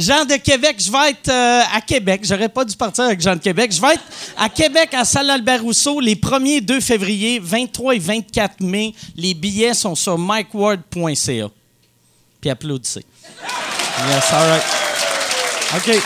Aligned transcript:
Jean 0.00 0.24
de 0.24 0.36
Québec, 0.36 0.76
je 0.78 0.90
vais 0.90 1.10
être 1.10 1.28
euh, 1.28 1.62
à 1.74 1.80
Québec. 1.82 2.22
J'aurais 2.24 2.48
pas 2.48 2.64
dû 2.64 2.74
partir 2.74 3.04
avec 3.04 3.20
Jean 3.20 3.34
de 3.34 3.40
Québec. 3.40 3.70
Je 3.70 3.80
vais 3.80 3.94
être 3.94 4.02
à 4.38 4.48
Québec, 4.48 4.94
à 4.94 5.04
Salle 5.04 5.28
Albert 5.28 5.62
Rousseau, 5.62 6.00
les 6.00 6.14
1er 6.16 6.62
2 6.62 6.80
février, 6.80 7.38
23 7.38 7.96
et 7.96 7.98
24 7.98 8.60
mai. 8.60 8.94
Les 9.14 9.34
billets 9.34 9.74
sont 9.74 9.94
sur 9.94 10.18
mikeward.ca. 10.18 11.48
Puis 12.40 12.50
applaudissez. 12.50 13.04
Yes, 14.08 14.24
all 14.32 14.48
right. 14.48 14.62
OK. 15.76 16.02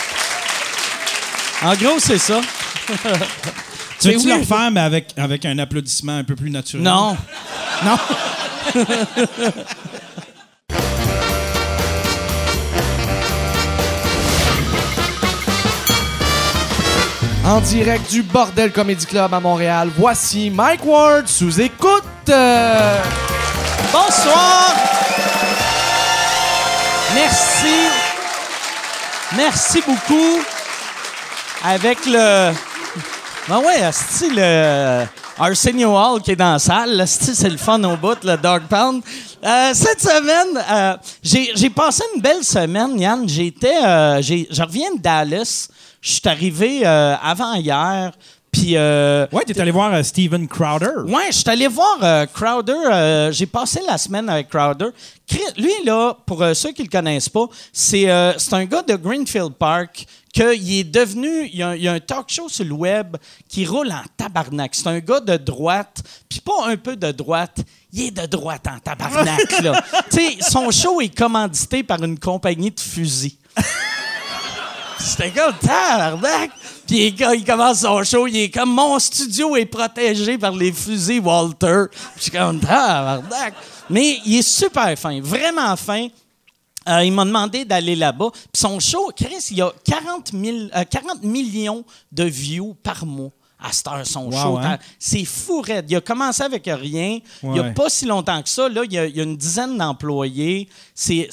En 1.63 1.75
gros, 1.75 1.99
c'est 1.99 2.19
ça. 2.19 2.41
Tu 3.97 4.09
veux-tu 4.09 4.25
oui. 4.25 4.33
le 4.33 4.39
refaire, 4.41 4.71
mais 4.71 4.81
avec, 4.81 5.13
avec 5.15 5.45
un 5.45 5.57
applaudissement 5.57 6.17
un 6.17 6.25
peu 6.25 6.35
plus 6.35 6.51
naturel? 6.51 6.83
Non. 6.83 7.15
Non? 7.83 7.97
En 17.47 17.61
direct 17.61 18.09
du 18.09 18.23
Bordel 18.23 18.71
Comedy 18.71 19.05
Club 19.05 19.31
à 19.31 19.39
Montréal, 19.39 19.89
voici 19.95 20.49
Mike 20.49 20.83
Ward 20.83 21.27
sous 21.27 21.61
écoute. 21.61 22.03
Bonsoir. 23.93 24.73
Merci. 27.13 27.75
Merci 29.37 29.81
beaucoup. 29.85 30.39
Avec 31.63 32.05
le. 32.07 32.51
Ben 33.47 33.59
ouais, 33.59 33.83
asti, 33.83 34.31
le 34.31 35.05
Arsenio 35.37 35.95
Hall 35.95 36.21
qui 36.23 36.31
est 36.31 36.35
dans 36.35 36.53
la 36.53 36.59
salle. 36.59 37.03
c'est 37.07 37.47
le 37.49 37.57
fun 37.57 37.83
au 37.83 37.95
bout, 37.95 38.17
le 38.23 38.37
Dog 38.37 38.63
Pound. 38.67 39.03
Euh, 39.43 39.71
cette 39.75 40.01
semaine, 40.01 40.63
euh, 40.71 40.97
j'ai 41.21 41.69
passé 41.69 42.03
une 42.15 42.21
belle 42.21 42.43
semaine, 42.43 42.99
Yann. 42.99 43.29
J'étais. 43.29 43.85
euh, 43.85 44.19
je 44.21 44.61
reviens 44.63 44.95
de 44.95 44.99
Dallas. 44.99 45.69
Je 46.05 46.11
suis 46.11 46.21
arrivé 46.25 46.85
euh, 46.85 47.15
avant 47.19 47.55
hier. 47.55 48.11
Puis. 48.51 48.77
euh, 48.77 49.25
Ouais, 49.31 49.43
t'es 49.43 49.59
allé 49.59 49.71
voir 49.71 49.91
euh, 49.91 50.03
Steven 50.03 50.47
Crowder. 50.47 51.01
Ouais, 51.07 51.25
je 51.31 51.37
suis 51.37 51.49
allé 51.49 51.67
voir 51.67 51.97
euh, 52.03 52.25
Crowder. 52.27 53.31
J'ai 53.31 53.47
passé 53.47 53.81
la 53.87 53.97
semaine 53.97 54.29
avec 54.29 54.49
Crowder. 54.49 54.89
Lui, 55.57 55.73
là, 55.83 56.15
pour 56.27 56.43
ceux 56.53 56.71
qui 56.73 56.83
le 56.83 56.89
connaissent 56.89 57.27
pas, 57.27 57.47
c'est 57.73 58.07
un 58.07 58.65
gars 58.65 58.83
de 58.83 58.95
Greenfield 58.95 59.53
Park 59.55 60.05
qu'il 60.31 60.73
est 60.73 60.83
devenu. 60.83 61.49
Il 61.51 61.57
y, 61.57 61.63
a, 61.63 61.75
il 61.75 61.81
y 61.81 61.87
a 61.87 61.93
un 61.93 61.99
talk 61.99 62.25
show 62.29 62.47
sur 62.49 62.65
le 62.65 62.73
web 62.73 63.17
qui 63.49 63.65
roule 63.65 63.91
en 63.91 64.03
tabarnak. 64.15 64.75
C'est 64.75 64.87
un 64.87 64.99
gars 64.99 65.21
de 65.21 65.37
droite, 65.37 66.03
puis 66.29 66.39
pas 66.39 66.67
un 66.67 66.77
peu 66.77 66.95
de 66.95 67.11
droite. 67.11 67.57
Il 67.91 68.03
est 68.07 68.11
de 68.11 68.27
droite 68.27 68.67
en 68.67 68.77
tabarnak, 68.77 69.61
là. 69.63 69.81
son 70.41 70.69
show 70.69 71.01
est 71.01 71.17
commandité 71.17 71.81
par 71.81 72.03
une 72.03 72.19
compagnie 72.19 72.69
de 72.69 72.79
fusils. 72.79 73.37
J'étais 75.07 75.31
comme, 75.31 75.53
tabarnak! 75.59 76.51
Puis 76.87 77.07
il, 77.07 77.27
il 77.35 77.45
commence 77.45 77.81
son 77.81 78.03
show, 78.03 78.27
il 78.27 78.37
est 78.37 78.49
comme, 78.49 78.73
mon 78.73 78.97
studio 78.97 79.55
est 79.55 79.65
protégé 79.65 80.37
par 80.37 80.51
les 80.51 80.71
fusils 80.71 81.19
Walter. 81.19 81.83
Je 82.17 82.23
suis 82.23 82.31
comme, 82.31 82.59
tabarnak! 82.59 83.53
Mais 83.89 84.19
il 84.25 84.39
est 84.39 84.41
super 84.41 84.97
fin, 84.97 85.21
vraiment 85.21 85.75
fin. 85.75 86.07
Euh, 86.87 87.03
il 87.03 87.11
m'a 87.11 87.25
demandé 87.25 87.65
d'aller 87.65 87.95
là-bas. 87.95 88.29
Puis 88.31 88.61
son 88.61 88.79
show, 88.79 89.11
Chris, 89.15 89.47
il 89.51 89.61
a 89.61 89.71
40, 89.85 90.31
000, 90.31 90.57
euh, 90.75 90.83
40 90.89 91.23
millions 91.23 91.83
de 92.11 92.23
views 92.23 92.75
par 92.83 93.05
mois 93.05 93.31
à 93.67 93.71
cette 93.71 93.87
heure, 93.87 94.05
son 94.05 94.25
Wow, 94.25 94.31
show. 94.31 94.57
hein? 94.57 94.77
C'est 94.99 95.25
fou, 95.25 95.61
raide. 95.61 95.85
Il 95.89 95.95
a 95.95 96.01
commencé 96.01 96.43
avec 96.43 96.63
rien. 96.67 97.19
Il 97.43 97.49
n'y 97.49 97.59
a 97.59 97.63
pas 97.71 97.89
si 97.89 98.05
longtemps 98.05 98.41
que 98.41 98.49
ça. 98.49 98.69
Là, 98.69 98.83
il 98.85 98.93
y 98.93 98.97
a, 98.97 99.05
il 99.07 99.15
y 99.15 99.19
a 99.19 99.23
une 99.23 99.37
dizaine 99.37 99.77
d'employés. 99.77 100.69
C'est- 100.93 101.29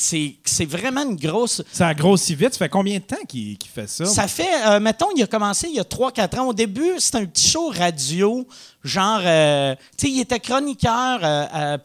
vraiment 0.66 1.02
une 1.02 1.16
grosse... 1.16 1.62
Ça 1.72 1.88
a 1.88 1.94
grossi 1.94 2.34
vite. 2.34 2.52
Ça 2.52 2.58
fait 2.58 2.68
combien 2.68 2.98
de 2.98 3.04
temps 3.04 3.24
qu'il 3.28 3.56
fait 3.74 3.88
ça? 3.88 4.06
Ça 4.06 4.26
fait, 4.28 4.48
euh, 4.66 4.80
mettons, 4.80 5.08
il 5.16 5.22
a 5.22 5.26
commencé 5.26 5.68
il 5.68 5.74
y 5.74 5.80
a 5.80 5.84
3-4 5.84 6.38
ans. 6.38 6.46
Au 6.48 6.52
début, 6.54 6.92
c'était 6.98 7.18
un 7.18 7.26
petit 7.26 7.48
show 7.48 7.68
radio, 7.68 8.46
genre, 8.84 9.20
euh, 9.24 9.74
tu 9.96 10.06
sais, 10.06 10.12
il 10.12 10.20
était 10.20 10.40
chroniqueur, 10.40 11.20
euh, 11.22 11.46
à 11.52 11.78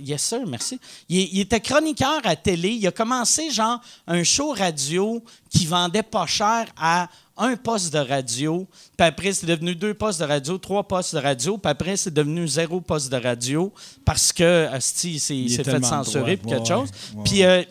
yes 0.00 0.22
sir, 0.22 0.40
merci. 0.46 0.78
Il, 1.08 1.18
il 1.32 1.40
était 1.40 1.60
chroniqueur 1.60 2.20
à 2.24 2.36
télé. 2.36 2.70
Il 2.70 2.86
a 2.86 2.92
commencé, 2.92 3.50
genre, 3.50 3.80
un 4.06 4.22
show 4.24 4.52
radio 4.56 5.22
qui 5.50 5.66
vendait 5.66 6.02
pas 6.02 6.26
cher 6.26 6.66
à 6.80 7.08
un 7.38 7.56
poste 7.56 7.92
de 7.92 7.98
radio, 7.98 8.66
puis 8.96 9.06
après, 9.06 9.32
c'est 9.32 9.46
devenu 9.46 9.74
deux 9.74 9.94
postes 9.94 10.20
de 10.20 10.24
radio, 10.24 10.58
trois 10.58 10.86
postes 10.86 11.14
de 11.14 11.20
radio, 11.20 11.56
puis 11.58 11.70
après, 11.70 11.96
c'est 11.96 12.12
devenu 12.12 12.46
zéro 12.48 12.80
poste 12.80 13.10
de 13.10 13.16
radio 13.16 13.72
parce 14.04 14.32
que, 14.32 14.66
asti, 14.72 15.18
s'est- 15.18 15.48
fait 15.48 15.84
censurer 15.84 16.36
puis 16.36 16.48
quelque 16.50 16.60
Ouais, 16.62 16.66
chose. 16.66 16.90
ouais, 17.16 17.22
Puis, 17.24 17.44
euh, 17.44 17.62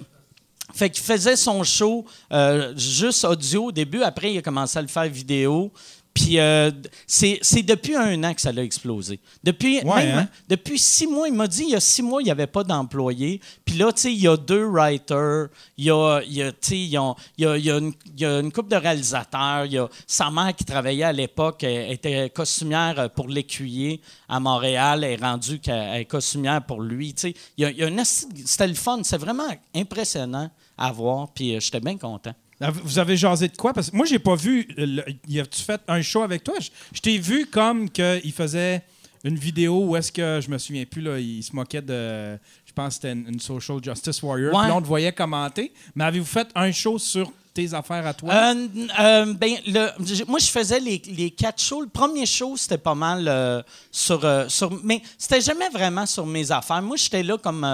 fait 0.74 0.90
qu'il 0.90 1.04
faisait 1.04 1.36
son 1.36 1.64
show 1.64 2.06
euh, 2.32 2.74
juste 2.78 3.24
audio 3.26 3.66
au 3.66 3.72
début. 3.72 4.04
Après, 4.04 4.32
il 4.34 4.38
a 4.38 4.42
commencé 4.42 4.78
à 4.78 4.82
le 4.82 4.88
faire 4.88 5.08
vidéo. 5.10 5.72
Puis 6.20 6.40
euh, 6.40 6.72
c'est 7.06 7.62
depuis 7.62 7.96
un 7.96 8.24
an 8.24 8.34
que 8.34 8.42
ça 8.42 8.52
l'a 8.52 8.64
explosé. 8.64 9.20
Depuis, 9.44 9.82
Ouais, 9.84 10.04
même- 10.06 10.18
hein? 10.18 10.28
depuis 10.50 10.80
six 10.80 11.06
mois, 11.06 11.28
il 11.28 11.34
m'a 11.36 11.46
dit 11.46 11.62
il 11.62 11.70
y 11.70 11.76
a 11.76 11.80
six 11.80 12.02
mois, 12.02 12.24
il 12.24 12.26
n'y 12.26 12.32
avait 12.32 12.48
pas 12.48 12.64
d'employés. 12.64 13.40
Puis 13.64 13.76
là, 13.78 13.92
tu 13.94 14.02
sais, 14.02 14.12
il 14.14 14.20
y 14.22 14.28
a 14.28 14.36
deux 14.36 14.66
writers, 14.66 15.50
il 15.78 15.86
y 15.86 15.92
a, 15.92 16.22
il 16.26 16.34
y 16.34 16.42
a, 16.42 16.52
ils 16.72 16.98
ont- 16.98 17.16
il 17.38 17.44
y 17.44 17.48
a, 17.48 17.58
il 17.58 17.66
y 17.66 17.70
a 17.72 17.78
une, 17.78 17.94
il 18.16 18.20
y 18.22 18.26
a 18.26 18.40
une 18.40 18.52
couple 18.52 18.70
de 18.70 18.78
réalisateurs. 18.78 19.66
Il 19.66 19.74
y 19.74 19.78
a 19.78 19.88
sa 20.08 20.32
mère 20.32 20.56
qui 20.56 20.66
travaillait 20.66 21.04
à 21.04 21.14
l'époque, 21.14 21.64
était 21.64 22.32
costumière 22.32 22.96
euh, 23.00 23.10
pour 23.10 23.28
l'écuyer 23.28 24.02
à 24.28 24.40
Montréal. 24.40 25.04
Elle 25.04 25.20
est 25.20 25.24
rendue 25.24 25.60
qu'elle 25.60 26.02
est 26.02 26.06
costumière 26.06 26.64
pour 26.66 26.82
lui. 26.82 27.14
Tu 27.14 27.22
sais, 27.22 27.34
il 27.58 27.62
y 27.62 27.66
a, 27.66 27.70
il 27.70 27.78
y 27.78 27.84
a 27.84 27.88
une 27.90 28.00
asti- 28.00 28.28
c'était 28.44 28.68
le 28.68 28.74
fun. 28.74 29.02
C'est 29.04 29.18
vraiment 29.20 29.48
impressionnant 29.76 30.50
à 30.80 30.92
voir. 30.92 31.28
Puis 31.34 31.56
euh, 31.56 31.60
j'étais 31.60 31.80
bien 31.80 31.98
content. 31.98 32.34
Ah, 32.60 32.72
Vous 32.72 32.98
avez 33.00 33.16
jasé 33.18 33.48
de 33.50 33.56
quoi? 33.56 33.74
Parce 33.74 33.92
que 33.92 33.96
moi, 33.96 34.06
j'ai 34.06 34.20
pas 34.20 34.36
vu. 34.36 34.68
le- 34.78 35.04
y 35.28 35.40
a-tu 35.40 35.62
fait 35.62 35.80
un 35.88 36.02
show 36.02 36.24
avec 36.24 36.44
toi? 36.44 36.56
Je, 36.60 36.70
je 36.94 37.00
t'ai 37.02 37.18
vu 37.20 37.46
comme 37.46 37.90
qu'il 37.90 38.32
faisait 38.34 38.82
une 39.24 39.38
vidéo 39.38 39.86
où 39.86 39.96
est-ce 39.96 40.12
que 40.12 40.40
je 40.44 40.50
me 40.50 40.58
souviens 40.58 40.86
plus, 40.86 41.02
là, 41.02 41.20
il 41.20 41.44
se 41.44 41.56
moquait 41.56 41.82
de. 41.82 42.38
Je 42.66 42.74
pense 42.74 42.90
que 42.90 42.94
c'était 42.96 43.12
une, 43.14 43.28
une 43.28 43.40
social 43.40 43.80
justice 43.84 44.22
warrior. 44.24 44.54
Ouais. 44.54 44.62
Puis 44.62 44.70
là, 44.70 44.76
on 44.76 44.82
te 44.82 44.88
voyait 44.88 45.12
commenter. 45.12 45.72
Mais 45.96 46.04
avez-vous 46.06 46.26
fait 46.26 46.48
un 46.56 46.72
show 46.72 46.98
sur 46.98 47.32
tes 47.58 47.74
affaires 47.74 48.06
à 48.06 48.14
toi? 48.14 48.32
Euh, 48.34 48.68
euh, 49.00 49.34
ben, 49.34 49.54
le- 49.66 50.26
moi, 50.28 50.40
je 50.40 50.48
faisais 50.48 50.80
les, 50.80 51.02
les 51.08 51.32
quatre 51.32 51.62
shows. 51.62 51.82
Le 51.82 51.88
premier 51.90 52.26
show, 52.26 52.56
c'était 52.56 52.78
pas 52.78 52.96
mal 52.96 53.28
euh, 53.28 53.62
sur, 53.92 54.20
sur. 54.48 54.72
Mais 54.84 55.02
c'était 55.18 55.42
jamais 55.42 55.70
vraiment 55.70 56.06
sur 56.06 56.26
mes 56.26 56.52
affaires. 56.52 56.82
Moi, 56.82 56.98
j'étais 56.98 57.24
là 57.24 57.38
comme 57.38 57.66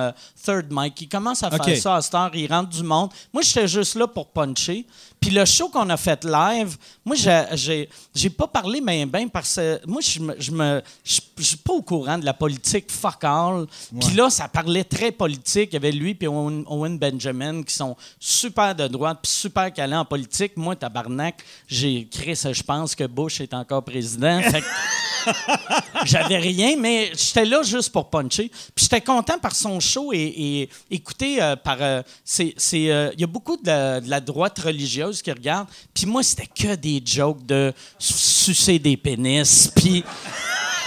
third 0.43 0.67
mic. 0.71 0.99
Il 1.01 1.09
commence 1.09 1.43
à 1.43 1.49
faire 1.51 1.77
ça 1.81 1.95
à 1.97 2.01
cette 2.01 2.15
heure, 2.15 2.31
il 2.33 2.47
rentre 2.51 2.69
du 2.69 2.83
monde. 2.83 3.09
Moi, 3.33 3.43
j'étais 3.43 3.67
juste 3.67 3.95
là 3.95 4.07
pour 4.07 4.27
puncher. 4.27 4.85
Puis 5.23 5.31
le 5.31 5.45
show 5.45 5.69
qu'on 5.69 5.89
a 5.89 5.95
fait 5.95 6.25
live, 6.25 6.75
moi, 7.05 7.15
j'ai- 7.15 7.87
j'ai 8.13 8.29
pas 8.29 8.45
parlé 8.45 8.81
ben 8.81 9.05
ben 9.07 9.29
parce 9.29 9.55
que 9.55 9.79
moi, 9.87 10.01
je. 10.01 10.19
Je 10.37 10.51
me- 10.51 10.81
je- 11.01 11.21
je 11.37 11.43
suis 11.43 11.55
pas 11.55 11.71
au 11.71 11.81
courant 11.81 12.17
de 12.17 12.25
la 12.25 12.33
politique 12.33 12.91
fuck 12.91 13.23
all. 13.23 13.65
Puis 14.01 14.15
là, 14.17 14.29
ça 14.29 14.49
parlait 14.49 14.83
très 14.83 15.13
politique. 15.13 15.69
Il 15.71 15.75
y 15.75 15.77
avait 15.77 15.93
lui 15.93 16.17
et 16.19 16.27
Owen, 16.27 16.65
Owen 16.67 16.97
Benjamin 16.99 17.63
qui 17.63 17.73
sont 17.73 17.95
super 18.19 18.75
de 18.75 18.85
droite 18.89 19.19
puis 19.23 19.31
super 19.31 19.71
calés 19.71 19.95
en 19.95 20.03
politique. 20.03 20.57
Moi, 20.57 20.75
tabarnak, 20.75 21.41
j'ai 21.69 21.99
écrit 21.99 22.35
ça. 22.35 22.51
Je 22.51 22.61
pense 22.63 22.93
que 22.93 23.05
Bush 23.05 23.39
est 23.39 23.53
encore 23.53 23.83
président. 23.83 24.41
Fait 24.41 24.59
que 24.59 24.65
j'avais 26.05 26.37
rien, 26.37 26.75
mais 26.77 27.11
j'étais 27.15 27.45
là 27.45 27.63
juste 27.63 27.91
pour 27.91 28.09
puncher. 28.09 28.49
Puis 28.75 28.83
j'étais 28.83 29.01
content 29.01 29.37
par 29.39 29.55
son 29.55 29.79
show 29.79 30.11
et, 30.13 30.19
et 30.19 30.69
écouté 30.91 31.41
euh, 31.41 31.55
par. 31.55 31.77
euh, 31.81 32.01
c'est, 32.23 32.55
euh, 32.75 33.11
Il 33.13 33.21
y 33.21 33.23
a 33.23 33.27
beaucoup 33.27 33.57
de 33.57 34.07
la, 34.09 34.19
droite 34.19 34.59
religieuse 34.59 35.21
qui 35.21 35.31
regardent. 35.31 35.67
Puis 35.93 36.05
moi, 36.05 36.23
c'était 36.23 36.47
que 36.47 36.75
des 36.75 37.01
jokes 37.05 37.45
de 37.45 37.73
sucer 37.97 38.79
des 38.79 38.97
pénis. 38.97 39.71
Puis. 39.75 40.03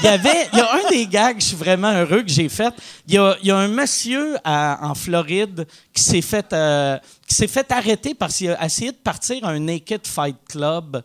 Il 0.01 0.05
y 0.05 0.09
avait, 0.09 0.49
y 0.53 0.61
a 0.61 0.75
un 0.75 0.91
des 0.91 1.07
gags, 1.07 1.41
je 1.41 1.47
suis 1.47 1.57
vraiment 1.57 1.91
heureux 1.91 2.23
que 2.23 2.29
j'ai 2.29 2.51
fait. 2.51 2.75
Il 3.09 3.15
y 3.15 3.19
a, 3.19 3.35
y 3.43 3.51
a 3.51 3.57
un 3.57 3.69
monsieur 3.69 4.37
en 4.45 4.95
Floride 4.95 5.67
qui 5.95 6.03
s'est 6.03 6.21
fait, 6.21 6.53
euh, 6.53 6.99
qui 7.27 7.35
s'est 7.35 7.49
fait 7.49 7.73
arrêter 7.73 8.15
parce 8.15 8.37
qu'il 8.37 8.51
a 8.51 8.63
essayé 8.63 8.93
de 8.93 8.97
partir 8.97 9.43
à 9.47 9.53
un 9.53 9.59
naked 9.59 10.07
fight 10.07 10.37
club. 10.47 11.03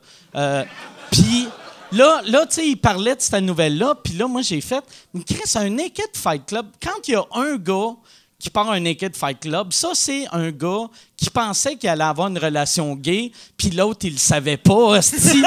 Puis 1.09 1.47
là, 1.91 2.21
là, 2.25 2.45
tu 2.45 2.55
sais, 2.55 2.67
il 2.67 2.77
parlait 2.77 3.15
de 3.15 3.21
cette 3.21 3.43
nouvelle-là. 3.43 3.95
Puis 4.03 4.13
là, 4.13 4.27
moi, 4.27 4.41
j'ai 4.41 4.61
fait, 4.61 4.83
mais 5.13 5.23
Chris, 5.23 5.41
un 5.55 5.69
naked 5.69 6.15
fight 6.15 6.45
club. 6.45 6.67
Quand 6.81 7.07
il 7.07 7.11
y 7.11 7.15
a 7.15 7.25
un 7.33 7.57
gars 7.57 7.95
qui 8.41 8.49
part 8.49 8.71
un 8.71 8.79
Naked 8.79 9.15
Fight 9.15 9.39
Club. 9.39 9.71
Ça, 9.71 9.91
c'est 9.93 10.25
un 10.31 10.49
gars 10.49 10.89
qui 11.15 11.29
pensait 11.29 11.75
qu'il 11.75 11.87
allait 11.87 12.03
avoir 12.03 12.27
une 12.27 12.39
relation 12.39 12.95
gay, 12.95 13.31
puis 13.55 13.69
l'autre, 13.69 13.99
il 14.03 14.13
le 14.13 14.17
savait 14.17 14.57
pas. 14.57 14.95
esti. 14.95 15.43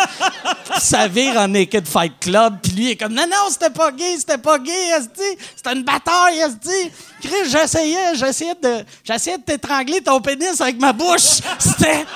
ça 0.81 1.09
vire 1.09 1.37
en 1.37 1.49
Naked 1.49 1.87
Fight 1.87 2.13
Club, 2.21 2.59
puis 2.63 2.73
lui, 2.73 2.85
il 2.85 2.91
est 2.91 2.97
comme, 2.97 3.13
non, 3.13 3.27
non, 3.27 3.51
c'était 3.51 3.71
pas 3.71 3.91
gay, 3.91 4.17
c'était 4.17 4.39
pas 4.39 4.59
gay, 4.61 4.91
c'était 5.03 5.73
une 5.73 5.83
bataille, 5.83 6.39
esti. 6.39 6.91
Chris, 7.21 7.51
j'essayais, 7.51 8.15
j'essayais 8.15 8.55
de, 8.63 8.85
j'essayais 9.03 9.39
de 9.39 9.43
t'étrangler 9.43 10.01
ton 10.01 10.21
pénis 10.21 10.61
avec 10.61 10.79
ma 10.79 10.93
bouche. 10.93 11.41
C'était... 11.59 12.07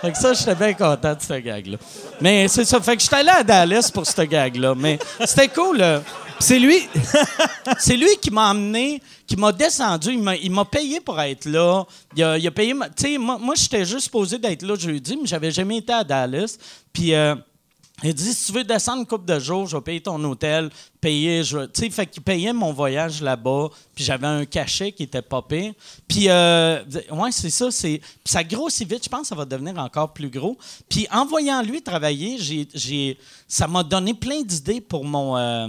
Fait 0.00 0.12
que 0.12 0.18
ça, 0.18 0.32
j'étais 0.32 0.54
bien 0.54 0.74
content 0.74 1.14
de 1.14 1.20
ce 1.20 1.34
gag-là. 1.34 1.76
Mais 2.20 2.48
c'est 2.48 2.64
ça. 2.64 2.80
Fait 2.80 2.96
que 2.96 3.02
j'étais 3.02 3.16
allé 3.16 3.30
à 3.30 3.42
Dallas 3.42 3.90
pour 3.92 4.06
ce 4.06 4.22
gag-là. 4.22 4.74
Mais 4.76 4.98
c'était 5.24 5.48
cool. 5.48 5.78
là. 5.78 6.02
C'est 6.40 6.58
lui. 6.58 6.88
C'est 7.80 7.96
lui 7.96 8.16
qui 8.22 8.30
m'a 8.30 8.50
emmené 8.50 9.02
qui 9.26 9.36
m'a 9.36 9.50
descendu. 9.50 10.12
Il 10.12 10.52
m'a, 10.52 10.64
payé 10.64 11.00
pour 11.00 11.20
être 11.20 11.46
là. 11.46 11.84
Il 12.16 12.22
a, 12.22 12.38
il 12.38 12.46
a 12.46 12.50
payé. 12.52 12.72
Tu 12.96 13.12
sais, 13.12 13.18
moi, 13.18 13.38
moi 13.38 13.54
j'étais 13.56 13.84
juste 13.84 14.04
supposé 14.04 14.38
d'être 14.38 14.62
là 14.62 14.76
jeudi, 14.76 15.18
mais 15.20 15.26
j'avais 15.26 15.50
jamais 15.50 15.78
été 15.78 15.92
à 15.92 16.04
Dallas. 16.04 16.56
Puis. 16.92 17.14
euh, 17.14 17.34
il 18.04 18.14
dit 18.14 18.32
si 18.32 18.46
tu 18.46 18.52
veux 18.52 18.64
descendre 18.64 19.00
une 19.00 19.06
couple 19.06 19.24
de 19.24 19.38
jours, 19.40 19.66
je 19.66 19.76
vais 19.76 19.82
payer 19.82 20.00
ton 20.00 20.22
hôtel, 20.22 20.70
payer, 21.00 21.42
je, 21.42 21.66
tu 21.66 21.82
sais, 21.82 21.90
fait 21.90 22.06
qu'il 22.06 22.22
payait 22.22 22.52
mon 22.52 22.72
voyage 22.72 23.20
là-bas, 23.22 23.68
puis 23.94 24.04
j'avais 24.04 24.26
un 24.28 24.44
cachet 24.44 24.92
qui 24.92 25.02
était 25.02 25.22
pas 25.22 25.42
pire. 25.42 25.72
Puis 26.06 26.28
euh, 26.28 26.82
ouais, 27.10 27.32
c'est 27.32 27.50
ça, 27.50 27.70
c'est 27.72 28.00
ça 28.24 28.44
grossit 28.44 28.88
vite, 28.88 29.02
je 29.04 29.08
pense 29.08 29.22
que 29.22 29.26
ça 29.28 29.34
va 29.34 29.44
devenir 29.44 29.76
encore 29.78 30.12
plus 30.12 30.30
gros. 30.30 30.56
Puis 30.88 31.08
en 31.10 31.26
voyant 31.26 31.60
lui 31.62 31.82
travailler, 31.82 32.36
j'ai 32.38 32.68
j'ai 32.72 33.18
ça 33.48 33.66
m'a 33.66 33.82
donné 33.82 34.14
plein 34.14 34.42
d'idées 34.42 34.80
pour 34.80 35.04
mon 35.04 35.36
euh, 35.36 35.66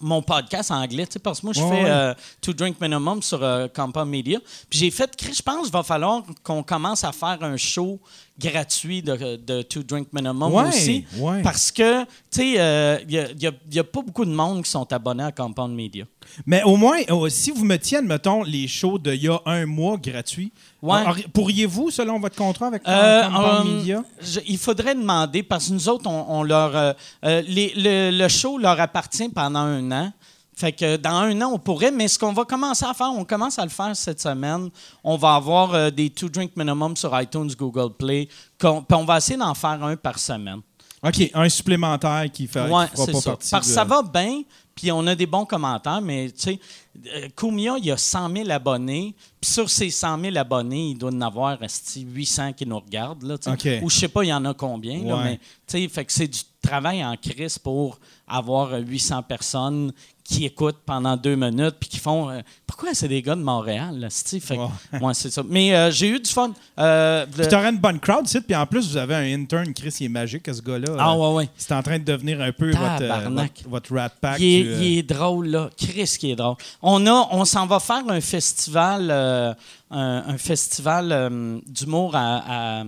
mon 0.00 0.20
podcast 0.22 0.70
en 0.72 0.82
anglais, 0.82 1.06
tu 1.06 1.12
sais, 1.14 1.18
parce 1.20 1.40
que 1.40 1.46
moi, 1.46 1.52
je 1.54 1.62
Ouais, 1.62 1.68
fais 1.68 1.84
ouais. 1.84 1.90
euh, 1.90 2.14
Two 2.40 2.52
Drink 2.52 2.78
Minimum 2.80 3.22
sur 3.22 3.38
Compound 3.74 4.10
Media. 4.10 4.38
Puis 4.68 4.80
j'ai 4.80 4.90
fait, 4.90 5.10
je 5.32 5.40
pense 5.40 5.62
qu'il 5.62 5.72
va 5.72 5.82
falloir 5.84 6.22
qu'on 6.42 6.62
commence 6.64 7.04
à 7.04 7.12
faire 7.12 7.38
un 7.42 7.56
show 7.56 7.98
gratuit 8.38 9.00
de, 9.02 9.36
de 9.36 9.82
Drink 9.82 10.08
Minimum 10.12 10.52
Ouais, 10.52 10.68
aussi. 10.68 11.04
ouais. 11.18 11.42
Parce 11.42 11.70
que, 11.70 12.02
tu 12.04 12.08
sais, 12.30 12.54
euh, 12.58 12.98
il 13.08 13.28
n'y 13.70 13.78
a, 13.78 13.84
pas 13.84 14.02
beaucoup 14.02 14.24
de 14.24 14.32
monde 14.32 14.64
qui 14.64 14.70
sont 14.70 14.92
abonnés 14.92 15.22
à 15.22 15.30
Compound 15.32 15.72
Media. 15.74 16.04
Mais 16.46 16.62
au 16.64 16.76
moins, 16.76 16.98
euh, 17.10 17.28
si 17.28 17.50
vous 17.52 17.64
mettiez, 17.64 17.98
admettons, 17.98 18.42
les 18.42 18.66
shows 18.66 18.98
d'il 18.98 19.22
y 19.22 19.28
a 19.28 19.38
un 19.46 19.66
mois 19.66 19.96
gratuits, 19.98 20.52
Ouais. 20.82 20.98
euh, 21.06 21.12
pourriez-vous, 21.32 21.90
selon 21.90 22.18
votre 22.18 22.34
contrat 22.36 22.66
avec 22.66 22.82
Euh, 22.88 23.22
Compound 23.24 23.66
euh, 23.68 23.76
Media? 23.76 24.04
je- 24.20 24.40
il 24.48 24.58
faudrait 24.58 24.94
demander, 24.96 25.42
parce 25.42 25.68
que 25.68 25.72
nous 25.74 25.88
autres, 25.88 26.08
on, 26.10 26.26
on 26.40 26.42
leur. 26.42 26.74
euh, 26.76 26.92
euh, 27.24 27.42
les- 27.46 27.72
le, 27.76 28.10
le 28.10 28.28
show 28.28 28.58
leur 28.58 28.80
appartient 28.80 29.28
pendant 29.28 29.60
un 29.60 29.92
an. 29.92 30.12
Fait 30.56 30.72
que 30.72 30.96
dans 30.96 31.10
un 31.10 31.40
an, 31.42 31.50
on 31.54 31.58
pourrait, 31.58 31.90
mais 31.90 32.06
ce 32.08 32.18
qu'on 32.18 32.32
va 32.32 32.44
commencer 32.44 32.84
à 32.84 32.94
faire, 32.94 33.10
on 33.10 33.24
commence 33.24 33.58
à 33.58 33.64
le 33.64 33.70
faire 33.70 33.94
cette 33.96 34.20
semaine. 34.20 34.70
On 35.02 35.16
va 35.16 35.34
avoir 35.34 35.74
euh, 35.74 35.90
des 35.90 36.10
two 36.10 36.28
drink 36.28 36.52
minimum 36.56 36.96
sur 36.96 37.18
iTunes, 37.20 37.50
Google 37.58 37.92
Play. 37.96 38.28
Puis 38.58 38.68
on 38.92 39.04
va 39.04 39.16
essayer 39.18 39.38
d'en 39.38 39.54
faire 39.54 39.82
un 39.82 39.96
par 39.96 40.18
semaine. 40.18 40.60
OK, 41.02 41.30
un 41.34 41.48
supplémentaire 41.50 42.24
qui 42.32 42.46
fait 42.46 42.62
Ouais, 42.70 42.86
qui 42.88 42.92
fera 42.96 43.06
pas 43.12 43.20
ça. 43.20 43.30
partie 43.32 43.50
Parce 43.50 43.66
que 43.66 43.70
de- 43.70 43.74
ça 43.74 43.84
va 43.84 44.02
bien, 44.02 44.42
puis 44.74 44.90
on 44.90 45.06
a 45.06 45.14
des 45.14 45.26
bons 45.26 45.44
commentaires, 45.44 46.00
mais 46.00 46.30
tu 46.30 46.40
sais, 46.44 46.60
euh, 47.14 47.28
Kumia, 47.36 47.74
il 47.76 47.84
y 47.84 47.90
a 47.90 47.98
100 47.98 48.30
000 48.34 48.50
abonnés, 48.50 49.14
puis 49.38 49.50
sur 49.50 49.68
ces 49.68 49.90
100 49.90 50.18
000 50.18 50.36
abonnés, 50.38 50.90
il 50.92 50.94
doit 50.96 51.10
en 51.12 51.20
avoir 51.20 51.62
esti, 51.62 52.06
800 52.10 52.54
qui 52.54 52.64
nous 52.64 52.78
regardent, 52.78 53.22
là, 53.24 53.36
ou 53.82 53.90
je 53.90 53.98
sais 53.98 54.08
pas, 54.08 54.22
il 54.24 54.28
y 54.28 54.32
en 54.32 54.46
a 54.46 54.54
combien, 54.54 55.04
là, 55.04 55.16
mais 55.24 55.36
tu 55.66 55.78
sais, 55.82 55.88
fait 55.88 56.06
que 56.06 56.12
c'est 56.12 56.26
du 56.28 56.40
travail 56.62 57.04
en 57.04 57.14
crise 57.18 57.58
pour 57.58 57.98
avoir 58.26 58.72
euh, 58.72 58.78
800 58.78 59.22
personnes 59.24 59.92
qui 60.26 60.46
écoutent 60.46 60.78
pendant 60.86 61.18
deux 61.18 61.36
minutes, 61.36 61.76
puis 61.78 61.86
qui 61.90 61.98
font 61.98 62.30
euh, 62.30 62.40
Pourquoi 62.66 62.94
c'est 62.94 63.08
des 63.08 63.20
gars 63.20 63.34
de 63.34 63.42
Montréal, 63.42 63.98
là? 64.00 64.08
Fait 64.10 64.56
que, 64.56 64.98
Ouais. 65.04 65.12
c'est 65.12 65.30
ça. 65.30 65.42
Mais 65.46 65.74
euh, 65.76 65.90
j'ai 65.90 66.08
eu 66.08 66.18
du 66.18 66.30
fun. 66.30 66.50
Euh, 66.78 67.26
Puis 67.30 67.46
t'aurais 67.46 67.68
une 67.68 67.76
bonne 67.78 68.00
crowd, 68.00 68.26
ici, 68.26 68.40
puis 68.40 68.56
en 68.56 68.64
plus, 68.66 68.88
vous 68.88 68.96
avez 68.96 69.14
un 69.16 69.34
intern, 69.38 69.74
Chris, 69.74 69.94
il 70.00 70.06
est 70.06 70.08
magique, 70.08 70.46
ce 70.46 70.62
gars-là. 70.62 70.96
Ah, 70.98 71.12
Euh, 71.12 71.16
ouais, 71.16 71.34
ouais. 71.34 71.48
C'est 71.58 71.74
en 71.74 71.82
train 71.82 71.98
de 71.98 72.04
devenir 72.04 72.40
un 72.40 72.52
peu 72.52 72.70
votre, 72.70 73.02
euh, 73.02 73.08
Tabarnak. 73.08 73.52
votre, 73.64 73.68
votre 73.68 73.94
rat 73.94 74.08
pack. 74.08 74.40
Il 74.40 74.46
est, 74.46 74.62
du, 74.78 74.82
il 74.84 74.98
est 74.98 75.02
drôle, 75.02 75.48
là. 75.48 75.68
Chris, 75.76 76.16
qui 76.18 76.30
est 76.30 76.36
drôle. 76.36 76.56
On, 76.80 77.06
a, 77.06 77.28
on 77.30 77.44
s'en 77.44 77.66
va 77.66 77.78
faire 77.78 78.02
un 78.08 78.20
festival, 78.22 79.10
un, 79.10 79.54
un 79.90 80.38
festival 80.38 81.60
d'humour 81.66 82.16
à- 82.16 82.82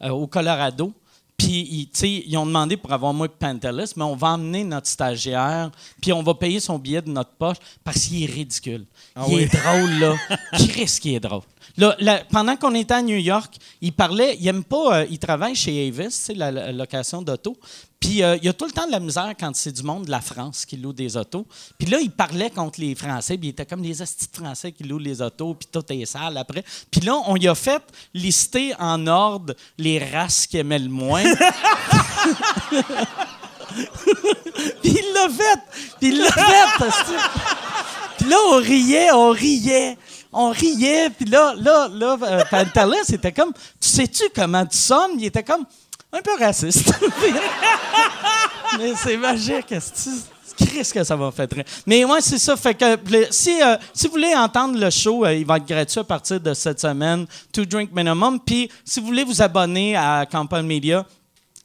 à- 0.00 0.12
au 0.12 0.26
Colorado. 0.26 0.92
Puis, 1.36 1.66
ils, 1.70 1.86
tu 1.86 1.98
sais, 1.98 2.24
ils 2.26 2.36
ont 2.36 2.46
demandé 2.46 2.76
pour 2.76 2.92
avoir 2.92 3.12
moi 3.12 3.26
et 3.26 3.28
Pantelis, 3.28 3.92
mais 3.96 4.04
on 4.04 4.14
va 4.14 4.28
emmener 4.28 4.64
notre 4.64 4.86
stagiaire, 4.86 5.70
puis 6.00 6.12
on 6.12 6.22
va 6.22 6.34
payer 6.34 6.60
son 6.60 6.78
billet 6.78 7.02
de 7.02 7.10
notre 7.10 7.32
poche 7.32 7.56
parce 7.82 8.00
qu'il 8.00 8.22
est 8.22 8.32
ridicule. 8.32 8.86
Ah 9.16 9.24
il 9.28 9.34
oui. 9.34 9.42
est 9.52 9.56
drôle, 9.56 9.90
là. 9.98 10.16
Chris, 10.52 10.98
qui 11.00 11.14
est 11.14 11.20
drôle. 11.20 11.42
Là, 11.76 11.96
là, 12.00 12.22
pendant 12.30 12.56
qu'on 12.56 12.74
était 12.74 12.94
à 12.94 13.02
New 13.02 13.16
York, 13.16 13.54
il 13.80 13.92
parlait, 13.92 14.36
il 14.38 14.46
aime 14.48 14.64
pas, 14.64 15.00
euh, 15.00 15.06
il 15.10 15.18
travaille 15.18 15.54
chez 15.54 15.88
Avis, 15.88 16.34
la, 16.34 16.50
la 16.50 16.72
location 16.72 17.22
d'auto. 17.22 17.56
Puis 18.02 18.22
euh, 18.22 18.36
il 18.36 18.44
y 18.44 18.48
a 18.48 18.52
tout 18.52 18.64
le 18.64 18.72
temps 18.72 18.86
de 18.86 18.90
la 18.90 18.98
misère 18.98 19.32
quand 19.38 19.54
c'est 19.54 19.70
du 19.70 19.84
monde 19.84 20.06
de 20.06 20.10
la 20.10 20.20
France 20.20 20.64
qui 20.66 20.76
loue 20.76 20.92
des 20.92 21.16
autos. 21.16 21.46
Puis 21.78 21.88
là, 21.88 22.00
il 22.00 22.10
parlait 22.10 22.50
contre 22.50 22.80
les 22.80 22.96
Français, 22.96 23.38
puis 23.38 23.46
il 23.48 23.50
était 23.50 23.64
comme 23.64 23.82
les 23.82 23.94
de 23.94 24.04
Français 24.32 24.72
qui 24.72 24.82
louent 24.82 24.98
les 24.98 25.22
autos, 25.22 25.54
puis 25.54 25.68
tout 25.70 25.84
est 25.88 26.04
sale 26.04 26.36
après. 26.36 26.64
Puis 26.90 27.00
là, 27.02 27.14
on 27.26 27.36
y 27.36 27.46
a 27.46 27.54
fait 27.54 27.82
lister 28.12 28.74
en 28.80 29.06
ordre 29.06 29.54
les 29.78 30.00
races 30.00 30.48
qu'il 30.48 30.58
aimait 30.58 30.80
le 30.80 30.88
moins. 30.88 31.22
puis 34.82 34.96
il 34.96 35.12
l'a 35.14 35.28
fait! 35.28 35.60
Puis 36.00 36.08
il 36.08 36.18
l'a 36.18 36.32
fait! 36.32 36.84
Puis 38.18 38.28
là, 38.28 38.36
on 38.50 38.56
riait, 38.56 39.12
on 39.12 39.30
riait, 39.30 39.96
on 40.32 40.50
riait. 40.50 41.10
Puis 41.10 41.26
là, 41.26 41.54
là, 41.56 41.88
là, 41.92 42.16
euh, 42.22 42.42
Pantelis, 42.50 43.04
c'était 43.04 43.32
comme, 43.32 43.52
tu 43.80 43.88
sais-tu 43.88 44.24
comment 44.34 44.64
tu 44.66 44.78
sonnes? 44.78 45.12
Il 45.18 45.26
était 45.26 45.42
comme, 45.42 45.64
un 46.12 46.20
peu 46.20 46.36
raciste. 46.38 46.92
Mais 48.78 48.92
c'est 48.96 49.16
magique. 49.16 49.66
Qu'est-ce 50.56 50.92
que 50.92 51.02
ça 51.02 51.16
va 51.16 51.30
faire. 51.30 51.48
Mais 51.86 52.04
ouais, 52.04 52.20
c'est 52.20 52.38
ça. 52.38 52.56
Fait 52.56 52.74
que 52.74 52.84
si, 53.30 53.62
euh, 53.62 53.76
si 53.92 54.06
vous 54.06 54.12
voulez 54.12 54.34
entendre 54.34 54.78
le 54.78 54.90
show, 54.90 55.24
euh, 55.24 55.34
il 55.34 55.46
va 55.46 55.56
être 55.56 55.66
gratuit 55.66 56.00
à 56.00 56.04
partir 56.04 56.40
de 56.40 56.54
cette 56.54 56.80
semaine. 56.80 57.26
Two 57.52 57.64
drink 57.64 57.90
minimum. 57.92 58.38
Puis 58.40 58.70
si 58.84 59.00
vous 59.00 59.06
voulez 59.06 59.24
vous 59.24 59.40
abonner 59.40 59.96
à 59.96 60.26
Campagne 60.30 60.66
Media, 60.66 61.06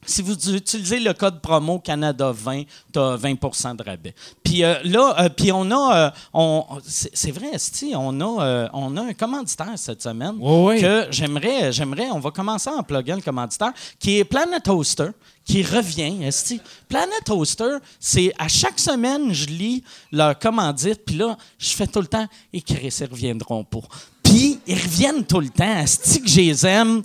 si 0.08 0.22
vous 0.22 0.34
utilisez 0.54 1.00
le 1.00 1.12
code 1.12 1.40
promo 1.40 1.78
Canada 1.78 2.32
20, 2.32 2.62
tu 2.92 2.98
as 2.98 3.16
20% 3.16 3.76
de 3.76 3.82
rabais. 3.82 4.14
Puis 4.42 4.64
euh, 4.64 4.76
là, 4.84 5.14
euh, 5.20 5.28
puis 5.28 5.52
on 5.52 5.70
a, 5.70 5.96
euh, 5.96 6.10
on, 6.32 6.64
c'est 6.84 7.30
vrai, 7.30 7.50
Esti, 7.52 7.92
on 7.94 8.20
a, 8.20 8.70
on 8.72 8.96
a 8.96 9.02
un 9.02 9.12
commanditaire 9.12 9.72
cette 9.76 10.02
semaine 10.02 10.36
ouais. 10.40 10.80
que 10.80 11.06
j'aimerais, 11.10 11.72
j'aimerais, 11.72 12.10
on 12.10 12.20
va 12.20 12.30
commencer 12.30 12.70
en 12.70 12.82
pluguant 12.82 13.16
le 13.16 13.22
commanditaire, 13.22 13.72
qui 13.98 14.18
est 14.18 14.24
Planet 14.24 14.62
Toaster, 14.62 15.10
qui 15.44 15.62
revient, 15.62 16.24
Esti. 16.24 16.60
Planet 16.88 17.24
Toaster, 17.24 17.76
c'est 18.00 18.32
à 18.38 18.48
chaque 18.48 18.78
semaine, 18.78 19.32
je 19.32 19.46
lis 19.46 19.84
leur 20.12 20.38
commandite, 20.38 21.04
puis 21.04 21.16
là, 21.16 21.36
je 21.58 21.70
fais 21.70 21.86
tout 21.86 22.00
le 22.00 22.06
temps, 22.06 22.26
et 22.52 22.62
ils 22.66 23.06
reviendront 23.06 23.64
pas. 23.64 23.80
Puis, 24.22 24.60
ils 24.66 24.74
reviennent 24.74 25.24
tout 25.24 25.40
le 25.40 25.48
temps. 25.48 25.78
Esti 25.78 26.20
que 26.20 26.28
je 26.28 26.36
les 26.36 26.66
aime. 26.66 27.02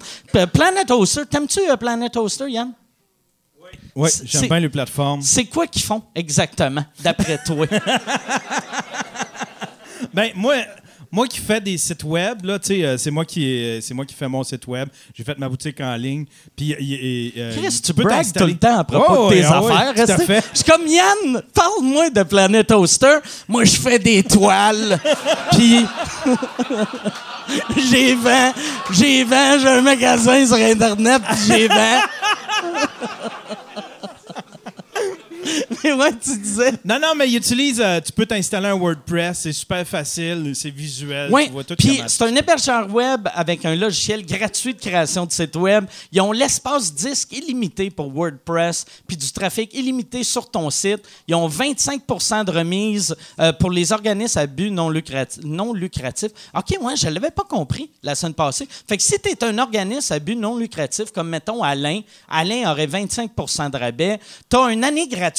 Planet 0.52 0.86
Toaster, 0.86 1.26
t'aimes-tu 1.26 1.62
Planet 1.80 2.12
Toaster, 2.12 2.50
Yann? 2.50 2.74
Oui, 3.96 4.10
c'est- 4.12 4.26
j'aime 4.26 4.48
bien 4.48 4.60
les 4.60 4.70
plateformes. 4.70 5.22
C'est 5.22 5.46
quoi 5.46 5.68
qu'ils 5.68 5.84
font 5.84 6.02
exactement, 6.16 6.84
d'après 7.04 7.38
toi? 7.46 7.66
Ben, 10.14 10.32
moi, 10.36 10.56
moi 11.12 11.28
qui 11.28 11.40
fais 11.40 11.62
des 11.62 11.78
sites 11.78 12.04
web, 12.04 12.44
là, 12.46 12.58
euh, 12.70 12.98
c'est 12.98 13.12
moi 13.12 13.24
qui 13.26 13.46
euh, 13.46 13.82
c'est 13.82 13.94
moi 13.94 14.06
qui 14.06 14.14
fais 14.14 14.28
mon 14.28 14.44
site 14.44 14.68
web. 14.68 14.90
J'ai 15.16 15.24
fait 15.24 15.38
ma 15.38 15.48
boutique 15.48 15.80
en 15.80 15.96
ligne. 15.96 16.26
Puis, 16.56 16.74
euh, 17.38 17.52
Chris, 17.56 17.82
tu 17.84 17.94
peux 17.94 18.04
bragues 18.04 18.32
tout 18.34 18.46
le 18.46 18.56
temps 18.58 18.80
à 18.80 18.84
propos 18.84 19.06
Oh, 19.18 19.30
de 19.30 19.36
tes 19.36 19.42
oui, 19.42 19.48
ah 19.50 19.62
oui, 19.64 19.72
affaires. 19.72 19.94
tout 20.06 20.12
à 20.12 20.16
esti. 20.16 20.26
fait. 20.26 20.44
Je 20.54 20.58
suis 20.60 20.66
comme 20.72 20.88
Yann, 20.88 21.42
parle-moi 21.54 22.10
de 22.10 22.24
Planet 22.24 22.68
Toaster. 22.68 23.18
Moi, 23.48 23.64
je 23.64 23.76
fais 23.76 23.98
des 24.00 24.24
toiles. 24.24 25.00
Puis, 25.54 25.86
j'ai 27.90 28.16
vend, 28.16 28.54
j'ai 28.92 29.24
vend, 29.24 29.60
j'ai 29.60 29.68
un 29.68 29.82
magasin 29.82 30.46
sur 30.46 30.56
Internet, 30.56 31.22
puis 31.30 31.38
j'ai 31.48 31.68
vend. 31.68 32.00
Mais 35.84 35.94
ouais, 35.94 36.12
tu 36.22 36.38
disais. 36.38 36.72
Non, 36.86 37.00
non, 37.00 37.14
mais 37.18 37.28
il 37.30 37.36
utilise. 37.38 37.82
euh, 37.82 38.00
tu 38.00 38.12
peux 38.12 38.26
t'installer 38.26 38.68
un 38.68 38.76
WordPress. 38.76 39.40
C'est 39.40 39.54
super 39.54 39.86
facile. 39.88 40.54
C'est 40.56 40.70
visuel. 40.70 41.30
Oui, 41.32 41.46
Tu 41.48 41.52
vois 41.52 41.64
tout 41.64 41.76
puis 41.76 41.98
comment- 41.98 42.08
c'est 42.08 42.24
un 42.24 42.36
hébergeur 42.36 42.90
web 42.94 43.28
avec 43.34 43.66
un 43.66 43.76
logiciel 43.76 44.26
gratuit 44.26 44.74
de 44.74 44.80
création 44.80 45.26
de 45.26 45.32
site 45.32 45.56
web. 45.56 45.86
Ils 46.12 46.22
ont 46.22 46.32
l'espace 46.32 46.94
disque 46.94 47.32
illimité 47.34 47.90
pour 47.90 48.12
WordPress, 48.14 48.86
puis 49.08 49.18
du 49.18 49.32
trafic 49.32 49.74
illimité 49.74 50.24
sur 50.24 50.50
ton 50.50 50.70
site. 50.70 51.02
Ils 51.28 51.36
ont 51.36 51.48
25% 51.50 52.46
de 52.46 52.52
remise 52.52 53.16
euh, 53.40 53.52
pour 53.54 53.72
les 53.72 53.92
organismes 53.92 54.40
à 54.40 54.48
but 54.48 54.72
non, 54.72 54.90
lucrati- 54.90 55.44
non 55.44 55.74
lucratif. 55.74 56.30
OK, 56.56 56.78
moi, 56.82 56.96
je 56.96 57.08
ne 57.08 57.12
l'avais 57.14 57.32
pas 57.32 57.44
compris 57.44 57.90
la 58.02 58.16
semaine 58.16 58.34
passée. 58.34 58.68
Fait 58.88 58.98
que 58.98 59.04
si 59.04 59.20
tu 59.22 59.30
es 59.30 59.44
un 59.44 59.58
organisme 59.58 60.14
à 60.14 60.20
but 60.20 60.36
non 60.36 60.58
lucratif, 60.58 61.12
comme 61.12 61.30
mettons 61.30 61.62
Alain, 61.64 62.02
Alain 62.30 62.72
aurait 62.72 62.88
25% 62.88 63.70
de 63.72 63.78
rabais. 63.78 64.20
Tu 64.50 64.58
as 64.58 64.72
une 64.72 64.84
année 64.84 65.08
gratuite, 65.08 65.33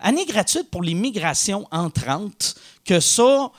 année 0.00 0.26
gratuite 0.26 0.70
pour 0.70 0.82
les 0.82 0.94
migrations 0.94 1.66
entrantes, 1.70 2.54
que 2.84 3.00
ça, 3.00 3.50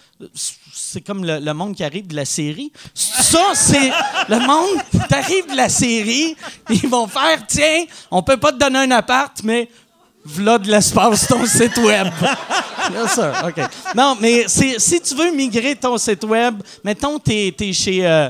c'est 0.74 1.02
comme 1.02 1.24
le, 1.26 1.54
monde 1.54 1.76
qui 1.76 1.84
arrive 1.84 2.08
de 2.08 2.16
la 2.16 2.26
série. 2.26 2.72
Ça, 2.94 3.54
c'est 3.54 3.92
le 4.28 4.40
monde 4.40 4.82
qui 4.92 5.14
arrive 5.14 5.50
de 5.50 5.56
la 5.56 5.70
série. 5.70 6.36
Ils 6.70 6.88
vont 6.88 7.08
faire, 7.08 7.46
tiens, 7.48 7.86
on 8.10 8.22
peut 8.24 8.38
pas 8.38 8.52
te 8.52 8.58
donner 8.58 8.80
un 8.80 8.92
appart, 8.92 9.42
mais 9.44 9.70
v'là 10.26 10.58
de 10.58 10.70
l'espace 10.70 11.28
ton 11.28 11.46
site 11.46 11.78
web. 11.78 12.08
Yes, 12.94 13.14
sir. 13.14 13.34
Non, 13.96 14.18
mais 14.20 14.48
si 14.48 15.02
tu 15.02 15.16
veux 15.16 15.32
migrer 15.32 15.76
ton 15.76 15.98
site 15.98 16.24
web, 16.24 16.62
mettons, 16.84 17.20
tu 17.20 17.32
es, 17.32 17.74
chez... 17.74 18.06
euh, 18.06 18.30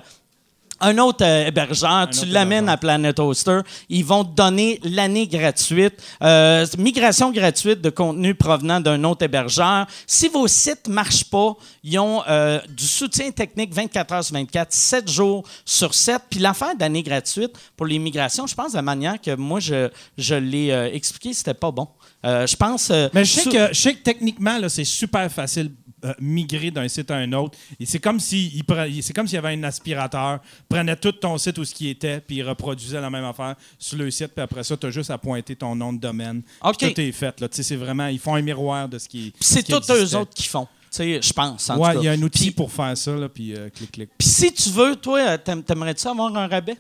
un 0.82 0.98
autre 0.98 1.24
euh, 1.24 1.48
hébergeur, 1.48 2.10
tu 2.10 2.26
l'amènes 2.26 2.68
à 2.68 2.78
Planet 2.78 3.18
Hoster, 3.20 3.60
ils 3.90 4.04
vont 4.04 4.24
te 4.24 4.36
donner 4.36 4.80
l'année 4.84 5.28
gratuite, 5.28 5.94
euh, 6.24 6.66
migration 6.78 7.32
gratuite 7.32 7.82
de 7.82 7.90
contenu 7.90 8.36
provenant 8.36 8.80
d'un 8.80 9.04
autre 9.04 9.24
hébergeur. 9.24 9.88
Si 10.08 10.28
vos 10.28 10.48
sites 10.48 10.88
marchent 10.88 11.26
pas, 11.26 11.56
ils 11.84 12.00
ont 12.00 12.24
euh, 12.28 12.60
du 12.70 12.86
soutien 12.86 13.32
technique 13.32 13.74
24 13.74 14.14
heures 14.14 14.24
sur 14.24 14.36
24, 14.36 14.74
7 14.74 15.10
jours 15.10 15.44
sur 15.66 15.94
7. 15.94 16.22
Puis 16.30 16.40
l'affaire 16.40 16.76
d'année 16.76 17.04
gratuite 17.04 17.54
pour 17.78 17.86
les 17.86 18.00
migrations, 18.00 18.48
je 18.48 18.56
pense 18.56 18.72
de 18.72 18.78
la 18.78 18.82
manière 18.82 19.22
que 19.22 19.36
moi 19.36 19.60
je, 19.60 19.90
je 20.18 20.36
l'ai 20.36 20.72
euh, 20.72 20.92
expliqué, 20.92 21.34
c'était 21.34 21.54
pas 21.54 21.72
bon. 21.72 21.88
Je 22.24 22.56
pense. 22.56 22.92
Mais 23.16 23.26
je 23.26 23.34
sais, 23.34 23.50
que, 23.50 23.74
je 23.74 23.82
sais 23.82 23.96
que 23.96 24.04
techniquement, 24.04 24.58
c'est 24.70 24.84
super 24.84 25.32
facile 25.32 25.72
euh, 26.06 26.14
migrer 26.20 26.72
d'un 26.72 26.88
site 26.88 27.12
à 27.12 27.16
un 27.16 27.32
autre. 27.34 27.58
Et 27.80 27.86
c'est 27.86 28.00
comme 28.00 28.20
si 28.20 28.52
il 28.56 28.64
pre- 28.64 28.90
il- 28.90 29.04
c'est 29.04 29.14
comme 29.14 29.28
s'il 29.28 29.36
y 29.36 29.38
avait 29.40 29.54
un 29.54 29.64
aspirateur, 29.64 30.40
prenait 30.70 30.96
tout 30.96 31.12
ton 31.12 31.38
site 31.38 31.58
où 31.58 31.66
ce 31.66 31.74
qui 31.74 31.90
était, 31.90 32.20
puis 32.20 32.38
il 32.38 32.44
reproduisait 32.44 33.00
la 33.02 33.10
même 33.10 33.26
affaire 33.26 33.56
sur 33.78 33.98
le 33.98 34.10
site, 34.12 34.30
puis 34.36 34.42
après 34.44 34.64
ça, 34.64 34.76
tu 34.78 34.88
as 34.88 34.92
juste 34.92 35.12
à 35.12 35.18
pointer 35.18 35.56
ton 35.56 35.76
nom 35.76 35.94
de 35.94 36.00
domaine. 36.00 36.42
Tout 36.94 37.02
est 37.02 37.12
fait. 37.12 37.40
Là. 37.40 37.48
C'est 37.52 37.76
vraiment, 37.76 38.08
ils 38.08 38.20
font 38.20 38.36
un 38.36 38.42
miroir 38.42 38.88
de 38.90 38.98
ce 38.98 39.08
qui 39.08 39.32
Puis 39.32 39.40
c'est 39.42 39.64
tous 39.64 39.92
eux 39.94 40.16
autres 40.16 40.34
qui 40.34 40.48
font. 40.48 40.68
Je 41.22 41.32
pense. 41.34 41.70
Ouais, 41.78 41.96
il 42.02 42.04
y 42.04 42.08
a 42.10 42.12
un 42.12 42.22
outil 42.22 42.52
pour 42.52 42.72
faire 42.72 42.98
ça, 42.98 43.12
là, 43.16 43.30
puis 43.30 43.56
euh, 43.56 43.70
clic, 43.70 43.92
clic. 43.92 44.10
Puis 44.18 44.28
si 44.28 44.52
tu 44.52 44.70
veux, 44.72 44.96
toi, 44.98 45.20
euh, 45.22 45.38
t'aim- 45.38 45.62
t'aimerais-tu 45.62 46.06
avoir 46.08 46.36
un 46.36 46.48
rabais? 46.48 46.76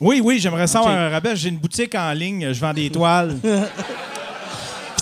Oui, 0.00 0.20
oui, 0.22 0.38
j'aimerais 0.40 0.66
ça 0.66 0.80
avoir 0.80 0.94
un 0.96 1.08
rabais. 1.10 1.36
J'ai 1.36 1.48
une 1.50 1.58
boutique 1.58 1.94
en 1.94 2.12
ligne, 2.12 2.52
je 2.52 2.60
vends 2.60 2.74
des 2.74 2.90
toiles. 2.90 3.36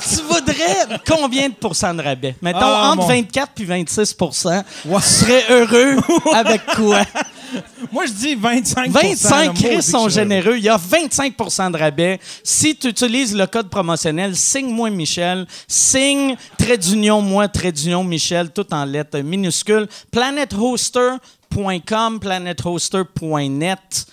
Tu 0.08 0.16
voudrais 0.22 0.98
combien 1.06 1.48
de 1.48 1.54
pourcents 1.54 1.94
de 1.94 2.02
rabais? 2.02 2.34
Mettons, 2.42 2.58
Ah, 2.62 2.90
entre 2.90 3.02
mon- 3.02 3.06
24 3.08 3.52
puis 3.54 3.64
26% 3.64 4.62
Tu 4.82 5.00
serais 5.00 5.44
heureux 5.50 5.96
avec 6.34 6.60
quoi? 6.76 7.02
Moi, 7.92 8.06
je 8.06 8.12
dis 8.12 8.34
25% 8.34 8.90
25 8.90 9.54
Chris 9.54 9.62
Chris 9.64 9.82
sont 9.82 10.08
généreux. 10.08 10.56
Il 10.56 10.64
y 10.64 10.68
a 10.68 10.76
25% 10.76 11.70
de 11.70 11.78
rabais. 11.78 12.18
Si 12.42 12.74
tu 12.74 12.88
utilises 12.88 13.32
le 13.36 13.46
code 13.46 13.68
promotionnel 13.70 14.34
Signe-moi 14.34 14.90
Michel, 14.90 15.46
signe 15.68 16.34
trait 16.58 16.76
d'union 16.78 17.20
moi, 17.22 17.46
trait 17.48 17.70
d'union 17.70 18.02
Michel, 18.02 18.50
tout 18.50 18.66
en 18.74 18.84
lettres 18.84 19.20
minuscules. 19.20 19.86
planethoster.com, 20.10 22.18
planethoster.net. 22.20 24.06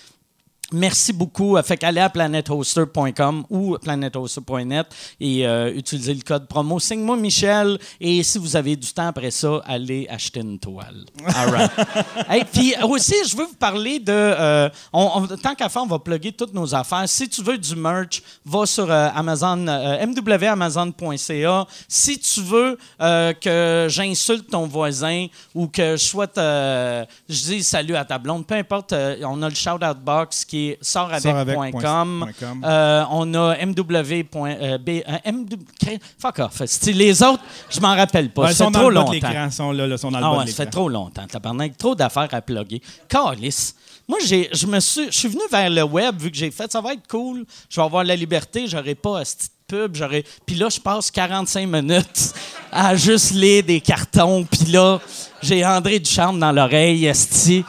Merci 0.74 1.12
beaucoup. 1.14 1.58
Fait 1.64 1.76
qu'allez 1.78 2.00
à 2.02 2.10
planethoster.com 2.10 3.44
ou 3.50 3.78
planethoster.net 3.82 4.88
et 5.20 5.46
euh, 5.46 5.74
utilisez 5.76 6.14
le 6.14 6.22
code 6.22 6.48
promo. 6.48 6.80
Signe-moi 6.80 7.18
Michel. 7.18 7.78
Et 8.00 8.24
si 8.24 8.38
vous 8.38 8.56
avez 8.56 8.76
du 8.76 8.92
temps 8.94 9.08
après 9.08 9.32
ça, 9.32 9.62
allez 9.66 10.08
acheter 10.10 10.40
une 10.40 10.60
toile. 10.60 11.06
All 11.36 11.50
right. 11.50 11.72
Hey, 12.30 12.46
puis 12.46 12.74
aussi, 12.84 13.16
je 13.28 13.36
veux 13.36 13.46
vous 13.46 13.56
parler 13.56 14.00
de. 14.00 14.12
euh, 14.14 14.70
on- 14.94 15.12
on- 15.16 15.28
tant 15.38 15.56
qu'à 15.56 15.68
faire, 15.68 15.82
on 15.84 15.88
va 15.88 16.00
plugger 16.00 16.32
toutes 16.32 16.54
nos 16.54 16.74
affaires. 16.74 17.04
Si 17.08 17.28
tu 17.28 17.44
veux 17.44 17.58
du 17.58 17.76
merch, 17.76 18.22
va 18.46 18.66
sur 18.66 18.90
euh, 18.90 19.10
Amazon, 19.14 19.68
euh, 19.68 20.06
mwamazon.ca. 20.06 21.66
Si 21.88 22.20
tu 22.20 22.42
veux 22.42 22.78
euh, 23.02 23.34
que 23.34 23.88
j'insulte 23.90 24.50
ton 24.50 24.68
voisin 24.68 25.28
ou 25.54 25.68
que 25.68 25.98
je 25.98 26.04
souhaite. 26.06 26.38
euh, 26.38 27.06
je 27.28 27.44
dis 27.44 27.64
salut 27.64 27.96
à 27.96 28.06
ta 28.06 28.18
blonde, 28.18 28.46
peu 28.46 28.56
importe, 28.56 28.94
on 28.94 29.42
a 29.42 29.50
le 29.50 29.56
shout-out 29.56 29.98
box 30.04 30.46
qui 30.46 30.61
est 30.70 30.78
sortavec.com. 30.82 32.32
Euh, 32.64 33.04
on 33.12 33.34
a 33.34 33.56
mw. 33.66 34.26
euh, 34.36 34.78
euh, 34.88 35.32
MW 35.32 35.98
fuck 36.18 36.40
off. 36.40 36.62
Les 36.86 37.24
autres, 37.24 37.44
je 37.70 37.80
m'en 37.80 37.96
rappelle 37.96 38.30
pas. 38.32 38.44
Ouais, 38.44 38.54
ça 38.54 38.66
ils 38.66 38.68
sont 38.68 38.72
fait 38.72 38.80
trop 38.80 38.90
longtemps. 38.90 39.46
Ils 39.46 39.52
sont 39.52 39.72
là, 39.72 39.88
là, 39.88 39.98
sont 39.98 40.12
dans 40.12 40.20
le 40.20 40.26
Ah 40.26 40.38
ouais, 40.38 40.46
de 40.46 40.50
ça 40.50 40.64
fait 40.66 40.70
trop 40.70 40.90
longtemps, 40.90 41.26
tabarnak. 41.28 41.78
Trop 41.78 41.96
d'affaires 41.96 42.30
à 42.32 42.42
plugger. 42.42 42.82
Calice. 43.08 43.76
Moi, 44.08 44.20
j'ai, 44.26 44.50
je 44.52 44.68
me 44.68 44.80
suis, 44.80 45.06
je 45.06 45.18
suis 45.18 45.28
venu 45.30 45.42
vers 45.50 45.70
le 45.70 45.84
web 45.84 46.20
vu 46.20 46.32
que 46.32 46.38
j'ai 46.38 46.52
fait, 46.52 46.70
ça 46.72 46.82
va 46.82 46.94
être 46.94 47.08
cool. 47.08 47.46
Je 47.70 47.80
vais 47.80 47.86
avoir 47.86 48.04
la 48.04 48.16
liberté, 48.16 48.68
j'aurai 48.68 48.96
pas 48.96 49.20
à 49.20 49.26
cette 49.26 49.50
pub, 49.68 49.96
j'aurai. 49.96 50.26
Puis 50.46 50.56
là, 50.58 50.68
je 50.70 50.80
passe 50.80 51.10
45 51.12 51.66
minutes 51.68 52.34
à 52.72 52.96
juste 52.96 53.32
lire 53.32 53.64
des 53.64 53.80
cartons. 53.80 54.44
Puis 54.44 54.72
là, 54.72 55.00
j'ai 55.42 55.66
André 55.66 56.00
Duchamp 56.00 56.34
dans 56.34 56.52
l'oreille, 56.52 57.06
esti. 57.06 57.64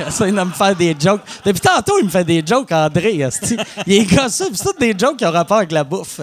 Il 0.06 0.08
essaie 0.08 0.32
de 0.32 0.40
me 0.40 0.50
faire 0.52 0.74
des 0.76 0.96
jokes. 0.98 1.20
Depuis 1.44 1.60
tantôt, 1.60 1.98
il 1.98 2.04
me 2.06 2.10
fait 2.10 2.24
des 2.24 2.42
jokes, 2.46 2.70
André. 2.72 3.14
Il 3.14 3.22
est 3.22 4.04
puis 4.04 4.16
c'est 4.28 4.50
toutes 4.62 4.80
des 4.80 4.94
jokes 4.98 5.16
qui 5.16 5.24
ont 5.26 5.30
rapport 5.30 5.58
avec 5.58 5.72
la 5.72 5.84
bouffe. 5.84 6.20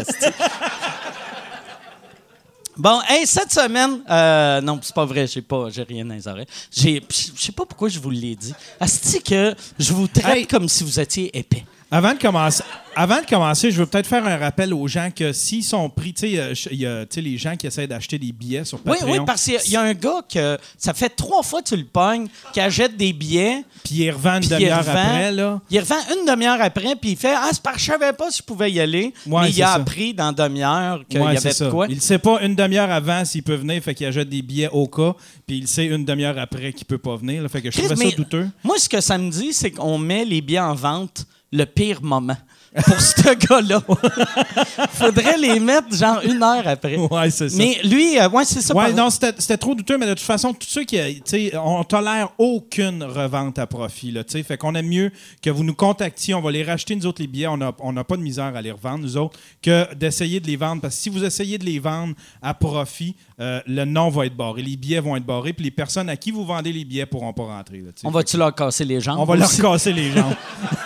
Bon, 2.75 3.00
hey, 3.10 3.25
cette 3.25 3.51
semaine, 3.51 4.01
euh, 4.07 4.62
non, 4.62 4.79
c'est 4.84 4.93
pas 4.93 5.05
vrai, 5.05 5.25
j'ai 5.25 5.41
pas, 5.41 5.67
j'ai 5.72 5.81
rien 5.81 6.05
dans 6.05 6.13
les 6.13 6.27
oreilles. 6.27 6.46
J'ai, 6.72 7.01
je 7.10 7.41
sais 7.41 7.51
pas 7.51 7.65
pourquoi 7.65 7.89
je 7.89 7.98
vous 8.00 8.12
l'ai 8.12 8.36
dit. 8.36 8.53
Asti 8.79 9.22
que 9.24 9.55
je 9.79 9.93
vous 9.93 10.07
traite 10.07 10.38
Hey. 10.38 10.46
comme 10.48 10.69
si 10.69 10.84
vous 10.84 11.00
étiez 11.00 11.36
épais. 11.36 11.65
Avant 11.89 12.13
de 12.13 12.20
commencer, 12.20 12.63
avant 12.98 13.22
de 13.22 13.25
commencer, 13.25 13.72
je 13.72 13.77
veux 13.79 13.86
peut-être 13.86 14.08
faire 14.08 14.25
un 14.25 14.36
rappel 14.36 14.74
aux 14.74 14.88
gens 14.89 15.10
que 15.15 15.32
s'ils 15.32 15.63
sont 15.63 15.89
pris, 15.89 16.13
tu 16.13 16.27
sais, 16.32 16.38
euh, 16.39 16.53
il 16.72 16.79
y 16.79 16.86
a 16.86 17.06
les 17.15 17.38
gens 17.38 17.56
qui 17.56 17.65
essaient 17.65 17.88
d'acheter 17.88 18.20
des 18.20 18.34
billets 18.34 18.65
sur 18.65 18.79
Oui, 18.86 18.98
Patreon. 19.00 19.12
oui, 19.12 19.20
parce 19.25 19.44
qu'il 19.46 19.53
y 19.53 19.58
a- 19.58 19.62
il 19.65 19.75
un 19.77 19.94
gars 19.94 20.22
que 20.29 20.58
ça 20.77 20.94
fait 20.94 21.08
trois 21.10 21.44
fois 21.44 21.62
que 21.62 21.70
tu 21.70 21.77
le 21.77 21.86
pognes, 21.86 22.27
qui 22.51 22.60
achète 22.60 22.98
des 22.98 23.13
billets, 23.13 23.63
Puis 23.86 23.96
ils 24.03 24.12
revendent 24.12 24.44
une 24.44 24.50
il 24.51 24.58
demi-heure 24.58 24.79
revend, 24.79 24.91
après, 24.91 25.32
là. 25.32 25.62
il 25.70 25.79
revend 25.79 25.96
une 26.20 26.25
demi-heure 26.25 26.62
après, 26.62 26.96
puis 27.00 27.12
il 27.12 27.15
fait 27.17 27.34
Ah, 27.34 27.50
c'est 27.53 27.62
parce 27.62 27.77
que 27.77 27.82
je 27.84 27.86
savais 27.88 28.12
pas 28.13 28.32
si 28.32 28.39
je 28.39 28.44
pouvais 28.44 28.70
y 28.70 28.82
aller. 28.82 29.13
Ouais, 29.25 29.44
mais 29.44 29.51
il 29.51 29.63
a 29.63 29.67
ça. 29.67 29.74
appris 29.75 30.13
dans 30.13 30.34
demi-heure 30.34 31.03
qu'il 31.10 31.22
Ouais, 31.22 31.36
y 31.36 31.38
avait 31.38 31.53
de 31.53 31.70
quoi. 31.70 31.86
Il 31.89 32.01
sait 32.01 32.20
pas 32.20 32.41
une 32.41 32.56
demi-heure 32.56 32.91
avant 32.91 33.24
s'il 33.24 33.44
peut 33.44 33.56
venir, 33.56 33.82
fait 33.82 33.96
qu'il 33.96 34.08
achète 34.08 34.27
des 34.27 34.41
billets 34.41 34.70
au 34.74 34.88
cas, 34.88 35.13
puis 35.46 35.60
il 35.60 35.67
sait 35.70 35.86
une 35.86 36.03
demi-heure 36.03 36.38
après 36.38 36.74
qu'il 36.74 36.86
peut 36.86 36.98
pas 36.98 37.15
venir. 37.15 37.44
là. 37.44 37.48
fait 37.48 37.62
que 37.62 37.72
je 37.72 37.77
trouvais 37.82 37.96
ça 38.10 38.15
douteux. 38.17 38.50
Moi, 38.65 38.75
ce 38.77 38.89
que 38.89 39.00
ça 39.00 39.17
me 39.17 39.29
dit, 39.32 39.53
c'est 39.53 39.72
qu'on 39.72 39.98
met 39.98 40.25
les 40.25 40.41
billets 40.41 40.60
en 40.60 40.75
vente 40.75 41.25
le 41.51 41.66
pire 41.66 42.01
moment. 42.01 42.38
Pour 42.86 43.00
ce 43.00 43.34
gars-là. 43.34 43.81
Faudrait 44.91 45.38
les 45.38 45.60
mettre 45.60 45.96
genre 45.96 46.22
une 46.24 46.41
heure 46.43 46.67
après. 46.67 46.98
Ouais, 46.98 47.29
c'est 47.29 47.50
ça. 47.50 47.57
Mais 47.57 47.79
lui, 47.84 48.19
euh, 48.19 48.29
ouais, 48.29 48.46
c'est 48.46 48.62
ça. 48.62 48.75
Ouais, 48.75 48.93
non, 48.93 49.10
c'était 49.10 49.34
c'était 49.38 49.57
trop 49.57 49.75
douteux, 49.75 49.98
mais 49.98 50.05
de 50.05 50.13
toute 50.13 50.22
façon, 50.22 50.53
tous 50.53 50.67
ceux 50.67 50.84
qui, 50.84 50.98
tu 50.98 51.22
sais, 51.25 51.57
on 51.57 51.84
tolère 51.84 52.29
aucune 52.38 53.03
revente 53.03 53.60
à 53.60 53.67
profit, 53.67 54.12
là, 54.12 54.24
tu 54.24 54.34
sais, 54.34 54.43
fait 54.43 54.57
qu'on 54.57 54.75
aime 54.75 54.88
mieux 54.88 55.12
que 55.41 55.50
vous 55.50 55.63
nous 55.63 55.74
contactiez, 55.74 56.34
on 56.34 56.41
va 56.41 56.51
les 56.51 56.63
racheter, 56.63 56.96
nous 56.96 57.05
autres, 57.05 57.22
les 57.22 57.27
billets, 57.27 57.48
on 57.48 57.57
n'a 57.57 57.72
on 57.79 57.93
n'a 57.93 58.03
pas 58.03 58.17
de 58.17 58.22
misère 58.22 58.55
à 58.55 58.62
les 58.62 58.72
revendre, 58.72 59.00
nous 59.00 59.17
autres, 59.17 59.39
que 59.62 59.93
d'essayer 59.96 60.39
de 60.39 60.48
les 60.48 60.55
vendre, 60.55 60.81
parce 60.81 60.96
que 60.96 61.01
si 61.01 61.10
vous 61.10 61.24
essayez 61.24 61.57
de 61.57 61.65
les 61.65 61.79
vendre 61.79 62.13
à 62.41 62.53
profit, 62.53 63.15
euh, 63.39 63.62
le 63.67 63.86
nom 63.86 64.10
va 64.10 64.25
être 64.25 64.36
barré, 64.36 64.62
les 64.62 64.77
billets 64.77 65.00
vont 65.00 65.15
être 65.15 65.25
barrés, 65.25 65.53
puis 65.53 65.63
les 65.63 65.72
personnes 65.72 66.10
à 66.10 66.17
qui 66.17 66.31
vous 66.31 66.46
vendez 66.46 66.72
les 66.74 66.86
billets 66.86 67.05
pourront 67.05 67.34
pas 67.34 67.43
rentrer, 67.43 67.79
là. 67.79 67.91
On 68.03 68.12
va-tu 68.12 68.38
leur 68.38 68.53
casser 68.53 68.86
les 68.86 69.00
jambes? 69.00 69.19
On 69.19 69.25
va 69.25 69.36
leur 69.36 69.51
casser 69.55 69.93
les 69.93 70.12
jambes. 70.12 70.36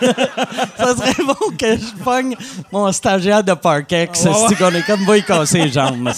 Ça 0.76 0.96
serait 0.96 1.24
bon 1.24 1.56
que 1.56 1.81
je 1.82 2.02
pogne 2.02 2.36
mon 2.70 2.90
stagiaire 2.92 3.44
de 3.44 3.54
Parkex. 3.54 4.24
Ouais, 4.24 4.30
ouais. 4.30 4.54
qu'on 4.56 4.70
est 4.70 4.86
comme 4.86 5.04
va 5.04 5.18
y 5.18 5.22
casser 5.22 5.64
les 5.64 5.70
jambes. 5.70 6.10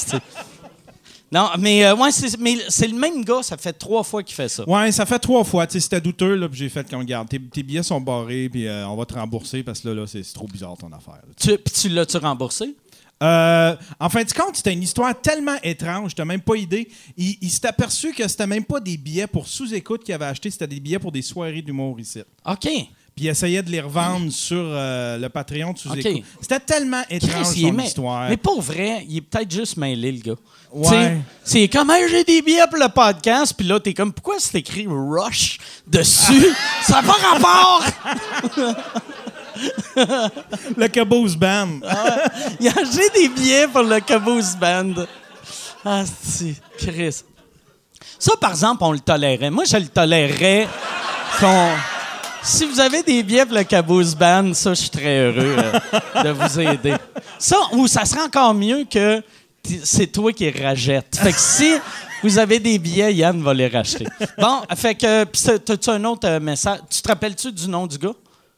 Non, 1.34 1.48
mais, 1.58 1.84
euh, 1.84 1.96
ouais, 1.96 2.12
c'est, 2.12 2.38
mais 2.38 2.58
c'est 2.68 2.86
le 2.86 2.96
même 2.96 3.24
gars, 3.24 3.42
ça 3.42 3.56
fait 3.56 3.72
trois 3.72 4.04
fois 4.04 4.22
qu'il 4.22 4.36
fait 4.36 4.48
ça. 4.48 4.68
Ouais, 4.68 4.92
ça 4.92 5.04
fait 5.04 5.18
trois 5.18 5.42
fois. 5.42 5.66
C'était 5.68 6.00
douteux, 6.00 6.36
là, 6.36 6.48
puis 6.48 6.58
j'ai 6.60 6.68
fait 6.68 6.88
comme, 6.88 7.00
regarde, 7.00 7.28
tes, 7.28 7.40
tes 7.40 7.64
billets 7.64 7.82
sont 7.82 8.00
barrés, 8.00 8.48
puis 8.48 8.68
euh, 8.68 8.86
on 8.86 8.94
va 8.94 9.04
te 9.04 9.14
rembourser 9.14 9.64
parce 9.64 9.80
que 9.80 9.88
là, 9.88 9.94
là 9.94 10.06
c'est 10.06 10.22
trop 10.32 10.46
bizarre 10.46 10.76
ton 10.76 10.92
affaire. 10.92 11.22
Tu, 11.36 11.58
puis 11.58 11.74
tu 11.74 11.88
l'as-tu 11.88 12.18
remboursé? 12.18 12.76
Euh, 13.20 13.74
en 13.98 14.08
fin 14.08 14.22
de 14.22 14.32
compte, 14.32 14.54
c'était 14.54 14.72
une 14.72 14.82
histoire 14.82 15.20
tellement 15.20 15.56
étrange, 15.64 16.14
t'as 16.14 16.24
même 16.24 16.40
pas 16.40 16.54
idée. 16.54 16.88
Il, 17.16 17.36
il 17.40 17.50
s'est 17.50 17.66
aperçu 17.66 18.12
que 18.12 18.28
c'était 18.28 18.46
même 18.46 18.64
pas 18.64 18.78
des 18.78 18.96
billets 18.96 19.26
pour 19.26 19.48
sous-écoute 19.48 20.04
qu'il 20.04 20.14
avait 20.14 20.26
acheté, 20.26 20.50
c'était 20.50 20.68
des 20.68 20.78
billets 20.78 21.00
pour 21.00 21.10
des 21.10 21.22
soirées 21.22 21.62
d'humour 21.62 21.98
ici. 21.98 22.22
OK. 22.46 22.68
Puis 23.14 23.26
il 23.26 23.28
essayait 23.28 23.62
de 23.62 23.70
les 23.70 23.80
revendre 23.80 24.32
sur 24.32 24.58
euh, 24.60 25.18
le 25.18 25.28
Patreon 25.28 25.72
de 25.72 25.78
sous-écoute. 25.78 26.16
Ok. 26.16 26.24
C'était 26.40 26.58
tellement 26.58 27.02
étrange 27.08 27.52
Chris, 27.52 27.62
son 27.62 27.78
histoire. 27.78 28.28
Mais 28.28 28.36
pour 28.36 28.60
vrai, 28.60 29.06
il 29.08 29.18
est 29.18 29.20
peut-être 29.20 29.52
juste 29.52 29.76
mêlé, 29.76 30.10
le 30.10 30.18
gars. 30.18 30.34
Ouais. 30.72 31.18
C'est 31.44 31.68
comme, 31.68 31.90
Hey, 31.90 32.08
j'ai 32.10 32.24
des 32.24 32.42
billets 32.42 32.66
pour 32.68 32.78
le 32.78 32.88
podcast, 32.88 33.54
puis 33.56 33.66
là, 33.66 33.78
t'es 33.78 33.94
comme, 33.94 34.12
pourquoi 34.12 34.36
c'est 34.40 34.58
écrit 34.58 34.86
Rush 34.88 35.58
dessus? 35.86 36.48
Ça 36.82 37.00
n'a 37.00 37.02
pas 37.02 37.12
rapport! 37.12 37.84
Le 40.76 40.88
Caboose 40.88 41.36
Band. 41.36 41.78
Il 42.58 42.68
a 42.68 42.72
j'ai 42.92 43.08
des 43.10 43.28
billets 43.28 43.68
pour 43.68 43.82
le 43.82 44.00
Caboose 44.00 44.56
Band. 44.56 45.06
Ah, 45.84 46.02
si, 46.04 46.56
Chris. 46.76 47.22
Ça, 48.18 48.32
par 48.40 48.50
exemple, 48.50 48.82
on 48.82 48.92
le 48.92 48.98
tolérait. 48.98 49.50
Moi, 49.50 49.64
je 49.64 49.76
le 49.76 49.86
tolérerais 49.86 50.66
qu'on... 51.38 51.68
Si 52.44 52.66
vous 52.66 52.78
avez 52.78 53.02
des 53.02 53.22
billets 53.22 53.46
pour 53.46 53.56
le 53.56 53.64
Caboose 53.64 54.14
Band, 54.14 54.52
ça, 54.52 54.74
je 54.74 54.80
suis 54.80 54.90
très 54.90 55.18
heureux 55.18 55.56
euh, 55.58 56.22
de 56.24 56.28
vous 56.30 56.60
aider. 56.60 56.94
Ça, 57.38 57.56
ou 57.72 57.88
ça 57.88 58.04
serait 58.04 58.22
encore 58.22 58.52
mieux 58.52 58.84
que 58.84 59.22
c'est 59.82 60.08
toi 60.08 60.30
qui 60.32 60.50
rachètes. 60.50 61.16
Fait 61.16 61.32
que 61.32 61.38
si 61.38 61.72
vous 62.22 62.38
avez 62.38 62.58
des 62.58 62.78
billets, 62.78 63.14
Yann 63.14 63.42
va 63.42 63.54
les 63.54 63.68
racheter. 63.68 64.06
Bon, 64.38 64.60
fait 64.76 64.94
que... 64.94 65.24
T'as-tu 65.24 65.90
un 65.90 66.04
autre 66.04 66.28
euh, 66.28 66.38
message? 66.38 66.80
Tu 66.90 67.00
te 67.00 67.08
rappelles-tu 67.08 67.50
du 67.50 67.66
nom 67.66 67.86
du 67.86 67.96
gars? 67.96 68.12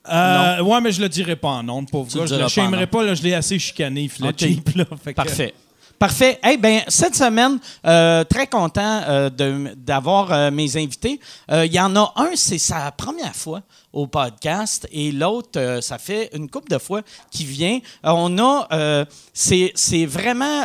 Euh, 0.09 0.63
ouais, 0.63 0.81
mais 0.81 0.91
je 0.93 1.01
le 1.01 1.09
dirais 1.09 1.37
pas 1.37 1.49
en 1.49 1.63
nom, 1.63 1.85
pauvre 1.85 2.11
Tu 2.11 2.19
gars. 2.19 2.27
Je 2.27 2.35
le 2.35 2.87
pas 2.87 3.03
là, 3.05 3.15
je 3.15 3.23
l'ai 3.23 3.35
assez 3.35 3.59
chicané, 3.59 4.11
il 4.19 4.27
Ok. 4.27 4.39
cheap, 4.39 4.69
là. 4.75 4.85
Fait 5.03 5.15
que- 5.15 5.66
Parfait. 5.99 6.39
Eh 6.47 6.59
ben 6.59 6.83
cette 6.89 7.15
semaine, 7.17 7.59
euh, 7.87 8.23
très 8.25 8.47
content 8.47 9.03
euh, 9.09 9.31
d'avoir 9.77 10.31
euh, 10.31 10.51
mes 10.51 10.77
invités. 10.77 11.19
Il 11.51 11.73
y 11.73 11.81
en 11.81 11.97
a 11.97 12.13
un, 12.17 12.31
c'est 12.35 12.59
sa 12.59 12.91
première 12.93 13.35
fois 13.35 13.63
au 13.95 14.07
podcast, 14.07 14.87
et 14.93 15.11
l'autre, 15.11 15.79
ça 15.81 15.97
fait 15.97 16.29
une 16.35 16.51
couple 16.51 16.71
de 16.71 16.77
fois 16.77 17.01
qu'il 17.31 17.47
vient. 17.47 17.79
On 18.03 18.39
a, 18.39 19.07
c'est 19.33 20.05
vraiment 20.07 20.65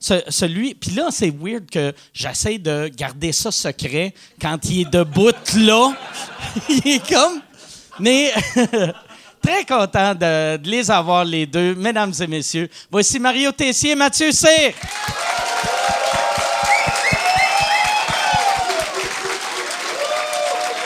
ce- 0.00 0.22
celui. 0.28 0.74
Puis 0.74 0.90
là, 0.92 1.08
c'est 1.10 1.30
weird 1.30 1.70
que 1.70 1.92
j'essaie 2.12 2.58
de 2.58 2.88
garder 2.88 3.30
ça 3.30 3.52
secret 3.52 4.12
quand 4.40 4.58
il 4.68 4.80
est 4.80 4.90
debout 4.90 5.30
là. 5.58 5.92
il 6.68 6.88
est 6.88 7.08
comme, 7.08 7.40
mais. 8.00 8.32
Très 9.42 9.64
content 9.64 10.14
de, 10.14 10.56
de 10.56 10.68
les 10.70 10.90
avoir 10.90 11.24
les 11.24 11.46
deux, 11.46 11.74
mesdames 11.74 12.12
et 12.20 12.26
messieurs. 12.26 12.68
Voici 12.90 13.18
Mario 13.18 13.50
Tessier 13.52 13.90
et 13.90 13.94
Mathieu 13.96 14.30
Cyr. 14.30 14.72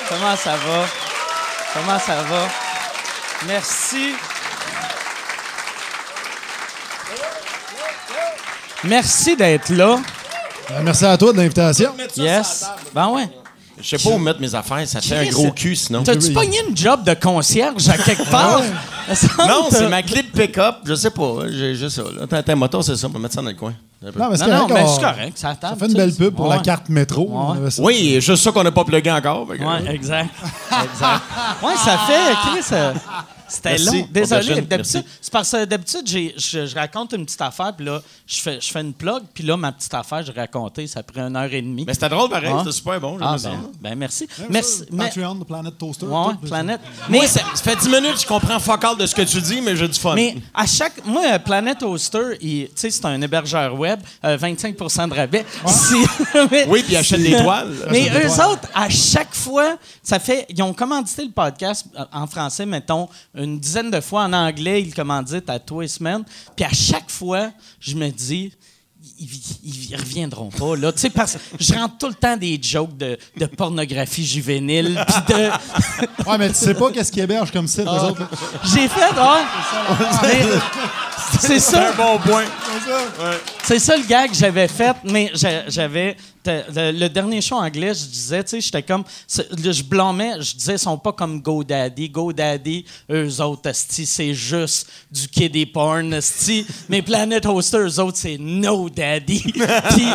Comment 0.09 0.37
ça 0.37 0.53
va? 0.57 0.87
Comment 1.75 1.99
ça 1.99 2.23
va? 2.23 2.49
Merci. 3.47 4.15
Merci 8.85 9.37
d'être 9.37 9.69
là. 9.71 9.99
Euh, 10.71 10.81
Merci 10.83 11.05
à 11.05 11.17
toi 11.17 11.33
de 11.33 11.39
l'invitation. 11.39 11.95
Yes. 12.17 12.65
Ben 12.95 13.09
ouais. 13.09 13.29
Je 13.81 13.97
sais 13.97 13.99
pas 14.09 14.15
où 14.15 14.19
mettre 14.19 14.41
mes 14.41 14.55
affaires, 14.55 14.87
ça 14.89 15.01
fait 15.01 15.17
un 15.17 15.31
gros 15.31 15.51
cul 15.53 15.77
sinon. 15.77 16.03
T'as-tu 16.03 16.33
pogné 16.33 16.59
une 16.69 16.77
job 16.77 17.05
de 17.05 17.15
concierge 17.15 17.89
à 17.89 17.99
quelque 17.99 18.29
part? 18.31 18.61
Non, 19.47 19.67
c'est 19.71 19.89
ma 19.89 20.03
clé 20.03 20.23
de 20.23 20.29
pick-up, 20.29 20.77
je 20.85 20.95
sais 20.95 21.11
pas, 21.11 21.33
j'ai 21.51 21.75
juste 21.75 21.97
ça. 21.97 22.03
Là. 22.03 22.27
T'as 22.43 22.53
un 22.53 22.57
moto, 22.57 22.83
c'est 22.83 22.97
ça, 22.97 23.07
on 23.07 23.11
va 23.11 23.19
mettre 23.19 23.35
ça 23.35 23.43
dans 23.43 23.49
le 23.49 23.55
coin. 23.55 23.75
Non, 24.03 24.29
mais 24.31 24.37
c'est 24.37 24.45
correct, 24.45 24.71
mais 24.73 24.83
on- 24.83 24.95
c'est 24.95 25.01
correct. 25.03 25.39
Ça, 25.39 25.57
Ça 25.61 25.75
fait 25.79 25.87
une 25.87 25.95
belle 25.95 26.15
pub 26.15 26.35
pour 26.35 26.49
la 26.49 26.59
carte 26.59 26.89
métro. 26.89 27.31
Oui, 27.79 28.21
juste 28.21 28.43
ça 28.45 28.53
qu'on 28.53 28.63
n'a 28.63 28.71
pas 28.73 28.85
plugué 28.85 29.11
encore. 29.11 29.47
Oui, 29.49 29.57
exact. 29.89 30.31
exact. 30.85 31.23
Oui, 31.63 31.73
ça 31.85 31.99
fait, 32.07 32.35
Chris, 32.51 32.67
euh, 32.73 32.93
c'était 33.49 33.79
long. 33.79 33.93
pour 34.03 34.09
Désolé. 34.09 34.61
D'habitude, 34.63 35.05
c'est 35.21 35.33
parce 35.33 35.51
que 35.53 35.65
d'habitude, 35.65 36.03
j'ai- 36.07 36.35
je, 36.37 36.67
je 36.67 36.75
raconte 36.75 37.13
une 37.13 37.25
petite 37.25 37.41
affaire, 37.43 37.73
puis 37.77 37.87
là, 37.87 38.01
je 38.27 38.37
fais, 38.39 38.61
je 38.61 38.71
fais 38.71 38.81
une 38.81 38.93
plug, 38.95 39.23
puis 39.35 39.45
là, 39.45 39.57
ma 39.57 39.73
petite 39.73 39.95
affaire, 39.95 40.23
je 40.25 40.33
racontais, 40.33 40.87
ça 40.87 41.01
a 41.01 41.03
pris 41.03 41.21
une 41.21 41.37
heure 41.37 41.53
et 41.53 41.63
demie. 41.63 41.85
Mais 41.87 41.95
c'était 41.95 42.09
drôle 42.09 42.29
pareil, 42.31 42.51
Ah. 42.55 42.59
c'était 42.61 42.73
super 42.73 43.01
bon. 43.01 43.19
ah, 43.21 43.37
ben, 43.43 43.59
ben, 43.81 43.95
merci. 43.97 44.29
Ouais, 44.39 44.47
merci. 44.51 44.79
ça, 44.79 44.85
mais- 44.91 45.05
Patreon 45.05 45.35
de 45.37 45.45
Planet 45.45 45.77
Toaster. 45.79 46.07
Ouais. 46.07 46.13
Moi, 46.13 46.35
Mais, 47.09 47.27
ça, 47.27 47.41
ça 47.55 47.63
fait 47.63 47.77
10 47.77 47.89
minutes 47.89 48.15
que 48.15 48.21
je 48.21 48.27
comprends 48.27 48.59
fuck 48.59 48.83
all 48.85 48.97
de 48.97 49.07
ce 49.07 49.15
que 49.15 49.23
tu 49.23 49.41
dis, 49.41 49.61
mais 49.61 49.77
j'ai 49.77 49.89
du 49.89 49.99
fun. 49.99 50.15
mais 50.15 50.37
à 50.55 50.67
chaque. 50.67 51.05
Moi, 51.05 51.23
euh, 51.33 51.39
Planet 51.39 51.79
Toaster, 51.79 52.37
il- 52.41 52.67
tu 52.67 52.73
sais, 52.77 52.91
c'est 52.91 53.05
un 53.05 53.21
hébergeur 53.21 53.79
web, 53.79 54.01
euh, 54.25 54.37
25% 54.37 55.09
de 55.09 55.15
rabais. 55.15 55.45
Mais- 56.51 56.67
Oui, 56.69 56.83
puis 56.85 56.97
achète 56.97 57.21
des 57.23 57.37
toiles. 57.43 57.73
Mais 57.91 58.09
eux 58.09 58.27
toiles. 58.35 58.51
autres, 58.51 58.69
à 58.75 58.89
chaque 58.89 59.35
fois, 59.35 59.77
ça 60.03 60.19
fait. 60.19 60.47
Ils 60.49 60.63
ont 60.63 60.73
commandité 60.75 61.25
le 61.25 61.31
podcast 61.31 61.87
euh, 61.99 62.05
en 62.13 62.27
français, 62.27 62.67
mettons, 62.67 63.09
une 63.37 63.59
dizaine 63.61 63.91
de 63.91 64.01
fois. 64.01 64.25
En 64.25 64.33
anglais, 64.33 64.83
ils 64.83 64.89
le 64.91 64.95
commanditent 64.95 65.49
à 65.51 65.59
tous 65.59 65.81
les 65.83 65.89
semaines. 65.89 66.25
Puis 66.57 66.65
à 66.65 66.73
chaque 66.73 67.11
fois, 67.11 67.51
je 67.81 67.95
me 67.97 68.09
dis. 68.11 68.53
Ils, 69.21 69.29
ils- 69.63 69.91
ils 69.91 69.97
reviendront 69.97 70.49
pas, 70.51 70.75
là. 70.77 70.91
Tu 70.93 70.99
sais, 70.99 71.11
parce 71.11 71.35
que 71.35 71.39
je 71.61 71.73
rentre 71.75 71.97
tout 71.97 72.09
le 72.09 72.15
temps 72.15 72.37
des 72.37 72.59
jokes 72.61 72.97
de, 72.97 73.17
de 73.37 73.47
pornographie 73.47 74.27
juvénile. 74.27 75.01
Puis 75.27 75.35
de. 75.35 76.29
Ouais, 76.29 76.39
mais 76.39 76.49
tu 76.49 76.55
sais 76.57 76.75
pas 76.75 76.91
qu'est-ce 76.91 77.13
qu'ils 77.13 77.23
hébergent 77.23 77.53
comme 77.53 77.69
site, 77.69 77.85
Ah. 77.87 78.07
autres. 78.09 78.29
J'ai 78.65 78.89
fait, 78.89 79.13
ouais. 79.13 80.59
C'est 81.41 81.61
C'est 81.61 81.77
un 81.77 81.93
ça. 81.93 81.93
bon 81.93 82.19
point. 82.19 82.45
C'est 83.63 83.79
ça 83.79 83.97
le 83.97 84.05
gag 84.07 84.31
que 84.31 84.37
j'avais 84.37 84.69
fait, 84.69 84.97
mais 85.05 85.31
j'a- 85.35 85.69
j'avais. 85.69 86.17
Le, 86.47 87.09
dernier 87.09 87.41
show 87.41 87.57
anglais, 87.57 87.93
je 87.93 88.05
disais, 88.05 88.45
tu 88.45 88.51
sais, 88.51 88.61
j'étais 88.61 88.83
comme. 88.83 89.03
Je 89.29 89.83
blâmais, 89.83 90.35
je 90.41 90.55
disais, 90.55 90.75
ils 90.75 90.79
sont 90.79 90.97
pas 90.97 91.13
comme 91.13 91.41
GoDaddy. 91.41 92.09
GoDaddy, 92.09 92.85
eux 93.11 93.41
autres, 93.41 93.71
c'est 93.75 94.33
juste 94.35 94.89
du 95.11 95.27
kiddie 95.27 95.67
porn, 95.67 96.13
esti. 96.15 96.65
Mais 96.89 97.03
Planet 97.03 97.45
Hoster, 97.47 97.79
eux 97.79 97.99
autres, 98.01 98.19
c'est 98.19 98.37
No 98.39 98.89
Daddy. 98.89 99.43
Puis. 99.91 100.07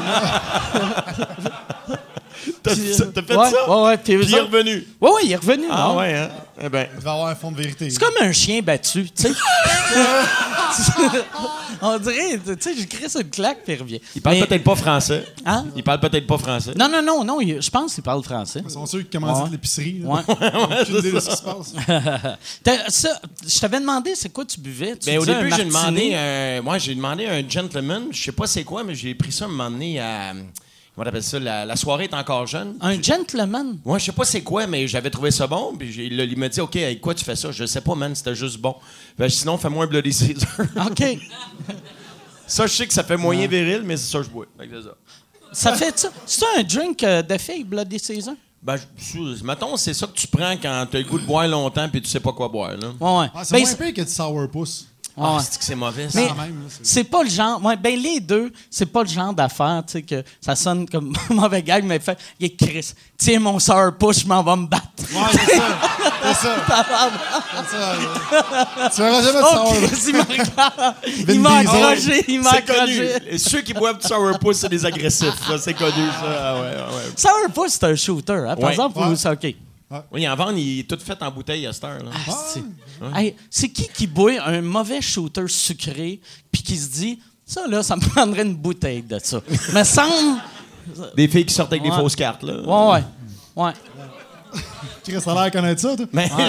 T'as 2.63 2.74
puis, 2.75 2.81
t'as- 3.13 3.21
fait 3.24 3.36
ouais, 3.36 3.50
ça? 3.50 3.69
Ouais, 3.69 3.83
ouais. 3.88 3.98
Puis, 3.98 4.13
il 4.13 4.36
est 4.36 4.39
revenu. 4.41 4.88
Ouais, 5.00 5.10
ouais, 5.12 5.21
il 5.24 5.31
est 5.31 5.36
revenu. 5.36 5.65
Ah 5.69 5.88
non? 5.89 5.98
ouais, 5.98 6.13
hein? 6.13 6.29
Eh 6.63 6.69
ben. 6.69 6.88
Il 6.95 7.01
va 7.03 7.13
avoir 7.13 7.27
un 7.29 7.36
fond 7.36 7.51
de 7.51 7.57
vérité. 7.57 7.89
C'est 7.89 8.00
comme 8.00 8.13
un 8.21 8.31
chien 8.31 8.62
battu, 8.62 9.05
tu 9.12 9.24
sais. 9.24 9.31
On 11.84 11.97
dirait, 11.97 12.39
tu 12.45 12.54
sais, 12.60 12.75
je 12.80 12.86
crie 12.86 13.10
sur 13.10 13.21
une 13.21 13.30
claque 13.30 13.63
puis 13.63 13.73
il 13.73 13.80
revient. 13.80 13.99
Il 14.15 14.21
parle 14.21 14.36
Mais- 14.38 14.45
peut-être 14.45 14.63
pas 14.63 14.75
français. 14.75 15.25
Hein? 15.45 15.65
Il 15.75 15.84
parle 15.84 15.99
peut-être 15.99 16.27
pas 16.27 16.38
français. 16.38 16.73
Non, 16.77 16.88
non, 16.88 17.01
non, 17.01 17.23
non, 17.23 17.41
il- 17.41 17.60
je 17.62 17.69
pense 17.71 17.95
qu'il 17.95 18.04
parle 18.04 18.23
français. 18.23 18.62
Ils 18.63 18.69
sont 18.71 18.86
ceux 18.86 19.01
qui 19.01 19.10
commandent 19.17 19.45
Ouais. 19.45 19.49
l'épicerie. 19.51 19.99
là. 20.04 20.10
Ouais. 20.10 20.21
Aucune 20.82 20.95
idée 20.99 21.12
de 21.12 21.19
ce 21.19 21.30
qui 21.30 21.36
se 21.38 21.41
passe. 21.41 21.73
Ça, 22.89 23.19
je 23.47 23.60
t'avais 23.60 23.80
demandé 23.80 24.13
c'est 24.15 24.30
quoi 24.30 24.45
tu 24.45 24.60
buvais. 24.60 24.95
Tu 24.97 25.08
Ben, 25.08 25.17
au 25.17 25.25
début, 25.25 25.51
j'ai 25.56 25.65
demandé, 25.65 26.13
un- 26.13 26.62
moi, 26.62 26.77
j'ai 26.77 26.93
demandé 26.93 27.25
un 27.25 27.47
gentleman. 27.49 28.04
Je 28.12 28.21
sais 28.21 28.32
pas 28.32 28.45
c'est 28.47 28.63
quoi, 28.63 28.84
mais 28.84 28.93
j'ai 28.93 29.15
pris 29.15 29.32
ça 29.32 29.45
un 29.45 29.47
moment 29.49 29.71
donné 29.71 29.99
à. 29.99 30.34
Comment 30.93 31.06
on 31.06 31.10
appelle 31.10 31.23
ça? 31.23 31.39
La, 31.39 31.65
la 31.65 31.75
soirée 31.77 32.04
est 32.06 32.13
encore 32.13 32.45
jeune. 32.47 32.75
Un 32.82 33.01
gentleman. 33.01 33.80
Moi, 33.86 33.97
je 33.97 34.06
sais 34.06 34.12
pas 34.12 34.25
c'est 34.25 34.41
quoi, 34.43 34.67
mais 34.67 34.88
j'avais 34.88 35.10
trouvé 35.10 35.32
ça 35.32 35.47
bon. 35.47 35.73
Puis 35.77 36.10
là, 36.10 36.23
il 36.25 36.38
m'a 36.38 36.49
dit, 36.49 36.60
OK, 36.60 36.75
avec 36.75 36.99
quoi 36.99 37.13
tu 37.15 37.23
fais 37.23 37.36
ça? 37.36 37.51
Je 37.51 37.65
sais 37.65 37.82
pas, 37.82 37.95
man, 37.95 38.13
c'était 38.13 38.36
juste 38.36 38.58
bon. 38.58 38.75
Ben, 39.17 39.30
sinon, 39.30 39.58
fais-moi 39.58 39.86
un 39.86 39.88
Bloody 39.88 40.12
Caesar. 40.13 40.49
OK. 40.88 41.04
ça, 42.45 42.67
je 42.67 42.73
sais 42.73 42.88
que 42.88 42.93
ça 42.93 43.04
fait 43.04 43.17
moyen 43.17 43.47
viril, 43.47 43.84
mais 43.86 43.95
c'est 43.97 44.12
ça 44.12 44.17
que 44.19 44.25
je 44.25 44.30
bois. 44.30 44.45
Fait 44.60 44.67
que 44.67 44.82
c'est 44.82 44.88
ça. 44.88 44.95
Ça 45.54 45.75
fait 45.75 45.97
ça. 45.99 46.10
C'est 46.25 46.45
un 46.58 46.63
drink 46.63 47.04
euh, 47.04 47.21
de 47.21 47.38
fille, 47.38 47.63
Bloody 47.63 47.99
Caesar? 47.99 48.36
Ben, 48.62 48.75
je- 48.97 49.43
mettons, 49.43 49.75
c'est 49.77 49.93
ça 49.93 50.06
que 50.08 50.13
tu 50.13 50.27
prends 50.27 50.56
quand 50.62 50.86
tu 50.91 50.97
as 50.97 50.99
le 50.99 51.06
goût 51.06 51.19
de 51.19 51.25
boire 51.25 51.47
longtemps 51.47 51.89
puis 51.89 52.01
tu 52.01 52.10
sais 52.10 52.19
pas 52.19 52.32
quoi 52.32 52.47
boire. 52.47 52.71
Là. 52.77 52.89
Ouais, 52.99 53.19
ouais. 53.21 53.27
Ah, 53.34 53.43
c'est 53.43 53.56
Ben, 53.56 53.63
moins 53.63 53.73
pire 53.75 53.93
que 53.93 54.01
du 54.01 54.12
sourpuss. 54.12 54.88
Ah, 55.23 55.36
ouais. 55.36 55.41
c'est 55.49 55.60
que 55.60 55.63
c'est 55.65 55.75
mauvais, 55.75 56.10
ça? 56.10 56.19
C'est- 56.81 57.03
pas 57.03 57.23
le 57.23 57.29
genre. 57.29 57.63
Ouais, 57.63 57.75
ben 57.75 57.97
les 57.99 58.19
deux, 58.19 58.51
c'est 58.69 58.86
pas 58.86 59.03
le 59.03 59.10
genre 59.10 59.34
d'affaire, 59.34 59.84
tu 59.86 59.93
sais, 59.93 60.01
que 60.01 60.23
ça 60.39 60.55
sonne 60.55 60.88
comme 60.89 61.13
mauvais 61.29 61.62
gag, 61.62 61.84
mais 61.84 61.99
fait, 61.99 62.17
il 62.39 62.47
est 62.47 62.55
Chris. 62.55 62.91
Tiens 63.17 63.39
mon 63.39 63.60
sourpuss, 63.60 64.21
je 64.21 64.27
m'en 64.27 64.41
vais 64.43 64.55
me 64.55 64.67
battre. 64.67 64.86
Ouais, 65.13 65.21
c'est 65.31 65.57
ça. 65.57 65.63
C'est 66.23 66.34
ça. 66.34 66.55
C'est 67.69 67.77
ça. 67.77 68.89
Tu 68.95 69.01
verras 69.01 69.21
jamais 69.21 69.39
de 69.39 69.45
Oh. 69.53 69.73
Chris, 69.73 71.25
il 71.29 71.39
m'a 71.41 71.57
accroché, 71.60 72.25
il 72.27 72.41
m'a 72.41 72.51
C'est 72.51 72.65
connu. 72.65 73.01
accroché. 73.07 73.38
Ceux 73.38 73.62
qui 73.62 73.73
boivent 73.73 73.99
du 73.99 74.07
sourpuss, 74.07 74.57
c'est 74.57 74.69
des 74.69 74.86
agressifs. 74.86 75.34
ça, 75.47 75.57
C'est 75.57 75.73
connu, 75.73 75.91
ça. 76.19 76.25
Ah 76.41 76.55
ouais, 76.55 76.62
ouais. 76.62 77.12
Sourpuss, 77.15 77.73
c'est 77.73 77.84
un 77.86 77.95
shooter, 77.95 78.34
hein, 78.47 78.55
par 78.55 78.65
Ouais. 78.65 78.71
exemple, 78.71 78.97
ou 78.99 79.01
Ouais. 79.10 79.15
c'est 79.15 79.29
OK. 79.29 79.55
Oui, 80.12 80.27
en 80.27 80.36
vente, 80.36 80.54
il 80.58 80.80
est 80.80 80.84
tout 80.89 80.97
fait 81.04 81.21
en 81.21 81.32
bouteille 81.32 81.67
à 81.67 81.73
cette 81.73 81.84
heure. 81.84 82.04
Là. 82.04 82.12
Ah, 82.13 82.32
c'est- 82.47 82.63
Hey, 83.19 83.36
c'est 83.49 83.69
qui 83.69 83.88
qui 83.89 84.08
boit 84.08 84.41
un 84.45 84.62
mauvais 84.62 85.01
shooter 85.01 85.47
sucré 85.47 86.19
puis 86.51 86.62
qui 86.63 86.77
se 86.77 86.89
dit 86.89 87.19
ça 87.45 87.67
là 87.67 87.84
ça 87.84 87.95
me 87.95 88.01
prendrait 88.10 88.43
une 88.43 88.56
bouteille 88.56 89.01
de 89.01 89.19
ça? 89.19 89.41
Me 89.73 89.84
semble 89.84 90.39
Des 91.15 91.27
filles 91.27 91.45
qui 91.45 91.54
sortent 91.54 91.73
avec 91.73 91.84
Ouais. 91.84 91.89
des 91.89 91.95
fausses 91.95 92.15
cartes. 92.15 92.43
Là. 92.43 92.62
ouais 92.62 93.04
ouais. 93.56 93.63
Ouais. 93.65 93.73
Chris, 95.04 95.19
ça 95.21 95.32
a 95.32 95.43
l'air 95.43 95.51
connaître 95.51 95.82
ça, 95.82 95.95
toi. 95.97 96.06
Mais... 96.13 96.30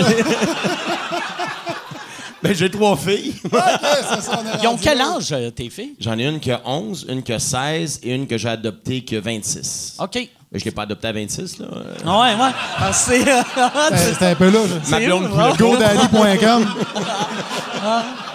ben, 2.43 2.55
j'ai 2.55 2.71
trois 2.71 2.97
filles. 2.97 3.35
Ok, 3.45 3.53
c'est 3.53 4.21
ça, 4.23 4.41
on 4.41 4.63
Ils 4.63 4.67
ont 4.67 4.77
quel 4.77 5.01
âge 5.01 5.29
euh, 5.33 5.51
tes 5.51 5.71
filles? 5.71 5.95
J'en 6.01 6.19
ai 6.19 6.27
une 6.27 6.41
qui 6.41 6.51
a 6.51 6.61
11, 6.65 7.07
une 7.09 7.23
qui 7.23 7.33
a 7.33 7.39
16 7.39 8.01
et 8.03 8.15
une 8.15 8.27
que 8.27 8.37
j'ai 8.37 8.49
adoptée 8.49 9.05
qui 9.05 9.17
a 9.17 9.21
26. 9.21 9.97
OK. 10.01 10.29
Mais 10.53 10.59
je 10.59 10.65
l'ai 10.67 10.71
pas 10.71 10.83
adoptée 10.83 11.09
à 11.09 11.13
26, 11.13 11.59
là. 11.61 11.67
Euh, 11.75 11.83
Ah 12.07 12.21
Ouais 12.21 12.35
ouais. 12.35 12.51
Parce 12.79 13.07
que 13.07 13.13
c'est 13.15 13.29
euh, 13.29 13.43
C'était 13.91 14.13
c'était 14.13 14.27
un 14.27 14.35
peu 14.35 14.51
là. 14.51 14.69
Ma 14.91 15.01
blonde 15.01 15.29
hein? 15.39 15.53
GoDaddy.com. 15.59 16.67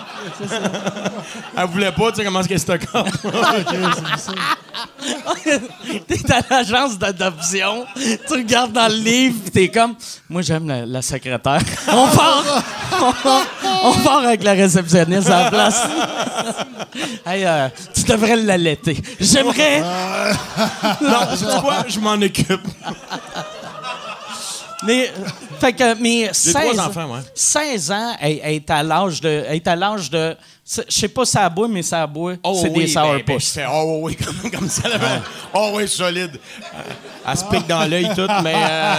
Elle 1.58 1.66
voulait 1.68 1.92
pas, 1.92 2.12
tu 2.12 2.18
sais 2.18 2.26
comment 2.26 2.40
est-ce 2.42 2.48
qu'elle 2.50 2.60
c'est 2.60 2.70
ça. 2.70 2.78
T'es 6.08 6.32
à 6.34 6.42
l'agence 6.50 6.98
d'adoption, 6.98 7.86
tu 7.96 8.34
regardes 8.34 8.74
dans 8.74 8.88
le 8.88 8.96
livre, 8.98 9.40
pis 9.46 9.52
t'es 9.52 9.70
comme, 9.70 9.96
moi 10.30 10.42
j'aime 10.42 10.68
la, 10.68 10.86
la 10.86 11.02
secrétaire. 11.02 11.62
On 11.88 12.08
part, 12.08 12.44
on, 13.02 13.12
part- 13.14 13.46
on 13.84 13.94
part 13.94 14.20
avec 14.20 14.44
la 14.44 14.54
réceptionniste 14.54 15.30
à 15.30 15.44
la 15.46 15.50
place. 15.52 15.82
hey, 17.26 17.46
euh, 17.46 17.70
tu 17.94 18.04
devrais 18.04 18.36
l'allaiter. 18.36 18.98
J'aimerais. 19.20 19.82
non, 21.02 21.20
tu 21.38 21.62
quoi? 21.62 21.86
Je 21.88 22.00
m'en 22.00 22.14
occupe. 22.14 22.62
Mais, 24.84 25.12
fait 25.60 25.74
que, 25.74 25.96
mais 26.00 26.26
J'ai 26.28 26.52
16, 26.52 26.54
trois 26.54 26.88
enfants, 26.88 27.14
ouais. 27.16 27.20
16 27.34 27.92
ans, 27.92 28.16
elle, 28.22 28.40
elle 28.44 28.54
est 28.56 28.70
à 28.70 28.84
l'âge 28.84 29.20
de, 29.22 29.44
elle 29.48 29.56
est 29.56 29.68
à 29.68 29.76
l'âge 29.76 30.10
de, 30.12 30.38
c'est- 30.64 30.86
je 30.88 30.96
sais 31.00 31.08
pas 31.08 31.26
si 31.26 31.32
ça 31.32 31.50
boit, 31.50 31.68
mais 31.68 31.82
ça 31.82 32.06
boit, 32.06 32.34
c'est 32.62 32.70
des 32.70 32.86
ben, 32.86 32.94
ben, 32.94 33.16
sourpuss. 33.18 33.48
je 33.48 33.52
fais, 33.54 33.66
oh 33.72 34.00
oui, 34.04 34.16
comme, 34.42 34.52
comme 34.52 34.70
ça. 34.70 34.88
Là, 34.88 34.98
Oh 35.54 35.72
oui, 35.74 35.88
solide. 35.88 36.40
Elle 37.30 37.38
se 37.38 37.44
pique 37.46 37.66
dans 37.68 37.90
l'œil 37.90 38.08
tout, 38.16 38.28
mais. 38.44 38.54
euh, 38.56 38.94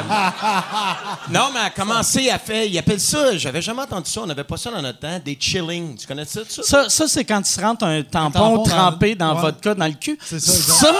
non, 1.30 1.50
mais 1.54 1.60
elle 1.60 1.66
a 1.66 1.70
commencé, 1.70 2.28
elle 2.32 2.38
fait. 2.40 2.68
Ils 2.68 2.76
appellent 2.78 2.98
ça, 3.00 3.36
j'avais 3.36 3.62
jamais 3.62 3.82
entendu 3.82 4.10
ça, 4.10 4.20
on 4.22 4.26
n'avait 4.26 4.44
pas 4.44 4.56
ça 4.56 4.70
dans 4.72 4.82
notre 4.82 4.98
temps, 4.98 5.18
des 5.24 5.36
chilling. 5.38 5.96
Tu 5.96 6.06
connais 6.08 6.24
ça, 6.24 6.40
ça? 6.48 6.62
Ça, 6.64 6.88
ça 6.88 7.06
c'est 7.06 7.24
quand 7.24 7.40
tu 7.40 7.52
se 7.52 7.60
rentres 7.60 7.84
un 7.84 8.02
tampon, 8.02 8.64
trempé 8.64 9.14
dans 9.14 9.34
ouais. 9.36 9.40
votre 9.42 9.60
cas, 9.60 9.74
dans 9.74 9.86
le 9.86 9.92
cul. 9.92 10.18
C'est 10.24 10.40
ça. 10.40 10.52
Ça, 10.52 10.92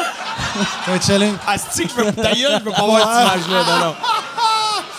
Un 0.86 1.00
chilling. 1.00 1.34
Asti, 1.46 1.82
je 1.88 2.00
veux 2.02 2.12
gueule, 2.12 2.60
je 2.60 2.64
veux 2.64 2.70
pas 2.72 2.84
voir 2.86 3.00
cette 3.34 3.46
image-là. 3.48 3.64
Non, 3.80 3.86
non. 3.86 3.94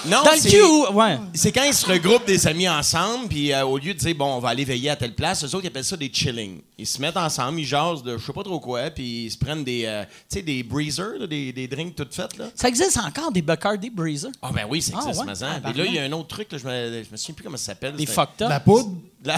Non, 0.06 0.24
dans 0.24 0.32
le 0.32 0.38
c'est- 0.38 0.50
cul, 0.50 0.62
ou- 0.62 0.94
ouais. 0.94 1.18
C'est 1.34 1.52
quand 1.52 1.64
ils 1.64 1.74
se 1.74 1.86
regroupent 1.86 2.26
des 2.26 2.48
amis 2.48 2.70
ensemble, 2.70 3.28
puis 3.28 3.52
euh, 3.52 3.66
au 3.66 3.78
lieu 3.78 3.94
de 3.94 4.00
dire, 4.00 4.16
bon, 4.16 4.36
on 4.36 4.40
va 4.40 4.50
aller 4.50 4.64
veiller 4.64 4.90
à 4.90 4.96
telle 4.96 5.14
place, 5.14 5.44
eux 5.44 5.48
autres, 5.48 5.66
ils 5.66 5.68
appellent 5.68 5.84
ça 5.84 5.98
des 5.98 6.10
chilling. 6.14 6.62
Ils 6.78 6.88
se 6.88 7.02
mettent 7.02 7.18
ensemble, 7.18 7.60
ils 7.60 7.66
jasent 7.66 8.02
de 8.02 8.18
je 8.18 8.26
sais 8.26 8.32
pas 8.32 8.44
trop 8.44 8.60
quoi, 8.62 8.90
puis 8.92 9.26
ils 9.26 9.32
se 9.32 9.38
prennent 9.38 9.64
des, 9.64 9.84
euh, 9.86 10.04
tu 10.30 10.38
sais, 10.38 10.42
des 10.42 10.64
breezers, 10.64 11.18
là, 11.20 11.28
des, 11.28 11.52
des 11.52 11.68
drinks 11.68 11.96
toutes 11.96 12.14
faites, 12.16 12.38
là. 12.38 12.46
Ça 12.56 12.70
existe 12.70 12.98
encore, 12.98 13.32
des 13.32 13.42
Bacardi 13.42 13.90
Breezer. 13.90 14.32
Ah, 14.42 14.52
ben 14.54 14.66
oui, 14.70 14.82
ça 14.82 14.94
Ah, 14.96 15.00
existe, 15.02 15.20
ouais? 15.20 15.26
mais 15.38 15.44
hein. 15.44 15.62
Ah, 15.66 15.70
Et 15.70 15.74
là, 15.78 15.84
il 15.86 15.94
y 15.94 16.00
a 16.00 16.04
un 16.04 16.12
autre 16.14 16.28
truc, 16.30 16.50
là, 16.52 16.58
je, 16.58 16.66
me, 16.66 17.04
je 17.04 17.12
me 17.12 17.18
souviens 17.18 17.36
plus 17.36 17.44
comment 17.44 17.58
ça 17.58 17.66
s'appelle. 17.66 17.96
Des 17.98 18.06
fucked 18.06 18.42
up? 18.44 18.50
La 18.50 18.60
poudre? 18.62 18.92
La- 19.26 19.36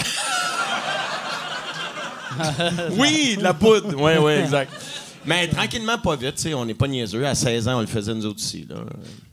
oui, 2.92 3.36
de 3.36 3.42
la 3.42 3.54
poudre. 3.54 3.94
Oui, 3.96 4.12
oui, 4.20 4.32
exact. 4.34 4.72
Mais 5.24 5.46
tranquillement, 5.48 5.98
pas 5.98 6.16
vite, 6.16 6.34
tu 6.36 6.42
sais, 6.42 6.54
on 6.54 6.64
n'est 6.64 6.74
pas 6.74 6.88
niaiseux. 6.88 7.24
À 7.26 7.34
16 7.34 7.68
ans, 7.68 7.76
on 7.78 7.80
le 7.80 7.86
faisait 7.86 8.12
nous 8.14 8.26
autres 8.26 8.40
aussi. 8.40 8.66
Là. 8.68 8.76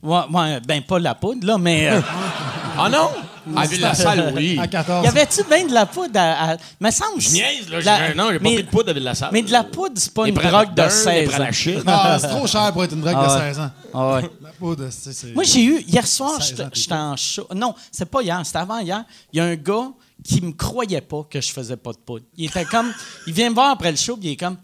Ouais, 0.03 0.21
ouais, 0.39 0.59
ben 0.67 0.81
pas 0.83 0.99
la 0.99 1.15
poudre, 1.15 1.45
là, 1.47 1.57
mais. 1.57 1.89
euh, 1.89 2.01
Ah 2.81 2.87
non? 2.87 3.09
À 3.57 3.65
Ville-la-Salle, 3.65 4.31
oui. 4.37 4.57
À 4.61 4.67
14. 4.67 5.03
y 5.03 5.07
avait-tu 5.07 5.43
bien 5.49 5.65
de 5.65 5.73
la 5.73 5.85
poudre 5.85 6.17
à. 6.19 6.51
à- 6.53 6.57
me 6.79 6.91
semble. 6.91 7.19
Je 7.19 7.29
niaise, 7.31 7.69
là. 7.69 7.81
la- 7.81 8.07
j'ai- 8.09 8.13
non, 8.15 8.27
j'ai 8.31 8.37
pas 8.37 8.43
mais- 8.43 8.53
pris 8.55 8.63
de 8.63 8.69
poudre 8.69 8.89
à 8.89 8.93
Ville-la-Salle. 8.93 9.29
Mais 9.33 9.41
de 9.41 9.51
la 9.51 9.63
poudre, 9.63 9.93
c'est 9.95 10.13
pas 10.13 10.23
Les 10.25 10.29
une 10.29 10.35
drogue 10.37 10.69
de 10.69 10.75
d'un, 10.75 10.85
les 10.85 10.89
16 10.91 11.39
ans. 11.39 12.17
c'est 12.19 12.27
trop 12.27 12.47
cher 12.47 12.71
pour 12.71 12.83
être 12.83 12.93
une 12.93 13.01
drogue 13.01 13.15
Ah 13.17 13.25
de 13.27 13.31
ouais. 13.33 13.39
16 13.53 13.59
ans. 13.59 13.71
Ah 13.93 14.13
ouais. 14.15 14.29
La 14.43 14.49
poudre, 14.51 14.87
c'est. 14.91 15.33
Moi, 15.33 15.43
j'ai 15.43 15.63
eu, 15.63 15.81
hier 15.81 16.05
soir, 16.07 16.35
16 16.41 16.49
j'étais 16.49 16.61
ans, 16.63 16.69
t'es 16.71 16.79
j'étais 16.79 16.93
en 16.93 17.15
show. 17.17 17.47
Non, 17.55 17.73
c'est 17.91 18.05
pas 18.09 18.21
hier, 18.21 18.39
c'était 18.45 18.59
avant 18.59 18.77
hier. 18.79 19.03
Il 19.33 19.37
y 19.37 19.39
a 19.41 19.45
un 19.45 19.55
gars 19.55 19.89
qui 20.23 20.39
me 20.41 20.51
croyait 20.51 21.01
pas 21.01 21.23
que 21.29 21.41
je 21.41 21.51
faisais 21.51 21.77
pas 21.77 21.91
de 21.91 21.97
poudre. 21.97 22.25
Il 22.37 22.45
était 22.45 22.65
comme, 22.65 22.93
il 23.25 23.33
vient 23.33 23.49
me 23.49 23.55
voir 23.55 23.71
après 23.71 23.89
le 23.91 23.97
show, 23.97 24.15
puis 24.15 24.29
il 24.29 24.31
est 24.33 24.37
comme, 24.37 24.57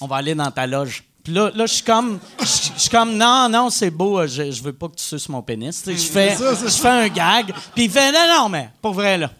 on 0.00 0.06
va 0.06 0.16
aller 0.16 0.34
dans 0.34 0.50
ta 0.50 0.66
loge. 0.66 1.04
Puis 1.22 1.32
là, 1.32 1.50
là 1.54 1.66
je 1.66 1.74
suis 1.74 1.84
comme, 1.84 2.18
je 2.38 2.44
suis 2.44 2.90
comme, 2.90 3.16
non, 3.16 3.48
non, 3.48 3.70
c'est 3.70 3.90
beau, 3.90 4.18
euh, 4.18 4.26
je, 4.26 4.50
je 4.50 4.62
veux 4.62 4.72
pas 4.72 4.88
que 4.88 4.96
tu 4.96 5.04
suces 5.04 5.28
mon 5.28 5.42
pénis. 5.42 5.82
Je 5.86 5.92
fais, 5.94 6.36
je 6.36 6.68
fais 6.68 6.88
un 6.88 7.08
gag, 7.08 7.52
puis 7.74 7.84
il 7.84 7.90
fait, 7.90 8.10
non, 8.12 8.42
non, 8.42 8.48
mais 8.48 8.70
pour 8.80 8.94
vrai, 8.94 9.18
là, 9.18 9.30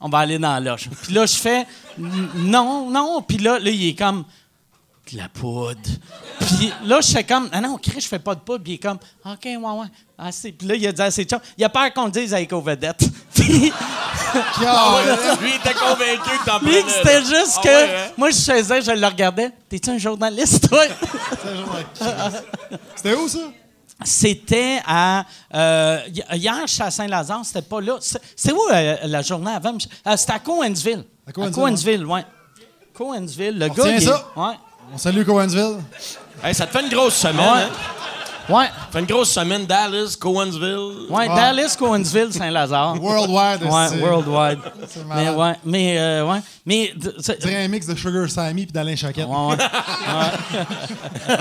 on 0.00 0.08
va 0.08 0.18
aller 0.18 0.38
dans 0.38 0.52
la 0.52 0.60
loge. 0.60 0.88
Puis 1.02 1.12
là, 1.12 1.26
je 1.26 1.36
fais, 1.36 1.66
non, 1.98 2.90
non. 2.90 3.22
Puis 3.22 3.38
là, 3.38 3.58
là, 3.58 3.70
il 3.70 3.88
est 3.88 3.94
comme, 3.94 4.24
de 5.12 5.18
la 5.18 5.28
poudre. 5.28 5.80
Puis 6.40 6.72
là, 6.84 7.00
je 7.00 7.10
fais 7.12 7.24
comme, 7.24 7.48
ah 7.52 7.60
non, 7.60 7.76
Chris, 7.78 8.00
je 8.00 8.08
fais 8.08 8.18
pas 8.18 8.34
de 8.34 8.40
poudre. 8.40 8.62
Puis 8.64 8.72
il 8.72 8.76
est 8.76 8.78
comme, 8.78 8.98
OK, 9.24 9.44
ouais, 9.44 9.56
ouais. 9.56 9.86
Ah, 10.18 10.30
c'est- 10.32 10.52
Puis 10.52 10.66
là, 10.68 10.74
il 10.74 10.86
a 10.86 10.92
dit 10.92 11.02
à 11.02 11.10
ses 11.10 11.24
chums, 11.24 11.40
il 11.56 11.64
a 11.64 11.68
peur 11.68 11.92
qu'on 11.94 12.06
le 12.06 12.10
dise 12.10 12.32
avec 12.34 12.52
aux 12.52 12.60
vedettes. 12.60 13.08
Puis 13.34 13.72
Ah 14.66 14.94
ouais, 14.94 15.36
lui, 15.42 15.50
il 15.50 15.56
était 15.56 15.74
convaincu 15.74 16.38
que 16.38 16.44
t'en 16.44 16.58
lui, 16.60 16.66
prenais. 16.66 16.82
que 16.82 16.90
c'était 16.90 17.20
juste 17.24 17.54
Ah 17.58 17.62
que, 17.62 17.68
ouais, 17.68 17.96
hein? 17.96 18.12
moi, 18.16 18.30
je 18.30 18.36
faisais, 18.40 18.82
je 18.82 18.90
le 18.92 19.06
regardais. 19.06 19.50
T'es-tu 19.68 19.90
un 19.90 19.98
journaliste, 19.98 20.68
toi? 20.68 20.84
C'était 22.96 23.14
où, 23.14 23.28
ça? 23.28 23.38
C'était 24.04 24.80
à. 24.86 25.24
euh, 25.54 25.98
hi- 26.08 26.22
hier, 26.38 26.56
je 26.66 26.72
suis 26.72 26.82
à 26.82 26.90
Saint-Lazare, 26.90 27.44
c'était 27.44 27.60
pas 27.62 27.80
là. 27.82 27.96
C'est 28.00 28.20
c'est 28.34 28.52
où 28.52 28.60
euh, 28.72 28.96
la 29.04 29.20
journée 29.20 29.50
avant? 29.50 29.74
Euh, 30.06 30.16
c'était 30.16 30.32
à 30.32 30.38
Coensville. 30.38 31.04
À 31.26 31.30
À 31.30 31.32
Cowansville, 31.32 31.54
Coensville, 31.54 32.06
ouais. 32.06 32.24
Coensville, 32.94 33.58
le 33.58 33.66
On 33.70 33.74
gars. 33.74 33.88
il 33.90 34.00
ça? 34.02 34.26
Ouais. 34.36 34.54
On 34.92 34.98
salue 34.98 35.24
Cowansville. 35.24 35.76
Hey, 36.42 36.54
ça 36.54 36.66
te 36.66 36.72
fait 36.76 36.82
une 36.84 36.90
grosse 36.90 37.14
semaine, 37.14 37.36
Ouais. 37.38 37.62
hein? 37.62 37.70
Ouais. 38.48 38.66
Ça 38.66 38.72
fait 38.92 38.98
une 39.00 39.06
grosse 39.06 39.30
semaine, 39.30 39.64
Dallas, 39.66 40.16
Cowansville. 40.18 41.06
Ouais, 41.08 41.28
Dallas, 41.28 41.76
Coensville, 41.78 42.32
Saint-Lazare. 42.32 43.00
Worldwide. 43.00 43.62
Ouais, 43.62 43.88
c'est- 43.90 43.98
worldwide. 44.00 44.58
Mais 45.14 45.30
ouais, 45.30 45.52
mais 45.64 45.98
euh, 46.00 46.26
ouais, 46.26 46.40
mais 46.66 46.92
c'est- 47.20 47.44
un 47.46 47.68
mix 47.68 47.86
de 47.86 47.94
Sugar 47.94 48.28
Sammy 48.28 48.64
puis 48.66 48.72
d'Alain 48.72 48.96
Choquette. 48.96 49.26
ouais, 49.28 49.46
ouais. 49.46 49.56
Ouais. 51.28 51.34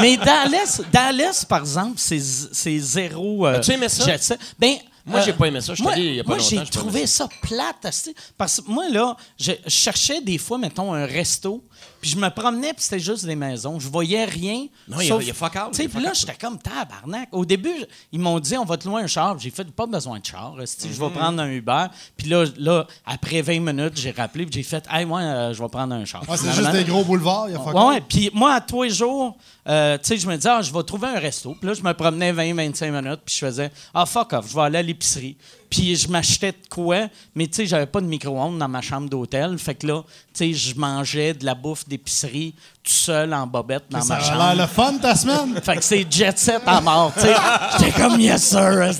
mais 0.00 0.16
Dallas, 0.16 0.80
Dallas 0.92 1.44
par 1.48 1.60
exemple, 1.60 1.94
c'est 1.98 2.16
z- 2.18 2.48
c'est 2.52 2.78
zéro. 2.78 3.46
euh, 3.46 3.58
As-tu 3.58 3.72
aimé 3.72 3.88
ça? 3.88 4.18
set. 4.18 4.38
Ben 4.58 4.74
Moi, 5.06 5.20
j'ai 5.20 5.32
pas 5.32 5.46
aimé 5.46 5.60
ça. 5.60 5.74
Je 5.74 5.82
moi, 5.84 5.92
allé 5.92 6.02
il 6.02 6.14
y 6.16 6.20
a 6.20 6.24
pas 6.24 6.28
moi, 6.30 6.38
longtemps, 6.38 6.48
j'ai 6.50 6.64
trouvé 6.70 7.06
ça 7.06 7.28
plate. 7.42 8.12
Parce 8.36 8.60
que 8.60 8.68
moi, 8.70 8.88
là, 8.88 9.16
je, 9.38 9.52
je 9.64 9.70
cherchais 9.70 10.20
des 10.20 10.38
fois, 10.38 10.58
mettons, 10.58 10.92
un 10.94 11.06
resto, 11.06 11.62
puis 12.02 12.10
je 12.10 12.16
me 12.18 12.28
promenais, 12.30 12.74
puis 12.74 12.82
c'était 12.82 12.98
juste 12.98 13.24
des 13.24 13.36
maisons. 13.36 13.78
Je 13.78 13.88
voyais 13.88 14.24
rien. 14.24 14.66
Non, 14.88 14.98
il 15.00 15.06
y 15.06 15.12
a- 15.12 15.22
y 15.22 15.32
fuck 15.32 15.54
a 15.56 15.70
puis 15.70 16.02
là, 16.02 16.12
j'étais 16.12 16.34
comme 16.34 16.58
tabarnak. 16.58 17.28
Au 17.30 17.44
début, 17.44 17.70
ils 18.10 18.18
m'ont 18.18 18.40
dit, 18.40 18.56
on 18.58 18.64
va 18.64 18.76
te 18.76 18.88
louer 18.88 19.02
un 19.02 19.06
char. 19.06 19.38
J'ai 19.38 19.50
fait, 19.50 19.70
pas 19.70 19.86
besoin 19.86 20.18
de 20.18 20.26
char. 20.26 20.56
Je 20.58 20.86
vais 20.88 21.06
Mhm. 21.06 21.12
prendre 21.12 21.40
un 21.42 21.48
Uber. 21.48 21.86
Puis 22.16 22.28
là, 22.28 22.44
là, 22.58 22.86
après 23.06 23.40
20 23.40 23.60
minutes, 23.60 23.92
j'ai 23.96 24.10
rappelé, 24.10 24.44
puis 24.46 24.52
j'ai 24.54 24.62
fait, 24.64 24.84
hey, 24.90 25.04
moi, 25.06 25.20
euh, 25.20 25.54
je 25.54 25.62
vais 25.62 25.68
prendre 25.68 25.94
un 25.94 26.04
char. 26.04 26.24
Ah, 26.28 26.36
c'est 26.36 26.52
juste 26.52 26.72
des 26.72 26.82
gros 26.84 27.04
boulevards. 27.04 27.48
Il 27.48 27.52
y 27.52 27.54
a 27.54 27.60
fuck 27.60 27.72
ouais. 27.74 28.00
Puis 28.00 28.30
moi, 28.34 28.54
à 28.54 28.60
tous 28.60 28.82
les 28.82 28.90
jours, 28.90 29.36
euh, 29.68 29.96
tu 29.98 30.08
sais, 30.08 30.16
je 30.18 30.26
me 30.26 30.34
disais, 30.34 30.48
ah, 30.50 30.60
je 30.60 30.72
vais 30.72 30.82
trouver 30.82 31.06
un 31.06 31.20
resto. 31.20 31.54
Puis 31.54 31.68
là, 31.68 31.74
je 31.74 31.82
me 31.82 31.92
promenais 31.94 32.32
20-25 32.32 32.90
minutes, 32.90 33.20
puis 33.24 33.36
je 33.38 33.46
faisais, 33.46 33.70
ah, 33.94 34.06
fuck 34.06 34.32
off, 34.32 34.48
je 34.50 34.54
vais 34.56 34.62
aller 34.62 34.78
à 34.78 34.82
l'épicerie. 34.82 35.36
Puis 35.72 35.96
je 35.96 36.06
m'achetais 36.08 36.52
de 36.52 36.68
quoi, 36.68 37.08
mais 37.34 37.46
tu 37.46 37.54
sais, 37.54 37.66
j'avais 37.66 37.86
pas 37.86 38.02
de 38.02 38.06
micro-ondes 38.06 38.58
dans 38.58 38.68
ma 38.68 38.82
chambre 38.82 39.08
d'hôtel. 39.08 39.56
Fait 39.56 39.74
que 39.74 39.86
là, 39.86 40.02
tu 40.04 40.12
sais, 40.34 40.52
je 40.52 40.78
mangeais 40.78 41.32
de 41.32 41.46
la 41.46 41.54
bouffe 41.54 41.88
d'épicerie 41.88 42.54
tout 42.84 42.90
seul 42.92 43.32
en 43.32 43.46
bobette 43.46 43.84
dans 43.88 44.02
Ça 44.02 44.16
ma 44.16 44.20
a 44.20 44.22
chambre. 44.22 44.38
l'air 44.38 44.54
le 44.56 44.66
fun, 44.66 44.98
ta 45.00 45.14
semaine. 45.16 45.58
Fait 45.62 45.76
que 45.76 45.82
c'est 45.82 46.04
jet 46.12 46.38
set 46.38 46.60
à 46.66 46.78
mort, 46.82 47.10
tu 47.14 47.20
sais. 47.22 47.34
J'étais 47.78 47.92
comme, 48.02 48.20
yes, 48.20 48.42
sir, 48.50 48.90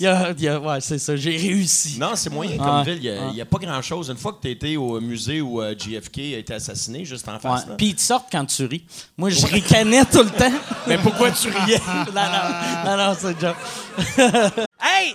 y 0.00 0.06
a- 0.08 0.32
y 0.36 0.48
a- 0.48 0.58
Ouais, 0.58 0.80
c'est 0.80 0.98
ça, 0.98 1.14
j'ai 1.14 1.36
réussi. 1.36 1.98
Non, 2.00 2.16
c'est 2.16 2.30
moyen 2.30 2.56
comme 2.58 2.78
Ouais. 2.78 2.84
ville. 2.96 2.98
Il 3.28 3.34
n'y 3.34 3.40
a, 3.40 3.44
pas 3.46 3.58
grand-chose. 3.58 4.08
Une 4.10 4.16
fois 4.16 4.32
que 4.32 4.40
tu 4.42 4.50
été 4.50 4.76
au 4.76 5.00
musée 5.00 5.40
où 5.40 5.62
euh, 5.62 5.72
JFK 5.78 6.18
a 6.34 6.38
été 6.38 6.54
assassiné, 6.54 7.04
juste 7.04 7.28
en 7.28 7.38
face. 7.38 7.64
Puis 7.78 7.88
ils 7.90 7.94
te 7.94 8.00
sortent 8.00 8.26
quand 8.32 8.44
tu 8.46 8.64
ris. 8.64 8.82
Moi, 9.16 9.30
je 9.30 9.46
ricanais 9.46 10.04
tout 10.06 10.24
le 10.24 10.30
temps. 10.30 10.50
Mais 10.88 10.98
pourquoi 10.98 11.30
tu 11.30 11.46
riais? 11.48 11.80
non, 12.12 12.22
non, 12.22 12.84
non, 12.90 12.96
non, 12.96 13.16
c'est 13.16 13.40
joke. 13.40 13.56
hey, 14.80 15.14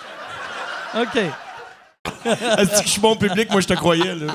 OK. 0.95 1.15
Est-ce 2.25 2.79
que 2.81 2.85
je 2.85 2.89
suis 2.91 3.01
bon 3.01 3.15
public? 3.15 3.49
Moi, 3.51 3.61
je 3.61 3.67
te 3.67 3.73
croyais. 3.73 4.15
Là. 4.15 4.33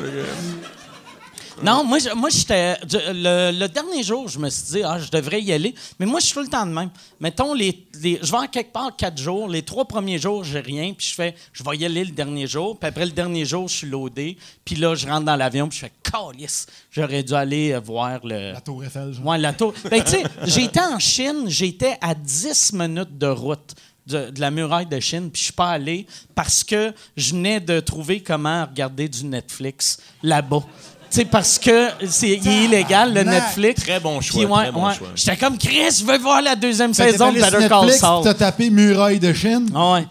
Non, 1.62 1.84
moi, 1.84 1.98
je- 1.98 2.14
moi 2.14 2.28
j'étais. 2.28 2.76
Le, 2.82 3.50
le 3.50 3.66
dernier 3.68 4.02
jour, 4.02 4.28
je 4.28 4.38
me 4.38 4.50
suis 4.50 4.64
dit, 4.72 4.82
ah, 4.84 4.98
je 4.98 5.10
devrais 5.10 5.40
y 5.40 5.52
aller. 5.54 5.74
Mais 5.98 6.04
moi, 6.04 6.20
je 6.20 6.26
suis 6.26 6.34
tout 6.34 6.42
le 6.42 6.48
temps 6.48 6.66
de 6.66 6.70
même. 6.72 6.90
Mettons, 7.18 7.54
les, 7.54 7.86
les- 8.02 8.18
je 8.22 8.30
vais 8.30 8.36
en 8.38 8.46
quelque 8.46 8.72
part 8.72 8.94
quatre 8.94 9.16
jours. 9.18 9.48
Les 9.48 9.62
trois 9.62 9.86
premiers 9.86 10.18
jours, 10.18 10.44
j'ai 10.44 10.60
rien. 10.60 10.92
Puis 10.92 11.06
je 11.08 11.14
fais, 11.14 11.34
je 11.54 11.64
vais 11.64 11.76
y 11.78 11.86
aller 11.86 12.04
le 12.04 12.10
dernier 12.10 12.46
jour. 12.46 12.78
Puis 12.78 12.86
après 12.88 13.06
le 13.06 13.12
dernier 13.12 13.46
jour, 13.46 13.68
je 13.68 13.74
suis 13.74 13.86
loadé. 13.88 14.36
Puis 14.66 14.74
là, 14.76 14.94
je 14.94 15.06
rentre 15.06 15.24
dans 15.24 15.36
l'avion. 15.36 15.66
Puis 15.68 15.78
je 15.78 15.86
fais, 15.86 15.92
calice, 16.02 16.66
j'aurais 16.90 17.22
dû 17.22 17.32
aller 17.34 17.72
euh, 17.72 17.80
voir 17.80 18.20
le. 18.22 18.52
La 18.52 18.60
Tour 18.60 18.84
Eiffel, 18.84 19.14
genre. 19.14 19.24
Ouais, 19.26 19.38
la 19.38 19.54
tour. 19.54 19.72
Ben, 19.90 20.04
tu 20.04 20.10
sais, 20.10 20.22
j'étais 20.44 20.80
en 20.80 20.98
Chine, 20.98 21.44
j'étais 21.46 21.96
à 22.02 22.14
10 22.14 22.74
minutes 22.74 23.16
de 23.16 23.28
route 23.28 23.74
de, 24.06 24.30
de 24.30 24.40
la 24.40 24.50
muraille 24.50 24.86
de 24.86 25.00
Chine, 25.00 25.30
puis 25.30 25.40
je 25.40 25.44
suis 25.46 25.52
pas 25.52 25.70
allé 25.70 26.06
parce 26.34 26.62
que 26.62 26.92
je 27.16 27.30
venais 27.32 27.60
de 27.60 27.80
trouver 27.80 28.20
comment 28.20 28.64
regarder 28.64 29.08
du 29.08 29.24
Netflix 29.24 29.98
là-bas. 30.22 30.62
Tu 31.08 31.18
sais, 31.18 31.24
parce 31.24 31.58
que 31.58 31.88
c'est 32.08 32.30
il 32.30 32.48
est 32.48 32.64
illégal, 32.64 33.14
le. 33.14 33.22
Netflix. 33.22 33.82
Très 33.82 34.00
bon 34.00 34.20
choix, 34.20 34.42
Puis 34.44 34.52
ouais, 34.52 34.62
très 34.64 34.72
bon 34.72 34.86
ouais. 34.88 34.94
choix. 34.94 35.08
J'étais 35.14 35.36
comme, 35.36 35.56
Chris, 35.56 35.98
je 36.00 36.04
veux 36.04 36.18
voir 36.18 36.42
la 36.42 36.56
deuxième 36.56 36.92
Fait 36.94 37.12
saison 37.12 37.30
de 37.32 37.38
Better 37.40 37.68
Call 37.68 37.86
Netflix, 37.86 37.98
Saul. 38.00 38.24
T'as 38.24 38.34
tapé 38.34 38.70
Muraille 38.70 39.20
de 39.20 39.32
Chine? 39.32 39.70
Ah 39.74 39.92
ouais. 39.92 40.06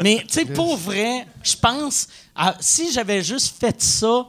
Mais, 0.00 0.18
tu 0.28 0.34
sais, 0.34 0.44
pour 0.44 0.76
vrai, 0.76 1.26
je 1.42 1.56
pense, 1.56 2.06
à- 2.36 2.54
si 2.60 2.92
j'avais 2.92 3.22
juste 3.22 3.56
fait 3.60 3.82
ça, 3.82 4.06
euh, 4.06 4.26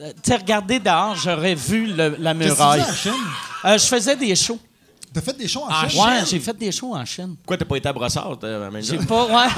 tu 0.00 0.30
sais, 0.30 0.36
regarder 0.36 0.80
dehors, 0.80 1.14
j'aurais 1.14 1.54
vu 1.54 1.86
le- 1.86 2.16
la 2.18 2.34
que 2.34 2.38
tu 2.40 2.44
muraille. 2.46 2.82
Chine? 3.00 3.12
Euh, 3.64 3.78
je 3.78 3.86
faisais 3.86 4.16
des 4.16 4.34
shows. 4.34 4.58
T'as 5.14 5.20
fait 5.20 5.32
des 5.38 5.46
shows 5.48 5.62
en 5.62 5.70
En 5.72 5.88
Chine? 5.88 6.00
Ouais, 6.02 6.24
j'ai 6.28 6.40
fait 6.40 6.56
des 6.58 6.72
shows 6.72 6.94
en 6.94 7.04
Chine. 7.04 7.36
Pourquoi 7.36 7.56
t'as 7.56 7.64
pas 7.64 7.76
été 7.76 7.88
à 7.88 7.92
Brossard? 7.92 8.36
t'as- 8.38 8.68
même 8.70 8.82
J'ai 8.82 8.98
pas, 8.98 9.24
ouais. 9.26 9.46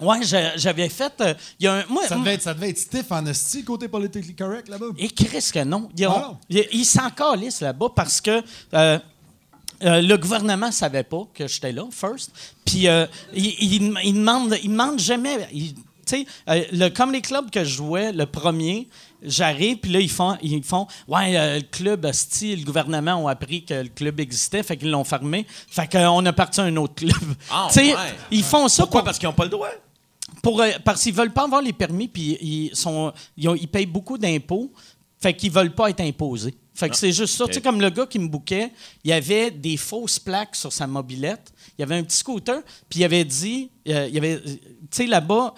Ouais, 0.00 0.22
j'a- 0.22 0.56
j'avais 0.56 0.88
fait. 0.88 1.12
euh, 1.20 1.34
il 1.58 1.64
y 1.64 1.66
a 1.68 1.74
un, 1.76 1.84
moi, 1.88 2.02
Ça 2.06 2.16
devait, 2.16 2.34
être, 2.34 2.42
ça 2.42 2.52
devait 2.52 2.70
être 2.70 2.78
stiff 2.78 3.10
en 3.10 3.24
esti, 3.26 3.64
côté 3.64 3.88
politically 3.88 4.34
correct 4.34 4.68
là-bas. 4.68 4.86
Et 4.98 5.08
Chris 5.08 5.50
que 5.54 5.64
non. 5.64 5.88
Ils, 5.96 6.06
ont- 6.08 6.12
Ah 6.14 6.32
ils- 6.50 6.66
ils 6.72 6.84
s'en 6.84 7.08
calissent 7.10 7.60
là-bas 7.60 7.86
parce 7.94 8.20
que 8.20 8.42
euh, 8.74 8.98
euh, 9.84 10.02
le 10.02 10.16
gouvernement 10.18 10.70
savait 10.72 11.04
pas 11.04 11.22
que 11.32 11.46
j'étais 11.46 11.72
là, 11.72 11.84
first. 11.90 12.32
Puis 12.64 12.88
euh, 12.88 13.06
ils 13.32 13.54
il, 13.60 13.94
il 14.04 14.12
demandent, 14.14 14.58
ils 14.62 14.68
demandent 14.70 14.98
jamais. 14.98 15.48
ils- 15.52 15.74
Tu 16.04 16.16
sais, 16.18 16.26
euh, 16.48 16.64
le 16.72 16.88
Comedy 16.90 17.22
Club 17.22 17.50
que 17.50 17.64
je 17.64 17.74
jouais, 17.76 18.12
le 18.12 18.26
premier, 18.26 18.88
j'arrive, 19.22 19.78
puis 19.78 19.90
là, 19.92 20.00
ils 20.00 20.10
font, 20.10 20.36
ils 20.42 20.62
font 20.62 20.86
Ouais, 21.08 21.36
euh, 21.36 21.56
le 21.56 21.62
club, 21.62 22.04
hostie, 22.04 22.56
le 22.56 22.64
gouvernement 22.64 23.14
ont 23.16 23.28
appris 23.28 23.64
que 23.64 23.74
le 23.74 23.88
club 23.88 24.20
existait, 24.20 24.62
fait 24.62 24.76
qu'ils 24.76 24.90
l'ont 24.90 25.04
fermé. 25.04 25.46
Fait 25.68 25.90
qu'on 25.90 26.24
a 26.26 26.32
parti 26.32 26.60
à 26.60 26.64
un 26.64 26.76
autre 26.76 26.94
club. 26.94 27.12
Ah, 27.50 27.68
Tu 27.72 27.80
sais, 27.80 27.94
ouais. 27.94 28.00
Ils 28.30 28.42
font 28.44 28.68
ça 28.68 28.82
Pourquoi? 28.84 29.00
pour- 29.00 29.04
Parce 29.06 29.18
qu'ils 29.18 29.28
n'ont 29.28 29.34
pas 29.34 29.44
le 29.44 29.50
droit? 29.50 29.70
pour, 30.42 30.60
euh, 30.60 30.70
parce 30.84 31.02
qu'ils 31.02 31.14
veulent 31.14 31.32
pas 31.32 31.44
avoir 31.44 31.62
les 31.62 31.72
permis, 31.72 32.08
puis 32.08 32.36
ils, 32.40 32.76
sont, 32.76 33.12
ils, 33.36 33.48
ont- 33.48 33.54
ils 33.54 33.68
payent 33.68 33.86
beaucoup 33.86 34.18
d'impôts, 34.18 34.70
fait 35.18 35.32
qu'ils 35.34 35.50
veulent 35.50 35.74
pas 35.74 35.88
être 35.90 36.00
imposés. 36.00 36.54
Fait 36.74 36.88
que 36.90 36.96
c'est 36.96 37.12
juste 37.12 37.36
ça. 37.36 37.46
Tu 37.46 37.54
sais, 37.54 37.60
comme 37.60 37.80
le 37.80 37.88
gars 37.88 38.04
qui 38.04 38.18
me 38.18 38.26
bouquait, 38.26 38.72
il 39.04 39.10
y 39.10 39.12
avait 39.12 39.50
des 39.52 39.76
fausses 39.76 40.18
plaques 40.18 40.56
sur 40.56 40.72
sa 40.72 40.86
mobilette. 40.88 41.52
Il 41.78 41.82
y 41.82 41.84
avait 41.84 41.96
un 41.96 42.02
petit 42.04 42.16
scooter, 42.16 42.62
puis 42.88 43.00
il 43.00 43.04
avait 43.04 43.24
dit, 43.24 43.70
euh, 43.88 44.08
il 44.10 44.16
avait, 44.16 44.40
tu 44.40 44.58
sais, 44.90 45.06
là-bas, 45.06 45.54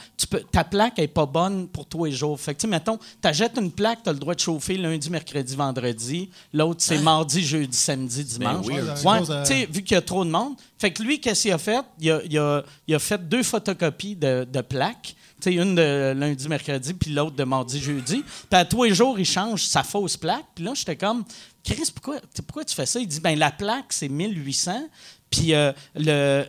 ta 0.50 0.64
plaque 0.64 0.98
est 0.98 1.08
pas 1.08 1.26
bonne 1.26 1.68
pour 1.68 1.84
tous 1.86 2.06
les 2.06 2.12
jours. 2.12 2.40
Fait 2.40 2.54
que, 2.54 2.60
tu 2.60 2.62
sais, 2.62 2.70
mettons, 2.70 2.98
t'achètes 3.20 3.58
une 3.58 3.70
plaque, 3.70 4.02
tu 4.02 4.08
as 4.08 4.12
le 4.14 4.18
droit 4.18 4.34
de 4.34 4.40
chauffer 4.40 4.76
lundi, 4.78 5.10
mercredi, 5.10 5.54
vendredi. 5.54 6.30
L'autre, 6.54 6.80
c'est 6.82 6.98
mardi, 7.00 7.44
jeudi, 7.44 7.76
samedi, 7.76 8.24
dimanche. 8.24 8.64
weird. 8.66 9.04
Ouais, 9.04 9.30
euh, 9.30 9.42
tu 9.44 9.52
sais, 9.52 9.66
vu 9.70 9.82
qu'il 9.82 9.94
y 9.94 9.98
a 9.98 10.02
trop 10.02 10.24
de 10.24 10.30
monde. 10.30 10.54
Fait 10.78 10.90
que 10.90 11.02
lui, 11.02 11.20
qu'est-ce 11.20 11.42
qu'il 11.42 11.52
a 11.52 11.58
fait? 11.58 11.84
Il 12.00 12.10
a, 12.10 12.20
il 12.24 12.38
a- 12.38 12.64
il 12.88 12.94
a 12.94 12.98
fait 12.98 13.28
deux 13.28 13.42
photocopies 13.42 14.16
de, 14.16 14.46
de 14.50 14.60
plaques. 14.62 15.14
Tu 15.40 15.50
sais, 15.52 15.54
une 15.54 15.74
de 15.74 16.14
lundi, 16.16 16.48
mercredi, 16.48 16.94
puis 16.94 17.10
l'autre 17.12 17.36
de 17.36 17.44
mardi, 17.44 17.78
jeudi. 17.78 18.22
Puis 18.22 18.58
à 18.58 18.64
tous 18.64 18.84
les 18.84 18.94
jours, 18.94 19.18
il 19.18 19.26
change 19.26 19.64
sa 19.66 19.82
fausse 19.82 20.16
plaque. 20.16 20.46
Puis 20.54 20.64
là, 20.64 20.72
j'étais 20.74 20.96
comme, 20.96 21.24
Chris, 21.62 21.90
pourquoi, 21.94 22.20
pourquoi 22.46 22.64
tu 22.64 22.74
fais 22.74 22.86
ça? 22.86 22.98
Il 23.00 23.06
dit, 23.06 23.20
ben 23.20 23.38
la 23.38 23.50
plaque, 23.50 23.86
c'est 23.92 24.08
1800. 24.08 24.88
Puis 25.30 25.54
euh, 25.54 25.72
le, 25.94 26.44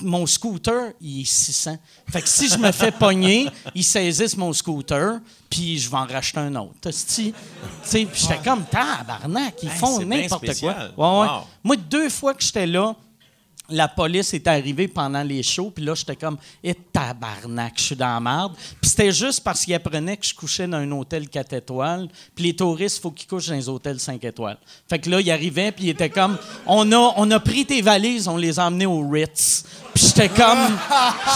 mon 0.00 0.26
scooter, 0.26 0.92
il 1.00 1.20
est 1.22 1.24
600. 1.24 1.76
Fait 2.10 2.22
que 2.22 2.28
si 2.28 2.48
je 2.48 2.56
me 2.56 2.72
fais 2.72 2.90
pogner, 2.90 3.48
ils 3.74 3.84
saisissent 3.84 4.36
mon 4.36 4.52
scooter, 4.52 5.20
puis 5.50 5.78
je 5.78 5.90
vais 5.90 5.96
en 5.98 6.06
racheter 6.06 6.38
un 6.40 6.54
autre. 6.56 6.88
Esti. 6.88 7.32
Tu 7.32 7.38
sais, 7.82 8.04
Puis 8.06 8.22
j'étais 8.22 8.42
comme, 8.42 8.64
tabarnak, 8.64 9.54
ils 9.62 9.68
Hey, 9.68 9.76
font 9.76 9.98
n'importe 10.00 10.60
quoi. 10.60 10.74
Ouais. 10.96 11.28
Moi, 11.62 11.76
deux 11.76 12.08
fois 12.08 12.32
que 12.34 12.42
j'étais 12.42 12.66
là, 12.66 12.96
la 13.72 13.88
police 13.88 14.32
est 14.34 14.46
arrivée 14.46 14.88
pendant 14.88 15.22
les 15.22 15.42
shows, 15.42 15.72
puis 15.74 15.84
là, 15.84 15.94
j'étais 15.94 16.16
comme, 16.16 16.36
et 16.62 16.74
tabarnak, 16.74 17.72
je 17.76 17.82
suis 17.82 17.96
dans 17.96 18.06
la 18.14 18.20
merde. 18.20 18.52
Puis 18.80 18.90
c'était 18.90 19.12
juste 19.12 19.42
parce 19.42 19.64
qu'ils 19.64 19.74
apprenaient 19.74 20.16
que 20.16 20.26
je 20.26 20.34
couchais 20.34 20.66
dans 20.66 20.78
un 20.78 20.90
hôtel 20.92 21.28
4 21.28 21.52
étoiles, 21.54 22.08
puis 22.34 22.44
les 22.44 22.54
touristes, 22.56 22.98
il 22.98 23.00
faut 23.02 23.10
qu'ils 23.10 23.28
couchent 23.28 23.48
dans 23.48 23.54
les 23.54 23.68
hôtels 23.68 23.98
5 24.00 24.22
étoiles. 24.24 24.58
Fait 24.88 24.98
que 24.98 25.10
là, 25.10 25.20
ils 25.20 25.30
arrivaient, 25.30 25.72
puis 25.72 25.86
ils 25.86 25.90
étaient 25.90 26.10
comme, 26.10 26.36
on 26.66 26.90
a, 26.92 27.14
on 27.16 27.30
a 27.30 27.40
pris 27.40 27.64
tes 27.66 27.82
valises, 27.82 28.28
on 28.28 28.36
les 28.36 28.58
a 28.58 28.66
emmenées 28.66 28.86
au 28.86 29.08
Ritz. 29.08 29.64
Puis 29.94 30.06
j'étais 30.06 30.28
comme, 30.30 30.58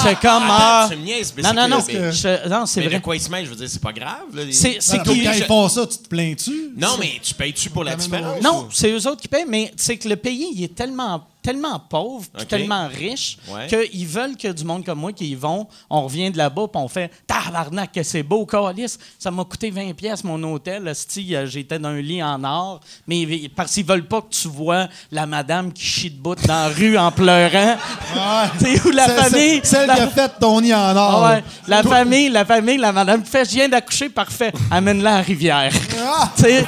j'étais 0.03 0.15
comme, 0.17 0.45
ah. 0.49 0.87
tu 0.91 0.97
me 0.97 1.03
niaises, 1.05 1.33
mais 1.37 1.43
Non, 1.43 1.49
c'est 1.51 1.55
non, 1.57 1.69
non, 1.69 1.83
que- 1.83 1.93
mais- 1.93 2.13
je- 2.13 2.49
non, 2.49 2.65
c'est 2.67 2.81
Mais 2.81 2.87
de 2.87 2.91
vrai. 2.93 3.01
quoi 3.03 3.17
ils 3.17 3.21
se 3.21 3.31
mêlent? 3.31 3.45
Je 3.45 3.51
veux 3.51 3.57
dire, 3.57 3.69
c'est 3.69 3.83
pas 3.83 3.93
grave. 3.93 4.23
là. 4.35 4.43
C'est 4.51 4.79
c'est 4.81 4.97
donc, 4.99 5.09
qu'ils- 5.09 5.25
quand 5.25 5.33
je- 5.35 5.39
ils 5.41 5.45
font 5.45 5.69
ça, 5.69 5.87
tu 5.87 5.99
te 5.99 6.09
plains-tu? 6.09 6.71
Non, 6.75 6.97
mais 6.99 7.21
tu 7.23 7.35
payes-tu 7.35 7.69
pour 7.69 7.85
la 7.85 7.97
différence? 7.97 8.41
Non, 8.43 8.69
c'est 8.73 8.91
eux 8.91 9.07
autres 9.09 9.21
qui 9.21 9.29
payent, 9.29 9.45
mais 9.47 9.73
c'est 9.77 9.99
que 9.99 10.09
le 10.09 10.17
pays, 10.17 10.49
il 10.55 10.65
est 10.65 10.75
tellement, 10.75 11.27
tellement 11.47 11.79
pauvre, 11.79 12.27
puis 12.37 12.45
tellement 12.47 12.89
riche, 12.89 13.39
Ouais. 13.49 13.69
qu'ils 13.69 14.07
veulent 14.07 14.37
que 14.37 14.49
du 14.49 14.65
monde 14.65 14.85
comme 14.85 14.99
moi 14.99 15.13
qui 15.13 15.29
y 15.31 15.35
vont, 15.37 15.69
on 15.89 16.03
revient 16.03 16.31
de 16.33 16.37
là-bas, 16.39 16.67
puis 16.73 16.83
on 16.83 16.89
fait 16.89 17.11
Tabarnak, 17.27 17.93
que 17.93 18.03
c'est 18.03 18.25
beau, 18.25 18.45
Calis. 18.47 18.97
Ça 19.19 19.31
m'a 19.31 19.45
coûté 19.45 19.71
20$ 19.71 19.95
pièces 19.95 20.25
mon 20.25 20.43
hôtel. 20.43 20.89
euh, 20.89 21.47
J'étais 21.47 21.79
dans 21.79 21.91
un 21.91 22.01
lit 22.01 22.23
en 22.23 22.43
or, 22.43 22.81
mais 23.07 23.49
parce 23.55 23.73
qu'ils 23.75 23.87
veulent 23.87 24.07
pas 24.09 24.23
que 24.23 24.31
tu 24.31 24.49
vois 24.49 24.89
la 25.13 25.25
madame 25.27 25.73
qui 25.73 25.85
chie 25.85 26.11
de 26.11 26.19
bout 26.19 26.35
dans 26.47 26.53
la 26.55 26.69
rue 26.69 26.99
en 26.99 27.13
pleurant. 27.13 27.77
Ouais. 28.15 28.49
Tu 28.59 28.65
sais, 28.77 28.89
où 28.89 28.91
la 28.91 29.07
Celle- 29.07 29.17
famille? 29.25 29.61
Celle 29.63 29.87
la- 29.87 29.95
qui 29.95 30.01
a 30.01 30.09
fait 30.09 30.33
ton 30.41 30.61
nid 30.61 30.75
en 30.75 30.97
or. 30.97 31.25
Ah 31.25 31.31
ouais, 31.35 31.45
la 31.69 31.83
famille, 31.85 32.29
la 32.29 32.45
famille, 32.45 32.79
la 32.79 32.93
madame 32.93 33.23
qui 33.23 33.31
fait 33.31 33.45
Je 33.45 33.51
viens 33.55 33.69
d'accoucher, 33.69 34.09
parfait. 34.09 34.53
Amène-la 34.71 35.15
à 35.15 35.17
la 35.19 35.23
rivière. 35.23 35.73
Ah! 36.05 36.33
Tu 36.37 36.43
sais, 36.43 36.67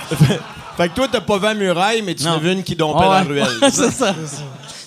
Fait 0.76 0.88
que 0.90 0.94
toi, 0.94 1.08
t'as 1.10 1.20
pas 1.20 1.38
vu 1.38 1.44
la 1.44 1.54
muraille, 1.54 2.02
mais 2.02 2.14
tu 2.14 2.24
as 2.26 2.36
vu 2.36 2.52
une 2.52 2.62
qui 2.62 2.76
dompait 2.76 3.04
Ah 3.04 3.22
la 3.22 3.28
ruelle. 3.28 3.48
c'est 3.72 3.90
ça. 3.90 4.14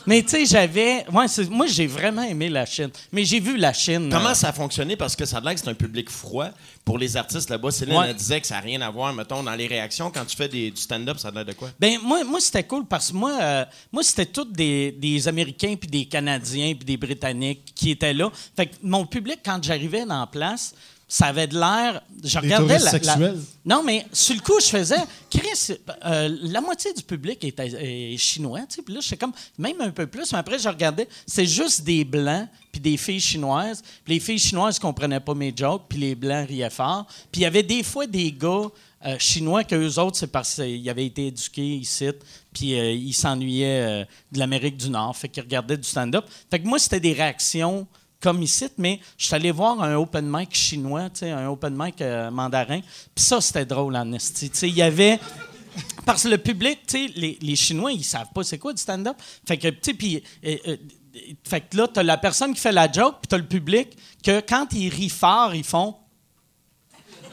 Mais 0.08 0.22
tu 0.24 0.30
sais, 0.30 0.46
j'avais. 0.46 1.06
ouais, 1.12 1.26
moi, 1.50 1.68
j'ai 1.68 1.88
vraiment 1.88 2.24
aimé 2.24 2.50
la 2.50 2.66
Chine. 2.66 2.90
Mais 3.12 3.24
j'ai 3.26 3.40
vu 3.40 3.58
la 3.58 3.74
Chine. 3.74 4.10
Comment 4.12 4.30
euh, 4.30 4.34
ça 4.34 4.50
a 4.50 4.54
fonctionné? 4.54 4.96
Parce 4.96 5.16
que 5.16 5.26
ça 5.26 5.38
a 5.38 5.42
l'air 5.42 5.54
que 5.54 5.60
c'est 5.60 5.70
un 5.70 5.74
public 5.74 6.10
froid 6.10 6.50
pour 6.84 6.98
les 6.98 7.16
artistes 7.18 7.50
là-bas. 7.50 7.72
Céline 7.72 7.98
Ouais. 7.98 8.10
elle 8.10 8.16
disait 8.16 8.42
que 8.42 8.48
ça 8.48 8.56
n'a 8.56 8.62
rien 8.62 8.82
à 8.82 8.90
voir, 8.90 9.14
mettons, 9.14 9.44
dans 9.44 9.54
les 9.56 9.68
réactions. 9.68 10.10
Quand 10.12 10.26
tu 10.26 10.36
fais 10.36 10.48
des- 10.50 10.72
du 10.72 10.82
stand-up, 10.82 11.18
ça 11.20 11.28
a 11.28 11.32
l'air 11.32 11.46
de 11.46 11.54
quoi? 11.54 11.70
Ben, 11.80 12.00
moi, 12.04 12.24
moi 12.24 12.40
c'était 12.40 12.64
cool 12.64 12.86
parce 12.86 13.12
que 13.12 13.18
moi, 13.18 13.38
euh, 13.42 13.66
moi 13.92 14.02
c'était 14.04 14.26
tous 14.26 14.46
des, 14.46 14.92
des 14.92 15.28
Américains, 15.28 15.76
puis 15.80 15.90
des 15.90 16.06
Canadiens, 16.06 16.74
puis 16.76 16.86
des 16.86 16.98
Britanniques 16.98 17.72
qui 17.76 17.92
étaient 17.92 18.14
là. 18.14 18.32
Fait 18.56 18.66
que 18.68 18.76
mon 18.84 19.06
public, 19.06 19.40
quand 19.46 19.64
j'arrivais 19.64 20.06
dans 20.06 20.20
la 20.22 20.28
place, 20.28 20.74
ça 21.12 21.26
avait 21.26 21.46
de 21.46 21.60
l'air. 21.60 22.02
Je 22.24 22.40
regardais 22.40 22.80
la, 22.80 23.18
la-? 23.18 23.34
Non, 23.66 23.84
mais 23.84 24.06
sur 24.14 24.34
le 24.34 24.40
coup, 24.40 24.62
je 24.62 24.68
faisais. 24.68 24.96
Chris, 25.30 25.76
euh, 26.06 26.38
la 26.44 26.62
moitié 26.62 26.94
du 26.94 27.04
public 27.04 27.44
est, 27.44 27.60
est 27.60 28.16
chinois, 28.16 28.62
tu 28.62 28.76
sais. 28.76 28.82
Puis 28.82 28.94
là, 28.94 29.02
j'étais 29.02 29.18
comme. 29.18 29.34
Même 29.58 29.82
un 29.82 29.90
peu 29.90 30.08
plus, 30.08 30.32
mais 30.32 30.40
après, 30.40 30.58
je 30.58 30.70
regardais. 30.70 31.10
C'est 31.28 31.46
juste 31.46 31.84
des 31.84 32.06
blancs, 32.06 32.48
puis 32.72 32.80
des 32.80 32.96
filles 32.96 33.20
chinoises. 33.20 33.82
Puis 34.06 34.14
les 34.14 34.20
filles 34.22 34.40
chinoises 34.40 34.80
comprenaient 34.80 35.20
pas 35.20 35.34
mes 35.34 35.54
jokes, 35.54 35.84
puis 35.90 36.00
les 36.00 36.16
blancs 36.16 36.48
riaient 36.48 36.70
fort. 36.70 37.06
Puis 37.30 37.42
il 37.42 37.44
y 37.44 37.46
avait 37.46 37.64
des 37.64 37.84
fois 37.84 38.08
des 38.08 38.32
gars. 38.32 38.70
euh, 39.06 39.18
chinois 39.20 39.64
que 39.64 39.76
eux 39.76 40.00
autres, 40.00 40.18
c'est 40.18 40.32
parce 40.32 40.56
qu'ils 40.56 40.90
avaient 40.90 41.06
été 41.06 41.28
éduqués 41.28 41.76
ici, 41.76 42.10
puis 42.54 42.80
euh, 42.80 42.92
ils 42.92 43.14
s'ennuyaient 43.14 43.82
euh, 43.82 44.06
de 44.32 44.40
l'Amérique 44.40 44.78
du 44.78 44.90
Nord, 44.90 45.16
fait 45.18 45.28
qu'ils 45.28 45.44
regardaient 45.44 45.78
du 45.78 45.88
stand-up. 45.88 46.26
Fait 46.50 46.60
que 46.60 46.68
moi, 46.68 46.78
c'était 46.80 47.00
des 47.00 47.14
réactions 47.14 47.88
comme 48.22 48.42
ici, 48.44 48.68
mais 48.78 49.00
je 49.18 49.26
suis 49.26 49.36
allé 49.36 49.52
voir 49.52 49.82
un 49.82 49.96
open 49.96 50.30
mic 50.30 50.54
chinois, 50.54 51.10
tu 51.10 51.20
sais, 51.20 51.32
un 51.32 51.48
open 51.50 51.76
mic 51.76 52.00
euh, 52.02 52.32
mandarin, 52.32 52.80
puis 53.14 53.24
ça, 53.24 53.42
c'était 53.42 53.66
drôle 53.66 53.96
en 53.96 54.12
esti. 54.14 54.50
Tu 54.50 54.58
sais, 54.58 54.70
il 54.70 54.76
y 54.76 54.82
avait... 54.82 55.20
Parce 56.06 56.24
que 56.24 56.28
le 56.28 56.38
public, 56.38 56.80
tu 56.86 57.08
sais, 57.08 57.14
les, 57.16 57.38
les 57.42 57.56
Chinois, 57.56 57.92
ils 57.92 58.04
savent 58.04 58.30
pas 58.34 58.44
c'est 58.44 58.58
quoi 58.58 58.74
du 58.74 58.82
stand-up. 58.82 59.18
Fait 59.48 59.58
que, 59.58 59.68
tu 59.70 59.78
sais, 59.82 59.94
puis... 59.94 60.24
euh, 60.46 60.56
euh, 60.68 60.78
fait 61.46 61.62
que 61.62 61.76
là, 61.76 61.88
t'as 61.90 62.04
la 62.04 62.18
personne 62.18 62.54
qui 62.54 62.62
fait 62.62 62.72
la 62.72 62.90
joke, 62.90 63.16
puis 63.22 63.28
t'as 63.28 63.38
le 63.38 63.46
public 63.46 63.98
que 64.24 64.40
quand 64.40 64.68
ils 64.72 64.88
rient 64.88 65.10
fort, 65.10 65.54
ils 65.54 65.64
font 65.64 65.98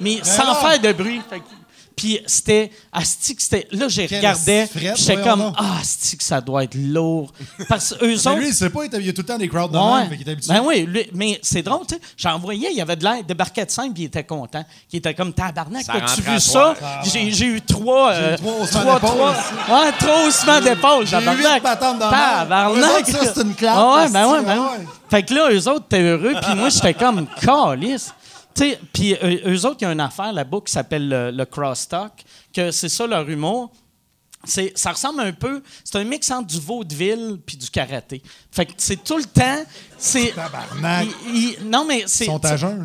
mais 0.01 0.23
sans 0.25 0.47
non. 0.47 0.55
faire 0.55 0.81
de 0.81 0.93
bruit. 0.93 1.21
Fait 1.29 1.41
que- 1.41 1.45
Puis 1.99 2.21
c'était. 2.27 2.71
C'était. 3.03 3.67
Là, 3.73 3.89
j'ai 3.89 4.07
regardé. 4.07 4.67
J'étais 4.97 5.21
comme. 5.23 5.53
Ah, 5.57 5.79
que 5.83 6.23
ça 6.25 6.41
doit 6.41 6.65
être 6.65 6.75
lourd. 6.77 7.33
Parce 7.69 7.91
que 7.95 8.05
eux 8.05 8.09
Mais 8.09 8.15
autres. 8.27 8.37
lui, 8.39 8.49
il 8.49 8.55
sait 8.55 8.71
pas, 8.71 8.81
il 8.87 9.07
y 9.07 9.09
a 9.09 9.13
tout 9.13 9.21
le 9.23 9.27
temps 9.27 9.37
des 9.39 9.49
crowds 9.49 9.71
de 9.73 9.77
Ouais. 9.79 10.01
même, 10.01 10.09
fait 10.11 10.17
qu'il 10.17 10.29
est 10.29 10.33
habitué. 10.33 10.53
Ben 10.55 10.63
oui, 10.65 10.87
lui- 10.87 11.09
mais 11.13 11.39
c'est 11.43 11.63
drôle, 11.63 11.87
tu 11.87 11.95
sais. 11.97 12.01
J'en 12.17 12.39
voyais, 12.39 12.71
il 12.73 12.81
avait 12.81 12.97
de 12.97 13.05
l'air 13.05 13.23
débarqué 13.25 13.65
de 13.65 13.71
scène, 13.71 13.93
puis 13.93 14.05
il 14.05 14.07
était 14.07 14.25
content. 14.25 14.65
Il 14.93 14.97
était 14.99 15.13
comme 15.15 15.33
tabarnak, 15.33 15.83
Ça 15.85 15.93
as-tu 15.95 16.23
vu 16.23 16.41
ça? 16.41 16.51
soir. 16.51 16.75
J'ai 17.05 17.31
j'ai 17.33 17.47
eu 17.47 17.61
trois. 17.61 18.15
J'ai 18.15 18.21
eu 18.21 18.25
euh, 18.25 18.37
trois 18.37 18.67
trois, 18.67 18.95
d'épaule 18.95 19.11
trois-. 19.11 19.81
Ouais, 19.85 19.93
trois 19.99 20.27
haussements 20.27 20.61
d'épaule, 20.61 21.07
J'ai 21.07 21.11
tabarnak. 21.13 21.63
Tabarnak. 21.63 23.07
Ça, 23.07 23.19
c'est 23.35 23.43
une 23.43 23.55
claque, 23.55 23.75
Ah 23.77 23.95
ouais, 23.97 24.09
ben 24.11 24.27
ouais, 24.31 24.43
ben 24.43 24.57
ah 24.59 24.73
ouais. 24.79 24.87
Fait 25.11 25.23
que 25.23 25.35
là, 25.35 25.49
eux 25.51 25.69
autres 25.69 25.87
étaient 25.87 26.03
heureux, 26.03 26.35
puis 26.43 26.55
moi, 26.55 26.69
j'étais 26.69 26.95
comme 26.95 27.27
calice. 27.41 28.13
Tu 28.59 28.71
sais, 28.71 28.81
puis 28.93 29.15
eux, 29.23 29.41
eux 29.47 29.67
autres, 29.67 29.79
il 29.81 29.85
y 29.85 29.87
a 29.87 29.93
une 29.93 30.01
affaire 30.01 30.33
là-bas 30.33 30.59
qui 30.67 30.73
s'appelle 30.73 31.09
le, 31.09 31.31
le 31.31 31.45
crosstalk, 31.45 32.25
que 32.53 32.71
c'est 32.71 32.89
ça 32.89 33.07
leur 33.07 33.29
humour. 33.29 33.71
C'est, 34.45 34.73
ça 34.79 34.93
ressemble 34.93 35.21
un 35.21 35.33
peu. 35.33 35.63
C'est 35.85 35.99
un 35.99 36.05
mix 36.05 36.31
entre 36.31 36.47
du 36.47 36.61
vaudeville 36.61 37.39
puis 37.45 37.57
du 37.57 37.69
karaté. 37.71 38.23
Fait 38.53 38.67
que 38.67 38.73
c'est 38.77 39.03
tout 39.03 39.17
le 39.19 39.25
temps. 39.25 39.65
C'est, 39.99 40.33
Tabarnak. 40.35 41.09
ils- 41.29 41.57
ils- 41.61 41.69
non, 41.69 41.85
mais 41.85 42.05
c'est. 42.07 42.27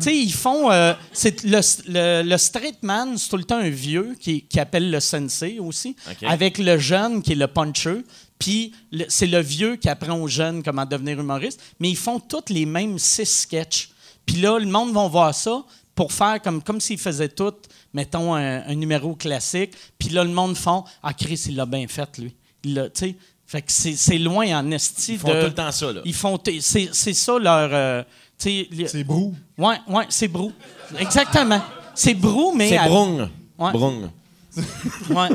Tu 0.00 0.04
sais, 0.04 0.16
ils 0.16 0.32
font. 0.32 0.70
euh, 0.72 0.94
c'est 1.12 1.44
le, 1.44 1.60
le, 1.86 2.22
le 2.28 2.38
straight 2.38 2.82
man, 2.82 3.16
c'est 3.16 3.28
tout 3.28 3.36
le 3.36 3.44
temps 3.44 3.58
un 3.58 3.70
vieux 3.70 4.16
qui, 4.20 4.42
qui 4.42 4.58
appelle 4.58 4.90
le 4.90 4.98
sensei 4.98 5.60
aussi, 5.60 5.94
OK. 6.10 6.24
avec 6.28 6.58
le 6.58 6.76
jeune 6.76 7.22
qui 7.22 7.32
est 7.32 7.36
le 7.36 7.46
puncher. 7.46 8.04
Puis 8.36 8.72
le- 8.90 9.04
c'est 9.08 9.28
le 9.28 9.38
vieux 9.40 9.76
qui 9.76 9.88
apprend 9.88 10.18
aux 10.18 10.28
jeunes 10.28 10.60
comment 10.62 10.84
devenir 10.84 11.20
humoriste. 11.20 11.60
Mais 11.78 11.88
ils 11.88 11.96
font 11.96 12.18
tous 12.18 12.52
les 12.52 12.66
mêmes 12.66 12.98
six 12.98 13.26
sketchs. 13.26 13.90
Puis 14.26 14.36
là, 14.36 14.58
le 14.58 14.66
monde 14.66 14.92
va 14.92 15.06
voir 15.08 15.34
ça 15.34 15.64
pour 15.94 16.12
faire 16.12 16.40
comme, 16.42 16.62
comme 16.62 16.80
s'ils 16.80 16.98
faisaient 16.98 17.28
tout, 17.28 17.52
mettons, 17.92 18.34
un, 18.34 18.62
un 18.66 18.74
numéro 18.74 19.14
classique. 19.14 19.72
Puis 19.98 20.08
là, 20.10 20.24
le 20.24 20.30
monde 20.30 20.56
font 20.56 20.84
Ah, 21.02 21.12
Chris, 21.14 21.44
il 21.48 21.56
l'a 21.56 21.66
bien 21.66 21.86
fait, 21.88 22.18
lui. 22.18 22.34
Il 22.64 22.74
l'a, 22.74 22.88
tu 22.90 23.00
sais. 23.06 23.16
Fait 23.46 23.60
que 23.60 23.70
c'est, 23.70 23.94
c'est 23.94 24.18
loin 24.18 24.46
en 24.58 24.70
esti 24.70 25.12
Ils 25.12 25.18
font 25.18 25.28
de- 25.28 25.40
tout 25.40 25.46
le 25.48 25.54
temps 25.54 25.70
ça, 25.70 25.92
là. 25.92 26.00
Ils 26.04 26.14
font. 26.14 26.38
C'est, 26.60 26.88
c'est 26.92 27.12
ça 27.12 27.38
leur. 27.38 27.68
euh, 27.72 28.02
C'est 28.38 29.04
brou. 29.04 29.34
Ouais, 29.58 29.76
ouais, 29.88 30.06
c'est 30.08 30.28
brou. 30.28 30.50
Exactement. 30.98 31.60
C'est 31.94 32.14
brou, 32.14 32.52
mais. 32.56 32.70
C'est 32.70 32.88
brung. 32.88 33.28
Ouais. 33.58 33.70
Brung. 33.72 34.08
Ouais. 35.10 35.28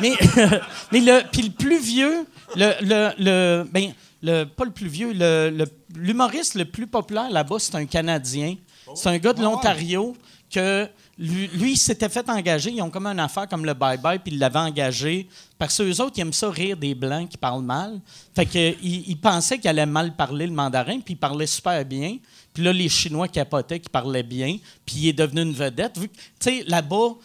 mais 0.00 0.12
mais 0.92 1.00
le, 1.00 1.22
puis 1.30 1.42
le 1.42 1.50
plus 1.50 1.78
vieux, 1.80 2.26
le, 2.54 2.72
le, 2.82 3.10
le- 3.18 3.64
ben, 3.72 3.92
le, 4.22 4.44
pas 4.44 4.64
le 4.64 4.70
plus 4.70 4.88
vieux, 4.88 5.12
le- 5.12 5.50
le- 5.50 5.66
l'humoriste 5.94 6.54
le, 6.54 6.64
plus 6.64 6.86
populaire 6.86 7.30
là-bas, 7.30 7.56
c'est 7.58 7.74
un 7.74 7.86
Canadien. 7.86 8.56
C'est 8.94 9.08
un 9.08 9.18
gars 9.18 9.32
de 9.32 9.42
l'Ontario 9.42 10.16
que 10.50 10.88
lui, 11.18 11.76
s'était 11.76 12.08
fait 12.08 12.28
engager. 12.30 12.70
Ils 12.70 12.80
ont 12.80 12.90
comme 12.90 13.06
une 13.06 13.20
affaire 13.20 13.48
comme 13.48 13.64
le 13.64 13.74
bye-bye, 13.74 14.18
puis 14.20 14.32
il 14.32 14.38
l'avait 14.38 14.58
engagé. 14.58 15.28
Parce 15.58 15.76
que 15.76 15.82
eux 15.82 16.00
autres, 16.00 16.14
ils 16.16 16.20
aiment 16.20 16.32
ça 16.32 16.48
rire 16.48 16.76
des 16.76 16.94
Blancs 16.94 17.28
qui 17.28 17.36
parlent 17.36 17.64
mal. 17.64 18.00
Fait 18.34 18.46
que, 18.46 18.74
il, 18.82 19.08
il 19.08 19.20
pensait 19.20 19.58
qu'il 19.58 19.68
allait 19.68 19.84
mal 19.84 20.16
parler 20.16 20.46
le 20.46 20.52
mandarin, 20.52 21.00
puis 21.00 21.14
il 21.14 21.18
parlait 21.18 21.46
super 21.46 21.84
bien. 21.84 22.18
Puis 22.54 22.62
là, 22.62 22.72
les 22.72 22.88
Chinois 22.88 23.28
capotaient 23.28 23.78
qu'il 23.78 23.90
parlait 23.90 24.22
bien, 24.22 24.56
puis 24.86 24.96
il 24.96 25.08
est 25.08 25.12
devenu 25.12 25.42
une 25.42 25.52
vedette. 25.52 25.94
Tu 25.94 26.08
sais, 26.40 26.64
là-bas, 26.66 27.16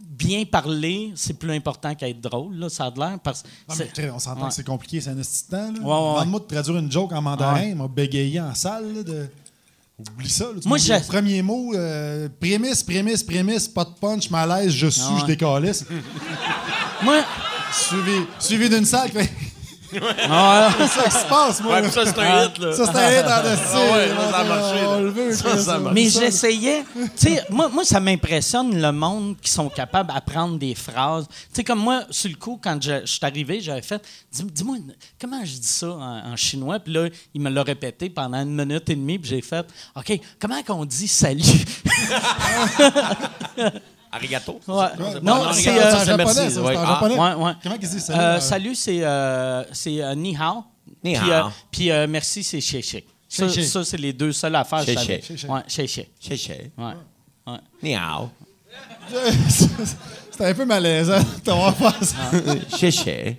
bien 0.00 0.44
parler, 0.44 1.12
c'est 1.14 1.34
plus 1.38 1.52
important 1.52 1.94
qu'être 1.94 2.20
drôle, 2.20 2.56
là, 2.56 2.68
ça 2.68 2.86
a 2.86 2.90
de 2.90 2.98
l'air. 2.98 3.18
Parce, 3.22 3.44
Non, 3.68 3.74
mais 3.78 4.10
on 4.10 4.18
s'entend 4.18 4.42
Ouais. 4.42 4.48
que 4.48 4.54
c'est 4.54 4.64
compliqué, 4.66 5.00
c'est 5.00 5.10
un. 5.10 5.14
Là. 5.14 5.22
Ouais, 5.22 5.84
ouais, 5.84 5.90
ouais. 5.90 6.12
Demande-moi 6.14 6.40
de 6.40 6.44
traduire 6.46 6.76
une 6.78 6.90
joke 6.90 7.12
en 7.12 7.22
mandarin, 7.22 7.74
m'a 7.74 7.88
bégayé 7.88 8.40
en 8.40 8.54
salle. 8.54 8.94
là, 8.94 9.02
de... 9.02 9.28
Oublie 9.98 10.28
ça. 10.28 10.44
là. 10.44 10.60
Moi, 10.64 10.78
je- 10.78 10.92
Le 10.92 11.06
premier 11.08 11.42
mot, 11.42 11.72
euh, 11.74 12.28
prémisse, 12.40 12.82
prémisse, 12.84 13.22
prémisse, 13.24 13.66
pas 13.66 13.84
de 13.84 13.90
punch, 14.00 14.30
malaise, 14.30 14.70
je 14.72 14.86
suis, 14.86 15.02
je 15.20 15.24
décalisse. 15.26 15.84
Moi, 17.02 17.22
suivi 17.72 18.24
suivi 18.38 18.68
d'une 18.68 18.84
salle 18.84 19.10
fait 19.10 19.28
ah, 20.30 20.70
c'est 20.78 20.86
ça 20.88 21.04
qui 21.04 21.10
se 21.16 21.26
passe, 21.26 21.60
moi. 21.62 21.80
Ouais, 21.80 21.90
ça, 21.90 22.04
c'est 22.04 22.18
un 22.18 22.44
hit, 22.46 22.58
là. 22.58 22.72
Ça, 22.72 22.84
c'est 22.86 22.98
un 22.98 23.10
hit 23.10 23.24
en. 23.24 23.30
Ah 23.30 23.42
ouais, 23.92 24.08
ça 24.30 24.38
a 24.38 24.44
marché, 24.44 24.86
On 24.86 25.00
le 25.00 25.08
veut, 25.10 25.32
Ça, 25.34 25.58
ça. 25.58 25.80
Mais 25.92 26.08
j'essayais. 26.08 26.84
Tu 26.94 27.10
sais, 27.16 27.44
moi, 27.50 27.68
moi, 27.68 27.84
ça 27.84 28.00
m'impressionne 28.00 28.80
le 28.80 28.92
monde 28.92 29.36
qui 29.40 29.50
sont 29.50 29.68
capables 29.68 30.12
d'apprendre 30.12 30.58
des 30.58 30.74
phrases. 30.74 31.26
Tu 31.28 31.36
sais, 31.52 31.64
comme 31.64 31.80
moi, 31.80 32.02
sur 32.10 32.30
le 32.30 32.36
coup, 32.36 32.58
quand 32.62 32.82
je, 32.82 33.00
je 33.02 33.06
suis 33.12 33.24
arrivé, 33.24 33.60
j'avais 33.60 33.82
fait 33.82 34.02
Dis- 34.32 34.44
Dis-moi, 34.44 34.76
comment 35.20 35.44
je 35.44 35.52
dis 35.52 35.66
ça 35.66 35.90
en, 35.90 36.32
en 36.32 36.36
chinois? 36.36 36.78
Puis 36.80 36.92
là, 36.92 37.08
il 37.34 37.40
me 37.40 37.50
l'a 37.50 37.62
répété 37.62 38.10
pendant 38.10 38.38
une 38.42 38.54
minute 38.54 38.88
et 38.90 38.94
demie, 38.96 39.18
puis 39.18 39.30
j'ai 39.30 39.42
fait 39.42 39.66
OK, 39.96 40.20
comment 40.40 40.62
qu'on 40.62 40.84
dit 40.84 41.08
salut? 41.08 41.42
Arigato? 44.12 44.60
Ouais. 44.66 44.86
Non, 45.22 45.52
c'est. 45.52 45.62
c'est 45.62 45.70
euh, 45.78 46.04
japonais, 46.04 46.16
merci, 46.16 46.34
ça, 46.34 46.50
c'est 46.50 46.58
ouais. 46.60 46.76
en 46.76 46.82
Ah, 46.82 46.86
japonais. 46.94 47.14
ouais, 47.18 47.34
ouais. 47.44 47.52
Comment 47.62 47.78
qu'ils 47.78 47.88
disent 47.88 48.04
ça? 48.04 48.18
Euh, 48.18 48.40
salut, 48.40 48.74
c'est 48.74 49.00
euh, 49.02 49.64
c'est, 49.72 50.02
euh, 50.02 50.14
ni 50.14 50.36
hao. 50.36 50.64
Ni 51.04 51.14
Puis, 51.18 51.30
hao. 51.32 51.46
euh, 51.46 51.50
Puis 51.70 51.90
euh, 51.90 52.06
merci, 52.08 52.42
c'est 52.42 52.60
chez 52.60 52.82
chez. 52.82 53.06
Ça, 53.28 53.48
chez. 53.48 53.62
ça, 53.64 53.84
c'est 53.84 53.98
les 53.98 54.12
deux 54.12 54.32
seules 54.32 54.54
affaires 54.56 54.80
que 54.84 54.86
je 54.86 54.90
Chez, 54.92 54.94
savais. 54.98 55.22
chez. 55.22 55.36
Chez. 55.36 55.48
Ouais, 55.48 55.60
chez 55.68 55.86
chez. 55.86 56.10
Chez, 56.20 56.36
chez. 56.36 56.70
Ouais. 56.78 56.92
Ouais. 57.46 57.58
Ni 57.82 57.94
hao. 57.94 58.30
C'était 59.48 60.46
un 60.50 60.54
peu 60.54 60.64
malaisant 60.64 61.18
fait 61.20 62.04
ça. 62.04 62.16
Chez, 62.78 62.90
chez. 62.90 63.36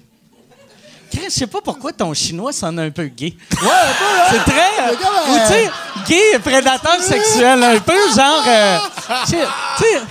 Chris, 1.12 1.22
je 1.26 1.30
sais 1.30 1.48
pas 1.48 1.60
pourquoi 1.62 1.92
ton 1.92 2.14
chinois 2.14 2.54
sonne 2.54 2.78
un 2.80 2.92
peu 2.92 3.06
gay. 3.06 3.34
Ouais, 3.52 3.68
un 3.68 3.94
peu, 3.98 4.06
hein? 4.06 4.28
C'est 4.30 4.52
très. 4.52 4.90
euh, 4.90 4.94
ou 4.94 5.40
tu 5.40 5.54
sais, 5.54 5.70
gay 6.08 6.36
et 6.36 6.40
prédateur 6.40 7.02
sexuel, 7.02 7.64
un 7.64 7.80
peu, 7.80 7.98
genre. 8.16 8.44
euh, 8.48 8.78
tu 9.26 9.32
sais, 9.32 10.02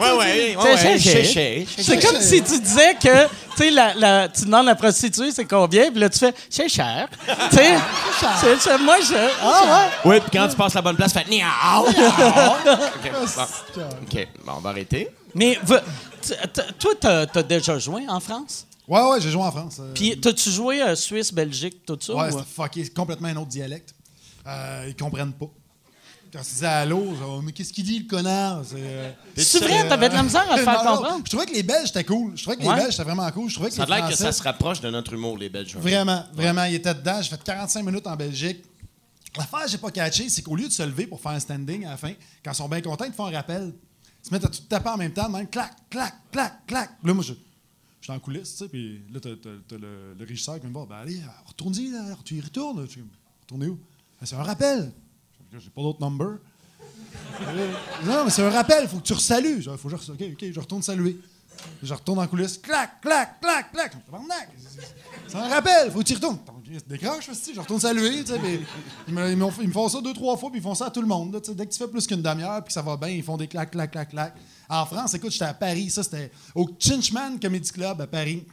Ouais, 0.00 0.12
ouais, 0.12 0.56
C'est 0.60 0.88
ouais, 0.88 0.98
chez. 1.24 1.66
c'est 1.78 1.98
comme 1.98 2.20
si 2.20 2.42
tu 2.42 2.58
disais 2.60 2.94
que, 2.94 3.24
tu 3.26 3.30
sais, 3.56 3.70
la, 3.70 3.94
la, 3.94 4.28
tu 4.28 4.44
demandes 4.44 4.66
la 4.66 4.74
prostituée, 4.74 5.30
c'est 5.30 5.44
combien, 5.46 5.90
puis 5.90 6.00
là, 6.00 6.10
tu 6.10 6.18
fais, 6.18 6.34
c'est 6.50 6.68
cher. 6.68 7.08
Tu 7.50 7.56
sais, 8.60 8.78
moi, 8.78 8.96
je. 9.00 9.14
Ah, 9.42 9.88
ouais. 10.04 10.10
Oui, 10.10 10.20
puis 10.20 10.30
quand 10.38 10.48
tu 10.48 10.56
passes 10.56 10.74
la 10.74 10.82
bonne 10.82 10.96
place, 10.96 11.12
tu 11.12 11.18
fais 11.18 11.30
ni 11.30 11.42
hao. 11.42 11.86
OK, 14.02 14.28
bon. 14.44 14.52
On 14.56 14.60
va 14.60 14.70
arrêter. 14.70 15.08
Mais, 15.34 15.58
toi, 16.78 16.92
t'as 17.00 17.26
as 17.34 17.42
déjà 17.42 17.78
joué 17.78 18.02
en 18.08 18.20
France? 18.20 18.66
Ouais, 18.88 19.00
ouais, 19.02 19.20
j'ai 19.20 19.30
joué 19.30 19.42
en 19.42 19.50
France. 19.50 19.78
euh, 19.80 19.92
Puis, 19.94 20.18
t'as-tu 20.20 20.50
joué 20.50 20.80
euh, 20.80 20.94
Suisse, 20.94 21.32
Belgique, 21.32 21.84
tout 21.84 21.98
ça? 22.00 22.14
Ouais, 22.14 22.30
fucké. 22.54 22.84
C'est 22.84 22.94
complètement 22.94 23.28
un 23.28 23.36
autre 23.36 23.48
dialecte. 23.48 23.94
Euh, 24.46 24.84
ils 24.88 24.96
comprennent 24.96 25.32
pas. 25.32 25.46
Quand 26.36 26.42
disais 26.42 26.66
allô, 26.66 27.14
genre, 27.16 27.42
mais 27.42 27.52
qu'est-ce 27.52 27.72
qu'il 27.72 27.84
dit, 27.84 28.00
le 28.00 28.06
connard? 28.06 28.62
C'est 28.64 28.76
euh, 28.78 29.12
C'est 29.36 29.60
vrai, 29.60 29.88
t'avais 29.88 30.08
de 30.08 30.14
la 30.14 30.22
misère 30.22 30.50
à 30.50 30.56
le 30.58 30.62
faire 30.64 30.84
Non, 30.84 30.90
non, 30.90 30.96
comprendre? 30.98 31.22
Je 31.24 31.30
trouvais 31.30 31.46
que 31.46 31.54
les 31.54 31.62
Belges 31.62 31.88
étaient 31.88 32.04
cool. 32.04 32.36
Je 32.36 32.42
trouvais 32.42 32.56
que 32.58 32.62
Ouais. 32.64 32.76
les 32.76 32.82
Belges 32.82 32.94
étaient 32.94 33.04
vraiment 33.04 33.30
cool. 33.30 33.48
Je 33.48 33.54
trouvais 33.54 33.70
que 33.70 33.76
Ça 33.76 33.82
a 33.84 33.86
les 33.86 33.92
l'air 33.96 34.08
que 34.08 34.14
ça 34.16 34.32
se 34.32 34.42
rapproche 34.42 34.80
de 34.80 34.90
notre 34.90 35.12
humour, 35.14 35.38
les 35.38 35.48
Belges. 35.48 35.76
Vraiment, 35.76 36.24
vraiment, 36.34 36.64
il 36.64 36.74
était 36.74 36.94
dedans. 36.94 37.20
J'ai 37.22 37.30
fait 37.30 37.42
45 37.42 37.82
minutes 37.84 38.06
en 38.06 38.16
Belgique. 38.16 38.64
L'affaire 39.36 39.64
que 39.64 39.70
j'ai 39.70 39.78
pas 39.78 39.90
catché, 39.90 40.28
c'est 40.28 40.42
qu'au 40.42 40.56
lieu 40.56 40.66
de 40.68 40.72
se 40.72 40.82
lever 40.82 41.06
pour 41.06 41.20
faire 41.20 41.32
un 41.32 41.40
standing 41.40 41.84
à 41.86 41.90
la 41.90 41.96
fin, 41.96 42.12
quand 42.44 42.52
ils 42.52 42.54
sont 42.54 42.68
bien 42.68 42.80
contents, 42.80 43.04
ils 43.04 43.10
te 43.10 43.16
font 43.16 43.26
un 43.26 43.32
rappel. 43.32 43.72
Ils 44.24 44.28
se 44.28 44.32
mettent 44.34 44.44
à 44.44 44.48
tout 44.48 44.62
taper 44.68 44.88
en 44.90 44.96
même 44.96 45.12
temps, 45.12 45.28
même 45.28 45.46
clac, 45.46 45.72
clac, 45.90 46.14
clac, 46.32 46.66
clac. 46.66 46.90
Là, 47.04 47.12
moi, 47.14 47.22
je, 47.22 47.32
je 47.34 47.38
suis 48.02 48.12
en 48.12 48.18
coulisses, 48.18 48.52
tu 48.52 48.56
sais, 48.64 48.68
puis 48.68 49.02
là, 49.12 49.20
t'as, 49.20 49.30
t'as- 49.42 49.50
t'as 49.68 49.76
le, 49.76 50.14
le 50.18 50.24
régisseur 50.24 50.58
qui 50.60 50.66
me 50.66 50.72
dit 50.72 50.86
Ben 50.88 50.96
allez, 50.96 51.20
retourne-y, 51.46 51.90
là, 51.90 52.16
tu 52.24 52.36
y 52.36 52.40
retournes. 52.40 52.86
Je 52.88 53.00
Retournez 53.42 53.66
où? 53.68 53.74
Ben, 54.20 54.26
C'est 54.26 54.36
un 54.36 54.42
rappel. 54.42 54.90
J'ai 55.52 55.70
pas 55.70 55.82
d'autre 55.82 56.00
number. 56.00 56.38
non, 58.04 58.24
mais 58.24 58.30
c'est 58.30 58.42
un 58.42 58.50
rappel, 58.50 58.88
faut 58.88 58.98
que 58.98 59.02
tu 59.02 59.12
resalues. 59.12 59.62
Faut 59.62 59.88
que 59.88 59.96
je, 59.96 60.12
ok, 60.12 60.44
je 60.52 60.60
retourne 60.60 60.82
saluer. 60.82 61.18
Je 61.82 61.94
retourne 61.94 62.18
en 62.18 62.26
coulisses, 62.26 62.58
clac, 62.58 63.00
clac, 63.00 63.40
clac, 63.40 63.72
clac. 63.72 63.92
C'est 65.26 65.36
un 65.36 65.48
rappel, 65.48 65.90
faut 65.90 66.00
que 66.00 66.04
tu 66.04 66.14
retournes. 66.14 66.38
Décroche, 66.86 67.30
je 67.54 67.60
retourne 67.60 67.80
saluer. 67.80 68.22
puis 68.24 68.60
Ils 69.08 69.14
me, 69.14 69.72
font 69.72 69.88
ça 69.88 70.00
deux, 70.00 70.12
trois 70.12 70.36
fois, 70.36 70.50
puis 70.50 70.60
ils 70.60 70.62
font 70.62 70.74
ça 70.74 70.86
à 70.86 70.90
tout 70.90 71.00
le 71.00 71.06
monde. 71.06 71.40
Dès 71.54 71.66
que 71.66 71.72
tu 71.72 71.78
fais 71.78 71.88
plus 71.88 72.06
qu'une 72.06 72.22
demi-heure, 72.22 72.62
puis 72.62 72.72
ça 72.72 72.82
va 72.82 72.96
bien, 72.96 73.08
ils 73.08 73.22
font 73.22 73.36
des 73.36 73.48
clac, 73.48 73.70
clac, 73.70 73.90
clac, 73.90 74.10
clac. 74.10 74.34
En 74.68 74.84
France, 74.84 75.14
écoute, 75.14 75.30
j'étais 75.30 75.44
à 75.44 75.54
Paris, 75.54 75.90
ça 75.90 76.02
c'était 76.02 76.30
au 76.54 76.68
Chinchman 76.78 77.38
Comedy 77.40 77.70
Club 77.70 78.00
à 78.00 78.06
Paris. 78.06 78.44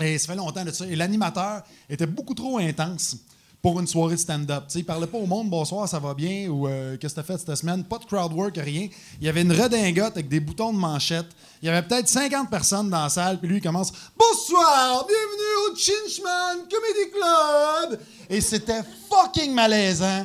Et 0.00 0.18
ça 0.18 0.28
fait 0.28 0.36
longtemps 0.36 0.64
de 0.64 0.70
ça. 0.70 0.86
Et 0.86 0.94
l'animateur 0.94 1.62
était 1.88 2.06
beaucoup 2.06 2.34
trop 2.34 2.58
intense 2.58 3.16
pour 3.62 3.80
une 3.80 3.86
soirée 3.86 4.14
de 4.14 4.20
stand-up. 4.20 4.64
Tu 4.68 4.78
il 4.78 4.84
parlait 4.84 5.06
pas 5.06 5.18
au 5.18 5.26
monde 5.26 5.50
bonsoir, 5.50 5.88
ça 5.88 5.98
va 5.98 6.14
bien 6.14 6.48
ou 6.48 6.68
euh, 6.68 6.96
qu'est-ce 6.96 7.14
que 7.14 7.20
t'as 7.20 7.26
fait 7.26 7.38
cette 7.38 7.56
semaine? 7.56 7.84
Pas 7.84 7.98
de 7.98 8.04
crowd 8.04 8.32
work, 8.32 8.56
rien. 8.56 8.88
Il 9.20 9.26
y 9.26 9.28
avait 9.28 9.42
une 9.42 9.52
redingote 9.52 10.12
avec 10.12 10.28
des 10.28 10.40
boutons 10.40 10.72
de 10.72 10.78
manchette. 10.78 11.26
Il 11.62 11.66
y 11.66 11.68
avait 11.68 11.86
peut-être 11.86 12.08
50 12.08 12.48
personnes 12.48 12.88
dans 12.88 13.02
la 13.02 13.08
salle, 13.08 13.38
puis 13.38 13.48
lui 13.48 13.56
il 13.56 13.62
commence 13.62 13.92
Bonsoir, 14.16 15.06
bienvenue 15.06 15.70
au 15.70 15.76
Chinchman 15.76 16.68
Comedy 16.70 17.10
Club. 17.12 18.00
Et 18.30 18.40
c'était 18.40 18.82
fucking 19.10 19.52
malaisant. 19.52 20.24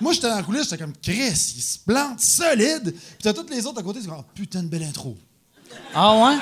Moi, 0.00 0.14
j'étais 0.14 0.30
dans 0.30 0.36
la 0.36 0.42
coulisse, 0.42 0.64
j'étais 0.64 0.78
comme 0.78 0.94
Chris, 1.02 1.54
il 1.56 1.62
se 1.62 1.78
plante 1.78 2.20
solide. 2.20 2.94
Puis 2.94 3.22
t'as 3.22 3.34
toutes 3.34 3.50
les 3.50 3.66
autres 3.66 3.80
à 3.80 3.82
côté, 3.82 3.98
ils 3.98 4.06
disent 4.06 4.14
oh, 4.16 4.24
putain 4.34 4.62
de 4.62 4.68
belle 4.68 4.84
intro. 4.84 5.16
Ah, 5.94 6.16
ouais? 6.16 6.38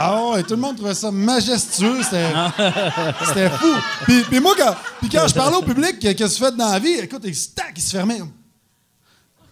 Ah 0.00 0.30
ouais, 0.30 0.42
tout 0.42 0.54
le 0.54 0.60
monde 0.60 0.76
trouvait 0.76 0.94
ça 0.94 1.10
majestueux, 1.10 2.02
c'était 2.02 2.30
c'était 3.26 3.50
fou. 3.50 3.74
Puis, 4.04 4.22
puis 4.24 4.40
moi, 4.40 4.54
quand, 4.56 4.74
puis 5.00 5.08
quand 5.08 5.26
je 5.28 5.34
parlais 5.34 5.56
au 5.56 5.62
public, 5.62 5.98
qu'est-ce 5.98 6.14
que 6.14 6.24
tu 6.24 6.44
fais 6.44 6.52
dans 6.52 6.70
la 6.70 6.78
vie, 6.78 6.92
écoute, 6.94 7.22
il, 7.24 7.34
se- 7.34 7.48
tac, 7.50 7.72
il 7.76 7.82
se 7.82 7.90
fermait. 7.90 8.20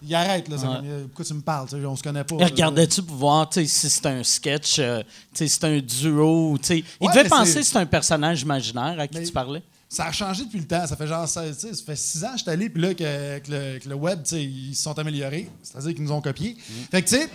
Il 0.02 0.14
arrête, 0.14 0.48
là. 0.48 0.58
ça, 0.58 0.68
Ouais. 0.70 1.02
Pourquoi 1.06 1.24
tu 1.24 1.34
me 1.34 1.40
parles? 1.40 1.66
On 1.86 1.96
se 1.96 2.02
connaît 2.02 2.22
pas. 2.22 2.36
Regardais-tu 2.36 3.02
pour 3.02 3.16
voir 3.16 3.48
si 3.52 3.66
c'est 3.66 4.06
un 4.06 4.22
sketch, 4.22 4.76
euh, 4.78 5.02
si 5.34 5.48
c'est 5.48 5.64
un 5.64 5.78
duo? 5.80 6.56
tu 6.60 6.66
sais. 6.66 6.84
Il 7.00 7.06
Ouais, 7.08 7.14
devait 7.14 7.28
penser 7.28 7.60
que 7.60 7.62
c'est 7.66 7.78
un 7.78 7.86
personnage 7.86 8.42
imaginaire 8.42 8.96
à 9.00 9.08
qui 9.08 9.18
Mais- 9.18 9.24
tu 9.24 9.32
parlais. 9.32 9.62
Ça 9.88 10.06
a 10.06 10.12
changé 10.12 10.44
depuis 10.44 10.58
le 10.58 10.66
temps. 10.66 10.84
Ça 10.86 10.96
fait 10.96 11.06
genre, 11.06 11.26
ça, 11.28 11.42
ça 11.54 11.68
fait 11.86 11.96
six 11.96 12.22
ans 12.24 12.32
que 12.32 12.38
je 12.38 12.42
suis 12.42 12.50
allé, 12.50 12.68
puis 12.68 12.82
là, 12.82 12.92
que, 12.92 13.38
que 13.38 13.50
le, 13.50 13.78
que 13.78 13.88
le 13.88 13.94
web, 13.94 14.20
ils 14.32 14.74
se 14.74 14.82
sont 14.82 14.98
améliorés. 14.98 15.48
C'est-à-dire 15.62 15.94
qu'ils 15.94 16.02
nous 16.04 16.12
ont 16.12 16.20
copiés. 16.20 16.56
Mm. 16.58 16.72
Fait 16.90 17.02
que, 17.02 17.08
tu 17.08 17.16
sais, 17.16 17.28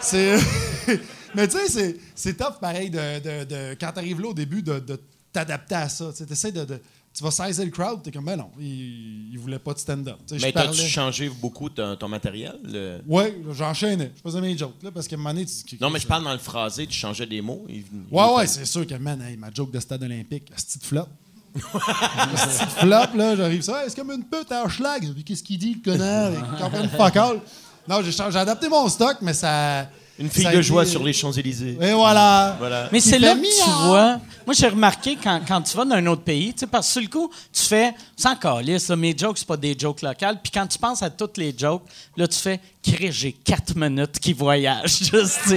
c'est. 0.00 0.38
Mais 1.34 1.46
tu 1.48 1.56
sais, 1.58 1.96
c'est- 2.14 2.34
tough, 2.34 2.58
pareil, 2.60 2.90
de, 2.90 3.18
de, 3.20 3.44
de- 3.44 3.76
quand 3.80 3.92
t'arrives 3.92 4.20
là 4.20 4.28
au 4.28 4.34
début, 4.34 4.62
de, 4.62 4.78
de 4.78 5.00
t'adapter 5.32 5.74
à 5.74 5.88
ça. 5.88 6.10
Tu 6.10 6.18
sais, 6.18 6.26
t'essaies 6.26 6.52
de, 6.52 6.64
de- 6.64 6.80
Tu 7.14 7.24
vas 7.24 7.30
saisir 7.30 7.64
le 7.64 7.70
crowd, 7.70 8.02
t'es 8.02 8.10
comme, 8.12 8.24
ben 8.26 8.36
non, 8.36 8.50
il, 8.60 9.30
il 9.32 9.38
voulait 9.38 9.58
pas 9.58 9.74
de 9.74 9.78
stand-up. 9.78 10.16
Mais 10.40 10.52
t'as-tu 10.52 10.82
changé 10.88 11.28
beaucoup 11.28 11.68
ton, 11.68 11.96
ton 11.96 12.06
matériel? 12.08 12.54
le- 12.64 13.00
Ouais, 13.06 13.36
j'enchaînais. 13.52 14.12
Je 14.16 14.22
faisais 14.22 14.40
mes 14.40 14.56
jokes, 14.56 14.82
là, 14.82 14.90
parce 14.92 15.08
qu'à 15.08 15.16
un 15.16 15.18
moment 15.18 15.30
donné, 15.34 15.46
tu- 15.46 15.76
Non, 15.80 15.90
mais 15.90 15.98
je 15.98 16.06
parle 16.06 16.22
dans 16.24 16.32
le 16.32 16.38
phrasé, 16.38 16.86
tu 16.86 16.96
changeais 16.96 17.26
des 17.26 17.40
mots. 17.40 17.64
il- 17.68 17.76
il- 17.78 17.84
Ouais, 18.14 18.34
ouais, 18.36 18.46
c'est 18.46 18.64
sûr 18.64 18.86
que, 18.86 18.94
man, 18.94 19.20
hey, 19.22 19.36
ma 19.36 19.50
joke 19.52 19.70
de 19.72 19.80
stade 19.80 20.02
olympique, 20.02 20.44
la 20.50 20.56
petite 20.56 20.84
flop. 20.84 21.06
la 21.54 22.26
petite 22.26 22.70
flop, 22.78 23.16
là, 23.16 23.36
j'arrive 23.36 23.62
ça. 23.62 23.82
Hey, 23.82 23.90
c'est 23.90 23.96
comme 23.96 24.12
une 24.12 24.24
pute 24.24 24.52
à 24.52 24.68
schlag. 24.68 25.12
Qu'est-ce 25.24 25.42
qu'il 25.42 25.58
dit, 25.58 25.80
le 25.84 25.90
connard? 25.92 26.32
Il 26.32 26.62
comprend 26.62 26.82
une 26.82 26.88
fuck 26.90 27.16
all. 27.16 27.40
Non, 27.88 28.00
j'ai 28.02 28.38
adapté 28.38 28.68
mon 28.68 28.88
stock, 28.88 29.16
mais 29.22 29.34
ça. 29.34 29.88
Une 30.18 30.28
fille 30.30 30.44
de 30.44 30.50
été- 30.50 30.62
joie 30.62 30.84
sur 30.84 31.02
les 31.04 31.12
Champs-Élysées. 31.12 31.78
Et 31.80 31.92
voilà. 31.92 32.56
Voilà. 32.58 32.88
Mais 32.90 33.00
c'est 33.00 33.18
là 33.18 33.34
que 33.34 33.40
tu 33.40 33.70
vois. 33.86 34.18
Moi, 34.44 34.54
j'ai 34.54 34.68
remarqué 34.68 35.16
quand, 35.22 35.40
quand 35.46 35.60
tu 35.60 35.76
vas 35.76 35.84
dans 35.84 35.94
un 35.96 36.06
autre 36.06 36.22
pays, 36.22 36.52
tu 36.54 36.60
sais, 36.60 36.66
parce 36.66 36.86
que 36.86 36.92
sur 36.94 37.02
le 37.02 37.08
coup, 37.08 37.30
tu 37.52 37.62
fais 37.62 37.92
sans 38.16 38.34
calice, 38.34 38.88
là, 38.88 38.96
mes 38.96 39.16
jokes, 39.16 39.38
c'est 39.38 39.46
pas 39.46 39.56
des 39.58 39.76
jokes 39.78 40.00
locales. 40.02 40.40
Puis 40.42 40.50
quand 40.50 40.66
tu 40.66 40.78
penses 40.78 41.02
à 41.02 41.10
toutes 41.10 41.36
les 41.36 41.54
jokes, 41.56 41.82
là, 42.16 42.26
tu 42.26 42.38
fais, 42.38 42.58
Crée, 42.82 43.12
j'ai 43.12 43.32
quatre 43.32 43.76
minutes 43.76 44.18
qui 44.18 44.32
voyagent. 44.32 44.98
Juste. 45.12 45.54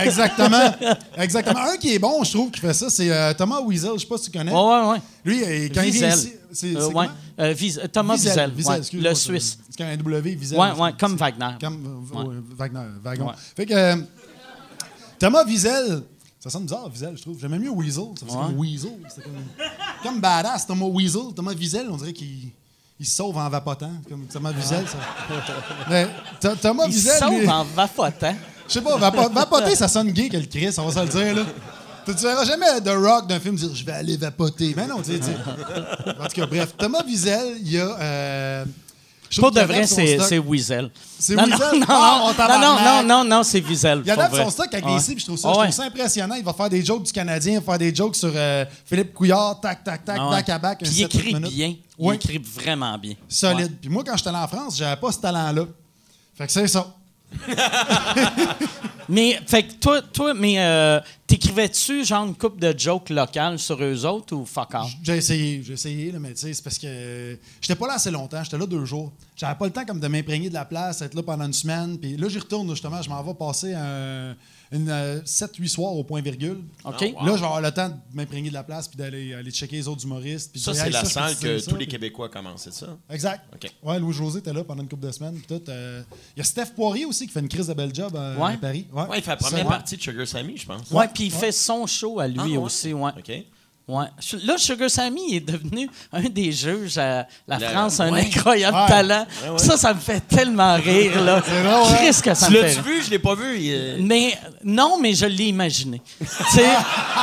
Exactement. 0.00 0.74
Exactement. 1.16 1.60
Un 1.60 1.76
qui 1.76 1.94
est 1.94 1.98
bon, 1.98 2.22
je 2.24 2.30
trouve, 2.32 2.50
qui 2.50 2.60
fait 2.60 2.74
ça, 2.74 2.88
c'est 2.90 3.10
euh, 3.10 3.34
Thomas 3.34 3.60
Wiesel. 3.60 3.92
Je 3.94 4.00
sais 4.00 4.06
pas 4.06 4.18
si 4.18 4.30
tu 4.30 4.38
connais. 4.38 4.52
Ouais, 4.52 4.58
ouais, 4.82 4.88
ouais. 4.92 4.98
Lui, 5.24 5.42
euh, 5.42 5.68
quand 5.74 5.82
il 5.82 5.90
vient 5.92 6.14
ici. 6.14 6.32
C'est 6.52 6.76
Euh, 6.76 6.88
ouais. 6.90 7.06
Euh, 7.40 7.54
euh, 7.54 7.86
Thomas 7.92 8.14
Wiesel, 8.14 8.52
Wiesel, 8.54 8.72
ouais, 8.72 8.78
excuse-moi, 8.78 9.10
le 9.10 9.14
Suisse. 9.14 9.58
C'est 9.68 9.76
quand 9.78 9.84
un 9.90 9.96
W, 9.96 10.36
Wiesel. 10.36 10.58
Ouais, 10.58 10.72
ouais, 10.72 10.90
comme 10.98 11.16
Wagner. 11.16 11.50
Comme 11.60 12.04
euh, 12.12 12.16
Ouais. 12.18 12.24
ouais, 12.28 12.34
Wagner, 12.56 12.80
Wagon. 13.02 13.26
Ouais. 13.28 13.34
Fait 13.56 13.66
que 13.66 13.74
euh, 13.74 13.96
Thomas 15.18 15.44
Wiesel, 15.44 16.02
Ça 16.40 16.50
sonne 16.50 16.62
bizarre, 16.62 16.88
Wiesel, 16.88 17.16
je 17.16 17.22
trouve. 17.22 17.38
J'aimais 17.40 17.58
mieux 17.58 17.70
Weasel. 17.70 18.04
Ça 18.18 18.24
faisait 18.24 18.36
Ouais. 18.38 18.44
comme 18.46 18.58
Weasel. 18.60 18.92
C'était 19.08 19.22
comme, 19.22 19.34
comme 20.04 20.20
badass, 20.20 20.66
Thomas 20.66 20.86
Weasel. 20.86 21.34
Thomas 21.34 21.52
Wiesel, 21.52 21.88
on 21.90 21.96
dirait 21.96 22.12
qu'il 22.12 22.50
il 23.00 23.06
se 23.06 23.16
sauve 23.16 23.36
en 23.36 23.48
vapotant. 23.48 23.90
Comme 24.08 24.26
Thomas 24.26 24.52
Wiesel, 24.52 24.86
ça. 24.86 24.98
Mais 25.90 26.08
Th- 26.40 26.56
Thomas 26.60 26.84
Il 26.86 26.94
Wiesel, 26.94 27.18
sauve 27.18 27.40
lui- 27.40 27.48
en 27.48 27.64
vapotant. 27.64 28.34
je 28.68 28.72
sais 28.72 28.80
pas, 28.80 28.96
vapo- 28.98 29.32
vapoter, 29.32 29.74
ça 29.74 29.88
sonne 29.88 30.10
gay 30.12 30.28
que 30.28 30.36
le 30.36 30.46
Chris, 30.46 30.72
on 30.78 30.88
va 30.88 30.92
se 30.92 31.00
le 31.06 31.08
dire, 31.24 31.34
là. 31.36 31.42
Tu 32.08 32.14
tu 32.14 32.22
verras 32.22 32.44
jamais 32.44 32.80
The 32.82 32.88
Rock 32.88 33.26
d'un 33.26 33.38
film 33.38 33.54
dire 33.54 33.68
«Je 33.74 33.84
vais 33.84 33.92
aller 33.92 34.16
vapoter». 34.16 34.72
Mais 34.76 34.86
non, 34.86 35.02
tu 35.02 35.12
sais. 35.12 35.20
En 36.18 36.24
tout 36.26 36.34
cas, 36.34 36.46
bref. 36.46 36.74
Thomas 36.78 37.02
Wiesel, 37.04 37.58
il 37.60 37.72
y 37.72 37.78
a... 37.78 37.98
Euh, 38.00 38.64
je 39.30 39.40
Pour 39.40 39.50
de 39.50 39.60
vrai, 39.60 39.86
c'est 39.86 40.16
stock. 40.16 40.26
c'est. 40.30 40.40
C'est 41.20 41.34
Non, 41.36 41.42
Weasel? 41.44 41.58
Non, 41.72 41.78
non, 41.80 41.86
Ah, 41.88 42.20
on 42.22 42.32
non, 42.32 42.58
non, 42.58 42.76
non, 42.82 43.02
non, 43.02 43.24
non, 43.24 43.42
c'est 43.42 43.60
Weasel. 43.60 44.00
Il 44.04 44.10
adapte 44.10 44.34
vrai. 44.34 44.44
son 44.44 44.50
stock 44.50 44.72
avec 44.72 44.86
les 44.86 44.98
cibles, 45.00 45.20
je 45.20 45.26
trouve 45.26 45.36
ça, 45.36 45.52
je 45.52 45.58
ouais. 45.58 45.64
trouve 45.64 45.74
ça 45.74 45.84
impressionnant. 45.84 46.34
Il 46.36 46.44
va 46.44 46.54
faire 46.54 46.70
des 46.70 46.82
jokes 46.82 47.02
du 47.02 47.12
Canadien, 47.12 47.52
il 47.52 47.58
va 47.58 47.60
faire 47.62 47.78
des 47.78 47.94
jokes 47.94 48.16
sur 48.16 48.32
euh, 48.34 48.64
Philippe 48.86 49.12
Couillard, 49.12 49.60
tac, 49.60 49.84
tac, 49.84 50.02
tac, 50.04 50.16
back 50.16 50.48
à 50.48 50.58
back. 50.58 50.78
Puis 50.82 50.90
il 50.90 51.02
écrit 51.02 51.34
bien. 51.34 51.74
Il 51.98 52.14
écrit 52.14 52.38
vraiment 52.38 52.96
bien. 52.96 53.14
Solide. 53.28 53.76
Puis 53.80 53.90
moi, 53.90 54.02
quand 54.06 54.16
j'étais 54.16 54.30
allé 54.30 54.38
en 54.38 54.48
France, 54.48 54.78
j'avais 54.78 54.98
pas 54.98 55.12
ce 55.12 55.18
talent-là. 55.18 55.64
Fait 56.34 56.46
que 56.46 56.52
c'est 56.52 56.66
ça. 56.66 56.86
Mais, 59.08 59.40
fait 59.46 59.62
que 59.62 59.72
toi, 59.74 60.02
toi 60.02 60.34
mais 60.34 60.56
euh, 60.58 61.00
t'écrivais-tu 61.26 62.04
genre 62.04 62.26
une 62.26 62.34
coupe 62.34 62.60
de 62.60 62.78
jokes 62.78 63.08
locales 63.08 63.58
sur 63.58 63.82
eux 63.82 64.04
autres 64.04 64.36
ou 64.36 64.44
fuck 64.44 64.74
off? 64.74 64.90
J'ai 65.02 65.16
essayé, 65.16 65.62
j'ai 65.62 65.72
essayé, 65.72 66.12
là, 66.12 66.18
mais 66.18 66.34
tu 66.34 66.40
sais, 66.40 66.52
c'est 66.52 66.62
parce 66.62 66.76
que 66.76 66.86
euh, 66.86 67.36
j'étais 67.60 67.74
pas 67.74 67.86
là 67.86 67.94
assez 67.94 68.10
longtemps, 68.10 68.44
j'étais 68.44 68.58
là 68.58 68.66
deux 68.66 68.84
jours. 68.84 69.10
J'avais 69.34 69.54
pas 69.54 69.64
le 69.64 69.72
temps 69.72 69.86
comme 69.86 69.98
de 69.98 70.08
m'imprégner 70.08 70.50
de 70.50 70.54
la 70.54 70.66
place, 70.66 71.00
être 71.00 71.14
là 71.14 71.22
pendant 71.22 71.46
une 71.46 71.54
semaine. 71.54 71.98
Puis 71.98 72.18
là, 72.18 72.28
j'y 72.28 72.38
retourne 72.38 72.68
justement, 72.68 73.00
je 73.00 73.08
m'en 73.08 73.22
vais 73.22 73.32
passer 73.32 73.72
un, 73.72 74.36
une 74.70 74.90
7-8 75.24 75.68
soirs 75.68 75.92
au 75.94 76.04
point 76.04 76.20
virgule. 76.20 76.58
OK? 76.84 77.14
Ah, 77.18 77.24
Là, 77.24 77.32
je 77.36 77.40
vais 77.40 77.44
avoir 77.46 77.60
le 77.60 77.70
temps 77.70 77.88
de 77.88 77.94
m'imprégner 78.12 78.48
de 78.50 78.54
la 78.54 78.62
place 78.62 78.86
puis 78.88 78.96
d'aller 78.98 79.32
aller 79.34 79.50
checker 79.50 79.76
les 79.76 79.88
autres 79.88 80.04
humoristes. 80.04 80.52
puis 80.52 80.60
Ça, 80.60 80.74
c'est 80.74 80.90
la 80.90 81.04
salle 81.04 81.36
que 81.36 81.58
ça, 81.58 81.70
tous 81.70 81.76
les 81.76 81.86
puis- 81.86 81.92
Québécois 81.92 82.28
commencent, 82.28 82.62
c'est 82.64 82.74
ça? 82.74 82.96
Exact. 83.10 83.42
Ouais, 83.82 83.98
Louis-José 83.98 84.40
était 84.40 84.52
là 84.52 84.64
pendant 84.64 84.82
une 84.82 84.88
couple 84.88 85.06
de 85.06 85.12
semaines. 85.12 85.40
euh, 85.68 86.02
Il 86.36 86.38
y 86.38 86.42
a 86.42 86.44
Steph 86.44 86.72
Poirier 86.76 87.04
aussi 87.06 87.26
qui 87.26 87.32
fait 87.32 87.40
une 87.40 87.48
crise 87.48 87.66
de 87.68 87.74
bel 87.74 87.94
job 87.94 88.12
euh, 88.14 88.36
Ouais. 88.36 88.54
à 88.54 88.56
Paris. 88.58 88.86
Ouais, 88.92 89.04
il 89.16 89.22
fait 89.22 89.30
la 89.30 89.36
première 89.36 89.58
Ça, 89.64 89.68
partie 89.70 89.96
de 89.96 90.02
Sugar 90.02 90.26
Sammy, 90.26 90.56
je 90.56 90.66
pense. 90.66 90.90
Ouais, 90.90 91.08
puis 91.08 91.24
il 91.24 91.32
fait 91.32 91.52
son 91.52 91.86
show 91.86 92.20
à 92.20 92.28
lui 92.28 92.36
Ah, 92.38 92.46
ouais? 92.46 92.56
aussi, 92.58 92.92
ouais. 92.92 93.10
OK. 93.18 93.32
Ouais. 93.88 94.06
Là, 94.44 94.58
Sugar 94.58 94.90
Sammy 94.90 95.34
est 95.36 95.40
devenu 95.40 95.88
un 96.12 96.22
des 96.22 96.52
juges 96.52 96.98
à 96.98 97.26
la 97.46 97.58
Le- 97.58 97.66
France, 97.66 98.00
un 98.00 98.12
ouais. 98.12 98.20
incroyable 98.20 98.76
Ouais. 98.76 98.88
talent. 98.88 99.26
Ouais, 99.44 99.50
ouais. 99.50 99.58
Ça, 99.58 99.76
ça 99.76 99.94
me 99.94 100.00
fait 100.00 100.20
tellement 100.20 100.74
rire, 100.76 101.20
là. 101.22 101.40
Drôle, 101.40 101.66
hein? 101.66 101.96
Qu'est-ce 102.00 102.22
que 102.22 102.34
ça 102.34 102.46
Tu 102.46 102.52
me 102.52 102.58
fait 102.58 102.62
l'as-tu 102.68 102.80
rire. 102.80 102.84
vu? 102.98 103.02
Je 103.02 103.10
l'ai 103.10 103.18
pas 103.18 103.34
vu. 103.34 103.58
il, 103.58 103.72
euh, 103.74 103.96
Mais 104.00 104.38
non, 104.62 104.98
mais 105.00 105.14
je 105.14 105.26
l'ai 105.26 105.46
imaginé. 105.46 106.00
tu 106.20 106.26
sais, 106.54 106.68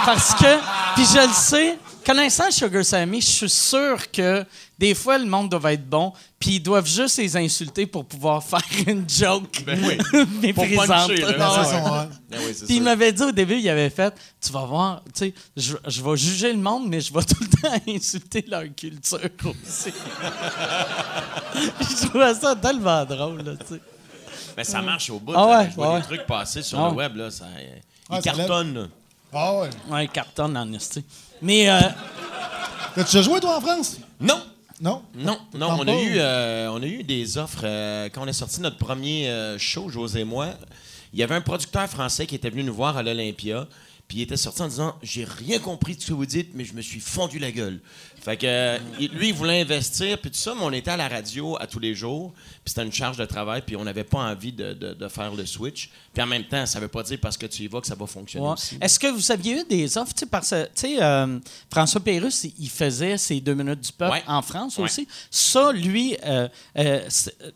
parce 0.06 0.34
que, 0.36 0.58
puis 0.96 1.06
je 1.06 1.28
le 1.28 1.34
sais, 1.34 1.78
connaissant 2.06 2.50
Sugar 2.52 2.84
Sammy, 2.84 3.22
je 3.22 3.26
suis 3.30 3.50
sûr 3.50 4.12
que 4.12 4.44
des 4.78 4.94
fois, 4.94 5.18
le 5.18 5.26
monde 5.26 5.50
doit 5.50 5.72
être 5.74 5.88
bon, 5.88 6.12
puis 6.40 6.56
ils 6.56 6.60
doivent 6.60 6.88
juste 6.88 7.18
les 7.18 7.38
insulter 7.38 7.86
pour 7.86 8.06
pouvoir 8.06 8.44
faire 8.44 8.62
une 8.88 9.10
joke 9.10 9.64
Ben 9.66 9.80
oui. 9.84 10.26
méprisante. 10.42 11.08
puncher, 11.08 11.22
là. 11.22 11.32
Ben. 11.38 12.10
Ben 12.30 12.40
oui, 12.46 12.54
Puis 12.66 12.76
il 12.78 12.84
m'avait 12.84 13.14
dit 13.14 13.24
au 13.24 13.32
début, 13.32 13.56
il 13.58 13.70
avait 13.70 13.90
fait, 13.90 14.14
tu 14.42 14.52
vas 14.52 14.66
voir, 14.66 15.02
tu 15.06 15.12
sais, 15.28 15.34
je, 15.56 15.76
je 15.88 16.02
vais 16.02 16.18
juger 16.18 16.52
le 16.54 16.60
monde, 16.60 16.88
mais 16.88 17.00
je 17.02 17.14
vais 17.14 17.24
tout 17.24 17.36
le 17.42 17.48
temps 17.62 17.74
insulter 17.88 18.44
leur 18.48 18.64
culture 18.76 19.20
aussi. 19.62 19.92
je 21.80 22.08
trouvais 22.08 22.34
ça 22.34 22.56
tellement 22.56 23.06
drôle, 23.06 23.42
là, 23.44 23.54
tu 23.58 23.76
sais. 23.76 23.82
Mais 24.58 24.64
ça 24.64 24.82
marche 24.82 25.10
au 25.10 25.20
bout. 25.20 25.34
Ah 25.36 25.40
là. 25.48 25.60
ouais, 25.60 25.70
je 25.70 25.76
vois 25.76 25.94
ouais. 25.94 26.00
des 26.02 26.06
trucs 26.06 26.26
passer 26.26 26.62
sur 26.62 26.80
Ah 26.84 26.90
le 26.90 26.96
web. 26.96 27.16
Là, 27.18 27.30
ça, 27.30 27.46
Ah, 28.10 28.18
ils 28.18 28.22
cartonnent. 28.22 28.74
là. 28.74 28.86
Ah 29.34 29.54
ouais. 29.60 29.70
Ouais, 29.90 30.08
cartonne 30.08 30.56
en 30.56 30.72
esti. 30.74 31.04
Mais, 31.42 31.70
euh, 31.70 31.80
déjà 32.96 33.22
joué, 33.22 33.40
toi, 33.42 33.58
en 33.58 33.62
France? 33.62 33.98
Non! 34.20 34.42
Non? 34.82 35.02
Non, 35.16 35.40
non, 35.54 35.68
Tente 35.70 35.82
on 35.82 35.86
pas, 35.86 35.92
a, 35.92 35.96
ou- 35.96 36.00
eu, 36.00 36.14
euh, 36.18 36.72
on 36.72 36.82
a 36.84 36.86
eu 36.86 37.04
des 37.04 37.38
offres. 37.38 37.62
euh, 37.64 38.10
quand 38.10 38.24
on 38.24 38.28
a 38.28 38.34
sorti 38.34 38.60
notre 38.62 38.78
premier 38.78 39.30
euh, 39.30 39.58
show, 39.58 39.90
José 39.90 40.22
et 40.22 40.24
moi, 40.26 40.50
il 41.14 41.20
y 41.20 41.24
avait 41.24 41.36
un 41.36 41.42
producteur 41.42 41.88
français 41.90 42.26
qui 42.28 42.36
était 42.36 42.50
venu 42.50 42.64
nous 42.64 42.74
voir 42.74 42.98
à 42.98 43.04
l'Olympia. 43.04 43.68
Puis 44.08 44.20
il 44.20 44.22
était 44.22 44.38
sorti 44.38 44.62
en 44.62 44.68
disant 44.68 44.96
J'ai 45.02 45.24
rien 45.24 45.58
compris 45.60 45.96
de 45.96 46.02
ce 46.02 46.08
que 46.10 46.14
vous 46.14 46.26
dites, 46.28 46.50
mais 46.54 46.64
je 46.66 46.74
me 46.74 46.82
suis 46.82 47.00
fondu 47.00 47.40
la 47.40 47.52
gueule. 47.52 47.80
Fait 48.22 48.38
que 48.38 48.78
lui, 49.16 49.30
il 49.30 49.34
voulait 49.34 49.62
investir, 49.62 50.20
puis 50.20 50.30
tout 50.30 50.38
ça, 50.38 50.54
mais 50.54 50.62
on 50.64 50.72
était 50.72 50.92
à 50.92 50.98
la 50.98 51.08
radio 51.08 51.58
à 51.60 51.66
tous 51.68 51.80
les 51.80 51.96
jours, 51.96 52.34
puis 52.66 52.74
c'était 52.74 52.84
une 52.84 52.92
charge 52.92 53.16
de 53.18 53.26
travail, 53.26 53.62
puis 53.66 53.76
on 53.76 53.84
n'avait 53.84 54.04
pas 54.04 54.18
envie 54.18 54.52
de, 54.52 54.74
de- 54.74 54.94
de 54.96 55.08
faire 55.08 55.32
le 55.36 55.46
switch. 55.46 55.92
Puis 56.14 56.24
en 56.24 56.26
même 56.26 56.46
temps, 56.46 56.66
ça 56.66 56.80
veut 56.80 56.88
pas 56.88 57.04
dire 57.04 57.20
parce 57.22 57.38
que 57.38 57.46
tu 57.46 57.62
y 57.62 57.68
vas 57.68 57.80
que 57.80 57.86
ça 57.86 57.94
va 57.94 58.08
fonctionner 58.08 58.44
Ouais. 58.48 58.54
aussi. 58.54 58.78
Est-ce 58.82 58.98
que 59.00 59.06
vous 59.08 59.32
aviez 59.32 59.62
eu 59.62 59.64
des 59.70 59.98
offres? 60.00 60.14
Tu 60.16 60.26
sais, 60.74 61.02
euh, 61.02 61.40
François 61.72 62.02
Pérusse, 62.02 62.46
il- 62.58 62.70
faisait 62.70 63.18
ses 63.20 63.40
deux 63.40 63.54
minutes 63.54 63.82
du 63.82 63.92
peuple 63.92 64.14
Ouais. 64.14 64.24
en 64.28 64.42
France 64.42 64.78
Ouais. 64.80 64.86
aussi. 64.86 65.08
Ça, 65.30 65.72
lui, 65.72 66.18
euh, 66.26 66.48
euh, 66.78 67.08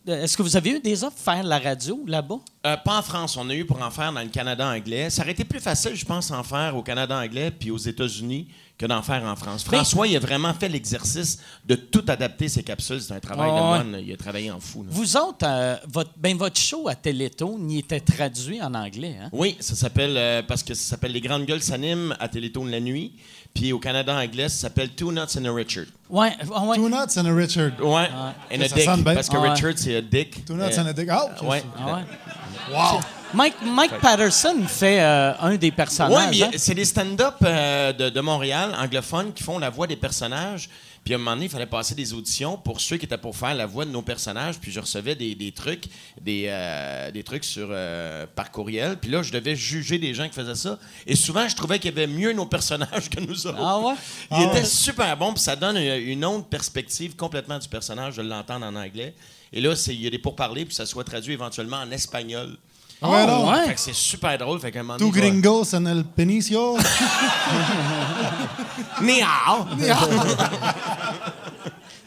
est-ce 0.07 0.37
que 0.37 0.43
vous 0.43 0.55
avez 0.55 0.69
eu 0.75 0.79
des 0.79 1.03
offres 1.03 1.17
faire 1.17 1.43
la 1.43 1.57
radio 1.57 2.03
là-bas? 2.07 2.37
Pas 2.61 2.99
en 2.99 3.01
France. 3.01 3.35
On 3.35 3.49
a 3.49 3.55
eu 3.55 3.65
pour 3.65 3.81
en 3.81 3.89
faire 3.89 4.13
dans 4.13 4.21
le 4.21 4.27
Canada 4.29 4.67
anglais. 4.67 5.09
Ça 5.09 5.23
aurait 5.23 5.31
été 5.31 5.43
plus 5.43 5.59
facile, 5.59 5.95
je 5.95 6.05
pense, 6.05 6.29
en 6.29 6.43
faire 6.43 6.75
au 6.75 6.83
Canada 6.83 7.17
anglais 7.17 7.49
puis 7.51 7.71
aux 7.71 7.77
États-Unis 7.77 8.47
que 8.77 8.85
d'en 8.85 9.01
faire 9.01 9.23
en 9.25 9.35
France. 9.35 9.65
Mais- 9.69 9.77
François, 9.77 10.07
il 10.07 10.15
a 10.15 10.19
vraiment 10.19 10.53
fait 10.53 10.69
l'exercice 10.69 11.39
de 11.65 11.75
tout 11.75 12.03
adapter 12.07 12.47
ses 12.47 12.63
capsules. 12.63 13.01
C'est 13.01 13.13
un 13.13 13.19
travail 13.19 13.49
de 13.49 13.55
moine. 13.55 13.97
Il 14.05 14.13
a 14.13 14.17
travaillé 14.17 14.51
en 14.51 14.59
fou. 14.61 14.83
là. 14.83 14.89
Vous 14.99 15.15
autres, 15.15 15.45
euh, 15.47 15.77
votre, 15.87 16.09
ben, 16.17 16.35
votre 16.35 16.59
show 16.59 16.89
à 16.89 16.95
Téléthon, 16.95 17.57
il 17.69 17.79
était 17.79 18.01
traduit 18.01 18.61
en 18.61 18.73
anglais, 18.73 19.15
hein? 19.21 19.29
Oui, 19.31 19.55
ça 19.61 19.73
s'appelle 19.73 20.15
euh, 20.17 20.41
parce 20.45 20.61
que 20.61 20.73
ça 20.73 20.89
s'appelle 20.89 21.13
Les 21.13 21.21
Grandes 21.21 21.45
Gueules 21.45 21.61
s'animent 21.63 22.13
à 22.19 22.27
Téléthon 22.27 22.65
la 22.65 22.81
nuit. 22.81 23.13
Puis 23.53 23.71
au 23.71 23.79
Canada 23.79 24.13
anglais, 24.13 24.49
ça 24.49 24.57
s'appelle 24.63 24.89
Two 24.89 25.13
Nuts 25.13 25.37
and 25.39 25.45
a 25.45 25.53
Richard. 25.53 25.85
Ouais, 26.09 26.33
ah 26.53 26.63
ouais. 26.65 26.75
Two 26.75 26.89
Nuts 26.89 27.17
and 27.17 27.25
a 27.27 27.33
Richard. 27.33 27.71
Ouais. 27.81 28.09
And 28.53 28.61
a 28.61 28.67
Ça 28.67 28.75
dick. 28.75 28.83
sonne 28.83 29.03
bien. 29.03 29.15
Parce 29.15 29.29
que 29.29 29.37
Ah 29.37 29.41
ouais. 29.41 29.49
Richard, 29.51 29.73
c'est 29.77 29.95
a 29.95 30.01
dick. 30.01 30.43
Two 30.45 30.55
Nuts 30.55 30.63
Euh, 30.77 30.81
and 30.81 30.87
a 30.87 30.93
Dick. 30.93 31.07
Ah, 31.09 31.29
ok. 31.41 31.49
ouais. 31.49 31.63
Ah 31.77 31.85
ouais. 31.95 32.75
Wow! 32.75 32.99
Mike, 33.33 33.55
Mike 33.63 33.99
Patterson 34.01 34.63
fait 34.67 34.99
euh, 35.01 35.31
un 35.39 35.55
des 35.55 35.67
Oui, 35.67 35.71
personnages. 35.71 36.29
mais 36.37 36.43
hein? 36.43 36.51
c'est 36.57 36.75
des 36.75 36.83
stand-up 36.85 37.35
euh, 37.43 37.93
de, 37.93 38.09
de 38.09 38.19
Montréal, 38.21 38.75
anglophones, 38.77 39.31
qui 39.33 39.43
font 39.43 39.59
la 39.59 39.69
voix 39.69 39.87
des 39.87 39.95
personnages. 39.95 40.69
Puis 41.03 41.13
à 41.13 41.15
un 41.15 41.19
moment 41.19 41.31
donné, 41.33 41.45
il 41.45 41.49
fallait 41.51 41.65
passer 41.65 41.95
des 41.95 42.13
auditions 42.13 42.57
pour 42.57 42.79
ceux 42.81 42.97
qui 42.97 43.05
étaient 43.05 43.17
pour 43.17 43.35
faire 43.35 43.55
la 43.55 43.65
voix 43.65 43.85
de 43.85 43.89
nos 43.91 44.01
personnages. 44.01 44.59
Puis 44.59 44.71
je 44.71 44.79
recevais 44.79 45.15
des, 45.15 45.33
des 45.35 45.51
trucs, 45.51 45.85
des, 46.21 46.45
euh, 46.47 47.09
des 47.11 47.23
trucs 47.23 47.43
sur 47.43 47.67
euh, 47.71 48.25
par 48.35 48.51
courriel. 48.51 48.97
Puis 48.99 49.09
là, 49.09 49.23
je 49.23 49.31
devais 49.31 49.55
juger 49.55 49.97
des 49.97 50.13
gens 50.13 50.27
qui 50.27 50.35
faisaient 50.35 50.55
ça. 50.55 50.77
Et 51.07 51.15
souvent, 51.15 51.47
je 51.47 51.55
trouvais 51.55 51.79
qu'il 51.79 51.89
y 51.89 51.93
avait 51.93 52.07
mieux 52.07 52.33
nos 52.33 52.45
personnages 52.45 53.09
que 53.09 53.19
nous 53.19 53.47
autres. 53.47 53.57
Ah 53.59 53.79
ouais? 53.79 53.93
Il 54.31 54.37
Ah 54.37 54.51
était 54.51 54.65
super 54.65 55.15
bon, 55.17 55.33
puis 55.33 55.41
ça 55.41 55.55
donne 55.55 55.77
une, 55.77 56.07
une 56.09 56.25
autre 56.25 56.47
perspective 56.47 57.15
complètement 57.15 57.57
du 57.57 57.67
personnage 57.67 58.17
de 58.17 58.21
l'entendre 58.21 58.65
en 58.65 58.75
anglais. 58.75 59.15
Et 59.51 59.61
là, 59.61 59.75
c'est- 59.75 59.95
il 59.95 60.01
y 60.01 60.07
a 60.07 60.11
des 60.11 60.19
pourparlers, 60.19 60.65
puis 60.65 60.75
ça 60.75 60.85
soit 60.85 61.03
traduit 61.03 61.33
éventuellement 61.33 61.77
en 61.77 61.89
espagnol. 61.91 62.55
Ah 63.01 63.09
Ouais, 63.09 63.25
non. 63.25 63.49
ouais. 63.49 63.65
Fait 63.67 63.73
que 63.75 63.79
c'est 63.79 63.95
super 63.95 64.37
drôle. 64.37 64.59
Fait 64.59 64.71
qu'à 64.71 64.81
un 64.81 64.83
moment 64.83 64.97
Two 64.97 65.09
donné, 65.09 65.27
je 65.27 65.31
vais- 65.33 65.41
gringos 65.41 65.73
en 65.73 65.85
el 65.85 66.03
penicio. 66.03 66.77
Ni 69.01 69.21
hao. 69.21 69.65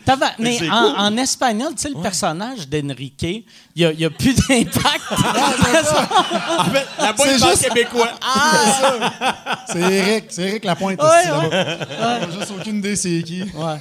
Tava- 0.04 0.32
mais 0.38 0.58
c'est 0.58 0.68
en, 0.68 0.82
cool. 0.82 0.94
en 0.98 1.16
espagnol, 1.16 1.74
tu 1.76 1.82
sais, 1.82 1.88
le 1.90 1.94
personnage 2.02 2.68
d'Enrique, 2.68 3.22
il 3.22 3.44
n'y 3.76 3.84
a, 3.84 3.92
il 3.92 4.00
y 4.00 4.04
a 4.04 4.10
plus 4.10 4.34
d'impact. 4.34 5.00
En 6.58 6.64
fait, 6.64 6.86
la 6.98 7.12
boîte 7.12 7.28
C'est 7.30 7.38
parle 7.38 7.50
juste- 7.52 7.68
québécois. 7.68 8.08
C'est 9.68 9.80
Eric. 9.80 10.24
C'est 10.28 10.42
Eric 10.42 10.64
Lapointe. 10.64 11.00
Ouais, 11.00 11.08
esti, 11.20 11.28
là-bas. 11.30 12.18
J'ai 12.32 12.40
juste 12.40 12.52
aucune 12.58 12.78
idée 12.78 12.96
c'est 12.96 13.22
qui. 13.22 13.42
ouais. 13.42 13.48
Ah, 13.54 13.78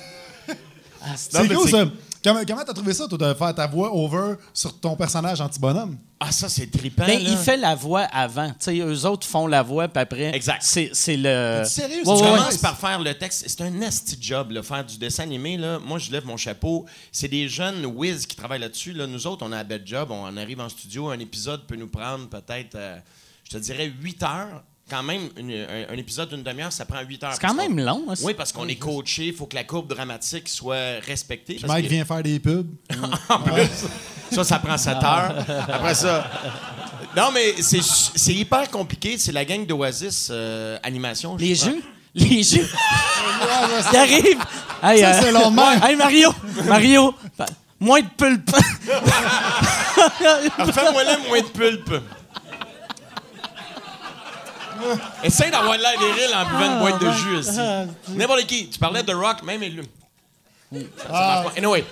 c'est- 1.16 1.32
C'est 1.32 1.42
mais 1.48 1.56
cool, 1.56 1.66
c'est- 1.66 1.72
ça. 1.72 1.86
Comment 2.24 2.42
comment 2.48 2.64
t'as 2.64 2.74
trouvé 2.74 2.94
ça, 2.94 3.08
toi, 3.08 3.18
de 3.18 3.34
faire 3.34 3.56
ta 3.56 3.66
voix 3.68 3.92
over 3.94 4.36
sur 4.54 4.80
ton 4.80 4.96
personnage 4.96 5.42
anti-bonhomme? 5.42 5.98
Ah, 6.20 6.32
ça, 6.32 6.48
c'est 6.50 6.68
trippant. 6.70 7.06
Ben, 7.08 7.20
là. 7.22 7.30
il 7.32 7.36
fait 7.38 7.58
la 7.58 7.74
voix 7.74 8.02
avant. 8.02 8.50
Tu 8.50 8.56
sais, 8.60 8.78
eux 8.78 9.06
autres 9.08 9.26
font 9.26 9.48
la 9.48 9.64
voix, 9.64 9.88
puis 9.88 10.02
après. 10.02 10.36
Exact. 10.36 10.62
C'est, 10.62 10.92
c'est 10.94 11.18
le. 11.18 11.64
Sérieux, 11.66 11.98
Ouais, 11.98 12.04
Tu 12.04 12.10
ouais, 12.24 12.32
ouais. 12.32 12.38
commences 12.38 12.58
par 12.58 12.78
faire 12.78 13.00
le 13.00 13.16
texte. 13.16 13.46
C'est 13.48 13.62
un 13.62 13.72
nasty 13.72 14.18
job, 14.22 14.52
là, 14.52 14.62
faire 14.62 14.86
du 14.86 14.98
dessin 15.00 15.24
animé. 15.24 15.58
Là. 15.58 15.80
Moi, 15.80 15.98
je 15.98 16.12
lève 16.12 16.26
mon 16.28 16.38
chapeau. 16.38 16.86
C'est 17.12 17.28
des 17.28 17.50
jeunes 17.50 17.86
whiz 17.88 18.28
qui 18.28 18.36
travaillent 18.36 18.60
là-dessus. 18.62 18.94
Là. 18.94 19.08
Nous 19.08 19.26
autres, 19.26 19.44
on 19.44 19.52
a 19.52 19.58
un 19.58 19.64
bel 19.64 19.82
job. 19.84 20.10
On 20.12 20.38
arrive 20.38 20.60
en 20.60 20.70
studio. 20.70 21.10
Un 21.10 21.18
épisode 21.20 21.66
peut 21.66 21.76
nous 21.76 21.88
prendre 21.90 22.30
peut-être, 22.30 22.76
euh, 22.76 22.98
je 23.46 23.58
te 23.58 23.58
dirais, 23.58 23.92
8 24.00 24.22
heures. 24.24 24.64
Quand 24.92 25.04
même, 25.04 25.30
une- 25.38 25.52
un, 25.54 25.94
un 25.94 25.98
épisode 25.98 26.28
d'une 26.30 26.44
demi-heure, 26.44 26.72
ça 26.74 26.84
prend 26.86 27.00
8 27.00 27.24
heures. 27.24 27.32
C'est 27.34 27.40
quand 27.48 27.54
même 27.54 27.80
long. 27.80 28.04
hein, 28.10 28.14
Oui, 28.24 28.34
parce 28.34 28.52
qu'on 28.52 28.68
est 28.68 28.76
coaché. 28.76 29.28
Il 29.28 29.34
faut 29.34 29.46
que 29.46 29.56
la 29.56 29.64
courbe 29.64 29.88
dramatique 29.88 30.50
soit 30.50 31.00
respectée. 31.08 31.56
parce 31.62 31.72
Mike 31.72 31.86
que- 31.86 31.90
vient 31.94 32.04
faire 32.06 32.22
des 32.22 32.40
pubs. 32.40 32.68
en 33.30 33.40
plus. 33.40 33.70
Ça, 34.32 34.44
ça 34.44 34.60
prend 34.60 34.78
7 34.78 34.96
heures. 35.02 35.34
Après 35.72 35.96
ça. 35.96 36.30
Non, 37.16 37.30
mais 37.34 37.56
c'est 37.62 38.34
hyper 38.34 38.70
compliqué. 38.70 39.18
C'est 39.18 39.32
la 39.32 39.46
gang 39.46 39.66
d'Oasis 39.66 40.28
euh, 40.30 40.78
Animation. 40.84 41.38
je 41.38 41.46
Les 41.46 41.56
crois. 41.56 41.70
jeux? 41.70 41.82
Les 42.14 42.44
jeux? 42.44 42.68
Ils 43.92 43.98
arrivent. 43.98 44.46
Hey, 44.84 45.00
Ça, 45.00 45.10
euh, 45.12 45.20
c'est 45.22 45.32
même. 45.32 45.60
Hey, 45.84 45.96
Mario. 45.96 46.34
Mario. 46.66 47.16
Moins 47.80 48.02
de 48.02 48.08
pulpe. 48.18 48.52
Alors, 50.58 50.74
Fais-moi 50.74 51.04
là 51.04 51.18
moins 51.28 51.40
de 51.42 51.48
pulpe. 51.48 51.94
Essaye 55.24 55.52
d'avoir 55.52 55.78
l'air 55.78 56.00
viril 56.00 56.36
en 56.36 56.46
buvant 56.46 56.74
une 56.74 56.80
boîte 56.80 57.02
de 57.02 57.12
jus 57.12 57.36
aussi. 57.38 57.60
N'importe 58.10 58.46
qui. 58.48 58.70
Tu 58.70 58.80
parlais 58.80 59.04
de 59.04 59.14
rock, 59.14 59.44
même 59.44 59.62
élu. 59.64 59.84
Ça, 60.74 61.10
ça. 61.10 61.46
Anyway, 61.58 61.84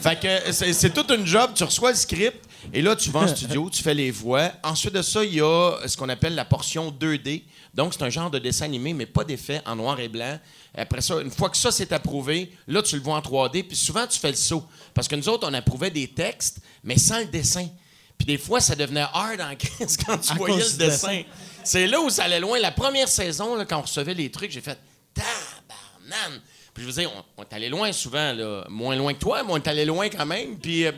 fait 0.00 0.20
que 0.20 0.52
c'est 0.52 0.72
c'est 0.72 0.90
toute 0.90 1.10
une 1.12 1.24
job. 1.24 1.52
Tu 1.54 1.62
reçois 1.62 1.90
le 1.90 1.96
script 1.96 2.44
et 2.72 2.82
là, 2.82 2.96
tu 2.96 3.10
vas 3.10 3.20
en 3.20 3.28
studio, 3.28 3.68
tu 3.70 3.82
fais 3.82 3.94
les 3.94 4.10
voix. 4.10 4.50
Ensuite 4.62 4.94
de 4.94 5.02
ça, 5.02 5.22
il 5.24 5.34
y 5.34 5.40
a 5.40 5.76
ce 5.86 5.96
qu'on 5.96 6.08
appelle 6.08 6.34
la 6.34 6.44
portion 6.44 6.90
2D. 6.90 7.42
Donc, 7.74 7.92
c'est 7.94 8.02
un 8.02 8.10
genre 8.10 8.30
de 8.30 8.38
dessin 8.38 8.64
animé, 8.64 8.94
mais 8.94 9.06
pas 9.06 9.24
d'effet 9.24 9.60
en 9.66 9.76
noir 9.76 9.98
et 10.00 10.08
blanc. 10.08 10.38
Après 10.76 11.00
ça, 11.00 11.20
une 11.20 11.30
fois 11.30 11.50
que 11.50 11.56
ça 11.56 11.70
c'est 11.70 11.92
approuvé, 11.92 12.52
là, 12.66 12.82
tu 12.82 12.96
le 12.96 13.02
vois 13.02 13.16
en 13.16 13.20
3D. 13.20 13.64
Puis 13.64 13.76
souvent, 13.76 14.06
tu 14.06 14.18
fais 14.18 14.30
le 14.30 14.36
saut. 14.36 14.64
Parce 14.94 15.06
que 15.08 15.14
nous 15.16 15.28
autres, 15.28 15.46
on 15.48 15.54
approuvait 15.54 15.90
des 15.90 16.08
textes, 16.08 16.58
mais 16.82 16.98
sans 16.98 17.18
le 17.18 17.26
dessin. 17.26 17.68
Puis 18.16 18.26
des 18.26 18.38
fois, 18.38 18.60
ça 18.60 18.74
devenait 18.74 19.06
hard 19.12 19.40
en 19.40 19.54
crise 19.58 19.96
quand 19.96 20.18
tu 20.18 20.32
À 20.32 20.34
voyais 20.34 20.56
le 20.56 20.76
dessin. 20.76 21.22
C'est 21.64 21.86
là 21.86 22.00
où 22.00 22.10
ça 22.10 22.24
allait 22.24 22.40
loin. 22.40 22.58
La 22.58 22.70
première 22.70 23.08
saison, 23.08 23.56
là, 23.56 23.64
quand 23.64 23.78
on 23.78 23.82
recevait 23.82 24.14
les 24.14 24.30
trucs, 24.30 24.50
j'ai 24.50 24.60
fait 24.60 24.78
tabarnane. 25.14 26.40
Puis 26.72 26.82
je 26.82 26.88
veux 26.88 26.94
dire, 26.94 27.10
on, 27.14 27.42
on 27.42 27.42
est 27.44 27.52
allé 27.54 27.68
loin 27.68 27.92
souvent, 27.92 28.32
là. 28.32 28.64
moins 28.68 28.96
loin 28.96 29.14
que 29.14 29.18
toi, 29.20 29.42
mais 29.42 29.52
on 29.52 29.56
est 29.56 29.68
allé 29.68 29.84
loin 29.84 30.08
quand 30.08 30.26
même. 30.26 30.58
Puis 30.58 30.86
euh, 30.86 30.92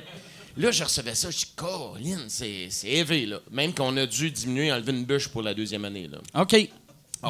là, 0.56 0.70
je 0.70 0.84
recevais 0.84 1.14
ça, 1.14 1.30
je 1.30 1.38
dis, 1.38 1.52
Colin, 1.54 2.24
c'est 2.28 2.68
élevé, 2.84 3.26
là. 3.26 3.40
Même 3.50 3.74
qu'on 3.74 3.96
a 3.96 4.06
dû 4.06 4.30
diminuer, 4.30 4.72
enlever 4.72 4.92
une 4.92 5.04
bûche 5.04 5.28
pour 5.28 5.42
la 5.42 5.54
deuxième 5.54 5.84
année, 5.84 6.08
là. 6.08 6.18
OK. 6.42 6.68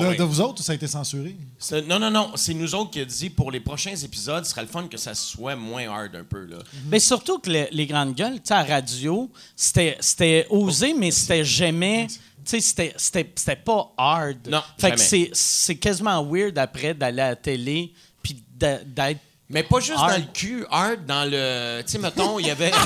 Ah 0.00 0.14
de, 0.14 0.22
vous 0.22 0.40
autres, 0.40 0.62
ça 0.62 0.72
a 0.72 0.74
été 0.74 0.86
censuré? 0.86 1.36
C'est- 1.58 1.82
Non, 1.82 1.98
non, 1.98 2.10
non. 2.10 2.32
C'est 2.34 2.54
nous 2.54 2.74
autres 2.74 2.90
qui 2.90 3.00
a 3.00 3.04
dit 3.04 3.30
pour 3.30 3.50
les 3.50 3.60
prochains 3.60 3.94
épisodes, 3.96 4.44
ce 4.44 4.50
serait 4.50 4.62
le 4.62 4.68
fun 4.68 4.86
que 4.88 4.96
ça 4.96 5.14
soit 5.14 5.56
moins 5.56 5.88
hard 5.88 6.14
un 6.16 6.24
peu. 6.24 6.44
Là. 6.44 6.58
Mais 6.88 6.98
surtout 6.98 7.38
que 7.38 7.50
le- 7.50 7.68
les 7.72 7.86
grandes 7.86 8.14
gueules, 8.14 8.34
tu 8.36 8.40
sais, 8.48 8.54
à 8.54 8.62
radio, 8.64 9.30
c'était 9.54 9.96
c'était 10.00 10.46
osé, 10.50 10.94
mais 10.94 11.10
c'était 11.10 11.44
jamais. 11.44 12.06
Tu 12.08 12.16
sais, 12.44 12.60
c'était- 12.60 12.94
c'était 12.96 13.32
c'était 13.34 13.56
pas 13.56 13.92
hard. 13.98 14.36
Non, 14.48 14.62
Fait 14.78 14.92
que 14.92 14.96
jamais. 14.98 15.08
c'est- 15.08 15.30
c'est 15.34 15.76
quasiment 15.76 16.24
weird 16.24 16.56
après 16.58 16.94
d'aller 16.94 17.22
à 17.22 17.28
la 17.30 17.36
télé 17.36 17.92
puis 18.22 18.42
d'être. 18.54 19.20
Mais 19.48 19.62
pas 19.62 19.78
juste 19.78 19.98
Hard. 19.98 20.10
dans 20.10 20.16
le 20.18 20.32
cul, 20.32 20.64
hard 20.70 21.06
dans 21.06 21.24
le. 21.30 21.82
Tu 21.82 21.92
sais, 21.92 21.98
mettons, 21.98 22.38
il 22.40 22.46
y 22.46 22.50
avait. 22.50 22.72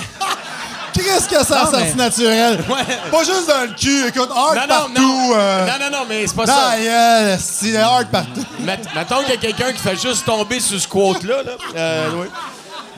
Qu'est-ce 1.04 1.28
que 1.28 1.44
ça 1.44 1.54
Non, 1.56 1.62
a 1.62 1.70
sorti 1.70 1.96
naturel? 1.96 2.58
Pas 3.10 3.24
juste 3.24 3.48
dans 3.48 3.62
le 3.62 3.74
cul, 3.76 4.08
écoute, 4.08 4.30
hard 4.34 4.54
non, 4.56 4.60
non, 4.62 4.66
partout. 4.68 4.92
non. 5.02 5.30
euh, 5.34 5.66
Non, 5.66 5.72
non, 5.90 5.98
non, 5.98 6.04
mais 6.08 6.26
c'est 6.26 6.36
pas 6.36 6.46
dans 6.46 6.54
ça. 6.54 6.78
gueule, 6.78 7.38
c'est 7.40 7.76
hard 7.76 8.08
partout. 8.10 8.44
Met- 8.60 8.78
mettons 8.94 9.20
qu'il 9.20 9.30
y 9.30 9.32
a 9.32 9.36
quelqu'un 9.36 9.72
qui 9.72 9.78
fait 9.80 10.00
juste 10.00 10.24
tomber 10.24 10.60
sur 10.60 10.80
ce 10.80 10.86
quote-là. 10.88 11.42
Là. 11.42 11.52
Euh, 11.76 12.08
oui. 12.16 12.26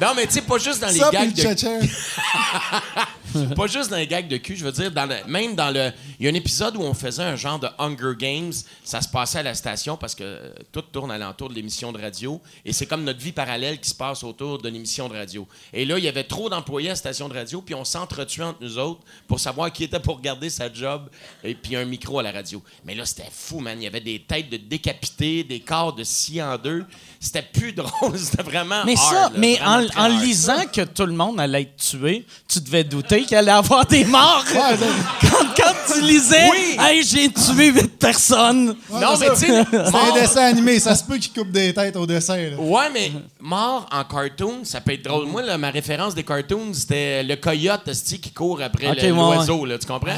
Non, 0.00 0.08
mais 0.16 0.26
tu 0.26 0.34
sais, 0.34 0.40
pas 0.40 0.58
juste 0.58 0.80
dans 0.80 0.88
les 0.88 0.98
Ça, 0.98 1.10
gags 1.12 1.32
le 1.36 1.54
de. 1.54 1.86
pas 3.56 3.66
juste 3.66 3.90
dans 3.90 3.96
les 3.96 4.06
gags 4.06 4.28
de 4.28 4.36
cul, 4.36 4.56
je 4.56 4.64
veux 4.64 4.72
dire, 4.72 4.90
dans 4.90 5.06
le- 5.06 5.24
même 5.26 5.54
dans 5.54 5.70
le. 5.70 5.90
Il 6.18 6.24
y 6.24 6.28
a 6.28 6.30
un 6.30 6.34
épisode 6.34 6.76
où 6.76 6.82
on 6.82 6.94
faisait 6.94 7.22
un 7.22 7.36
genre 7.36 7.58
de 7.58 7.68
Hunger 7.78 8.14
Games. 8.18 8.52
Ça 8.84 9.00
se 9.00 9.08
passait 9.08 9.38
à 9.38 9.42
la 9.42 9.54
station 9.54 9.96
parce 9.96 10.14
que 10.14 10.22
euh, 10.24 10.52
tout 10.72 10.82
tourne 10.82 11.10
alentour 11.10 11.48
de 11.48 11.54
l'émission 11.54 11.92
de 11.92 12.00
radio. 12.00 12.40
Et 12.64 12.72
c'est 12.72 12.86
comme 12.86 13.04
notre 13.04 13.20
vie 13.20 13.32
parallèle 13.32 13.78
qui 13.80 13.90
se 13.90 13.94
passe 13.94 14.22
autour 14.24 14.58
d'une 14.60 14.76
émission 14.76 15.08
de 15.08 15.14
radio. 15.14 15.46
Et 15.72 15.84
là, 15.84 15.98
il 15.98 16.04
y 16.04 16.08
avait 16.08 16.24
trop 16.24 16.48
d'employés 16.48 16.88
à 16.88 16.92
la 16.92 16.96
station 16.96 17.28
de 17.28 17.34
radio, 17.34 17.62
puis 17.62 17.74
on 17.74 17.84
s'entretuait 17.84 18.44
entre 18.44 18.62
nous 18.62 18.78
autres 18.78 19.00
pour 19.26 19.40
savoir 19.40 19.72
qui 19.72 19.84
était 19.84 20.00
pour 20.00 20.20
garder 20.20 20.50
sa 20.50 20.72
job 20.72 21.08
et 21.44 21.54
puis 21.54 21.76
un 21.76 21.84
micro 21.84 22.18
à 22.18 22.22
la 22.22 22.32
radio. 22.32 22.62
Mais 22.84 22.94
là, 22.94 23.04
c'était 23.04 23.28
fou, 23.30 23.60
man. 23.60 23.80
Il 23.80 23.84
y 23.84 23.86
avait 23.86 24.00
des 24.00 24.20
têtes 24.20 24.50
de 24.50 24.56
décapités, 24.56 25.44
des 25.44 25.60
corps 25.60 25.94
de 25.94 26.04
scie 26.04 26.42
en 26.42 26.56
deux. 26.58 26.84
C'était 27.20 27.42
plus 27.42 27.72
drôle. 27.74 28.18
C'était 28.18 28.42
vraiment. 28.42 28.84
Mais 28.84 28.94
hard, 28.96 29.12
ça, 29.12 29.20
là. 29.30 29.32
mais 29.36 29.58
en, 29.62 30.08
lisant 30.08 30.66
que 30.72 30.82
tout 30.82 31.06
le 31.06 31.12
monde 31.12 31.40
allait 31.40 31.62
être 31.62 31.76
tué, 31.76 32.24
tu 32.48 32.60
devais 32.60 32.84
douter 32.84 33.21
qu'il 33.24 33.36
allait 33.36 33.50
avoir 33.52 33.86
des 33.86 34.04
morts. 34.04 34.44
Ouais, 34.54 34.76
quand, 35.20 35.46
quand 35.56 35.94
tu 35.94 36.00
lisais, 36.02 36.48
Oui. 36.50 36.76
hey, 36.78 37.02
j'ai 37.02 37.30
tué 37.32 37.68
huit 37.70 37.98
personnes. 37.98 38.76
Non, 38.90 39.16
mais 39.18 39.28
tu 39.30 39.36
sais. 39.36 39.64
C'est 39.70 39.76
un 39.76 40.14
dessin 40.14 40.44
animé, 40.44 40.78
ça 40.78 40.94
se 40.94 41.04
peut 41.04 41.16
qu'il 41.18 41.32
coupe 41.32 41.50
des 41.50 41.72
têtes 41.72 41.96
au 41.96 42.06
dessin. 42.06 42.36
là. 42.36 42.56
Ouais, 42.58 42.90
mais 42.92 43.12
mort 43.40 43.88
en 43.92 44.04
cartoon, 44.04 44.60
ça 44.64 44.80
peut 44.80 44.92
être 44.92 45.04
drôle. 45.04 45.26
Moi, 45.26 45.42
là, 45.42 45.58
ma 45.58 45.70
référence 45.70 46.14
des 46.14 46.24
cartoons, 46.24 46.72
c'était 46.72 47.22
le 47.22 47.36
coyote 47.36 47.90
qui 48.22 48.30
court 48.32 48.60
après 48.62 48.88
ouais, 48.88 49.08
l'oiseau, 49.08 49.64
là, 49.64 49.78
tu 49.78 49.86
comprends? 49.86 50.12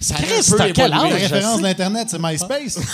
Ça 0.00 0.14
Chris, 0.14 0.32
un 0.32 0.50
peu 0.50 0.56
t'as 0.58 0.70
quel. 0.70 0.90
La 0.90 0.98
âge? 0.98 1.10
je 1.10 1.16
référence 1.16 1.60
d'Internet, 1.60 2.08
c'est 2.08 2.20
MySpace. 2.20 2.78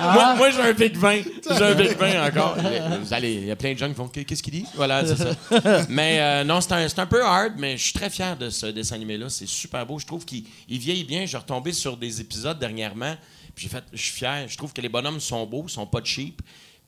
Moi, 0.00 0.34
moi, 0.34 0.50
j'ai 0.50 0.60
un 0.60 0.72
Big 0.72 0.96
20. 0.96 1.22
J'ai 1.56 1.64
un 1.64 1.74
Big 1.74 1.96
20 1.96 2.26
encore. 2.26 2.56
Vous 3.00 3.14
allez, 3.14 3.34
il 3.34 3.46
y 3.46 3.50
a 3.50 3.56
plein 3.56 3.72
de 3.74 3.78
gens 3.78 3.88
qui 3.88 3.94
font 3.94 4.08
Qu'est-ce 4.08 4.42
qu'il 4.42 4.52
dit? 4.54 4.66
Voilà, 4.74 5.04
c'est 5.06 5.16
ça. 5.16 5.86
Mais 5.88 6.18
euh, 6.20 6.44
non, 6.44 6.60
c'est 6.60 6.72
un, 6.72 6.88
c'est 6.88 6.98
un 6.98 7.06
peu 7.06 7.22
hard, 7.22 7.52
mais 7.56 7.76
je 7.76 7.82
suis 7.84 7.92
très 7.92 8.10
fier 8.10 8.36
de 8.36 8.50
ce 8.50 8.66
dessin 8.66 8.96
animé-là. 8.96 9.28
C'est 9.28 9.46
super 9.46 9.86
beau. 9.86 9.98
Je 9.98 10.06
trouve 10.06 10.24
qu'il 10.24 10.44
il 10.68 10.78
vieillit 10.78 11.04
bien. 11.04 11.24
J'ai 11.26 11.36
retombé 11.36 11.72
sur 11.72 11.96
des 11.96 12.20
épisodes 12.20 12.58
dernièrement. 12.58 13.14
Puis 13.54 13.64
j'ai 13.64 13.68
fait, 13.68 13.84
je 13.92 14.02
suis 14.02 14.12
fier. 14.12 14.48
Je 14.48 14.56
trouve 14.56 14.72
que 14.72 14.80
les 14.80 14.88
bonhommes 14.88 15.20
sont 15.20 15.46
beaux, 15.46 15.68
sont 15.68 15.86
pas 15.86 16.00
cheap. 16.02 16.42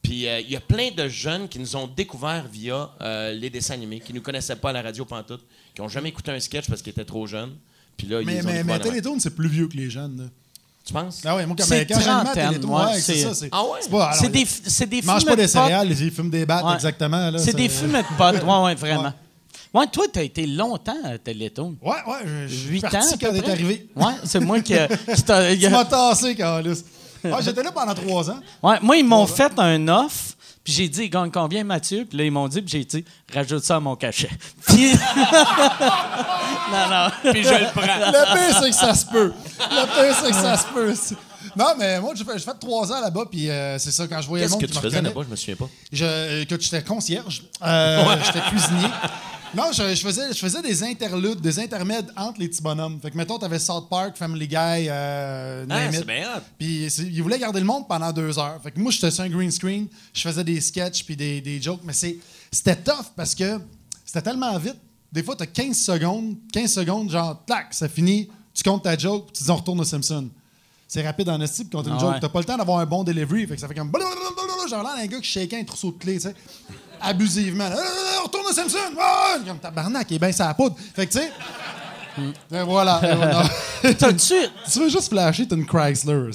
Puis 0.04 0.28
euh, 0.28 0.38
il 0.40 0.50
y 0.50 0.56
a 0.56 0.60
plein 0.60 0.90
de 0.96 1.08
jeunes 1.08 1.48
qui 1.48 1.58
nous 1.58 1.74
ont 1.76 1.88
découvert 1.88 2.44
via 2.52 2.90
euh, 3.00 3.32
les 3.32 3.50
dessins 3.50 3.74
animés, 3.74 3.98
qui 4.00 4.12
ne 4.12 4.18
nous 4.18 4.22
connaissaient 4.22 4.54
pas 4.54 4.68
à 4.70 4.72
la 4.74 4.82
radio 4.82 5.04
pantoute, 5.04 5.44
qui 5.74 5.80
n'ont 5.82 5.88
jamais 5.88 6.10
écouté 6.10 6.30
un 6.30 6.38
sketch 6.38 6.68
parce 6.68 6.80
qu'ils 6.82 6.90
étaient 6.92 7.04
trop 7.06 7.26
jeunes. 7.26 7.54
Puis 7.96 8.06
là, 8.06 8.20
ils 8.20 8.26
mais 8.26 8.40
ont 8.44 8.64
mais. 8.64 8.78
Télétoon, 8.78 9.18
c'est 9.18 9.34
plus 9.34 9.48
vieux 9.48 9.66
que 9.66 9.76
les 9.76 9.88
jeunes. 9.90 10.16
là. 10.18 10.24
Tu 10.84 10.92
penses? 10.92 11.22
Ah 11.24 11.34
ouais, 11.36 11.46
moi, 11.46 11.56
quand, 11.58 11.64
C'est 11.64 11.86
quand 11.86 11.98
trentaine, 11.98 12.62
ouais, 12.62 12.84
ouais, 12.84 13.00
c'est 13.00 13.16
ça. 13.16 13.32
C'est 13.34 13.48
Ah 13.50 13.64
ouais? 13.64 13.78
c'est 13.80 13.90
pas, 13.90 14.04
alors, 14.08 14.20
C'est 14.20 14.28
des, 14.28 14.44
c'est 14.44 14.86
des 14.86 14.96
Ils 14.98 15.02
fumets 15.02 15.14
pas 15.14 15.30
de 15.30 15.36
des 15.36 15.42
potes. 15.42 15.48
céréales, 15.50 15.90
ils 15.90 16.10
fument 16.10 16.30
des 16.30 16.44
battes, 16.44 16.64
Ouais. 16.66 16.74
exactement. 16.74 17.30
là, 17.30 17.38
C'est 17.38 17.52
ça- 17.52 17.56
des 17.56 17.68
fumets 17.70 18.02
de 18.02 18.16
potes. 18.18 18.42
Ouais, 18.44 18.62
ouais, 18.64 18.74
vraiment. 18.74 19.12
Ouais, 19.72 19.86
toi, 19.88 20.04
t'as 20.12 20.22
été 20.22 20.46
longtemps 20.46 20.94
à 21.02 21.18
Télétoon. 21.18 21.74
Ouais, 21.82 21.90
ouais, 22.06 22.18
je- 22.24 22.46
je 22.46 22.54
suis 22.54 22.68
Huit 22.68 22.84
ans. 22.84 22.90
quand 22.92 23.32
t'es 23.32 23.50
arrivé. 23.50 23.88
Ouais, 23.96 24.12
c'est 24.24 24.38
moi 24.38 24.60
qui, 24.60 24.72
qui 25.16 25.22
Tu 25.58 25.68
m'as 25.70 25.84
tassé, 25.84 26.34
Carlis. 26.36 26.84
Ouais, 27.24 27.42
J'étais 27.42 27.62
là 27.62 27.72
pendant 27.72 27.94
trois 27.94 28.30
ans. 28.30 28.40
Ouais, 28.62 28.78
moi, 28.82 28.96
ils 28.96 29.04
m'ont 29.04 29.26
fait 29.26 29.52
un 29.58 29.88
offre, 29.88 30.34
puis 30.62 30.72
j'ai 30.72 30.88
dit, 30.88 31.02
il 31.04 31.10
gagne 31.10 31.30
combien, 31.30 31.64
Mathieu? 31.64 32.06
Puis 32.08 32.18
là, 32.18 32.24
ils 32.24 32.30
m'ont 32.30 32.48
dit, 32.48 32.62
puis 32.62 32.70
j'ai 32.78 32.84
dit, 32.84 33.04
rajoute 33.32 33.64
ça 33.64 33.76
à 33.76 33.80
mon 33.80 33.96
cachet. 33.96 34.30
Puis. 34.66 34.92
non, 36.72 36.88
non. 36.90 37.08
Puis 37.32 37.42
je 37.44 37.50
le 37.50 37.70
prends. 37.72 37.82
Le 37.82 38.34
pire, 38.34 38.58
c'est 38.62 38.70
que 38.70 38.76
ça 38.76 38.94
se 38.94 39.06
peut. 39.06 39.32
Le 39.70 39.84
pire, 39.86 40.16
c'est 40.22 40.30
que 40.30 40.36
ça 40.36 40.56
se 40.56 40.66
peut. 40.66 40.94
Non, 41.56 41.74
mais 41.78 42.00
moi, 42.00 42.12
j'ai 42.16 42.24
fait, 42.24 42.32
j'ai 42.38 42.44
fait 42.44 42.58
trois 42.58 42.90
ans 42.92 43.00
là-bas, 43.00 43.24
puis 43.30 43.48
euh, 43.48 43.78
c'est 43.78 43.92
ça, 43.92 44.06
quand 44.08 44.20
je 44.20 44.26
voyais 44.28 44.44
le 44.44 44.48
Qu'est-ce 44.48 44.54
monde 44.54 44.60
que 44.62 44.66
qui 44.66 44.72
tu 44.72 44.78
me 44.78 44.82
faisais 44.82 44.96
reconnaît, 44.98 45.08
là-bas? 45.14 45.22
Je 45.26 45.30
me 45.30 45.36
souviens 45.36 45.56
pas. 45.56 45.68
Je, 45.92 46.42
écoute, 46.42 46.60
j'étais 46.62 46.82
concierge. 46.82 47.44
Euh, 47.62 48.16
J'étais 48.24 48.40
cuisinier. 48.48 48.88
Non, 49.56 49.70
je, 49.72 49.94
je 49.94 50.00
faisais, 50.00 50.32
je 50.32 50.38
faisais 50.38 50.62
des 50.62 50.82
interludes, 50.82 51.40
des 51.40 51.60
intermèdes 51.60 52.10
entre 52.16 52.40
les 52.40 52.48
petits 52.48 52.60
bonhommes. 52.62 52.98
Fait 53.00 53.12
que, 53.12 53.16
mettons, 53.16 53.38
t'avais 53.38 53.60
South 53.60 53.88
Park, 53.88 54.16
Family 54.16 54.48
Guy, 54.48 54.56
euh, 54.58 55.64
Ah, 55.70 55.74
c'est 55.92 56.06
bien 56.06 56.24
hot. 56.36 56.40
Puis 56.58 56.86
c'est- 56.90 57.02
ils 57.04 57.22
voulaient 57.22 57.38
garder 57.38 57.60
le 57.60 57.66
monde 57.66 57.86
pendant 57.86 58.10
deux 58.12 58.36
heures. 58.36 58.58
Fait 58.64 58.72
que 58.72 58.80
moi, 58.80 58.90
j'étais 58.90 59.12
sur 59.12 59.22
un 59.22 59.28
green 59.28 59.52
screen, 59.52 59.86
je 60.12 60.20
faisais 60.22 60.42
des 60.42 60.60
sketchs 60.60 61.04
puis 61.04 61.14
des, 61.16 61.40
des 61.40 61.62
jokes. 61.62 61.82
Mais 61.84 61.92
c'est- 61.92 62.16
c'était 62.50 62.74
tough 62.74 63.12
parce 63.14 63.32
que 63.34 63.60
c'était 64.04 64.22
tellement 64.22 64.58
vite. 64.58 64.76
Des 65.12 65.22
fois, 65.22 65.36
t'as 65.36 65.46
15 65.46 65.76
secondes, 65.78 66.34
15 66.52 66.72
secondes, 66.72 67.08
genre, 67.08 67.40
tac, 67.46 67.68
ça 67.70 67.88
finit, 67.88 68.28
tu 68.52 68.64
comptes 68.64 68.82
ta 68.82 68.98
joke, 68.98 69.26
puis 69.26 69.34
tu 69.38 69.44
dis, 69.44 69.50
on 69.52 69.56
retourne 69.56 69.78
au 69.80 69.84
Simpson. 69.84 70.28
C'est 70.94 71.02
rapide 71.02 71.28
en 71.28 71.40
esti, 71.40 71.64
puis 71.64 71.76
compter 71.76 71.90
une 71.90 71.96
Ah 71.96 72.00
joke. 72.00 72.14
T'as 72.20 72.28
pas 72.28 72.38
le 72.38 72.44
temps 72.44 72.56
d'avoir 72.56 72.78
un 72.78 72.86
bon 72.86 73.02
delivery. 73.02 73.48
Fait 73.48 73.56
que 73.56 73.60
ça 73.60 73.66
fait 73.66 73.74
comme. 73.74 73.90
Genre 74.70 74.82
là, 74.84 74.94
un 74.96 75.06
gars 75.06 75.18
qui 75.18 75.28
shakeait 75.28 75.58
un 75.58 75.64
trousseau 75.64 75.90
de 75.90 75.98
clés, 75.98 76.14
tu 76.14 76.20
sais. 76.20 76.34
Abusivement. 77.00 77.68
retourne 78.22 78.46
au 78.48 78.52
Simpson. 78.52 78.78
Ah! 78.96 79.34
Comme 79.44 79.58
tabarnak, 79.58 80.08
il 80.10 80.14
est 80.14 80.18
bien 80.20 80.30
sa 80.30 80.54
poudre. 80.54 80.76
Fait 80.94 81.08
que, 81.08 81.12
tu 81.14 81.18
sais. 81.18 81.32
Et 82.52 82.62
voilà. 82.62 83.00
et. 83.82 83.94
T'as-tu. 83.98 84.34
tu 84.72 84.78
veux 84.78 84.88
juste 84.88 85.08
flasher, 85.08 85.48
t'as 85.48 85.56
une 85.56 85.66
Chrysler. 85.66 86.30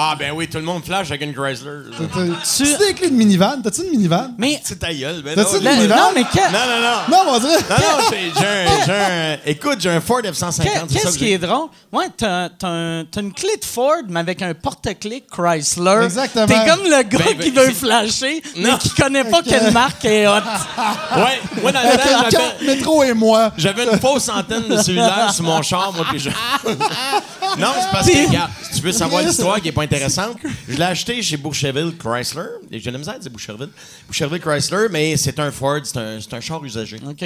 Ah, 0.00 0.14
ben 0.16 0.30
oui, 0.32 0.46
tout 0.48 0.58
le 0.58 0.64
monde 0.64 0.84
flash 0.84 1.08
avec 1.08 1.22
une 1.22 1.34
Chrysler. 1.34 1.70
T'as- 1.98 2.04
t'as- 2.04 2.64
Tu 2.64 2.76
des 2.86 2.94
clés 2.94 3.10
de 3.10 3.16
minivan? 3.16 3.60
T'as-tu 3.64 3.82
une 3.82 3.90
minivan? 3.90 4.30
Mais. 4.38 4.60
C'est 4.62 4.78
ta 4.78 4.94
gueule, 4.94 5.22
ben 5.24 5.34
T'as-tu 5.34 5.54
non, 5.54 5.58
une 5.58 5.64
la- 5.64 5.74
minivan? 5.74 5.96
non, 5.96 6.10
mais 6.14 6.22
que- 6.22 6.52
Non, 6.52 6.52
non, 6.52 6.80
non. 6.80 7.24
Non, 7.26 7.32
on 7.34 7.38
dirait. 7.40 7.56
Non, 7.68 7.76
non, 7.76 8.04
j'ai 8.10 8.32
j'ai 8.38 8.46
un, 8.46 8.84
j'ai 8.86 8.92
un- 8.92 9.36
Écoute, 9.44 9.76
j'ai 9.80 9.90
un 9.90 10.00
Ford 10.00 10.20
F-150. 10.22 10.62
que- 10.62 10.68
c'est 10.92 10.98
ça 10.98 11.00
Qu'est-ce 11.00 11.14
que 11.14 11.18
qui 11.18 11.26
j'ai. 11.26 11.32
est 11.32 11.38
drôle? 11.38 11.68
Ouais, 11.92 12.06
t'as 12.16 12.48
t'as 12.50 12.68
un- 12.68 13.04
t'as 13.10 13.20
une 13.22 13.32
clé 13.32 13.56
de 13.60 13.64
Ford, 13.64 13.96
mais 14.08 14.20
avec 14.20 14.40
un 14.40 14.54
porte-clés 14.54 15.24
Chrysler. 15.32 16.04
Exactement. 16.04 16.46
T'es 16.46 16.54
comme 16.70 16.84
le 16.84 17.02
gars 17.02 17.18
Ben, 17.18 17.24
ben, 17.36 17.38
qui 17.38 17.50
veut 17.50 17.64
c'est- 17.66 17.72
flasher, 17.74 18.42
mais 18.56 18.78
qui 18.78 18.90
connaît 18.90 19.24
pas 19.24 19.42
quelle 19.42 19.72
marque 19.72 20.04
est 20.04 20.28
hot. 20.28 20.32
Ouais, 21.16 21.40
moi, 21.60 21.72
dans 21.72 21.80
le 21.82 21.86
Avec 21.88 22.00
temps, 22.02 22.08
une 22.10 22.30
j'avais- 22.30 22.30
carte 22.44 22.62
métro 22.62 23.02
et 23.02 23.14
moi. 23.14 23.50
j'avais 23.56 23.84
une 23.84 23.98
fausse 23.98 24.28
antenne 24.28 24.68
de 24.68 24.76
cellulaire 24.76 25.32
sur 25.34 25.42
mon 25.42 25.60
char, 25.62 25.92
moi, 25.92 26.06
puis 26.08 26.20
je... 26.20 26.30
Non, 27.58 27.68
c'est 27.80 27.90
parce 27.90 28.06
que, 28.06 28.26
regarde, 28.28 28.50
si 28.70 28.80
tu 28.80 28.86
veux 28.86 28.92
savoir 28.92 29.22
l'histoire 29.22 29.60
qui 29.60 29.68
est 29.68 29.72
pas 29.72 29.84
intéressante, 29.94 30.36
je 30.68 30.76
l'ai 30.76 30.82
acheté 30.82 31.20
chez 31.22 31.36
Boucherville 31.36 31.92
Chrysler. 31.98 32.42
Et 32.70 32.78
J'ai 32.78 32.86
de 32.90 32.92
la 32.92 32.98
misère 32.98 33.14
à 33.14 33.18
dire 33.18 33.30
Boucherville. 33.30 33.70
Boucherville 34.06 34.40
Chrysler, 34.40 34.86
mais 34.90 35.16
c'est 35.16 35.38
un 35.38 35.50
Ford, 35.50 35.80
c'est 35.84 35.96
un, 35.96 36.20
c'est 36.20 36.34
un 36.34 36.40
char 36.40 36.64
usagé. 36.64 36.98
OK. 37.06 37.24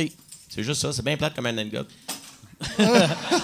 C'est 0.49 0.63
juste 0.63 0.81
ça, 0.83 0.93
c'est 0.93 1.05
bien 1.05 1.17
plate 1.17 1.35
comme 1.35 1.47
un 1.47 1.51
anecdote. 1.51 1.89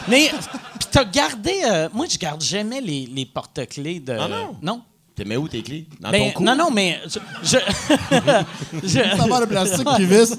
Mais, 0.09 0.31
pis 0.79 0.87
t'as 0.93 1.05
gardé. 1.05 1.53
euh, 1.69 1.89
moi, 1.93 2.07
je 2.09 2.16
garde 2.19 2.41
jamais 2.41 2.81
les, 2.81 3.07
les 3.12 3.27
porte-clés 3.27 3.99
de. 3.99 4.12
Ah 4.12 4.29
non? 4.29 4.57
Non. 4.62 4.83
T'es 5.16 5.25
mets 5.25 5.37
où 5.37 5.49
tes 5.49 5.61
clés? 5.62 5.87
Dans 5.99 6.11
Ben, 6.12 6.29
ton 6.29 6.31
cou? 6.35 6.45
non, 6.45 6.55
non, 6.55 6.71
mais. 6.71 7.01
Je. 7.05 7.19
je, 7.43 7.57
je- 8.85 9.16
Ça 9.16 9.27
va 9.29 9.41
le 9.41 9.47
plastique 9.49 9.89
qui 9.97 10.05
visse. 10.05 10.37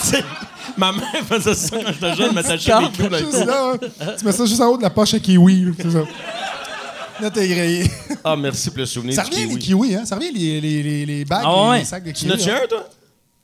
C'est- 0.00 0.24
Ma 0.76 0.92
mère 0.92 1.22
faisait 1.28 1.54
ça 1.54 1.78
quand 1.80 1.92
j'étais 1.92 2.14
jeune, 2.16 2.34
m'attachait 2.34 2.72
des 2.80 2.90
clous 2.90 3.08
dans 3.08 3.16
le 3.16 3.24
Juste 3.24 3.46
là, 3.46 3.72
hein. 3.74 4.06
Tu 4.18 4.24
mets 4.26 4.32
ça 4.32 4.44
juste 4.44 4.60
en 4.60 4.66
haut 4.66 4.76
de 4.76 4.82
la 4.82 4.90
poche 4.90 5.14
à 5.14 5.20
kiwi. 5.20 5.66
là, 5.66 5.70
C'est 5.80 5.90
ça. 5.90 6.00
Là, 7.20 7.30
t'es 7.30 7.48
grillé. 7.48 7.90
Ah, 8.24 8.36
merci 8.36 8.68
pour 8.70 8.78
le 8.80 8.86
souvenir 8.86 9.14
Ça 9.14 9.22
du 9.24 9.30
revient 9.30 9.42
kiwi. 9.46 9.54
les 9.54 9.60
kiwis, 9.60 9.94
hein? 9.94 10.04
Ça 10.04 10.16
revient 10.16 10.32
les, 10.32 10.60
les, 10.60 10.82
les, 10.82 11.06
les 11.06 11.24
bagues, 11.24 11.44
Ah 11.46 11.70
ouais. 11.70 11.78
les 11.80 11.84
sacs 11.84 12.04
de 12.04 12.10
Tu 12.10 12.14
kiwis. 12.26 12.28
n'as-tu 12.30 12.50
hein? 12.50 12.60
un, 12.64 12.66
toi? 12.66 12.88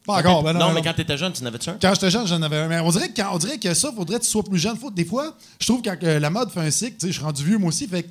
Pas 0.05 0.15
encore, 0.19 0.43
ben 0.43 0.53
non. 0.53 0.59
non, 0.59 0.69
non. 0.69 0.75
mais 0.75 0.83
quand 0.83 0.93
t'étais 0.95 1.17
jeune, 1.17 1.33
tu 1.33 1.45
n'avais-tu 1.45 1.71
un? 1.71 1.77
Quand 1.81 1.95
j'étais 1.95 2.11
jeune, 2.11 2.27
j'en 2.27 2.43
avais 2.43 2.57
un. 2.59 2.67
Mais 2.69 2.81
on 2.81 2.91
dirait 2.91 3.09
que, 3.09 3.15
quand- 3.23 3.31
on 3.33 3.39
dirait 3.39 3.59
que 3.59 3.73
ça, 3.73 3.93
faudrait 3.95 4.19
que 4.19 4.25
tu 4.25 4.31
sois 4.31 4.43
plus 4.43 4.59
jeune. 4.59 4.77
Faut, 4.77 4.91
des 4.91 5.05
fois, 5.05 5.35
je 5.61 5.67
trouve 5.67 5.81
que 5.81 5.89
quand 5.89 5.97
euh, 6.03 6.19
la 6.19 6.29
mode 6.29 6.51
fait 6.51 6.61
un 6.61 6.71
cycle, 6.73 6.97
tu 6.99 7.07
sais, 7.07 7.13
je 7.13 7.13
suis 7.19 7.25
rendu 7.25 7.45
vieux 7.45 7.57
moi 7.59 7.69
aussi, 7.69 7.87
fait 7.87 8.03
que 8.03 8.09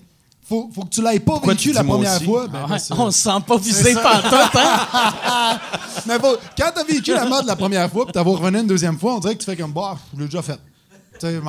faut, 0.47 0.69
faut 0.73 0.83
que 0.83 0.89
tu 0.89 1.01
l'aies 1.01 1.19
pas 1.19 1.33
Pourquoi 1.33 1.53
vécu 1.53 1.69
tu 1.69 1.75
la 1.75 1.83
première 1.83 2.15
aussi? 2.15 2.23
fois. 2.25 2.47
Ben, 2.47 2.61
Ouais, 2.61 2.65
parce 2.69 2.87
que- 2.87 2.93
on 2.93 3.11
se 3.11 3.19
sent 3.19 3.29
pas 3.45 3.57
visé 3.57 3.93
par 3.95 4.21
tout, 4.23 4.35
hein? 4.57 5.59
Mais 6.07 6.17
faut- 6.17 6.37
quand 6.57 6.71
t'as 6.73 6.83
vécu 6.85 7.13
la 7.13 7.25
mode 7.25 7.45
la 7.45 7.55
première 7.57 7.89
fois, 7.91 8.05
puis 8.05 8.13
t'as 8.13 8.21
revenu 8.23 8.59
une 8.59 8.67
deuxième 8.67 8.97
fois, 8.97 9.15
on 9.15 9.19
dirait 9.19 9.35
que 9.35 9.39
tu 9.43 9.45
fais 9.51 9.57
comme, 9.57 9.73
bah, 9.73 9.97
je 10.15 10.19
l'ai 10.21 10.25
déjà 10.27 10.41
fait. 10.41 10.57
Sais, 11.21 11.39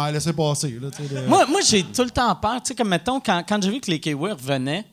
Moi, 1.26 1.46
moi 1.46 1.60
j'ai 1.66 1.82
tout 1.82 2.04
le 2.04 2.10
temps 2.10 2.34
peur. 2.36 2.56
Tu 2.62 2.68
sais, 2.68 2.74
comme 2.74 2.88
mettons, 2.88 3.20
quand, 3.20 3.42
quand 3.48 3.62
j'ai 3.62 3.70
vu 3.70 3.80
que 3.80 3.90
les 3.90 3.98
Kiwis 3.98 4.32
revenaient, 4.32 4.84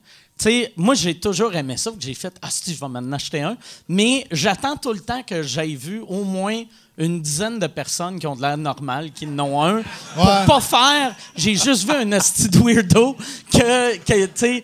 sais, 0.42 0.72
moi, 0.76 0.94
j'ai 0.94 1.14
toujours 1.18 1.54
aimé 1.54 1.76
ça. 1.76 1.90
que 1.90 1.96
J'ai 2.00 2.14
fait, 2.14 2.34
ah, 2.42 2.48
si, 2.50 2.74
je 2.74 2.80
vais 2.80 2.88
m'en 2.88 3.12
acheter 3.12 3.40
un. 3.42 3.56
Mais 3.88 4.26
j'attends 4.30 4.76
tout 4.76 4.92
le 4.92 5.00
temps 5.00 5.22
que 5.22 5.42
j'aille 5.42 5.76
vu 5.76 6.02
au 6.06 6.24
moins 6.24 6.62
une 6.98 7.22
dizaine 7.22 7.58
de 7.58 7.66
personnes 7.66 8.18
qui 8.18 8.26
ont 8.26 8.36
de 8.36 8.42
l'air 8.42 8.58
normal, 8.58 9.10
qui 9.12 9.26
en 9.26 9.38
ont 9.38 9.62
un. 9.64 9.76
Ouais. 9.76 9.82
Pour 10.14 10.44
pas 10.46 10.60
faire, 10.60 11.14
j'ai 11.34 11.54
juste 11.54 11.84
vu 11.84 11.92
un 11.92 12.10
esti 12.12 12.50
de 12.50 12.58
weirdo 12.58 13.16
que, 13.50 13.96
que, 13.98 14.26
qui, 14.26 14.62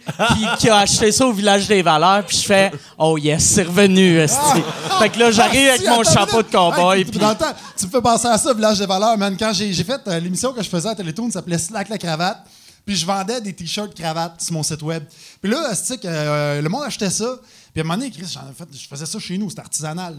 qui 0.58 0.68
a 0.68 0.78
acheté 0.78 1.12
ça 1.12 1.26
au 1.26 1.32
village 1.32 1.66
des 1.66 1.80
valeurs, 1.80 2.26
puis 2.26 2.36
je 2.36 2.42
fais, 2.42 2.70
oh 2.98 3.16
yes, 3.16 3.42
c'est 3.42 3.62
revenu, 3.62 4.18
esti. 4.18 4.60
Fait 4.98 5.08
que 5.08 5.18
là, 5.18 5.30
j'arrive 5.30 5.68
avec 5.68 5.80
Si, 5.80 5.88
mon 5.88 6.02
chapeau 6.04 6.42
de 6.42 6.48
cowboy. 6.50 6.98
Hey, 6.98 7.04
puis- 7.06 7.18
Dans 7.18 7.30
le 7.30 7.36
temps, 7.36 7.54
tu 7.74 7.86
me 7.86 7.90
fais 7.90 8.02
penser 8.02 8.26
à 8.26 8.36
ça, 8.36 8.52
Village 8.52 8.78
des 8.80 8.86
valeurs, 8.86 9.16
man. 9.16 9.34
Quand 9.38 9.52
j'ai 9.54 9.72
j'ai 9.72 9.84
fait 9.84 10.00
euh, 10.06 10.20
l'émission 10.20 10.52
que 10.52 10.62
je 10.62 10.68
faisais 10.68 10.88
à 10.90 10.94
Télétoon, 10.94 11.28
ça 11.28 11.34
s'appelait 11.34 11.56
Slack 11.58 11.88
la 11.88 11.96
cravate. 11.96 12.44
Puis 12.86 12.94
je 12.94 13.04
vendais 13.04 13.40
des 13.40 13.52
t-shirts 13.52 13.94
cravates 13.94 14.40
sur 14.40 14.54
mon 14.54 14.62
site 14.62 14.80
web. 14.80 15.02
Puis 15.42 15.50
là, 15.50 15.72
euh, 16.04 16.62
le 16.62 16.68
monde 16.68 16.84
achetait 16.84 17.10
ça. 17.10 17.40
Puis 17.72 17.80
à 17.80 17.84
un 17.84 17.84
moment 17.84 17.98
donné, 17.98 18.12
Chris, 18.12 18.32
je 18.72 18.86
faisais 18.86 19.04
ça 19.04 19.18
chez 19.18 19.36
nous, 19.36 19.50
c'était 19.50 19.62
artisanal. 19.62 20.16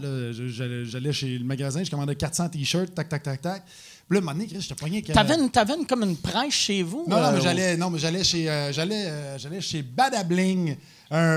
j'allais 0.84 1.12
chez 1.12 1.38
le 1.38 1.44
magasin, 1.44 1.82
je 1.82 1.90
commandais 1.90 2.14
400 2.14 2.50
t-shirts, 2.50 2.94
tac, 2.94 3.08
tac, 3.08 3.22
tac, 3.22 3.40
tac. 3.40 3.64
Puis 4.08 4.18
là, 4.18 4.20
à 4.26 4.30
un 4.30 4.34
moment 4.34 4.44
donné, 4.46 4.74
pogné. 4.80 5.02
que- 5.02 5.12
T'avais 5.12 5.34
une, 5.34 5.50
t'avais 5.50 5.74
une- 5.74 5.86
comme 5.86 6.02
une 6.02 6.16
prêche 6.16 6.54
chez 6.56 6.82
vous? 6.82 7.04
non, 7.06 7.16
non, 7.18 7.24
euh, 7.26 7.32
mais 7.34 7.40
j'allais, 7.42 7.76
non, 7.76 7.90
mais 7.90 7.98
j'allais 7.98 8.24
chez, 8.24 8.48
euh, 8.48 8.72
j'allais, 8.72 9.04
euh, 9.06 9.38
j'allais 9.38 9.60
chez 9.60 9.82
Badabling, 9.82 10.76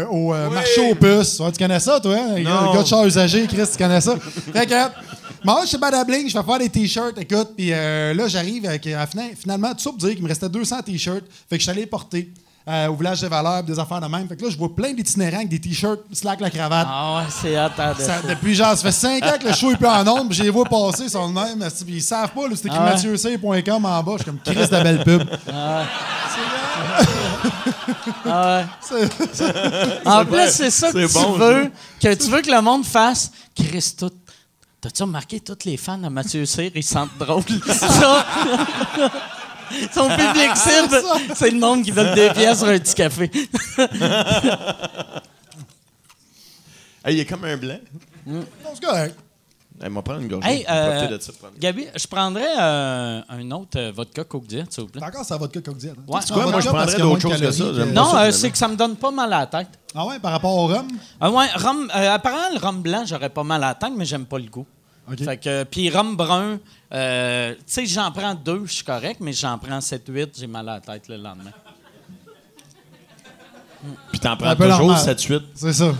au 0.10 0.34
euh, 0.34 0.50
marché 0.50 0.80
aux 0.90 0.96
puces. 0.96 1.40
Ouais, 1.40 1.52
tu 1.52 1.58
connais 1.60 1.80
ça, 1.80 2.00
toi? 2.00 2.16
Hein? 2.18 2.36
Le 2.38 2.44
gars 2.74 2.82
de 2.84 2.88
char 2.88 3.06
usagé, 3.06 3.46
Chris, 3.48 3.64
tu 3.72 3.78
connais 3.78 4.00
ça? 4.02 4.16
fait 4.18 4.66
que, 4.66 4.88
moi, 5.44 5.66
chez 5.66 5.78
Badabling, 5.78 6.30
je 6.30 6.38
vais 6.38 6.44
faire 6.46 6.60
des 6.60 6.70
t-shirts, 6.70 7.18
écoute, 7.20 7.50
puis 7.58 7.74
euh, 7.74 8.14
là, 8.14 8.28
j'arrive 8.30 8.66
avec, 8.66 8.88
euh, 8.88 9.06
fina- 9.06 9.36
finalement, 9.38 9.72
tout 9.74 9.80
ça 9.82 9.90
pour 9.90 10.00
dire 10.00 10.12
qu'il 10.14 10.24
me 10.24 10.30
restait 10.30 10.48
200 10.50 10.82
t-shirts, 10.82 11.26
fait 11.50 11.58
que 11.58 11.58
je 11.58 11.62
suis 11.64 11.72
allé 11.72 11.82
les 11.82 11.88
porter. 11.88 12.32
Euh, 12.68 12.88
au 12.88 12.96
village 12.96 13.22
des 13.22 13.28
valeurs, 13.28 13.64
des 13.64 13.78
affaires 13.80 14.00
de 14.02 14.08
même. 14.08 14.28
Fait 14.28 14.36
que 14.36 14.44
là, 14.44 14.50
je 14.50 14.58
vois 14.58 14.74
plein 14.76 14.94
d'itinérants 14.94 15.38
avec 15.38 15.50
des 15.50 15.60
t-shirts, 15.60 16.00
slack 16.14 16.40
la 16.40 16.50
cravate. 16.50 16.88
Ah 16.90 17.18
ouais, 17.18 17.24
c'est 17.30 17.56
attends. 17.56 17.94
Ça- 17.98 18.22
depuis 18.28 18.54
genre, 18.56 18.76
ça 18.78 18.84
fait 18.84 18.92
5 18.92 19.24
ans 19.24 19.38
que 19.42 19.48
le 19.48 19.54
show 19.54 19.72
est 19.72 19.78
plus 19.78 19.88
en 19.88 20.26
puis 20.28 20.38
je 20.38 20.44
les 20.44 20.50
vois 20.50 20.66
passer, 20.66 21.04
ils 21.04 21.10
sont 21.10 21.30
de 21.30 21.34
même, 21.34 21.68
ils 21.88 22.02
savent 22.02 22.32
pas, 22.32 22.48
là, 22.48 22.56
c'est 22.56 22.66
écrit 22.68 22.78
Ah 22.80 22.86
ouais. 22.86 22.92
mathieuc.com 22.92 23.86
en 23.86 24.04
bas, 24.04 24.12
je 24.14 24.24
suis 24.24 24.26
comme 24.26 24.40
Chris 24.44 24.56
de 24.68 24.72
la 24.72 24.84
belle 24.84 25.04
pub. 25.04 25.24
Ah 28.26 28.66
ouais. 28.92 29.06
En 30.06 30.26
plus, 30.26 30.50
c'est 30.50 30.70
ça 30.72 30.92
que 30.92 31.08
C'est 31.08 31.08
tu 31.08 31.14
bon, 31.26 31.32
veux, 31.34 31.72
que 32.02 32.14
tu 32.14 32.30
veux 32.30 32.42
que 32.42 32.52
le 32.52 32.62
monde 32.62 32.86
fasse. 32.86 33.32
Chris, 33.56 33.94
tout. 33.98 34.12
T'as-tu 34.80 35.04
remarqué, 35.04 35.40
tous 35.40 35.58
les 35.66 35.78
fans 35.78 35.98
de 36.00 36.08
Mathieu 36.10 36.44
Cyr, 36.46 36.72
ils 36.74 36.84
se 36.84 36.94
sentent 36.94 37.16
drôles. 37.20 37.44
Ça. 39.92 39.94
Son 40.02 40.10
public 40.10 40.56
cible, 40.56 41.02
c'est 41.36 41.52
le 41.52 41.60
monde 41.60 41.84
qui 41.84 41.92
veut 41.92 42.14
deux 42.16 42.32
pièces 42.34 42.60
sur 42.60 42.68
un 42.68 42.80
petit 42.80 42.96
café. 42.96 43.32
Hey, 47.04 47.16
il 47.16 47.20
est 47.22 47.26
comme 47.26 47.44
un 47.46 47.58
blanc. 47.58 47.80
Non, 48.28 48.44
c'est 48.76 48.86
correct. 48.86 49.16
Hey, 49.82 49.90
m'a 49.90 50.04
prendre 50.04 50.22
une 50.22 50.28
gorgée. 50.28 50.48
Hey, 50.48 50.66
euh, 50.70 51.08
de 51.08 51.20
ça 51.20 51.32
Gabi, 51.60 51.88
je 51.96 52.06
prendrais 52.06 52.46
euh, 52.60 53.22
un 53.28 53.52
autre 53.52 53.80
euh, 53.80 53.92
vodka 53.92 54.24
Coke 54.24 54.46
Diet, 54.46 54.66
s'il 54.70 54.84
vous 54.84 54.90
plaît. 54.92 55.02
Encore 55.04 55.26
sa 55.26 55.38
vodka 55.38 55.60
Coke 55.62 55.78
Diet. 55.78 55.94
hein? 55.98 56.04
Ouais. 56.08 56.20
Tu 56.24 56.32
prends 56.32 56.48
moi, 56.52 56.60
je 56.62 56.68
prendrais 56.70 56.86
qu'il 56.94 57.00
y 57.00 57.02
a 57.02 57.06
moins 57.06 57.18
d'autres 57.18 57.36
choses 57.40 57.42
que 57.42 57.52
ça. 57.80 57.86
Non, 57.88 58.12
ça, 58.12 58.22
euh, 58.26 58.32
c'est 58.32 58.52
que 58.52 58.58
ça 58.60 58.68
me 58.68 58.76
donne 58.76 58.96
pas 58.96 59.10
mal 59.10 59.34
à 59.34 59.40
la 59.40 59.48
tête. 59.48 59.70
Ah 59.96 60.06
ouais, 60.06 60.20
par 60.20 60.32
rapport 60.34 60.56
au 60.56 60.68
rhum? 60.68 60.88
Ah 61.20 61.32
ouais, 61.32 61.48
rhum, 61.56 61.90
euh, 61.96 62.14
apparemment, 62.14 62.50
le 62.54 62.60
rhum 62.60 62.82
blanc, 62.84 63.04
j'aurais 63.08 63.30
pas 63.30 63.44
mal 63.44 63.64
à 63.64 63.70
la 63.70 63.74
tête, 63.74 63.94
mais 63.98 64.06
j'aime 64.06 64.26
pas 64.28 64.38
le 64.38 64.46
goût. 64.46 64.68
Fait 65.24 65.38
que, 65.38 65.64
puis 65.64 65.90
rhum 65.90 66.16
brun, 66.16 66.60
euh, 66.94 67.54
tu 67.56 67.62
sais, 67.66 67.86
j'en 67.86 68.12
prends 68.12 68.34
deux, 68.36 68.66
je 68.66 68.72
suis 68.74 68.84
correct, 68.84 69.18
mais 69.20 69.34
j'en 69.34 69.58
prends 69.58 69.80
7-8, 69.80 70.30
j'ai 70.38 70.48
mal 70.48 70.70
à 70.70 70.74
la 70.76 70.80
tête 70.80 71.08
le 71.10 71.18
lendemain. 71.18 71.52
Puis 74.12 74.20
t'en 74.20 74.32
Un 74.34 74.36
prends 74.38 74.56
peu 74.56 74.70
toujours 74.70 74.88
normal. 74.88 75.16
7-8. 75.16 75.42
C'est 75.56 75.74
ça. 75.74 75.94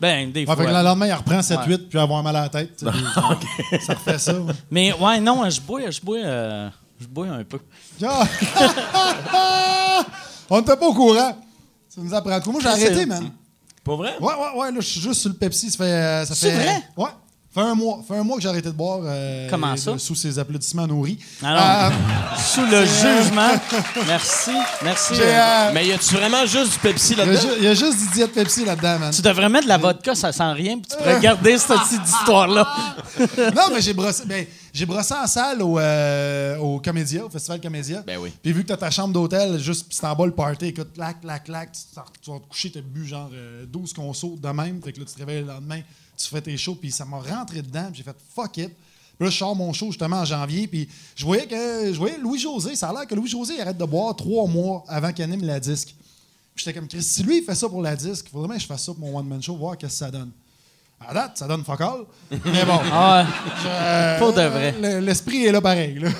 Ben, 0.00 0.30
des 0.32 0.46
fait 0.46 0.54
que 0.54 0.60
le 0.62 0.68
fois. 0.68 0.82
lendemain, 0.82 1.06
il 1.06 1.12
reprend 1.12 1.40
7-8 1.40 1.88
puis 1.88 1.98
avoir 1.98 2.22
mal 2.22 2.34
à 2.36 2.42
la 2.42 2.48
tête. 2.48 2.78
Ça 3.80 3.94
refait 3.94 4.18
ça. 4.18 4.32
ouais. 4.40 4.52
Mais 4.70 4.92
ouais, 4.94 5.20
non, 5.20 5.48
je 5.50 5.60
bois, 5.60 5.90
je 5.90 6.00
bois, 6.00 6.18
euh, 6.18 6.70
je 7.00 7.06
bois 7.06 7.26
un 7.28 7.44
peu. 7.44 7.58
Ah! 8.04 8.24
On 10.50 10.58
n'était 10.60 10.76
pas 10.76 10.86
au 10.86 10.94
courant. 10.94 11.36
Ça 11.88 12.00
nous 12.00 12.14
apprend 12.14 12.40
tout. 12.40 12.52
Moi, 12.52 12.60
j'ai 12.62 12.68
arrêté, 12.68 13.06
man. 13.06 13.30
Pas 13.84 13.96
vrai? 13.96 14.14
Ouais, 14.20 14.32
ouais, 14.34 14.60
ouais. 14.60 14.70
Là, 14.72 14.80
je 14.80 14.86
suis 14.86 15.00
juste 15.00 15.20
sur 15.20 15.30
le 15.30 15.36
Pepsi. 15.36 15.70
Ça 15.70 15.78
fait. 15.78 15.84
euh, 15.84 16.24
Ça 16.24 16.34
C'est 16.34 16.50
fait 16.52 16.56
vrai? 16.64 16.82
Ouais. 16.96 17.10
Fait 17.54 17.60
un 17.62 17.74
mois. 17.74 18.00
Fait 18.06 18.14
un 18.16 18.22
mois 18.22 18.36
que 18.36 18.42
j'ai 18.42 18.48
arrêté 18.48 18.68
de 18.68 18.74
boire. 18.74 19.00
euh, 19.04 19.48
Comment 19.50 19.72
et 19.74 19.78
ça? 19.78 19.92
de- 19.92 19.98
sous 19.98 20.14
ces 20.14 20.38
applaudissements 20.38 20.86
nourris. 20.86 21.18
Alors, 21.42 21.62
Euh, 21.62 21.90
sous 22.46 22.60
le 22.66 22.84
jugement. 22.84 23.50
Merci, 24.06 24.50
merci. 24.82 25.14
euh, 25.14 25.22
euh, 25.22 25.70
Mais 25.74 25.86
y 25.86 25.92
a-tu 25.92 26.14
vraiment 26.14 26.44
juste 26.46 26.72
du 26.74 26.78
Pepsi 26.78 27.12
y 27.14 27.16
là-dedans? 27.16 27.40
il 27.58 27.64
y 27.64 27.66
a 27.66 27.74
juste 27.74 27.98
du 27.98 28.08
diète 28.12 28.32
Pepsi 28.32 28.64
là-dedans, 28.64 28.98
man. 28.98 29.12
Tu 29.12 29.22
devrais 29.22 29.48
mettre 29.48 29.64
de 29.64 29.68
la 29.68 29.78
vodka, 29.78 30.14
ça 30.14 30.30
sent 30.32 30.52
rien, 30.52 30.78
puis 30.78 30.88
tu 30.90 30.96
pourrais 30.96 31.20
garder 31.20 31.56
cette 31.58 31.78
petite 31.80 32.06
histoire-là. 32.06 32.66
non, 33.56 33.62
mais 33.74 33.80
j'ai 33.80 33.94
brossé, 33.94 34.24
ben, 34.26 34.46
j'ai 34.72 34.86
brossé 34.86 35.14
en 35.14 35.26
salle 35.26 35.62
au, 35.62 35.78
euh, 35.78 36.58
au 36.58 36.80
Comédia, 36.80 37.24
au 37.24 37.30
Festival 37.30 37.60
Comédia. 37.60 38.02
Ben 38.06 38.18
oui. 38.18 38.32
Puis 38.42 38.52
vu 38.52 38.62
que 38.62 38.68
t'as 38.68 38.76
ta 38.76 38.90
chambre 38.90 39.12
d'hôtel, 39.14 39.58
juste 39.58 39.86
c'est 39.90 40.06
en 40.06 40.14
bas 40.14 40.26
le 40.26 40.32
party, 40.32 40.66
écoute, 40.66 40.92
clac, 40.94 41.20
clac, 41.22 41.44
clac, 41.44 41.70
tu, 41.72 42.30
vas 42.30 42.38
te 42.38 42.46
coucher, 42.48 42.70
t'as 42.70 42.80
bu 42.82 43.06
genre 43.06 43.30
euh, 43.32 43.64
12 43.66 43.92
consos 43.94 44.36
de 44.38 44.48
même. 44.50 44.80
Fait 44.84 44.92
que 44.92 45.00
là, 45.00 45.06
tu 45.06 45.14
te 45.14 45.18
réveilles 45.18 45.42
le 45.42 45.48
lendemain, 45.48 45.80
tu 46.18 46.28
fais 46.28 46.40
tes 46.40 46.56
shows, 46.56 46.74
puis 46.74 46.90
ça 46.90 47.04
m'a 47.04 47.18
rentré 47.18 47.62
dedans, 47.62 47.86
puis 47.92 47.98
j'ai 47.98 48.02
fait 48.02 48.16
fuck 48.34 48.56
it. 48.58 48.68
Puis 49.18 49.26
là, 49.26 49.30
je 49.30 49.36
sors 49.38 49.54
mon 49.56 49.72
show 49.72 49.86
justement 49.86 50.16
en 50.18 50.24
janvier, 50.24 50.66
puis 50.68 50.88
je 51.16 51.24
voyais 51.24 51.46
que 51.46 51.92
je 51.92 51.98
voyais 51.98 52.18
Louis-José, 52.18 52.76
ça 52.76 52.90
a 52.90 52.92
l'air 52.92 53.06
que 53.06 53.14
Louis-José 53.14 53.60
arrête 53.60 53.78
de 53.78 53.84
boire 53.84 54.14
trois 54.14 54.46
mois 54.46 54.84
avant 54.88 55.12
qu'il 55.12 55.24
anime 55.24 55.44
la 55.44 55.58
disque. 55.58 55.94
Puis 56.54 56.64
j'étais 56.64 56.78
comme, 56.78 56.88
Chris, 56.88 57.02
si 57.02 57.22
lui, 57.22 57.38
il 57.38 57.44
fait 57.44 57.54
ça 57.54 57.68
pour 57.68 57.82
la 57.82 57.94
disque, 57.96 58.26
il 58.28 58.30
faudrait 58.32 58.48
bien 58.48 58.56
que 58.56 58.62
je 58.62 58.66
fasse 58.66 58.84
ça 58.84 58.92
pour 58.92 59.00
mon 59.08 59.16
one-man 59.18 59.42
show, 59.42 59.56
voir 59.56 59.76
qu'est-ce 59.78 59.92
que 59.92 59.98
ça 59.98 60.10
donne. 60.10 60.30
À 61.00 61.14
date, 61.14 61.38
ça 61.38 61.46
donne 61.46 61.64
fuck 61.64 61.80
all. 61.80 62.04
Mais 62.30 62.64
bon. 62.64 62.80
Ah. 62.92 63.24
Euh, 63.64 64.18
Pour 64.18 64.32
de 64.32 64.42
vrai. 64.42 64.74
le- 64.80 64.98
L'esprit 64.98 65.44
est 65.46 65.52
là 65.52 65.60
pareil. 65.60 65.98
Là. 66.00 66.10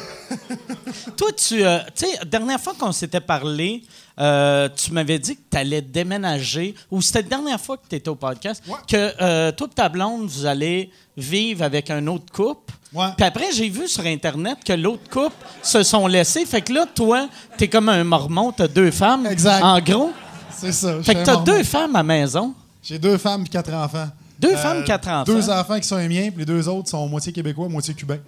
Toi, 1.17 1.33
tu 1.33 1.65
euh, 1.65 1.79
tu 1.95 2.07
sais, 2.07 2.19
dernière 2.27 2.61
fois 2.61 2.75
qu'on 2.79 2.93
s'était 2.93 3.21
parlé, 3.21 3.83
euh, 4.21 4.69
tu 4.75 4.93
m'avais 4.93 5.19
dit 5.19 5.37
que 5.37 5.41
tu 5.51 5.57
allais 5.57 5.81
déménager, 5.83 6.75
ou 6.91 7.01
c'était 7.03 7.23
la 7.23 7.29
dernière 7.29 7.61
fois 7.61 7.77
que 7.77 7.83
tu 7.89 7.97
étais 7.97 8.09
au 8.09 8.15
podcast, 8.15 8.63
Ouais. 8.67 8.75
que 8.89 9.13
euh, 9.23 9.53
toi 9.53 9.69
et 9.71 9.75
ta 9.75 9.89
blonde, 9.89 10.27
vous 10.29 10.47
allez 10.47 10.91
vivre 11.17 11.63
avec 11.63 11.91
un 11.91 12.07
autre 12.07 12.33
couple. 12.33 12.73
Ouais. 12.93 13.07
Puis 13.17 13.27
après, 13.27 13.53
j'ai 13.53 13.69
vu 13.69 13.87
sur 13.87 14.05
Internet 14.07 14.59
que 14.65 14.73
l'autre 14.73 15.09
couple 15.11 15.37
se 15.63 15.83
sont 15.83 16.07
laissés. 16.07 16.47
Fait 16.47 16.63
que 16.63 16.73
là, 16.73 16.87
toi, 16.93 17.29
t'es 17.57 17.69
comme 17.69 17.89
un 17.89 18.03
mormon, 18.05 18.51
t'as 18.53 18.69
deux 18.69 18.91
femmes. 18.91 19.27
Exact. 19.27 19.63
En 19.63 19.79
gros. 19.81 20.13
C'est 20.57 20.73
ça. 20.73 21.01
Fait 21.03 21.15
que 21.15 21.25
t'as 21.25 21.37
deux 21.37 21.63
femmes 21.63 21.95
à 21.97 22.03
maison. 22.03 22.55
J'ai 22.83 22.99
deux 22.99 23.19
femmes 23.19 23.43
et 23.47 23.49
quatre 23.49 23.73
enfants. 23.73 23.99
Euh, 23.99 24.07
Deux 24.41 24.57
femmes, 24.57 24.85
quatre 24.85 25.09
enfants. 25.09 25.25
Deux 25.33 25.51
enfants 25.51 25.79
qui 25.81 25.87
sont 25.87 25.97
les 25.97 26.09
miens, 26.09 26.31
puis 26.31 26.39
les 26.39 26.45
deux 26.47 26.69
autres 26.69 26.89
sont 26.89 27.07
moitié 27.09 27.33
québécois, 27.33 27.69
moitié 27.69 27.93
cubains. 27.93 28.19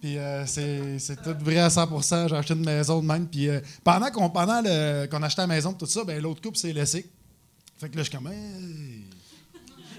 Puis 0.00 0.18
euh, 0.18 0.44
c'est 0.46 0.98
c'est 0.98 1.16
tout 1.22 1.34
vrai 1.40 1.58
à 1.58 1.70
100 1.70 1.88
J'ai 2.28 2.36
acheté 2.36 2.54
une 2.54 2.64
maison 2.64 3.00
de 3.00 3.06
même. 3.06 3.26
Puis 3.26 3.48
euh, 3.48 3.60
pendant 3.82 4.10
qu'on 4.10 4.28
pendant 4.30 4.60
le- 4.62 5.06
qu'on 5.06 5.22
achetait 5.22 5.42
la 5.42 5.46
maison, 5.46 5.72
tout 5.72 5.86
ça, 5.86 6.04
ben, 6.04 6.20
l'autre 6.22 6.42
couple 6.42 6.58
s'est 6.58 6.72
laissé. 6.72 7.08
Fait 7.78 7.88
que 7.88 7.96
là, 7.96 8.02
je 8.02 8.08
suis 8.08 8.16
comme, 8.18 8.26
hey. 8.28 9.04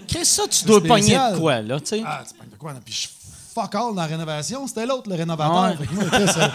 Qu'est-ce 0.06 0.36
que 0.38 0.42
ça, 0.42 0.48
tu 0.48 0.64
dois 0.64 0.82
pogner 0.82 1.14
de 1.14 1.38
quoi, 1.38 1.60
là, 1.60 1.78
tu 1.80 1.86
sais? 1.86 2.02
ah, 2.06 2.22
tu 2.26 2.34
parles 2.34 2.50
de 2.50 2.56
quoi? 2.56 2.72
là? 2.72 2.78
Puis 2.84 2.94
je 2.94 3.08
fuck 3.54 3.74
all 3.74 3.80
dans 3.94 3.94
la 3.94 4.06
rénovation. 4.06 4.66
C'était 4.66 4.86
l'autre, 4.86 5.08
le 5.10 5.16
rénovateur. 5.16 5.64
Ouais. 5.64 5.76
Fait 5.76 5.86
que 5.86 5.94
moi, 5.94 6.04
Chris, 6.10 6.22
euh, 6.36 6.48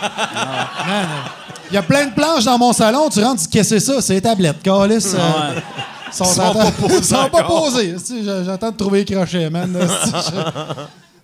man, 0.87 1.07
euh, 1.09 1.29
Il 1.69 1.73
y 1.75 1.77
a 1.77 1.83
plein 1.83 2.05
de 2.07 2.13
planches 2.13 2.45
dans 2.45 2.57
mon 2.57 2.73
salon. 2.73 3.09
Tu 3.09 3.21
rentres, 3.23 3.41
tu 3.41 3.47
dis, 3.47 3.49
qu'est-ce 3.51 3.75
que 3.75 3.79
c'est 3.79 3.85
ça? 3.93 4.01
C'est 4.01 4.13
les 4.15 4.21
tablettes. 4.21 4.61
Calice. 4.63 5.13
euh, 5.13 5.17
Ouais. 5.53 5.61
sont, 6.11 6.25
sont 6.25 6.41
en- 6.41 6.53
pas 6.53 6.71
posés 6.71 6.95
ils 6.97 7.03
sont 7.03 7.29
pas 7.29 7.43
posés. 7.43 7.95
J'attends 8.45 8.71
de 8.71 8.77
trouver 8.77 9.03
les 9.03 9.15
crochets, 9.15 9.49
man. 9.49 9.77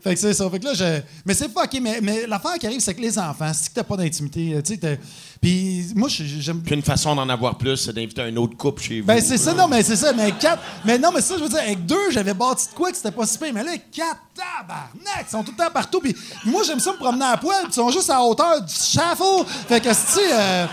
Fait 0.10 0.16
que 0.16 0.22
c'est 0.22 0.34
ça. 0.34 0.50
Fait 0.50 0.58
que 0.58 0.66
là, 0.66 0.74
je... 0.74 1.02
Mais 1.24 1.36
c'est 1.36 1.50
pas 1.50 1.66
OK. 1.66 1.78
Mais, 1.80 2.00
mais 2.02 2.26
l'affaire 2.26 2.56
qui 2.60 2.66
arrive, 2.66 2.80
c'est 2.80 2.96
que 2.96 3.02
les 3.02 3.20
enfants, 3.20 3.52
si 3.54 3.70
t'as 3.72 3.84
pas 3.84 3.96
d'intimité, 3.96 4.56
euh, 4.56 4.62
tu 4.64 4.74
sais, 4.74 5.00
Puis 5.40 5.86
moi, 5.96 6.10
j'aime. 6.10 6.64
Puis 6.64 6.74
une 6.74 6.82
façon 6.82 7.14
d'en 7.14 7.30
avoir 7.30 7.60
plus, 7.60 7.78
c'est 7.78 7.94
d'inviter 7.94 8.24
un 8.24 8.36
autre 8.38 8.58
couple 8.58 8.82
chez 8.82 9.02
vous. 9.02 9.06
Ben, 9.06 9.22
c'est 9.22 9.38
ça, 9.38 9.54
non, 9.54 9.68
mais 9.68 9.84
c'est 9.84 9.96
ça. 9.96 10.12
Mais 10.14 10.32
quatre. 10.32 10.64
Mais 10.84 10.98
non, 10.98 11.12
mais 11.14 11.22
ça, 11.22 11.36
je 11.38 11.44
veux 11.44 11.50
dire, 11.50 11.60
avec 11.60 11.86
deux, 11.86 12.10
j'avais 12.10 12.34
bâti 12.34 12.70
de 12.70 12.74
quoi 12.74 12.90
que 12.90 12.98
c'était 12.98 13.12
pas 13.12 13.28
si 13.28 13.38
pire. 13.38 13.54
Mais 13.54 13.64
là, 13.64 13.74
quatre, 13.92 14.20
tabarnak, 14.34 15.28
ils 15.28 15.30
sont 15.30 15.44
tout 15.44 15.52
le 15.52 15.64
temps 15.64 15.72
partout. 15.72 16.00
Puis 16.00 16.16
moi, 16.44 16.64
j'aime 16.66 16.80
ça 16.80 16.92
me 16.92 16.98
promener 16.98 17.26
à 17.26 17.38
poil. 17.38 17.66
Ils 17.68 17.74
sont 17.74 17.92
juste 17.92 18.10
à 18.10 18.20
hauteur 18.20 18.64
du 18.64 18.74
chafaud. 18.74 19.46
Fait 19.68 19.80
que, 19.80 19.90
tu 19.90 19.94
sais, 19.94 20.34
euh, 20.34 20.66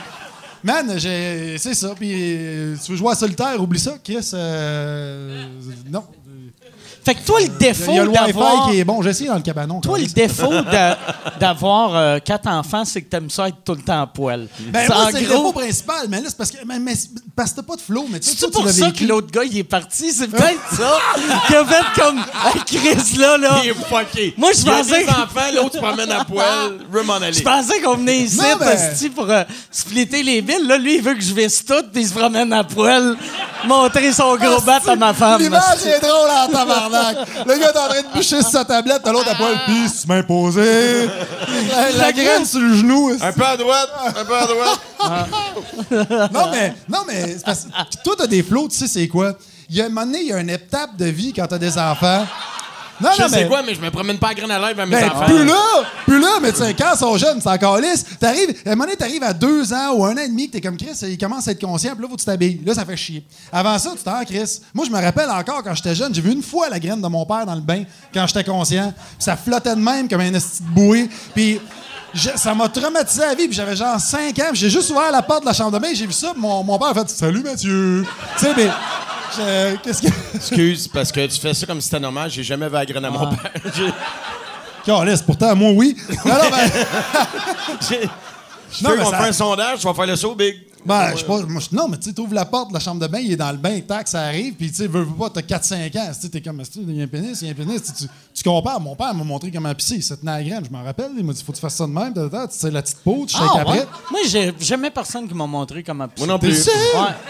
man. 0.64 0.98
C'est 0.98 1.74
ça. 1.74 1.94
Puis 1.94 2.10
euh, 2.14 2.76
tu 2.82 2.92
veux 2.92 2.96
jouer 2.96 3.12
à 3.12 3.14
solitaire, 3.14 3.62
oublie 3.62 3.78
ça, 3.80 3.98
Chris. 4.02 4.30
euh, 4.32 5.44
non. 5.90 6.04
Fait 7.06 7.14
que 7.14 7.24
toi, 7.24 7.38
le 7.40 7.46
défaut 7.50 7.92
Il 7.92 7.96
y 7.96 7.98
a 8.00 8.04
le 8.04 8.10
d'avoir... 8.10 8.66
Wi-Fi 8.66 8.70
qui 8.72 8.80
est 8.80 8.84
bon. 8.84 9.00
J'ai 9.00 9.10
essayé 9.10 9.28
dans 9.28 9.36
le 9.36 9.40
cabanon. 9.42 9.80
Toi, 9.80 9.96
le 9.98 10.06
défaut 10.06 10.50
d'a- 10.50 10.98
d'avoir 11.38 11.94
euh, 11.94 12.18
quatre 12.18 12.48
enfants, 12.48 12.84
c'est 12.84 13.00
que 13.02 13.08
t'aimes 13.08 13.30
ça 13.30 13.46
être 13.46 13.58
tout 13.64 13.74
le 13.74 13.82
temps 13.82 14.02
à 14.02 14.06
poil. 14.08 14.48
Ben, 14.58 14.86
C'est 14.88 14.92
moi, 14.92 15.08
c'est 15.12 15.20
le 15.20 15.26
gros- 15.28 15.36
défaut 15.36 15.52
principal. 15.52 16.06
Mais 16.08 16.16
là, 16.20 16.24
c'est 16.26 16.36
parce 16.36 16.50
que. 16.50 16.56
Mais, 16.66 16.92
parce 17.36 17.52
que 17.52 17.56
t'as 17.56 17.62
pas 17.62 17.76
de 17.76 17.80
flow. 17.80 18.06
Mais 18.10 18.18
tu 18.18 18.28
sais, 18.30 18.36
C'est 18.36 18.50
pour 18.50 18.68
ça 18.68 18.86
vécu. 18.86 19.04
que 19.04 19.08
l'autre 19.08 19.30
gars, 19.30 19.44
il 19.44 19.56
est 19.56 19.62
parti? 19.62 20.10
C'est 20.12 20.26
peut-être 20.26 20.60
ça 20.76 20.98
qui 21.46 21.54
a 21.54 21.64
fait 21.64 22.00
comme 22.02 22.18
Hey, 22.18 22.60
Chris, 22.66 23.16
là, 23.18 23.38
là. 23.38 23.60
Il 23.62 23.70
est 23.70 23.74
fucké. 23.74 24.34
Moi, 24.36 24.50
je 24.52 24.62
Il 24.62 24.66
y 24.66 24.70
a 24.70 24.72
pensais 24.78 25.04
des 25.04 25.08
enfants, 25.08 25.52
l'autre 25.54 25.74
se 25.74 25.78
promène 25.78 26.10
à 26.10 26.24
poil. 26.24 26.72
Veux 26.90 27.02
m'en 27.04 27.14
aller. 27.14 27.32
Je 27.34 27.42
pensais 27.42 27.80
qu'on 27.82 27.94
venait 27.98 28.18
ici, 28.18 28.38
Non, 28.38 28.66
esti, 28.66 29.10
pour 29.10 29.30
euh, 29.30 29.44
splitter 29.70 30.24
les 30.24 30.40
villes. 30.40 30.66
Là, 30.66 30.76
lui, 30.76 30.96
il 30.96 31.02
veut 31.02 31.14
que 31.14 31.20
je 31.22 31.32
visse 31.32 31.64
tout, 31.64 31.84
puis 31.92 32.02
il 32.02 32.08
se 32.08 32.14
promène 32.14 32.52
à 32.52 32.64
poil, 32.64 33.16
montrer 33.64 34.12
son 34.12 34.34
gros 34.36 34.60
bat 34.62 34.80
à 34.88 34.96
ma 34.96 35.14
femme. 35.14 35.40
L'image 35.40 35.86
est 35.86 36.00
drôle 36.00 36.30
en 36.30 36.48
tabarnak. 36.50 36.95
Le 37.46 37.58
gars 37.58 37.70
est 37.72 37.78
en 37.78 37.88
train 37.88 38.02
de 38.02 38.16
bûcher 38.16 38.40
sur 38.42 38.50
sa 38.50 38.64
tablette, 38.64 39.02
t'as 39.04 39.12
l'autre 39.12 39.30
à 39.30 39.34
poil, 39.34 39.58
pis 39.66 39.88
se 39.88 40.06
m'imposer. 40.06 41.08
La, 41.70 41.92
la 41.92 42.12
graine 42.12 42.44
sur 42.44 42.60
le 42.60 42.74
genou. 42.74 43.12
Un 43.20 43.32
peu 43.32 43.44
à 43.44 43.56
droite, 43.56 43.90
un 44.06 44.24
peu 44.24 44.36
à 44.36 44.46
droite. 44.46 44.80
Non, 46.32 46.50
mais, 46.52 46.74
non, 46.88 46.98
mais 47.06 47.34
c'est 47.36 47.44
parce 47.44 47.64
que 47.64 48.02
toi, 48.04 48.14
t'as 48.18 48.26
des 48.26 48.42
flots, 48.42 48.68
tu 48.68 48.76
sais, 48.76 48.88
c'est 48.88 49.08
quoi? 49.08 49.34
Il 49.68 49.76
y 49.76 49.82
a 49.82 49.86
un 49.86 49.88
moment 49.88 50.06
donné, 50.06 50.20
il 50.20 50.28
y 50.28 50.32
a 50.32 50.38
une 50.38 50.50
étape 50.50 50.96
de 50.96 51.06
vie 51.06 51.32
quand 51.32 51.46
t'as 51.46 51.58
des 51.58 51.76
enfants. 51.76 52.26
Non, 53.00 53.10
Je 53.16 53.22
non, 53.22 53.28
sais 53.28 53.42
mais. 53.42 53.48
quoi, 53.48 53.62
mais 53.62 53.74
je 53.74 53.80
me 53.80 53.90
promène 53.90 54.18
pas 54.18 54.28
à 54.28 54.34
graine 54.34 54.50
à 54.50 54.58
l'air 54.58 54.74
vers 54.74 54.86
mes 54.86 54.96
Ben, 54.96 55.10
enfants. 55.10 55.26
plus 55.26 55.44
là, 55.44 55.62
plus 56.06 56.20
là, 56.20 56.38
mais 56.40 56.52
tu 56.52 56.58
sais, 56.58 56.74
quand 56.74 56.92
ils 56.94 56.98
sont 56.98 57.16
jeunes, 57.18 57.40
c'est 57.40 57.48
encore 57.50 57.78
lisse. 57.78 58.04
T'arrives, 58.18 58.54
à 58.64 58.70
un 58.70 58.74
moment 58.74 58.84
donné, 58.84 58.96
t'arrives 58.96 59.22
à 59.22 59.32
deux 59.32 59.72
ans 59.72 59.92
ou 59.94 60.04
un 60.04 60.12
an 60.14 60.20
et 60.22 60.28
demi 60.28 60.46
que 60.48 60.52
t'es 60.52 60.60
comme 60.60 60.76
Chris, 60.76 60.92
il 61.02 61.18
commence 61.18 61.46
à 61.48 61.52
être 61.52 61.60
conscient, 61.60 61.92
puis 61.92 62.02
là, 62.02 62.08
faut 62.08 62.14
que 62.16 62.20
tu 62.20 62.26
t'habilles. 62.26 62.60
Là, 62.64 62.74
ça 62.74 62.84
fait 62.84 62.96
chier. 62.96 63.24
Avant 63.52 63.78
ça, 63.78 63.90
tu 63.96 64.02
t'en 64.02 64.24
Chris. 64.24 64.60
Moi, 64.74 64.86
je 64.86 64.90
me 64.90 65.00
rappelle 65.00 65.30
encore 65.30 65.62
quand 65.62 65.74
j'étais 65.74 65.94
jeune, 65.94 66.14
j'ai 66.14 66.22
vu 66.22 66.32
une 66.32 66.42
fois 66.42 66.68
la 66.68 66.78
graine 66.80 67.00
de 67.02 67.08
mon 67.08 67.24
père 67.26 67.44
dans 67.46 67.54
le 67.54 67.60
bain 67.60 67.82
quand 68.14 68.26
j'étais 68.26 68.44
conscient. 68.44 68.92
Puis 68.96 69.16
ça 69.24 69.36
flottait 69.36 69.74
de 69.76 69.80
même 69.80 70.08
comme 70.08 70.20
un 70.20 70.32
esti 70.34 70.62
de 70.62 70.68
bouée. 70.68 71.08
Puis 71.34 71.60
je- 72.14 72.30
ça 72.36 72.54
m'a 72.54 72.68
traumatisé 72.68 73.20
la 73.22 73.34
vie, 73.34 73.46
puis 73.46 73.56
j'avais 73.56 73.76
genre 73.76 73.98
5 74.00 74.38
ans, 74.38 74.48
puis 74.50 74.60
j'ai 74.60 74.70
juste 74.70 74.90
ouvert 74.90 75.10
la 75.12 75.22
porte 75.22 75.42
de 75.42 75.46
la 75.46 75.52
chambre 75.52 75.72
de 75.72 75.78
bain, 75.78 75.88
j'ai 75.94 76.06
vu 76.06 76.12
ça, 76.12 76.32
mon, 76.36 76.62
mon 76.64 76.78
père 76.78 76.88
a 76.88 76.94
fait 76.94 77.08
Salut 77.10 77.42
Mathieu. 77.42 78.04
tu 78.38 78.44
sais, 78.44 78.52
mais. 78.56 78.68
je- 79.36 79.76
Qu'est-ce 79.82 80.02
que. 80.02 80.08
Excuse, 80.34 80.88
parce 80.88 81.12
que 81.12 81.26
tu 81.26 81.38
fais 81.40 81.52
ça 81.54 81.66
comme 81.66 81.80
si 81.80 81.86
c'était 81.88 82.00
normal. 82.00 82.30
J'ai 82.30 82.42
jamais 82.42 82.68
graine 82.68 83.04
à 83.04 83.10
mon 83.10 83.28
père. 83.28 83.50
J'ai- 83.76 83.92
Calisse, 84.84 85.22
pourtant, 85.22 85.54
moi, 85.56 85.72
oui. 85.72 85.96
Non, 86.24 86.34
non, 86.34 86.50
ben. 86.50 86.70
Je 88.70 88.84
Non, 88.84 88.90
veux 88.90 88.96
mais 88.98 89.02
qu'on 89.04 89.10
fait 89.10 89.28
un 89.28 89.32
sondage, 89.32 89.78
tu 89.80 89.86
vas 89.86 89.94
faire 89.94 90.06
le 90.06 90.16
saut, 90.16 90.34
Big. 90.34 90.56
Ben, 90.86 91.12
je 91.12 91.18
sais 91.18 91.24
pas. 91.24 91.42
moi, 91.42 91.62
non, 91.72 91.88
mais 91.88 91.98
tu 91.98 92.08
sais, 92.08 92.12
t'ouvres 92.14 92.34
la 92.34 92.44
porte 92.44 92.68
de 92.68 92.74
la 92.74 92.80
chambre 92.80 93.00
de 93.00 93.06
bain, 93.06 93.18
il 93.18 93.32
est 93.32 93.36
dans 93.36 93.50
le 93.50 93.58
bain, 93.58 93.80
tac, 93.80 94.08
ça 94.08 94.22
arrive, 94.22 94.54
puis 94.54 94.70
tu 94.70 94.76
sais, 94.76 94.86
veux, 94.86 95.02
veux 95.02 95.14
pas, 95.14 95.30
t'as 95.30 95.40
4-5 95.40 95.98
ans, 95.98 96.08
tu 96.12 96.20
sais, 96.20 96.28
t'es 96.28 96.40
comme, 96.40 96.62
il 96.76 96.96
y 96.96 97.00
a 97.00 97.04
un 97.04 97.08
pénis, 97.08 97.40
il 97.42 97.46
y 97.46 97.48
a 97.48 97.52
un 97.52 97.54
pénis, 97.54 97.82
tu, 98.34 98.42
compares. 98.42 98.80
Mon 98.80 98.94
père 98.94 99.14
m'a 99.14 99.24
montré 99.24 99.50
comment 99.50 99.74
pisser, 99.74 99.96
il 99.96 100.02
se 100.02 100.14
tenait 100.14 100.32
à 100.32 100.38
la 100.38 100.44
graine, 100.44 100.64
je 100.64 100.70
m'en 100.70 100.84
rappelle, 100.84 101.10
il 101.16 101.24
m'a 101.24 101.32
dit, 101.32 101.42
faut 101.42 101.52
que 101.52 101.56
tu 101.56 101.62
fasses 101.62 101.76
ça 101.76 101.86
de 101.86 101.92
même, 101.92 102.12
tu 102.14 102.20
sais, 102.50 102.70
la 102.70 102.82
petite 102.82 102.98
peau, 102.98 103.24
tu 103.26 103.36
sais 103.36 103.42
Ah, 103.42 103.68
ouais? 103.68 103.86
Moi, 104.10 104.20
j'ai 104.28 104.54
jamais 104.60 104.90
personne 104.90 105.28
qui 105.28 105.34
m'a 105.34 105.46
montré 105.46 105.82
comment 105.82 106.06
Moi 106.18 106.26
non 106.26 106.38
plus. 106.38 106.68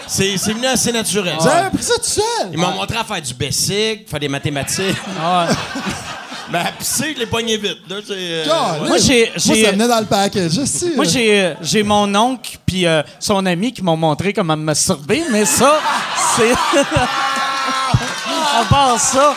C'est 0.07 0.37
c'est 0.37 0.53
venu 0.53 0.65
assez 0.65 0.91
naturel. 0.91 1.35
Avez 1.39 1.67
appris 1.67 1.83
ça 1.83 1.95
tout 1.95 2.03
seul? 2.03 2.51
Ils 2.51 2.57
m'ont 2.57 2.71
montré 2.71 2.97
à 2.97 3.03
faire 3.03 3.21
du 3.21 3.33
basic, 3.33 4.09
faire 4.09 4.19
des 4.19 4.29
mathématiques. 4.29 4.95
Ah, 5.19 5.47
ouais. 5.47 5.81
Ben, 6.51 6.63
pisser, 6.79 7.13
je 7.13 7.19
l'ai 7.19 7.25
pogné 7.25 7.57
vite. 7.57 7.79
Là, 7.89 7.97
c'est, 8.05 8.13
euh. 8.15 8.45
Moi, 8.87 8.97
j'ai- 8.99 9.25
Moi, 9.25 9.33
j'ai- 9.35 9.65
ça 9.65 9.71
venait 9.71 9.87
dans 9.87 9.99
le 9.99 10.05
package, 10.05 10.51
sais. 10.65 10.91
Moi, 10.95 11.03
j'ai, 11.05 11.41
euh, 11.41 11.53
j'ai 11.61 11.83
mon 11.83 12.13
oncle 12.15 12.57
puis 12.65 12.85
euh, 12.85 13.03
son 13.19 13.45
ami 13.45 13.73
qui 13.73 13.81
m'ont 13.83 13.97
montré 13.97 14.31
comment 14.31 14.55
me 14.55 14.63
masturber, 14.63 15.23
mais 15.29 15.43
ça, 15.45 15.77
c'est... 16.37 16.51
à 18.59 18.63
part 18.69 18.97
ça... 18.99 19.35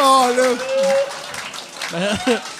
Oh, 0.00 0.26
là. 0.36 0.44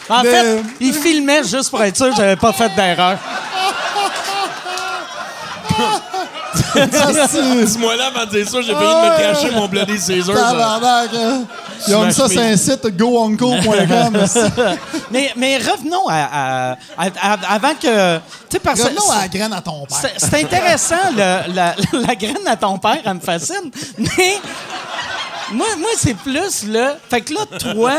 En 0.08 0.22
Mais- 0.24 0.30
fait, 0.30 0.62
il 0.80 0.92
filmait 0.92 1.44
juste 1.44 1.70
pour 1.70 1.80
être 1.84 1.96
sûr 1.96 2.10
que 2.10 2.16
j'avais 2.16 2.34
pas 2.36 2.52
fait 2.52 2.74
d'erreur. 2.74 3.16
Esti, 6.54 7.64
Dis-moi 7.66 7.96
là 7.96 8.06
avant 8.14 8.26
de 8.26 8.30
dire 8.36 8.48
ça, 8.48 8.60
j'ai 8.62 8.72
failli 8.72 8.86
me 8.94 9.18
cacher 9.18 9.50
mon 9.52 9.68
Bloody 9.68 9.98
Caesar. 9.98 10.34
Tabarnak, 10.34 11.10
hein. 11.14 11.42
Ils 11.88 11.94
ont 11.94 12.04
mis 12.04 12.12
ça 12.12 12.28
sur 12.28 12.40
un 12.40 12.56
site 12.56 12.86
goonco.com. 12.96 14.26
Mais, 15.10 15.32
mais 15.36 15.56
revenons 15.58 16.06
à, 16.08 16.14
à- 16.14 16.72
à- 16.98 17.32
à- 17.32 17.54
avant 17.54 17.74
que... 17.74 18.16
Tu 18.16 18.22
sais, 18.52 18.58
parce 18.60 18.80
que... 18.80 18.86
Revenons 18.86 19.10
à 19.10 19.22
la 19.22 19.28
graine 19.28 19.52
à 19.52 19.60
ton 19.60 19.86
père. 19.86 19.98
C'est 20.00 20.12
c'est 20.18 20.44
intéressant, 20.44 20.96
le- 21.16 21.52
la, 21.54 21.74
la 21.92 22.14
graine 22.14 22.46
à 22.46 22.56
ton 22.56 22.78
père, 22.78 22.98
elle 23.04 23.14
me 23.14 23.20
fascine. 23.20 23.70
Mais 23.98 24.38
moi, 25.52 25.66
moi 25.78 25.88
c'est 25.96 26.14
plus 26.14 26.64
le. 26.66 26.94
Fait 27.08 27.20
que 27.20 27.34
là, 27.34 27.46
toi, 27.58 27.94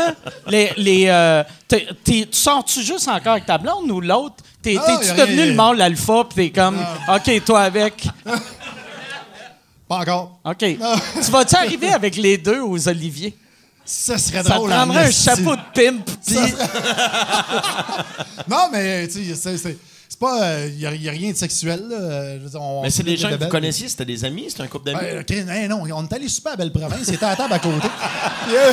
les. 0.46 0.72
les 0.76 1.06
euh, 1.08 1.42
t'es- 1.68 1.88
t'es- 2.04 2.26
tu 2.30 2.38
sors-tu 2.38 2.82
juste 2.82 3.08
encore 3.08 3.32
avec 3.32 3.46
ta 3.46 3.58
blonde 3.58 3.90
ou 3.90 4.00
l'autre? 4.00 4.36
T'es, 4.62 4.76
Ah, 4.78 4.84
T'es-tu 4.86 5.06
y 5.06 5.10
a 5.10 5.14
devenu 5.26 5.36
rien. 5.40 5.46
le 5.46 5.54
mâle 5.54 5.80
alpha 5.82 6.24
pis 6.28 6.34
t'es 6.36 6.50
comme. 6.50 6.78
OK, 7.08 7.44
toi 7.44 7.62
avec? 7.62 8.06
Pas 9.88 9.98
encore. 9.98 10.38
OK. 10.44 10.58
tu 10.58 11.30
vas-tu 11.30 11.56
arriver 11.56 11.92
avec 11.92 12.16
les 12.16 12.38
deux 12.38 12.60
aux 12.60 12.88
Oliviers? 12.88 13.36
Ça 13.84 14.16
serait 14.16 14.42
Ça 14.44 14.50
te 14.50 14.54
drôle. 14.54 14.72
en 14.72 14.76
prendrait 14.76 15.04
un 15.04 15.08
esti. 15.08 15.24
chapeau 15.24 15.56
de 15.56 15.62
pimp 15.74 16.04
pis. 16.26 16.36
Non, 18.48 18.68
mais 18.72 19.06
tu 19.08 19.24
sais, 19.24 19.34
c'est- 19.34 19.58
c'est 19.58 19.78
c'est 20.12 20.18
pas. 20.18 20.66
Il 20.66 20.76
n'y 20.76 20.84
a, 20.86 20.94
y 20.94 21.08
a 21.08 21.12
rien 21.12 21.30
de 21.32 21.36
sexuel. 21.36 21.86
Là. 21.88 21.96
Euh, 21.96 22.38
je 22.38 22.44
veux 22.44 22.50
dire, 22.50 22.60
on- 22.60 22.82
Mais 22.82 22.90
c'est 22.90 23.02
des 23.02 23.16
gens 23.16 23.30
que 23.30 23.42
vous 23.42 23.48
connaissiez, 23.48 23.88
c'était 23.88 24.04
des 24.04 24.24
amis, 24.26 24.44
c'était 24.48 24.62
un 24.62 24.66
couple 24.66 24.86
d'amis? 24.92 24.98
Ouais, 25.00 25.24
hey, 25.30 25.68
non, 25.68 25.82
on 25.90 26.04
est 26.04 26.12
allé 26.12 26.28
super 26.28 26.52
à 26.52 26.56
Belle-Province, 26.56 27.04
il 27.08 27.14
était 27.14 27.24
à 27.24 27.30
la 27.30 27.36
table 27.36 27.54
à 27.54 27.58
côté. 27.58 27.88
Euh, 28.50 28.72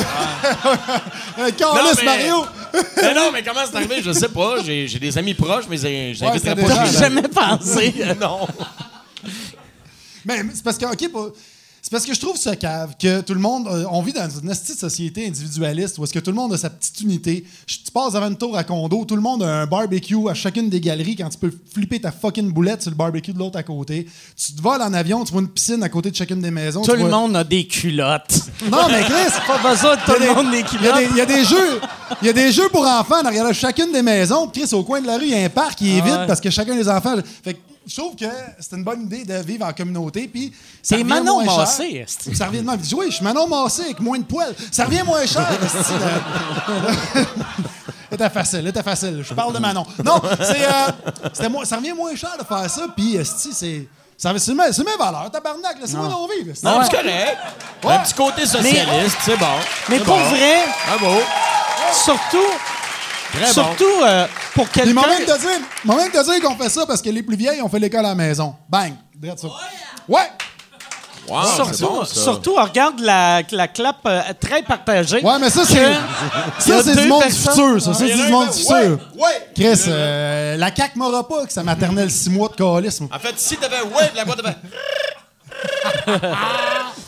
euh, 1.38 1.50
Carlis 1.52 1.88
mais- 1.98 2.04
Mario! 2.04 2.44
mais 3.02 3.14
non, 3.14 3.30
mais 3.32 3.42
comment 3.42 3.60
c'est 3.68 3.76
arrivé, 3.76 4.02
je 4.02 4.12
sais 4.12 4.28
pas. 4.28 4.62
J'ai 4.62 4.86
j'ai 4.86 4.98
des 4.98 5.16
amis 5.16 5.32
proches, 5.34 5.64
mais 5.70 5.78
c'était 5.78 6.12
j'inviterais 6.14 6.54
des 6.56 6.62
pas 6.62 6.84
eux. 6.86 6.90
jamais 6.98 7.22
pensé. 7.22 7.94
Non. 8.20 8.46
Mais 10.26 10.42
c'est 10.52 10.62
parce 10.62 10.76
que, 10.76 10.84
OK, 10.84 11.10
pas- 11.10 11.28
c'est 11.90 11.96
parce 11.96 12.06
que 12.06 12.14
je 12.14 12.20
trouve 12.20 12.36
ça 12.36 12.54
cave 12.54 12.94
que 13.00 13.20
tout 13.20 13.34
le 13.34 13.40
monde. 13.40 13.66
euh, 13.66 13.84
on 13.90 14.00
vit 14.00 14.12
dans 14.12 14.30
une 14.30 14.48
petite 14.48 14.78
société 14.78 15.26
individualiste 15.26 15.98
où 15.98 16.04
est-ce 16.04 16.12
que 16.12 16.20
tout 16.20 16.30
le 16.30 16.36
monde 16.36 16.52
a 16.52 16.56
sa 16.56 16.70
petite 16.70 17.00
unité. 17.00 17.44
Je- 17.66 17.78
Tu 17.84 17.90
passes 17.90 18.12
devant 18.12 18.28
une 18.28 18.36
tour 18.36 18.56
à 18.56 18.62
condo, 18.62 19.04
tout 19.04 19.16
le 19.16 19.20
monde 19.20 19.42
a 19.42 19.62
un 19.62 19.66
barbecue 19.66 20.28
à 20.30 20.34
chacune 20.34 20.68
des 20.70 20.80
galeries 20.80 21.16
quand 21.16 21.28
tu 21.28 21.38
peux 21.38 21.52
flipper 21.74 22.00
ta 22.00 22.12
fucking 22.12 22.52
boulette 22.52 22.82
sur 22.82 22.92
le 22.92 22.96
barbecue 22.96 23.32
de 23.32 23.38
l'autre 23.40 23.58
à 23.58 23.64
côté. 23.64 24.06
Tu 24.36 24.52
te 24.52 24.62
voles 24.62 24.80
en 24.82 24.92
avion, 24.92 25.24
tu 25.24 25.32
vois 25.32 25.40
une 25.42 25.48
piscine 25.48 25.82
à 25.82 25.88
côté 25.88 26.12
de 26.12 26.14
chacune 26.16 26.40
des 26.40 26.52
maisons. 26.52 26.82
Tout 26.82 26.92
le 26.92 26.98
vois- 26.98 27.08
monde 27.10 27.34
a 27.34 27.42
des 27.42 27.66
culottes. 27.66 28.38
Non, 28.70 28.86
mais 28.88 29.02
Chris! 29.02 29.32
Pas 29.48 29.70
besoin 29.70 29.96
de 29.96 30.00
tout 30.02 30.20
le 30.20 30.34
monde 30.34 30.50
des- 30.52 30.58
Il 30.58 30.64
y, 30.64 30.64
culottes. 30.68 30.94
il 31.10 31.16
y 31.16 31.20
a 31.20 31.26
des 31.26 31.44
jeux, 31.44 31.80
il 32.22 32.26
y 32.26 32.30
a 32.30 32.32
des 32.32 32.52
jeux 32.52 32.68
pour 32.68 32.86
enfants 32.86 33.20
là, 33.24 33.52
chacune 33.52 33.90
des 33.90 34.02
maisons. 34.02 34.46
Chris, 34.46 34.68
au 34.72 34.84
coin 34.84 35.00
de 35.00 35.08
la 35.08 35.16
rue, 35.18 35.24
il 35.24 35.30
y 35.30 35.34
a 35.34 35.44
un 35.44 35.48
parc 35.48 35.78
qui 35.78 35.96
est 35.96 36.00
Ah 36.00 36.04
vide 36.06 36.24
parce 36.28 36.40
que 36.40 36.50
chacun 36.50 36.76
des 36.76 36.88
enfants. 36.88 37.16
Fait 37.42 37.54
que 37.54 37.58
je 37.90 37.96
trouve 37.96 38.14
que 38.14 38.26
c'est 38.60 38.76
une 38.76 38.84
bonne 38.84 39.02
idée 39.02 39.24
de 39.24 39.34
vivre 39.42 39.66
en 39.66 39.72
communauté. 39.72 40.28
Puis 40.28 40.52
ça 40.82 40.96
T'es 40.96 41.02
Manon 41.04 41.44
Massé. 41.44 42.04
Ça 42.06 42.46
revient 42.46 42.64
il 42.64 42.76
dit, 42.78 42.94
oui, 42.94 43.06
je 43.08 43.16
suis 43.16 43.24
Manon 43.24 43.48
Massé 43.48 43.82
avec 43.82 44.00
moins 44.00 44.18
de 44.18 44.24
poils. 44.24 44.54
Ça 44.70 44.84
revient 44.84 45.02
moins 45.04 45.26
cher. 45.26 45.48
C'était 48.10 48.30
facile, 48.30 48.62
c'était 48.66 48.82
facile. 48.82 49.24
Je 49.26 49.34
parle 49.34 49.54
de 49.54 49.60
Manon. 49.60 49.86
Non, 50.04 50.20
c'est, 50.40 50.64
euh, 50.64 51.64
ça 51.64 51.76
revient 51.76 51.92
moins 51.92 52.14
cher 52.16 52.36
de 52.38 52.44
faire 52.44 52.68
ça. 52.68 52.86
Puis, 52.96 53.16
c'est, 53.24 53.86
c'est, 54.16 54.32
mes, 54.32 54.38
c'est 54.72 54.84
mes 54.84 54.96
valeurs. 54.98 55.30
Tabarnak, 55.30 55.78
laissez-moi 55.80 56.08
non 56.08 56.26
vivre. 56.26 56.52
Non, 56.64 56.80
c'est 56.82 56.90
correct. 56.90 57.38
Ouais. 57.84 57.92
Un 57.92 57.98
petit 58.00 58.14
côté 58.14 58.46
socialiste, 58.46 59.16
c'est 59.22 59.36
bon. 59.36 59.46
Mais 59.88 59.98
pour 60.00 60.16
bon. 60.16 60.24
vrai, 60.24 60.64
Bravo. 60.88 61.20
surtout, 61.92 62.50
Très 63.32 63.46
bon. 63.46 63.52
surtout 63.52 63.84
euh, 64.04 64.26
pour 64.54 64.68
quelqu'un. 64.70 64.92
m'a 64.94 65.06
même 65.06 65.24
te 65.24 65.38
dire, 65.38 65.60
même 65.84 66.10
te 66.10 66.24
dire 66.24 66.40
qu'on 66.42 66.56
fait 66.56 66.68
ça 66.70 66.84
parce 66.86 67.00
que 67.02 67.10
les 67.10 67.22
plus 67.22 67.36
vieilles 67.36 67.62
ont 67.62 67.68
fait 67.68 67.78
l'école 67.78 68.00
à 68.06 68.08
la 68.10 68.14
maison. 68.14 68.54
Bang! 68.68 68.92
Ça. 69.36 69.48
Ouais! 70.08 70.22
Wow, 71.28 71.44
Surtout, 71.54 71.86
bon, 71.94 72.04
ça. 72.04 72.20
surtout, 72.22 72.54
on 72.58 72.64
regarde 72.64 72.98
la, 72.98 73.42
la 73.52 73.68
clap 73.68 73.98
euh, 74.06 74.20
très 74.40 74.62
partagée. 74.62 75.22
Ouais, 75.22 75.38
mais 75.40 75.48
ça, 75.48 75.62
c'est. 75.64 75.92
Ça, 76.58 76.82
c'est 76.82 76.96
du 76.96 77.06
monde 77.06 77.22
du 77.22 77.28
personnes- 77.28 77.52
futur, 77.78 77.82
ça. 77.82 77.94
C'est 77.94 78.12
du 78.12 78.28
monde 78.32 78.48
du 78.50 78.58
futur. 78.58 78.74
ouais, 78.74 78.88
ouais. 78.88 79.48
Chris, 79.54 79.80
euh, 79.86 80.56
la 80.56 80.74
CAQ 80.74 80.98
m'aura 80.98 81.28
pas 81.28 81.46
que 81.46 81.52
sa 81.52 81.62
maternelle 81.62 82.10
6 82.10 82.30
mois 82.30 82.48
de 82.48 82.60
moi. 82.64 82.80
En 83.14 83.18
fait, 83.20 83.34
si 83.36 83.56
t'avais 83.58 83.80
ouais, 83.82 84.10
la 84.16 84.24
boîte 84.24 84.38
de 84.38 84.42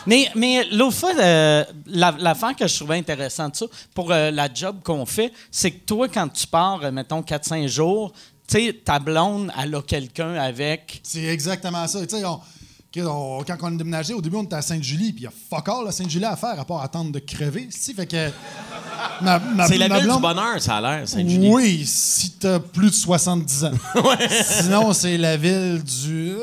Mais, 0.07 0.29
mais 0.35 0.65
l'autre 0.73 0.97
fois, 0.97 1.13
euh, 1.19 1.65
la- 1.87 2.15
l'affaire 2.19 2.57
que 2.57 2.67
je 2.67 2.75
trouvais 2.77 2.97
intéressante, 2.99 3.57
ça, 3.57 3.67
pour 3.95 4.11
euh, 4.13 4.31
la 4.31 4.53
job 4.53 4.77
qu'on 4.83 5.07
fait, 5.07 5.33
c'est 5.51 5.71
que 5.71 5.85
toi, 5.87 6.09
quand 6.09 6.29
tu 6.29 6.47
pars, 6.47 6.81
euh, 6.83 6.91
mettons, 6.91 7.21
4-5 7.23 7.67
jours, 7.69 8.13
tu 8.49 8.57
sais, 8.67 8.73
ta 8.85 8.99
blonde, 8.99 9.53
elle 9.63 9.75
a 9.75 9.83
quelqu'un 9.83 10.35
avec. 10.35 11.01
C'est 11.05 11.25
exactement 11.25 11.87
ça. 11.87 12.05
Tu 12.07 12.17
sais, 12.17 12.25
on- 12.25 12.41
que 12.93 13.01
on- 13.01 13.43
quand 13.47 13.57
on 13.63 13.69
a 13.69 13.71
déménagé, 13.71 14.13
au 14.13 14.21
début, 14.21 14.37
on 14.37 14.43
était 14.43 14.57
à 14.57 14.61
Sainte-Julie, 14.61 15.13
puis 15.13 15.23
il 15.23 15.25
y 15.25 15.27
a 15.27 15.33
fuck 15.49 15.67
all 15.69 15.89
à 15.89 15.93
Sainte-Julie 15.93 16.27
à 16.27 16.37
faire, 16.37 16.61
à 16.61 16.65
part 16.67 16.83
attendre 16.83 17.11
de 17.11 17.19
crever. 17.21 17.69
si. 17.71 17.95
Fait 17.95 18.07
que. 18.07 18.29
ma- 19.23 19.39
ma- 19.39 19.67
C'est 19.67 19.79
la 19.79 19.89
ma 19.89 19.97
ville 19.97 20.05
blonde- 20.09 20.17
du 20.19 20.23
bonheur, 20.23 20.61
ça 20.61 20.77
a 20.77 20.81
l'air, 20.81 21.09
Sainte-Julie. 21.09 21.49
Oui, 21.49 21.85
si 21.87 22.33
t'as 22.33 22.59
plus 22.59 22.91
de 22.91 22.95
70 22.95 23.65
ans. 23.65 23.71
Sinon, 24.45 24.93
c'est 24.93 25.17
la 25.17 25.37
ville 25.39 25.83
du. 25.83 26.35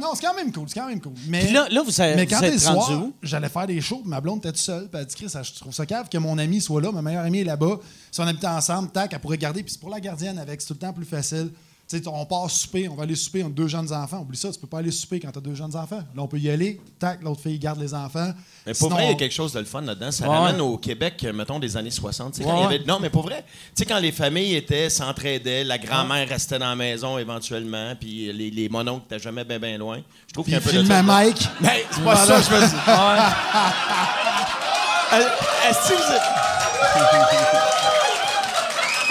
Non, 0.00 0.08
c'est 0.14 0.22
quand 0.26 0.34
même 0.34 0.50
cool, 0.52 0.68
c'est 0.68 0.80
quand 0.80 0.88
même 0.88 1.00
cool. 1.00 1.12
Mais, 1.28 1.44
Puis 1.44 1.52
là, 1.52 1.68
là, 1.70 1.82
vous, 1.82 2.00
avez- 2.00 2.14
mais 2.16 2.24
vous 2.24 2.30
quand 2.30 2.40
t'es 2.40 2.54
êtes 2.54 2.64
rendu 2.64 2.80
soir, 2.86 3.02
où? 3.04 3.12
j'allais 3.22 3.48
faire 3.48 3.66
des 3.66 3.80
shows, 3.80 3.98
puis 3.98 4.08
ma 4.08 4.20
blonde 4.20 4.38
était 4.38 4.48
toute 4.48 4.58
seule, 4.58 4.88
puis 4.88 5.00
elle 5.00 5.06
dit 5.06 5.14
Chris, 5.14 5.26
je 5.42 5.60
trouve 5.60 5.72
ça 5.74 5.86
cave 5.86 6.08
que 6.08 6.18
mon 6.18 6.36
ami 6.38 6.60
soit 6.60 6.80
là, 6.80 6.90
ma 6.92 7.02
meilleure 7.02 7.24
amie 7.24 7.40
est 7.40 7.44
là-bas. 7.44 7.78
Si 8.10 8.20
on 8.20 8.26
habitait 8.26 8.46
ensemble, 8.46 8.90
tac, 8.90 9.12
elle 9.12 9.18
pourrait 9.20 9.38
garder, 9.38 9.62
puis 9.62 9.72
c'est 9.72 9.80
pour 9.80 9.90
la 9.90 10.00
gardienne 10.00 10.38
avec, 10.38 10.60
c'est 10.60 10.66
tout 10.68 10.74
le 10.74 10.78
temps 10.80 10.92
plus 10.92 11.04
facile. 11.04 11.50
Sais, 11.90 12.00
on 12.06 12.24
part 12.24 12.48
souper, 12.48 12.88
on 12.88 12.94
va 12.94 13.02
aller 13.02 13.16
souper 13.16 13.42
entre 13.42 13.56
deux 13.56 13.66
jeunes 13.66 13.92
enfants. 13.92 14.20
Oublie 14.20 14.38
ça, 14.38 14.52
tu 14.52 14.60
peux 14.60 14.68
pas 14.68 14.78
aller 14.78 14.92
souper 14.92 15.18
quand 15.18 15.32
t'as 15.32 15.40
deux 15.40 15.56
jeunes 15.56 15.74
enfants. 15.74 15.96
Là, 16.14 16.22
on 16.22 16.28
peut 16.28 16.38
y 16.38 16.48
aller, 16.48 16.80
tac, 17.00 17.20
l'autre 17.20 17.40
fille 17.42 17.58
garde 17.58 17.80
les 17.80 17.92
enfants. 17.92 18.32
Mais 18.64 18.74
pour 18.74 18.86
Sinon, 18.86 18.90
vrai, 18.90 19.06
il 19.06 19.08
y 19.08 19.12
a 19.12 19.16
quelque 19.16 19.32
chose 19.34 19.52
de 19.52 19.58
le 19.58 19.64
fun 19.64 19.80
là-dedans. 19.80 20.12
Ça 20.12 20.28
Ouais. 20.28 20.36
ramène 20.36 20.60
au 20.60 20.78
Québec, 20.78 21.14
euh, 21.24 21.32
mettons, 21.32 21.58
des 21.58 21.76
années 21.76 21.90
60. 21.90 22.34
Tu 22.34 22.38
sais, 22.38 22.44
quand 22.44 22.52
Ouais, 22.52 22.58
il 22.60 22.62
y 22.62 22.74
avait- 22.76 22.84
Non, 22.86 23.00
mais 23.00 23.10
pour 23.10 23.22
vrai, 23.24 23.44
tu 23.44 23.54
sais, 23.74 23.84
quand 23.86 23.98
les 23.98 24.12
familles 24.12 24.54
étaient, 24.54 24.88
s'entraidaient, 24.88 25.64
la 25.64 25.78
grand-mère 25.78 26.28
restait 26.28 26.60
dans 26.60 26.68
la 26.68 26.76
maison 26.76 27.18
éventuellement, 27.18 27.94
puis 27.98 28.32
les, 28.32 28.52
les 28.52 28.68
mononcles 28.68 29.06
n'étaient 29.10 29.24
jamais 29.24 29.42
bien, 29.42 29.58
bien 29.58 29.76
loin. 29.76 29.98
Je 30.28 30.32
trouve 30.32 30.44
qu'il 30.44 30.54
y 30.54 30.56
a 30.56 30.60
un 30.60 30.62
peu 30.62 30.70
de. 30.72 31.02
Mike. 31.02 31.48
Mais 31.60 31.84
c'est 31.90 32.04
pas 32.04 32.14
ça, 32.14 32.40
je 32.40 32.50
me 32.54 32.66
dis. 32.68 32.74
Euh, 35.12 35.24
Est-ce 35.68 35.88
que 35.88 35.94
vous 35.94 36.12
êtes... 36.12 36.22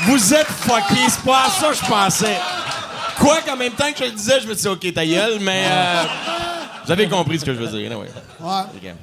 Vous 0.06 0.34
êtes 0.34 0.48
fuckés, 0.48 1.10
c'est 1.10 1.24
pas 1.26 1.44
à 1.46 1.50
ça 1.50 1.68
que 1.72 1.76
je 1.76 1.86
pensais. 1.86 2.38
Quoi 3.20 3.42
qu'en 3.46 3.58
même 3.58 3.74
temps 3.74 3.92
que 3.92 4.00
je 4.00 4.06
le 4.06 4.12
disais, 4.16 4.40
je 4.42 4.48
me 4.48 4.54
suis 4.54 4.64
dit, 4.64 4.68
OK, 4.70 4.94
ta 4.94 5.06
gueule, 5.06 5.40
mais... 5.42 5.66
euh, 5.68 6.04
Vous 6.86 6.92
avez 6.92 7.08
compris 7.10 7.40
ce 7.40 7.46
que 7.46 7.54
je 7.54 7.60
veux 7.60 7.68
dire. 7.68 7.92
anyway. 7.92 8.08
Ouais. 8.40 8.94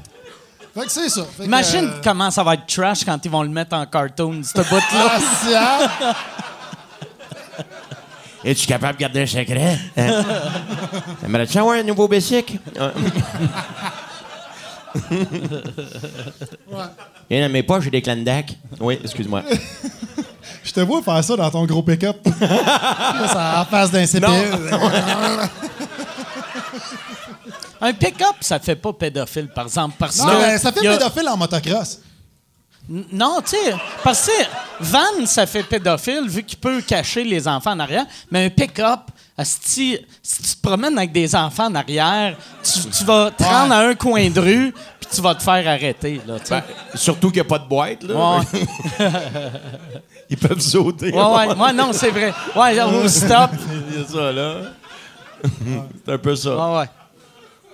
Fait 0.74 0.84
que 0.86 0.90
c'est 0.92 1.08
ça. 1.08 1.24
Fait 1.24 1.42
que, 1.42 1.46
Imagine 1.46 1.84
euh, 1.86 2.00
comment 2.04 2.30
ça 2.30 2.42
va 2.42 2.54
être 2.54 2.66
trash 2.66 3.04
quand 3.04 3.18
ils 3.24 3.30
vont 3.30 3.42
le 3.42 3.48
mettre 3.48 3.74
en 3.76 3.86
cartoon, 3.86 4.42
ce 4.42 4.58
bout-là. 4.60 4.82
ah, 5.10 5.18
si, 5.20 5.54
hein? 5.54 6.14
Es-tu 8.44 8.66
capable 8.66 8.94
de 8.96 9.00
garder 9.00 9.22
un 9.22 9.26
secret? 9.26 9.78
Hein? 9.96 10.24
Aimerais-tu 11.24 11.58
avoir 11.58 11.76
un 11.76 11.82
nouveau 11.82 12.06
basic? 12.06 12.58
Il 17.28 17.36
y 17.36 17.42
en 17.42 17.46
a 17.46 17.48
mes 17.48 17.62
poches, 17.62 17.84
j'ai 17.84 17.90
des 17.90 18.02
clandacs. 18.02 18.54
Oui, 18.78 18.98
excuse-moi. 19.02 19.42
Je 20.64 20.72
te 20.72 20.80
vois 20.80 21.02
faire 21.02 21.22
ça 21.24 21.36
dans 21.36 21.50
ton 21.50 21.64
gros 21.64 21.82
pick-up. 21.82 22.16
Ça 22.40 23.60
en 23.60 23.64
face 23.64 23.90
d'un 23.90 24.06
CPE. 24.06 24.26
Un 27.80 27.92
pick-up, 27.92 28.36
ça 28.40 28.58
fait 28.58 28.76
pas 28.76 28.92
pédophile, 28.92 29.48
par 29.48 29.64
exemple. 29.66 29.96
Parce 29.98 30.18
Non, 30.18 30.26
que 30.28 30.36
mais 30.42 30.58
ça 30.58 30.72
fait 30.72 30.82
y 30.82 30.88
a- 30.88 30.96
pédophile 30.96 31.28
en 31.28 31.36
motocross. 31.36 31.98
N- 32.90 33.04
Non, 33.12 33.40
tu 33.42 33.50
sais, 33.50 33.74
parce 34.02 34.26
que 34.28 34.84
van, 34.84 35.26
ça 35.26 35.44
fait 35.46 35.62
pédophile 35.62 36.26
vu 36.26 36.42
qu'il 36.42 36.58
peut 36.58 36.80
cacher 36.80 37.22
les 37.24 37.46
enfants 37.46 37.72
en 37.72 37.80
arrière, 37.80 38.06
mais 38.30 38.46
un 38.46 38.50
pick-up, 38.50 39.00
asti, 39.36 39.98
si 40.22 40.42
tu 40.42 40.56
te 40.56 40.62
promènes 40.62 40.96
avec 40.96 41.12
des 41.12 41.34
enfants 41.36 41.66
en 41.66 41.74
arrière, 41.74 42.36
tu, 42.62 42.80
tu 42.88 43.04
vas 43.04 43.30
te 43.30 43.42
rendre 43.42 43.74
à 43.74 43.80
un 43.80 43.94
coin 43.94 44.30
de 44.30 44.40
rue, 44.40 44.74
puis 45.06 45.16
tu 45.16 45.22
vas 45.22 45.34
te 45.34 45.42
faire 45.42 45.68
arrêter, 45.68 46.20
là, 46.26 46.34
sais. 46.42 46.62
Surtout 46.94 47.28
qu'il 47.28 47.42
n'y 47.42 47.46
a 47.46 47.48
pas 47.48 47.58
de 47.58 47.68
boîte, 47.68 48.02
là. 48.02 48.38
Ouais. 48.38 48.44
Ils 50.30 50.36
peuvent 50.36 50.60
sauter. 50.60 51.12
Ouais, 51.12 51.22
ouais, 51.22 51.54
ouais, 51.54 51.72
non, 51.72 51.92
c'est 51.92 52.10
vrai. 52.10 52.32
Ouais, 52.54 52.76
oh, 52.82 53.08
stop. 53.08 53.50
A 53.52 54.12
ça, 54.12 54.32
là. 54.32 54.54
C'est 56.04 56.12
un 56.12 56.18
peu 56.18 56.34
ça. 56.34 56.56
Ouais, 56.56 56.78
ouais. 56.78 56.88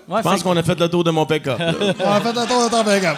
Ouais, 0.09 0.19
Je 0.19 0.23
pense 0.23 0.43
qu'on 0.43 0.57
a 0.57 0.63
fait 0.63 0.79
le 0.79 0.89
tour 0.89 1.05
de 1.05 1.11
mon 1.11 1.25
pick-up. 1.25 1.59
On 1.59 2.11
a 2.11 2.21
fait 2.21 2.37
un 2.39 2.47
tour 2.47 2.65
de 2.65 2.71
ton 2.71 2.85
pick-up. 2.85 3.17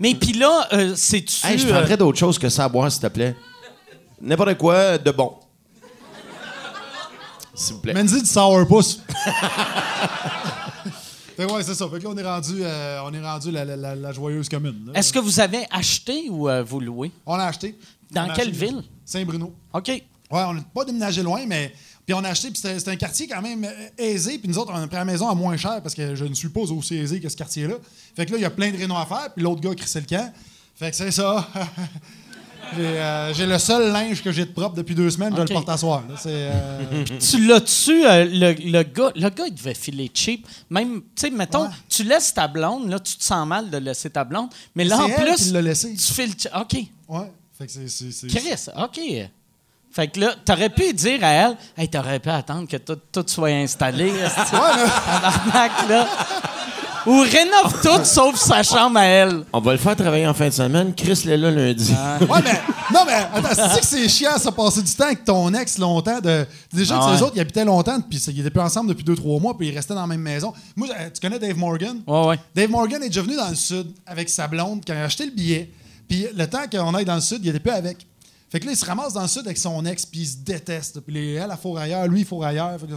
Mais 0.00 0.14
puis 0.14 0.32
là, 0.32 0.68
euh, 0.72 0.92
c'est-tu... 0.96 1.46
Hey, 1.46 1.58
je 1.58 1.66
euh, 1.66 1.70
prendrais 1.72 1.96
d'autres 1.96 2.18
choses 2.18 2.38
que 2.38 2.48
ça 2.48 2.64
à 2.64 2.68
boire, 2.68 2.90
s'il 2.90 3.00
te 3.00 3.06
plaît. 3.06 3.36
N'importe 4.20 4.58
quoi 4.58 4.98
de 4.98 5.10
bon. 5.10 5.34
S'il 7.54 7.74
vous 7.74 7.80
plaît. 7.80 7.94
Menzi 7.94 8.20
du 8.20 8.28
sourpuss. 8.28 9.00
Fait 11.42 11.46
que 11.46 11.52
ouais, 11.52 11.62
c'est 11.62 11.74
ça. 11.74 11.88
Fait 11.88 11.98
que 11.98 12.04
là, 12.04 12.10
on 12.12 12.16
est 12.18 12.24
rendu, 12.24 12.54
euh, 12.60 13.00
on 13.04 13.14
est 13.14 13.20
rendu 13.22 13.50
la, 13.50 13.64
la- 13.64 13.76
la- 13.76 13.94
la 13.94 14.12
joyeuse 14.12 14.48
commune. 14.48 14.86
là. 14.92 14.98
Est-ce 14.98 15.12
que 15.12 15.18
vous 15.20 15.38
avez 15.40 15.64
acheté 15.70 16.28
ou 16.30 16.48
euh, 16.48 16.62
vous 16.62 16.80
louez? 16.80 17.12
On 17.24 17.34
a 17.34 17.44
acheté. 17.44 17.78
Dans 18.10 18.26
On 18.26 18.30
a 18.30 18.34
quelle 18.34 18.48
acheté- 18.50 18.66
ville? 18.66 18.82
Saint-Bruno. 19.04 19.54
OK. 19.72 19.88
Ouais, 19.88 20.02
on 20.30 20.54
n'a 20.54 20.62
pas 20.74 20.84
déménagé 20.84 21.22
loin, 21.22 21.44
mais. 21.46 21.72
Puis 22.04 22.14
on 22.14 22.24
a 22.24 22.28
acheté, 22.30 22.48
puis 22.50 22.58
c'était 22.60 22.78
c'était 22.78 22.90
un 22.92 22.96
quartier 22.96 23.28
quand 23.28 23.42
même 23.42 23.64
euh, 23.64 23.88
aisé, 23.98 24.38
puis 24.38 24.48
nous 24.48 24.58
autres, 24.58 24.72
on 24.74 24.76
a 24.82 24.86
pris 24.86 24.96
la 24.96 25.04
maison 25.04 25.28
à 25.28 25.34
moins 25.34 25.56
cher 25.58 25.82
parce 25.82 25.94
que 25.94 26.14
je 26.14 26.24
ne 26.24 26.32
suis 26.34 26.48
pas 26.48 26.60
aussi 26.60 26.96
aisé 26.96 27.20
que 27.20 27.28
ce 27.28 27.36
quartier-là. 27.36 27.74
Fait 28.16 28.24
que 28.26 28.32
là, 28.32 28.38
il 28.38 28.42
y 28.42 28.46
a 28.46 28.50
plein 28.50 28.70
de 28.70 28.76
rénaux 28.78 28.96
à 28.96 29.04
faire, 29.06 29.32
puis 29.34 29.42
l'autre 29.44 29.60
gars 29.60 29.70
a 29.70 29.74
crissé 29.74 30.00
le 30.00 30.06
camp. 30.06 30.32
Fait 30.74 30.90
que 30.90 30.96
c'est 30.96 31.10
ça. 31.10 31.46
J'ai 32.76 32.84
euh, 32.86 33.32
j'ai 33.34 33.46
le 33.46 33.58
seul 33.58 33.92
linge 33.92 34.22
que 34.22 34.30
j'ai 34.32 34.44
de 34.44 34.50
propre 34.52 34.74
depuis 34.76 34.94
deux 34.94 35.10
semaines, 35.10 35.34
je 35.36 35.40
le 35.42 35.46
porte 35.48 35.68
à 35.68 35.76
soir. 35.76 36.02
là. 36.08 36.14
C'est. 36.18 36.28
euh, 36.32 37.04
Tu 37.18 37.46
l'as-tu, 37.46 38.06
euh, 38.06 38.24
le, 38.24 38.52
le 38.70 38.82
gars, 38.82 39.10
le 39.14 39.28
gars, 39.30 39.44
il 39.46 39.54
devait 39.54 39.74
filer 39.74 40.10
cheap. 40.12 40.46
Même, 40.70 41.00
tu 41.00 41.06
sais, 41.16 41.30
mettons, 41.30 41.62
Ouais. 41.64 41.68
tu 41.88 42.02
laisses 42.04 42.34
ta 42.34 42.46
blonde, 42.48 42.88
là, 42.90 42.98
tu 43.00 43.16
te 43.16 43.24
sens 43.24 43.46
mal 43.46 43.70
de 43.70 43.78
laisser 43.78 44.10
ta 44.10 44.24
blonde, 44.24 44.48
mais 44.74 44.84
là, 44.84 44.98
en 44.98 45.06
elle 45.08 45.14
plus, 45.14 45.36
qui 45.46 45.50
l'a 45.50 45.62
laissé. 45.62 45.94
tu 45.94 46.12
files 46.12 46.34
cheap. 46.38 46.52
OK. 46.54 46.74
Ouais. 47.08 47.32
Fait 47.56 47.66
que 47.66 47.72
c'est. 47.72 47.88
c'est- 47.88 48.12
c'est- 48.12 48.26
Chris, 48.28 48.66
OK. 48.76 49.00
Fait 49.90 50.06
que 50.08 50.20
là, 50.20 50.34
t'aurais 50.44 50.68
pu 50.68 50.92
dire 50.92 51.18
à 51.24 51.28
elle, 51.28 51.56
hey, 51.76 51.88
t'aurais 51.88 52.20
pu 52.20 52.28
attendre 52.28 52.68
que 52.68 52.76
tout, 52.76 52.98
tout 53.10 53.24
soit 53.26 53.48
installé. 53.48 54.08
esti. 54.24 54.40
Tabarnak, 54.50 55.88
là. 55.88 56.08
Ou 57.08 57.20
rénove 57.20 57.80
tout 57.82 58.04
sauf 58.04 58.36
sa 58.36 58.62
chambre 58.62 58.98
à 58.98 59.04
elle. 59.04 59.44
On 59.52 59.60
va 59.60 59.72
le 59.72 59.78
faire 59.78 59.96
travailler 59.96 60.26
en 60.26 60.34
fin 60.34 60.46
de 60.48 60.52
semaine. 60.52 60.94
Chris 60.94 61.22
l'est 61.24 61.36
là 61.36 61.50
lundi. 61.50 61.92
Ouais, 62.20 62.40
mais. 62.44 62.60
Non, 62.92 63.00
mais. 63.06 63.14
Attends, 63.14 63.48
c'est 63.74 63.80
que 63.80 63.86
c'est 63.86 64.08
chiant, 64.08 64.36
ça, 64.38 64.52
passer 64.52 64.82
du 64.82 64.92
temps 64.92 65.04
avec 65.06 65.24
ton 65.24 65.52
ex 65.54 65.78
longtemps. 65.78 66.20
De, 66.20 66.46
déjà 66.72 66.98
Ah 67.00 67.06
que 67.06 67.10
les 67.12 67.16
ouais. 67.16 67.22
autres, 67.22 67.32
ils 67.36 67.40
habitaient 67.40 67.64
longtemps, 67.64 68.00
puis 68.00 68.18
ils 68.28 68.40
étaient 68.40 68.50
plus 68.50 68.60
ensemble 68.60 68.90
depuis 68.90 69.04
deux, 69.04 69.16
trois 69.16 69.40
mois, 69.40 69.56
puis 69.56 69.68
ils 69.68 69.74
restaient 69.74 69.94
dans 69.94 70.02
la 70.02 70.06
même 70.06 70.20
maison. 70.20 70.52
Moi, 70.76 70.88
tu 71.14 71.20
connais 71.20 71.38
Dave 71.38 71.56
Morgan? 71.56 72.00
Ouais, 72.06 72.26
ouais. 72.26 72.38
Dave 72.54 72.70
Morgan 72.70 73.02
est 73.02 73.08
déjà 73.08 73.22
venu 73.22 73.36
dans 73.36 73.48
le 73.48 73.54
sud 73.56 73.86
avec 74.06 74.28
sa 74.28 74.46
blonde 74.46 74.82
quand 74.86 74.92
il 74.92 74.98
a 75.00 75.04
acheté 75.04 75.24
le 75.24 75.32
billet. 75.32 75.70
Puis 76.08 76.26
le 76.36 76.46
temps 76.46 76.64
qu'on 76.70 76.94
aille 76.94 77.04
dans 77.04 77.14
le 77.14 77.20
sud, 77.20 77.40
il 77.42 77.48
était 77.48 77.60
plus 77.60 77.72
avec. 77.72 78.06
Fait 78.50 78.60
que 78.60 78.66
là, 78.66 78.72
il 78.72 78.76
se 78.78 78.84
ramasse 78.86 79.12
dans 79.12 79.22
le 79.22 79.28
sud 79.28 79.42
avec 79.46 79.58
son 79.58 79.84
ex, 79.84 80.06
puis 80.06 80.20
il 80.20 80.26
se 80.26 80.36
déteste. 80.38 81.00
Puis 81.00 81.14
les- 81.14 81.34
elle, 81.34 81.48
elle 81.50 81.56
fourre 81.58 81.78
ailleurs, 81.78 82.06
lui, 82.06 82.20
il 82.20 82.26
fourre 82.26 82.44
ailleurs. 82.46 82.78
Fait 82.80 82.86
que 82.86 82.92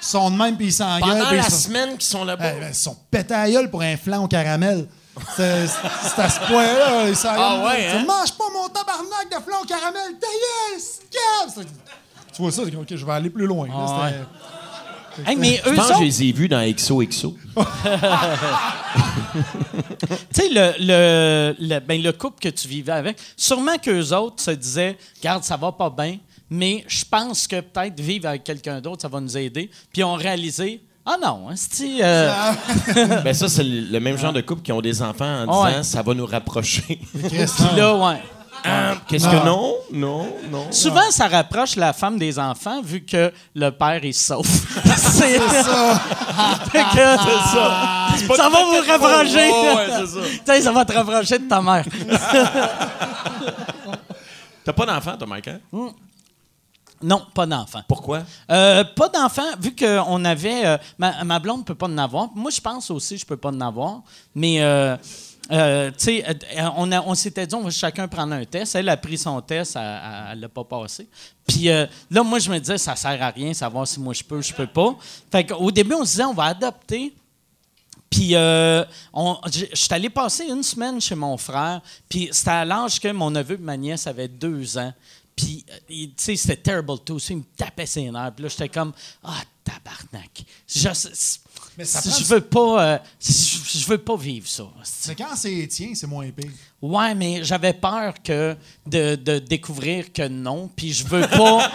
sont- 0.00 0.18
ils 0.18 0.22
sont 0.24 0.30
de 0.30 0.36
même, 0.36 0.56
puis 0.56 0.66
ils 0.66 0.72
s'engueulent. 0.72 1.00
Pendant 1.00 1.30
la 1.30 1.36
ils 1.36 1.42
sont- 1.44 1.50
semaine 1.50 1.90
qu'ils 1.96 2.02
sont 2.08 2.24
là-bas. 2.24 2.52
Eh 2.56 2.60
ben, 2.60 2.68
ils 2.70 2.74
sont 2.74 2.96
pétés 3.10 3.34
à 3.34 3.44
la 3.44 3.50
gueule 3.50 3.70
pour 3.70 3.82
un 3.82 3.96
flan 3.96 4.24
au 4.24 4.28
caramel. 4.28 4.86
C'est 5.36 5.42
à 6.18 6.28
ce 6.28 6.40
point-là. 6.46 7.08
Ils 7.08 7.16
s'engueulent. 7.16 7.38
Ah 7.40 7.64
ouais, 7.66 7.88
Tu 7.90 7.96
hein? 7.96 8.04
Mange 8.06 8.32
pas 8.32 8.44
mon 8.54 8.68
tabarnak 8.68 9.26
de 9.30 9.36
flan 9.44 9.60
au 9.62 9.66
caramel. 9.66 10.12
Ta 10.20 10.26
gueule, 11.56 11.66
Tu 12.34 12.42
vois 12.42 12.52
ça, 12.52 12.62
OK, 12.62 12.68
je 12.90 13.04
vais 13.06 13.12
aller 13.12 13.30
plus 13.30 13.46
loin. 13.46 13.68
Ah 13.72 14.10
Hey, 15.26 15.36
mais 15.36 15.60
Je 15.64 15.70
eux 15.70 15.74
pense 15.74 15.88
que 15.88 15.94
je 15.96 16.02
les 16.04 16.22
ai 16.22 16.32
vus 16.32 16.48
dans 16.48 16.62
XOXO. 16.64 17.36
tu 17.56 19.42
sais, 20.32 20.48
le, 20.50 20.72
le, 20.80 21.54
le, 21.58 21.78
ben, 21.80 22.00
le 22.02 22.12
couple 22.12 22.40
que 22.40 22.48
tu 22.48 22.68
vivais 22.68 22.92
avec, 22.92 23.18
sûrement 23.36 23.76
qu'eux 23.78 24.12
autres 24.14 24.42
se 24.42 24.52
disaient, 24.52 24.96
regarde, 25.18 25.42
ça 25.44 25.56
va 25.56 25.72
pas 25.72 25.90
bien, 25.90 26.18
mais 26.50 26.84
je 26.88 27.04
pense 27.08 27.46
que 27.46 27.60
peut-être 27.60 27.98
vivre 28.00 28.28
avec 28.28 28.44
quelqu'un 28.44 28.80
d'autre, 28.80 29.02
ça 29.02 29.08
va 29.08 29.20
nous 29.20 29.36
aider. 29.36 29.70
Puis 29.92 30.00
ils 30.00 30.04
ont 30.04 30.14
réalisé, 30.14 30.82
ah 31.06 31.16
non, 31.22 31.48
c'est 31.56 32.02
Ah, 32.02 32.54
ben 33.24 33.32
ça, 33.32 33.48
c'est 33.48 33.62
le 33.64 33.98
même 34.00 34.18
genre 34.18 34.32
de 34.32 34.40
couple 34.42 34.62
qui 34.62 34.72
ont 34.72 34.80
des 34.82 35.00
enfants 35.02 35.24
en 35.24 35.46
Ah 35.64 35.68
disant 35.68 35.78
ouais. 35.78 35.82
ça 35.84 36.02
va 36.02 36.14
nous 36.14 36.26
rapprocher. 36.26 37.00
Christ, 37.28 37.60
là, 37.76 37.94
ouais. 37.96 38.20
Ah, 38.62 38.94
Qu'est-ce 39.08 39.26
Ah. 39.26 39.40
que 39.40 39.46
non? 39.46 39.74
Non, 39.90 40.26
non. 40.50 40.66
Souvent, 40.70 41.10
ça 41.10 41.28
rapproche 41.28 41.76
la 41.76 41.94
femme 41.94 42.18
des 42.18 42.38
enfants 42.38 42.82
vu 42.82 43.00
que 43.02 43.32
le 43.54 43.70
père 43.70 44.04
est 44.04 44.12
sauf. 44.12 44.46
c'est 44.96 45.38
ça. 45.38 46.02
Que- 46.70 48.36
ça. 48.36 48.48
va 48.50 48.64
vous 48.64 48.86
rapprocher. 48.86 49.50
Ouais, 49.50 50.06
ça. 50.06 50.20
Tu 50.20 50.40
sais, 50.44 50.60
ça 50.60 50.72
va 50.72 50.84
te 50.84 50.92
rapprocher 50.92 51.38
de 51.38 51.48
ta 51.48 51.62
mère. 51.62 51.86
T'as 54.64 54.72
pas 54.74 54.86
d'enfant, 54.86 55.16
toi, 55.16 55.26
Mike, 55.26 55.48
hein? 55.48 55.60
Non, 57.02 57.22
pas 57.34 57.46
d'enfant. 57.46 57.80
Pourquoi? 57.88 58.22
Euh, 58.50 58.84
pas 58.84 59.08
d'enfant, 59.08 59.42
vu 59.58 59.74
qu'on 59.74 60.24
avait. 60.24 60.66
euh, 60.66 60.76
ma, 60.98 61.24
ma 61.24 61.38
blonde 61.38 61.60
ne 61.60 61.64
peut 61.64 61.74
pas 61.74 61.86
en 61.86 61.96
avoir. 61.98 62.28
Moi, 62.34 62.50
je 62.50 62.60
pense 62.60 62.90
aussi 62.90 63.14
que 63.14 63.20
je 63.20 63.26
peux 63.26 63.38
pas 63.38 63.48
en 63.50 63.60
avoir. 63.62 64.02
Mais 64.34 64.60
euh, 64.60 64.96
euh, 65.50 65.90
tu 65.92 66.20
sais, 66.20 66.24
on, 66.76 67.14
s'était 67.14 67.46
dit, 67.46 67.54
on 67.54 67.62
va 67.62 67.70
chacun 67.70 68.06
prendre 68.06 68.34
un 68.34 68.44
test. 68.44 68.74
Elle 68.74 68.88
a 68.90 68.96
pris 68.98 69.16
son 69.16 69.40
test, 69.40 69.76
elle- 69.76 70.00
elle 70.32 70.40
l'a 70.40 70.48
pas 70.50 70.64
passé. 70.64 71.08
Puis 71.46 71.64
là, 72.10 72.22
moi, 72.22 72.38
je 72.38 72.50
me 72.50 72.58
disais, 72.58 72.76
ça 72.78 72.94
sert 72.96 73.22
à 73.22 73.30
rien, 73.30 73.54
savoir 73.54 73.86
si 73.86 73.98
moi 73.98 74.12
je 74.12 74.22
peux, 74.22 74.42
je 74.42 74.52
peux 74.52 74.66
pas. 74.66 74.94
Fait 75.32 75.44
qu'au 75.46 75.70
début, 75.70 75.94
on 75.94 76.04
se 76.04 76.10
disait, 76.12 76.24
on 76.24 76.34
va 76.34 76.44
adopter. 76.44 77.14
Puis, 78.10 78.34
euh, 78.34 78.84
je 79.46 79.66
suis 79.72 79.88
allé 79.94 80.10
passer 80.10 80.44
une 80.44 80.64
semaine 80.64 81.00
chez 81.00 81.14
mon 81.14 81.36
frère. 81.36 81.80
Puis, 82.08 82.28
c'était 82.32 82.50
à 82.50 82.64
l'âge 82.64 82.98
que 82.98 83.06
mon 83.12 83.30
neveu 83.30 83.54
et 83.54 83.58
ma 83.58 83.76
nièce 83.76 84.06
avaient 84.08 84.26
deux 84.26 84.76
ans. 84.78 84.92
Puis, 85.36 85.64
euh, 85.70 85.76
tu 85.88 86.12
sais, 86.16 86.36
c'était 86.36 86.56
terrible 86.56 86.98
tout. 87.04 87.18
Il 87.30 87.38
me 87.38 87.42
tapait 87.56 87.86
ses 87.86 88.10
nerfs. 88.10 88.32
Puis 88.34 88.42
là, 88.44 88.48
j'étais 88.48 88.68
comme, 88.68 88.92
ah, 89.24 89.40
tabarnak. 89.64 90.44
Je, 90.66 90.88
Mais 91.78 91.84
ça 91.84 92.00
si 92.02 92.08
prend 92.08 92.18
je 92.18 92.22
du- 92.24 92.28
veux 92.30 92.40
pas, 92.42 92.84
euh, 92.94 92.98
si 93.18 93.58
je, 93.74 93.78
je 93.78 93.86
veux 93.86 93.98
pas 93.98 94.16
vivre 94.16 94.46
ça. 94.48 94.64
C'est 94.84 95.14
quand 95.14 95.34
c'est 95.36 95.66
tien, 95.68 95.92
c'est 95.94 96.06
moins 96.06 96.28
pire. 96.30 96.50
Ouais, 96.82 97.14
mais 97.14 97.42
j'avais 97.44 97.72
peur 97.72 98.14
que 98.22 98.56
de, 98.86 99.14
de 99.14 99.38
découvrir 99.38 100.12
que 100.12 100.28
non, 100.28 100.68
puis 100.74 100.92
je 100.92 101.06
veux 101.06 101.26
pas, 101.26 101.70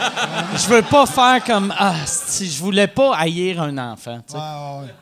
je 0.58 0.68
veux 0.68 0.82
pas 0.84 1.06
faire 1.06 1.44
comme 1.44 1.74
ah, 1.78 1.96
si 2.06 2.50
je 2.52 2.60
voulais 2.60 2.88
pas 2.88 3.16
haïr 3.16 3.62
un 3.62 3.78
enfant. 3.78 4.20
tu 4.28 4.34
sais. 4.34 4.38
Ouais, 4.38 4.44
ouais, 4.44 4.86
ouais. 4.88 4.94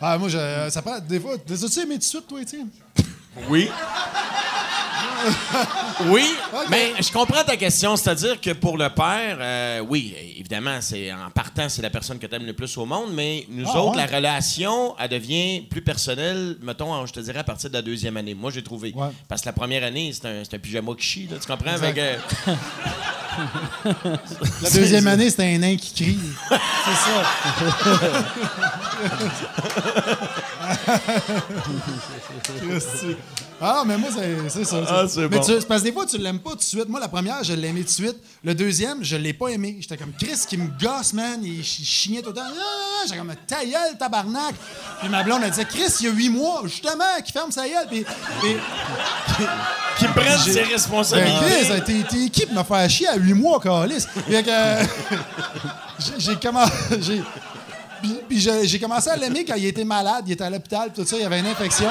Ah, 0.00 0.16
moi, 0.16 0.28
je, 0.30 0.68
ça 0.70 0.80
prend. 0.80 0.98
Des 0.98 1.20
fois, 1.20 1.36
les 1.46 1.62
as-tu 1.64 1.80
aimé 1.80 1.94
tout 1.94 1.98
de 2.00 2.04
suite, 2.04 2.26
toi, 2.26 2.40
Étienne? 2.40 2.68
Oui. 3.50 3.68
oui, 6.06 6.24
mais 6.70 6.92
je 7.00 7.10
comprends 7.12 7.44
ta 7.44 7.56
question. 7.56 7.96
C'est-à-dire 7.96 8.40
que 8.40 8.50
pour 8.50 8.76
le 8.78 8.88
père, 8.88 9.36
euh, 9.40 9.80
oui, 9.80 10.14
évidemment, 10.36 10.78
c'est 10.80 11.12
en 11.12 11.30
partant, 11.30 11.68
c'est 11.68 11.82
la 11.82 11.90
personne 11.90 12.18
que 12.18 12.26
tu 12.26 12.34
aimes 12.34 12.46
le 12.46 12.52
plus 12.54 12.76
au 12.78 12.86
monde, 12.86 13.10
mais 13.12 13.46
nous 13.50 13.66
Ah, 13.72 13.78
autres, 13.80 13.96
ouais. 13.96 14.06
la 14.06 14.16
relation, 14.16 14.94
elle 14.98 15.08
devient 15.10 15.62
plus 15.62 15.82
personnelle, 15.82 16.56
mettons, 16.62 17.04
je 17.06 17.12
te 17.12 17.20
dirais, 17.20 17.40
à 17.40 17.44
partir 17.44 17.68
de 17.70 17.74
la 17.74 17.82
deuxième 17.82 18.16
année. 18.16 18.34
Moi, 18.34 18.50
j'ai 18.50 18.62
trouvé. 18.62 18.92
Ouais. 18.94 19.08
Parce 19.28 19.42
que 19.42 19.46
la 19.46 19.52
première 19.52 19.84
année, 19.84 20.12
c'est 20.12 20.26
un, 20.26 20.42
c'est 20.44 20.56
un 20.56 20.58
pyjama 20.58 20.92
qui 20.98 21.04
chie, 21.06 21.28
là, 21.30 21.36
tu 21.40 21.46
comprends? 21.46 21.72
Avec, 21.72 21.98
euh, 21.98 22.16
La 24.62 24.70
deuxième 24.70 25.06
année, 25.06 25.30
c'était 25.30 25.54
un 25.54 25.58
nain 25.58 25.76
qui 25.76 25.92
crie. 25.94 26.18
c'est 26.50 26.96
ça. 26.96 27.22
Ah, 33.62 33.82
mais 33.86 33.98
moi, 33.98 34.08
c'est 34.48 34.64
ça. 34.64 34.76
Ah, 34.88 35.04
c'est 35.06 35.28
bon. 35.28 35.38
tu- 35.40 35.52
parce 35.66 35.82
que 35.82 35.86
des 35.88 35.92
fois, 35.92 36.06
tu 36.06 36.16
l'aimes 36.16 36.38
pas 36.38 36.50
tout 36.52 36.56
de 36.56 36.62
suite. 36.62 36.88
Moi, 36.88 36.98
la 36.98 37.08
première, 37.08 37.44
je 37.44 37.52
l'ai 37.52 37.68
aimé 37.68 37.80
tout 37.80 37.86
de 37.86 37.90
suite. 37.90 38.16
Le 38.42 38.54
deuxième, 38.54 39.04
je 39.04 39.16
l'ai 39.16 39.34
pas 39.34 39.48
aimé. 39.48 39.76
J'étais 39.80 39.98
comme 39.98 40.12
Chris 40.18 40.38
qui 40.48 40.56
me 40.56 40.68
gosse, 40.80 41.12
man. 41.12 41.40
Il 41.42 41.56
ch- 41.56 41.82
chignait 41.86 42.22
tout 42.22 42.30
le 42.30 42.36
temps. 42.36 42.42
Ah, 42.46 43.02
J'étais 43.04 43.18
comme 43.18 43.34
ta 43.46 43.62
gueule, 43.64 43.98
tabarnak. 43.98 44.54
Puis 45.00 45.08
ma 45.10 45.22
blonde, 45.22 45.42
elle 45.44 45.50
disait 45.50 45.66
Chris, 45.66 45.92
il 46.00 46.06
y 46.06 46.08
a 46.08 46.12
huit 46.12 46.30
mois, 46.30 46.62
justement, 46.64 47.04
qui 47.24 47.32
ferme 47.32 47.50
sa 47.52 47.68
gueule. 47.68 47.86
Puis, 47.90 48.04
puis- 48.40 48.56
qui 49.98 50.06
prennent 50.06 50.38
J'ai- 50.44 50.52
ses 50.54 50.60
ben, 50.62 50.68
responsabilités. 50.72 51.84
Chris, 51.84 52.04
t'es 52.10 52.24
équipe 52.24 52.52
me 52.52 52.62
faire 52.62 52.88
chier 52.88 53.08
à 53.08 53.16
huit 53.16 53.34
mois, 53.34 53.60
Calis? 53.60 54.06
Fait 54.26 54.42
que, 54.42 54.48
euh, 54.50 54.84
j'ai- 56.18 56.36
commencé. 56.36 56.72
J'ai, 57.00 57.22
puis, 58.02 58.16
puis 58.28 58.40
j'ai, 58.40 58.66
j'ai 58.66 58.78
commencé 58.78 59.08
à 59.10 59.16
l'aimer 59.16 59.44
quand 59.44 59.54
il 59.56 59.66
était 59.66 59.84
malade, 59.84 60.24
il 60.26 60.32
était 60.32 60.44
à 60.44 60.50
l'hôpital, 60.50 60.90
puis 60.92 61.02
tout 61.02 61.08
ça, 61.08 61.16
il 61.18 61.24
avait 61.24 61.40
une 61.40 61.46
infection. 61.46 61.88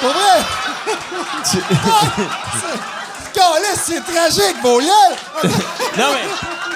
Pour 0.00 0.10
vrai! 0.10 0.44
Calis, 3.34 3.76
c'est 3.82 4.00
tragique, 4.04 4.56
vos 4.62 4.80
non, 4.80 6.06
mais 6.12 6.28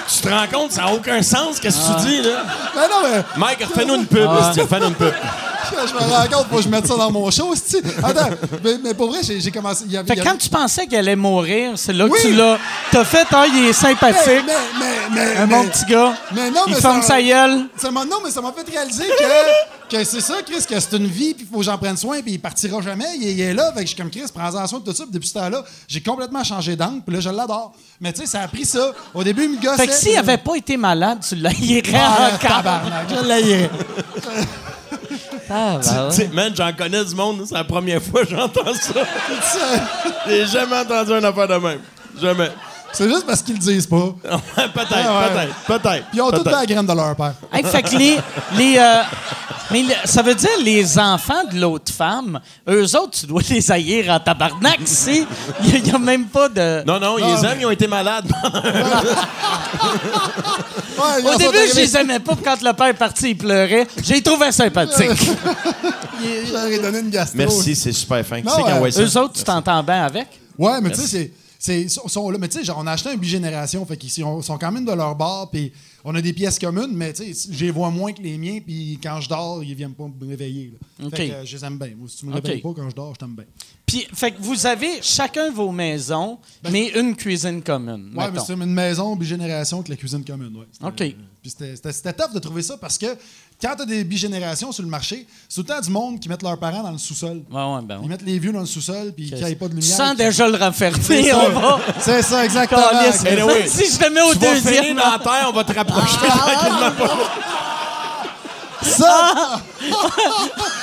tu 0.07 0.21
te 0.21 0.29
rends 0.29 0.47
compte, 0.47 0.71
ça 0.71 0.83
n'a 0.83 0.91
aucun 0.93 1.21
sens, 1.21 1.59
qu'est-ce 1.59 1.77
que 1.77 2.01
tu 2.01 2.07
dis, 2.07 2.21
là? 2.21 2.43
Mais 2.75 2.87
non, 2.87 2.95
mais 3.03 3.23
Mike, 3.37 3.63
refais-nous 3.65 3.95
une 3.95 4.05
pub, 4.07 4.27
Ah. 4.29 4.51
refais-nous 4.57 4.87
une 4.87 4.95
pub. 4.95 5.13
Je 5.87 5.93
me 5.93 5.99
rends 5.99 6.25
compte, 6.27 6.47
faut 6.49 6.57
que 6.57 6.61
je 6.63 6.69
mette 6.69 6.87
ça 6.87 6.95
dans 6.95 7.11
mon 7.11 7.29
show, 7.31 7.53
c'ti. 7.55 7.77
Attends, 8.03 8.29
mais, 8.63 8.77
mais 8.83 8.93
pour 8.93 9.09
vrai, 9.09 9.19
j'ai, 9.23 9.51
commencé. 9.51 9.85
Y 9.85 9.97
avait, 9.97 10.07
Fait 10.07 10.15
y 10.17 10.21
avait- 10.21 10.29
quand 10.29 10.37
tu 10.37 10.49
pensais 10.49 10.87
qu'elle 10.87 10.99
allait 10.99 11.15
mourir, 11.15 11.73
c'est 11.75 11.93
là 11.93 12.05
que 12.07 12.11
Oui. 12.13 12.19
tu 12.21 12.33
l'as. 12.33 12.57
T'as 12.91 13.03
fait, 13.05 13.27
ah, 13.31 13.45
il 13.47 13.65
est 13.65 13.73
sympathique, 13.73 14.43
mais, 14.45 14.53
mais, 14.79 14.95
mais, 15.13 15.37
un 15.37 15.47
bon 15.47 15.65
petit 15.67 15.85
gars. 15.85 16.13
mais 16.33 16.49
non, 16.51 16.61
il 16.67 16.73
mais 16.75 16.81
ferme 16.81 17.01
ça- 17.01 17.07
sa 17.09 17.21
gueule. 17.21 17.65
Ça 17.77 17.91
non, 17.91 18.05
mais 18.23 18.31
ça 18.31 18.41
m'a 18.41 18.51
fait 18.53 18.69
réaliser 18.69 19.05
que, 19.07 19.97
que 19.97 20.03
c'est 20.03 20.21
ça, 20.21 20.35
Chris, 20.45 20.65
que 20.67 20.79
c'est 20.79 20.93
une 20.97 21.07
vie, 21.07 21.33
puis 21.33 21.45
il 21.47 21.51
faut 21.51 21.59
que 21.59 21.65
j'en 21.65 21.77
prenne 21.77 21.97
soin, 21.97 22.21
puis 22.21 22.33
il 22.33 22.39
partira 22.39 22.81
jamais. 22.81 23.05
Il, 23.17 23.27
est- 23.27 23.31
il 23.33 23.41
est 23.41 23.53
là, 23.53 23.71
fait 23.73 23.81
que 23.81 23.81
je 23.81 23.87
suis 23.87 23.97
comme 23.97 24.09
Chris, 24.09 24.23
prends-en 24.33 24.65
soin, 24.67 24.79
puis 24.79 24.91
tout 24.91 24.97
ça. 24.97 25.03
Puis 25.03 25.13
depuis 25.13 25.27
ce 25.27 25.33
temps-là, 25.33 25.63
j'ai 25.87 26.01
complètement 26.01 26.43
changé 26.43 26.75
d'angle, 26.75 27.01
puis 27.05 27.15
là, 27.15 27.21
je 27.21 27.29
l'adore. 27.29 27.73
Mais 28.01 28.13
tu 28.13 28.21
sais, 28.21 28.27
ça 28.27 28.41
a 28.41 28.47
pris 28.47 28.65
ça. 28.65 28.91
Au 29.13 29.23
début, 29.23 29.43
il 29.43 29.51
me 29.51 29.61
gossait. 29.61 29.77
Fait 29.77 29.87
que 29.87 29.93
s'il 29.93 30.17
avait 30.17 30.37
pas 30.37 30.55
été 30.55 30.77
malade, 30.77 31.19
tu 31.27 31.35
l'haïrais 31.35 31.91
Ah, 31.95 32.29
encore. 32.33 32.39
tabarnak, 32.57 33.07
je 33.09 33.27
l'haïrais. 33.27 33.69
Ah, 35.49 35.79
ben 35.83 36.05
ouais. 36.05 36.11
Sais, 36.11 36.29
man, 36.31 36.53
j'en 36.55 36.71
connais 36.73 37.03
du 37.03 37.15
monde, 37.15 37.43
c'est 37.45 37.55
la 37.55 37.63
première 37.63 38.01
fois 38.01 38.23
que 38.23 38.29
j'entends 38.29 38.73
ça. 38.73 38.93
J'ai 40.27 40.45
jamais 40.45 40.77
entendu 40.77 41.13
un 41.13 41.23
affaire 41.23 41.47
de 41.47 41.55
même. 41.55 41.79
Jamais. 42.19 42.49
C'est 42.93 43.07
juste 43.09 43.25
parce 43.25 43.41
qu'ils 43.41 43.53
le 43.55 43.59
disent 43.59 43.87
pas. 43.87 44.13
peut-être, 44.23 44.87
Ah 44.93 45.19
ouais. 45.19 45.29
peut-être, 45.33 45.55
peut-être. 45.81 46.05
Puis 46.09 46.17
ils 46.17 46.21
ont 46.21 46.31
tout 46.31 46.43
peut-être. 46.43 46.59
la 46.59 46.65
graine 46.65 46.85
de 46.85 46.93
leur 46.93 47.15
père. 47.15 47.33
Hey, 47.53 47.63
fait 47.63 47.83
que 47.83 47.95
les. 47.95 48.17
les 48.57 48.77
euh, 48.77 49.01
mais 49.71 49.83
le- 49.83 49.93
ça 50.07 50.23
veut 50.23 50.33
dire 50.33 50.49
les 50.63 50.97
enfants 50.97 51.43
de 51.51 51.59
l'autre 51.59 51.93
femme, 51.93 52.39
eux 52.67 52.83
autres, 52.97 53.11
tu 53.19 53.27
dois 53.27 53.41
les 53.49 53.71
haïr 53.71 54.09
en 54.11 54.19
tabarnak, 54.19 54.79
c'est. 54.85 55.23
Il 55.63 55.83
n'y 55.83 55.91
a, 55.91 55.99
même 55.99 56.25
pas 56.25 56.49
de. 56.49 56.83
Non, 56.85 56.99
non, 56.99 57.17
Non, 57.19 57.35
les 57.35 57.41
mais- 57.41 57.47
amis 57.47 57.61
ils 57.61 57.65
ont 57.67 57.71
été 57.71 57.87
malades. 57.87 58.25
Ouais, 60.99 61.21
ils 61.21 61.27
Au 61.27 61.31
sont 61.31 61.37
début, 61.37 61.53
je 61.53 61.59
arrivés- 61.71 61.81
les 61.81 61.97
aimais 61.97 62.19
pas, 62.19 62.35
puis 62.35 62.43
quand 62.43 62.61
le 62.61 62.73
père 62.73 62.87
est 62.87 62.93
parti, 62.93 63.29
il 63.29 63.37
pleurait. 63.37 63.87
J'ai 64.03 64.21
trouvé 64.21 64.51
sympathique. 64.51 65.11
Je 66.21 66.51
leur 66.51 66.65
ai 66.65 66.79
donné 66.79 66.99
une 66.99 67.09
gastro. 67.09 67.37
Merci, 67.37 67.73
c'est 67.75 67.93
super 67.93 68.25
fin. 68.25 68.41
Qui 68.41 68.47
Non, 68.47 68.53
c'est 68.57 68.63
qui 68.63 68.69
a 68.69 68.73
euh, 68.73 68.75
envoyé 68.75 68.91
ça? 68.91 69.01
Eux 69.01 69.17
autres, 69.23 69.33
tu 69.35 69.43
t'entends 69.43 69.81
bien 69.81 70.03
avec? 70.03 70.27
Ouais, 70.57 70.81
mais 70.81 70.89
tu 70.89 70.99
sais, 70.99 71.07
c'est. 71.07 71.31
Sont- 71.89 72.07
sont 72.07 72.29
là. 72.29 72.37
Mais 72.39 72.47
tu 72.47 72.57
sais, 72.59 72.63
genre, 72.63 72.77
on 72.79 72.87
a 72.87 72.93
acheté 72.93 73.09
un 73.09 73.17
bigénération, 73.17 73.85
fait 73.85 73.97
qu'ils 73.97 74.09
sont, 74.09 74.41
sont 74.41 74.57
quand 74.57 74.71
même 74.71 74.85
de 74.85 74.91
leur 74.93 75.15
bord, 75.15 75.49
puis 75.51 75.71
on 76.05 76.15
a 76.15 76.21
des 76.21 76.31
pièces 76.33 76.57
communes, 76.57 76.91
mais 76.93 77.11
tu 77.13 77.33
sais, 77.33 77.49
je 77.51 77.65
les 77.65 77.71
vois 77.71 77.89
moins 77.91 78.13
que 78.13 78.21
les 78.21 78.37
miens, 78.37 78.59
puis 78.65 78.97
quand 79.03 79.19
je 79.21 79.27
dors, 79.29 79.63
ils 79.63 79.75
viennent 79.75 79.93
pas 79.93 80.07
me 80.07 80.27
réveiller. 80.27 80.71
là. 80.99 81.05
Fait 81.09 81.17
que 81.27 81.33
euh, 81.33 81.45
je 81.45 81.57
les 81.57 81.65
aime 81.65 81.77
bien. 81.77 81.91
Moi, 81.97 82.07
si 82.09 82.17
tu 82.17 82.25
me 82.25 82.31
réveilles 82.33 82.61
pas 82.61 82.73
quand 82.81 82.89
je 82.89 82.95
dors, 82.95 83.13
je 83.13 83.19
t'aime 83.19 83.35
bien. 83.35 83.45
Puis, 83.89 84.07
fait 84.13 84.31
que 84.31 84.37
vous 84.39 84.65
avez 84.67 84.99
chacun 85.01 85.49
vos 85.51 85.71
maisons, 85.71 86.37
mais 86.69 86.89
une 86.89 87.15
cuisine 87.15 87.61
commune. 87.63 88.11
Ouais, 88.15 88.29
mais 88.31 88.39
c'est 88.45 88.53
une 88.53 88.65
maison 88.73 89.15
bigénération 89.15 89.77
avec 89.77 89.89
la 89.89 89.95
cuisine 89.95 90.23
commune. 90.23 90.55
Ouais. 90.55 90.87
OK. 90.87 91.15
Puis 91.41 91.53
c'était- 91.81 92.13
tough 92.13 92.31
de 92.33 92.39
trouver 92.39 92.61
ça 92.61 92.77
parce 92.77 92.97
que 92.97 93.07
quand 93.61 93.75
tu 93.75 93.81
as 93.81 93.85
des 93.85 94.03
bigénérations 94.03 94.71
sur 94.71 94.83
le 94.83 94.89
marché, 94.89 95.25
c'est 95.47 95.55
tout 95.55 95.67
le 95.67 95.73
temps 95.75 95.81
du 95.81 95.89
monde 95.89 96.19
qui 96.19 96.29
mettent 96.29 96.43
leurs 96.43 96.59
parents 96.59 96.83
dans 96.83 96.91
le 96.91 96.97
sous-sol. 96.97 97.41
Ouais, 97.49 97.55
ouais, 97.63 97.81
ben 97.81 97.95
ouais. 97.95 98.01
Ils 98.03 98.09
mettent 98.09 98.21
les 98.21 98.37
vieux 98.37 98.51
dans 98.51 98.59
le 98.59 98.65
sous-sol, 98.65 99.11
puis 99.15 99.29
qu'il 99.31 99.43
n'y 99.43 99.51
ait 99.51 99.55
pas 99.55 99.67
de 99.67 99.73
lumière. 99.73 99.97
qui- 100.11 100.17
déjà 100.17 100.47
le 100.47 100.57
ça. 101.23 101.39
on 101.47 101.59
va. 101.59 101.79
C'est 101.99 102.21
ça, 102.21 102.45
exactement. 102.45 102.81
Oui. 103.47 103.53
si 103.67 103.91
je 103.91 103.97
te 103.97 104.09
mets 104.13 104.21
au 104.21 104.33
Tu 104.33 104.39
vas 104.39 104.53
deuxième. 104.53 104.95
dans 104.97 105.11
la 105.11 105.19
terre, 105.19 105.47
on 105.49 105.53
va 105.53 105.63
te 105.63 105.73
rapprocher 105.73 106.17
tranquillement. 106.17 107.15
Ça! 108.81 109.61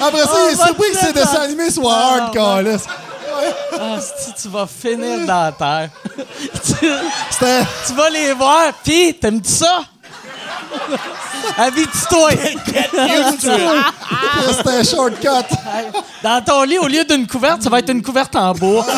Après 0.00 0.22
ça, 0.22 0.36
il 0.48 0.52
est 0.52 0.56
surpris 0.56 0.90
que 0.92 0.98
ces 0.98 1.12
mettre 1.12 1.12
dessins 1.12 1.42
animés 1.42 1.70
soient 1.70 1.94
Ah, 1.94 2.14
hard, 2.16 2.32
câlisse. 2.32 2.84
Ah, 3.80 3.98
si 4.00 4.34
tu 4.42 4.48
vas 4.48 4.66
finir 4.66 5.26
dans 5.26 5.44
la 5.44 5.52
terre. 5.52 5.90
tu, 7.86 7.94
vas 7.94 8.10
les 8.10 8.32
voir, 8.32 8.72
pis 8.84 9.14
t'aimes-tu 9.14 9.50
ça? 9.50 9.82
Habite-toi. 11.56 12.30
C'était 14.56 14.70
un 14.70 14.84
shortcut. 14.84 15.28
Dans 16.22 16.44
ton 16.44 16.62
lit, 16.62 16.78
au 16.78 16.86
lieu 16.86 17.04
d'une 17.04 17.26
couverte, 17.26 17.62
ça 17.62 17.70
va 17.70 17.78
être 17.80 17.90
une 17.90 18.02
couverte 18.02 18.34
en 18.36 18.52
bois. 18.52 18.84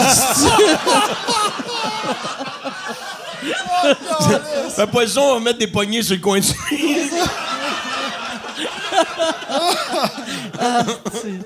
Fais 4.74 4.86
pas 4.86 5.06
ça, 5.06 5.20
on 5.20 5.34
va 5.34 5.40
mettre 5.40 5.58
des 5.58 5.66
poignées 5.66 6.02
sur 6.02 6.14
le 6.16 6.20
coin 6.20 6.40
du 6.40 6.46
lit. 11.24 11.40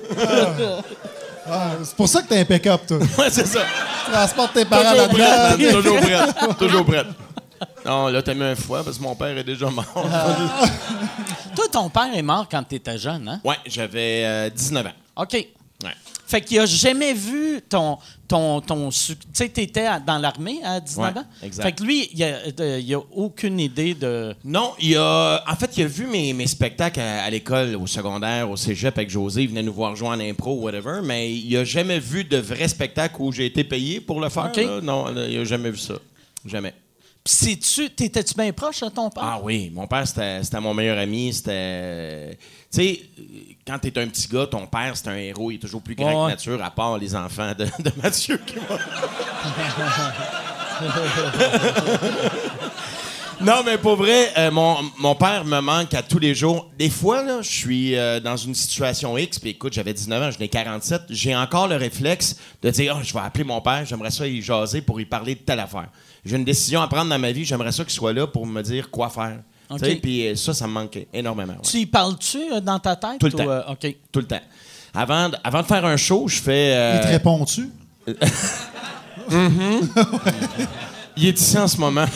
Ah, 1.51 1.71
c'est 1.83 1.95
pour 1.95 2.07
ça 2.07 2.21
que 2.21 2.27
t'es 2.27 2.39
un 2.39 2.45
pick-up, 2.45 2.81
toi. 2.87 2.99
Ouais, 3.17 3.29
c'est 3.29 3.47
ça. 3.47 3.61
Tu 4.05 4.11
transportes 4.11 4.53
tes 4.53 4.65
parents 4.65 4.91
Toujours 4.91 5.07
prête, 5.09 5.59
man. 5.59 5.71
Toujours 5.71 5.99
prête. 5.99 6.57
Toujours 6.57 6.85
prête. 6.85 7.07
Non, 7.85 8.07
là, 8.07 8.21
t'as 8.21 8.33
mis 8.33 8.43
un 8.43 8.55
foie 8.55 8.83
parce 8.83 8.97
que 8.97 9.03
mon 9.03 9.15
père 9.15 9.37
est 9.37 9.43
déjà 9.43 9.69
mort. 9.69 9.85
Toi, 11.55 11.65
ton 11.71 11.89
père 11.89 12.09
est 12.13 12.21
mort 12.21 12.47
quand 12.49 12.63
t'étais 12.63 12.97
jeune, 12.97 13.27
hein? 13.27 13.41
Ouais, 13.43 13.57
j'avais 13.65 14.23
euh, 14.25 14.49
19 14.49 14.85
ans. 14.85 14.89
OK. 15.23 15.33
Ouais. 15.33 15.47
Fait 16.27 16.41
qu'il 16.41 16.59
a 16.59 16.65
jamais 16.65 17.13
vu 17.13 17.61
ton. 17.67 17.97
Ton, 18.29 18.61
ton 18.61 18.89
Tu 18.89 19.15
sais, 19.33 19.49
t'étais 19.49 19.85
dans 20.07 20.17
l'armée 20.19 20.59
à 20.63 20.79
19 20.79 21.13
Ouais, 21.13 21.19
ans? 21.19 21.25
exact. 21.43 21.63
Fait 21.63 21.71
que 21.73 21.83
lui, 21.83 22.09
il 22.13 22.23
a, 22.23 22.37
a 22.97 23.01
aucune 23.11 23.59
idée 23.59 23.93
de. 23.93 24.33
Non, 24.45 24.71
il 24.79 24.95
a. 24.95 25.43
En 25.45 25.55
fait, 25.55 25.75
il 25.77 25.83
a 25.83 25.87
vu 25.87 26.05
mes, 26.07 26.31
mes 26.31 26.47
spectacles 26.47 27.01
à, 27.01 27.23
à 27.23 27.29
l'école, 27.29 27.75
au 27.75 27.87
secondaire, 27.87 28.49
au 28.49 28.55
cégep 28.55 28.97
avec 28.97 29.09
José. 29.09 29.41
Il 29.43 29.49
venait 29.49 29.63
nous 29.63 29.73
voir 29.73 29.95
jouer 29.95 30.07
en 30.09 30.19
impro, 30.19 30.53
whatever. 30.61 31.01
Mais 31.03 31.33
il 31.33 31.57
a 31.57 31.63
jamais 31.65 31.99
vu 31.99 32.23
de 32.23 32.37
vrai 32.37 32.67
spectacle 32.69 33.15
où 33.19 33.31
j'ai 33.33 33.47
été 33.47 33.63
payé 33.65 33.99
pour 33.99 34.21
le 34.21 34.29
faire. 34.29 34.51
Là. 34.55 34.79
Non, 34.81 35.05
là, 35.07 35.27
il 35.27 35.37
a 35.39 35.43
jamais 35.43 35.71
vu 35.71 35.77
ça. 35.77 35.95
Jamais. 36.45 36.73
Sais-tu, 37.25 37.89
t'étais-tu 37.91 38.33
bien 38.33 38.51
proche 38.53 38.79
de 38.81 38.89
ton 38.89 39.09
père? 39.09 39.23
Ah 39.23 39.39
oui, 39.43 39.71
mon 39.73 39.85
père, 39.85 40.07
c'était 40.07 40.41
mon 40.59 40.73
meilleur 40.73 40.97
ami. 40.97 41.33
C'était. 41.33 42.37
Tu 42.71 42.79
sais, 42.81 43.01
quand 43.67 43.77
t'es 43.79 43.97
un 43.99 44.07
petit 44.07 44.27
gars, 44.27 44.47
ton 44.47 44.65
père, 44.65 44.95
c'est 44.95 45.09
un 45.09 45.15
héros. 45.15 45.51
Il 45.51 45.55
est 45.55 45.59
toujours 45.59 45.81
plus 45.81 45.95
grand 45.95 46.25
Ouais, 46.25 46.31
que 46.31 46.37
nature, 46.37 46.63
à 46.63 46.71
part 46.71 46.97
les 46.97 47.15
enfants 47.15 47.53
de, 47.57 47.65
de 47.65 47.91
Mathieu 48.01 48.39
qui 48.45 48.55
Non, 53.41 53.63
mais 53.65 53.77
pour 53.77 53.95
vrai, 53.95 54.33
euh, 54.37 54.51
mon, 54.51 54.75
mon 54.97 55.15
père 55.15 55.45
me 55.45 55.61
manque 55.61 55.93
à 55.93 56.03
tous 56.03 56.19
les 56.19 56.35
jours. 56.35 56.69
Des 56.77 56.89
fois, 56.89 57.23
là, 57.23 57.41
je 57.41 57.49
suis 57.49 57.95
euh, 57.95 58.19
dans 58.19 58.35
une 58.35 58.53
situation 58.53 59.17
X, 59.17 59.39
puis 59.39 59.51
écoute, 59.51 59.71
j'avais 59.71 59.93
19 59.93 60.23
ans, 60.23 60.31
je 60.31 60.39
n'ai 60.39 60.49
47. 60.49 61.03
J'ai 61.09 61.33
encore 61.33 61.69
le 61.69 61.77
réflexe 61.77 62.35
de 62.61 62.69
dire, 62.69 62.97
oh, 62.99 63.01
je 63.01 63.13
vais 63.13 63.21
appeler 63.21 63.45
mon 63.45 63.61
père, 63.61 63.85
j'aimerais 63.85 64.11
ça 64.11 64.27
y 64.27 64.41
jaser 64.41 64.81
pour 64.81 64.99
y 64.99 65.05
parler 65.05 65.35
de 65.35 65.39
telle 65.39 65.61
affaire. 65.61 65.87
J'ai 66.25 66.35
une 66.35 66.43
décision 66.45 66.81
à 66.81 66.87
prendre 66.87 67.09
dans 67.09 67.19
ma 67.19 67.31
vie, 67.31 67.45
j'aimerais 67.45 67.71
ça 67.71 67.83
qu'il 67.83 67.93
soit 67.93 68.13
là 68.13 68.27
pour 68.27 68.45
me 68.45 68.61
dire 68.61 68.89
quoi 68.91 69.09
faire. 69.09 69.39
OK. 69.69 69.79
Tu 69.79 69.85
sais, 69.85 69.95
Puis 69.97 70.27
euh, 70.27 70.35
ça, 70.35 70.53
ça 70.53 70.67
me 70.67 70.73
manquait 70.73 71.07
énormément. 71.13 71.53
ouais. 71.53 71.59
Tu 71.63 71.77
y 71.77 71.85
parles-tu 71.85 72.39
euh, 72.53 72.59
dans 72.59 72.79
ta 72.79 72.95
tête? 72.95 73.19
Tout 73.19 73.27
le 73.27 73.33
ou, 73.35 73.37
temps. 73.37 73.49
euh, 73.49 73.61
OK. 73.71 73.95
Tout 74.11 74.19
le 74.19 74.25
temps. 74.27 74.41
Avant, 74.93 75.29
de- 75.29 75.37
avant 75.43 75.61
de 75.61 75.67
faire 75.67 75.85
un 75.85 75.95
show, 75.97 76.27
je 76.27 76.39
fais. 76.41 76.73
euh, 76.75 76.95
Il 76.95 77.01
te 77.01 77.07
répond-tu? 77.07 77.69
Il 81.17 81.27
est 81.27 81.39
ici 81.39 81.57
en 81.57 81.67
ce 81.67 81.77
moment. 81.77 82.05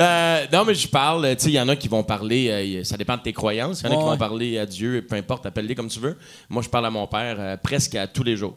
Euh, 0.00 0.46
non, 0.52 0.64
mais 0.64 0.76
je 0.76 0.86
parle. 0.86 1.34
Tu 1.36 1.42
sais, 1.42 1.50
il 1.50 1.54
y 1.54 1.60
en 1.60 1.68
a 1.68 1.74
qui 1.74 1.88
vont 1.88 2.04
parler. 2.04 2.78
euh, 2.78 2.84
ça 2.84 2.96
dépend 2.96 3.16
de 3.16 3.22
tes 3.22 3.32
croyances. 3.32 3.80
Il 3.80 3.86
y 3.86 3.88
en 3.88 3.96
a 3.96 3.96
qui 4.00 4.08
vont 4.08 4.16
parler 4.16 4.56
à 4.56 4.64
Dieu, 4.64 5.04
peu 5.04 5.16
importe, 5.16 5.44
appelle-les 5.46 5.74
comme 5.74 5.88
tu 5.88 5.98
veux. 5.98 6.16
Moi, 6.48 6.62
je 6.62 6.68
parle 6.68 6.86
à 6.86 6.90
mon 6.90 7.08
père 7.08 7.34
euh, 7.40 7.56
presque 7.56 7.96
à 7.96 8.06
tous 8.06 8.22
les 8.22 8.36
jours. 8.36 8.56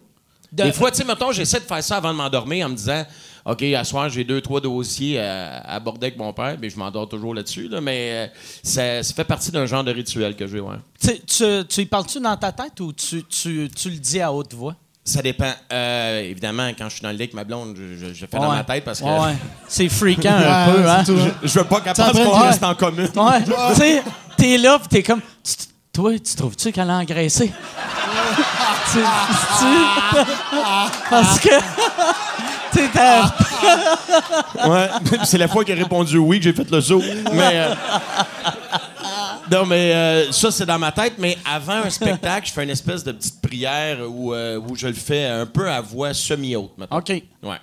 De- 0.52 0.64
Des 0.64 0.74
fois, 0.74 0.92
tu 0.92 0.98
sais, 0.98 1.04
mettons, 1.06 1.32
j'essaie 1.32 1.60
de 1.60 1.66
faire 1.66 1.82
ça 1.84 1.98
avant 1.98 2.12
de 2.12 2.18
m'endormir 2.18 2.66
en 2.66 2.70
me 2.70 2.76
disant 2.76 3.06
OK, 3.46 3.64
à 3.64 3.84
soir, 3.84 4.10
j'ai 4.10 4.24
deux, 4.24 4.42
trois 4.42 4.60
dossiers 4.62 5.20
à, 5.20 5.58
à 5.60 5.76
aborder 5.76 6.08
avec 6.08 6.18
mon 6.20 6.32
père, 6.34 6.58
mais 6.62 6.70
je 6.70 6.78
m'endors 6.78 7.08
toujours 7.10 7.34
là-dessus. 7.34 7.68
Là, 7.70 7.80
mais 7.82 8.10
euh, 8.12 8.28
ça, 8.62 9.02
ça 9.02 9.14
fait 9.14 9.24
partie 9.24 9.50
d'un 9.52 9.66
genre 9.66 9.84
de 9.84 9.92
rituel 9.92 10.36
que 10.36 10.46
j'ai, 10.46 10.60
ouais. 10.60 10.76
Tu, 11.02 11.20
tu, 11.22 11.44
tu 11.68 11.82
y 11.82 11.86
parles-tu 11.86 12.20
dans 12.20 12.36
ta 12.38 12.52
tête 12.52 12.80
ou 12.82 12.92
tu, 12.94 13.24
tu, 13.24 13.70
tu 13.76 13.90
le 13.90 13.96
dis 13.98 14.20
à 14.20 14.32
haute 14.32 14.54
voix? 14.54 14.76
Ça 15.04 15.22
dépend. 15.24 15.52
Euh, 15.74 16.20
évidemment, 16.22 16.70
quand 16.78 16.88
je 16.90 16.94
suis 16.96 17.02
dans 17.02 17.10
le 17.10 17.16
lit 17.16 17.24
avec 17.24 17.34
ma 17.34 17.44
blonde, 17.44 17.76
je, 17.76 17.96
je- 18.10 18.14
je 18.14 18.26
fais 18.28 18.38
dans 18.38 18.52
ma 18.52 18.64
tête 18.64 18.84
parce 18.86 19.00
que 19.00 19.06
Ouais. 19.06 19.34
C'est 19.68 19.90
fréquent 19.90 20.30
un 20.36 20.68
Ouais, 20.68 20.74
peu, 20.76 20.88
hein? 20.90 21.04
je, 21.08 21.48
je 21.48 21.60
veux 21.60 21.66
pas 21.66 21.82
qu'elle 21.82 21.94
pense 21.96 22.12
qu'on 22.12 22.40
reste 22.40 22.64
en 22.64 22.76
commune. 22.76 23.10
Ouais. 23.16 23.44
tu 23.44 23.76
sais, 23.76 24.04
t'es 24.38 24.58
là, 24.60 24.78
pis 24.78 24.88
t'es 24.90 25.02
comme. 25.02 25.22
Tu- 25.44 25.54
Toi, 25.94 26.14
tu 26.20 26.36
trouves-tu 26.36 26.72
qu'elle 26.72 26.90
a 26.90 26.98
engraissé? 27.00 27.52
tu, 28.92 29.00
tu- 29.00 29.06
Parce 31.10 31.40
que. 31.40 31.50
t'as- 32.94 33.36
Ouais. 34.70 34.90
C'est 35.26 35.38
la 35.38 35.48
fois 35.48 35.64
qu'il 35.66 35.74
a 35.78 35.84
répondu 35.84 36.18
oui 36.18 36.38
que 36.40 36.46
j'ai 36.46 36.54
fait 36.54 36.70
le 36.72 36.80
saut. 36.82 37.02
Mais. 37.34 37.52
euh, 37.60 37.74
Non, 39.52 39.66
mais 39.66 39.94
euh, 39.94 40.32
ça, 40.32 40.50
c'est 40.52 40.66
dans 40.66 40.80
ma 40.80 40.92
tête. 40.94 41.16
Mais 41.18 41.38
avant 41.46 41.84
un 41.84 41.90
spectacle, 41.90 42.48
je 42.48 42.54
fais 42.54 42.64
une 42.64 42.70
espèce 42.70 43.04
de 43.04 43.12
petite 43.12 43.42
prière 43.42 43.98
où, 44.10 44.34
euh, 44.34 44.60
où 44.60 44.76
je 44.78 44.88
le 44.88 44.94
fais 44.94 45.26
un 45.26 45.46
peu 45.46 45.70
à 45.70 45.82
voix 45.82 46.14
semi-haute, 46.14 46.72
mettons. 46.78 46.96
OK. 46.98 47.10
Ouais. 47.44 47.58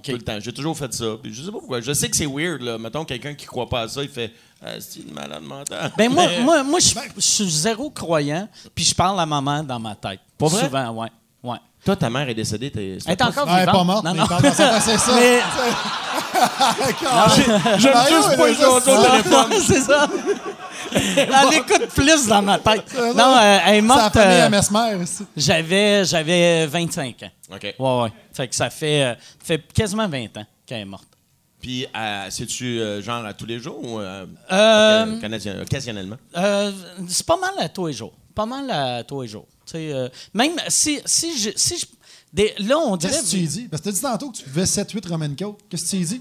Tout 0.00 0.12
le 0.12 0.22
temps. 0.22 0.38
J'ai 0.40 0.52
toujours 0.52 0.76
fait 0.76 0.92
ça. 0.92 1.16
Puis 1.22 1.32
je 1.32 1.42
sais 1.42 1.50
pas 1.50 1.58
pourquoi. 1.58 1.80
Je 1.80 1.92
sais 1.92 2.08
que 2.08 2.16
c'est 2.16 2.26
weird, 2.26 2.60
là. 2.62 2.78
Mettons, 2.78 3.04
quelqu'un 3.04 3.34
qui 3.34 3.46
croit 3.46 3.68
pas 3.68 3.82
à 3.82 3.88
ça, 3.88 4.02
il 4.02 4.08
fait 4.08 4.32
Ah, 4.64 4.80
c'est 4.80 5.00
une 5.00 5.12
malade 5.12 5.42
mentale. 5.42 5.92
Ben 5.96 6.10
moi, 6.10 6.28
moi, 6.42 6.62
moi 6.62 6.80
je 6.80 6.94
je 7.16 7.20
suis 7.20 7.50
zéro 7.50 7.90
croyant, 7.90 8.48
puis 8.74 8.84
je 8.84 8.94
parle 8.94 9.18
à 9.20 9.26
maman 9.26 9.62
dans 9.62 9.78
ma 9.78 9.94
tête. 9.94 10.20
Pas 10.38 10.46
vrai? 10.46 10.64
Souvent, 10.64 10.90
ouais. 10.92 11.08
ouais. 11.42 11.58
Toi, 11.84 11.96
ta 11.96 12.08
mère 12.10 12.28
est 12.28 12.34
décédée. 12.34 12.70
T'es... 12.70 12.98
Elle 13.06 13.12
est 13.12 13.22
encore 13.22 13.46
Ouais, 13.46 13.52
elle 13.54 13.58
est 13.58 13.66
vivante. 13.66 13.74
pas 13.74 13.84
morte, 13.84 14.04
Non, 14.04 14.12
mais 14.14 14.20
non. 14.20 14.26
c'est 14.80 14.98
ça. 14.98 15.12
Mais- 15.16 15.40
J'aime 17.78 17.92
Ah, 17.94 18.06
juste 18.08 18.28
ouais, 18.28 18.36
pas 18.36 18.48
les 18.48 18.54
ça, 18.54 18.70
autres 18.70 18.84
c'est 18.84 18.92
au 18.96 19.02
ça. 19.02 19.10
téléphone. 19.10 19.52
c'est 19.66 19.80
ça. 19.80 20.08
Elle 20.94 21.54
écoute 21.54 21.86
plus 21.94 22.26
dans 22.26 22.42
ma 22.42 22.58
tête. 22.58 22.84
Non, 23.14 23.36
euh, 23.36 23.58
elle 23.66 23.74
est 23.76 23.80
morte. 23.80 24.12
famille 24.12 24.36
euh, 24.40 24.46
à 24.46 24.48
Mesmer. 24.50 24.94
aussi. 25.02 25.26
j'avais, 25.36 26.04
j'avais 26.04 26.66
25 26.66 27.22
ans. 27.24 27.30
OK. 27.54 27.74
Ouais, 27.78 28.02
ouais. 28.02 28.12
Fait 28.32 28.48
que 28.48 28.54
ça 28.54 28.70
fait, 28.70 29.02
euh, 29.04 29.14
fait 29.42 29.60
quasiment 29.72 30.08
20 30.08 30.36
ans 30.36 30.46
qu'elle 30.66 30.80
est 30.80 30.84
morte. 30.84 31.06
Puis, 31.60 31.86
euh, 31.96 32.26
c'est-tu 32.30 32.80
euh, 32.80 33.00
genre 33.02 33.24
à 33.24 33.32
tous 33.34 33.46
les 33.46 33.58
jours 33.60 33.78
ou 33.82 33.98
euh, 34.00 34.26
Euh, 34.50 35.62
occasionnellement? 35.62 36.16
Euh, 36.36 36.72
c'est 37.08 37.26
pas 37.26 37.36
mal 37.38 37.52
à 37.58 37.68
tous 37.68 37.86
les 37.86 37.92
jours. 37.92 38.12
Pas 38.34 38.46
mal 38.46 38.68
à 38.70 39.04
tous 39.04 39.22
les 39.22 39.28
jours. 39.28 39.46
Tu 39.66 39.72
sais, 39.72 39.92
euh, 39.92 40.08
même 40.34 40.52
si, 40.68 41.00
si 41.04 41.38
je. 41.38 41.50
Si 41.56 41.78
je 41.78 41.86
des- 42.32 42.54
là, 42.58 42.78
on 42.78 42.96
dirait. 42.96 43.12
Qu'est-ce 43.12 43.24
que 43.32 43.36
tu 43.36 43.42
dis? 43.46 43.68
Parce 43.68 43.82
que 43.82 43.88
tu 43.88 43.90
as 43.90 43.92
dit 43.92 44.00
tantôt 44.00 44.30
que 44.30 44.38
tu 44.38 44.44
buvais 44.44 44.64
7-8 44.64 45.06
Roman 45.08 45.28
Coke. 45.38 45.58
Qu'est-ce 45.68 45.84
que 45.84 45.90
tu 45.90 46.04
dis? 46.04 46.20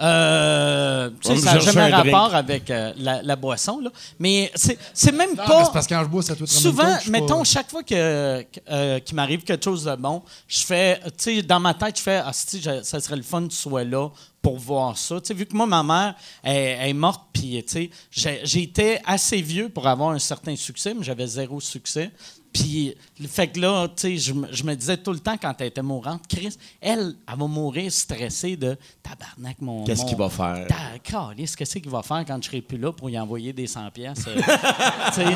Euh, 0.00 1.10
tu 1.20 1.28
sais, 1.34 1.36
ça 1.40 1.54
n'a 1.54 1.58
jamais 1.60 1.80
un 1.80 1.90
drink. 2.00 2.14
rapport 2.14 2.34
avec 2.34 2.70
euh, 2.70 2.92
la, 2.98 3.20
la 3.22 3.36
boisson, 3.36 3.80
là. 3.80 3.90
Mais 4.20 4.50
c'est 4.54 4.78
c'est 4.94 5.10
même 5.12 5.30
Non, 5.30 5.42
mais 5.42 5.46
pas. 5.46 5.64
c'est 5.64 5.72
parce 5.72 5.86
que 5.88 5.94
quand 5.94 6.04
je 6.04 6.08
bois 6.08 6.22
7-8 6.22 6.28
Roman 6.28 6.38
Coke, 6.38 6.48
Souvent, 6.48 6.96
mettons, 7.10 7.38
pas... 7.38 7.44
chaque 7.44 7.68
fois 7.70 7.82
que, 7.82 8.44
euh, 8.70 9.00
qu'il 9.00 9.16
m'arrive 9.16 9.42
quelque 9.42 9.64
chose 9.64 9.84
de 9.84 9.96
bon, 9.96 10.22
je 10.46 10.60
fais, 10.60 11.00
tu 11.18 11.36
sais, 11.36 11.42
dans 11.42 11.58
ma 11.60 11.74
tête, 11.74 11.96
je 11.98 12.02
fais, 12.02 12.22
ah, 12.24 12.30
si, 12.32 12.62
je- 12.62 12.82
ça 12.84 13.00
serait 13.00 13.16
le 13.16 13.22
fun 13.22 13.42
que 13.42 13.48
tu 13.52 13.56
sois 13.56 13.82
là 13.84 14.08
pour 14.40 14.56
voir 14.58 14.96
ça. 14.96 15.20
Tu 15.20 15.26
sais, 15.28 15.34
vu 15.34 15.46
que 15.46 15.56
moi, 15.56 15.66
ma 15.66 15.82
mère 15.82 16.14
elle, 16.44 16.56
elle 16.80 16.88
est 16.90 16.92
morte, 16.92 17.22
puis, 17.32 17.62
tu 17.68 17.90
sais, 18.14 18.40
été 18.60 19.00
assez 19.04 19.42
vieux 19.42 19.68
pour 19.68 19.88
avoir 19.88 20.10
un 20.10 20.18
certain 20.20 20.54
succès, 20.54 20.94
mais 20.94 21.02
j'avais 21.02 21.26
zéro 21.26 21.60
succès. 21.60 22.12
Puis, 22.52 22.94
le 23.20 23.28
fait 23.28 23.48
que 23.48 23.60
là, 23.60 23.88
tu 23.88 23.94
sais, 24.02 24.16
je, 24.16 24.32
me- 24.32 24.48
je 24.52 24.64
me 24.64 24.74
disais 24.74 24.96
tout 24.96 25.12
le 25.12 25.18
temps 25.20 25.36
quand 25.40 25.54
elle 25.60 25.66
était 25.68 25.82
mourante, 25.82 26.22
Chris, 26.28 26.56
elle, 26.80 27.14
elle 27.30 27.38
va 27.38 27.46
mourir 27.46 27.92
stressée 27.92 28.56
de 28.56 28.76
tabarnak, 29.02 29.60
mon. 29.60 29.84
Qu'est-ce 29.84 30.04
qu'il 30.04 30.16
va 30.16 30.28
faire? 30.28 30.66
Ta- 30.66 30.98
Calisse, 31.02 31.54
qu'est-ce 31.54 31.78
qu'il 31.78 31.90
va 31.90 32.02
faire 32.02 32.24
quand 32.26 32.38
je 32.42 32.48
serai 32.48 32.60
plus 32.62 32.78
là 32.78 32.90
pour 32.92 33.08
y 33.10 33.18
envoyer 33.18 33.52
des 33.52 33.66
100 33.66 33.90
pièces 33.90 34.24
Tu 35.14 35.20
sais? 35.22 35.26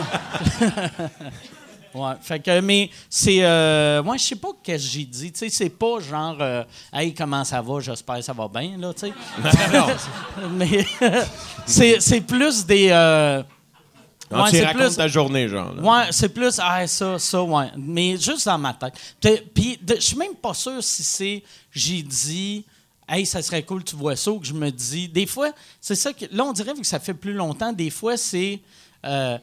Ouais, 1.95 2.13
fait 2.23 2.41
que, 2.41 2.61
mais 2.61 2.89
c'est. 3.11 3.45
Euh, 3.45 4.03
moi, 4.03 4.17
je 4.17 4.23
sais 4.25 4.37
pas 4.37 4.49
ce 4.65 4.73
que 4.73 4.79
j'ai 4.79 5.05
dit. 5.05 5.31
Tu 5.31 5.39
sais, 5.41 5.49
c'est 5.51 5.69
pas 5.69 6.01
genre. 6.01 6.37
euh, 6.41 6.65
hey, 6.91 7.13
comment 7.13 7.45
ça 7.45 7.61
va? 7.61 7.81
J'espère 7.81 8.17
que 8.17 8.23
ça 8.23 8.33
va 8.33 8.49
bien, 8.49 8.79
là, 8.79 8.95
tu 8.95 9.01
sais. 9.09 9.13
mais 10.53 10.87
c'est, 11.67 12.01
c'est 12.01 12.23
plus 12.23 12.65
des. 12.65 12.89
euh, 12.91 13.43
Ouais, 14.33 14.51
tu 14.51 14.57
c'est 14.57 14.65
racontes 14.67 14.83
plus- 14.87 14.97
ta 14.97 15.09
journée, 15.09 15.49
genre. 15.49 15.75
là. 15.75 15.83
Ouais, 15.83 16.09
c'est 16.11 16.29
plus, 16.29 16.59
ah, 16.63 16.87
ça, 16.87 17.19
ça, 17.19 17.43
ouais. 17.43 17.71
Mais 17.77 18.17
juste 18.17 18.47
dans 18.47 18.59
ma 18.59 18.75
tête. 18.75 18.95
Puis- 19.55 19.79
je 19.89 20.01
suis 20.01 20.17
même 20.17 20.35
pas 20.35 20.55
sûr 20.55 20.83
si 20.83 21.03
c'est, 21.03 21.43
j'ai 21.71 22.03
dit, 22.03 22.65
hey, 23.09 23.27
ça 23.27 23.43
serait 23.43 23.63
cool, 23.63 23.85
tu 23.85 23.97
vois 23.97 24.17
ça, 24.17 24.31
ou 24.33 24.41
que 24.41 24.47
je 24.47 24.55
me 24.55 24.71
dis. 24.71 25.09
Des 25.09 25.27
fois, 25.27 25.51
c'est 25.81 25.95
ça 25.97 26.13
que. 26.13 26.25
Là, 26.31 26.45
on 26.45 26.53
dirait, 26.53 26.75
vu 26.75 26.81
que 26.81 26.87
ça 26.87 27.01
fait 27.01 27.15
plus 27.15 27.33
longtemps, 27.35 27.73
des 27.73 27.91
fois, 27.91 28.17
c'est. 28.17 28.61
euh, 29.05 29.39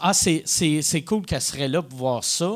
ah, 0.00 0.12
c'est, 0.12 0.42
c'est, 0.44 0.82
c'est 0.82 1.02
cool 1.02 1.24
qu'elle 1.24 1.40
serait 1.40 1.68
là 1.68 1.80
pour 1.82 1.98
voir 1.98 2.24
ça. 2.24 2.52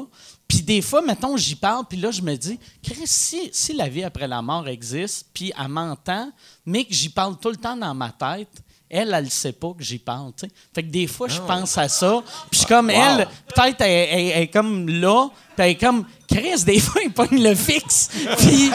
Puis 0.46 0.62
des 0.62 0.82
fois, 0.82 1.00
mettons, 1.00 1.36
j'y 1.36 1.54
parle, 1.54 1.84
puis 1.88 1.96
là, 1.98 2.10
je 2.10 2.20
me 2.22 2.34
dis, 2.34 2.58
Chris, 2.82 3.02
si, 3.06 3.48
si 3.52 3.72
la 3.72 3.88
vie 3.88 4.02
après 4.02 4.26
la 4.26 4.42
mort 4.42 4.66
existe, 4.68 5.28
puis 5.32 5.52
elle 5.58 5.68
m'entend, 5.68 6.30
mais 6.66 6.84
que 6.84 6.92
j'y 6.92 7.08
parle 7.08 7.38
tout 7.38 7.50
le 7.50 7.56
temps 7.56 7.76
dans 7.76 7.94
ma 7.94 8.10
tête, 8.10 8.50
elle, 8.90 9.14
elle 9.14 9.24
ne 9.24 9.30
sait 9.30 9.52
pas 9.52 9.68
que 9.76 9.82
j'y 9.84 9.98
parle, 9.98 10.32
tu 10.36 10.46
sais. 10.46 10.52
Fait 10.74 10.82
que 10.82 10.88
des 10.88 11.06
fois, 11.06 11.28
je 11.28 11.40
pense 11.40 11.78
à 11.78 11.88
ça, 11.88 12.20
puis 12.50 12.50
je 12.52 12.58
suis 12.58 12.66
comme, 12.66 12.90
elle, 12.90 13.26
peut-être, 13.54 13.80
elle, 13.80 14.08
elle- 14.10 14.32
elle 14.34 14.42
est 14.42 14.48
comme 14.48 14.88
là, 14.88 15.28
puis 15.56 15.64
elle 15.64 15.70
est 15.70 15.74
comme, 15.76 16.04
Chris, 16.28 16.64
des 16.64 16.80
fois, 16.80 17.00
il 17.04 17.12
pogne 17.12 17.42
le 17.42 17.54
fixe, 17.54 18.08
puis 18.38 18.70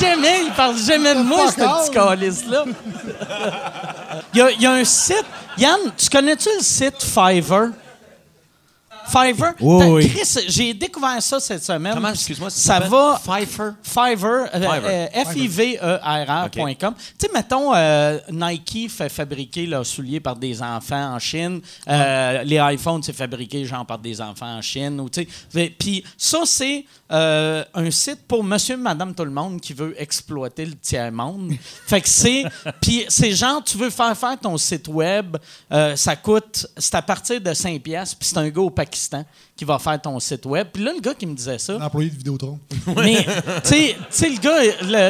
jamais, 0.00 0.42
il 0.46 0.52
parle 0.56 0.76
jamais 0.76 1.14
de 1.14 1.22
moi, 1.22 1.50
ce 1.50 1.54
petit 1.56 1.90
calice-là. 1.92 2.64
Il 4.34 4.38
y, 4.38 4.42
a, 4.42 4.50
il 4.50 4.60
y 4.62 4.66
a 4.66 4.72
un 4.72 4.84
site. 4.84 5.24
Yann, 5.58 5.78
tu 5.96 6.08
connais-tu 6.08 6.48
le 6.58 6.62
site 6.62 7.02
Fiverr? 7.02 7.70
Fiverr? 9.10 9.54
Oui, 9.60 9.78
T'as- 9.84 9.88
oui. 9.90 10.08
Chris, 10.08 10.44
j'ai 10.48 10.74
découvert 10.74 11.20
ça 11.22 11.40
cette 11.40 11.64
semaine. 11.64 11.94
Comment, 11.94 12.10
excuse-moi, 12.10 12.50
ça 12.50 12.78
va. 12.80 13.20
Pfeiffer? 13.22 13.70
Fiverr, 13.82 14.48
euh, 14.54 14.60
Fiverr. 14.60 14.82
euh, 14.84 15.24
F-I-V-E-R-R.com. 15.24 16.94
Tu 17.18 17.26
sais, 17.26 17.32
mettons, 17.32 17.74
euh, 17.74 18.18
Nike 18.30 18.88
fait 18.90 19.08
fabriquer 19.08 19.66
leurs 19.66 19.86
souliers 19.86 20.20
par 20.20 20.36
des 20.36 20.62
enfants 20.62 21.14
en 21.14 21.18
Chine. 21.18 21.60
Euh, 21.88 22.42
Les 22.44 22.56
iPhones, 22.74 23.02
c'est 23.02 23.12
fabriqué 23.12 23.64
genre 23.64 23.84
par 23.84 23.98
des 23.98 24.20
enfants 24.20 24.56
en 24.56 24.62
Chine. 24.62 25.00
ou 25.00 25.08
tu 25.08 25.22
sais. 25.22 25.28
Fait- 25.50 25.70
Puis 25.78 26.04
ça, 26.16 26.40
c'est 26.44 26.84
euh, 27.12 27.64
un 27.74 27.90
site 27.90 28.20
pour 28.28 28.44
monsieur, 28.44 28.76
madame, 28.76 29.14
tout 29.14 29.24
le 29.24 29.30
monde 29.32 29.60
qui 29.60 29.72
veut 29.72 29.94
exploiter 30.00 30.64
le 30.66 30.74
tiers-monde. 30.76 31.52
fait 31.86 32.00
que 32.00 32.08
c'est... 32.08 32.44
Puis 32.80 33.04
c'est 33.08 33.32
genre, 33.32 33.62
tu 33.64 33.76
veux 33.76 33.90
faire 33.90 34.16
faire 34.16 34.38
ton 34.38 34.56
site 34.56 34.86
web, 34.88 35.36
euh, 35.72 35.96
ça 35.96 36.14
coûte... 36.16 36.66
C'est 36.76 36.94
à 36.94 37.02
partir 37.02 37.40
de 37.40 37.52
5 37.52 37.80
piastres, 37.82 38.16
puis 38.18 38.28
c'est 38.28 38.38
un 38.38 38.48
gars 38.48 38.60
au 38.62 38.70
Pakistan 38.70 38.99
qui 39.56 39.64
va 39.64 39.78
faire 39.78 40.00
ton 40.00 40.18
site 40.20 40.44
web. 40.46 40.68
Puis 40.72 40.82
là, 40.82 40.92
le 40.94 41.00
gars 41.00 41.14
qui 41.14 41.26
me 41.26 41.34
disait 41.34 41.58
ça... 41.58 41.74
Un 41.76 41.82
employé 41.82 42.10
de 42.10 42.16
Vidéotron. 42.16 42.58
Mais, 42.96 43.24
tu 43.24 43.68
sais- 43.68 43.96
tu 43.98 44.04
sais, 44.10 44.28
le 44.30 44.38
gars, 44.38 44.62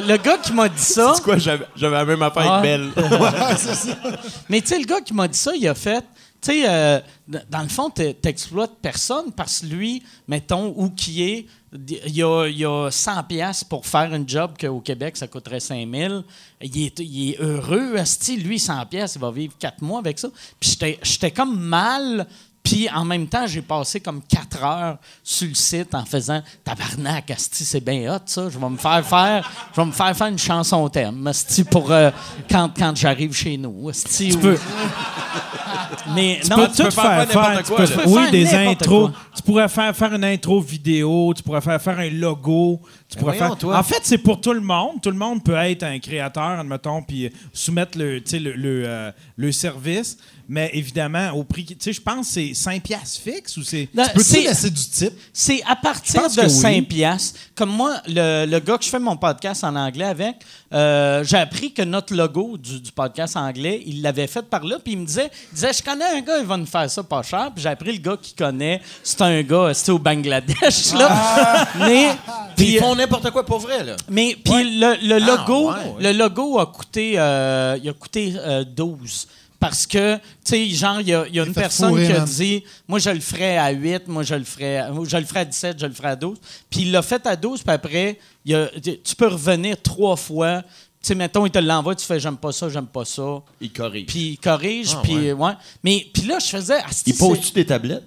le, 0.02 0.06
le 0.08 0.16
gars 0.18 0.38
qui 0.38 0.52
m'a 0.52 0.68
dit 0.68 0.78
ça, 0.82 1.12
C'est 1.14 1.22
quoi, 1.22 1.38
j'avais 1.38 1.64
la 1.76 2.04
même 2.04 2.22
affaire 2.22 2.42
Ah. 2.50 2.58
avec 2.58 2.62
Belle. 2.70 2.90
mais 4.48 4.60
tu 4.60 4.68
sais, 4.68 4.78
le 4.78 4.84
gars 4.86 5.00
qui 5.00 5.14
m'a 5.14 5.28
dit 5.28 5.38
ça, 5.38 5.52
il 5.54 5.66
a 5.68 5.74
fait, 5.74 6.04
Tu 6.42 6.52
sais, 6.52 6.62
euh, 6.68 7.00
dans 7.48 7.62
le 7.62 7.68
fond, 7.68 7.90
tu 7.90 8.02
n'exploites 8.24 8.76
personne 8.80 9.30
parce 9.36 9.60
que 9.60 9.66
lui, 9.66 10.02
mettons, 10.26 10.72
où 10.76 10.90
qui 10.90 11.22
est, 11.22 11.46
il 11.72 12.16
y 12.16 12.22
a, 12.22 12.46
il 12.48 12.58
y 12.58 12.64
a 12.64 12.90
100 12.90 13.22
pièces 13.24 13.62
pour 13.62 13.86
faire 13.86 14.12
un 14.12 14.24
job 14.26 14.52
qu'au 14.60 14.80
Québec, 14.80 15.16
ça 15.16 15.26
coûterait 15.28 15.60
5000. 15.60 16.24
Il 16.62 16.82
est, 16.86 16.98
il 16.98 17.30
est 17.30 17.40
heureux, 17.40 17.96
asti. 17.96 18.36
Lui, 18.38 18.58
100 18.58 18.86
pièces, 18.86 19.14
il 19.14 19.20
va 19.20 19.30
vivre 19.30 19.52
4 19.58 19.80
mois 19.82 20.00
avec 20.00 20.18
ça. 20.18 20.28
Puis 20.58 20.70
j'étais- 20.70 20.98
j'étais 21.02 21.30
comme 21.30 21.58
mal... 21.60 22.26
Puis 22.70 22.88
en 22.94 23.04
même 23.04 23.26
temps, 23.26 23.48
j'ai 23.48 23.62
passé 23.62 23.98
comme 23.98 24.20
4 24.28 24.62
heures 24.64 24.96
sur 25.24 25.48
le 25.48 25.54
site 25.54 25.92
en 25.92 26.04
faisant 26.04 26.40
tabarnak, 26.62 27.28
asti, 27.32 27.64
c'est 27.64 27.80
bien 27.80 28.14
hot 28.14 28.20
ça. 28.26 28.48
Je 28.48 28.58
vais 28.60 28.68
me 28.68 28.76
faire 28.76 29.04
faire, 29.04 29.50
je 29.74 29.80
vais 29.80 29.86
me 29.86 29.90
faire 29.92 30.16
faire 30.16 30.26
une 30.28 30.38
chanson 30.38 30.88
thème, 30.88 31.26
asti, 31.26 31.64
pour 31.64 31.90
euh, 31.90 32.12
quand, 32.48 32.70
quand 32.78 32.94
j'arrive 32.96 33.34
chez 33.34 33.56
nous. 33.56 33.88
Asti, 33.88 34.28
Tu 34.28 34.36
ou- 34.36 34.40
peux, 34.40 34.58
mais 36.14 36.38
tu 36.42 36.48
non, 36.50 36.56
peux 36.56 36.68
tu 36.68 36.82
peux 36.84 36.90
faire 36.90 37.28
faire. 37.28 37.28
faire. 37.28 37.62
Tu 37.64 37.72
quoi, 37.72 37.86
peux 37.86 38.02
oui, 38.06 38.22
faire 38.22 38.30
des 38.30 38.54
intros. 38.54 39.10
quoi. 39.10 39.18
Tu 39.34 39.42
pourrais 39.42 39.68
faire, 39.68 39.96
faire 39.96 40.14
une 40.14 40.24
intro 40.24 40.60
vidéo. 40.60 41.32
Tu 41.34 41.42
pourrais 41.42 41.60
faire, 41.60 41.80
faire 41.82 41.98
un 41.98 42.10
logo. 42.10 42.80
Tu 43.10 43.18
pourrais 43.18 43.36
voyons, 43.36 43.52
faire... 43.52 43.58
toi. 43.58 43.78
En 43.78 43.82
fait, 43.82 44.00
c'est 44.02 44.18
pour 44.18 44.40
tout 44.40 44.52
le 44.52 44.60
monde. 44.60 45.00
Tout 45.02 45.10
le 45.10 45.16
monde 45.16 45.42
peut 45.42 45.54
être 45.56 45.82
un 45.82 45.98
créateur, 45.98 46.60
admettons, 46.60 47.02
puis 47.02 47.30
soumettre 47.52 47.98
le, 47.98 48.22
tu 48.22 48.30
sais, 48.30 48.38
le, 48.38 48.52
le, 48.52 48.84
euh, 48.86 49.10
le 49.36 49.50
service. 49.52 50.16
Mais 50.52 50.68
évidemment, 50.74 51.30
au 51.30 51.44
prix. 51.44 51.64
qui- 51.64 51.76
Tu 51.76 51.84
sais, 51.84 51.92
je 51.92 52.00
pense 52.00 52.26
que 52.26 52.32
c'est 52.34 52.54
5 52.54 52.82
piastres 52.82 53.20
fixes 53.22 53.56
ou 53.56 53.62
c'est. 53.62 53.88
Non, 53.94 54.02
Peux-tu 54.12 54.24
c'est- 54.24 54.40
laisser 54.42 54.70
du 54.70 54.82
type? 54.84 55.12
C'est 55.32 55.62
à 55.68 55.76
partir 55.76 56.22
de 56.28 56.34
que 56.34 56.40
oui. 56.42 56.50
5 56.50 56.88
piastres. 56.88 57.38
Comme 57.54 57.70
moi, 57.70 57.96
le, 58.08 58.46
le 58.46 58.58
gars 58.58 58.76
que 58.76 58.84
je 58.84 58.88
fais 58.88 58.98
mon 58.98 59.16
podcast 59.16 59.62
en 59.62 59.76
anglais 59.76 60.06
avec, 60.06 60.36
euh, 60.72 61.22
j'ai 61.22 61.36
appris 61.36 61.72
que 61.72 61.82
notre 61.82 62.14
logo 62.16 62.56
du, 62.58 62.80
du 62.80 62.90
podcast 62.90 63.36
anglais, 63.36 63.80
il 63.86 64.02
l'avait 64.02 64.26
fait 64.26 64.42
par 64.42 64.64
là, 64.64 64.78
puis 64.82 64.94
il 64.94 64.98
me 64.98 65.06
disait, 65.06 65.30
il 65.52 65.54
disait, 65.54 65.72
je 65.72 65.82
connais 65.84 66.04
un 66.04 66.20
gars, 66.20 66.38
il 66.40 66.46
va 66.46 66.56
nous 66.56 66.66
faire 66.66 66.90
ça 66.90 67.02
pas 67.04 67.22
cher. 67.22 67.50
Puis 67.54 67.62
j'ai 67.62 67.68
appris 67.68 67.92
le 67.92 67.98
gars 67.98 68.16
qu'il 68.20 68.34
connaît, 68.36 68.80
c'est 69.04 69.20
un 69.22 69.42
gars, 69.42 69.72
c'était 69.72 69.92
au 69.92 69.98
Bangladesh, 70.00 70.92
là. 70.94 71.68
Mais, 71.78 72.08
Puis 72.56 72.64
puis, 72.66 72.74
ils 72.74 72.78
font 72.80 72.96
n'importe 73.00 73.30
quoi 73.30 73.44
pour 73.44 73.58
vrai, 73.58 73.84
là. 73.84 73.96
mais 74.08 74.36
puis 74.42 74.78
le, 74.78 74.96
le 75.06 75.14
Ah, 75.16 75.18
logo, 75.46 75.70
ouais. 75.70 76.12
le 76.12 76.12
logo 76.18 76.58
a 76.58 76.66
coûté, 76.66 77.14
euh, 77.18 77.78
il 77.82 77.88
a 77.88 77.92
coûté 77.92 78.34
euh, 78.36 78.64
12. 78.64 79.26
Parce 79.58 79.86
que, 79.86 80.16
tu 80.16 80.22
sais, 80.44 80.68
genre, 80.70 81.02
il 81.02 81.08
y 81.08 81.14
a, 81.14 81.26
il 81.28 81.34
y 81.34 81.40
a 81.40 81.44
une 81.44 81.52
personne 81.52 81.90
fourrer, 81.90 82.06
qui 82.06 82.12
a 82.12 82.20
dit, 82.20 82.64
moi, 82.88 82.98
je 82.98 83.10
le 83.10 83.20
ferais 83.20 83.58
à 83.58 83.68
8, 83.70 84.08
moi, 84.08 84.22
je 84.22 84.34
le 84.34 84.44
ferais, 84.44 84.78
à- 84.78 84.90
je 85.06 85.16
le 85.18 85.24
ferais 85.26 85.40
à 85.40 85.44
17, 85.44 85.78
je 85.78 85.84
le 85.84 85.92
ferais 85.92 86.08
à 86.08 86.16
12. 86.16 86.38
Puis 86.70 86.80
il 86.80 86.92
l'a 86.92 87.02
fait 87.02 87.26
à 87.26 87.36
12, 87.36 87.62
puis 87.62 87.70
après, 87.70 88.18
il 88.46 88.52
y 88.52 88.54
a- 88.54 88.68
tu 88.80 89.14
peux 89.16 89.26
revenir 89.28 89.76
trois 89.82 90.16
fois. 90.16 90.62
Tu 90.62 91.08
sais, 91.08 91.14
mettons, 91.14 91.44
il 91.44 91.50
te 91.50 91.58
l'envoie, 91.58 91.94
tu 91.94 92.06
fais, 92.06 92.18
j'aime 92.18 92.38
pas 92.38 92.52
ça, 92.52 92.70
j'aime 92.70 92.86
pas 92.86 93.04
ça. 93.04 93.42
Ils 93.60 93.70
corrigent. 93.70 94.06
Puis 94.06 94.28
il 94.30 94.36
corrige, 94.38 94.92
Ah, 94.96 95.00
puis 95.02 95.14
ouais. 95.14 95.32
ouais. 95.32 95.52
Mais, 95.84 96.06
puis 96.10 96.22
là, 96.22 96.38
je 96.38 96.46
faisais, 96.46 96.78
asti, 96.82 97.10
Ils 97.10 97.16
posent-tu 97.18 97.52
des 97.52 97.66
tablettes? 97.66 98.04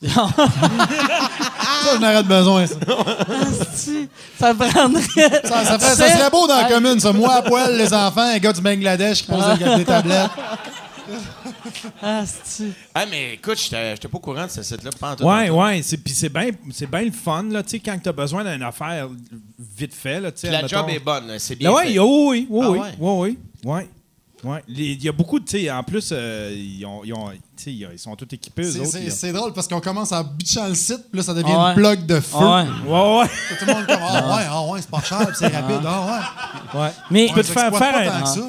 Ça, 0.00 1.94
je 1.94 1.98
n'aurais 2.00 2.22
de 2.22 2.28
besoin, 2.28 2.66
ça. 2.66 2.74
Asti, 3.42 4.08
ça 4.38 4.54
prendrait. 4.54 5.02
Ça, 5.44 5.64
ça 5.64 5.78
fait- 5.78 5.94
ça 5.96 6.08
serait 6.16 6.30
beau 6.30 6.46
dans 6.46 6.56
la 6.56 6.64
commune, 6.68 7.00
ça. 7.00 7.12
Moi 7.12 7.32
à 7.34 7.42
poil, 7.42 7.76
les 7.76 7.92
enfants, 7.92 8.20
un 8.20 8.38
gars 8.38 8.52
du 8.52 8.60
Bangladesh 8.60 9.22
qui 9.22 9.30
pose 9.30 9.44
des- 9.58 9.76
des 9.76 9.84
tablettes. 9.84 10.30
Asti. 12.02 12.72
Ah, 12.94 13.06
mais 13.10 13.34
écoute, 13.34 13.58
j'étais 13.58 13.92
j'étais 13.92 14.08
pas 14.08 14.18
au 14.18 14.20
courant 14.20 14.44
de 14.44 14.50
ce 14.50 14.62
site-là. 14.62 14.90
pas 14.98 15.12
en 15.12 15.16
tout, 15.16 15.24
Ouais, 15.24 15.48
ouais. 15.50 15.80
c'est- 15.82 15.96
Puis 15.96 16.12
c'est 16.14 16.28
bien 16.28 16.50
c'est 16.72 16.88
bien 16.90 17.02
le 17.02 17.10
fun, 17.12 17.44
là, 17.50 17.62
tu 17.62 17.70
sais, 17.70 17.78
quand 17.80 17.98
tu 18.02 18.08
as 18.08 18.12
besoin 18.12 18.44
d'une 18.44 18.62
affaire 18.62 19.08
vite 19.76 19.94
fait, 19.94 20.20
là, 20.20 20.30
tu 20.30 20.40
sais. 20.40 20.48
Puis 20.48 20.52
la 20.52 20.58
admettons- 20.58 20.76
job 20.80 20.90
est 20.90 20.98
bonne, 21.04 21.38
c'est 21.38 21.56
bien 21.56 21.70
Là, 21.70 21.76
ouais, 21.76 21.86
fait. 21.92 21.98
oui, 21.98 22.06
oui, 22.28 22.46
oui, 22.50 22.60
Ah 22.62 22.70
oui, 22.70 22.78
ouais? 22.78 22.88
oui, 22.98 23.38
oui, 23.64 23.70
ouais. 23.72 23.88
Ouais. 24.44 24.62
Les- 24.68 24.92
Il 24.92 25.02
y 25.02 25.08
a 25.08 25.12
beaucoup 25.12 25.40
de, 25.40 25.44
tu 25.44 25.58
sais, 25.60 25.70
en 25.70 25.82
plus, 25.82 26.10
euh, 26.12 26.52
ils, 26.56 26.84
ont, 26.86 27.02
ils, 27.04 27.12
ont- 27.12 27.32
ils 27.66 27.98
sont 27.98 28.14
tous 28.14 28.32
équipés, 28.34 28.62
eux 28.62 28.70
C'est- 28.70 28.80
autres. 28.80 28.98
Ils 29.26 29.32
drôle 29.32 29.52
parce 29.52 29.66
qu'on 29.66 29.80
commence 29.80 30.12
en 30.12 30.22
bitchant 30.22 30.68
le 30.68 30.74
site, 30.74 31.06
puis 31.10 31.18
là, 31.18 31.22
ça 31.24 31.34
devient 31.34 31.52
Ah 31.52 31.64
ouais. 31.64 31.70
une 31.70 31.74
plug 31.76 32.06
de 32.06 32.20
feu. 32.20 32.36
Ah 32.38 32.64
ouais. 32.64 32.90
Ouais, 32.90 33.18
ouais, 33.20 33.28
Tout 33.58 33.64
le 33.66 33.74
monde 33.74 33.86
comme 33.86 33.96
Ah 34.00 34.36
ouais, 34.36 34.42
ah 34.48 34.62
ouais, 34.66 34.80
c'est 34.80 34.90
pas 34.90 35.02
cher, 35.02 35.26
puis 35.26 35.36
c'est 35.38 35.48
rapide. 35.48 35.80
Ah 35.86 36.22
ouais. 36.74 36.80
ouais. 36.80 36.90
Mais 37.10 37.26
Tu 37.26 37.34
peux 37.34 37.42
te 37.42 37.46
faire 37.48 37.76
faire 37.76 37.96
un. 37.96 38.26
ça. 38.26 38.40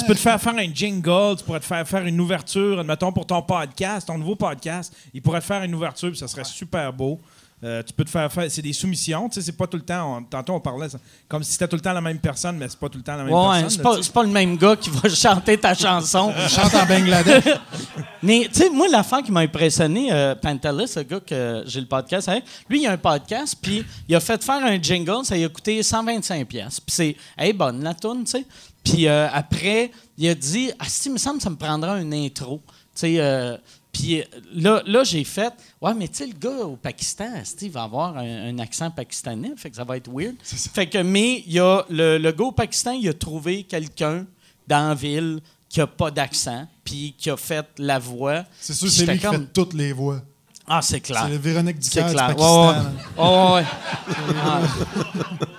Tu 0.00 0.04
peux 0.06 0.14
te 0.14 0.20
faire 0.20 0.40
faire 0.40 0.54
un 0.56 0.74
jingle, 0.74 1.36
tu 1.38 1.44
pourrais 1.44 1.60
te 1.60 1.64
faire 1.66 1.86
faire 1.86 2.04
une 2.04 2.20
ouverture, 2.20 2.80
admettons, 2.80 3.12
pour 3.12 3.26
ton 3.26 3.40
podcast, 3.42 4.06
ton 4.08 4.18
nouveau 4.18 4.34
podcast. 4.36 4.92
Il 5.14 5.22
pourrait 5.22 5.40
te 5.40 5.46
faire 5.46 5.62
une 5.62 5.74
ouverture, 5.74 6.10
puis 6.10 6.18
ça 6.18 6.26
serait 6.28 6.44
super 6.44 6.92
beau. 6.92 7.20
Euh, 7.64 7.82
tu 7.82 7.92
peux 7.92 8.04
te 8.04 8.10
faire 8.10 8.32
faire. 8.32 8.48
C'est 8.50 8.62
des 8.62 8.72
soumissions, 8.72 9.28
tu 9.28 9.34
sais, 9.34 9.42
c'est 9.46 9.56
pas 9.56 9.66
tout 9.66 9.76
le 9.78 9.82
temps. 9.82 10.18
on- 10.18 10.22
tantôt, 10.22 10.52
on 10.54 10.60
parlait 10.60 10.88
ça- 10.88 10.98
comme 11.26 11.42
si 11.42 11.52
c'était 11.52 11.66
tout 11.66 11.74
le 11.74 11.82
temps 11.82 11.92
la 11.92 12.00
même 12.00 12.20
personne, 12.20 12.56
mais 12.56 12.68
c'est 12.68 12.78
pas 12.78 12.88
tout 12.88 12.98
le 12.98 13.02
temps 13.04 13.16
la 13.16 13.24
même 13.24 13.32
Ouais, 13.34 13.60
personne. 13.62 13.70
c'est 13.70 13.76
là, 13.78 13.82
pas, 13.82 14.02
c'est 14.02 14.12
pas 14.12 14.22
le 14.22 14.28
même 14.28 14.56
gars 14.56 14.76
qui 14.76 14.90
va 14.90 15.08
chanter 15.08 15.58
ta 15.58 15.74
chanson. 15.74 16.32
Chante 16.48 16.74
en 16.74 16.86
Bangladesh. 16.86 17.44
Mais, 18.22 18.48
tu 18.52 18.60
sais, 18.60 18.70
moi, 18.70 18.86
l'affaire 18.88 19.22
qui 19.22 19.32
m'a 19.32 19.40
impressionné, 19.40 20.12
euh, 20.12 20.34
Pantelis, 20.34 20.92
le 20.96 21.02
gars 21.02 21.20
que 21.20 21.62
j'ai 21.66 21.80
le 21.80 21.86
podcast 21.86 22.28
avec, 22.28 22.44
lui, 22.68 22.82
il 22.82 22.86
a 22.86 22.92
un 22.92 22.96
podcast, 22.98 23.56
puis 23.60 23.84
il 24.08 24.14
a 24.14 24.20
fait 24.20 24.42
faire 24.42 24.64
un 24.64 24.80
jingle, 24.80 25.24
ça 25.24 25.36
lui 25.36 25.44
a 25.44 25.48
coûté 25.48 25.80
125$. 25.82 26.44
pièces 26.44 26.80
Puis 26.80 26.94
c'est, 26.94 27.16
hey, 27.36 27.52
bonne 27.52 27.82
la 27.82 27.94
toune, 27.94 28.24
tu 28.24 28.30
sais. 28.32 28.46
Puis 28.84 29.06
euh, 29.08 29.28
après, 29.32 29.90
il 30.16 30.28
a 30.28 30.34
dit, 30.34 30.70
ah, 30.78 30.84
si, 30.88 31.08
il 31.08 31.12
me 31.12 31.18
semble 31.18 31.38
que 31.38 31.42
ça 31.44 31.50
me 31.50 31.56
prendra 31.56 32.00
une 32.00 32.14
intro. 32.14 32.60
Tu 32.66 32.72
sais, 32.94 33.14
euh, 33.20 33.56
puis 33.98 34.20
euh, 34.20 34.24
là, 34.54 34.82
là 34.86 35.02
j'ai 35.04 35.24
fait, 35.24 35.52
ouais, 35.80 35.94
mais 35.94 36.08
tu 36.08 36.18
sais, 36.18 36.26
le 36.26 36.34
gars 36.38 36.64
au 36.66 36.76
Pakistan, 36.76 37.30
asti, 37.40 37.66
il 37.66 37.72
va 37.72 37.82
avoir 37.82 38.16
un, 38.16 38.48
un 38.48 38.58
accent 38.60 38.90
pakistanais, 38.90 39.52
fait 39.56 39.70
que 39.70 39.76
ça 39.76 39.84
va 39.84 39.96
être 39.96 40.10
weird. 40.12 40.36
Fait 40.44 40.86
que, 40.86 40.98
mais 40.98 41.42
il 41.46 41.52
y 41.54 41.58
a 41.58 41.82
le, 41.90 42.18
le 42.18 42.32
gars 42.32 42.44
au 42.44 42.52
Pakistan, 42.52 42.92
il 42.92 43.08
a 43.08 43.12
trouvé 43.14 43.64
quelqu'un 43.64 44.24
dans 44.66 44.90
la 44.90 44.94
ville 44.94 45.40
qui 45.68 45.80
a 45.80 45.86
pas 45.86 46.10
d'accent, 46.10 46.66
puis 46.84 47.14
qui 47.18 47.28
a 47.28 47.36
fait 47.36 47.66
la 47.78 47.98
voix. 47.98 48.44
C'est 48.60 48.72
sûr, 48.74 48.88
c'est 48.88 49.04
lui 49.06 49.18
qui 49.18 49.24
comme, 49.24 49.36
fait 49.36 49.52
toutes 49.52 49.74
les 49.74 49.92
voix. 49.92 50.20
Ah, 50.66 50.80
c'est 50.82 51.00
clair. 51.00 51.26
C'est 51.28 51.38
Véronique 51.38 51.76
C'est 51.80 52.00
Dicker 52.02 52.08
du 52.08 52.12
clair. 52.12 52.26
Pakistan. 52.28 52.70
Ouais, 52.70 52.76
ouais. 52.76 52.82
man. 53.24 53.54
Ouais, 53.54 53.54
ouais. 53.54 55.36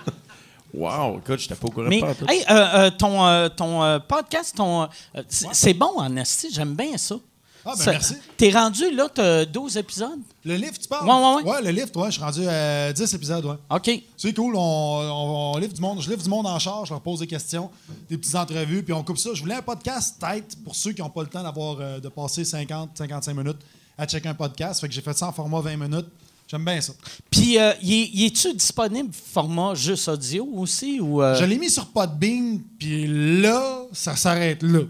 Wow, 0.72 1.18
écoute, 1.18 1.40
j'étais 1.40 1.56
pas 1.56 1.66
au 1.66 1.70
courant 1.70 1.88
Mais, 1.88 2.00
pas 2.00 2.14
hey, 2.32 2.44
euh, 2.48 2.54
euh, 2.54 2.90
ton, 2.90 3.26
euh, 3.26 3.48
ton 3.48 3.82
euh, 3.82 3.98
podcast, 3.98 4.56
ton, 4.56 4.82
euh, 4.82 4.86
c'est 5.28 5.48
c'est 5.52 5.74
bon 5.74 5.98
en 5.98 6.16
esti, 6.16 6.48
j'aime 6.52 6.74
bien 6.74 6.96
ça. 6.96 7.16
Ah, 7.64 7.74
ben 7.78 7.84
merci. 7.90 8.14
T'es 8.36 8.50
rendu, 8.50 8.90
là, 8.94 9.08
t'as 9.12 9.44
12 9.44 9.76
épisodes? 9.76 10.18
Le 10.44 10.54
livre, 10.56 10.78
tu 10.78 10.88
parles? 10.88 11.06
Ouais, 11.06 11.42
ouais, 11.44 11.52
ouais. 11.52 11.62
le 11.62 11.70
livre, 11.70 11.90
toi, 11.92 12.06
je 12.08 12.14
suis 12.14 12.22
rendu 12.22 12.48
à 12.48 12.92
10 12.92 13.14
épisodes, 13.14 13.44
ouais. 13.44 13.56
OK. 13.70 14.02
C'est 14.16 14.34
cool, 14.34 14.54
on, 14.56 14.60
on- 14.60 15.52
on 15.54 15.58
livre 15.58 15.72
du 15.74 15.80
monde. 15.80 16.00
Je 16.00 16.08
livre 16.08 16.22
du 16.22 16.28
monde 16.28 16.46
en 16.46 16.58
charge, 16.58 16.88
je 16.88 16.94
leur 16.94 17.02
pose 17.02 17.20
des 17.20 17.26
questions, 17.26 17.70
des 18.08 18.16
petites 18.16 18.34
entrevues, 18.34 18.82
puis 18.82 18.92
on 18.94 19.02
coupe 19.04 19.18
ça. 19.18 19.30
Je 19.34 19.40
voulais 19.42 19.56
un 19.56 19.62
podcast 19.62 20.16
tête 20.18 20.56
pour 20.64 20.74
ceux 20.74 20.92
qui 20.92 21.02
n'ont 21.02 21.10
pas 21.10 21.22
le 21.22 21.28
temps 21.28 21.42
d'avoir 21.42 21.76
euh, 21.80 22.00
de 22.00 22.08
passer 22.08 22.42
50-55 22.44 23.34
minutes 23.34 23.58
à 23.98 24.06
checker 24.06 24.28
un 24.28 24.34
podcast. 24.34 24.80
Fait 24.80 24.88
que 24.88 24.94
j'ai 24.94 25.02
fait 25.02 25.16
ça 25.16 25.28
en 25.28 25.32
format 25.32 25.60
20 25.60 25.76
minutes. 25.76 26.06
J'aime 26.48 26.64
bien 26.64 26.80
ça. 26.80 26.94
Puis, 27.30 27.58
euh, 27.58 27.72
y 27.82 27.94
est- 28.02 28.08
y 28.12 28.24
es-tu 28.26 28.52
disponible 28.54 29.10
format 29.12 29.74
juste 29.74 30.08
audio 30.08 30.48
aussi? 30.56 30.98
Ou, 30.98 31.22
euh, 31.22 31.36
Je 31.36 31.44
l'ai 31.44 31.58
mis 31.58 31.70
sur 31.70 31.86
Podbean, 31.86 32.58
puis 32.78 33.06
là, 33.40 33.82
ça 33.92 34.16
s'arrête 34.16 34.62
là. 34.62 34.80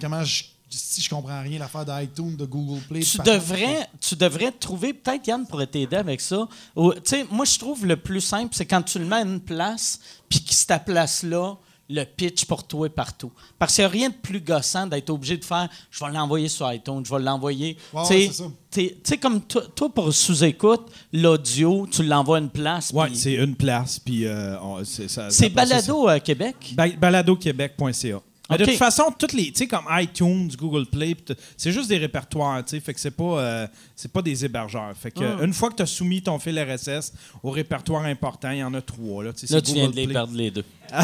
Comment 0.00 0.24
je, 0.24 0.44
si 0.72 1.00
je 1.00 1.10
comprends 1.10 1.40
rien, 1.42 1.58
l'affaire 1.58 1.84
d'iTunes, 1.84 2.36
de 2.36 2.44
Google 2.44 2.80
Play. 2.88 3.00
tu 3.00 3.18
devrais, 3.24 3.88
tu 4.00 4.16
devrais 4.16 4.52
trouver, 4.52 4.92
peut-être 4.92 5.26
Yann 5.26 5.46
pourrait 5.46 5.66
t'aider 5.66 5.96
avec 5.96 6.20
ça. 6.20 6.48
Ou, 6.76 6.92
Tu 6.94 7.00
sais, 7.04 7.26
moi, 7.30 7.44
je 7.44 7.58
trouve 7.58 7.86
le 7.86 7.96
plus 7.96 8.20
simple, 8.20 8.50
c'est 8.52 8.66
quand 8.66 8.82
tu 8.82 8.98
le 8.98 9.04
mets 9.04 9.16
à 9.16 9.20
une 9.22 9.40
place, 9.40 9.98
puis 10.28 10.42
que 10.42 10.52
c'est 10.54 10.66
ta 10.66 10.78
place-là, 10.78 11.56
le 11.90 12.04
pitch 12.04 12.46
pour 12.46 12.66
toi 12.66 12.86
est 12.86 12.90
partout. 12.90 13.30
Parce 13.58 13.74
qu'il 13.74 13.82
n'y 13.82 13.86
a 13.86 13.90
rien 13.90 14.08
de 14.08 14.14
plus 14.14 14.40
gossant 14.40 14.86
d'être 14.86 15.10
obligé 15.10 15.36
de 15.36 15.44
faire 15.44 15.68
je 15.90 16.02
vais 16.02 16.10
l'envoyer 16.10 16.48
sur 16.48 16.72
iTunes, 16.72 17.02
je 17.04 17.14
vais 17.14 17.20
l'envoyer. 17.20 17.76
Ouais, 17.92 18.30
Tu 18.70 18.90
sais, 19.04 19.18
comme 19.18 19.42
toi, 19.42 19.92
pour 19.94 20.14
sous-écoute, 20.14 20.90
l'audio, 21.12 21.86
tu 21.90 22.02
l'envoies 22.04 22.38
à 22.38 22.40
une 22.40 22.48
place. 22.48 22.92
Ouais, 22.92 23.08
puis- 23.08 23.16
c'est 23.18 23.34
une 23.34 23.56
place, 23.56 23.98
puis 23.98 24.24
euh, 24.26 24.56
c'est. 24.84 25.48
Balado 25.50 26.08
à 26.08 26.18
Québec? 26.20 26.72
Ba- 26.74 26.88
baladoquebec.ca. 26.88 28.20
Mais 28.52 28.58
De 28.58 28.64
toute 28.64 28.76
façon, 28.78 29.04
toutes 29.18 29.32
les, 29.32 29.52
tu 29.52 29.58
sais, 29.58 29.66
comme 29.66 29.84
iTunes, 29.90 30.50
Google 30.56 30.86
Play, 30.86 31.16
c'est 31.56 31.72
juste 31.72 31.88
des 31.88 31.98
répertoires, 31.98 32.64
tu 32.64 32.70
sais, 32.70 32.80
fait 32.80 32.94
que 32.94 33.00
c'est 33.00 33.10
pas, 33.10 33.24
euh, 33.40 33.66
c'est 33.96 34.12
pas 34.12 34.22
des 34.22 34.44
hébergeurs. 34.44 34.92
Fait 34.96 35.10
que 35.10 35.24
Ah. 35.24 35.44
une 35.44 35.52
fois 35.52 35.70
que 35.70 35.76
tu 35.76 35.82
as 35.82 35.86
soumis 35.86 36.22
ton 36.22 36.38
fil 36.38 36.58
RSS 36.58 37.12
au 37.42 37.50
répertoire 37.50 38.04
important, 38.04 38.50
il 38.50 38.58
y 38.58 38.64
en 38.64 38.74
a 38.74 38.80
trois 38.80 39.24
là. 39.24 39.32
tu 39.32 39.46
Là, 39.46 39.60
viens 39.64 39.74
de 39.74 39.86
Google 39.88 39.96
les 39.96 40.04
Play. 40.04 40.12
perdre 40.14 40.36
les 40.36 40.50
deux. 40.50 40.64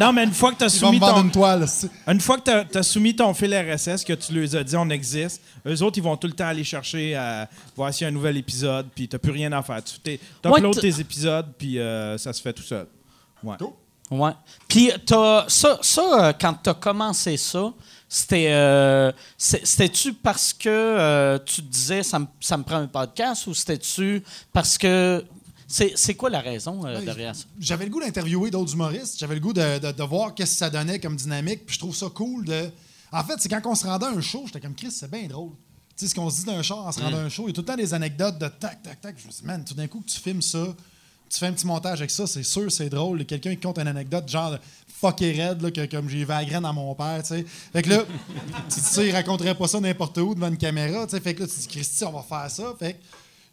Non, 0.00 0.12
mais 0.12 0.24
une 0.24 0.32
fois 0.32 0.52
que 0.52 0.58
tu 0.58 0.64
as 0.64 0.66
Ils 0.68 0.70
soumis 0.78 1.00
ton, 1.00 1.22
une 1.22 1.30
toile. 1.30 1.66
c'est- 1.66 1.88
une 2.06 2.20
fois 2.20 2.38
que 2.38 2.62
tu 2.70 2.78
as, 2.78 2.82
soumis 2.82 3.16
ton 3.16 3.32
fil 3.34 3.52
RSS, 3.54 4.04
que 4.04 4.12
tu 4.12 4.32
leur 4.32 4.54
as 4.54 4.62
dit 4.64 4.76
on 4.76 4.88
existe, 4.90 5.42
eux 5.66 5.82
autres, 5.82 5.98
ils 5.98 6.02
vont 6.04 6.16
tout 6.16 6.26
le 6.26 6.34
temps 6.34 6.46
aller 6.46 6.64
chercher 6.64 7.14
à 7.14 7.48
voir 7.74 7.92
s'il 7.92 8.04
y 8.04 8.06
a 8.06 8.08
un 8.08 8.12
nouvel 8.12 8.36
épisode, 8.36 8.86
puis 8.94 9.08
tu 9.08 9.18
plus 9.18 9.32
rien 9.32 9.50
à 9.52 9.62
faire. 9.62 9.82
Tu 9.82 10.18
uploads 10.44 10.80
tes 10.80 11.00
épisodes, 11.00 11.46
puis 11.58 11.78
euh, 11.78 12.16
ça 12.18 12.32
se 12.32 12.40
fait 12.42 12.52
tout 12.52 12.62
seul. 12.62 12.86
Ouais. 13.42 13.56
Ouais. 14.10 14.32
Puis 14.68 14.90
t'as- 15.04 15.46
ça, 15.48 15.78
ça 15.82 16.26
euh, 16.28 16.32
quand 16.40 16.54
tu 16.62 16.70
as 16.70 16.74
commencé 16.74 17.36
ça, 17.36 17.72
c'était 18.08 18.48
euh, 18.52 19.10
c'était-tu 19.36 20.14
parce 20.14 20.52
que 20.52 20.68
euh, 20.68 21.38
tu 21.44 21.56
te 21.62 21.66
disais 21.68 22.02
ça 22.04 22.18
me, 22.20 22.26
ça 22.40 22.56
me 22.56 22.62
prend 22.62 22.76
un 22.76 22.86
podcast 22.86 23.46
ou 23.48 23.54
c'était-tu 23.54 24.22
parce 24.52 24.78
que 24.78 25.24
c'est 25.68 26.14
quoi 26.14 26.30
la 26.30 26.40
raison 26.40 26.86
euh, 26.86 26.98
Ouais, 27.00 27.04
derrière 27.04 27.34
ça? 27.34 27.44
J'avais 27.58 27.84
le 27.86 27.90
goût 27.90 28.00
d'interviewer 28.00 28.50
d'autres 28.52 28.72
humoristes. 28.74 29.18
J'avais 29.18 29.34
le 29.34 29.40
goût 29.40 29.52
de, 29.52 29.78
de- 29.80 29.90
de 29.90 30.02
voir 30.04 30.32
qu'est-ce 30.34 30.52
que 30.52 30.58
ça 30.58 30.70
donnait 30.70 31.00
comme 31.00 31.16
dynamique. 31.16 31.66
Puis 31.66 31.74
je 31.74 31.80
trouve 31.80 31.96
ça 31.96 32.06
cool 32.08 32.44
de. 32.44 32.70
En 33.10 33.24
fait, 33.24 33.34
c'est 33.38 33.48
quand 33.48 33.60
on 33.64 33.74
se 33.74 33.84
rendait 33.86 34.06
à 34.06 34.10
un 34.10 34.20
show, 34.20 34.44
j'étais 34.46 34.60
comme 34.60 34.74
Chris, 34.76 34.92
c'est 34.92 35.10
bien 35.10 35.26
drôle. 35.26 35.50
Tu 35.96 36.04
sais, 36.04 36.10
ce 36.10 36.14
qu'on 36.14 36.30
se 36.30 36.40
dit 36.40 36.44
d'un 36.44 36.62
show 36.62 36.74
en 36.76 36.92
se 36.92 37.00
rendant 37.00 37.16
à 37.18 37.22
un 37.22 37.28
show, 37.28 37.44
il 37.44 37.48
y 37.48 37.50
a 37.50 37.54
tout 37.54 37.62
le 37.62 37.66
temps 37.66 37.76
des 37.76 37.92
anecdotes 37.94 38.38
de 38.38 38.46
tac, 38.48 38.82
tac, 38.82 39.00
tac. 39.00 39.16
Je 39.18 39.26
me 39.26 39.32
dit, 39.32 39.40
man, 39.44 39.64
tout 39.64 39.74
d'un 39.74 39.88
coup 39.88 40.00
que 40.00 40.10
tu 40.10 40.20
filmes 40.20 40.42
ça, 40.42 40.64
tu 41.30 41.38
fais 41.38 41.46
un 41.46 41.52
petit 41.52 41.66
montage 41.66 41.98
avec 42.00 42.10
ça, 42.10 42.26
c'est 42.26 42.42
sûr, 42.42 42.70
c'est 42.70 42.88
drôle. 42.88 43.24
Quelqu'un 43.24 43.50
qui 43.54 43.60
compte 43.60 43.78
une 43.78 43.88
anecdote 43.88 44.28
genre 44.28 44.52
de 44.52 44.58
fucké 45.00 45.32
raide, 45.32 45.60
là, 45.62 45.70
que 45.70 45.84
comme 45.86 46.08
j'ai 46.08 46.18
vu 46.18 46.26
la 46.28 46.44
graine 46.44 46.64
à 46.64 46.72
mon 46.72 46.94
père, 46.94 47.20
tu 47.22 47.28
sais. 47.28 47.44
Fait 47.72 47.82
que 47.82 47.90
là, 47.90 48.04
tu 48.72 48.80
sais, 48.80 49.08
il 49.08 49.12
raconterait 49.12 49.54
pas 49.54 49.68
ça 49.68 49.80
n'importe 49.80 50.16
où 50.18 50.34
devant 50.34 50.48
une 50.48 50.56
caméra, 50.56 51.04
tu 51.06 51.10
sais. 51.16 51.20
Fait 51.20 51.34
que 51.34 51.42
là, 51.42 51.48
tu 51.48 51.58
dis, 51.58 51.66
Christy, 51.68 52.04
on 52.04 52.12
va 52.12 52.22
faire 52.22 52.50
ça. 52.50 52.74
Fait 52.78 52.94
que 52.94 52.98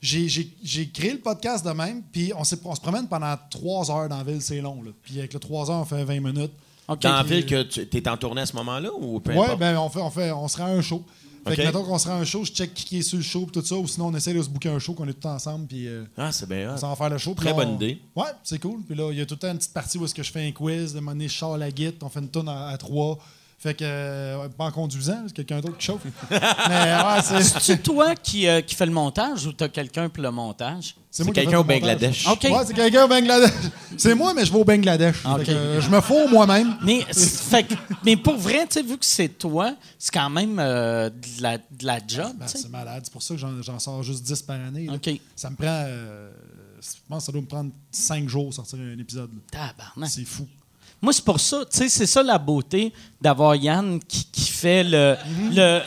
j'ai- 0.02 0.28
j'ai 0.28 0.50
j'ai 0.64 0.90
créé 0.90 1.12
le 1.14 1.20
podcast 1.20 1.66
de 1.66 1.72
même, 1.72 2.02
puis 2.12 2.32
on, 2.36 2.42
on 2.42 2.76
se 2.76 2.82
promène 2.82 3.08
pendant 3.08 3.36
trois 3.50 3.90
heures 3.92 4.10
dans 4.10 4.18
la 4.18 4.24
ville, 4.24 4.42
c'est 4.42 4.62
long, 4.62 4.82
là. 4.84 4.92
Puis 5.04 5.20
avec 5.20 5.34
le 5.34 5.40
trois 5.40 5.70
heures, 5.72 5.82
on 5.82 5.86
fait 5.86 6.04
20 6.04 6.20
minutes. 6.22 6.52
OK. 6.88 7.00
Dans 7.02 7.14
la 7.14 7.24
ville 7.24 7.46
que 7.46 7.64
tu 7.64 7.82
es 7.98 8.08
en 8.10 8.18
tournée 8.18 8.42
à 8.42 8.46
ce 8.46 8.56
moment-là 8.58 8.90
ou 9.00 9.20
peu 9.22 9.32
Ouais, 9.32 9.40
importe? 9.46 9.60
ben 9.60 9.78
on 9.78 9.90
fait, 9.90 10.02
on 10.02 10.10
fait, 10.10 10.32
on 10.32 10.48
se 10.50 10.58
rend 10.58 10.66
un 10.66 10.82
show. 10.82 11.02
Fait 11.46 11.56
que 11.58 11.62
mettons 11.62 11.84
qu'on 11.84 11.98
se 11.98 12.08
rend 12.08 12.16
un 12.16 12.24
show, 12.26 12.44
je 12.46 12.52
check 12.52 12.74
qui 12.74 13.00
est 13.00 13.02
sur 13.02 13.18
le 13.18 13.24
show 13.24 13.46
pis 13.46 13.52
tout 13.52 13.66
ça, 13.66 13.76
ou 13.76 13.88
sinon 13.88 14.08
on 14.08 14.16
essaie 14.16 14.34
de 14.34 14.42
se 14.42 14.50
booker 14.50 14.70
un 14.70 14.80
show 14.80 14.94
qu'on 14.94 15.08
est 15.08 15.14
tous 15.14 15.28
ensemble 15.28 15.68
puis 15.68 15.88
euh, 15.88 16.06
Ah, 16.18 16.32
c'est 16.32 16.48
bien. 16.48 16.74
on 16.74 16.78
s'en 16.78 16.90
va 16.90 16.96
faire 16.96 17.10
le 17.10 17.18
show. 17.18 17.32
Puis 17.36 17.42
Très 17.46 17.50
là, 17.50 17.56
bonne 17.56 17.70
on- 17.70 17.76
idée. 17.76 18.00
Ouais, 18.16 18.26
c'est 18.44 18.60
cool. 18.60 18.82
Puis 18.88 18.96
là, 18.96 19.10
il 19.12 19.18
y 19.18 19.22
a 19.22 19.26
tout 19.26 19.34
le 19.36 19.40
temps 19.40 19.52
une 19.52 19.58
petite 19.58 19.74
partie 19.74 19.98
où 19.98 20.06
est-ce 20.06 20.14
que 20.16 20.24
je 20.24 20.32
fais 20.32 20.48
un 20.48 20.52
quiz, 20.52 20.94
de 20.94 21.00
moment 21.00 21.12
donné, 21.12 21.28
je 21.28 21.38
sors 21.38 21.58
la 21.58 21.70
guite, 21.72 22.02
on 22.04 22.10
fait 22.10 22.20
une 22.22 22.30
tonne 22.30 22.48
à, 22.50 22.68
à 22.68 22.78
trois. 22.78 23.18
Fait 23.64 23.74
que, 23.76 23.86
euh, 23.86 24.50
pas 24.50 24.66
en 24.66 24.72
conduisant, 24.72 25.24
c'est 25.26 25.34
quelqu'un 25.34 25.62
d'autre 25.62 25.78
qui 25.78 25.86
chauffe. 25.86 26.02
Mais 26.30 26.38
ouais, 26.38 27.22
c'est. 27.24 27.42
C'est 27.62 27.82
toi 27.82 28.14
qui, 28.14 28.46
euh, 28.46 28.60
qui 28.62 28.76
fais 28.76 28.86
le 28.86 28.92
montage 28.92 29.46
ou 29.46 29.54
t'as 29.54 29.70
quelqu'un 29.70 30.10
pour 30.10 30.22
le 30.22 30.32
montage? 30.32 30.96
C'est 31.10 31.24
moi 31.24 31.34
qui 31.34 31.40
ai 31.40 31.44
quelqu'un 31.44 31.60
au. 31.60 31.64
Bangladesh. 31.64 32.28
OK. 32.28 32.44
Ouais, 32.44 32.66
c'est 32.66 32.74
quelqu'un 32.74 33.06
au 33.06 33.08
Bangladesh. 33.08 33.52
C'est 33.98 34.16
moi, 34.16 34.34
mais 34.34 34.44
je 34.46 34.52
vais 34.52 34.60
au 34.60 34.66
Bangladesh. 34.66 35.16
Fait 35.16 35.30
Ok. 35.30 35.44
que, 35.46 35.52
euh, 35.52 35.80
je 35.80 35.90
me 35.90 36.02
fous 36.02 36.28
moi-même. 36.30 36.76
Mais, 36.84 37.06
c'est- 37.12 37.40
fait 37.50 37.64
que- 37.64 37.76
mais 38.04 38.18
pour 38.18 38.36
vrai, 38.36 38.68
tu 38.68 38.74
sais, 38.74 38.84
vu 38.84 38.98
que 38.98 39.06
c'est 39.06 39.30
toi, 39.30 39.74
c'est 39.98 40.12
quand 40.14 40.30
même 40.30 40.60
euh, 40.60 41.10
de, 41.10 41.42
la, 41.42 41.58
de 41.58 41.86
la 41.86 42.00
job. 42.06 42.34
Ben, 42.38 42.46
tu 42.46 42.58
c'est 42.58 42.70
malade. 42.70 43.02
C'est 43.06 43.14
pour 43.14 43.24
ça 43.24 43.34
que 43.34 43.40
j'en, 43.40 43.62
j'en 43.62 43.80
sors 43.80 44.04
juste 44.04 44.24
10 44.24 44.42
par 44.42 44.60
année. 44.60 44.88
là. 44.88 44.94
OK. 44.96 45.10
Ça 45.38 45.50
me 45.50 45.56
prend. 45.56 45.68
euh, 45.70 46.32
je 46.82 46.88
pense 47.08 47.20
que 47.20 47.26
ça 47.28 47.32
doit 47.32 47.42
me 47.42 47.48
prendre 47.48 47.72
5 47.92 48.28
jours 48.28 48.54
sortir 48.54 48.80
un 48.80 49.00
épisode. 49.00 49.30
Tabarnak. 49.50 50.10
C'est 50.10 50.26
fou. 50.26 50.46
Moi, 51.04 51.12
c'est 51.12 51.26
pour 51.26 51.38
ça, 51.38 51.66
tu 51.70 51.80
sais, 51.80 51.90
c'est 51.90 52.06
ça 52.06 52.24
la 52.24 52.38
beauté 52.38 52.94
d'avoir 53.20 53.58
Yann 53.58 54.00
qui, 54.08 54.24
qui 54.32 54.50
fait 54.50 54.86
le, 54.86 55.18
le- 55.52 55.82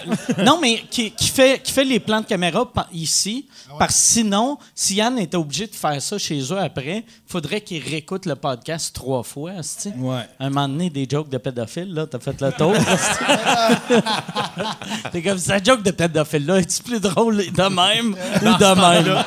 Non, 0.44 0.58
mais 0.60 0.82
qui, 0.90 1.10
qui 1.10 1.28
fait, 1.28 1.62
qui 1.62 1.72
fait 1.72 1.84
les 1.84 1.98
plans 2.00 2.20
de 2.20 2.26
caméra 2.26 2.70
ici. 2.92 3.46
Parce 3.78 3.94
que 3.94 3.98
sinon, 4.00 4.58
si 4.74 4.96
Yann 4.96 5.18
était 5.18 5.38
obligé 5.38 5.68
de 5.68 5.74
faire 5.74 6.02
ça 6.02 6.18
chez 6.18 6.38
eux 6.52 6.58
après, 6.58 6.98
il 6.98 7.04
faudrait 7.32 7.62
qu'il 7.62 7.82
réécoute 7.82 8.26
le 8.26 8.36
podcast 8.36 8.94
trois 8.94 9.22
fois. 9.22 9.52
Ouais. 9.96 10.20
Un 10.38 10.50
moment 10.50 10.68
donné, 10.68 10.90
des 10.90 11.08
jokes 11.10 11.30
de 11.30 11.38
pédophiles, 11.38 11.94
là, 11.94 12.06
t'as 12.06 12.18
fait 12.18 12.38
le 12.38 12.52
tour. 12.52 12.74
T'es 15.12 15.22
comme, 15.22 15.38
sa 15.38 15.62
joke 15.62 15.82
de 15.82 15.92
pédophile, 15.92 16.44
là, 16.44 16.58
est-tu 16.58 16.82
plus 16.82 17.00
drôle 17.00 17.38
de 17.38 17.62
même 17.62 18.14
ou 18.42 18.58
de 18.58 18.80
même? 18.80 19.24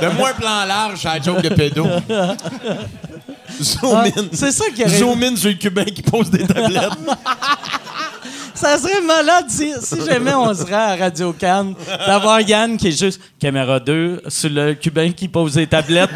De 0.00 0.06
moins 0.16 0.34
plan 0.34 0.64
large 0.66 1.04
à 1.04 1.18
la 1.18 1.22
joke 1.22 1.42
de 1.42 1.48
pédo. 1.48 1.84
Zoom 3.62 3.94
Ah, 3.94 4.04
in. 4.16 4.24
c'est 4.32 4.52
ça 4.52 4.64
qui 4.74 4.82
arrive. 4.84 4.98
Zoom 4.98 5.22
in 5.22 5.36
sur 5.36 5.48
le 5.50 5.54
cubain 5.56 5.84
qui 5.84 6.02
pose 6.02 6.30
des 6.30 6.46
tablettes. 6.46 6.90
Ça 8.54 8.78
serait 8.78 9.02
malade 9.02 9.44
si, 9.48 9.70
si 9.82 10.02
jamais 10.06 10.32
on 10.32 10.54
se 10.54 10.62
rend 10.62 10.92
à 10.92 10.96
Radio 10.96 11.34
Cannes 11.34 11.74
d'avoir 12.06 12.40
Yann 12.40 12.78
qui 12.78 12.88
est 12.88 12.98
juste 12.98 13.20
caméra 13.38 13.78
2 13.78 14.22
sur 14.28 14.48
le 14.48 14.72
cubain 14.72 15.12
qui 15.12 15.28
pose 15.28 15.52
des 15.54 15.66
tablettes. 15.66 16.08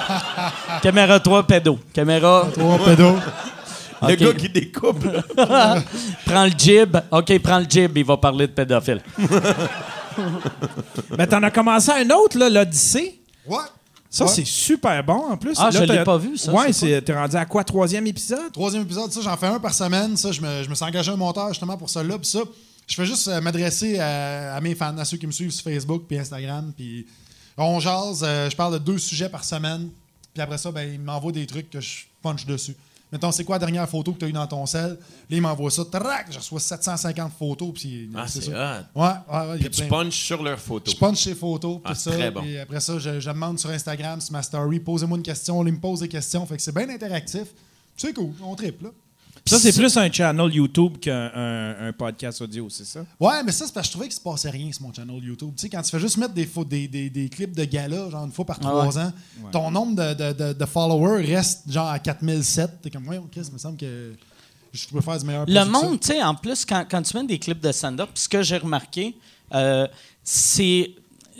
caméra 0.82 1.18
3 1.18 1.44
pédo. 1.44 1.76
Caméra 1.92 2.46
Trois 2.54 2.78
pédos. 2.78 3.16
Le 4.06 4.14
gars 4.14 4.32
qui 4.34 4.48
découpe. 4.48 5.06
prends 5.36 6.44
le 6.44 6.52
jib. 6.56 6.96
OK, 7.10 7.38
prends 7.40 7.58
le 7.58 7.66
jib, 7.68 7.96
il 7.98 8.04
va 8.04 8.16
parler 8.16 8.46
de 8.46 8.52
pédophile. 8.52 9.00
Mais 11.18 11.26
t'en 11.26 11.42
as 11.42 11.50
commencé 11.50 11.90
un 11.90 12.08
autre, 12.10 12.38
là, 12.38 12.48
l'Odyssée. 12.48 13.18
Ouais. 13.46 13.56
Ça, 14.16 14.24
Ouais. 14.24 14.30
c'est 14.34 14.46
super 14.46 15.02
bon 15.04 15.30
en 15.30 15.36
plus. 15.36 15.54
Ah, 15.58 15.70
Là, 15.70 15.70
je 15.86 15.92
l'ai 15.92 16.04
pas 16.04 16.16
vu, 16.18 16.36
ça, 16.38 16.52
Ouais, 16.52 16.72
c'est 16.72 17.02
t'es 17.02 17.12
rendu 17.14 17.36
à 17.36 17.44
quoi, 17.44 17.64
troisième 17.64 18.06
épisode? 18.06 18.52
Troisième 18.52 18.82
épisode, 18.82 19.12
ça, 19.12 19.20
j'en 19.20 19.36
fais 19.36 19.46
un 19.46 19.58
par 19.60 19.74
semaine. 19.74 20.16
Ça, 20.16 20.32
je 20.32 20.40
me, 20.40 20.62
je 20.62 20.68
me 20.70 20.74
suis 20.74 20.84
engagé 20.84 21.10
un 21.12 21.16
monteur 21.16 21.48
justement 21.48 21.76
pour 21.76 21.90
ça 21.90 22.02
là. 22.02 22.16
Puis 22.18 22.28
ça, 22.28 22.40
je 22.86 22.94
fais 22.94 23.04
juste 23.06 23.28
euh, 23.28 23.40
m'adresser 23.40 23.98
à, 23.98 24.54
à 24.54 24.60
mes 24.60 24.74
fans, 24.74 24.96
à 24.96 25.04
ceux 25.04 25.16
qui 25.18 25.26
me 25.26 25.32
suivent 25.32 25.50
sur 25.50 25.64
Facebook 25.64 26.04
puis 26.08 26.18
Instagram. 26.18 26.72
Puis 26.76 27.06
on 27.58 27.78
jase. 27.80 28.22
euh, 28.22 28.48
je 28.48 28.56
parle 28.56 28.74
de 28.74 28.78
deux 28.78 28.98
sujets 28.98 29.28
par 29.28 29.44
semaine. 29.44 29.88
Puis 30.32 30.42
après 30.42 30.58
ça, 30.58 30.70
ben, 30.70 30.90
ils 30.92 31.00
m'envoient 31.00 31.32
des 31.32 31.46
trucs 31.46 31.68
que 31.70 31.80
je 31.80 32.04
punch 32.22 32.46
dessus. 32.46 32.74
Mettons, 33.12 33.30
c'est 33.30 33.44
quoi 33.44 33.54
la 33.56 33.60
dernière 33.60 33.88
photo 33.88 34.12
que 34.12 34.18
tu 34.18 34.24
as 34.24 34.28
eue 34.28 34.32
dans 34.32 34.46
ton 34.48 34.66
sel? 34.66 34.90
Là, 34.90 34.96
ils 35.30 35.40
m'envoient 35.40 35.70
ça. 35.70 35.84
Trac! 35.84 36.26
Je 36.30 36.38
reçois 36.38 36.58
750 36.58 37.32
photos. 37.38 37.70
Puis 37.72 38.10
Ah, 38.14 38.26
c'est 38.26 38.40
ça. 38.42 38.84
Ouais, 38.94 39.04
ouais, 39.04 39.38
ouais. 39.50 39.56
il 39.60 39.70
Puis 39.70 39.82
tu 39.82 39.84
punches 39.88 40.14
sur 40.18 40.42
leurs 40.42 40.58
photos. 40.58 40.92
je 40.94 40.98
punch 40.98 41.22
ses 41.22 41.34
photos, 41.36 41.80
Ah, 41.84 41.94
ça. 41.94 42.10
très 42.10 42.30
bon. 42.32 42.40
Puis 42.42 42.58
après 42.58 42.80
ça, 42.80 42.98
je, 42.98 43.20
je 43.20 43.30
demande 43.30 43.58
sur 43.60 43.70
Instagram, 43.70 44.20
sur 44.20 44.32
ma 44.32 44.42
story, 44.42 44.80
posez-moi 44.80 45.18
une 45.18 45.22
question. 45.24 45.62
Là, 45.62 45.68
ils 45.70 45.74
me 45.74 45.80
posent 45.80 46.00
des 46.00 46.08
questions. 46.08 46.44
Fait 46.46 46.56
que 46.56 46.62
c'est 46.62 46.74
bien 46.74 46.88
interactif. 46.90 47.44
C'est 47.96 48.12
cool, 48.12 48.32
on 48.42 48.54
triple, 48.56 48.84
là. 48.84 48.90
Ça, 49.46 49.58
c'est 49.60 49.72
plus 49.72 49.96
un 49.96 50.10
channel 50.10 50.52
YouTube 50.54 50.98
qu'un 50.98 51.30
un- 51.34 51.88
un 51.88 51.92
podcast 51.92 52.40
audio, 52.42 52.68
c'est 52.68 52.84
ça? 52.84 53.04
Ouais, 53.20 53.42
mais 53.44 53.52
ça, 53.52 53.64
c'est 53.66 53.72
parce 53.72 53.86
que 53.86 53.88
je 53.88 53.92
trouvais 53.92 54.08
qu'il 54.08 54.16
se 54.16 54.20
passait 54.20 54.50
rien 54.50 54.72
sur 54.72 54.82
mon 54.82 54.92
channel 54.92 55.22
YouTube. 55.22 55.50
Tu 55.56 55.62
sais, 55.62 55.68
quand 55.68 55.82
tu 55.82 55.90
fais 55.90 56.00
juste 56.00 56.16
mettre 56.16 56.34
des, 56.34 56.48
des, 56.66 56.88
des, 56.88 57.10
des 57.10 57.28
clips 57.28 57.54
de 57.54 57.64
gala, 57.64 58.10
genre 58.10 58.24
une 58.24 58.32
fois 58.32 58.44
par 58.44 58.58
trois 58.58 58.98
ans, 58.98 59.12
ton 59.52 59.70
nombre 59.70 59.94
de, 59.94 60.14
de, 60.14 60.32
de, 60.32 60.52
de 60.52 60.64
followers 60.66 61.24
reste 61.24 61.70
genre 61.70 61.88
à 61.88 61.98
4007. 61.98 62.82
T'es 62.82 62.90
comme, 62.90 63.06
ouais, 63.08 63.20
Chris, 63.30 63.42
il 63.48 63.52
me 63.52 63.58
semble 63.58 63.76
que 63.78 64.14
je 64.72 64.86
pourrais 64.88 65.02
faire 65.02 65.18
du 65.18 65.24
meilleur 65.26 65.44
Le 65.46 65.64
monde, 65.64 66.00
tu 66.00 66.08
sais, 66.08 66.22
en 66.22 66.34
plus, 66.34 66.64
quand, 66.64 66.84
quand 66.90 67.02
tu 67.02 67.16
mets 67.16 67.24
des 67.24 67.38
clips 67.38 67.60
de 67.60 67.70
stand-up, 67.72 68.10
ce 68.14 68.28
que 68.28 68.42
j'ai 68.42 68.58
remarqué, 68.58 69.16
euh, 69.54 69.86
c'est 70.24 70.90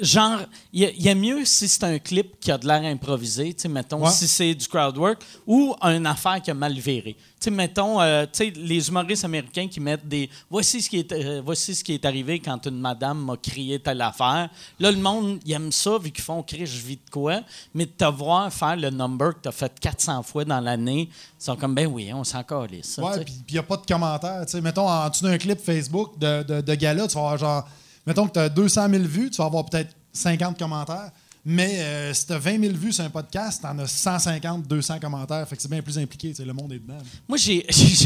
genre, 0.01 0.40
il 0.73 0.81
y, 0.82 0.86
a- 0.86 0.90
il 0.90 1.02
y 1.02 1.09
a 1.09 1.14
mieux 1.14 1.44
si 1.44 1.68
c'est 1.68 1.85
un 1.85 1.98
clip 1.98 2.39
qui 2.40 2.51
a 2.52 2.59
de 2.59 2.66
l'air 2.66 2.82
improvisé, 2.85 3.55
tu 3.55 3.68
mettons, 3.68 4.05
Ouais. 4.05 4.10
si 4.10 4.27
c'est 4.28 4.55
du 4.55 4.66
crowd 4.68 4.97
work, 4.97 5.23
ou 5.47 5.74
une 5.82 6.06
affaire 6.06 6.40
qui 6.43 6.51
a 6.51 6.55
mal 6.55 6.73
viré. 6.74 7.14
Tu 7.39 7.44
sais, 7.44 7.51
mettons, 7.51 8.01
euh, 8.01 8.24
tu 8.24 8.44
sais, 8.47 8.51
les 8.56 8.89
humoristes 8.89 9.24
américains 9.24 9.68
qui 9.68 9.78
mettent 9.78 10.09
des 10.09 10.31
voici 10.51 10.81
ce 10.81 10.89
qui 10.89 10.98
est, 11.01 11.12
euh, 11.12 11.43
voici 11.44 11.74
ce 11.74 11.85
qui 11.85 11.93
est 11.93 12.05
arrivé 12.05 12.40
quand 12.40 12.64
une 12.66 12.78
madame 12.81 13.23
m'a 13.24 13.36
crié 13.36 13.78
telle 13.78 14.01
affaire. 14.01 14.48
Là, 14.81 14.90
le 14.90 14.97
monde, 14.97 15.39
il 15.44 15.52
aime 15.52 15.70
ça, 15.70 15.98
vu 15.98 16.10
qu'ils 16.10 16.24
font 16.24 16.43
crier, 16.43 16.64
je 16.66 16.81
vis 16.81 16.97
de 16.97 17.10
quoi. 17.10 17.40
Mais 17.74 17.85
de 17.85 17.90
te 17.90 18.05
voir 18.06 18.51
faire 18.52 18.77
le 18.77 18.89
number 18.90 19.35
que 19.35 19.43
tu 19.43 19.48
as 19.48 19.52
fait 19.52 19.73
400 19.78 20.23
fois 20.23 20.44
dans 20.47 20.60
l'année, 20.60 21.10
ils 21.10 21.44
sont 21.44 21.56
comme, 21.56 21.74
ben 21.74 21.86
oui, 21.86 22.10
on 22.14 22.24
s'en 22.24 22.43
calisse. 22.43 22.98
Ouais, 23.02 23.23
puis 23.24 23.35
il 23.48 23.52
n'y 23.52 23.59
a 23.59 23.62
pas 23.62 23.77
de 23.77 23.85
commentaires. 23.86 24.44
Tu 24.47 24.52
sais, 24.52 24.60
mettons, 24.62 24.89
en 24.89 25.09
dessous 25.10 25.24
d'un 25.24 25.36
clip 25.39 25.60
Facebook 25.60 26.18
de, 26.18 26.43
de, 26.43 26.60
de 26.62 26.74
gala, 26.74 27.06
tu 27.06 27.14
vas 27.14 27.20
avoir 27.20 27.39
genre. 27.39 27.68
Mettons 28.07 28.27
que 28.27 28.33
tu 28.33 28.39
as 28.39 28.49
200 28.49 28.89
000 28.91 29.03
vues, 29.05 29.31
tu 29.31 29.39
vas 29.39 29.47
avoir 29.47 29.65
peut-être 29.66 29.95
50 30.12 30.59
commentaires. 30.59 31.11
Mais 31.49 31.78
euh, 31.78 32.12
si 32.12 32.27
tu 32.27 32.33
as 32.33 32.39
20 32.39 32.61
000 32.61 32.74
vues 32.74 32.93
sur 32.93 33.05
un 33.05 33.11
podcast, 33.11 33.61
tu 33.61 33.69
en 33.69 33.78
as 33.78 33.87
150, 33.87 34.66
200 34.66 34.99
commentaires. 34.99 35.47
Fait 35.49 35.55
que 35.55 35.62
c'est 35.62 35.70
bien 35.70 35.81
plus 35.81 35.97
impliqué. 35.97 36.33
Le 36.45 36.53
monde 36.53 36.73
est 36.73 36.81
dedans. 36.81 36.99
Moi, 37.28 37.39
j'ai 37.39 37.65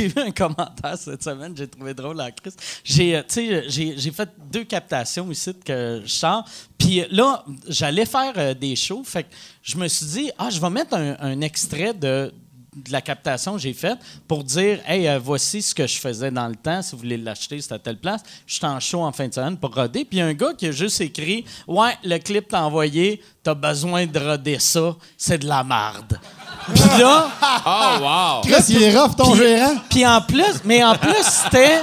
vu 0.08 0.20
un 0.20 0.30
commentaire 0.30 0.98
cette 0.98 1.22
semaine, 1.22 1.56
j'ai 1.56 1.66
trouvé 1.66 1.94
drôle 1.94 2.18
la 2.18 2.30
crise. 2.32 2.54
J'ai 2.84 3.16
euh, 3.16 3.22
sais, 3.26 3.64
j'ai 3.70 3.96
j'ai 3.96 4.10
fait 4.10 4.28
deux 4.52 4.64
captations 4.64 5.30
ici 5.30 5.54
que 5.64 6.02
je 6.04 6.10
sors. 6.10 6.44
Puis 6.76 7.02
là, 7.10 7.42
j'allais 7.66 8.04
faire 8.04 8.34
euh, 8.36 8.52
des 8.52 8.76
shows. 8.76 9.04
Fait 9.04 9.22
que 9.22 9.30
je 9.62 9.78
me 9.78 9.88
suis 9.88 10.04
dit, 10.04 10.30
ah, 10.36 10.50
je 10.50 10.60
vais 10.60 10.70
mettre 10.70 10.94
un 10.94 11.40
extrait 11.40 11.94
de, 11.94 12.30
de 12.76 12.92
la 12.92 13.00
captation 13.00 13.54
que 13.54 13.58
j'ai 13.58 13.72
faite 13.72 13.98
pour 14.28 14.44
dire, 14.44 14.78
hey, 14.86 15.08
euh, 15.08 15.18
voici 15.18 15.60
ce 15.60 15.74
que 15.74 15.86
je 15.86 15.98
faisais 15.98 16.30
dans 16.30 16.46
le 16.46 16.54
temps. 16.54 16.82
Si 16.82 16.92
vous 16.92 16.98
voulez 16.98 17.16
l'acheter, 17.16 17.60
c'est 17.60 17.72
à 17.72 17.78
telle 17.78 17.98
place. 17.98 18.22
Je 18.46 18.54
suis 18.54 18.64
en 18.66 18.78
show 18.78 19.02
en 19.02 19.10
fin 19.12 19.26
de 19.26 19.34
semaine 19.34 19.56
pour 19.56 19.74
roder. 19.74 20.04
Puis 20.04 20.18
il 20.18 20.18
y 20.18 20.22
a 20.22 20.26
un 20.26 20.34
gars 20.34 20.52
qui 20.56 20.66
a 20.68 20.72
juste 20.72 21.00
écrit, 21.00 21.44
ouais, 21.66 21.96
le 22.04 22.18
clip 22.18 22.48
t'a 22.48 22.62
envoyé, 22.62 23.20
t'as 23.42 23.54
besoin 23.54 24.06
de 24.06 24.18
roder 24.18 24.58
ça, 24.60 24.94
c'est 25.16 25.38
de 25.38 25.48
la 25.48 25.64
marde. 25.64 26.18
Puis 26.72 26.82
là. 26.98 27.28
Oh, 27.66 27.96
wow! 28.00 28.40
Chris, 28.42 28.64
il 28.70 28.82
est 28.82 28.98
rough, 28.98 29.14
ton 29.16 29.32
Puis- 29.32 29.40
gérant. 29.40 29.74
Puis 29.90 30.06
en 30.06 30.20
plus, 30.22 30.62
mais 30.64 30.82
en 30.82 30.94
plus, 30.94 31.22
c'était, 31.24 31.82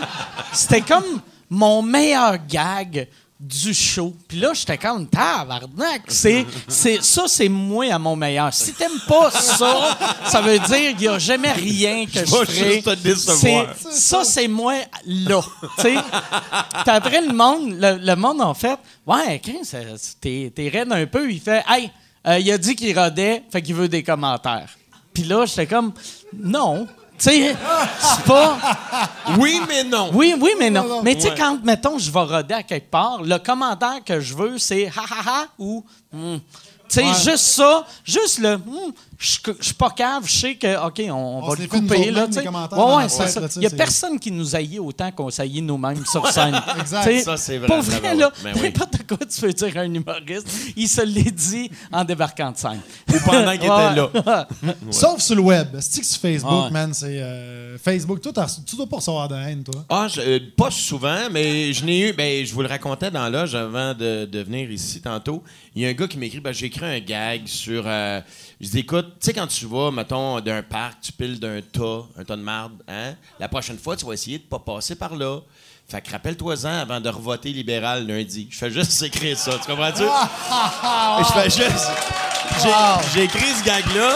c'était 0.51 0.81
comme 0.81 1.21
mon 1.49 1.83
meilleur 1.83 2.37
gag 2.47 3.07
du 3.39 3.73
show. 3.73 4.15
Puis 4.27 4.39
là, 4.39 4.51
j'étais 4.53 4.77
comme 4.77 5.07
tabarnak. 5.07 6.03
C'est, 6.07 6.45
c'est, 6.67 7.03
ça, 7.03 7.25
c'est 7.27 7.49
moi 7.49 7.85
à 7.93 7.99
mon 7.99 8.15
meilleur. 8.15 8.51
Si 8.51 8.73
t'aimes 8.73 8.99
pas 9.07 9.29
ça, 9.29 9.97
ça 10.25 10.41
veut 10.41 10.57
dire 10.57 10.89
qu'il 10.95 11.01
n'y 11.01 11.07
a 11.07 11.19
jamais 11.19 11.51
rien 11.51 12.05
que 12.05 12.25
je, 12.25 12.31
vais 12.31 12.45
ferai. 12.45 12.73
juste 12.73 12.85
te 12.85 12.95
décevoir. 12.95 13.67
C'est- 13.77 13.91
ça, 13.91 14.23
c'est 14.23 14.47
moi 14.47 14.75
là. 15.05 15.41
Puis 15.77 15.97
après, 16.87 17.21
le 17.21 17.33
monde, 17.33 17.77
le, 17.79 17.97
le 18.03 18.15
monde, 18.15 18.41
en 18.41 18.53
fait, 18.55 18.79
ouais, 19.05 19.39
euh, 19.73 19.97
t'es, 20.19 20.51
t'es 20.55 20.69
raide 20.69 20.91
un 20.91 21.05
peu. 21.05 21.31
Il 21.31 21.39
fait, 21.39 21.63
hey, 21.67 21.91
euh, 22.27 22.39
il 22.39 22.51
a 22.51 22.57
dit 22.57 22.75
qu'il 22.75 22.97
rodait, 22.97 23.43
fait 23.51 23.61
qu'il 23.61 23.75
veut 23.75 23.87
des 23.87 24.01
commentaires. 24.03 24.69
Puis 25.13 25.23
là, 25.23 25.45
j'étais 25.45 25.67
comme, 25.67 25.93
non. 26.33 26.87
Tu 27.19 27.23
sais, 27.29 27.55
c'est 27.99 28.23
pas. 28.25 28.57
Oui, 29.39 29.59
mais 29.67 29.83
non. 29.83 30.11
Oui, 30.13 30.35
oui, 30.39 30.51
mais 30.59 30.69
non. 30.69 30.83
Non, 30.83 30.89
non. 30.97 31.01
Mais 31.03 31.15
tu 31.15 31.21
sais, 31.21 31.29
Ouais. 31.31 31.35
quand, 31.37 31.59
mettons, 31.63 31.97
je 31.97 32.11
vais 32.11 32.19
roder 32.19 32.53
à 32.53 32.63
quelque 32.63 32.91
part, 32.91 33.23
le 33.23 33.37
commentaire 33.39 34.03
que 34.05 34.19
je 34.19 34.35
veux, 34.35 34.57
c'est 34.59 34.87
ha 34.87 35.01
ha 35.01 35.29
ha 35.41 35.45
ou. 35.57 35.83
hmm. 36.13 36.37
Tu 36.89 36.95
sais, 37.01 37.03
Ouais. 37.03 37.13
juste 37.23 37.37
ça, 37.45 37.85
juste 38.05 38.39
le. 38.39 38.57
hmm, 38.57 38.91
je 39.19 39.37
je 39.59 39.65
suis 39.65 39.73
pas 39.73 39.89
cave, 39.89 40.23
je 40.27 40.31
sais 40.31 40.55
que, 40.55 40.85
OK, 40.85 41.01
on, 41.09 41.11
On 41.13 41.47
va 41.47 41.55
le 41.59 41.67
couper. 41.67 42.11
Là, 42.11 42.25
ouais, 42.27 42.95
ouais, 42.95 43.09
c'est 43.09 43.27
ça. 43.27 43.41
Il 43.55 43.63
y 43.63 43.65
a 43.65 43.69
personne 43.71 44.19
qui 44.19 44.31
nous 44.31 44.55
haït 44.55 44.77
autant 44.79 45.11
qu'on 45.11 45.29
s'haït 45.31 45.61
nous-mêmes 45.61 46.05
sur 46.05 46.27
scène. 46.31 46.55
Exact. 46.79 47.19
Ça, 47.21 47.35
c'est 47.37 47.57
vrai, 47.57 47.67
Pour 47.67 47.81
vrai, 47.81 48.13
là, 48.15 48.31
ben 48.43 48.53
oui. 48.55 48.61
n'importe 48.63 48.97
quoi 49.07 49.17
tu 49.25 49.41
peux 49.41 49.51
dire 49.53 49.75
à 49.77 49.79
un 49.81 49.93
humoriste, 49.93 50.47
il 50.75 50.87
se 50.87 51.01
l'est 51.01 51.31
dit 51.31 51.71
en 51.91 52.03
débarquant 52.03 52.51
de 52.51 52.57
scène. 52.57 52.79
Ou 53.09 53.13
pendant 53.25 53.51
qu'il 53.53 53.63
était 53.63 53.67
là. 53.67 54.47
Sauf 54.91 55.19
sur 55.21 55.35
le 55.35 55.41
web. 55.41 55.71
Que 55.73 55.81
sur 55.81 56.19
Facebook, 56.21 56.65
Ouais. 56.65 56.71
man, 56.71 56.93
c'est 56.93 57.19
euh, 57.19 57.77
Facebook. 57.79 58.21
Toi, 58.21 58.31
t'as- 58.33 58.59
tu 58.65 58.75
dois 58.75 58.85
pas 58.87 58.97
recevoir 58.97 59.27
de 59.27 59.35
haine, 59.35 59.63
toi. 59.63 59.83
Ah, 59.89 60.07
je- 60.13 60.21
euh, 60.21 60.39
pas 60.55 60.69
souvent, 60.71 61.27
mais 61.31 61.73
je 61.73 61.83
n'ai 61.85 62.09
eu. 62.09 62.13
Ben, 62.13 62.45
je 62.45 62.53
vous 62.53 62.61
le 62.61 62.67
racontais 62.67 63.09
dans 63.11 63.27
l'âge 63.29 63.55
avant 63.55 63.93
de, 63.93 64.25
de 64.25 64.39
venir 64.43 64.69
ici 64.71 65.01
tantôt. 65.01 65.43
Il 65.75 65.81
y 65.81 65.85
a 65.85 65.89
un 65.89 65.93
gars 65.93 66.07
qui 66.07 66.17
m'écrit 66.17 66.39
ben, 66.39 66.51
j'ai 66.53 66.67
écrit 66.67 66.85
un 66.85 66.99
gag 66.99 67.47
sur. 67.47 67.83
euh, 67.85 68.21
je 68.59 68.67
dis 68.69 68.79
écoute, 68.79 69.05
tu 69.19 69.25
sais, 69.27 69.33
quand 69.33 69.47
tu 69.47 69.65
vas, 69.67 69.91
mettons, 69.91 70.39
d'un 70.39 70.63
parc, 70.63 71.01
tu 71.01 71.11
piles 71.11 71.39
d'un 71.39 71.61
tas, 71.61 72.03
un 72.19 72.23
tas 72.23 72.35
de 72.35 72.41
marde, 72.41 72.81
hein? 72.87 73.13
La 73.39 73.47
prochaine 73.47 73.77
fois, 73.77 73.95
tu 73.95 74.05
vas 74.05 74.13
essayer 74.13 74.39
de 74.39 74.43
pas 74.43 74.59
passer 74.59 74.95
par 74.95 75.15
là. 75.15 75.39
Fait 75.89 76.01
que 76.01 76.11
rappelle-toi-en 76.11 76.79
avant 76.81 76.99
de 76.99 77.07
revoter 77.09 77.49
libéral 77.53 78.05
lundi. 78.07 78.47
Je 78.51 78.57
fais 78.57 78.69
juste 78.71 79.01
écrire 79.03 79.37
ça, 79.37 79.51
tu 79.53 79.59
comprends-tu? 79.71 80.03
je 81.23 81.33
fais 81.33 81.49
juste. 81.49 81.91
j'ai- 83.13 83.23
écrit 83.23 83.53
ce 83.59 83.63
gag-là. 83.63 84.15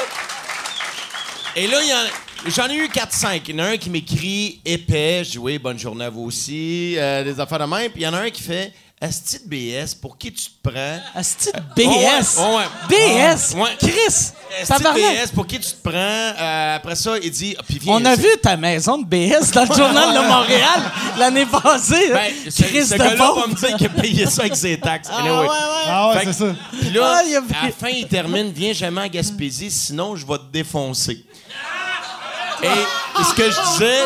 Et 1.56 1.68
là, 1.68 1.78
il 1.82 1.90
y 1.90 1.94
en- 1.94 2.52
j'en 2.52 2.68
ai 2.70 2.76
eu 2.76 2.88
4-5. 2.88 3.42
Il 3.48 3.56
y 3.56 3.62
en 3.62 3.66
a 3.66 3.68
un 3.70 3.78
qui 3.78 3.90
m'écrit 3.90 4.60
épais. 4.66 5.24
Je 5.24 5.32
dis 5.32 5.38
oui, 5.38 5.60
bonne 5.60 5.78
journée 5.80 6.06
à 6.06 6.10
vous 6.10 6.24
aussi. 6.24 6.96
euh, 6.98 7.24
des 7.24 7.40
affaires 7.40 7.60
de 7.60 7.66
même. 7.66 7.92
Puis 7.92 8.02
il 8.02 8.06
y 8.06 8.08
en 8.08 8.14
a 8.14 8.20
un 8.22 8.30
qui 8.30 8.42
fait 8.42 8.74
Asti 9.04 9.40
de 9.44 9.50
BS, 9.50 9.96
pour 9.96 10.16
qui 10.16 10.32
tu 10.32 10.44
te 10.46 10.70
prends? 10.70 11.00
Asti 11.16 11.50
de 11.52 11.60
BS. 11.76 12.38
Ouais, 12.38 12.56
ouais. 12.56 13.34
BS. 13.36 13.56
Ouais. 13.56 13.76
Chris. 13.80 14.32
Asti 14.62 14.84
de. 14.84 15.24
BS, 15.26 15.32
pour 15.34 15.48
qui 15.48 15.60
tu 15.60 15.72
te 15.72 15.82
prends? 15.90 15.92
Euh, 15.96 16.76
après 16.76 16.96
ça, 16.96 17.18
il 17.18 17.32
dit 17.32 17.56
ah, 17.58 17.64
viens 17.68 17.94
On 17.96 18.06
a 18.06 18.16
vu 18.16 18.28
ta 18.44 18.56
maison 18.58 19.00
de 19.00 19.06
BS 19.06 19.52
dans 19.54 19.62
le 19.68 19.76
journal 19.76 20.14
de 20.14 20.28
Montréal 20.28 20.82
l'année 21.18 21.48
passée. 21.48 22.12
Ben, 22.14 22.32
ce, 22.48 22.62
Chris 22.62 22.86
ce 22.86 22.94
de 22.94 23.00
gars-là 23.00 23.32
va 23.36 23.48
me 23.48 23.56
dire 23.56 23.76
qu'il 23.76 23.88
a 23.88 23.90
payé 23.90 24.26
ça 24.28 24.44
avec 24.44 24.56
ses 24.56 24.80
taxes. 24.80 25.10
Ah, 25.12 25.18
Anyway. 25.20 25.36
ouais, 25.40 25.48
ouais. 25.48 25.56
Ah 25.88 26.10
ouais, 26.14 26.22
c'est 26.26 26.34
ça. 26.34 26.56
Puis 26.80 26.90
là, 26.92 27.02
Ah, 27.04 27.18
a 27.18 27.64
à 27.64 27.66
la 27.66 27.72
fin, 27.72 27.90
il 27.90 28.08
termine 28.08 28.52
Viens 28.52 28.74
jamais 28.74 29.02
à 29.02 29.10
Gaspésie, 29.10 29.72
sinon 29.72 30.16
je 30.16 30.28
vais 30.28 30.38
te 30.38 30.52
défoncer. 30.54 31.26
Et 32.64 33.24
ce 33.24 33.34
que 33.34 33.50
je 33.50 33.72
disais, 33.74 34.00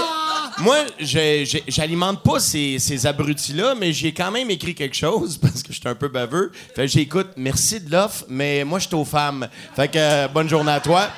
moi, 0.59 0.77
j'alimente 0.99 2.23
pas 2.23 2.39
ces, 2.39 3.05
abrutis-là, 3.05 3.75
mais 3.75 3.91
j'ai 3.93 4.13
quand 4.13 4.31
même 4.31 4.49
écrit 4.49 4.73
quelque 4.73 4.95
chose 4.95 5.37
parce 5.41 5.63
que 5.63 5.73
j'étais 5.73 5.89
un 5.89 5.95
peu 5.95 6.07
baveux. 6.07 6.51
Fait 6.75 6.87
j'écoute, 6.87 7.27
merci 7.37 7.81
de 7.81 7.91
l'offre, 7.91 8.25
mais 8.29 8.63
moi, 8.63 8.79
je 8.79 8.87
suis 8.87 8.95
aux 8.95 9.05
femmes. 9.05 9.47
Fait 9.75 9.87
que 9.87 9.97
euh, 9.97 10.27
bonne 10.27 10.49
journée 10.49 10.71
à 10.71 10.79
toi. 10.79 11.09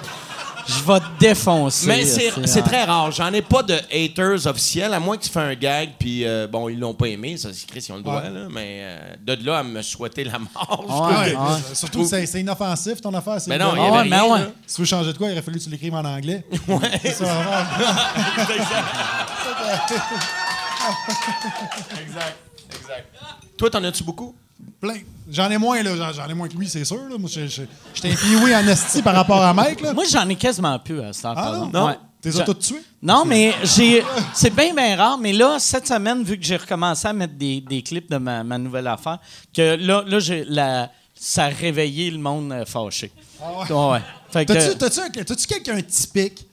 Je 0.68 0.84
vais 0.84 1.00
te 1.00 1.06
défoncer. 1.20 1.88
Mais 1.88 2.04
c'est 2.06 2.62
très 2.62 2.84
rare. 2.84 3.12
J'en 3.12 3.32
ai 3.34 3.42
pas 3.42 3.64
de 3.64 3.76
haters 3.92 4.46
officiels, 4.48 4.94
à 4.94 5.00
moins 5.00 5.18
que 5.18 5.24
tu 5.24 5.30
fais 5.30 5.40
un 5.40 5.56
gag, 5.56 5.92
puis 5.98 6.26
euh, 6.26 6.48
bon, 6.48 6.68
ils 6.70 6.78
l'ont 6.80 6.94
pas 6.94 7.08
aimé. 7.08 7.38
Ça, 7.38 7.50
c'est 7.54 7.66
Chris, 7.68 7.86
ils 7.88 7.92
ont 7.94 7.98
le 7.98 8.04
droit, 8.04 8.22
Ouais. 8.22 8.30
là. 8.30 8.48
Mais 8.50 8.80
euh, 8.82 9.00
de 9.26 9.46
là 9.46 9.60
à 9.60 9.64
me 9.64 9.82
souhaiter 9.82 10.24
la 10.26 10.40
mort. 10.40 10.86
je 10.88 11.22
Ouais, 11.22 11.34
mais 11.70 11.76
Surtout, 11.76 12.06
c'est 12.06 12.26
c'est 12.26 12.42
inoffensif, 12.42 13.00
ton 13.02 13.14
affaire. 13.14 13.40
c'est 13.40 13.50
Mais 13.50 13.58
non, 13.58 13.72
il 13.76 13.80
y 13.80 13.82
gars. 13.82 13.84
Ah 13.84 13.88
avait 13.88 13.98
ouais, 13.98 14.04
mais 14.10 14.18
là. 14.46 14.52
Si 14.66 14.76
tu 14.76 14.82
veux 14.82 14.88
changer 14.88 15.14
de 15.14 15.18
quoi, 15.18 15.30
il 15.30 15.34
aurait 15.34 15.42
fallu 15.42 15.60
que 15.60 15.64
tu 15.64 15.70
l'écrives 15.70 15.94
en 15.96 16.04
anglais. 16.06 16.44
Ouais. 16.68 16.78
C'est 17.02 17.14
ça, 17.14 17.26
ouais. 17.26 18.58
Toi, 23.58 23.70
t'en 23.70 23.84
as-tu 23.84 24.04
beaucoup? 24.04 24.36
Plein. 24.80 24.98
J'en 25.30 25.50
ai 25.50 25.58
moins, 25.58 25.82
là. 25.84 26.12
J'en- 26.14 26.28
ai 26.30 26.34
moins 26.34 26.48
que 26.48 26.56
lui, 26.56 26.70
c'est 26.70 26.86
sûr. 26.86 26.98
Là. 27.10 27.18
Moi, 27.18 27.30
je- 27.34 27.48
je- 27.48 27.62
j'étais 27.94 28.14
oui 28.44 28.56
en 28.56 28.68
esti 28.68 29.02
par 29.02 29.16
rapport 29.16 29.42
à 29.44 29.54
Mike, 29.54 29.82
là. 29.82 29.94
Moi, 29.94 30.06
j'en 30.10 30.28
ai 30.30 30.36
quasiment 30.36 30.78
plus 30.80 31.02
à 31.02 31.12
cette 31.14 31.26
heure, 31.26 31.34
Ah 31.36 31.42
par 31.44 31.52
non? 31.52 31.58
exemple. 31.58 31.78
Non? 31.78 31.86
Ouais. 31.88 31.98
T'es 32.22 32.32
J'a- 32.32 32.44
tout 32.44 32.54
tué? 32.56 32.78
Non, 33.02 33.26
mais 33.26 33.54
j'ai. 33.64 34.04
C'est 34.34 34.50
bien, 34.56 34.74
bien 34.74 34.96
rare. 34.96 35.18
Mais 35.20 35.34
là, 35.34 35.58
cette 35.60 35.88
semaine, 35.88 36.24
vu 36.24 36.38
que 36.38 36.44
j'ai 36.46 36.58
recommencé 36.58 37.08
à 37.08 37.14
mettre 37.14 37.34
des, 37.36 37.62
des 37.62 37.82
clips 37.84 38.10
de 38.10 38.18
ma, 38.18 38.44
ma 38.44 38.58
nouvelle 38.58 38.88
affaire, 38.88 39.20
que 39.54 39.76
là, 39.76 40.04
là 40.06 40.20
j'ai 40.20 40.44
la, 40.46 40.90
ça 41.14 41.46
a 41.46 41.50
réveillé 41.50 42.10
le 42.10 42.18
monde 42.18 42.52
euh, 42.52 42.66
fâché. 42.66 43.12
Ah 43.42 43.90
ouais? 43.92 44.00
Que- 44.46 44.54
un- 45.00 45.24
t'as-tu 45.24 45.46
quelqu'un 45.48 45.82
typique? 45.82 46.47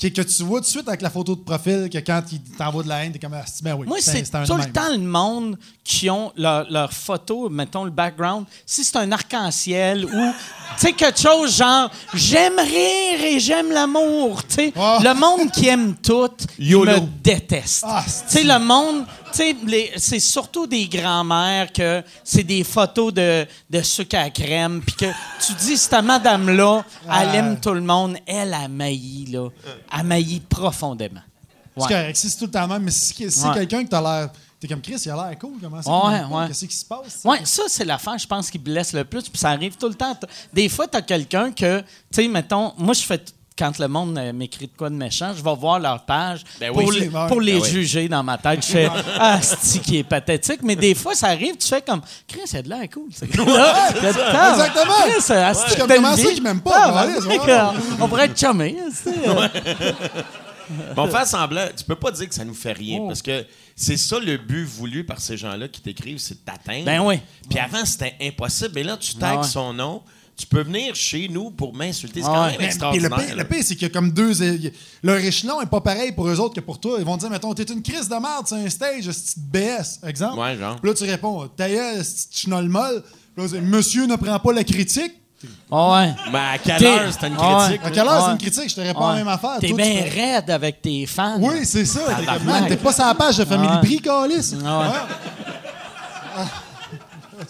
Qui- 0.00 0.12
que 0.14 0.22
tu 0.22 0.42
vois 0.44 0.60
tout 0.60 0.64
de 0.64 0.70
suite 0.70 0.88
avec 0.88 1.02
la 1.02 1.10
photo 1.10 1.36
de 1.36 1.40
profil 1.42 1.90
que 1.92 1.98
quand 1.98 2.22
il 2.32 2.40
t'envoie 2.40 2.82
de 2.82 2.88
la 2.88 3.04
haine, 3.04 3.12
t'es 3.12 3.18
comme 3.18 3.32
ben 3.62 3.74
oui. 3.78 3.86
Moi, 3.86 3.98
c'est 4.00 4.22
tout 4.22 4.56
le 4.56 4.72
temps 4.72 4.90
le 4.90 4.98
monde 4.98 5.58
qui 5.84 6.08
ont 6.08 6.32
leur, 6.36 6.70
leur 6.70 6.90
photo, 6.92 7.50
mettons 7.50 7.84
le 7.84 7.90
background. 7.90 8.46
Si 8.64 8.82
c'est 8.82 8.96
un 8.96 9.12
arc-en-ciel 9.12 10.06
ou, 10.06 10.08
tu 10.08 10.78
sais, 10.78 10.92
quelque 10.94 11.20
chose 11.20 11.54
genre 11.56 11.90
j'aime 12.14 12.58
rire 12.58 13.24
et 13.24 13.38
j'aime 13.40 13.70
l'amour, 13.70 14.42
tu 14.46 14.54
sais. 14.54 14.72
Ah. 14.76 14.98
Le 15.02 15.12
monde 15.14 15.50
qui 15.50 15.68
aime 15.68 15.94
tout, 15.96 16.30
il 16.58 16.78
me 16.78 17.00
déteste. 17.22 17.84
Ah, 17.86 18.02
tu 18.06 18.12
sais, 18.38 18.44
le 18.44 18.58
monde, 18.58 19.04
c'est 19.32 20.20
surtout 20.20 20.66
des 20.66 20.88
grands-mères 20.88 21.72
que 21.72 22.02
c'est 22.24 22.42
des 22.42 22.64
photos 22.64 23.12
de, 23.12 23.46
de 23.68 23.82
sucre 23.82 24.16
à 24.18 24.30
crème, 24.30 24.82
puis 24.84 24.94
que 24.96 25.06
tu 25.46 25.52
dis, 25.54 25.76
cette 25.76 26.02
madame-là, 26.02 26.84
elle 27.10 27.34
aime 27.34 27.60
tout 27.60 27.72
le 27.74 27.80
monde, 27.80 28.16
elle 28.26 28.52
a 28.54 28.68
mailli, 28.68 29.26
là. 29.26 29.48
Elle 29.96 30.04
maillit 30.04 30.40
profondément. 30.40 31.20
C'est 31.76 31.82
Ouais. 31.82 31.88
correct. 31.88 32.16
Si 32.16 32.28
c'est 32.30 32.38
tout 32.38 32.44
le 32.46 32.50
temps 32.50 32.66
même, 32.68 32.82
mais 32.82 32.90
si 32.90 33.14
c'est 33.30 33.46
Ouais. 33.48 33.54
quelqu'un 33.54 33.84
que 33.84 33.88
t'as 33.88 34.00
l'air. 34.02 34.30
T'es 34.58 34.68
comme 34.68 34.82
Chris, 34.82 35.00
il 35.06 35.10
a 35.10 35.16
l'air 35.30 35.38
cool. 35.38 35.52
Comment 35.58 35.80
ça? 35.80 35.90
Ouais, 35.90 36.24
ouais. 36.24 36.48
Qu'est-ce 36.48 36.66
qui 36.66 36.76
se 36.76 36.84
passe? 36.84 37.20
Oui, 37.24 37.38
ça, 37.44 37.62
c'est 37.68 37.84
l'affaire, 37.86 38.18
je 38.18 38.26
pense, 38.26 38.50
qui 38.50 38.58
blesse 38.58 38.92
le 38.92 39.04
plus. 39.04 39.22
Puis 39.22 39.38
ça 39.38 39.50
arrive 39.50 39.74
tout 39.76 39.88
le 39.88 39.94
temps. 39.94 40.14
Des 40.52 40.68
fois, 40.68 40.86
tu 40.86 40.98
as 40.98 41.02
quelqu'un 41.02 41.50
que, 41.50 41.80
tu 41.80 41.86
sais, 42.10 42.28
mettons, 42.28 42.74
moi, 42.76 42.92
je 42.92 43.00
fais. 43.00 43.24
Quand 43.60 43.78
le 43.78 43.88
monde 43.88 44.16
euh, 44.16 44.32
m'écrit 44.32 44.66
de 44.68 44.72
quoi 44.76 44.88
de 44.88 44.94
méchant, 44.94 45.32
je 45.36 45.44
vais 45.44 45.54
voir 45.54 45.78
leur 45.78 46.04
page 46.06 46.40
Ben 46.58 46.70
oui, 46.74 46.82
pour, 46.84 46.92
c'est 46.94 47.00
les, 47.00 47.08
vrai. 47.08 47.28
pour 47.28 47.40
les 47.42 47.52
Ben 47.52 47.60
oui. 47.62 47.68
juger 47.70 48.08
dans 48.08 48.22
ma 48.22 48.38
tête. 48.38 48.64
Je 48.66 48.72
fais 48.72 48.88
Ah, 49.18 49.38
c'est 49.42 49.80
qui 49.80 49.98
est 49.98 50.02
pathétique. 50.02 50.60
Mais 50.62 50.74
des 50.76 50.94
fois, 50.94 51.14
ça 51.14 51.26
arrive, 51.28 51.56
tu 51.58 51.68
fais 51.68 51.82
comme 51.82 52.00
Chris, 52.26 52.40
c'est 52.46 52.62
de 52.62 52.70
l'air 52.70 52.88
cool. 52.92 53.10
ce 53.12 53.26
gars-là. 53.26 53.88
Il 53.98 54.02
y 54.02 54.06
a 54.06 54.12
de 54.12 54.18
temps. 54.18 54.52
Exactement. 54.54 54.94
Chris, 55.02 55.32
asti, 55.34 55.62
Je 55.66 55.70
suis 55.72 55.80
comme, 55.80 55.90
comment 55.94 56.16
ça 56.16 56.32
qu'il 56.32 56.42
m'aime 56.42 56.60
pas, 56.62 56.72
Ah, 56.86 57.06
ben, 57.06 57.26
ouais. 57.26 57.38
On 58.00 58.08
pourrait 58.08 58.24
être 58.24 58.38
chumés. 58.40 58.76
tu 59.04 59.10
sais. 59.10 59.14
Bon, 60.94 61.08
faire 61.08 61.26
semblant, 61.26 61.66
tu 61.76 61.82
peux 61.84 61.96
pas 61.96 62.12
dire 62.12 62.28
que 62.28 62.34
ça 62.34 62.44
nous 62.44 62.54
fait 62.54 62.72
rien, 62.72 63.00
Oh. 63.02 63.08
parce 63.08 63.22
que 63.22 63.44
c'est 63.74 63.96
ça 63.96 64.20
le 64.20 64.36
but 64.36 64.64
voulu 64.64 65.02
par 65.04 65.20
ces 65.20 65.36
gens-là 65.36 65.66
qui 65.66 65.80
t'écrivent, 65.80 66.18
c'est 66.18 66.34
de 66.34 66.44
t'atteindre. 66.44 66.84
Ben 66.84 67.00
oui. 67.00 67.18
Puis 67.48 67.58
avant, 67.58 67.84
c'était 67.84 68.14
impossible. 68.22 68.70
Mais 68.76 68.84
là, 68.84 68.96
tu 68.96 69.16
tags 69.16 69.32
Ah 69.34 69.36
ouais. 69.40 69.42
son 69.48 69.72
nom, 69.72 70.00
tu 70.40 70.46
peux 70.46 70.62
venir 70.62 70.94
chez 70.94 71.28
nous 71.28 71.50
pour 71.50 71.74
m'insulter. 71.74 72.22
C'est 72.22 72.28
Ah 72.28 72.32
quand 72.34 72.40
ouais. 72.42 72.46
même 72.48 72.56
Mais- 72.58 72.64
le 72.64 72.64
extraordinaire. 72.70 73.16
pire, 73.18 73.36
le 73.36 73.44
pire, 73.44 73.58
c'est 73.62 73.74
qu'il 73.76 73.82
y 73.88 73.90
a 73.90 73.94
comme 73.94 74.10
deux. 74.10 74.32
Leur 75.02 75.16
échelon 75.18 75.60
est 75.60 75.66
pas 75.66 75.80
pareil 75.80 76.12
pour 76.12 76.26
eux 76.28 76.40
autres 76.40 76.54
que 76.54 76.60
pour 76.60 76.78
toi. 76.80 76.96
Ils 76.98 77.04
vont 77.04 77.16
te 77.16 77.20
dire, 77.20 77.30
mettons, 77.30 77.52
t'es 77.54 77.62
une 77.64 77.82
crise 77.82 78.08
de 78.08 78.14
merde, 78.14 78.46
c'est 78.46 78.54
un 78.56 78.68
stage, 78.70 79.10
c'est 79.10 79.36
une 79.36 79.42
BS, 79.42 80.00
exemple. 80.06 80.38
Ouais, 80.38 80.56
genre. 80.56 80.76
Puis 80.80 80.90
là, 80.90 80.94
tu 80.96 81.04
réponds, 81.04 81.48
ta 81.56 81.68
gueule, 81.68 82.04
c'est 82.04 82.26
chenol 82.32 82.68
molle. 82.68 83.02
Puis 83.36 83.44
là, 83.44 83.50
c'est, 83.52 83.60
monsieur 83.60 84.06
ne 84.06 84.16
prend 84.16 84.38
pas 84.38 84.52
la 84.52 84.64
critique. 84.64 85.12
Ah 85.70 85.92
ouais. 85.92 86.14
Mais 86.32 86.38
à 86.38 86.58
quelle 86.58 86.84
heure 86.84 87.12
c'était 87.12 87.28
une 87.28 87.36
Ah 87.38 87.56
ouais. 87.58 87.64
critique? 87.64 87.80
À 87.86 87.90
quelle 87.90 88.06
heure 88.06 88.14
Ouais. 88.16 88.22
c'est 88.26 88.32
une 88.32 88.38
critique? 88.52 88.68
Je 88.70 88.74
te 88.74 88.80
réponds 88.82 89.00
la 89.00 89.08
Ouais. 89.12 89.14
même 89.20 89.28
affaire. 89.28 89.56
T'es 89.58 89.72
bien 89.72 90.02
raide 90.02 90.50
avec 90.50 90.82
tes 90.82 91.06
fans. 91.06 91.38
Oui, 91.40 91.64
c'est 91.64 91.86
ça. 91.86 92.00
T'es, 92.68 92.76
pas 92.76 92.92
sur 92.92 93.04
la 93.06 93.14
page 93.14 93.38
de 93.38 93.44
Family. 93.46 93.78
Prix, 93.82 94.00
Calis. 94.00 94.54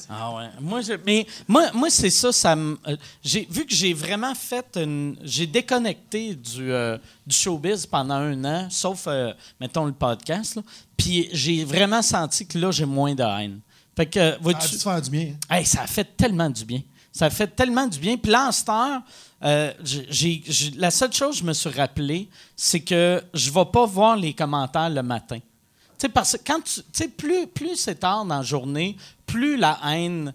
Ah 0.08 0.34
ouais. 0.34 0.48
Moi, 0.60 0.80
je- 0.82 0.92
mais 1.06 1.26
moi, 1.48 1.70
moi 1.72 1.90
c'est 1.90 2.10
ça. 2.10 2.32
ça 2.32 2.54
euh, 2.56 2.96
j'ai 3.22 3.46
vu 3.50 3.66
que 3.66 3.74
j'ai 3.74 3.92
vraiment 3.92 4.34
fait 4.34 4.66
une. 4.76 5.16
J'ai 5.22 5.46
déconnecté 5.46 6.34
du, 6.34 6.70
euh, 6.72 6.98
du 7.26 7.36
showbiz 7.36 7.86
pendant 7.86 8.14
un 8.14 8.44
an, 8.44 8.68
sauf, 8.70 9.04
euh, 9.06 9.32
mettons, 9.60 9.84
le 9.84 9.92
podcast. 9.92 10.56
là. 10.56 10.62
Puis 10.96 11.28
j'ai 11.32 11.64
vraiment 11.64 12.02
senti 12.02 12.46
que 12.46 12.58
là, 12.58 12.70
j'ai 12.70 12.84
moins 12.86 13.14
de 13.14 13.22
haine. 13.22 13.60
Fait 13.96 14.06
que, 14.06 14.36
Ça 14.78 14.94
a 14.94 15.00
du 15.00 15.10
bien. 15.10 15.34
hein? 15.50 15.56
Hey, 15.56 15.66
ça 15.66 15.82
a 15.82 15.86
fait 15.86 16.16
tellement 16.16 16.48
du 16.50 16.64
bien. 16.64 16.80
Ça 17.12 17.26
a 17.26 17.30
fait 17.30 17.48
tellement 17.48 17.86
du 17.86 17.98
bien. 17.98 18.16
Puis 18.16 18.30
là, 18.30 18.48
en 18.48 18.52
cette 18.52 18.68
heure, 18.68 19.02
euh, 19.42 19.72
j'ai- 19.82 20.42
la 20.76 20.90
seule 20.92 21.12
chose 21.12 21.32
que 21.36 21.40
je 21.40 21.44
me 21.44 21.52
suis 21.52 21.70
rappelé, 21.70 22.28
c'est 22.54 22.80
que 22.80 23.22
je 23.34 23.50
ne 23.50 23.54
vais 23.54 23.64
pas 23.72 23.84
voir 23.84 24.16
les 24.16 24.32
commentaires 24.32 24.88
le 24.90 25.02
matin. 25.02 25.38
Sais, 26.00 26.08
parce 26.08 26.38
que 26.38 26.42
quand 26.46 26.60
tu. 26.62 27.08
Plus, 27.08 27.46
plus 27.46 27.76
c'est 27.76 27.96
tard 27.96 28.24
dans 28.24 28.38
la 28.38 28.42
journée, 28.42 28.96
plus 29.26 29.58
la 29.58 29.78
haine. 29.84 30.32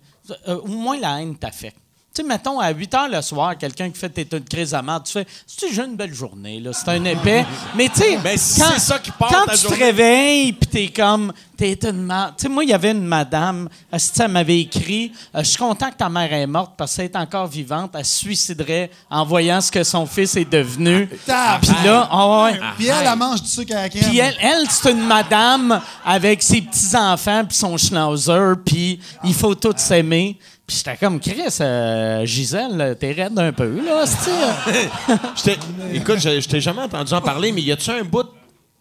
euh, 0.47 0.61
moins 0.65 0.99
la 0.99 1.21
haine 1.21 1.35
t'affecte. 1.35 1.79
Tu 2.15 2.21
sais, 2.21 2.27
mettons, 2.27 2.59
à 2.61 2.69
8 2.71 2.93
h 2.93 3.11
le 3.11 3.21
soir, 3.21 3.57
quelqu'un 3.57 3.89
qui 3.89 3.99
fait 3.99 4.07
t'es 4.09 4.25
une 4.37 4.45
crise 4.45 4.73
à 4.73 4.81
merde, 4.81 5.03
tu 5.05 5.11
fais, 5.11 5.27
c'est 5.45 5.73
j'ai 5.73 5.83
une 5.83 5.95
belle 5.97 6.13
journée, 6.13 6.61
là, 6.61 6.71
c'est 6.71 6.87
un 6.89 7.03
épais. 7.03 7.45
Mais 7.75 7.89
tu 7.89 8.01
sais, 8.01 8.17
Ben, 8.23 8.37
si 8.37 8.61
quand, 8.61 8.69
c'est 8.73 8.79
ça 8.79 8.99
qui 8.99 9.11
part 9.11 9.29
quand 9.29 9.45
ta 9.45 9.57
tu 9.57 9.65
te 9.67 9.73
réveilles, 9.73 10.53
puis 10.53 10.69
t'es 10.69 10.87
comme, 10.87 11.33
T'es 11.57 11.79
une 11.83 12.01
ma- 12.01 12.33
Tu 12.37 12.43
sais, 12.43 12.49
moi, 12.49 12.65
il 12.65 12.69
y 12.69 12.73
avait 12.73 12.91
une 12.91 13.05
madame, 13.05 13.69
elle, 13.89 13.97
si, 13.99 14.11
elle 14.21 14.27
m'avait 14.29 14.59
écrit? 14.59 15.13
Euh, 15.33 15.39
Je 15.39 15.47
suis 15.51 15.57
content 15.57 15.89
que 15.89 15.95
ta 15.95 16.09
mère 16.09 16.31
est 16.33 16.47
morte 16.47 16.73
parce 16.75 16.93
qu'elle 16.97 17.05
est 17.05 17.15
encore 17.15 17.47
vivante. 17.47 17.91
Elle 17.97 18.03
se 18.03 18.17
suiciderait 18.19 18.91
en 19.09 19.23
voyant 19.23 19.61
ce 19.61 19.71
que 19.71 19.81
son 19.85 20.05
fils 20.05 20.35
est 20.35 20.51
devenu. 20.51 21.07
Tabarnak. 21.25 21.61
Puis 21.61 21.85
là, 21.85 22.09
ah 22.11 22.43
ouais. 22.43 22.59
Puis 22.77 22.87
elle, 22.87 23.07
elle 23.07 23.17
mange 23.17 23.41
du 23.41 23.47
sucre 23.49 23.73
à 23.73 23.83
la 23.83 23.89
crème. 23.89 24.03
Puis 24.03 24.19
elle, 24.19 24.35
elle 24.41 24.65
c'est 24.69 24.91
une 24.91 25.05
madame 25.07 25.81
avec 26.03 26.43
ses 26.43 26.61
petits-enfants 26.61 27.45
puis 27.47 27.55
son 27.57 27.77
schnauzer, 27.77 28.55
puis 28.65 28.99
il 29.23 29.33
faut 29.33 29.55
tous 29.55 29.77
s'aimer. 29.77 30.37
Puis 30.67 30.77
j'étais 30.77 30.97
comme, 30.97 31.19
Chris, 31.19 31.41
euh, 31.61 32.25
Gisèle, 32.25 32.97
t'es 32.99 33.11
raide 33.11 33.37
un 33.37 33.53
peu, 33.53 33.85
là, 33.85 34.03
c'est 34.07 35.59
Écoute, 35.93 36.17
je, 36.19 36.39
je 36.41 36.47
t'ai 36.47 36.59
jamais 36.61 36.81
entendu 36.81 37.13
en 37.13 37.21
parler, 37.21 37.51
mais 37.51 37.61
y 37.61 37.71
a-tu 37.71 37.91
un 37.91 38.03
bout 38.03 38.25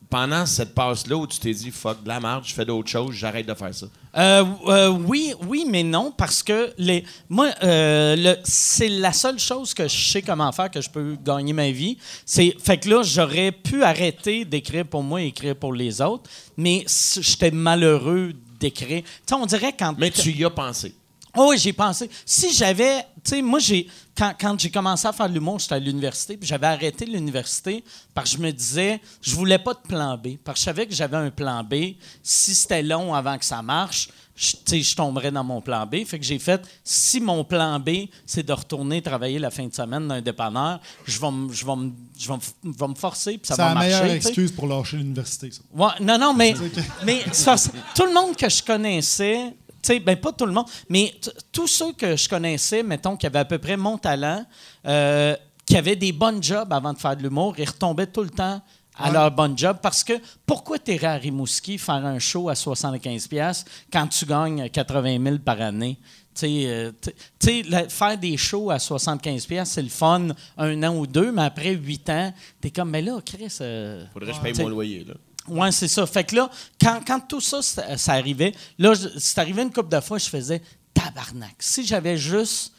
pendant 0.09 0.47
cette 0.47 0.75
passe-là 0.75 1.17
où 1.17 1.27
tu 1.27 1.39
t'es 1.41 1.53
dit 1.53 1.71
fuck 1.71 2.03
de 2.05 2.09
la 2.09 2.21
merde, 2.21 2.45
je 2.47 2.55
fais 2.55 2.65
d'autres 2.65 2.89
choses, 2.89 3.15
j'arrête 3.15 3.47
de 3.47 3.55
faire 3.55 3.75
ça? 3.75 3.87
Euh, 4.17 4.45
euh, 4.69 4.89
oui, 4.89 5.35
oui, 5.47 5.67
mais 5.69 5.83
non, 5.83 6.13
parce 6.17 6.43
que 6.43 6.73
les, 6.79 7.05
moi, 7.29 7.49
euh, 7.65 8.15
le- 8.17 8.37
c'est 8.45 8.89
la 8.89 9.13
seule 9.13 9.39
chose 9.41 9.75
que 9.75 9.89
je 9.89 10.11
sais 10.13 10.23
comment 10.23 10.53
faire, 10.53 10.71
que 10.71 10.81
je 10.81 10.89
peux 10.89 11.17
gagner 11.23 11.53
ma 11.53 11.71
vie. 11.71 11.99
C'est, 12.25 12.55
fait 12.63 12.79
que 12.79 12.89
là, 12.89 13.03
j'aurais 13.03 13.51
pu 13.53 13.83
arrêter 13.83 14.45
d'écrire 14.45 14.87
pour 14.87 15.03
moi 15.03 15.21
et 15.21 15.27
écrire 15.27 15.57
pour 15.57 15.75
les 15.75 16.01
autres, 16.01 16.31
mais 16.57 16.85
j'étais 17.21 17.51
malheureux 17.51 18.33
d'écrire. 18.61 19.03
On 19.33 19.47
dirait 19.47 19.75
quand. 19.77 19.95
Mais 19.99 20.11
tu 20.13 20.31
y 20.31 20.45
as 20.45 20.51
pensé. 20.51 20.95
Oh 21.37 21.49
oui, 21.51 21.59
j'ai 21.59 21.73
pensé. 21.73 22.09
Si 22.25 22.53
j'avais. 22.53 23.03
Tu 23.25 23.31
sais, 23.31 23.43
moi, 23.43 23.59
j'ai. 23.59 23.89
Quand, 24.17 24.33
quand 24.39 24.61
j'ai 24.61 24.71
commencé 24.71 25.07
à 25.09 25.13
faire 25.13 25.29
de 25.29 25.35
l'humour, 25.35 25.59
j'étais 25.59 25.75
à 25.75 25.79
l'université, 25.81 26.37
puis 26.37 26.47
j'avais 26.47 26.69
arrêté 26.69 27.05
l'université 27.07 27.83
parce 28.15 28.31
que 28.31 28.37
je 28.37 28.43
me 28.43 28.53
disais, 28.53 29.01
je 29.21 29.35
voulais 29.35 29.59
pas 29.59 29.75
de 29.75 29.81
plan 29.89 30.17
B. 30.17 30.37
Parce 30.45 30.57
que 30.57 30.61
je 30.61 30.65
savais 30.67 30.87
que 30.87 30.95
j'avais 30.95 31.17
un 31.17 31.31
plan 31.31 31.65
B. 31.65 31.95
Si 32.23 32.55
c'était 32.55 32.83
long 32.83 33.13
avant 33.15 33.37
que 33.39 33.45
ça 33.45 33.61
marche, 33.63 34.09
je, 34.37 34.53
tu 34.53 34.59
sais, 34.67 34.83
je 34.83 34.95
tomberais 34.95 35.33
dans 35.33 35.43
mon 35.43 35.61
plan 35.61 35.85
B. 35.87 36.05
Fait 36.05 36.19
que 36.21 36.25
j'ai 36.25 36.39
fait, 36.39 36.63
si 36.85 37.21
mon 37.21 37.43
plan 37.43 37.81
B, 37.81 38.07
c'est 38.27 38.45
de 38.45 38.53
retourner 38.53 39.03
travailler 39.03 39.41
la 39.41 39.51
fin 39.51 39.67
de 39.67 39.75
semaine 39.75 40.07
dans 40.07 40.15
un 40.15 40.23
dépanneur, 40.23 40.79
je 41.07 41.19
vais 41.21 41.31
me 41.33 41.53
je 41.53 41.65
vais 41.67 41.75
me- 41.77 41.93
je 42.17 42.29
vais 42.29 42.35
me 42.35 42.39
f- 42.41 42.53
je 42.65 42.79
vais 42.79 42.89
me 42.89 42.95
forcer, 42.95 43.39
puis 43.39 43.47
ça 43.49 43.57
C'est 43.57 43.63
va 43.63 43.69
la 43.69 43.75
marcher. 43.75 43.89
meilleure 43.91 44.03
tu 44.03 44.09
sais. 44.23 44.29
excuse 44.29 44.53
pour 44.53 44.67
lâcher 44.69 44.97
l'université, 44.99 45.51
ça. 45.51 45.61
Ouais, 45.73 45.91
non, 46.01 46.19
non, 46.19 46.35
mais, 46.35 46.55
mais 47.05 47.21
c'est 47.33 47.55
tout 47.97 48.07
le 48.07 48.13
monde 48.15 48.37
que 48.37 48.49
je 48.49 48.63
connaissais, 48.63 49.55
sais, 49.87 50.01
ben 50.01 50.17
pas 50.17 50.33
tout 50.33 50.47
le 50.47 50.53
monde, 50.53 50.67
mais 50.89 51.15
tous 51.53 51.67
ceux 51.67 51.93
que 51.93 52.17
je 52.17 52.29
connaissais, 52.29 52.83
mettons, 52.83 53.17
qui 53.17 53.27
avaient 53.27 53.39
à 53.41 53.45
peu 53.45 53.59
près 53.59 53.77
mon 53.77 53.99
talent, 53.99 54.45
euh, 54.87 55.37
qui 55.67 55.77
avaient 55.77 55.97
des 55.97 56.13
bonnes 56.13 56.43
jobs 56.43 56.73
avant 56.73 56.93
de 56.93 56.99
faire 56.99 57.17
de 57.17 57.23
l'humour, 57.23 57.55
ils 57.59 57.65
retombaient 57.69 58.07
tout 58.07 58.23
le 58.23 58.31
temps 58.31 58.61
à 58.97 59.07
Ouais. 59.09 59.13
leur 59.13 59.31
bon 59.33 59.57
job 59.57 59.79
parce 59.83 60.05
que 60.05 60.13
pourquoi 60.47 60.79
t'irais 60.79 61.07
à 61.09 61.15
Rimouski 61.15 61.79
faire 61.79 62.05
un 62.07 62.19
show 62.21 62.49
à 62.49 62.55
75$ 62.55 63.27
piastres 63.29 63.69
quand 63.93 64.07
tu 64.07 64.25
gagnes 64.25 64.69
80 64.69 65.19
000 65.23 65.39
par 65.39 65.61
année? 65.61 65.99
Tu 66.35 66.41
sais, 66.41 66.63
euh, 66.67 66.93
tu 67.01 67.11
tu 67.39 67.47
sais, 67.47 67.63
la- 67.69 67.89
faire 67.89 68.19
des 68.19 68.37
shows 68.37 68.71
à 68.71 68.79
75$, 68.79 69.47
piastres, 69.47 69.75
c'est 69.75 69.83
le 69.83 69.89
fun 69.89 70.29
un 70.59 70.83
an 70.83 70.95
ou 70.97 71.07
deux, 71.07 71.33
mais 71.33 71.43
après 71.43 71.71
huit 71.75 72.09
ans, 72.11 72.33
t'es 72.61 72.71
comme, 72.71 72.91
mais 72.91 73.03
là, 73.03 73.19
Chris. 73.25 73.57
euh, 73.61 74.05
Faudrait 74.13 74.31
que 74.33 74.37
je 74.37 74.43
paye 74.43 74.53
T'sais- 74.53 74.63
mon 74.63 74.69
loyer, 74.69 75.05
là. 75.05 75.15
Oui, 75.49 75.73
c'est 75.73 75.89
ça. 75.89 76.07
Fait 76.07 76.25
que 76.25 76.37
là, 76.37 76.51
quand, 76.81 77.21
tout 77.29 77.41
ça, 77.41 77.63
ça, 77.63 77.97
ça 77.97 78.13
arrivait, 78.13 78.55
là, 78.79 78.93
c'est 79.19 79.39
arrivé 79.39 79.63
une 79.63 79.73
couple 79.73 79.95
de 79.95 80.01
fois, 80.01 80.19
je 80.19 80.29
faisais 80.29 80.63
tabarnak. 80.93 81.57
Si 81.59 81.87
j'avais 81.87 82.17
juste 82.17 82.73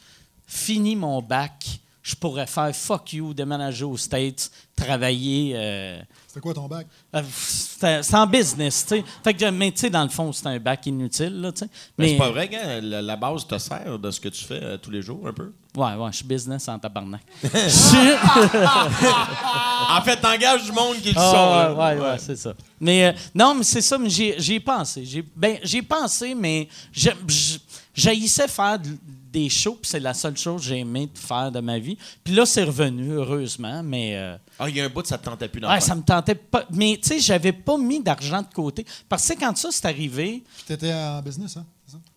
fini 0.46 0.96
mon 0.96 1.22
bac, 1.22 1.80
je 2.06 2.14
pourrais 2.14 2.46
faire 2.46 2.70
fuck 2.72 3.14
you, 3.14 3.34
déménager 3.34 3.84
aux 3.84 3.96
States, 3.96 4.48
travailler. 4.76 5.54
euh, 5.56 6.00
C'était 6.28 6.38
quoi 6.38 6.54
ton 6.54 6.68
bac? 6.68 6.86
euh, 7.16 7.22
c'était 7.36 8.00
c'était 8.04 8.16
en 8.16 8.26
business, 8.28 8.86
tu 8.88 8.96
sais. 8.98 9.04
Fait 9.24 9.34
que, 9.34 9.50
mais 9.50 9.72
tu 9.72 9.78
sais, 9.80 9.90
dans 9.90 10.04
le 10.04 10.08
fond, 10.08 10.32
c'est 10.32 10.46
un 10.46 10.60
bac 10.60 10.86
inutile, 10.86 11.40
là, 11.40 11.50
tu 11.50 11.64
sais. 11.64 11.70
Mais 11.98 12.10
c'est 12.10 12.16
pas 12.16 12.30
vrai, 12.30 12.48
gars. 12.48 12.80
La, 12.80 13.02
la 13.02 13.16
base 13.16 13.44
te 13.44 13.58
sert 13.58 13.98
de 13.98 14.10
ce 14.12 14.20
que 14.20 14.28
tu 14.28 14.44
fais 14.44 14.60
euh, 14.62 14.76
tous 14.78 14.92
les 14.92 15.02
jours, 15.02 15.26
un 15.26 15.32
peu? 15.32 15.50
Ouais, 15.76 15.94
ouais, 15.94 16.12
je 16.12 16.18
suis 16.18 16.24
business 16.24 16.68
en 16.68 16.78
tabarnak. 16.78 17.22
En 19.88 20.00
fait, 20.02 20.16
t'engages 20.16 20.64
du 20.64 20.72
monde 20.72 20.96
qui 20.96 21.08
le 21.08 21.14
sont. 21.14 21.20
Ah, 21.20 21.68
là. 21.68 21.74
ouais, 21.74 22.00
ouais, 22.00 22.10
ouais, 22.10 22.16
c'est 22.18 22.36
ça. 22.36 22.54
Mais 22.80 23.04
euh, 23.06 23.12
non, 23.34 23.54
mais 23.54 23.62
c'est 23.64 23.80
ça, 23.80 23.98
mais 23.98 24.10
j'y 24.10 24.32
j'y 24.38 24.54
ai 24.54 24.60
pensé. 24.60 25.04
J'ai 25.04 25.24
ben, 25.34 25.58
j'y 25.62 25.78
ai 25.78 25.82
pensé, 25.82 26.34
mais 26.34 26.68
j'ai- 26.92 27.14
j'haïssais 27.94 28.48
faire 28.48 28.78
de- 28.78 28.96
des 29.36 29.50
shows, 29.50 29.74
puis 29.82 29.90
c'est 29.90 30.00
la 30.00 30.14
seule 30.14 30.36
chose 30.36 30.62
que 30.62 30.68
j'ai 30.68 30.78
aimé 30.78 31.10
de 31.12 31.18
faire 31.18 31.52
de 31.52 31.60
ma 31.60 31.78
vie. 31.78 31.98
Puis 32.24 32.32
là, 32.34 32.46
c'est 32.46 32.64
revenu, 32.64 33.12
heureusement, 33.12 33.82
mais... 33.82 34.16
euh, 34.16 34.36
Ah, 34.58 34.68
il 34.70 34.76
y 34.76 34.80
a 34.80 34.84
un 34.84 34.88
bout, 34.88 35.04
ça 35.06 35.18
te 35.18 35.26
tentait 35.26 35.48
plus 35.48 35.60
d'en 35.60 35.70
ouais, 35.70 35.80
ça 35.80 35.94
me 35.94 36.02
tentait 36.02 36.34
pas. 36.34 36.64
Mais 36.70 36.98
tu 37.02 37.08
sais, 37.08 37.20
j'avais 37.20 37.52
pas 37.52 37.76
mis 37.76 38.00
d'argent 38.02 38.40
de 38.40 38.54
côté. 38.54 38.86
Parce 39.10 39.28
que 39.28 39.38
quand 39.38 39.54
ça, 39.56 39.68
c'est 39.70 39.84
arrivé, 39.84 40.42
Puis 40.56 40.64
t'étais 40.68 40.92
en 40.94 41.20
business, 41.20 41.56
hein? 41.58 41.66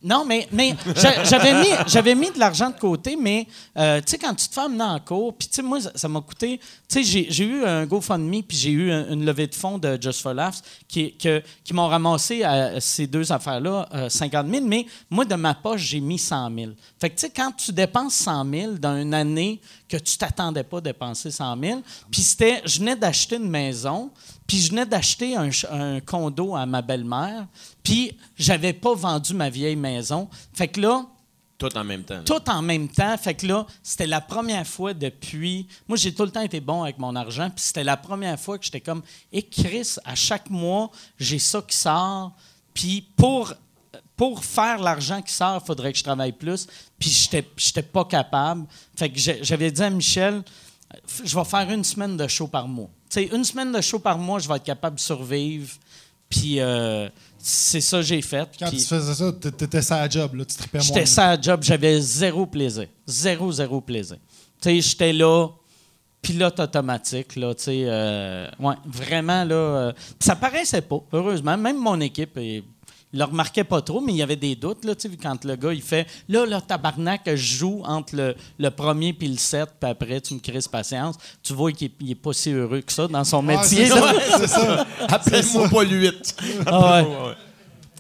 non, 0.01 0.25
mais, 0.25 0.47
mais 0.51 0.75
j'a- 0.95 1.23
j'avais 1.23 1.61
mis, 1.61 1.67
j'avais 1.85 2.15
mis 2.15 2.31
de 2.31 2.39
l'argent 2.39 2.69
de 2.71 2.79
côté, 2.79 3.15
mais 3.15 3.45
euh, 3.77 3.99
tu 4.01 4.11
sais, 4.11 4.17
quand 4.17 4.33
tu 4.33 4.47
te 4.47 4.53
fais 4.53 4.61
amener 4.61 4.83
en 4.83 4.99
cours, 4.99 5.33
puis 5.37 5.47
tu 5.47 5.55
sais, 5.55 5.61
moi, 5.61 5.79
ça- 5.79 5.91
ça 5.93 6.07
m'a 6.07 6.21
coûté. 6.21 6.57
Tu 6.57 6.65
sais, 6.87 7.03
j'ai, 7.03 7.27
j'ai 7.29 7.43
eu 7.45 7.63
un 7.65 7.85
GoFundMe, 7.85 8.41
puis 8.41 8.57
j'ai 8.57 8.71
eu 8.71 8.91
un- 8.91 9.11
une 9.13 9.23
levée 9.25 9.45
de 9.45 9.53
fonds 9.53 9.77
de 9.77 9.97
Just 10.01 10.21
for 10.21 10.33
Laughs 10.33 10.61
qui, 10.87 11.13
que- 11.15 11.43
qui 11.63 11.73
m'ont 11.73 11.87
ramassé 11.87 12.43
à 12.43 12.81
ces 12.81 13.05
deux 13.07 13.31
affaires-là 13.31 13.87
euh, 13.93 14.09
50 14.09 14.47
000, 14.49 14.65
mais 14.65 14.85
moi, 15.09 15.23
de 15.23 15.35
ma 15.35 15.53
poche, 15.53 15.81
j'ai 15.81 15.99
mis 15.99 16.17
100 16.17 16.49
000. 16.55 16.71
Fait 16.99 17.09
que 17.09 17.15
tu 17.15 17.21
sais, 17.21 17.29
quand 17.29 17.51
tu 17.53 17.71
dépenses 17.71 18.15
100 18.15 18.51
000 18.51 18.73
dans 18.73 18.97
une 18.97 19.13
année 19.13 19.61
que 19.87 19.95
tu 19.95 20.17
t'attendais 20.17 20.63
pas 20.63 20.79
à 20.79 20.81
dépenser 20.81 21.31
100 21.31 21.57
000, 21.61 21.81
puis 22.11 22.21
c'était, 22.21 22.61
je 22.65 22.79
venais 22.79 22.95
d'acheter 22.95 23.37
une 23.37 23.49
maison, 23.49 24.11
puis 24.45 24.59
je 24.59 24.69
venais 24.71 24.85
d'acheter 24.85 25.35
un, 25.37 25.99
condo 26.01 26.55
à 26.55 26.65
ma 26.65 26.81
belle-mère, 26.81 27.47
puis 27.83 28.17
j'avais 28.37 28.73
pas 28.73 28.93
vendu 28.95 29.33
ma 29.33 29.49
vieille 29.49 29.77
maison. 29.77 30.27
Fait 30.53 30.67
que 30.67 30.81
là, 30.81 31.05
Tout 31.57 31.77
en 31.77 31.85
même 31.85 32.03
temps. 32.03 32.15
là. 32.15 32.23
tout 32.23 32.49
en 32.49 32.61
même 32.61 32.89
temps, 32.89 33.15
fait 33.17 33.35
que 33.35 33.47
là, 33.47 33.65
c'était 33.81 34.07
la 34.07 34.19
première 34.19 34.67
fois 34.67 34.93
depuis. 34.93 35.67
Moi, 35.87 35.97
j'ai 35.97 36.13
tout 36.13 36.23
le 36.23 36.31
temps 36.31 36.41
été 36.41 36.59
bon 36.59 36.83
avec 36.83 36.97
mon 36.97 37.15
argent, 37.15 37.49
puis 37.49 37.63
c'était 37.63 37.85
la 37.85 37.95
première 37.95 38.37
fois 38.37 38.57
que 38.57 38.65
j'étais 38.65 38.81
comme, 38.81 39.03
et 39.31 39.43
Chris, 39.43 39.95
à 40.03 40.15
chaque 40.15 40.49
mois, 40.49 40.91
j'ai 41.17 41.39
ça 41.39 41.61
qui 41.61 41.77
sort, 41.77 42.33
puis 42.73 43.07
pour. 43.15 43.53
Pour 44.19 44.43
faire 44.43 44.79
l'argent 44.79 45.21
qui 45.21 45.31
sort, 45.33 45.61
il 45.63 45.65
faudrait 45.65 45.93
que 45.93 45.97
je 45.97 46.03
travaille 46.03 46.33
plus. 46.33 46.67
Puis 46.99 47.09
j'étais 47.09 47.47
j'étais 47.55 47.81
pas 47.83 48.03
capable. 48.03 48.65
Fait 48.97 49.09
que 49.09 49.17
j'avais 49.17 49.71
dit 49.71 49.81
à 49.81 49.89
Michel, 49.89 50.43
je 51.23 51.33
vais 51.37 51.45
faire 51.45 51.71
une 51.71 51.85
semaine 51.85 52.17
de 52.17 52.27
show 52.27 52.47
par 52.47 52.67
mois. 52.67 52.89
Tu 53.09 53.21
sais, 53.21 53.29
une 53.33 53.45
semaine 53.45 53.71
de 53.71 53.79
show 53.79 53.97
par 53.97 54.17
mois, 54.17 54.39
je 54.39 54.49
vais 54.49 54.57
être 54.57 54.63
capable 54.65 54.97
de 54.97 54.99
survivre. 55.01 55.71
Puis 56.27 56.59
euh, 56.59 57.07
c'est 57.37 57.79
ça 57.79 57.97
que 57.99 58.03
j'ai 58.03 58.21
fait. 58.21 58.49
Quand 58.59 58.67
Puis- 58.67 58.79
tu 58.79 58.85
faisais 58.87 59.13
ça, 59.15 59.31
t'étais 59.31 59.81
ça 59.81 60.01
à 60.01 60.09
job, 60.09 60.35
là, 60.35 60.43
tu 60.43 60.55
tripais 60.57 60.79
moins. 60.79 60.85
J'étais 60.87 61.05
ça 61.05 61.29
à 61.29 61.41
job, 61.41 61.61
j'avais 61.63 62.01
zéro 62.01 62.45
plaisir. 62.45 62.87
Zéro, 63.07 63.49
zéro 63.53 63.79
plaisir. 63.79 64.17
Tu 64.61 64.69
sais, 64.69 64.81
j'étais 64.81 65.13
là, 65.13 65.47
pilote 66.21 66.59
automatique, 66.59 67.37
là, 67.37 67.55
tu 67.55 67.63
sais. 67.63 67.83
euh, 67.85 68.49
ouais, 68.59 68.75
vraiment, 68.85 69.45
là. 69.45 69.55
euh, 69.55 69.93
ça 70.19 70.35
paraissait 70.35 70.81
pas, 70.81 70.99
heureusement. 71.13 71.55
Même 71.57 71.77
mon 71.77 71.99
équipe, 72.01 72.37
il 73.11 73.17
ne 73.19 73.23
le 73.25 73.29
remarquait 73.31 73.63
pas 73.63 73.81
trop, 73.81 74.01
mais 74.01 74.13
il 74.13 74.17
y 74.17 74.21
avait 74.21 74.35
des 74.35 74.55
doutes, 74.55 74.85
là, 74.85 74.93
tu 74.93 75.09
sais, 75.09 75.17
quand 75.17 75.43
le 75.43 75.55
gars, 75.55 75.73
il 75.73 75.81
fait 75.81 76.05
Là, 76.27 76.45
là, 76.45 76.61
tabarnak, 76.61 77.21
je 77.25 77.35
joue 77.35 77.81
entre 77.85 78.15
le, 78.15 78.35
le 78.59 78.69
premier 78.69 79.13
puis 79.13 79.27
le 79.27 79.37
7, 79.37 79.67
puis 79.81 79.89
après, 79.89 80.21
tu 80.21 80.35
me 80.35 80.39
crises 80.39 80.67
patience. 80.67 81.15
Tu 81.41 81.53
vois 81.53 81.71
qu'il 81.71 81.89
n'est 82.01 82.13
pas 82.15 82.33
si 82.33 82.51
heureux 82.51 82.81
que 82.81 82.91
ça 82.93 83.07
dans 83.07 83.23
son 83.23 83.45
Ouais, 83.47 83.57
métier. 83.57 83.87
c'est 83.87 84.47
ça. 84.47 84.85
Appelle-moi 85.07 85.69
pas 85.69 85.83
le 85.83 85.89
8. 86.01 86.35
Ah 86.67 87.01
ouais. 87.03 87.07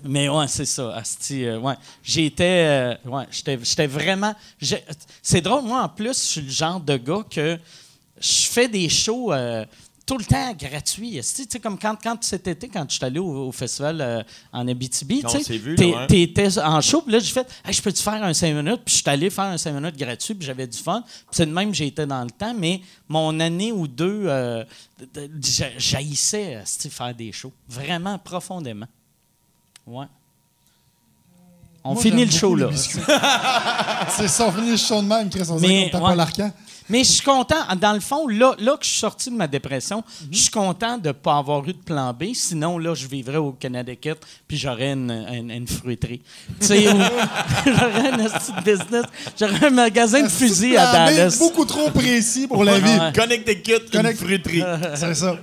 Mais 0.05 0.29
ouais, 0.29 0.47
c'est 0.47 0.65
ça. 0.65 0.95
asti, 0.95 1.43
euh, 1.45 1.59
ouais. 1.59 1.73
J'étais. 2.03 2.97
euh, 3.05 3.09
ouais, 3.09 3.25
j'étais 3.31 3.59
j'étais 3.63 3.87
vraiment. 3.87 4.33
C'est 5.21 5.41
drôle, 5.41 5.63
moi, 5.63 5.81
en 5.83 5.89
plus, 5.89 6.13
je 6.13 6.25
suis 6.27 6.41
le 6.41 6.49
genre 6.51 6.79
de 6.79 6.95
gars 6.97 7.23
que 7.29 7.57
je 8.21 8.45
fais 8.47 8.67
des 8.67 8.87
shows. 8.89 9.33
euh, 9.33 9.65
tout 10.09 10.17
le 10.17 10.25
temps 10.25 10.53
gratuits. 10.53 11.19
asti. 11.19 11.45
Tu 11.45 11.53
sais, 11.53 11.59
comme 11.59 11.77
quand, 11.77 11.95
quand 12.01 12.23
cet 12.23 12.47
été, 12.47 12.67
quand 12.67 12.83
je 12.89 12.95
suis 12.95 13.05
allé 13.05 13.19
au, 13.19 13.47
au 13.47 13.51
festival 13.51 14.01
euh, 14.01 14.23
en 14.51 14.67
Abitibi, 14.67 15.23
tu 15.23 15.85
ouais. 15.85 16.07
t'étais 16.07 16.57
en 16.57 16.81
show, 16.81 17.03
puis 17.03 17.13
là, 17.13 17.19
j'ai 17.19 17.31
fait 17.31 17.47
Hey, 17.63 17.73
je 17.73 17.81
peux-tu 17.81 18.01
faire 18.01 18.23
un 18.23 18.33
5 18.33 18.55
minutes? 18.55 18.81
Puis 18.83 18.95
je 18.95 19.01
suis 19.01 19.09
allé 19.09 19.29
faire 19.29 19.45
un 19.45 19.57
5 19.57 19.71
minutes 19.71 19.95
gratuit, 19.97 20.33
puis 20.33 20.47
j'avais 20.47 20.65
du 20.65 20.79
fun. 20.79 21.03
Puis 21.05 21.13
c'est 21.31 21.45
de 21.45 21.51
même 21.51 21.69
que 21.69 21.75
j'ai 21.75 21.85
été 21.85 22.07
dans 22.07 22.23
le 22.23 22.31
temps, 22.31 22.55
mais 22.57 22.81
mon 23.07 23.39
année 23.39 23.71
ou 23.71 23.87
deux, 23.87 24.23
euh, 24.25 24.63
j'haïssais 25.77 26.63
faire 26.89 27.13
des 27.13 27.31
shows. 27.31 27.53
Vraiment 27.67 28.17
profondément. 28.17 28.87
Ouais. 29.85 30.07
On 31.83 31.93
Moi, 31.93 32.01
finit 32.01 32.25
le 32.25 32.31
show, 32.31 32.55
là. 32.55 32.69
C'est 34.09 34.27
ça, 34.27 34.47
on 34.47 34.51
finit 34.51 34.71
le 34.71 34.77
show 34.77 35.01
de 35.01 35.07
même, 35.07 35.29
Chris. 35.29 35.43
On 35.49 35.59
Mais, 35.59 35.67
dirait 35.67 35.91
qu'on 35.91 35.99
tape 35.99 36.09
ouais. 36.09 36.15
l'arcan. 36.15 36.51
Mais 36.89 36.99
je 37.03 37.11
suis 37.11 37.21
content. 37.21 37.55
Dans 37.79 37.93
le 37.93 37.99
fond, 37.99 38.27
là, 38.27 38.55
là 38.59 38.75
que 38.77 38.83
je 38.85 38.89
suis 38.89 38.99
sorti 38.99 39.29
de 39.29 39.35
ma 39.35 39.47
dépression, 39.47 39.97
Mhm. 40.21 40.27
je 40.31 40.37
suis 40.39 40.49
content 40.51 40.97
de 40.97 41.07
ne 41.09 41.11
pas 41.13 41.37
avoir 41.37 41.63
eu 41.67 41.73
de 41.73 41.77
plan 41.77 42.13
B. 42.13 42.33
Sinon, 42.33 42.77
là, 42.77 42.93
je 42.95 43.07
vivrais 43.07 43.37
au 43.37 43.51
Connecticut 43.51 44.15
puis 44.47 44.57
j'aurais 44.57 44.93
une, 44.93 45.11
une, 45.31 45.51
une 45.51 45.67
fruiterie. 45.67 46.21
Tu 46.59 46.65
sais, 46.67 46.83
j'aurais 47.65 48.09
un 48.09 48.17
petit 48.17 48.51
business. 48.65 49.05
J'aurais 49.39 49.67
un 49.67 49.69
magasin 49.71 50.23
de 50.23 50.27
fusils 50.29 50.77
à 50.77 50.91
Dallas. 50.91 51.37
beaucoup 51.39 51.65
trop 51.65 51.89
précis 51.91 52.47
pour 52.47 52.63
la 52.63 52.79
vie. 52.79 52.89
Ouais. 52.99 53.11
Connecticut, 53.13 53.73
une 53.93 54.01
Connect- 54.01 54.17
fruiterie. 54.17 54.63
C'est 54.95 55.13
ça. 55.15 55.35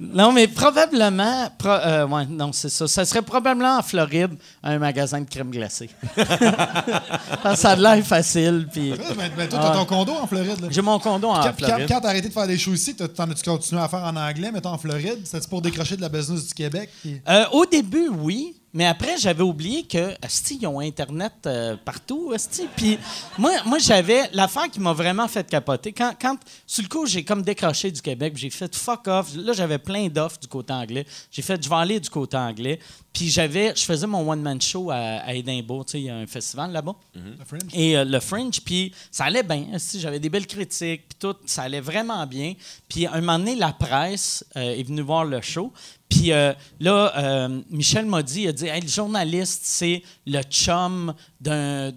Non, 0.00 0.32
mais 0.32 0.48
probablement. 0.48 1.48
pro- 1.58 1.68
euh, 1.68 2.06
ouais, 2.06 2.24
non, 2.26 2.50
c'est 2.52 2.70
ça. 2.70 2.88
Ça 2.88 3.04
serait 3.04 3.20
probablement 3.22 3.76
en 3.78 3.82
Floride 3.82 4.30
un 4.62 4.78
magasin 4.78 5.20
de 5.20 5.28
crème 5.28 5.50
glacée. 5.50 5.90
Ça 7.54 7.70
a 7.72 7.76
l'air 7.76 8.04
facile. 8.06 8.66
Puis 8.72 8.92
Ouais, 8.92 8.98
mais, 9.16 9.30
mais 9.36 9.48
toi, 9.48 9.58
t'as 9.60 9.70
Ouais. 9.70 9.76
ton 9.76 9.84
condo 9.84 10.12
en 10.12 10.26
Floride. 10.26 10.47
Là. 10.60 10.68
j'ai 10.70 10.82
mon 10.82 10.98
condo 10.98 11.28
en 11.28 11.34
Quand, 11.34 11.42
quand, 11.42 11.66
Floride. 11.66 11.88
quand 11.88 12.00
t'as 12.00 12.08
arrêté 12.08 12.28
de 12.28 12.32
faire 12.32 12.46
des 12.46 12.58
shows 12.58 12.74
ici, 12.74 12.94
t'en 12.94 13.30
as-tu 13.30 13.42
continué 13.48 13.80
à 13.80 13.88
faire 13.88 14.04
en 14.04 14.16
anglais, 14.16 14.50
mettons 14.52 14.70
en 14.70 14.78
Floride? 14.78 15.20
C'était 15.24 15.46
pour 15.48 15.62
décrocher 15.62 15.96
de 15.96 16.00
la 16.02 16.08
business 16.08 16.46
du 16.48 16.54
Québec? 16.54 16.90
puis- 17.00 17.20
Euh, 17.28 17.44
au 17.52 17.64
début, 17.66 18.08
oui. 18.08 18.54
Mais 18.74 18.84
après, 18.84 19.16
j'avais 19.18 19.42
oublié 19.42 19.84
que, 19.84 20.14
asti, 20.22 20.58
ils 20.60 20.66
ont 20.66 20.80
Internet 20.80 21.32
euh, 21.46 21.76
partout, 21.82 22.32
asti. 22.34 22.68
Puis 22.76 22.98
moi, 23.38 23.52
moi 23.64 23.78
j'avais 23.78 24.28
l'affaire 24.32 24.70
qui 24.70 24.78
m'a 24.78 24.92
vraiment 24.92 25.26
fait 25.26 25.48
capoter. 25.48 25.92
Quand, 25.92 26.12
quand 26.20 26.36
sur 26.66 26.82
le 26.82 26.88
coup, 26.88 27.06
j'ai 27.06 27.24
comme 27.24 27.42
décroché 27.42 27.90
du 27.90 28.02
Québec, 28.02 28.34
j'ai 28.36 28.50
fait 28.50 28.74
fuck 28.76 29.06
off. 29.08 29.34
Là, 29.34 29.52
j'avais 29.54 29.78
plein 29.78 30.08
d'offres 30.08 30.38
du 30.38 30.48
côté 30.48 30.72
anglais. 30.72 31.06
J'ai 31.30 31.42
fait, 31.42 31.62
je 31.62 31.68
vais 31.68 31.76
aller 31.76 31.98
du 31.98 32.10
côté 32.10 32.36
anglais. 32.36 32.78
Puis 33.12 33.30
j'avais, 33.30 33.74
je 33.74 33.84
faisais 33.84 34.06
mon 34.06 34.30
one-man 34.30 34.60
show 34.60 34.90
à, 34.90 34.96
à 34.96 35.32
Édimbourg. 35.32 35.86
Tu 35.86 35.92
sais, 35.92 36.00
il 36.00 36.04
y 36.04 36.10
a 36.10 36.16
un 36.16 36.26
festival 36.26 36.70
là-bas. 36.70 36.94
Le 37.14 37.44
Fringe? 37.44 37.70
Et 37.72 37.96
euh, 37.96 38.04
le 38.04 38.20
Fringe, 38.20 38.60
puis 38.60 38.92
ça 39.10 39.24
allait 39.24 39.42
bien. 39.42 39.66
J'avais 39.94 40.20
des 40.20 40.28
belles 40.28 40.46
critiques, 40.46 41.08
puis 41.08 41.18
tout, 41.18 41.34
ça 41.46 41.62
allait 41.62 41.80
vraiment 41.80 42.24
bien. 42.26 42.54
Puis 42.88 43.06
un 43.06 43.20
moment 43.20 43.38
donné, 43.38 43.56
la 43.56 43.72
presse 43.72 44.44
euh, 44.56 44.76
est 44.76 44.82
venue 44.82 45.00
voir 45.00 45.24
le 45.24 45.40
show. 45.40 45.72
Puis 46.08 46.32
euh, 46.32 46.52
là, 46.80 47.12
euh, 47.16 47.60
Michel 47.70 48.06
m'a 48.06 48.22
dit, 48.22 48.42
il 48.42 48.48
a 48.48 48.52
dit, 48.52 48.66
le 48.66 48.88
journaliste, 48.88 49.60
c'est 49.64 50.02
le 50.26 50.40
chum 50.42 51.14
d'un, 51.40 51.92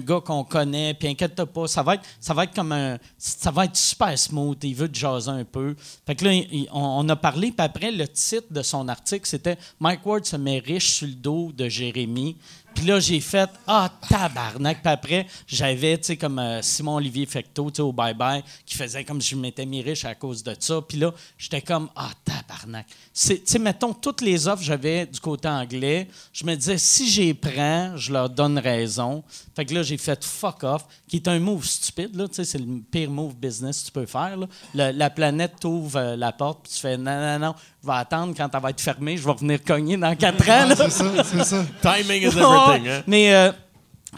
gars 0.00 0.20
qu'on 0.24 0.44
connaît, 0.44 0.94
puis 0.94 1.08
inquiète 1.08 1.44
pas, 1.44 1.66
ça 1.66 1.82
va 1.82 1.94
être, 1.94 2.04
ça 2.20 2.32
va 2.32 2.44
être 2.44 2.54
comme 2.54 2.72
un, 2.72 2.98
ça 3.18 3.50
va 3.50 3.66
être 3.66 3.76
super 3.76 4.18
smooth. 4.18 4.62
Il 4.64 4.74
veut 4.74 4.88
te 4.88 4.98
jaser 4.98 5.30
un 5.30 5.44
peu. 5.44 5.76
Fait 6.06 6.14
que 6.14 6.24
là, 6.24 6.32
on, 6.72 7.04
on 7.04 7.08
a 7.08 7.16
parlé, 7.16 7.50
puis 7.50 7.64
après, 7.64 7.92
le 7.92 8.08
titre 8.08 8.46
de 8.50 8.62
son 8.62 8.88
article, 8.88 9.26
c'était 9.26 9.58
Mike 9.78 10.04
Ward 10.06 10.24
se 10.24 10.36
met 10.36 10.58
riche 10.58 10.94
sur 10.94 11.06
le 11.06 11.14
dos 11.14 11.52
de 11.52 11.68
Jérémy. 11.68 12.36
Puis 12.74 12.84
là, 12.86 13.00
j'ai 13.00 13.20
fait 13.20 13.48
Ah, 13.66 13.90
tabarnak. 14.08 14.82
Puis 14.82 14.92
après, 14.92 15.26
j'avais, 15.46 15.96
tu 15.98 16.04
sais, 16.04 16.16
comme 16.16 16.38
euh, 16.38 16.60
Simon-Olivier 16.62 17.26
Fecteau, 17.26 17.70
tu 17.70 17.76
sais, 17.76 17.82
au 17.82 17.92
Bye 17.92 18.14
Bye, 18.14 18.42
qui 18.66 18.74
faisait 18.76 19.04
comme 19.04 19.20
je 19.20 19.36
m'étais 19.36 19.66
mis 19.66 19.80
riche 19.82 20.04
à 20.04 20.14
cause 20.14 20.42
de 20.42 20.54
ça. 20.58 20.80
Puis 20.86 20.98
là, 20.98 21.12
j'étais 21.38 21.62
comme 21.62 21.88
Ah, 21.96 22.10
tabarnak. 22.24 22.86
Tu 23.14 23.40
sais, 23.44 23.58
mettons, 23.58 23.92
toutes 23.92 24.20
les 24.20 24.48
offres 24.48 24.62
j'avais 24.62 25.06
du 25.06 25.20
côté 25.20 25.48
anglais, 25.48 26.08
je 26.32 26.44
me 26.44 26.54
disais 26.54 26.78
Si 26.78 27.08
j'y 27.08 27.34
prends, 27.34 27.96
je 27.96 28.12
leur 28.12 28.28
donne 28.28 28.58
raison. 28.58 29.22
Fait 29.54 29.64
que 29.64 29.74
là, 29.74 29.82
j'ai 29.82 29.98
fait 29.98 30.24
fuck 30.24 30.64
off, 30.64 30.84
qui 31.06 31.16
est 31.16 31.28
un 31.28 31.38
move 31.38 31.64
stupide, 31.64 32.14
là. 32.16 32.26
Tu 32.28 32.34
sais, 32.34 32.44
c'est 32.44 32.58
le 32.58 32.80
pire 32.90 33.10
move 33.10 33.34
business 33.36 33.80
que 33.80 33.86
tu 33.86 33.92
peux 33.92 34.06
faire, 34.06 34.36
la 34.74 35.10
planète 35.10 35.52
t'ouvre 35.60 35.96
euh, 35.96 36.16
la 36.16 36.32
porte, 36.32 36.64
puis 36.64 36.72
tu 36.72 36.80
fais 36.80 36.96
Non, 36.96 37.20
non, 37.20 37.38
non, 37.38 37.54
je 37.84 37.86
vais 37.86 37.96
attendre 37.98 38.34
quand 38.34 38.48
elle 38.52 38.60
va 38.62 38.70
être 38.70 38.80
fermée, 38.80 39.16
je 39.18 39.24
vais 39.24 39.30
revenir 39.32 39.62
cogner 39.62 39.96
dans 39.98 40.16
quatre 40.16 40.48
ans. 40.48 40.68
C'est 40.76 40.90
ça, 40.90 41.24
c'est 41.24 41.44
ça. 41.44 41.66
Timing 41.82 42.22
is 42.22 42.26
everything. 42.38 42.88
Hein? 42.88 43.02
Mais 43.06 43.34
euh, 43.34 43.52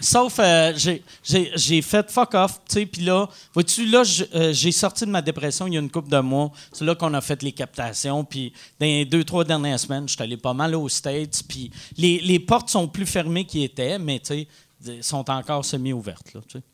sauf, 0.01 0.39
euh, 0.39 0.73
j'ai- 0.77 1.03
j'ai 1.25 1.51
j'ai 1.57 1.83
fait 1.83 2.09
fuck 2.11 2.35
off, 2.35 2.61
tu 2.69 2.75
sais, 2.75 2.87
puis 2.87 3.03
là, 3.03 3.27
vois-tu, 3.53 3.87
là, 3.87 4.03
euh, 4.35 4.53
j'ai 4.53 4.71
sorti 4.73 5.05
de 5.07 5.11
ma 5.11 5.21
dépression 5.23 5.67
il 5.67 5.75
y 5.75 5.77
a 5.77 5.81
une 5.81 5.91
couple 5.91 6.11
de 6.11 6.19
mois. 6.21 6.53
C'est 6.73 6.85
là 6.85 6.95
qu'on 6.95 7.13
a 7.15 7.21
fait 7.21 7.43
les 7.43 7.53
captations, 7.53 8.23
puis 8.25 8.53
dans 8.79 8.87
les 8.87 9.05
deux, 9.05 9.25
trois 9.25 9.43
dernières 9.45 9.81
semaines, 9.81 10.09
je 10.09 10.15
suis 10.15 10.23
allé 10.23 10.37
pas 10.37 10.55
mal 10.55 10.75
aux 10.75 10.89
States, 10.89 11.43
puis 11.49 11.73
les, 11.97 12.21
les 12.21 12.39
portes 12.39 12.69
sont 12.71 12.87
plus 12.87 13.07
fermées 13.07 13.45
qu'ils 13.45 13.65
étaient, 13.65 13.99
mais 13.99 14.21
tu 14.21 14.27
sais, 14.27 14.49
elles 14.87 15.03
sont 15.03 15.29
encore 15.31 15.65
semi-ouvertes, 15.65 16.35
là, 16.35 16.41
tu 16.49 16.59
sais. 16.59 16.65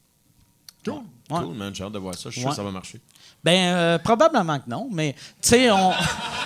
Cool. 0.85 0.95
Ouais. 1.31 1.45
Cool, 1.45 1.55
man. 1.55 1.73
J'ai 1.73 1.85
hâte 1.85 1.93
de 1.93 1.99
voir 2.01 2.15
ça. 2.17 2.29
Je 2.29 2.33
suis 2.33 2.41
sûr 2.41 2.51
que 2.51 2.57
ça 2.57 2.63
va 2.65 2.73
marcher. 2.73 3.01
Ben, 3.45 3.75
euh, 3.75 3.99
probablement 3.99 4.61
que 4.61 4.71
non, 4.71 4.89
mais, 4.93 5.15
tu 5.43 5.49
sais, 5.49 5.71
on, 5.71 5.93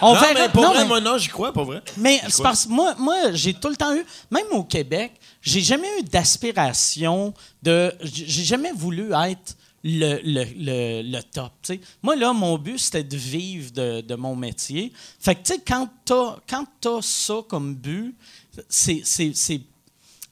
on 0.01 0.15
non, 0.15 0.21
verra. 0.21 0.33
mais 0.35 0.49
pour 0.49 0.63
non, 0.63 0.69
vrai, 0.71 0.79
mais- 0.83 0.89
moi, 0.89 1.01
non, 1.01 1.19
j'y 1.19 1.29
crois, 1.29 1.53
pas 1.53 1.63
vrai. 1.63 1.83
Mais 1.99 2.21
c'est 2.29 2.43
parce 2.43 2.65
que 2.65 2.71
moi, 2.71 2.95
moi 2.99 3.33
j'ai 3.33 3.53
tout 3.53 3.69
le 3.69 3.77
temps 3.77 3.95
eu, 3.95 4.03
même 4.31 4.47
au 4.53 4.65
Québec, 4.65 5.13
j'ai 5.43 5.61
jamais 5.61 5.89
eu 6.01 6.03
d'aspiration 6.05 7.35
de. 7.63 7.93
J'ai 8.03 8.45
jamais 8.45 8.73
voulu 8.73 9.13
être 9.13 9.57
le, 9.85 10.21
le, 10.25 10.45
le, 10.57 11.03
le 11.03 11.23
top. 11.23 11.53
tu 11.63 11.75
sais. 11.75 11.81
Moi, 12.03 12.17
là, 12.17 12.33
mon 12.33 12.57
but, 12.59 12.79
c'était 12.79 13.05
de 13.05 13.17
vivre 13.17 13.71
de, 13.73 14.01
de 14.01 14.15
mon 14.15 14.35
métier. 14.35 14.93
Fait 15.21 15.35
que, 15.35 15.43
tu 15.43 15.53
sais, 15.55 15.61
quand 15.67 15.89
t'as 16.05 16.37
quand 16.49 16.65
t'as 16.81 17.03
ça 17.03 17.35
comme 17.47 17.75
but, 17.75 18.17
c'est- 18.71 19.03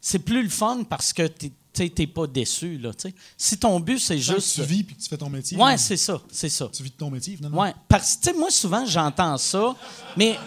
c'est 0.01 0.19
plus 0.19 0.43
le 0.43 0.49
fun 0.49 0.83
parce 0.89 1.13
que 1.13 1.27
t'es 1.27 1.53
tu 1.75 1.83
sais, 1.83 1.89
t'es 1.91 2.07
pas 2.07 2.27
déçu. 2.27 2.79
Là, 2.79 2.93
si 3.37 3.59
ton 3.59 3.81
but, 3.81 3.99
c'est 3.99 4.17
Juste 4.19 4.55
tu 4.55 4.63
vis 4.63 4.85
puis 4.85 4.95
que 4.97 5.03
tu 5.03 5.09
fais 5.09 5.17
ton 5.17 5.29
métier. 5.29 5.59
Ouais, 5.59 5.73
là, 5.73 5.77
c'est 5.79 5.97
ça, 5.97 6.21
c'est 6.31 6.49
ça. 6.49 6.69
tu 6.73 6.83
vis 6.83 6.91
de 6.91 6.97
ton 6.97 7.11
métier, 7.11 7.37
finalement. 7.37 7.61
Ouais, 7.63 7.75
parce 7.89 8.15
que, 8.17 8.23
tu 8.25 8.31
sais, 8.31 8.39
moi, 8.39 8.51
souvent, 8.51 8.87
j'entends 8.87 9.37
ça, 9.37 9.75
mais, 10.17 10.39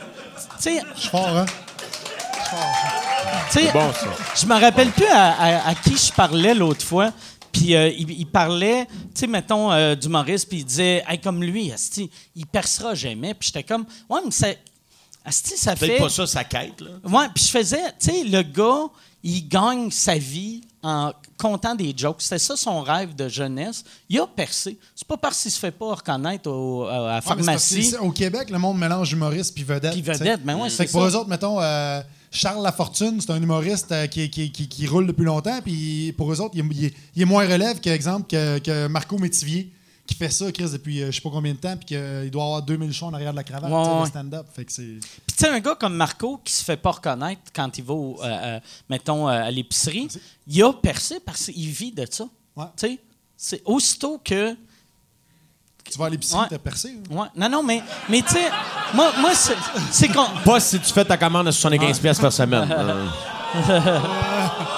tu 0.58 0.64
sais, 0.64 0.82
Je 0.96 1.00
suis 1.02 1.10
fort, 1.10 1.28
hein? 1.28 1.46
Sais, 3.52 3.72
bon, 3.72 3.92
ça. 3.94 4.08
Je 4.36 4.46
me 4.46 4.60
rappelle 4.60 4.92
plus 4.92 5.06
à, 5.08 5.32
à- 5.34 5.70
à 5.70 5.76
qui 5.76 5.96
je 5.98 6.12
parlais 6.14 6.54
l'autre 6.54 6.86
fois. 6.86 7.12
Puis 7.52 7.76
euh, 7.76 7.90
il, 7.90 8.12
il 8.12 8.26
parlait, 8.28 8.86
tu 8.86 8.94
sais, 9.22 9.28
mettons, 9.28 9.72
euh, 9.72 9.96
d'humoriste, 9.96 10.48
puis 10.48 10.60
il 10.60 10.66
disait, 10.66 11.04
hey, 11.08 11.20
comme 11.20 11.44
lui, 11.44 11.72
asti, 11.72 12.10
il 12.36 12.46
percera 12.46 12.94
jamais. 12.94 13.34
Puis 13.34 13.48
j'étais 13.48 13.64
comme, 13.64 13.86
ouais, 14.10 14.20
mais 14.24 14.32
ça, 14.32 14.48
asti, 15.26 15.58
ça 15.58 15.76
fait. 15.76 15.98
Pas 15.98 16.10
ça, 16.10 16.28
sa 16.28 16.44
quête, 16.44 16.80
là. 16.82 16.92
Ouais, 17.04 17.28
puis 17.34 17.44
je 17.46 17.50
faisais, 17.50 17.82
tu 18.00 18.12
sais, 18.12 18.24
le 18.26 18.44
gars, 18.44 18.86
il 19.30 19.48
gagne 19.48 19.92
sa 19.92 20.18
vie 20.18 20.62
en 20.82 21.12
comptant 21.38 21.76
des 21.76 21.94
jokes. 21.96 22.22
C'était 22.22 22.40
ça 22.40 22.56
son 22.56 22.82
rêve 22.82 23.14
de 23.16 23.28
jeunesse. 23.28 23.84
Il 24.10 24.20
a 24.20 24.26
percé. 24.28 24.78
C'est 24.96 25.08
pas 25.08 25.18
parce 25.18 25.42
qu'il 25.42 25.52
se 25.52 25.60
fait 25.60 25.72
pas 25.72 25.96
reconnaître 25.96 26.50
au- 26.50 26.86
à 26.86 26.98
la 27.08 27.16
mais 27.16 27.22
pharmacie. 27.22 27.94
au 28.02 28.12
Québec, 28.12 28.50
le 28.50 28.58
monde 28.58 28.78
mélange 28.78 29.12
humoriste 29.12 29.54
puis 29.54 29.64
vedette. 29.64 29.92
Puis 29.92 30.02
vedette, 30.02 30.44
ben 30.44 30.56
ouais, 30.56 30.70
c'est 30.70 30.90
pour 30.90 31.04
eux 31.06 31.16
autres, 31.16 31.30
mettons, 31.30 31.60
euh, 31.60 32.02
Charles 32.32 32.64
Lafortune, 32.64 33.20
c'est 33.20 33.32
un 33.32 33.42
humoriste 33.42 33.92
euh, 33.92 34.08
qui, 34.08 34.30
qui, 34.30 34.52
qui, 34.52 34.68
qui 34.70 34.88
roule 34.88 35.08
depuis 35.08 35.26
longtemps. 35.26 35.60
Puis 35.64 36.14
pour 36.18 36.32
eux 36.32 36.40
autres, 36.40 36.56
il 36.56 37.22
est 37.22 37.26
moins 37.26 37.46
relève, 37.48 37.80
qu'exemple, 37.82 38.28
que, 38.30 38.60
que 38.60 38.88
Marco 38.88 39.18
Métivier, 39.18 39.72
qui 40.08 40.16
fait 40.16 40.30
ça, 40.30 40.52
Chris, 40.52 40.70
depuis 40.72 41.02
euh, 41.04 41.08
je 41.12 41.16
sais 41.18 41.22
pas 41.22 41.30
combien 41.30 41.54
de 41.54 41.58
temps, 41.60 41.76
puis 41.78 41.86
qu'il 41.86 42.32
doit 42.32 42.44
avoir 42.44 42.62
2000 42.64 42.92
shows 42.94 43.08
en 43.08 43.14
arrière 43.14 43.32
de 43.32 43.36
la 43.38 43.44
cravate, 43.44 43.70
Ouais, 43.72 44.00
ouais. 44.02 44.08
stand-up. 44.08 44.48
Fait 44.56 44.66
que 44.66 44.72
c'est. 44.72 44.84
Puis, 44.84 45.36
tu 45.38 45.46
sais, 45.46 45.50
un 45.50 45.60
gars 45.60 45.76
comme 45.76 45.96
Marco 45.96 46.40
qui 46.44 46.54
se 46.54 46.64
fait 46.64 46.78
pas 46.78 46.92
reconnaître 46.92 47.42
quand 47.54 47.78
il 47.78 47.84
va, 47.84 47.94
au, 47.94 48.18
euh, 48.24 48.26
euh, 48.26 48.60
mettons, 48.90 49.28
euh, 49.28 49.44
à 49.44 49.52
l'épicerie, 49.52 50.08
il 50.48 50.64
a 50.64 50.74
percé 50.74 51.20
parce 51.20 51.46
qu'il 51.46 51.70
vit 51.70 51.92
de 51.92 52.08
ça. 52.10 52.26
Ouais. 52.56 52.66
Tu 52.78 52.88
sais, 52.88 53.00
c'est 53.36 53.62
aussitôt 53.66 54.20
que. 54.24 54.56
Tu 55.90 55.98
vas 55.98 56.06
à 56.08 56.10
l'épicerie, 56.10 56.42
Ouais. 56.42 56.48
t'as 56.50 56.58
percé. 56.58 56.90
hein? 56.98 57.16
Ouais. 57.16 57.28
Non, 57.36 57.48
non, 57.50 57.64
mais, 57.64 57.82
mais 58.10 58.22
tu 58.22 58.34
sais, 58.34 58.50
moi, 58.94 59.12
moi 59.20 59.34
c'est, 59.36 59.56
c'est 59.92 60.08
qu'on. 60.10 60.26
Pas 60.44 60.60
si 60.60 60.80
tu 60.80 60.92
fais 60.94 61.06
ta 61.06 61.16
commande 61.18 61.48
à 61.48 61.52
75$ 61.52 62.00
piastres 62.02 62.22
par 62.22 62.34
semaine. 62.34 62.68
Euh, 63.70 64.00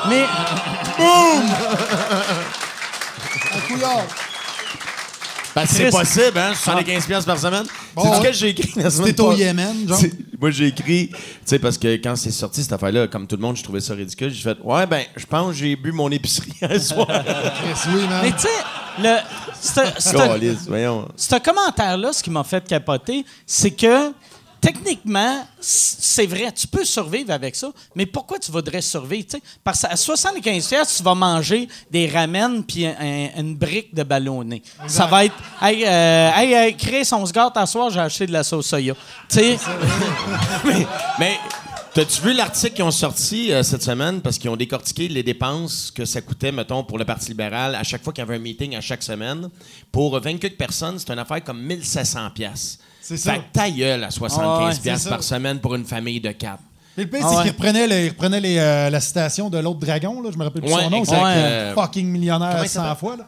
Mais, 0.07 0.25
Un 3.51 3.59
couillard. 3.67 4.03
Ben, 5.55 5.65
c'est 5.65 5.89
possible, 5.89 6.37
hein? 6.37 6.53
75$ 6.53 7.05
piastres 7.05 7.25
par 7.25 7.39
semaine. 7.39 7.65
Bon, 7.95 8.03
c'est 8.03 8.17
ce 8.17 8.21
que 8.21 8.33
j'ai 8.33 8.49
écrit 8.49 8.71
la 8.75 8.89
semaine 8.89 9.13
T'es 9.13 9.21
au. 9.21 9.33
Yémen, 9.33 9.87
genre. 9.87 9.99
Moi, 10.39 10.51
j'ai 10.51 10.67
écrit, 10.67 11.09
tu 11.09 11.17
sais, 11.45 11.59
parce 11.59 11.77
que 11.77 11.95
quand 11.95 12.15
c'est 12.15 12.31
sorti, 12.31 12.63
cette 12.63 12.71
affaire-là, 12.71 13.07
comme 13.07 13.27
tout 13.27 13.35
le 13.35 13.41
monde, 13.41 13.57
je 13.57 13.63
trouvais 13.63 13.81
ça 13.81 13.93
ridicule. 13.93 14.31
J'ai 14.31 14.43
fait, 14.43 14.57
ouais, 14.63 14.85
ben, 14.85 15.03
je 15.15 15.25
pense 15.25 15.51
que 15.51 15.57
j'ai 15.57 15.75
bu 15.75 15.91
mon 15.91 16.09
épicerie 16.11 16.53
un 16.61 16.79
soir. 16.79 17.07
Oui, 17.09 18.07
man. 18.07 18.21
mais 18.23 18.31
tu 18.31 18.39
sais, 18.39 18.49
le. 18.99 19.17
Ce 21.17 21.39
commentaire-là, 21.39 22.13
ce 22.13 22.23
qui 22.23 22.29
m'a 22.29 22.43
fait 22.43 22.65
capoter, 22.65 23.25
c'est 23.45 23.71
que 23.71 24.13
techniquement, 24.61 25.45
c'est 25.59 26.25
vrai, 26.25 26.51
tu 26.51 26.67
peux 26.67 26.83
survivre 26.85 27.31
avec 27.31 27.55
ça, 27.55 27.71
mais 27.95 28.05
pourquoi 28.05 28.39
tu 28.39 28.51
voudrais 28.51 28.81
survivre? 28.81 29.25
tu 29.29 29.37
sais? 29.37 29.43
Parce 29.63 29.81
qu'à 29.81 29.95
75 29.95 30.67
pièces, 30.67 30.97
tu 30.97 31.03
vas 31.03 31.15
manger 31.15 31.67
des 31.91 32.07
ramen 32.07 32.63
puis 32.63 32.85
un- 32.85 32.95
un- 32.99 33.39
une 33.41 33.55
brique 33.55 33.93
de 33.93 34.03
ballonné. 34.03 34.61
Ça 34.87 35.05
va 35.05 35.25
être 35.25 35.35
Hey, 35.61 35.83
euh, 35.85 36.31
hey, 36.35 36.53
hey, 36.53 36.77
Chris, 36.77 37.07
on 37.11 37.25
se 37.25 37.33
gâte 37.33 37.55
à 37.57 37.65
soir, 37.65 37.89
j'ai 37.89 37.99
acheté 37.99 38.27
de 38.27 38.31
la 38.33 38.43
sauce 38.43 38.67
soya. 38.67 38.93
Tu 39.29 39.35
sais, 39.39 39.57
Mais 41.19 41.37
t'as-tu 41.93 42.21
vu 42.21 42.33
l'article 42.33 42.75
qu'ils 42.75 42.83
ont 42.83 42.91
sorti 42.91 43.51
euh, 43.51 43.63
cette 43.63 43.83
semaine? 43.83 44.21
Parce 44.21 44.37
qu'ils 44.37 44.49
ont 44.49 44.55
décortiqué 44.57 45.07
les 45.07 45.23
dépenses 45.23 45.91
que 45.91 46.05
ça 46.05 46.21
coûtait, 46.21 46.51
mettons, 46.51 46.83
pour 46.83 46.97
le 46.97 47.05
Parti 47.05 47.29
libéral 47.29 47.75
à 47.75 47.83
chaque 47.83 48.03
fois 48.03 48.13
qu'il 48.13 48.21
y 48.23 48.27
avait 48.27 48.35
un 48.35 48.39
meeting 48.39 48.75
à 48.75 48.81
chaque 48.81 49.03
semaine? 49.03 49.49
Pour 49.91 50.19
20 50.19 50.37
quelques 50.37 50.57
personnes, 50.57 50.97
c'est 50.99 51.11
une 51.11 51.19
affaire 51.19 51.43
comme 51.43 51.61
1700 51.61 52.29
pièces. 52.31 52.79
C'est 53.09 53.17
ça. 53.17 53.33
Fait 53.33 53.39
que 53.39 53.43
ta 53.53 53.69
gueule 53.69 54.03
à 54.03 54.11
75 54.11 54.75
Ah 54.77 54.81
piastres 54.83 55.09
par 55.09 55.23
semaine 55.23 55.59
pour 55.59 55.75
une 55.75 55.85
famille 55.85 56.19
de 56.19 56.31
quatre. 56.31 56.61
Mais 56.97 57.03
le 57.05 57.09
pire, 57.09 57.19
Ah 57.23 57.27
c'est 57.29 57.35
ouais. 57.37 57.41
qu'il 57.43 57.51
reprenait, 57.51 57.87
le- 57.87 58.05
il 58.05 58.09
reprenait 58.09 58.39
les, 58.39 58.57
euh, 58.57 58.89
la 58.89 58.99
citation 58.99 59.49
de 59.49 59.57
l'autre 59.57 59.79
dragon, 59.79 60.21
là, 60.21 60.29
je 60.33 60.37
me 60.37 60.43
rappelle 60.43 60.61
plus 60.61 60.73
Ouais, 60.73 60.83
son 60.83 60.89
nom. 60.89 60.97
exact. 60.97 61.15
c'est 61.17 61.23
Ouais. 61.23 61.31
Euh, 61.35 61.73
fucking 61.73 62.07
millionnaire 62.07 62.49
comment 62.51 62.63
il 62.63 62.69
100 62.69 62.81
s'appelle? 62.83 62.97
fois. 62.97 63.15
Là. 63.17 63.27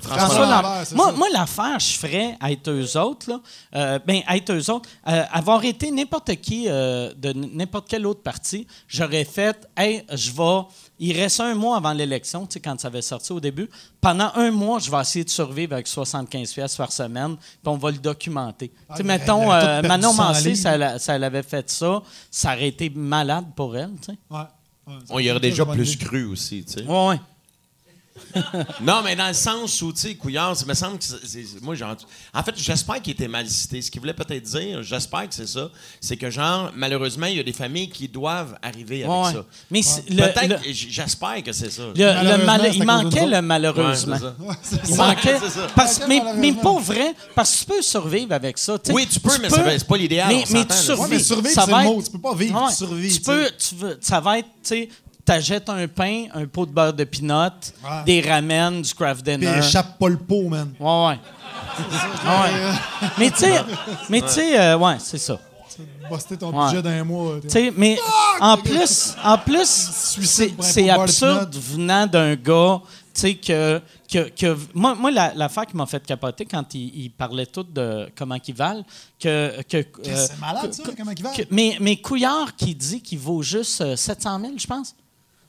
François 0.00 0.18
François 0.26 0.40
Lambert. 0.46 0.62
Lambert, 0.62 0.86
c'est 0.86 0.94
moi, 0.96 1.06
ça. 1.06 1.12
moi, 1.12 1.28
l'affaire, 1.32 1.78
je 1.78 1.92
ferais 1.98 2.36
à 2.40 2.50
être 2.50 2.68
eux 2.68 2.96
autres, 2.98 3.30
là, 3.30 3.40
euh, 3.76 3.98
ben, 4.04 4.22
à 4.26 4.36
être 4.36 4.52
eux 4.52 4.70
autres, 4.70 4.88
euh, 5.06 5.22
avoir 5.32 5.64
été 5.64 5.90
n'importe 5.92 6.34
qui 6.36 6.64
euh, 6.66 7.12
de 7.16 7.32
n'importe 7.32 7.86
quel 7.88 8.04
autre 8.06 8.20
parti, 8.22 8.66
j'aurais 8.88 9.24
fait, 9.24 9.68
hey, 9.76 10.02
je 10.12 10.32
vais. 10.32 10.66
Il 10.98 11.16
reste 11.16 11.40
un 11.40 11.54
mois 11.54 11.76
avant 11.78 11.92
l'élection, 11.92 12.46
tu 12.46 12.54
sais, 12.54 12.60
quand 12.60 12.78
ça 12.80 12.86
avait 12.88 13.02
sorti 13.02 13.32
au 13.32 13.40
début. 13.40 13.68
Pendant 14.00 14.30
un 14.36 14.50
mois, 14.52 14.78
je 14.78 14.90
vais 14.90 15.00
essayer 15.00 15.24
de 15.24 15.30
survivre 15.30 15.72
avec 15.72 15.88
75 15.88 16.52
pièces 16.52 16.76
par 16.76 16.92
semaine, 16.92 17.36
puis 17.36 17.52
on 17.66 17.76
va 17.76 17.90
le 17.90 17.98
documenter. 17.98 18.70
Ah, 18.88 18.94
tu 18.94 18.96
sais, 18.96 19.00
elle- 19.02 19.06
mettons, 19.06 19.52
elle 19.54 19.64
euh, 19.64 19.82
Manon 19.88 20.12
Mancé, 20.14 20.54
ça, 20.54 20.98
ça 21.00 21.18
l'avait 21.18 21.42
fait 21.42 21.68
ça, 21.68 22.00
ça 22.30 22.54
aurait 22.54 22.68
été 22.68 22.90
malade 22.90 23.46
pour 23.56 23.76
elle, 23.76 23.90
tu 24.00 24.12
sais. 24.12 24.18
Ouais. 24.30 24.38
Ouais, 24.86 24.94
On 25.10 25.18
y 25.18 25.30
aurait 25.30 25.40
déjà 25.40 25.64
plus 25.64 25.96
cru 25.96 26.24
aussi, 26.26 26.64
tu 26.64 26.72
sais. 26.74 26.84
Ouais, 26.84 27.08
ouais. 27.08 27.20
Non, 28.80 29.02
mais 29.02 29.16
dans 29.16 29.26
le 29.28 29.34
sens 29.34 29.80
où, 29.82 29.92
tu 29.92 30.00
sais, 30.00 30.14
Couillard, 30.14 30.56
ça 30.56 30.64
me 30.66 30.74
semble 30.74 30.98
que 30.98 31.04
c'est- 31.04 31.60
moi, 31.62 31.74
ent- 31.82 31.96
En 32.32 32.42
fait, 32.42 32.54
j'espère 32.56 33.00
qu'il 33.02 33.12
était 33.12 33.28
mal 33.28 33.48
cité. 33.48 33.82
Ce 33.82 33.90
qu'il 33.90 34.00
voulait 34.00 34.14
peut-être 34.14 34.42
dire, 34.42 34.82
j'espère 34.82 35.28
que 35.28 35.34
c'est 35.34 35.46
ça, 35.48 35.70
c'est 36.00 36.16
que, 36.16 36.30
genre, 36.30 36.70
malheureusement, 36.76 37.26
il 37.26 37.36
y 37.36 37.40
a 37.40 37.42
des 37.42 37.52
familles 37.52 37.88
qui 37.90 38.08
doivent 38.08 38.56
arriver 38.62 39.04
avec 39.04 39.16
Ouais, 39.16 39.26
ouais. 39.26 39.32
ça. 39.32 39.44
Mais 39.70 39.80
le- 40.10 40.32
Peut-être, 40.32 40.62
j'espère 40.70 41.42
que 41.42 41.52
c'est 41.52 41.70
ça. 41.70 41.82
Le- 41.94 42.44
mal- 42.44 42.70
il 42.74 42.84
manquait 42.84 43.26
le. 43.26 43.32
Ouais, 43.32 43.42
malheureusement. 43.42 44.18
ça. 44.18 44.34
Ouais, 44.38 44.54
il 44.88 44.94
ça. 44.94 45.06
manquait. 45.06 45.38
c'est 45.42 45.50
ça. 45.50 45.66
Parce, 45.74 46.00
mais, 46.08 46.22
mais 46.36 46.52
pas 46.52 46.78
vrai, 46.78 47.14
parce 47.34 47.52
que 47.52 47.58
tu 47.60 47.64
peux 47.66 47.82
survivre 47.82 48.32
avec 48.32 48.58
ça. 48.58 48.76
Oui, 48.90 49.06
tu 49.10 49.20
peux, 49.20 49.36
mais 49.40 49.50
c'est 49.50 49.86
pas 49.86 49.96
l'idéal, 49.96 50.28
Mais, 50.28 50.44
mais 50.50 50.64
tu. 50.66 50.92
Ouais, 50.92 51.08
mais 51.10 51.18
survivre, 51.18 51.54
ça 51.54 51.64
c'est 51.64 51.70
va 51.70 51.82
le 51.82 51.88
mot. 51.88 52.02
Tu 52.02 52.10
peux 52.10 52.20
pas 52.20 52.34
vivre, 52.34 52.66
tu 52.70 52.76
survis, 52.76 53.14
Tu 53.14 53.20
peux, 53.20 53.44
sais. 53.46 53.52
tu 53.68 53.74
veux, 53.76 53.98
ça 54.00 54.20
va 54.20 54.38
être, 54.38 54.48
tu 54.62 54.68
sais, 54.68 54.88
t'achètes 55.24 55.68
un 55.68 55.86
pain, 55.88 56.26
un 56.34 56.46
pot 56.46 56.66
de 56.66 56.72
beurre 56.72 56.92
de 56.92 57.04
pinot, 57.04 57.50
des 58.06 58.20
ramen, 58.20 58.82
du 58.82 58.94
craft 58.94 59.24
Puis 59.24 59.36
dinner. 59.36 59.58
échappe 59.58 59.98
pas 59.98 60.08
le 60.08 60.18
pot, 60.18 60.48
man. 60.48 60.72
Ouais, 60.78 61.06
ouais. 61.08 61.18
Ouais. 62.24 62.72
Mais 63.18 63.30
tu 63.30 63.38
sais, 63.38 63.60
mais 64.08 64.20
tu 64.20 64.28
sais, 64.28 64.60
euh, 64.60 64.78
ouais, 64.78 64.96
c'est 65.00 65.18
ça. 65.18 65.38
Buster 66.08 66.36
ton 66.36 66.52
Ouais. 66.56 66.66
budget 66.70 66.82
d'un 66.82 67.02
mois. 67.02 67.36
Tu 67.42 67.48
sais, 67.50 67.72
mais 67.76 67.98
en 68.40 68.56
plus, 68.56 69.14
en 69.24 69.36
plus, 69.38 69.66
c'est 70.60 70.88
absurde 70.90 71.54
venant 71.56 72.06
d'un 72.06 72.36
gars, 72.36 72.80
tu 73.12 73.20
sais, 73.20 73.34
que, 73.34 73.80
que, 74.10 74.28
que- 74.28 74.56
moi, 74.72 74.94
moi 74.94 75.10
la- 75.10 75.34
l'affaire 75.34 75.66
qui 75.66 75.76
m'a 75.76 75.86
fait 75.86 76.04
capoter 76.06 76.44
quand 76.44 76.72
il, 76.74 77.04
il 77.04 77.10
parlait 77.10 77.46
tout 77.46 77.64
de 77.64 78.08
comment 78.16 78.36
ils 78.46 78.54
valent, 78.54 78.84
que, 79.18 79.60
que 79.62 79.78
euh, 79.78 79.82
c'est 80.26 80.38
malade, 80.38 80.72
ça, 80.72 80.82
comment 80.96 81.10
ils 81.10 81.22
valent. 81.22 81.34
mais, 81.50 81.76
mais 81.80 81.96
Couillard 81.96 82.54
qui 82.56 82.74
dit 82.74 83.00
qu'il 83.00 83.18
vaut 83.18 83.42
juste 83.42 83.80
euh, 83.80 83.96
700 83.96 84.38
000, 84.40 84.52
je 84.58 84.66
pense. 84.66 84.94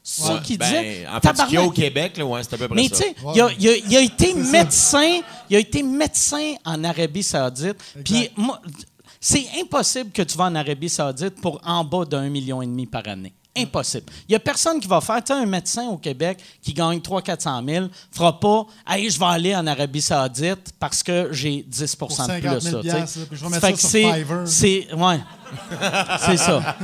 Ça 0.07 0.36
Ouais, 0.36 0.41
qu'il 0.44 0.60
ben, 0.60 0.68
disait. 0.68 1.07
En 1.07 1.19
fait, 1.19 1.36
ce 1.36 1.44
qu'il 1.45 1.53
y 1.56 1.57
a 1.57 1.64
au. 1.64 1.72
Québec, 1.72 2.15
là, 2.18 2.26
ouais, 2.27 2.41
c'est 2.44 2.53
à 2.53 2.57
peu 2.60 2.68
près 2.68 2.76
Mais 2.76 2.88
ça. 2.90 2.95
tu 2.98 3.02
sais, 3.02 3.15
il 3.34 3.41
a, 3.41 3.49
il 3.60 3.68
a- 3.69 3.76
il 3.77 3.98
a 3.98 4.02
été 4.02 4.34
médecin, 4.52 5.19
il 5.49 5.56
a 5.56 5.60
été 5.60 5.82
médecin 5.82 6.53
en 6.64 6.84
Arabie 6.84 7.23
Saoudite. 7.23 7.77
Puis 8.03 8.30
moi, 8.38 8.61
c'est 9.19 9.48
impossible 9.60 10.11
que 10.11 10.22
tu 10.22 10.38
vas 10.38 10.44
en 10.45 10.53
Arabie 10.56 10.90
Saoudite 10.90 11.41
pour 11.41 11.60
en 11.65 11.84
bas 11.84 12.06
d'un 12.06 12.30
million 12.30 12.61
et 12.61 12.68
demi 12.68 12.86
par 12.86 13.07
année. 13.07 13.34
Impossible. 13.57 14.03
Il 14.27 14.34
n'y 14.34 14.36
a 14.36 14.40
personne 14.41 14.82
qui 14.82 14.88
va 14.88 14.99
faire. 14.99 15.23
Tu 15.23 15.32
un 15.32 15.45
médecin 15.45 15.88
au 15.88 15.95
Québec 15.98 16.40
qui 16.61 16.73
gagne 16.73 16.99
300-400 16.99 17.65
000 17.73 17.86
fera 18.11 18.38
pas 18.38 18.65
Hey, 18.86 19.10
je 19.10 19.18
vais 19.18 19.26
aller 19.26 19.56
en 19.56 19.65
Arabie 19.65 20.02
Saoudite 20.02 20.73
parce 20.77 21.02
que 21.02 21.30
j'ai 21.32 21.64
10 21.65 21.95
Pour 21.95 22.10
de 22.10 22.14
50 22.14 22.41
plus. 22.41 22.49
000 22.49 22.60
ça, 22.60 22.80
piastres, 22.82 23.19
là, 23.19 23.26
puis 23.30 23.38
je 23.40 23.44
vais 23.45 23.49
mettre 23.49 23.61
ça 23.65 23.76
sur 23.77 24.14
Fiverr. 24.14 24.44
C'est. 24.45 24.94
Ouais. 24.94 25.19
C'est 26.19 26.38
ça. 26.38 26.76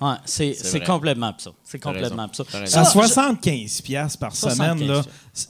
Ouais, 0.00 0.14
c'est 0.24 0.84
complètement 0.84 1.28
absurde. 1.28 1.54
C'est 1.64 1.78
complètement 1.78 2.24
absurde. 2.24 2.48
À 2.54 2.66
Ça, 2.66 2.82
je- 2.84 2.90
75 2.90 3.80
pièces 3.82 4.16
par 4.16 4.34
75 4.34 4.56
semaine, 4.78 4.88
là, 4.88 5.02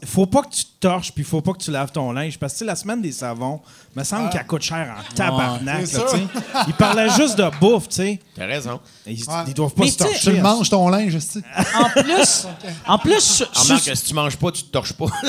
faut 0.07 0.27
pas 0.27 0.43
que 0.43 0.51
tu 0.51 0.65
te 0.65 0.71
torches 0.81 1.13
puis 1.13 1.25
faut 1.25 1.41
pas 1.41 1.53
que 1.53 1.59
tu 1.59 1.71
laves 1.71 1.91
ton 1.93 2.13
linge. 2.13 2.39
Parce 2.39 2.55
que 2.59 2.65
la 2.65 2.77
semaine 2.77 3.01
des 3.01 3.13
savons, 3.13 3.61
me 3.97 4.05
semble 4.05 4.29
qu'elle 4.31 4.47
coûte 4.47 4.63
cher 4.63 4.95
en 4.99 5.15
tabarnak. 5.15 5.81
Là, 5.81 5.87
sais. 5.87 6.27
Ils 6.69 6.75
parlaient 6.75 7.09
juste 7.11 7.37
de 7.39 7.49
bouffe, 7.59 7.89
tu 7.89 7.97
sais. 7.97 8.21
T'as 8.37 8.47
raison. 8.47 8.81
Ils, 9.07 9.25
Ouais. 9.25 9.35
ils 9.47 9.55
doivent 9.55 9.73
pas 9.73 9.85
Mais 9.85 9.91
se 9.91 9.99
torcher. 9.99 10.19
Tu 10.21 10.33
le 10.33 10.43
manges 10.43 10.69
ton 10.69 10.89
linge, 10.91 11.17
tu. 11.33 11.43
En 11.75 11.89
plus, 12.03 12.47
en 12.87 12.99
plus, 12.99 13.39
je- 13.39 13.45
je- 13.45 13.61
Remarque 13.69 13.85
que 13.87 13.95
si 13.95 14.05
tu 14.05 14.15
manges 14.15 14.37
pas, 14.37 14.53
tu 14.53 14.63
te 14.65 14.71
torches 14.71 14.93
pas. 14.93 15.07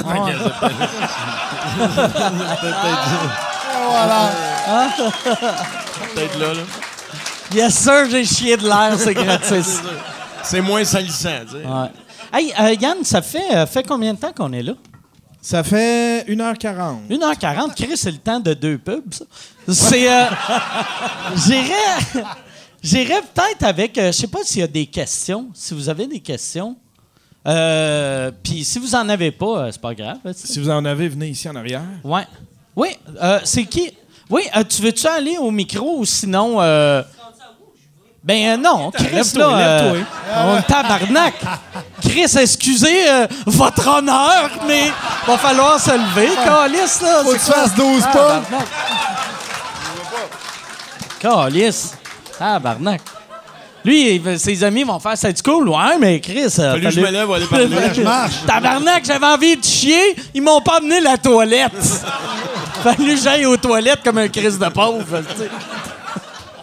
Voilà. 3.91 4.89
Peut-être 6.13 6.39
là, 6.39 6.53
là. 6.53 6.61
Yes, 7.53 7.76
sir, 7.78 8.10
j'ai 8.10 8.23
chié 8.26 8.57
de 8.57 8.64
l'air, 8.64 8.95
c'est 8.98 9.14
gratis. 9.14 9.82
C'est 10.44 10.61
moins 10.61 10.84
salissant, 10.84 11.30
tu 11.45 11.52
sais. 11.52 11.68
Ouais. 11.68 11.90
Hey, 12.34 12.52
euh, 12.60 12.73
Yann, 12.82 13.03
ça 13.03 13.22
fait, 13.22 13.53
euh, 13.56 13.68
fait 13.68 13.84
combien 13.88 14.14
de 14.15 14.19
temps 14.19 14.32
qu'on 14.34 14.52
est 14.53 14.64
là? 14.64 14.73
Ça 15.40 15.64
fait 15.64 16.23
1h40. 16.28 17.07
1h40, 17.11 17.76
Chris, 17.76 17.95
c'est 17.95 18.10
le 18.11 18.18
temps 18.18 18.40
de 18.40 18.53
deux 18.56 18.80
pubs, 18.80 19.14
ça. 19.14 19.26
C'est. 19.68 20.11
euh, 20.11 20.26
J'irais. 21.45 22.23
J'irais 22.82 23.22
peut-être 23.22 23.64
avec. 23.64 23.98
euh, 23.99 24.07
je 24.07 24.18
sais 24.18 24.28
pas 24.28 24.40
s'il 24.44 24.61
y 24.61 24.64
a 24.64 24.68
des 24.68 24.88
questions. 24.88 25.49
Si 25.53 25.76
vous 25.76 25.90
avez 25.90 26.07
des 26.07 26.19
questions. 26.22 26.76
Euh, 27.48 28.32
Puis 28.44 28.64
si 28.64 28.80
vous 28.80 28.95
en 28.95 29.07
avez 29.10 29.32
pas, 29.32 29.65
euh, 29.65 29.69
c'est 29.72 29.82
pas 29.82 29.94
grave. 29.94 30.18
Si 30.34 30.60
vous 30.60 30.69
en 30.72 30.84
avez, 30.86 31.07
venez 31.07 31.28
ici 31.30 31.48
en 31.49 31.56
arrière. 31.56 31.82
Ouais. 32.03 32.26
Oui, 32.76 32.90
euh, 33.22 33.40
c'est 33.44 33.65
qui? 33.65 33.91
Oui, 34.30 34.41
euh, 34.56 34.64
tu 34.64 34.82
veux-tu 34.82 35.06
aller 35.06 35.38
au 35.38 35.52
micro 35.52 35.99
ou 35.99 36.06
sinon. 36.06 36.57
Ben 38.23 38.49
euh, 38.53 38.57
non, 38.57 38.91
Chris, 38.91 39.31
là, 39.35 39.48
euh, 39.57 40.02
on 40.45 40.61
tabarnak. 40.61 41.34
Chris, 42.02 42.31
excusez 42.39 43.10
euh, 43.10 43.26
votre 43.48 43.88
honneur, 43.98 44.49
mais 44.68 44.91
va 45.26 45.38
falloir 45.39 45.80
se 45.80 45.89
lever, 45.91 46.30
Calice, 46.45 47.02
là. 47.02 47.23
Faut 47.23 47.31
que 47.31 47.39
tu 47.39 47.52
fasses 47.52 47.73
12 47.73 48.02
pas. 48.03 48.11
Tabarnak. 48.11 48.68
Calice. 51.19 51.93
Tabarnak. 52.38 53.02
Lui, 53.84 54.15
il- 54.23 54.39
ses 54.39 54.64
amis 54.64 54.84
vont 54.84 54.99
faire 54.99 55.18
c'est 55.18 55.41
cool, 55.41 55.69
ouais, 55.69 55.98
mais 55.99 56.19
Chris. 56.19 56.43
euh, 56.60 56.73
Fallu 56.73 56.84
que 56.84 56.91
je 56.91 57.02
me 57.02 57.10
lève, 57.10 57.31
aller 57.31 57.45
parler. 57.48 57.68
Je 57.95 58.02
marche. 58.03 58.34
Tabarnak, 58.45 59.03
j'avais 59.03 59.26
envie 59.26 59.57
de 59.57 59.64
chier, 59.64 60.15
ils 60.35 60.41
m'ont 60.43 60.61
pas 60.61 60.77
amené 60.77 60.99
la 60.99 61.18
toilette. 61.18 61.72
Fallu 62.84 63.15
que 63.15 63.22
j'aille 63.22 63.48
aux 63.48 63.57
toilettes 63.57 64.03
comme 64.03 64.19
un 64.19 64.27
Chris 64.27 64.57
de 64.60 64.69
pauvre, 64.69 65.22
tu 65.22 65.38
sais. 65.43 65.49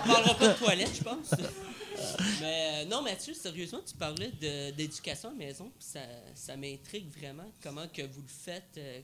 Parlera 0.09 0.35
pas 0.35 0.49
de 0.49 0.53
toilette, 0.59 0.91
je 0.97 1.03
pense. 1.03 1.31
Mais 2.41 2.85
euh, 2.85 2.85
non, 2.91 3.03
Mathieu, 3.03 3.35
sérieusement, 3.35 3.81
tu 3.87 3.95
parlais 3.95 4.31
d'éducation 4.77 5.31
à 5.31 5.33
la 5.33 5.47
maison, 5.47 5.71
ça, 5.79 6.01
ça 6.35 6.57
m'intrigue 6.57 7.07
vraiment 7.21 7.45
comment 7.63 7.83
que 7.93 8.03
vous 8.03 8.21
le 8.21 8.29
faites. 8.45 8.63
euh, 8.79 9.01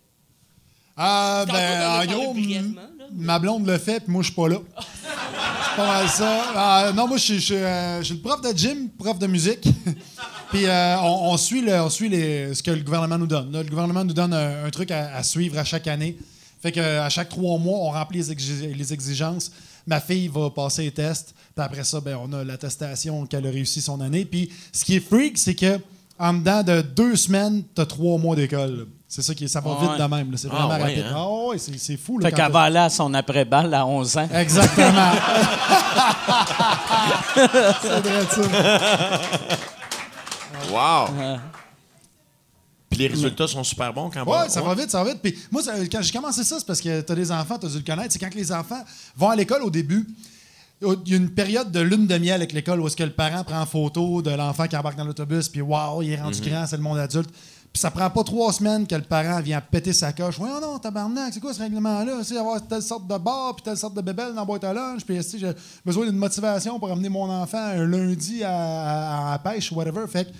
Ah, 0.96 1.44
ben, 1.48 2.02
en 2.02 2.06
gros, 2.12 2.34
brièvement, 2.34 2.82
là. 2.98 3.06
ma 3.12 3.38
blonde 3.40 3.66
le 3.66 3.78
fait, 3.78 4.00
puis 4.00 4.12
moi, 4.12 4.22
je 4.22 4.26
suis 4.28 4.34
pas 4.36 4.48
là. 4.48 4.58
C'est 4.78 5.76
pas 5.76 5.86
mal 5.86 6.08
ça. 6.08 6.44
Ah, 6.54 6.92
non, 6.94 7.08
moi, 7.08 7.16
je 7.16 7.22
suis- 7.24 7.34
je 7.40 7.44
suis 7.46 7.54
euh, 7.56 7.98
je 7.98 8.04
suis 8.04 8.14
le 8.14 8.20
prof 8.20 8.40
de 8.40 8.56
gym, 8.56 8.88
prof 8.90 9.18
de 9.18 9.26
musique. 9.26 9.66
puis 10.50 10.66
euh, 10.66 10.96
on, 11.00 11.32
on 11.32 11.36
suit, 11.36 11.62
le- 11.62 11.80
on 11.80 11.90
suit 11.90 12.08
les- 12.08 12.54
ce 12.54 12.62
que 12.62 12.70
le 12.70 12.82
gouvernement 12.84 13.18
nous 13.18 13.26
donne. 13.26 13.50
Là, 13.50 13.62
le 13.64 13.68
gouvernement 13.68 14.04
nous 14.04 14.14
donne 14.14 14.32
un, 14.32 14.64
un 14.66 14.70
truc 14.70 14.92
à, 14.92 15.16
à 15.16 15.22
suivre 15.24 15.58
à 15.58 15.64
chaque 15.64 15.88
année. 15.88 16.16
Fait 16.62 16.70
que 16.70 16.80
à 16.80 17.10
chaque 17.10 17.28
trois 17.28 17.58
mois, 17.58 17.78
on 17.80 17.90
remplit 17.90 18.18
les, 18.18 18.32
exi- 18.32 18.72
les 18.72 18.92
exigences. 18.92 19.50
Ma 19.86 20.00
fille 20.00 20.28
va 20.28 20.48
passer 20.50 20.84
les 20.84 20.90
tests. 20.92 21.34
Puis 21.54 21.64
après 21.64 21.84
ça, 21.84 22.00
ben, 22.00 22.18
on 22.22 22.32
a 22.32 22.42
l'attestation 22.44 23.26
qu'elle 23.26 23.46
a 23.46 23.50
réussi 23.50 23.80
son 23.82 24.00
année. 24.00 24.24
Puis 24.24 24.50
ce 24.72 24.84
qui 24.84 24.96
est 24.96 25.00
freak, 25.00 25.36
c'est 25.38 25.54
que 25.54 25.78
en 26.18 26.32
dedans 26.34 26.62
de 26.62 26.80
deux 26.80 27.16
semaines, 27.16 27.64
tu 27.74 27.82
as 27.82 27.86
trois 27.86 28.18
mois 28.18 28.36
d'école. 28.36 28.86
C'est 29.08 29.22
ça 29.22 29.34
qui 29.34 29.44
est, 29.44 29.48
ça 29.48 29.60
va 29.60 29.76
Ah 29.78 29.82
vite 29.82 29.98
de 30.02 30.06
même. 30.14 30.36
C'est 30.36 30.48
Ah 30.50 30.54
vraiment 30.54 30.68
ouais, 30.74 30.82
rapide. 30.82 31.04
hein? 31.08 31.14
Ah 31.16 31.28
ouais, 31.48 31.58
c'est, 31.58 31.78
c'est 31.78 31.96
fou. 31.96 32.18
Là, 32.18 32.28
Fait 32.28 32.34
quand 32.34 32.42
qu'elle 32.44 32.52
va 32.52 32.60
aller 32.62 32.78
à 32.78 32.88
son 32.88 33.12
après-balle 33.14 33.72
à 33.74 33.86
11 33.86 34.16
ans. 34.18 34.28
Exactement. 34.34 35.12
c'est 37.34 38.00
vrai, 38.00 38.26
ça. 38.30 38.42
Wow! 40.72 41.08
Puis 42.94 43.02
les 43.02 43.08
résultats 43.08 43.46
sont 43.48 43.64
super 43.64 43.92
bons 43.92 44.10
quand 44.10 44.24
Ouais, 44.24 44.48
ça 44.48 44.60
va 44.62 44.74
vite, 44.74 44.90
ça 44.90 45.02
va 45.02 45.10
vite. 45.12 45.20
Puis 45.22 45.36
moi, 45.50 45.62
ça- 45.62 45.74
quand 45.90 46.02
j'ai 46.02 46.12
commencé 46.12 46.44
ça, 46.44 46.58
c'est 46.58 46.66
parce 46.66 46.80
que 46.80 47.00
tu 47.00 47.12
as 47.12 47.14
des 47.14 47.30
enfants, 47.32 47.58
tu 47.58 47.66
as 47.66 47.68
dû 47.70 47.78
le 47.78 47.82
connaître. 47.84 48.12
C'est 48.12 48.18
quand 48.18 48.30
que 48.30 48.36
les 48.36 48.52
enfants 48.52 48.82
vont 49.16 49.30
à 49.30 49.36
l'école 49.36 49.62
au 49.62 49.70
début, 49.70 50.06
il 50.82 51.10
y 51.10 51.14
a 51.14 51.16
une 51.16 51.30
période 51.30 51.70
de 51.70 51.80
lune 51.80 52.06
de 52.06 52.18
miel 52.18 52.34
avec 52.34 52.52
l'école 52.52 52.80
où 52.80 52.86
est-ce 52.86 52.96
que 52.96 53.04
le 53.04 53.12
parent 53.12 53.42
prend 53.44 53.60
en 53.60 53.66
photo 53.66 54.20
de 54.22 54.30
l'enfant 54.30 54.66
qui 54.66 54.76
embarque 54.76 54.96
dans 54.98 55.04
l'autobus, 55.04 55.48
puis 55.48 55.60
waouh, 55.62 56.02
il 56.02 56.12
est 56.12 56.20
rendu 56.20 56.40
grand, 56.42 56.66
c'est 56.66 56.76
le 56.76 56.82
monde 56.82 56.98
adulte. 56.98 57.30
Puis 57.72 57.80
ça 57.80 57.90
prend 57.90 58.08
pas 58.08 58.22
trois 58.22 58.52
semaines 58.52 58.86
que 58.86 58.94
le 58.94 59.02
parent 59.02 59.40
vient 59.40 59.60
péter 59.60 59.92
sa 59.92 60.12
coche. 60.12 60.38
Ouais, 60.38 60.48
oh 60.54 60.60
non, 60.60 60.78
tabarnak, 60.78 61.32
c'est 61.34 61.40
quoi 61.40 61.52
ce 61.52 61.58
règlement-là? 61.60 62.18
C'est 62.22 62.36
avoir 62.36 62.64
telle 62.64 62.82
sorte 62.82 63.08
de 63.08 63.18
bar, 63.18 63.56
puis 63.56 63.64
telle 63.64 63.76
sorte 63.76 63.94
de 63.94 64.00
bébelle 64.00 64.28
dans 64.34 64.40
la 64.42 64.44
boîte 64.44 64.62
à 64.62 64.72
lunch, 64.72 65.04
puis 65.04 65.16
tu 65.16 65.22
sais, 65.24 65.38
j'ai 65.38 65.50
besoin 65.84 66.06
d'une 66.06 66.16
motivation 66.16 66.78
pour 66.78 66.90
amener 66.92 67.08
mon 67.08 67.28
enfant 67.30 67.58
un 67.58 67.84
lundi 67.86 68.44
à, 68.44 68.50
à- 68.50 69.28
à 69.28 69.30
la 69.32 69.38
pêche 69.38 69.72
ou 69.72 69.76
whatever? 69.76 70.06
Fait 70.06 70.26
que 70.26 70.30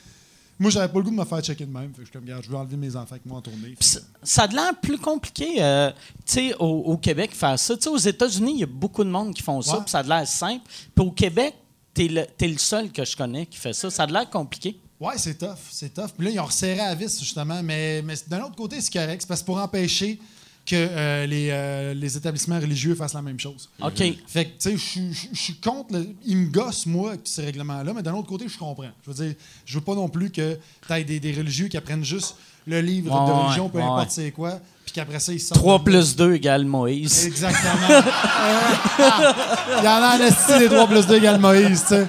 moi, 0.58 0.70
j'avais 0.70 0.88
pas 0.92 0.98
le 0.98 1.04
goût 1.04 1.10
de 1.10 1.16
me 1.16 1.24
faire 1.24 1.40
checker 1.40 1.66
de 1.66 1.72
même. 1.72 1.90
Fait 1.92 1.98
que 1.98 2.00
je 2.00 2.04
suis 2.06 2.12
comme, 2.12 2.22
regarde, 2.24 2.44
je 2.44 2.50
veux 2.50 2.56
enlever 2.56 2.76
mes 2.76 2.94
enfants 2.96 3.12
avec 3.12 3.26
moi 3.26 3.38
en 3.38 3.42
tournée. 3.42 3.74
Ça- 3.80 4.42
a 4.42 4.46
l'air 4.46 4.72
plus 4.80 4.98
compliqué, 4.98 5.62
euh, 5.62 5.90
tu 6.24 6.32
sais, 6.34 6.54
au, 6.58 6.66
au 6.66 6.96
Québec, 6.96 7.34
faire 7.34 7.58
ça. 7.58 7.76
Tu 7.76 7.82
sais, 7.84 7.88
aux 7.88 7.96
États-Unis, 7.96 8.52
il 8.54 8.60
y 8.60 8.64
a 8.64 8.66
beaucoup 8.66 9.04
de 9.04 9.10
monde 9.10 9.34
qui 9.34 9.42
font 9.42 9.60
ça, 9.62 9.78
Ouais. 9.78 9.84
ça 9.86 9.98
a 9.98 10.02
l'air 10.02 10.26
simple. 10.28 10.64
Puis 10.94 11.04
au 11.06 11.10
Québec, 11.10 11.54
t'es 11.92 12.08
le, 12.08 12.24
t'es 12.36 12.48
le 12.48 12.58
seul 12.58 12.90
que 12.92 13.04
je 13.04 13.16
connais 13.16 13.46
qui 13.46 13.58
fait 13.58 13.72
ça. 13.72 13.90
Ça 13.90 14.04
a 14.04 14.06
l'air 14.06 14.28
compliqué. 14.30 14.78
Ouais, 15.00 15.14
c'est 15.18 15.34
tough, 15.36 15.58
c'est 15.70 15.92
tough. 15.92 16.10
Puis 16.16 16.26
là, 16.26 16.32
ils 16.32 16.40
ont 16.40 16.44
resserré 16.46 16.80
à 16.80 16.94
vis, 16.94 17.18
justement. 17.18 17.62
Mais, 17.62 18.00
mais 18.02 18.14
d'un 18.28 18.42
autre 18.44 18.54
côté, 18.56 18.80
c'est 18.80 18.92
correct. 18.92 19.22
C'est 19.22 19.26
parce 19.28 19.40
que 19.40 19.46
pour 19.46 19.58
empêcher 19.58 20.20
que 20.66 20.74
euh, 20.76 21.26
les, 21.26 21.48
euh, 21.50 21.92
les 21.94 22.16
établissements 22.16 22.58
religieux 22.58 22.94
fassent 22.94 23.12
la 23.14 23.20
même 23.22 23.38
chose. 23.38 23.68
OK. 23.82 24.02
Fait 24.26 24.46
que, 24.46 24.50
tu 24.58 24.78
sais, 24.78 25.10
je 25.32 25.36
suis- 25.36 25.54
contre. 25.56 25.92
le- 25.94 26.06
ils 26.24 26.36
me 26.38 26.50
gossent, 26.50 26.86
moi, 26.86 27.14
ces 27.24 27.44
règlements-là, 27.44 27.92
mais 27.94 28.02
d'un 28.02 28.14
autre 28.14 28.28
côté, 28.28 28.46
je 28.48 28.56
comprends. 28.58 28.84
Je 29.06 29.10
veux 29.10 29.26
dire, 29.26 29.34
je 29.66 29.74
veux 29.74 29.84
pas 29.84 29.94
non 29.94 30.08
plus 30.08 30.30
que 30.30 30.58
tu 30.86 30.92
aies 30.92 31.04
des, 31.04 31.20
des 31.20 31.32
religieux 31.32 31.68
qui 31.68 31.76
apprennent 31.76 32.04
juste 32.04 32.36
le 32.66 32.80
livre 32.80 33.12
Ouais, 33.12 33.26
de 33.26 33.32
ouais, 33.32 33.42
religion, 33.44 33.68
peu 33.68 33.76
ouais, 33.78 33.84
importe 33.84 34.00
ouais. 34.06 34.06
c'est 34.08 34.30
quoi, 34.30 34.52
puis 34.86 34.94
qu'après 34.94 35.20
ça, 35.20 35.32
ils 35.34 35.40
sortent. 35.40 35.60
3 35.60 35.78
de- 35.80 35.84
plus 35.84 36.16
2 36.16 36.32
égale 36.34 36.64
Moïse. 36.64 37.26
Exactement. 37.26 37.90
Euh, 37.90 38.00
Il 39.80 39.84
y 39.84 39.88
en 39.88 40.02
a 40.02 40.16
esti 40.26 40.58
des 40.60 40.68
3 40.68 40.86
plus 40.86 41.06
2 41.06 41.16
égale 41.16 41.38
Moïse, 41.40 41.82
tu 41.86 41.94
sais. 41.94 42.06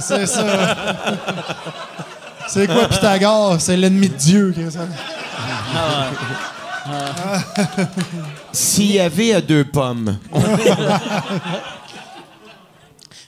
C'est 0.00 0.26
ça. 0.26 0.96
C'est 2.48 2.66
quoi 2.66 2.88
Pythagore? 2.88 3.60
C'est 3.60 3.76
l'ennemi 3.76 4.08
de 4.08 4.14
Dieu. 4.14 4.54
que 4.56 4.70
ça. 4.70 4.86
S'il 8.52 8.92
y 8.92 9.00
avait 9.00 9.40
deux 9.42 9.64
pommes. 9.64 10.18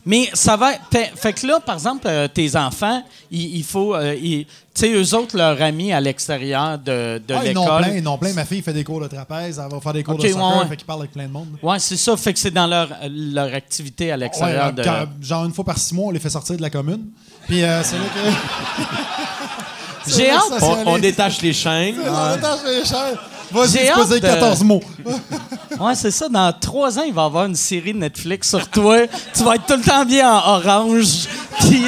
Mais 0.06 0.30
ça 0.32 0.56
va. 0.56 0.70
Fait, 0.90 1.32
que 1.34 1.46
là, 1.46 1.60
par 1.60 1.74
exemple, 1.74 2.06
euh, 2.06 2.26
tes 2.26 2.56
enfants, 2.56 3.02
il, 3.30 3.56
il 3.58 3.62
faut. 3.64 3.94
euh, 3.94 4.14
ils- 4.14 4.46
tu 4.72 4.80
sais, 4.86 4.92
eux 4.92 5.14
autres, 5.14 5.36
leurs 5.36 5.60
amis 5.60 5.92
à 5.92 6.00
l'extérieur 6.00 6.78
de, 6.78 7.20
de 7.26 7.34
Ah, 7.34 7.40
ils 7.44 7.52
n'ont 7.52 7.64
l'école. 7.64 7.82
plein, 7.82 7.94
ils 7.96 8.02
n'ont 8.02 8.16
plein. 8.16 8.32
Ma 8.32 8.46
fille 8.46 8.62
fait 8.62 8.72
des 8.72 8.82
cours 8.82 9.00
de 9.00 9.08
trapèze, 9.08 9.60
elle 9.62 9.70
va 9.70 9.78
faire 9.80 9.92
des 9.92 10.02
cours 10.02 10.14
Ok, 10.14 10.22
de 10.22 10.28
soccer, 10.28 10.42
ouais, 10.42 10.58
ouais. 10.62 10.68
fait 10.68 10.76
qu'ils 10.76 10.86
parlent 10.86 11.00
avec 11.00 11.12
plein 11.12 11.26
de 11.26 11.32
monde. 11.32 11.48
Ouais, 11.62 11.78
c'est 11.78 11.98
ça. 11.98 12.16
Fait 12.16 12.32
que 12.32 12.38
c'est 12.38 12.50
dans 12.50 12.66
leur, 12.66 12.88
leur 13.10 13.52
activité 13.52 14.10
à 14.10 14.16
l'extérieur 14.16 14.66
Ouais, 14.68 14.72
de. 14.72 14.82
quand- 14.82 15.06
genre 15.20 15.44
une 15.44 15.52
fois 15.52 15.64
par 15.64 15.76
six 15.76 15.94
mois, 15.94 16.06
on 16.06 16.10
les 16.12 16.18
fait 16.20 16.30
sortir 16.30 16.56
de 16.56 16.62
la 16.62 16.70
commune. 16.70 17.02
Puis 17.46 17.62
euh, 17.62 17.82
c'est 17.82 17.96
là 17.98 18.04
que. 18.14 20.10
J'ai 20.16 20.30
hâte. 20.30 20.42
On, 20.62 20.92
on 20.94 20.98
détache 20.98 21.42
les 21.42 21.52
chaînes. 21.52 21.96
On 21.98 22.34
détache 22.36 22.60
les 22.64 22.84
chaînes. 22.86 23.18
Vas-y, 23.52 23.70
J'ai 23.70 23.86
tu 23.88 23.92
peux 23.94 24.00
hâte 24.00 24.08
dire 24.08 24.20
de- 24.20 24.26
14 24.26 24.62
mots? 24.64 24.82
Ouais, 25.80 25.94
c'est 25.94 26.10
ça. 26.10 26.28
Dans 26.28 26.52
trois 26.52 26.98
ans, 26.98 27.04
il 27.06 27.12
va 27.14 27.22
y 27.22 27.24
avoir 27.24 27.46
une 27.46 27.54
série 27.56 27.92
de 27.94 27.98
Netflix 27.98 28.50
sur 28.50 28.68
toi. 28.68 29.06
tu 29.34 29.42
vas 29.42 29.54
être 29.54 29.64
tout 29.66 29.76
le 29.76 29.82
temps 29.82 30.04
bien 30.04 30.30
en 30.30 30.56
orange. 30.58 31.26
Puis. 31.60 31.84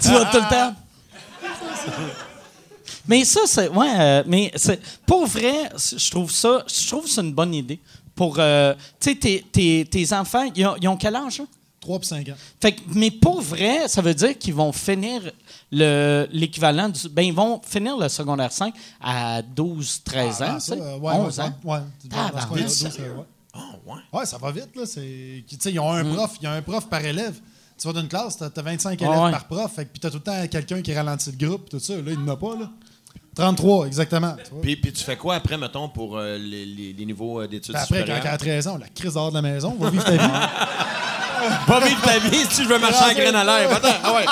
tu 0.00 0.08
vas 0.10 0.24
tout 0.26 0.36
le 0.38 0.48
temps. 0.50 0.74
Mais 3.08 3.24
ça, 3.24 3.40
c'est. 3.46 3.68
Ouais, 3.70 3.90
euh, 3.98 4.22
mais 4.26 4.52
c'est. 4.54 4.80
Pour 5.04 5.26
vrai, 5.26 5.68
je 5.76 6.10
trouve 6.10 6.30
ça. 6.30 6.64
Je 6.72 6.86
trouve 6.88 7.04
que 7.04 7.10
c'est 7.10 7.20
une 7.22 7.32
bonne 7.32 7.54
idée. 7.54 7.80
Pour. 8.14 8.36
euh, 8.38 8.74
tu 9.00 9.10
sais, 9.10 9.16
tes, 9.16 9.44
tes- 9.50 9.84
tes 9.90 10.12
enfants, 10.12 10.48
ils 10.54 10.66
ont, 10.66 10.76
ils 10.80 10.86
ont 10.88 10.96
quel 10.96 11.16
âge, 11.16 11.38
là? 11.38 11.44
3 11.80 11.98
puis 11.98 12.08
5 12.08 12.28
ans. 12.28 12.34
Fait 12.60 12.72
que, 12.72 12.80
mais 12.94 13.10
pour 13.10 13.40
vrai, 13.40 13.88
ça 13.88 14.02
veut 14.02 14.12
dire 14.14 14.36
qu'ils 14.38 14.52
vont 14.54 14.70
finir 14.72 15.22
le- 15.72 16.26
l'équivalent 16.30 16.88
du. 16.90 17.08
Ben, 17.08 17.22
ils 17.22 17.32
vont 17.32 17.60
finir 17.66 17.96
le 17.96 18.08
secondaire 18.08 18.52
5 18.52 18.74
à 19.00 19.40
12, 19.42 20.02
13 20.04 20.42
ans, 20.42 20.46
Ah, 20.50 20.54
tu 20.56 20.60
ça, 20.60 20.74
euh, 20.74 20.98
ouais, 20.98 21.12
11 21.14 21.38
ouais, 21.38 21.44
ans. 21.44 21.54
Ouais? 21.64 21.78
12, 22.04 22.84
euh, 23.00 23.14
ouais. 23.16 23.24
Oh, 23.56 23.58
ouais. 23.86 24.18
Ouais, 24.20 24.26
ça 24.26 24.36
va 24.38 24.52
vite, 24.52 24.76
là. 24.76 24.84
C'est... 24.86 25.42
Tu 25.48 25.56
sais, 25.58 25.72
ils 25.72 25.80
ont 25.80 25.90
un 25.90 26.04
Mm. 26.04 26.14
prof, 26.14 26.30
il 26.40 26.44
y 26.44 26.46
a 26.46 26.52
un 26.52 26.62
prof 26.62 26.86
par 26.88 27.04
élève. 27.04 27.34
Tu 27.80 27.86
vas 27.90 27.98
d'une 27.98 28.08
classe, 28.08 28.36
t'as, 28.36 28.50
t'as 28.50 28.60
25 28.62 29.00
élèves 29.00 29.14
Ah 29.16 29.24
ouais. 29.24 29.30
par 29.32 29.46
prof, 29.46 29.72
fait 29.74 29.86
que, 29.86 29.90
puis 29.90 30.00
t'as 30.00 30.10
tout 30.10 30.18
le 30.18 30.22
temps 30.22 30.46
quelqu'un 30.48 30.82
qui 30.82 30.94
ralentit 30.94 31.32
le 31.36 31.46
groupe, 31.48 31.68
tout 31.70 31.80
ça. 31.80 31.94
Là, 31.96 32.02
il 32.08 32.18
n'en 32.22 32.32
a 32.34 32.36
pas, 32.36 32.54
là. 32.56 32.70
33, 33.34 33.86
exactement. 33.86 34.36
tu. 34.36 34.50
Puis, 34.60 34.76
puis 34.76 34.92
tu 34.92 35.02
fais 35.02 35.16
quoi 35.16 35.36
après, 35.36 35.56
mettons, 35.56 35.88
pour 35.88 36.18
euh, 36.18 36.36
les, 36.36 36.66
les- 36.66 36.92
les 36.92 37.06
niveaux 37.06 37.40
euh, 37.40 37.48
d'études 37.48 37.74
Puis 37.74 37.82
après, 37.82 37.98
quand 38.00 38.02
supérieures? 38.04 38.26
elle 38.26 38.34
a 38.34 38.38
13 38.38 38.66
ans, 38.68 38.76
la 38.76 38.88
crise 38.88 39.14
dehors 39.14 39.30
de 39.30 39.36
la 39.36 39.42
maison, 39.42 39.74
on 39.78 39.82
va 39.82 39.90
vivre 39.90 40.04
ta 40.04 40.10
vie. 40.12 40.18
Va 41.66 41.80
vivre 41.80 42.00
ta 42.02 42.18
vie 42.18 42.44
si 42.48 42.62
tu 42.62 42.64
veux 42.64 42.78
marcher 42.78 43.04
en 43.04 43.14
graine 43.14 43.34
à 43.34 43.44
l'air. 43.44 43.72
Attends, 43.72 43.88
ah 44.02 44.12
ouais. 44.14 44.24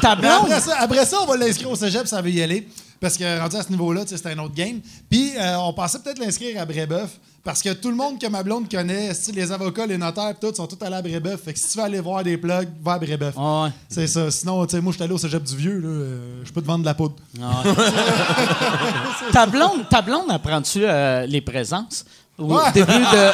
Ta 0.00 0.14
blonde, 0.16 0.46
après, 0.46 0.60
ça, 0.60 0.76
après 0.78 1.06
ça, 1.06 1.18
on 1.22 1.26
va 1.26 1.36
l'inscrire 1.36 1.70
au 1.70 1.76
cégep, 1.76 2.06
ça 2.06 2.20
veut 2.20 2.30
y 2.30 2.42
aller. 2.42 2.66
Parce 3.00 3.16
que 3.16 3.40
rendu 3.40 3.56
à 3.56 3.62
ce 3.62 3.70
niveau-là, 3.70 4.02
c'était 4.06 4.30
un 4.30 4.38
autre 4.38 4.54
game. 4.54 4.80
Puis 5.08 5.32
euh, 5.36 5.56
on 5.60 5.72
pensait 5.72 5.98
peut-être 6.00 6.18
l'inscrire 6.18 6.60
à 6.60 6.66
Brébeuf. 6.66 7.10
Parce 7.42 7.62
que 7.62 7.72
tout 7.72 7.88
le 7.88 7.96
monde 7.96 8.18
que 8.20 8.26
ma 8.26 8.42
blonde 8.42 8.70
connaît, 8.70 9.12
les 9.32 9.50
avocats, 9.50 9.86
les 9.86 9.96
notaires, 9.96 10.34
tout, 10.38 10.54
sont 10.54 10.66
tous 10.66 10.84
allés 10.84 10.96
à 10.96 11.00
Brébeuf. 11.00 11.40
Fait 11.42 11.54
que 11.54 11.58
si 11.58 11.70
tu 11.70 11.78
veux 11.78 11.84
aller 11.84 12.00
voir 12.00 12.22
des 12.22 12.36
plugs, 12.36 12.68
va 12.84 12.92
à 12.92 12.98
Brébeuf. 12.98 13.34
Ah 13.38 13.64
ouais. 13.64 13.70
C'est 13.88 14.06
ça. 14.06 14.30
Sinon, 14.30 14.66
tu 14.66 14.72
sais, 14.72 14.82
moi, 14.82 14.92
je 14.92 14.96
suis 14.96 15.04
allé 15.04 15.14
au 15.14 15.18
cégep 15.18 15.42
du 15.42 15.56
vieux, 15.56 15.80
là. 15.80 15.88
euh, 15.88 16.42
je 16.44 16.52
peux 16.52 16.60
te 16.60 16.66
vendre 16.66 16.80
de 16.80 16.84
la 16.84 16.92
poudre. 16.92 17.14
ta 19.32 19.46
blonde, 19.46 19.88
ta 19.88 20.02
blonde 20.02 20.30
apprends-tu 20.30 20.80
euh, 20.82 21.24
les 21.24 21.40
présences? 21.40 22.04
Au 22.40 22.44
Ouais. 22.56 22.72
début 22.72 22.92
de. 22.92 22.96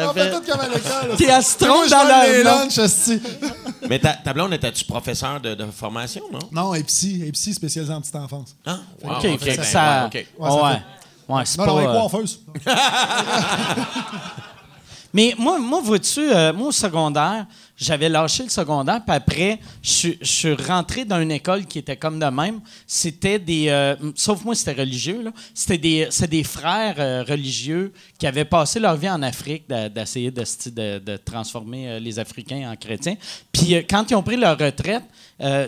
On 0.00 0.12
fait 0.12 0.30
tout 0.30 0.42
comme 0.50 0.60
à 0.60 0.68
l'école. 0.68 1.16
elle 1.28 1.42
se 1.42 1.58
trompe 1.58 1.84
je 1.86 1.90
dans 1.90 2.04
lunchs, 2.44 2.78
esti. 2.78 3.20
Mais 3.88 3.98
ta, 3.98 4.12
ta 4.14 4.32
blonde, 4.32 4.52
étais-tu 4.54 4.84
professeur 4.84 5.40
de, 5.40 5.54
de 5.54 5.66
formation, 5.66 6.22
non? 6.32 6.38
Non, 6.52 6.74
et 6.74 6.82
psy, 6.84 7.24
et 7.26 7.32
psy 7.32 7.52
spécialisé 7.54 7.92
en 7.92 8.00
petite 8.00 8.14
enfance. 8.16 8.54
Ah, 8.66 8.76
wow, 9.02 9.12
OK, 9.16 9.24
OK. 9.34 9.44
ben, 9.44 9.62
ça, 9.64 10.04
ouais, 10.04 10.06
OK. 10.06 10.26
Ouais, 10.38 10.50
ouais. 10.62 10.82
Ouais, 11.28 11.42
c'est 11.44 11.58
Non, 11.58 11.64
pas... 11.66 11.70
non, 11.72 11.78
les 11.80 11.86
euh, 11.86 12.00
coiffeuses. 12.00 12.40
Mais 15.18 15.34
moi, 15.36 15.58
moi 15.58 15.80
vois-tu, 15.80 16.20
euh, 16.20 16.52
moi, 16.52 16.68
au 16.68 16.72
secondaire, 16.72 17.44
j'avais 17.76 18.08
lâché 18.08 18.44
le 18.44 18.50
secondaire, 18.50 19.02
puis 19.04 19.16
après, 19.16 19.58
je 19.82 20.14
suis- 20.22 20.52
rentré 20.52 21.04
dans 21.04 21.20
une 21.20 21.32
école 21.32 21.66
qui 21.66 21.80
était 21.80 21.96
comme 21.96 22.20
de 22.20 22.26
même. 22.26 22.60
C'était 22.86 23.40
des... 23.40 23.66
euh, 23.68 23.96
sauf 24.14 24.44
moi, 24.44 24.54
c'était 24.54 24.80
religieux, 24.80 25.20
là. 25.24 25.32
C'était 25.52 25.76
des, 25.76 26.08
des 26.30 26.44
frères 26.44 26.94
euh, 27.00 27.24
religieux 27.26 27.92
qui 28.16 28.28
avaient 28.28 28.44
passé 28.44 28.78
leur 28.78 28.94
vie 28.94 29.10
en 29.10 29.20
Afrique 29.22 29.68
d'essayer 29.68 30.30
de, 30.30 31.16
transformer 31.16 31.98
les 31.98 32.20
Africains 32.20 32.70
en 32.70 32.76
chrétiens. 32.76 33.16
Puis 33.50 33.74
quand 33.90 34.08
ils 34.08 34.14
ont 34.14 34.22
pris 34.22 34.36
leur 34.36 34.56
retraite, 34.56 35.02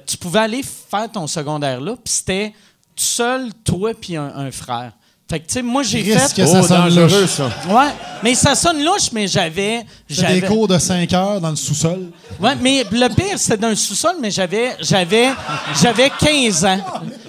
tu 0.06 0.16
pouvais 0.16 0.38
aller 0.38 0.62
faire 0.62 1.10
ton 1.10 1.26
secondaire 1.26 1.80
là, 1.80 1.96
puis 1.96 2.14
c'était 2.14 2.52
seul, 2.94 3.52
toi, 3.64 3.94
puis 4.00 4.14
un 4.14 4.52
frère. 4.52 4.92
Fait 5.30 5.38
que, 5.38 5.46
tu 5.46 5.52
sais, 5.54 5.62
moi, 5.62 5.84
j'ai 5.84 6.00
Risque 6.02 6.34
fait... 6.34 6.42
que 6.42 6.46
ça 6.48 6.58
Oh, 6.60 6.66
sonne 6.66 6.88
dangereux, 6.90 7.20
louche. 7.20 7.30
ça. 7.30 7.44
Ouais, 7.68 7.90
mais 8.20 8.34
ça 8.34 8.56
sonne 8.56 8.84
louche, 8.84 9.12
mais 9.12 9.28
j'avais... 9.28 9.86
J'avais 10.08 10.40
des 10.40 10.46
cours 10.48 10.66
de 10.66 10.76
5 10.76 11.12
heures 11.12 11.40
dans 11.40 11.50
le 11.50 11.56
sous-sol. 11.56 12.10
Ouais, 12.40 12.56
mais 12.60 12.84
le 12.90 13.08
pire, 13.14 13.38
c'était 13.38 13.56
dans 13.58 13.68
le 13.68 13.76
sous-sol, 13.76 14.16
mais 14.20 14.32
j'avais, 14.32 14.76
j'avais, 14.80 15.28
j'avais 15.80 16.10
15 16.10 16.64
ans. 16.64 16.80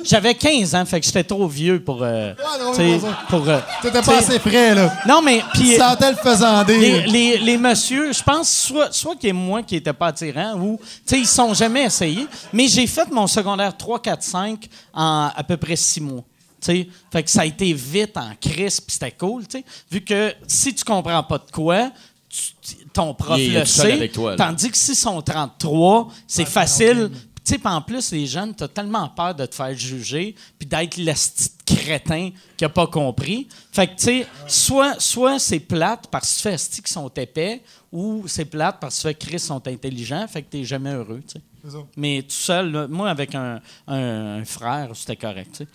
J'avais 0.03 0.33
15 0.33 0.73
ans, 0.73 0.83
fait 0.83 0.99
que 0.99 1.05
j'étais 1.05 1.23
trop 1.23 1.47
vieux 1.47 1.79
pour, 1.83 1.99
euh, 2.01 2.33
non, 2.59 2.71
mais 2.75 2.97
bon, 2.97 3.07
ça. 3.07 3.19
pour. 3.29 3.47
euh, 3.47 3.59
T'étais 3.83 4.01
pas 4.01 4.17
assez 4.17 4.39
près, 4.39 4.73
là. 4.73 4.91
Non, 5.07 5.21
mais 5.21 5.43
Tu 5.53 5.59
puis 5.59 5.75
sentais 5.77 6.09
le 6.09 6.17
faisandé. 6.17 6.75
les, 6.79 7.01
les, 7.05 7.37
les 7.37 7.57
messieurs, 7.57 8.11
je 8.11 8.23
pense 8.23 8.49
soit, 8.49 8.91
soit 8.91 9.13
qu'il 9.15 9.27
y 9.27 9.29
ait 9.29 9.33
moi 9.33 9.61
qui 9.61 9.75
n'était 9.75 9.93
pas 9.93 10.07
attirant 10.07 10.55
ou, 10.55 10.79
tu 10.81 10.87
sais, 11.05 11.19
ils 11.19 11.27
sont 11.27 11.53
jamais 11.53 11.83
essayés. 11.83 12.25
Mais 12.51 12.67
j'ai 12.67 12.87
fait 12.87 13.11
mon 13.11 13.27
secondaire 13.27 13.77
3, 13.77 13.99
4, 14.01 14.23
5 14.23 14.67
en 14.91 15.29
à 15.35 15.43
peu 15.43 15.55
près 15.57 15.75
6 15.75 16.01
mois. 16.01 16.23
Tu 16.61 16.65
sais. 16.67 16.87
Fait 17.11 17.23
que 17.23 17.29
ça 17.29 17.41
a 17.41 17.45
été 17.45 17.73
vite 17.73 18.15
en 18.17 18.31
crise, 18.39 18.79
puis 18.79 18.93
c'était 18.93 19.11
cool, 19.11 19.47
tu 19.47 19.57
sais. 19.59 19.65
Vu 19.91 20.01
que 20.01 20.33
si 20.47 20.73
tu 20.73 20.83
comprends 20.83 21.23
pas 21.23 21.39
de 21.39 21.51
quoi, 21.51 21.91
tu- 22.29 22.75
ton 22.93 23.13
prof 23.13 23.37
Il 23.39 23.55
est 23.55 23.59
le 23.59 23.65
sait. 23.65 23.91
avec 23.93 24.11
toi, 24.13 24.31
là. 24.31 24.37
tandis 24.37 24.69
que 24.71 24.77
s'ils 24.77 24.95
sont 24.95 25.21
33, 25.21 26.07
c'est 26.27 26.45
facile. 26.45 27.09
Tu 27.43 27.53
sais, 27.53 27.57
puis 27.57 27.67
en 27.67 27.81
plus, 27.81 28.11
les 28.11 28.27
jeunes, 28.27 28.53
t'as 28.53 28.67
tellement 28.67 29.09
peur 29.09 29.33
de 29.33 29.45
te 29.47 29.55
faire 29.55 29.75
juger, 29.75 30.35
puis 30.59 30.67
d'être 30.67 30.95
le 30.97 31.11
petit 31.11 31.49
crétin 31.65 32.29
qui 32.55 32.63
a 32.65 32.69
pas 32.69 32.85
compris. 32.85 33.47
Fait 33.71 33.87
que, 33.87 33.93
tu 33.95 34.03
sais, 34.03 34.27
soit, 34.47 34.99
soit 34.99 35.39
c'est 35.39 35.59
plate 35.59 36.05
parce 36.11 36.29
que 36.29 36.35
tu 36.35 36.41
fais 36.43 36.53
esti 36.53 36.83
qui 36.83 36.93
sont 36.93 37.09
épais, 37.09 37.63
ou 37.91 38.25
c'est 38.27 38.45
plate 38.45 38.77
parce 38.79 38.95
que 38.97 39.01
tu 39.01 39.07
fais 39.07 39.15
Chris 39.15 39.39
sont 39.39 39.67
intelligents, 39.67 40.27
fait 40.27 40.43
que 40.43 40.51
t'es 40.51 40.63
jamais 40.63 40.91
heureux, 40.93 41.21
tu 41.27 41.33
sais. 41.33 41.41
C'est 41.65 41.71
ça. 41.71 41.77
Mais 41.97 42.21
tout 42.21 42.29
seul, 42.29 42.71
là, 42.71 42.87
moi, 42.87 43.09
avec 43.09 43.33
un, 43.33 43.59
un- 43.87 44.39
un 44.41 44.45
frère, 44.45 44.89
c'était 44.93 45.15
correct, 45.15 45.49
tu 45.51 45.57
sais. 45.63 45.67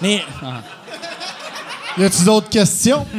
Mais. 0.00 0.22
ah. 0.42 0.62
Y 1.98 2.04
a-tu 2.04 2.24
d'autres 2.24 2.48
questions? 2.48 3.06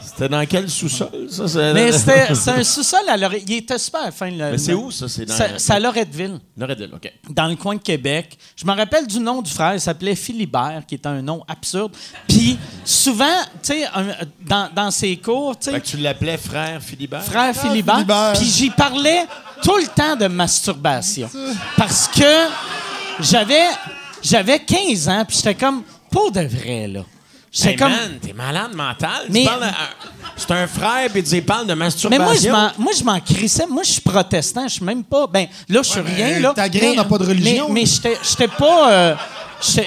C'était 0.00 0.28
dans 0.30 0.46
quel 0.46 0.70
sous-sol, 0.70 1.10
ça? 1.30 1.46
c'est- 1.46 1.74
Mais 1.74 1.92
c'était 1.92 2.34
c'est 2.34 2.50
un 2.50 2.64
sous-sol 2.64 3.00
à 3.06 3.16
Lorette. 3.18 3.42
Il 3.46 3.56
était 3.56 3.78
super 3.78 4.10
fin. 4.14 4.30
le- 4.30 4.52
Mais 4.52 4.58
c'est 4.58 4.72
où, 4.72 4.90
ça? 4.90 5.08
C'est 5.08 5.26
dans- 5.26 5.34
Ça- 5.36 5.58
C'est 5.58 5.72
à 5.74 5.78
Loretteville. 5.78 6.38
Loretteville, 6.56 6.92
OK. 6.94 7.12
dans 7.28 7.46
le 7.46 7.56
coin 7.56 7.74
de 7.74 7.80
Québec. 7.82 8.38
Je 8.56 8.64
me 8.64 8.72
rappelle 8.74 9.06
du 9.06 9.18
nom 9.20 9.42
du 9.42 9.50
frère, 9.50 9.74
il 9.74 9.80
s'appelait 9.80 10.14
Philibert, 10.16 10.82
qui 10.88 10.94
est 10.94 11.06
un 11.06 11.20
nom 11.20 11.44
absurde. 11.46 11.92
Puis 12.26 12.58
souvent, 12.84 13.26
tu 13.62 13.74
sais, 13.74 13.84
dans, 14.40 14.70
dans 14.74 14.90
ses 14.90 15.16
cours, 15.18 15.58
tu 15.58 15.66
Fait 15.66 15.72
sais, 15.72 15.80
que 15.82 15.86
tu 15.86 15.96
l'appelais 15.98 16.38
frère 16.38 16.80
Philibert? 16.80 17.22
frère 17.22 17.54
Philibert, 17.54 17.96
Philibert. 17.96 18.32
puis 18.36 18.46
j'y 18.46 18.70
parlais 18.70 19.26
tout 19.62 19.76
le 19.76 19.86
temps 19.88 20.16
de 20.16 20.28
masturbation. 20.28 21.28
Parce 21.76 22.08
que 22.08 22.24
j'avais 23.20 23.66
j'avais 24.26 24.58
15 24.60 25.08
ans, 25.08 25.24
puis 25.26 25.36
j'étais 25.36 25.54
comme, 25.54 25.82
pour 26.10 26.30
de 26.32 26.40
vrai, 26.42 26.88
là. 26.88 27.04
J'étais 27.52 27.70
Hey, 27.70 27.76
comme... 27.76 27.90
man, 27.92 28.18
t'es 28.20 28.32
malade 28.34 28.74
mental. 28.74 29.22
Tu 29.26 29.32
Mais- 29.32 29.44
parles 29.44 29.62
à 29.64 29.68
un- 29.68 29.72
C'est 30.36 30.50
un 30.50 30.66
frère, 30.66 31.08
puis 31.10 31.22
tu 31.24 31.40
parles 31.40 31.66
de 31.66 31.72
Mais 31.72 31.84
masturbation. 31.86 32.24
moi, 32.24 32.34
je 32.34 32.48
m'en, 32.50 32.70
moi, 32.84 32.92
je 32.98 33.02
m'en 33.04 33.20
crissais. 33.20 33.66
Moi, 33.66 33.82
je 33.84 33.92
suis 33.92 34.00
protestant. 34.02 34.68
Je 34.68 34.74
suis 34.74 34.84
même 34.84 35.02
pas. 35.04 35.26
Ben, 35.26 35.46
là, 35.68 35.80
je 35.82 35.88
suis 35.88 36.00
Ouais, 36.00 36.12
rien, 36.14 36.26
mais 36.34 36.40
là. 36.40 36.52
ta 36.52 36.68
graine 36.68 36.90
Mais- 36.90 36.96
n'a 36.96 37.04
pas 37.04 37.16
de 37.16 37.24
religion. 37.24 37.68
Mais, 37.70 37.84
mais 37.84 37.86
j'étais, 38.22 38.48
pas. 38.48 38.92
euh, 38.92 39.14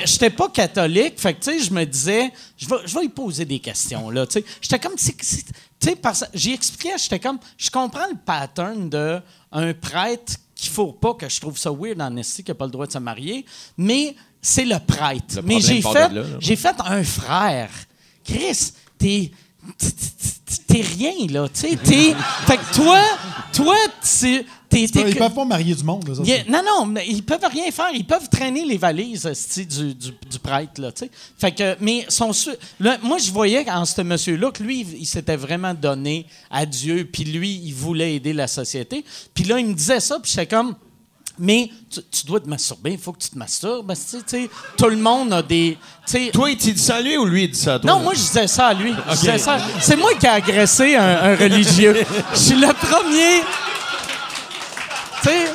j'étais 0.05 0.31
pas 0.31 0.49
catholique. 0.49 1.19
Fait 1.19 1.35
que, 1.35 1.43
tu 1.43 1.51
sais, 1.51 1.63
je 1.63 1.71
me 1.71 1.83
disais, 1.85 2.31
je 2.57 2.67
vais, 2.67 2.75
je 2.85 2.95
vais 2.95 3.01
lui 3.01 3.09
poser 3.09 3.45
des 3.45 3.59
questions, 3.59 4.09
là. 4.09 4.25
Tu 4.25 4.39
sais, 4.39 4.45
j'étais 4.61 4.79
comme, 4.79 4.95
tu 4.95 5.05
sais, 5.21 5.95
j'ai 6.33 6.53
expliqué, 6.53 6.89
j'étais 6.97 7.19
comme, 7.19 7.37
je 7.57 7.69
comprends 7.69 8.07
le 8.09 8.17
pattern 8.25 8.89
de 8.89 9.21
un 9.51 9.73
prêtre 9.73 10.33
qu'il 10.55 10.71
faut 10.71 10.91
pas, 10.93 11.13
que 11.13 11.29
je 11.29 11.39
trouve 11.39 11.57
ça 11.57 11.71
weird 11.71 12.01
en 12.01 12.15
esti, 12.17 12.43
qui 12.43 12.51
n'a 12.51 12.55
pas 12.55 12.65
le 12.65 12.71
droit 12.71 12.87
de 12.87 12.91
se 12.91 12.97
marier, 12.97 13.45
mais 13.77 14.15
c'est 14.41 14.65
le 14.65 14.77
prêtre. 14.79 15.35
Le 15.37 15.41
mais 15.41 15.59
j'ai 15.59 15.81
fait, 15.81 15.93
là, 15.93 16.09
là. 16.09 16.23
j'ai 16.39 16.55
fait 16.55 16.75
un 16.85 17.03
frère. 17.03 17.69
Chris, 18.23 18.73
t'es. 18.97 19.31
t'es- 20.67 20.81
rien, 20.81 21.13
là. 21.29 21.47
Tu 21.49 21.61
sais, 21.61 21.75
t'es. 21.75 22.13
Fait 22.47 22.57
que 22.57 22.75
toi, 22.75 23.01
toi, 23.53 23.75
tu- 24.01 24.45
t'es. 24.69 24.87
t'es- 24.87 25.09
Ils 25.09 25.15
peuvent 25.15 25.33
pas 25.33 25.45
marier 25.45 25.75
du 25.75 25.83
monde, 25.83 26.03
il 26.23 26.31
a- 26.31 26.43
non, 26.45 26.61
non, 26.65 26.85
mais 26.85 27.05
ils 27.07 27.23
peuvent 27.23 27.43
rien 27.51 27.69
faire. 27.71 27.89
Ils 27.93 28.05
peuvent 28.05 28.29
traîner 28.29 28.63
les 28.65 28.77
valises 28.77 29.25
du, 29.57 29.93
du, 29.95 30.11
du 30.29 30.39
prêtre. 30.41 30.79
Là, 30.79 30.91
tu 30.91 31.05
sais. 31.05 31.11
fait 31.37 31.51
que, 31.51 31.75
mais 31.81 32.05
son, 32.07 32.31
là, 32.79 32.97
moi, 33.01 33.17
je 33.17 33.31
voyais 33.31 33.69
en 33.69 33.85
ce 33.85 34.01
monsieur-là 34.01 34.51
que 34.51 34.63
lui, 34.63 34.85
il 34.99 35.05
s'était 35.05 35.35
vraiment 35.37 35.73
donné 35.73 36.25
à 36.49 36.65
Dieu. 36.65 37.07
Puis 37.11 37.23
lui, 37.25 37.61
il 37.63 37.73
voulait 37.73 38.15
aider 38.15 38.33
la 38.33 38.47
société. 38.47 39.03
Puis 39.33 39.43
là, 39.43 39.59
il 39.59 39.65
me 39.67 39.73
disait 39.73 39.99
ça. 39.99 40.19
Puis 40.19 40.31
j'étais 40.31 40.47
comme. 40.47 40.75
Mais 41.39 41.69
tu, 41.89 42.01
tu 42.11 42.25
dois 42.25 42.39
te 42.39 42.47
masturber, 42.49 42.91
il 42.91 42.97
faut 42.99 43.13
que 43.13 43.19
tu 43.19 43.29
te 43.29 43.37
masturbes. 43.37 43.93
tu 43.93 44.19
sais. 44.25 44.49
Tout 44.77 44.89
le 44.89 44.97
monde 44.97 45.31
a 45.33 45.41
des. 45.41 45.77
tu 46.05 46.29
Toi, 46.31 46.51
il 46.51 46.57
dit 46.57 46.77
ça 46.77 46.97
à 46.97 47.01
lui 47.01 47.17
ou 47.17 47.25
lui, 47.25 47.45
il 47.45 47.51
dit 47.51 47.59
ça 47.59 47.75
à 47.75 47.79
toi? 47.79 47.91
non, 47.91 47.99
moi, 48.01 48.13
je 48.13 48.19
disais 48.19 48.47
ça 48.47 48.67
à 48.67 48.73
lui. 48.73 48.93
C'est 49.81 49.95
moi 49.95 50.13
qui 50.15 50.25
ai 50.25 50.29
agressé 50.29 50.95
un, 50.95 51.31
un 51.31 51.35
religieux. 51.35 51.95
Je 52.33 52.37
suis 52.39 52.55
le 52.55 52.73
premier. 52.73 53.41
Tu 55.21 55.29
sais, 55.29 55.45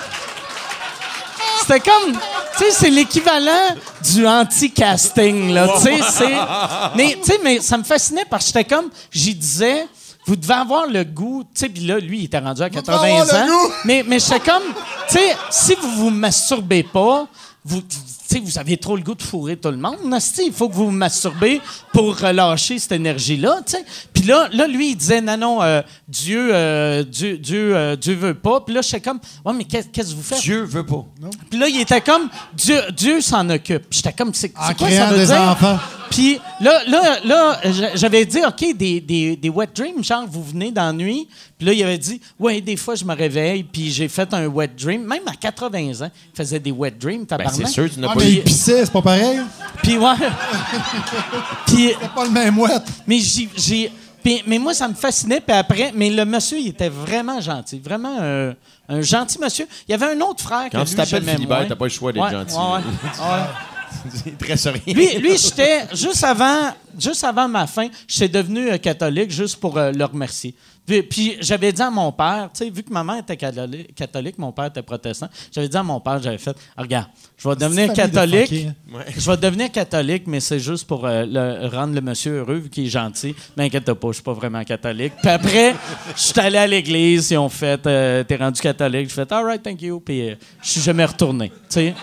c'était 1.61 1.81
comme. 1.81 2.13
Tu 2.13 2.65
sais, 2.65 2.71
c'est 2.71 2.91
l'équivalent 2.91 3.75
du 4.13 4.27
anti-casting, 4.27 5.53
là. 5.53 5.69
Tu 5.77 5.83
sais, 5.85 6.01
c'est. 6.13 6.35
Mais, 6.97 7.19
tu 7.23 7.25
sais, 7.33 7.41
mais 7.43 7.61
ça 7.61 7.77
me 7.79 7.85
fascinait 7.85 8.25
parce 8.29 8.45
que 8.45 8.59
j'étais 8.59 8.75
comme. 8.75 8.91
J'y 9.11 9.35
disais. 9.35 9.87
Vous 10.27 10.37
devez 10.37 10.55
avoir 10.55 10.87
le 10.87 11.05
goût, 11.05 11.45
tu 11.45 11.61
sais, 11.61 11.69
puis 11.69 11.85
là, 11.87 11.99
lui, 11.99 12.21
il 12.21 12.25
était 12.25 12.39
rendu 12.39 12.63
à 12.63 12.71
80 12.71 12.97
devez 12.97 13.13
avoir 13.13 13.27
le 13.27 13.53
ans. 13.53 13.71
Mais, 13.85 14.05
mais 14.07 14.19
j'étais 14.19 14.41
comme, 14.41 14.63
tu 15.09 15.15
sais, 15.15 15.37
si 15.51 15.75
vous 15.75 15.91
vous 15.97 16.11
masturbez 16.11 16.83
pas, 16.83 17.27
vous, 17.65 17.81
tu 17.81 17.97
sais, 18.27 18.41
vous 18.41 18.59
avez 18.59 18.77
trop 18.77 18.97
le 18.97 19.03
goût 19.03 19.15
de 19.15 19.23
fourrer 19.23 19.57
tout 19.57 19.71
le 19.71 19.77
monde. 19.77 19.97
Il 20.39 20.53
faut 20.53 20.69
que 20.69 20.75
vous 20.75 20.87
vous 20.87 20.91
masturbez 20.91 21.61
pour 21.93 22.19
relâcher 22.19 22.79
cette 22.79 22.93
énergie-là, 22.93 23.61
tu 23.67 23.73
sais. 23.73 23.85
Puis 24.13 24.14
là, 24.27 24.49
là, 24.53 24.67
lui, 24.67 24.91
il 24.91 24.97
disait, 24.97 25.21
non, 25.21 25.37
non, 25.37 25.63
euh, 25.63 25.83
Dieu, 26.09 26.51
euh, 26.53 27.03
Dieu, 27.05 27.39
Dieu, 27.39 27.77
euh, 27.77 27.97
Dieu 27.97 28.15
veut 28.15 28.35
pas. 28.35 28.61
Puis 28.61 28.75
là, 28.75 28.81
j'étais 28.83 29.01
comme, 29.01 29.19
ouais, 29.45 29.53
mais 29.55 29.65
qu'est- 29.65 29.91
qu'est-ce 29.91 30.11
que 30.11 30.17
vous 30.17 30.23
faites? 30.23 30.41
Dieu 30.41 30.63
veut 30.65 30.85
pas. 30.87 31.05
Puis 31.51 31.59
là, 31.59 31.69
il 31.69 31.81
était 31.81 32.01
comme, 32.01 32.29
Dieu, 32.55 32.81
Dieu 32.97 33.21
s'en 33.21 33.49
occupe. 33.51 33.89
Puis 33.89 33.99
J'étais 34.05 34.13
comme, 34.13 34.33
c'est 34.35 34.51
quoi 34.51 34.75
créant 34.75 35.07
ça 35.07 35.13
veut 35.13 35.19
des 35.19 35.27
dire? 35.27 35.41
enfants. 35.43 35.79
Puis 36.11 36.39
là, 36.61 36.83
là, 36.87 37.19
là, 37.25 37.61
j'avais 37.95 38.25
dit, 38.25 38.39
OK, 38.47 38.77
des, 38.77 39.01
des, 39.01 39.35
des 39.37 39.49
wet 39.49 39.69
dreams, 39.75 40.05
genre, 40.05 40.25
vous 40.29 40.45
venez 40.45 40.71
dans 40.71 40.87
la 40.87 40.93
nuit. 40.93 41.27
Puis 41.59 41.67
là, 41.67 41.73
il 41.73 41.83
avait 41.83 41.99
dit, 41.99 42.21
ouais, 42.39 42.61
des 42.61 42.77
fois, 42.77 42.95
je 42.95 43.05
me 43.05 43.15
réveille, 43.15 43.65
puis 43.65 43.91
j'ai 43.91 44.07
fait 44.09 44.33
un 44.33 44.47
wet 44.47 44.71
dream. 44.79 45.03
Même 45.05 45.23
à 45.27 45.33
80 45.35 46.03
ans, 46.05 46.11
il 46.33 46.37
faisait 46.37 46.61
des 46.61 46.71
wet 46.71 46.93
dreams, 47.01 47.25
Ben, 47.29 47.39
c'est 47.53 47.67
sûr, 47.67 47.91
tu 47.93 47.99
n'as 47.99 48.11
Ah, 48.11 48.15
pas 48.15 48.21
mais 48.21 48.31
eu. 48.31 48.35
il 48.37 48.43
pissait, 48.43 48.85
c'est 48.85 48.93
pas 48.93 49.03
pareil. 49.03 49.41
Puis 49.83 49.99
ouais. 49.99 50.15
puis, 51.67 51.91
C'est 52.01 52.09
pas 52.15 52.25
le 52.25 52.31
même 52.31 52.59
ouette. 52.59 52.85
mais 53.07 53.19
j'ai... 53.19 53.91
puis- 54.25 54.43
mais 54.47 54.59
moi, 54.59 54.75
ça 54.75 54.89
me 54.89 54.95
fascinait. 54.95 55.41
Puis 55.41 55.55
après, 55.57 55.93
mais 55.95 56.11
le 56.11 56.25
monsieur, 56.25 56.59
il 56.59 56.69
était 56.69 56.89
vraiment 56.89 57.41
gentil. 57.41 57.79
Vraiment 57.79 58.17
euh, 58.21 58.53
un 58.89 59.01
gentil 59.03 59.39
monsieur. 59.39 59.67
Il 59.87 59.93
y 59.93 59.95
avait 59.95 60.07
un 60.17 60.21
autre 60.23 60.43
frère 60.43 60.67
que 60.67 60.73
Quand 60.73 60.81
lui, 60.83 60.91
tu 60.91 60.97
t'appelles 60.97 61.23
Philibert, 61.25 61.67
t'as 61.69 61.77
pas 61.77 61.85
le 61.85 61.91
choix 61.91 62.13
d'être 62.13 62.25
Ouais, 62.25 62.31
gentil. 62.33 62.55
ouais, 62.57 63.25
ouais. 63.29 64.35
Très 64.39 64.57
sérieux. 64.57 64.83
Lui, 64.89 65.17
lui 65.19 65.39
j'étais, 65.39 65.85
juste 65.95 66.25
avant, 66.25 66.73
juste 66.99 67.23
avant 67.25 67.47
ma 67.49 67.67
fin, 67.67 67.89
j'étais 68.09 68.29
devenu 68.43 68.71
euh, 68.71 68.77
catholique 68.79 69.31
juste 69.31 69.57
pour 69.57 69.79
euh, 69.79 69.93
le 69.93 70.05
remercier. 70.05 70.55
Puis, 70.87 71.03
puis 71.03 71.37
j'avais 71.41 71.73
dit 71.73 71.81
à 71.81 71.91
mon 71.91 72.13
père, 72.13 72.51
tu 72.53 72.65
sais, 72.65 72.71
vu 72.71 72.83
que 72.83 72.93
ma 72.93 73.03
mère 73.03 73.19
était 73.19 73.37
catholique, 73.39 74.39
mon 74.39 74.53
père 74.53 74.67
était 74.67 74.83
protestant, 74.83 75.29
j'avais 75.51 75.69
dit 75.69 75.77
à 75.77 75.83
mon 75.83 75.99
père, 75.99 76.21
j'avais 76.23 76.37
fait, 76.39 76.55
Ah, 76.77 76.83
regarde, 76.83 77.07
je 77.39 77.49
vais 77.49 77.57
devenir 77.57 77.89
de 77.89 77.95
catholique. 78.13 78.67
hein. 78.69 78.99
Je 79.17 79.31
vais 79.31 79.37
devenir 79.39 79.73
catholique, 79.73 80.25
mais 80.27 80.41
c'est 80.41 80.59
juste 80.61 80.87
pour 80.87 81.07
euh, 81.07 81.25
le- 81.27 81.69
rendre 81.75 81.95
le 81.95 82.01
monsieur 82.03 82.33
heureux, 82.41 82.57
vu 82.57 82.69
qu'il 82.69 82.85
est 82.87 82.91
gentil. 82.91 83.35
Mais 83.57 83.65
inquiète 83.65 83.91
pas, 83.95 84.09
je 84.09 84.13
suis 84.15 84.23
pas 84.23 84.35
vraiment 84.35 84.63
catholique. 84.65 85.15
Puis 85.23 85.31
après, 85.31 85.75
je 86.15 86.21
suis 86.21 86.39
allé 86.41 86.59
à 86.59 86.67
l'église, 86.67 87.31
ils 87.31 87.39
ont 87.39 87.49
fait, 87.49 87.87
euh, 87.87 88.23
t'es 88.25 88.37
rendu 88.37 88.61
catholique. 88.61 89.09
J'ai 89.09 89.15
fait, 89.15 89.33
all 89.33 89.45
right, 89.45 89.63
thank 89.63 89.81
you. 89.81 90.01
Puis 90.01 90.29
euh, 90.31 90.35
je 90.63 90.69
suis 90.69 90.81
jamais 90.83 91.05
retourné. 91.07 91.49
Tu 91.49 91.55
sais. 91.71 91.95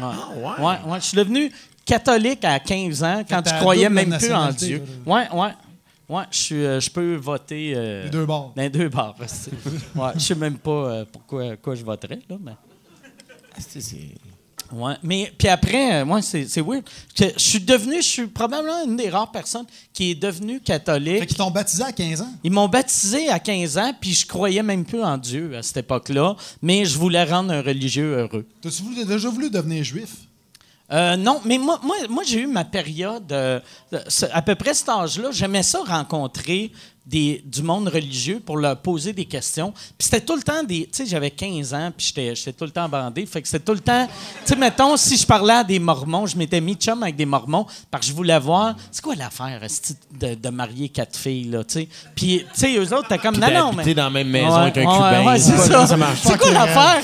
Ouais. 0.00 0.06
ouais, 0.58 0.64
ouais. 0.92 1.00
Je 1.00 1.04
suis 1.04 1.16
devenu 1.16 1.52
catholique 1.84 2.44
à 2.44 2.58
15 2.60 3.02
ans 3.02 3.22
quand 3.28 3.42
t'as 3.42 3.52
tu 3.52 3.56
croyais 3.58 3.88
même 3.88 4.16
plus 4.18 4.32
en 4.32 4.50
Dieu. 4.50 4.82
Ouais, 5.06 5.28
ouais. 5.32 5.50
Ouais, 6.08 6.22
je, 6.30 6.38
suis, 6.38 6.54
euh, 6.64 6.80
je 6.80 6.90
peux 6.90 7.16
voter. 7.16 7.72
euh, 7.76 8.04
Les 8.04 8.10
deux 8.10 8.24
bords. 8.24 8.52
Dans 8.56 8.62
les 8.62 8.70
deux 8.70 8.88
bords. 8.88 9.14
ouais, 9.20 9.26
je 10.14 10.18
sais 10.20 10.34
même 10.34 10.56
pas 10.58 10.70
euh, 10.70 11.04
pourquoi 11.10 11.56
quoi 11.56 11.74
je 11.74 11.84
voterais, 11.84 12.20
là, 12.28 12.36
mais. 12.42 12.52
Ouais, 14.70 14.94
mais 15.02 15.32
puis 15.38 15.48
après, 15.48 16.00
euh, 16.02 16.04
moi, 16.04 16.20
c'est 16.20 16.46
c'est 16.46 16.60
weird. 16.60 16.84
Je 17.18 17.30
suis 17.38 17.60
devenu, 17.60 17.96
je 18.02 18.06
suis 18.06 18.26
probablement 18.26 18.84
une 18.84 18.96
des 18.96 19.08
rares 19.08 19.32
personnes 19.32 19.64
qui 19.94 20.10
est 20.10 20.14
devenue 20.14 20.60
catholique. 20.60 21.20
Fait 21.20 21.26
qu'ils 21.26 21.36
t'ont 21.38 21.50
baptisé 21.50 21.82
à 21.84 21.92
15 21.92 22.20
ans? 22.20 22.32
Ils 22.44 22.52
m'ont 22.52 22.68
baptisé 22.68 23.30
à 23.30 23.38
15 23.38 23.78
ans, 23.78 23.92
puis 23.98 24.12
je 24.12 24.26
croyais 24.26 24.62
même 24.62 24.84
plus 24.84 25.02
en 25.02 25.16
Dieu 25.16 25.56
à 25.56 25.62
cette 25.62 25.78
époque-là, 25.78 26.36
mais 26.60 26.84
je 26.84 26.98
voulais 26.98 27.24
rendre 27.24 27.50
un 27.52 27.62
religieux 27.62 28.18
heureux. 28.18 28.44
T'as-tu 28.60 28.82
voulu- 28.82 29.04
déjà 29.06 29.30
voulu 29.30 29.48
devenir 29.50 29.82
juif? 29.82 30.10
Euh, 30.90 31.16
non, 31.16 31.40
mais 31.44 31.58
moi, 31.58 31.78
moi, 31.82 31.96
moi 32.08 32.22
j'ai 32.24 32.40
eu 32.40 32.46
ma 32.46 32.64
période, 32.64 33.30
euh, 33.32 33.60
à 34.32 34.42
peu 34.42 34.54
près 34.54 34.72
cet 34.72 34.88
âge-là, 34.88 35.30
j'aimais 35.32 35.62
ça 35.62 35.80
rencontrer 35.86 36.72
des, 37.08 37.42
du 37.44 37.62
monde 37.62 37.88
religieux 37.88 38.40
pour 38.44 38.58
leur 38.58 38.76
poser 38.76 39.14
des 39.14 39.24
questions. 39.24 39.72
Puis 39.72 39.94
c'était 40.08 40.20
tout 40.20 40.36
le 40.36 40.42
temps 40.42 40.62
des. 40.62 40.82
Tu 40.82 40.88
sais, 40.92 41.06
j'avais 41.06 41.30
15 41.30 41.72
ans, 41.72 41.90
puis 41.96 42.06
j'étais 42.06 42.34
j'étais 42.34 42.52
tout 42.52 42.64
le 42.64 42.70
temps 42.70 42.88
bandé. 42.88 43.24
Fait 43.24 43.40
que 43.40 43.48
c'était 43.48 43.64
tout 43.64 43.72
le 43.72 43.80
temps. 43.80 44.06
Tu 44.06 44.52
sais, 44.52 44.56
mettons, 44.56 44.96
si 44.96 45.16
je 45.16 45.26
parlais 45.26 45.54
à 45.54 45.64
des 45.64 45.78
Mormons, 45.78 46.26
je 46.26 46.36
m'étais 46.36 46.60
mis 46.60 46.74
chum 46.74 47.02
avec 47.02 47.16
des 47.16 47.24
Mormons 47.24 47.66
parce 47.90 48.02
que 48.04 48.10
je 48.12 48.16
voulais 48.16 48.38
voir. 48.38 48.74
C'est 48.90 49.02
quoi 49.02 49.14
l'affaire, 49.14 49.60
de, 50.20 50.34
de 50.34 50.48
marier 50.50 50.90
quatre 50.90 51.16
filles, 51.18 51.44
là, 51.50 51.64
tu 51.64 51.74
sais? 51.74 51.88
Puis, 52.14 52.44
tu 52.54 52.60
sais, 52.60 52.76
eux 52.76 52.92
autres, 52.94 53.08
t'es 53.08 53.18
comme. 53.18 53.38
Non, 53.38 53.50
non, 53.50 53.72
mais. 53.72 53.84
T'es 53.84 53.94
dans 53.94 54.04
la 54.04 54.10
même 54.10 54.28
maison 54.28 54.48
Ouais, 54.56 54.62
avec 54.62 54.76
un 54.76 54.84
ouais, 54.86 54.94
Cubain. 54.94 55.26
ouais, 55.26 55.38
c'est 55.38 55.56
ça. 55.56 55.86
ça 55.86 55.96
marche. 55.96 56.20
C'est 56.22 56.38
quoi 56.38 56.50
l'affaire? 56.50 57.02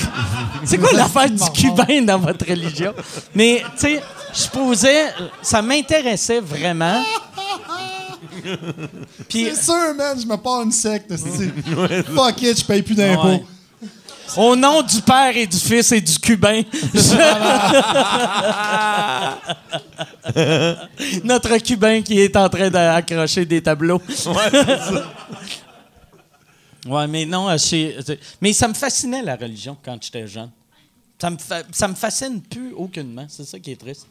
C'est 0.64 0.78
quoi 0.78 0.92
l'affaire 0.92 1.30
du 1.30 1.50
cubain 1.50 2.02
dans 2.02 2.18
votre 2.18 2.46
religion? 2.46 2.92
Mais, 3.34 3.62
tu 3.76 3.86
sais, 3.86 4.02
je 4.34 4.48
posais. 4.48 5.06
Ça 5.40 5.62
m'intéressait 5.62 6.40
vraiment. 6.40 7.02
C'est 9.28 9.54
sûr, 9.54 9.94
man, 9.96 10.18
je 10.20 10.26
me 10.26 10.36
pars 10.36 10.62
une 10.62 10.72
secte. 10.72 11.12
Fuck 12.14 12.42
it, 12.42 12.58
je 12.60 12.64
paye 12.64 12.82
plus 12.82 12.94
d'impôts. 12.94 13.28
Ouais. 13.28 13.42
au 14.36 14.56
nom 14.56 14.82
du 14.82 15.00
Père 15.02 15.36
et 15.36 15.46
du 15.46 15.56
Fils 15.58 15.92
et 15.92 16.00
du 16.00 16.18
cubain, 16.18 16.62
je- 16.94 17.14
notre 21.24 21.56
cubain 21.58 22.02
qui 22.02 22.18
est 22.20 22.36
en 22.36 22.48
train 22.48 22.70
d'accrocher 22.70 23.44
des 23.44 23.62
tableaux. 23.62 24.00
Ouais, 26.86 27.06
mais 27.06 27.24
non, 27.24 27.48
euh, 27.48 27.56
mais 28.40 28.52
ça 28.52 28.68
me 28.68 28.74
fascinait 28.74 29.22
la 29.22 29.36
religion 29.36 29.76
quand 29.82 29.96
j'étais 30.02 30.26
jeune. 30.26 30.50
Ça 31.18 31.30
me, 31.30 31.38
fa- 31.38 31.62
ça 31.72 31.88
me 31.88 31.94
fascine 31.94 32.42
plus 32.42 32.72
aucunement. 32.74 33.24
C'est 33.28 33.44
ça 33.44 33.58
qui 33.58 33.70
est 33.72 33.76
triste. 33.80 34.06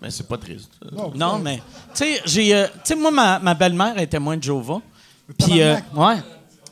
Mais 0.00 0.10
c'est 0.10 0.26
pas 0.28 0.38
triste. 0.38 0.70
Non, 1.14 1.38
mais 1.38 1.56
tu 1.94 2.04
sais, 2.04 2.20
j'ai, 2.24 2.54
euh, 2.54 2.66
tu 2.68 2.80
sais, 2.84 2.94
moi, 2.94 3.10
ma, 3.10 3.38
ma 3.40 3.54
belle-mère 3.54 3.98
est 3.98 4.06
témoin 4.06 4.36
de 4.36 4.42
Jéhovah. 4.42 4.80
Puis, 5.38 5.60
euh, 5.60 5.74
ouais. 5.94 6.16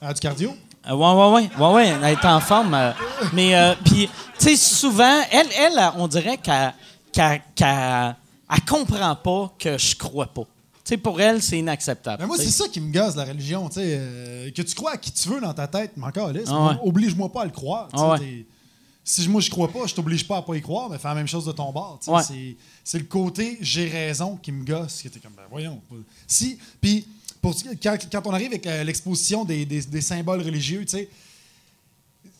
Ah, 0.01 0.13
du 0.15 0.21
cardio? 0.21 0.55
Euh, 0.89 0.95
ouais, 0.95 1.13
ouais, 1.13 1.49
ouais, 1.59 1.65
ouais, 1.67 1.75
ouais, 1.75 1.87
elle 2.03 2.13
est 2.13 2.25
en 2.25 2.41
forme. 2.41 2.75
euh, 2.75 2.93
mais, 3.33 3.57
euh, 3.57 3.75
puis, 3.85 4.09
tu 4.39 4.45
sais, 4.45 4.57
souvent, 4.57 5.21
elle, 5.33 5.49
elle, 5.59 5.91
on 5.97 6.07
dirait 6.07 6.37
qu'elle 6.39 6.73
qu'elle, 7.13 7.41
qu'elle- 7.55 8.15
elle 8.49 8.65
comprend 8.69 9.17
pas 9.17 9.53
que 9.59 9.77
je 9.79 9.97
crois 9.97 10.27
pas. 10.27 10.43
Tu 10.43 10.91
sais, 10.91 10.97
pour 10.99 11.21
elle, 11.21 11.43
c'est 11.43 11.59
inacceptable. 11.59 12.19
Mais 12.21 12.27
moi, 12.29 12.37
c'est 12.39 12.51
ça 12.51 12.69
qui 12.69 12.81
me 12.81 12.93
gosse, 12.93 13.17
la 13.17 13.25
religion. 13.25 13.69
tu 13.69 13.75
sais, 13.81 13.97
euh, 13.99 14.51
que 14.53 14.63
tu 14.63 14.75
crois 14.77 14.93
à 14.93 14.97
qui 14.99 15.11
tu 15.11 15.29
veux 15.29 15.41
dans 15.41 15.53
ta 15.55 15.67
tête, 15.67 15.93
mais 15.97 16.07
encore 16.07 16.33
là, 16.33 16.41
Ah 16.47 16.67
ouais. 16.69 16.75
oblige-moi 16.85 17.33
pas 17.33 17.43
à 17.43 17.45
le 17.47 17.51
croire. 17.51 17.89
Ah 17.93 18.11
ouais. 18.11 18.47
Si 19.09 19.29
moi, 19.29 19.41
je 19.41 19.49
crois 19.51 19.69
pas, 19.73 19.87
je 19.87 19.95
t'oblige 19.95 20.27
pas 20.27 20.39
à 20.39 20.43
pas 20.43 20.57
y 20.57 20.61
croire, 20.61 20.91
mais 20.91 20.99
fais 20.99 21.07
la 21.07 21.15
même 21.15 21.29
chose 21.29 21.45
de 21.45 21.53
ton 21.53 21.71
bord. 21.73 22.01
Ouais. 22.11 22.23
c'est- 22.25 22.57
C'est 22.83 22.99
le 22.99 23.05
côté 23.05 23.57
j'ai 23.61 23.89
raison 23.89 24.37
qui 24.37 24.51
me 24.51 24.65
gosse. 24.65 25.01
Qui 25.01 25.07
était 25.07 25.21
comme, 25.21 25.35
ben 25.37 25.45
voyons. 25.49 25.81
Si, 26.27 26.59
puis, 26.81 27.07
pour- 27.41 27.55
quand, 27.83 27.97
quand 28.11 28.27
on 28.27 28.33
arrive 28.33 28.49
avec 28.49 28.67
euh, 28.67 28.83
l'exposition 28.83 29.45
des, 29.45 29.65
des- 29.65 29.83
des 29.83 30.01
symboles 30.01 30.43
religieux, 30.43 30.81
tu 30.85 30.89
sais, 30.97 31.09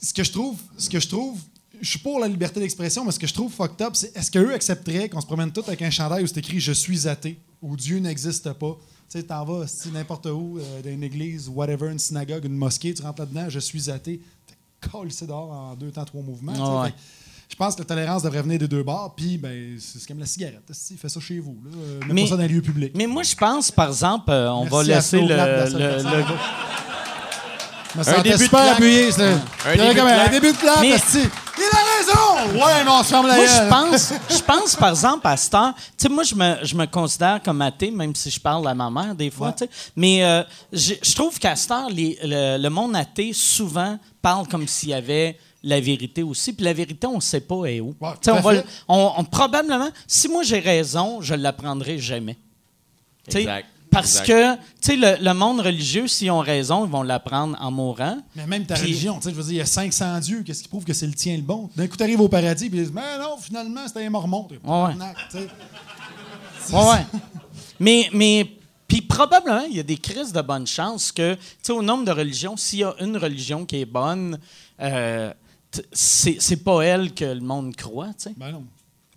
ce 0.03 0.13
que 0.13 0.25
je 0.25 0.33
trouve, 0.33 0.59
ce 0.77 0.91
que 0.91 0.99
je 1.01 1.07
trouve, 1.09 1.39
je 1.81 1.89
suis 1.91 1.99
pour 2.01 2.19
la 2.19 2.27
liberté 2.29 2.59
d'expression, 2.59 3.05
mais 3.05 3.13
ce 3.13 3.19
que 3.19 3.27
je 3.27 3.35
trouve 3.35 3.53
fucked 3.53 3.81
up, 3.83 3.95
c'est 3.95 4.17
est-ce 4.17 4.31
qu'eux 4.31 4.53
accepteraient 4.53 5.09
qu'on 5.09 5.21
se 5.21 5.27
promène 5.27 5.53
tous 5.53 5.67
avec 5.69 5.83
un 5.83 5.91
chandail 5.91 6.25
où 6.25 6.27
c'est 6.27 6.39
écrit 6.39 6.59
Je 6.59 6.73
suis 6.73 7.07
athée 7.07 7.39
ou 7.63 7.77
Dieu 7.77 7.99
n'existe 7.99 8.53
pas? 8.55 8.77
Tu 9.09 9.19
sais, 9.21 9.23
t'en 9.23 9.45
vas 9.45 9.67
si 9.69 9.89
n'importe 9.91 10.27
où, 10.27 10.59
euh, 10.59 10.83
dans 10.83 10.91
une 10.91 11.05
église, 11.05 11.49
whatever, 11.49 11.93
une 11.93 11.99
synagogue, 11.99 12.45
une 12.45 12.57
mosquée, 12.57 12.93
tu 12.93 13.03
rentres 13.03 13.21
là-dedans, 13.21 13.49
je 13.49 13.61
suis 13.61 13.89
athée. 13.91 14.21
C'est 15.11 15.27
dehors 15.27 15.51
en 15.51 15.75
deux 15.75 15.91
temps, 15.91 16.05
trois 16.05 16.23
mouvements. 16.23 16.83
ouais. 16.83 16.93
Je 17.49 17.55
pense 17.55 17.77
que 17.77 17.81
la 17.83 17.87
tolérance 17.87 18.23
devrait 18.25 18.43
venir 18.43 18.59
des 18.59 18.67
deux 18.67 18.83
bords, 18.83 19.15
puis 19.17 19.39
ben, 19.39 19.77
c'est 19.79 20.05
comme 20.07 20.19
la 20.19 20.27
cigarette. 20.27 20.65
Si, 20.73 20.97
Fais 20.97 21.09
ça 21.09 21.21
chez 21.21 21.39
vous. 21.39 21.57
Là. 21.65 21.71
Mets 22.09 22.13
Mais- 22.13 22.23
pas 22.25 22.31
ça 22.31 22.37
dans 22.37 22.43
les 22.43 22.49
lieux 22.49 22.61
publics. 22.61 22.93
Mais 22.97 23.07
moi, 23.07 23.23
je 23.23 23.37
pense, 23.37 23.71
par 23.71 23.89
exemple, 23.89 24.31
euh, 24.31 24.51
on 24.51 24.65
Merci 24.65 24.75
va 24.75 24.83
laisser 24.83 25.21
le, 25.21 25.37
sentais 28.03 28.23
début 28.23 28.37
de 28.37 28.43
super 28.43 28.73
appuyé. 28.73 29.09
Un 29.21 29.71
un 29.71 30.29
début 30.29 30.53
de 30.53 30.57
claque, 30.57 30.81
Mais- 30.81 30.97
raison! 32.17 32.65
Ouais, 32.65 32.85
mais 32.85 32.91
on 32.91 33.03
se 33.03 33.09
ferme 33.09 33.27
la 33.27 33.37
Moi, 33.37 33.47
je 33.47 33.69
pense, 33.69 34.13
je 34.31 34.43
pense, 34.43 34.77
par 34.77 34.91
exemple, 34.91 35.27
à 35.27 35.37
cette 35.37 35.55
heure, 35.55 35.75
tu 35.77 35.83
sais, 35.99 36.09
moi, 36.09 36.23
je 36.25 36.35
me, 36.35 36.57
je 36.65 36.75
me 36.75 36.87
considère 36.87 37.41
comme 37.43 37.61
athée, 37.63 37.91
même 37.91 38.15
si 38.15 38.31
je 38.31 38.41
parle 38.41 38.67
à 38.69 38.75
ma 38.75 38.91
mère 38.91 39.15
des 39.15 39.31
fois, 39.31 39.49
Ouais. 39.49 39.55
tu 39.59 39.65
sais. 39.65 39.71
Mais 39.97 40.25
euh, 40.25 40.43
je 40.73 41.15
trouve 41.15 41.39
qu'à 41.39 41.55
cette 41.57 41.71
heure, 41.71 41.89
les- 41.91 42.19
le, 42.23 42.59
le 42.59 42.69
monde 42.71 42.95
athée, 42.97 43.33
souvent, 43.33 43.99
parle 44.23 44.47
comme 44.49 44.67
s'il 44.67 44.91
y 44.91 44.95
avait 44.95 45.39
la 45.63 45.81
vérité 45.81 46.23
aussi. 46.23 46.53
Puis 46.53 46.65
la 46.65 46.73
vérité, 46.73 47.07
on 47.07 47.17
ne 47.17 47.21
sait 47.21 47.41
pas 47.41 47.65
est 47.67 47.81
où. 47.81 47.95
Ouais, 48.01 48.11
Tu 48.23 48.31
sais, 48.31 48.31
tout 48.31 48.37
on 48.39 48.41
va 48.41 48.53
on- 48.89 49.13
on- 49.19 49.25
probablement, 49.25 49.89
si 50.07 50.29
moi 50.29 50.43
j'ai 50.45 50.61
raison, 50.61 51.21
je 51.21 51.35
ne 51.35 51.43
l'apprendrai 51.43 51.99
jamais. 51.99 52.37
Tu 53.27 53.33
sais, 53.33 53.41
Exact. 53.41 53.67
Parce 53.97 54.21
Exact. 54.21 54.27
que, 54.27 54.55
tu 54.57 54.61
sais, 54.81 54.97
le, 54.97 55.25
le 55.25 55.33
monde 55.35 55.61
religieux, 55.61 56.07
s'ils 56.07 56.31
ont 56.31 56.41
raison, 56.41 56.85
ils 56.85 56.91
vont 56.91 57.03
l'apprendre 57.03 57.57
en 57.61 57.71
mourant. 57.71 58.19
Mais 58.35 58.47
même 58.47 58.67
ta 58.67 58.75
Puis- 58.75 58.83
religion, 58.85 59.17
tu 59.17 59.23
sais, 59.23 59.31
je 59.31 59.35
veux 59.35 59.43
dire, 59.45 59.53
il 59.53 59.57
y 59.57 59.61
a 59.61 59.67
500 59.67 60.19
dieux. 60.21 60.43
Qu'est-ce 60.43 60.63
qui 60.63 60.69
prouve 60.69 60.85
que 60.85 60.93
c'est 60.93 61.07
le 61.07 61.15
tien 61.15 61.35
le 61.37 61.43
bon? 61.43 61.71
D'un 61.77 61.87
coup, 61.87 61.97
tu 61.97 62.03
arrives 62.03 62.21
au 62.21 62.29
paradis, 62.29 62.69
puis 62.69 62.79
ils 62.79 62.85
disent, 62.85 62.93
mais 62.93 63.19
non, 63.19 63.37
finalement, 63.39 63.87
c'était 63.87 64.05
un 64.05 64.11
mormon. 64.11 64.47
Ouais, 64.65 64.95
ouais. 66.73 67.07
mais, 67.81 68.09
mais, 68.13 68.51
puis 68.89 69.01
probablement, 69.03 69.63
il 69.71 69.77
y 69.77 69.81
a 69.81 69.83
des 69.83 69.97
crises 69.97 70.33
de 70.33 70.41
bonne 70.43 70.67
chance 70.67 71.11
que, 71.13 71.35
tu 71.35 71.41
sais, 71.63 71.73
au 71.73 71.83
nombre 71.83 72.05
de 72.05 72.13
religions, 72.13 72.57
s'il 72.57 72.81
y 72.81 72.85
a 72.85 72.95
une 73.01 73.17
religion 73.17 73.65
qui 73.65 73.77
est 73.81 73.85
bonne, 73.87 74.39
euh, 74.81 75.33
c'est 75.93 76.63
pas 76.65 76.83
elle 76.83 77.13
que 77.15 77.25
le 77.25 77.41
monde 77.41 77.75
croit, 77.77 78.09
tu 78.09 78.15
sais. 78.25 78.35
Ben 78.37 78.53
non. 78.53 78.65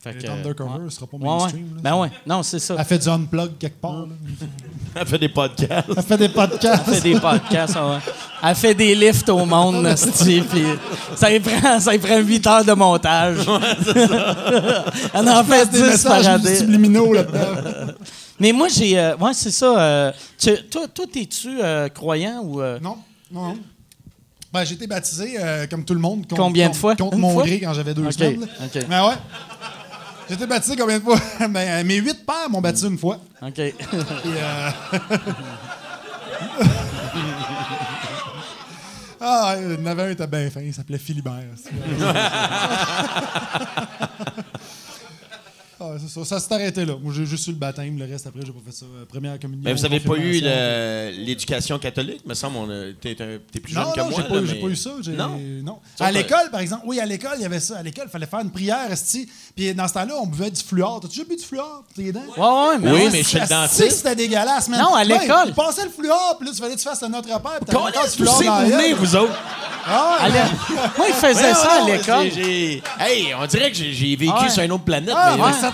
Fait 0.01 0.11
Elle 0.11 0.23
que, 0.23 0.30
undercover, 0.30 0.69
ouais. 0.85 0.89
ce 0.89 0.95
sera 0.95 1.07
pas 1.07 1.17
Ouais, 1.17 1.23
ouais. 1.27 1.30
mainstream. 1.39 1.76
là. 1.76 1.81
Ben 1.84 1.95
ouais, 1.97 2.09
non, 2.26 2.41
c'est 2.41 2.59
ça. 2.59 2.76
Elle 2.80 2.85
fait 2.85 2.99
du 2.99 3.09
unplug 3.09 3.57
quelque 3.59 3.81
part. 3.81 4.05
Elle 4.95 5.05
fait 5.05 5.17
des 5.19 5.27
podcasts. 5.30 5.89
Elle 5.95 6.03
fait 6.03 6.17
des 6.17 6.30
podcasts. 6.30 6.84
Elle 6.88 6.93
fait 6.95 7.01
des 7.13 7.19
podcasts, 7.19 7.76
ouais. 7.76 8.13
Elle 8.41 8.55
fait 8.55 8.73
des 8.73 8.95
lifts 8.95 9.27
au 9.30 9.45
monde, 9.45 9.85
esti, 9.88 10.41
puis 10.49 10.63
ça 11.15 11.31
y 11.31 11.39
prend, 11.41 11.80
ça 11.81 11.93
y 11.93 11.99
prend 11.99 12.17
8 12.17 12.47
heures 12.47 12.63
de 12.65 12.71
montage. 12.73 13.38
Elle 15.13 15.30
en 15.30 15.43
fait 15.43 15.69
des 15.69 15.77
10 15.91 16.03
par 16.03 16.17
messages 16.17 16.27
année. 16.27 16.55
subliminaux 16.55 17.13
là-dedans. 17.13 17.93
Mais 18.39 18.51
moi, 18.53 18.67
j'ai. 18.69 18.97
euh, 18.97 19.15
ouais, 19.17 19.34
c'est 19.34 19.51
ça. 19.51 19.77
euh, 19.80 20.11
tu- 20.38 20.63
toi, 20.69 20.88
toi, 20.93 21.05
t'es-tu 21.11 21.59
euh, 21.61 21.89
croyant 21.89 22.41
ou. 22.43 22.61
euh, 22.61 22.80
Non, 22.81 22.97
non, 23.31 23.49
non. 23.49 23.57
Ben, 24.51 24.63
j'ai 24.63 24.73
été 24.76 24.88
baptisé 24.88 25.35
euh, 25.39 25.67
comme 25.67 25.84
tout 25.85 25.93
le 25.93 25.99
monde. 25.99 26.21
Contre, 26.27 26.41
Combien 26.41 26.65
de 26.65 26.69
contre- 26.69 26.80
fois? 26.80 26.95
Contre 26.95 27.13
Une 27.15 27.21
mon 27.21 27.34
fois? 27.34 27.43
gré 27.43 27.59
quand 27.59 27.73
j'avais 27.73 27.93
deux 27.93 28.05
Ok, 28.05 28.13
semaines. 28.13 28.39
là. 28.41 28.47
ok. 28.65 28.85
Ben 28.89 29.07
ouais. 29.07 29.13
J'ai 30.30 30.35
été 30.35 30.45
baptisé 30.45 30.77
combien 30.77 30.99
de 30.99 31.03
fois? 31.03 31.19
ben, 31.39 31.57
euh, 31.57 31.84
mes 31.84 31.95
huit 31.95 32.23
pères 32.23 32.51
m'ont 32.51 32.61
baptisé 32.61 32.88
une 32.88 32.99
fois. 32.99 33.19
OK. 33.41 33.56
Puis, 33.56 33.73
euh, 34.38 34.69
ah, 39.19 39.56
il 39.57 39.73
y 39.73 39.77
en 39.81 39.85
avait 39.88 40.03
un 40.03 40.11
était 40.11 40.27
bien 40.27 40.51
fin, 40.51 40.61
il 40.61 40.72
s'appelait 40.72 40.99
Philibert. 40.99 41.34
ah, 45.81 45.91
c'est 45.99 46.10
ça, 46.10 46.26
ça 46.26 46.39
s'est 46.39 46.53
arrêté 46.53 46.85
là. 46.85 46.93
Moi, 47.01 47.14
j'ai 47.15 47.26
juste 47.26 47.47
eu 47.47 47.51
le 47.51 47.57
baptême, 47.57 47.97
le 47.97 48.06
reste 48.06 48.27
après, 48.27 48.41
j'ai 48.45 48.51
pas 48.51 48.60
fait 48.65 48.72
ça. 48.76 48.85
Euh, 48.85 49.06
Première 49.06 49.39
communion. 49.39 49.64
Mais 49.64 49.73
vous 49.73 49.81
n'avez 49.81 49.99
pas 49.99 50.15
eu 50.18 50.41
l'éducation 51.23 51.80
catholique, 51.80 52.26
me 52.26 52.34
semble. 52.34 52.57
on 52.57 52.69
a- 52.69 52.91
T'es 53.01 53.15
plus 53.15 53.73
jeune 53.73 53.84
Non, 53.84 53.91
que 53.91 53.99
non, 53.99 54.06
moi. 54.10 54.14
j'ai 54.18 54.23
pas, 54.27 54.35
là, 54.35 54.41
eu- 54.41 54.47
j'ai 54.47 54.53
mais- 54.56 54.61
pas 54.61 54.68
eu 54.68 54.76
ça. 54.76 54.89
j'ai- 55.01 55.11
Non? 55.14 55.39
non. 55.64 55.80
À 55.99 56.11
l'école, 56.11 56.49
par 56.51 56.60
exemple, 56.61 56.84
oui, 56.85 56.99
à 56.99 57.06
l'école, 57.06 57.31
il 57.38 57.41
y 57.41 57.45
avait 57.45 57.60
ça. 57.60 57.77
À 57.77 57.84
l'école, 57.84 58.06
il 58.07 58.11
fallait 58.11 58.26
faire 58.26 58.39
une 58.39 58.51
prière, 58.51 58.91
esti. 58.91 59.30
Puis 59.56 59.73
dans 59.73 59.88
ce 59.88 59.93
temps-là, 59.93 60.14
on 60.22 60.27
buvait 60.27 60.51
du 60.51 60.61
fluor. 60.61 60.99
T'as-tu 61.01 61.19
déjà 61.19 61.30
bu 61.30 61.35
du 61.35 61.43
fluor 61.43 61.84
pour 61.85 61.93
tes 61.93 62.11
dents? 62.11 62.19
Ouais, 62.38 62.69
ouais, 62.69 62.77
mais. 62.80 62.91
Oui, 62.91 63.10
mais 63.11 63.23
chez 63.23 63.39
le 63.39 63.47
dentiste. 63.47 63.91
c'était 63.91 64.15
dégueulasse, 64.15 64.68
man. 64.69 64.80
Non, 64.81 64.95
à 64.95 65.03
l'école. 65.03 65.47
Il 65.47 65.53
passait 65.53 65.84
le 65.85 65.89
fluor, 65.91 66.35
puis 66.39 66.47
là, 66.47 66.53
tu 66.53 66.61
fallait 66.61 66.76
que 66.76 66.80
tu 66.80 66.88
fasses 66.88 67.03
un 67.03 67.14
autre 67.14 67.31
repère. 67.34 67.60
puis 67.61 67.65
t'avais 67.65 67.77
encore 67.77 68.03
du 68.06 68.11
fluor 68.11 68.43
dans 68.43 68.65
venez, 68.65 68.93
vous 68.93 69.15
autres? 69.15 69.34
Ah, 69.91 70.27
Moi, 70.97 71.07
il 71.07 71.14
faisait 71.15 71.53
ça 71.53 71.81
à 71.84 71.89
l'école. 71.89 72.27
Hey, 72.99 73.34
on 73.39 73.45
dirait 73.47 73.72
que 73.72 73.77
j'ai 73.77 74.15
vécu 74.15 74.31
Ah 74.35 74.49
sur 74.49 74.61
une 74.61 74.72
autre 74.73 74.84
planète. 74.84 75.15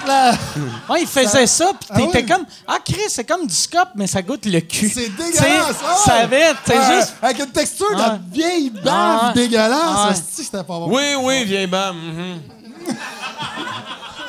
Ah, 0.08 0.32
ouais, 0.90 1.02
il 1.02 1.08
faisait 1.08 1.48
ça, 1.48 1.72
puis 1.80 1.88
Ah 1.92 1.96
t'étais 1.98 2.26
comme. 2.26 2.46
Ah, 2.68 2.78
Chris, 2.84 3.02
c'est 3.10 3.24
comme 3.24 3.46
du 3.48 3.54
scop, 3.54 3.90
mais 3.96 4.08
ça 4.08 4.22
goûte 4.22 4.46
le 4.46 4.60
cul. 4.62 4.90
C'est 4.90 5.10
dégueulasse. 5.10 5.78
ah 5.88 5.96
Ça 6.06 6.14
avait, 6.16 6.54
t'es 6.66 6.78
Ouais, 6.78 6.96
juste. 7.00 7.16
Avec 7.22 7.40
une 7.40 7.52
texture 7.52 7.90
de 7.96 8.02
Ah. 8.02 8.20
vieille 8.32 8.70
bave 8.70 8.84
Ah 8.86 9.32
dégueulasse. 9.36 9.80
Ah 9.84 10.06
ouais. 10.08 10.14
esti, 10.14 10.44
c'était 10.44 10.58
pas 10.58 10.64
bon. 10.80 10.88
Oui, 10.90 11.04
oui, 11.22 11.44
vieille 11.46 11.68
bam. 11.68 11.96
mhm. 11.96 12.96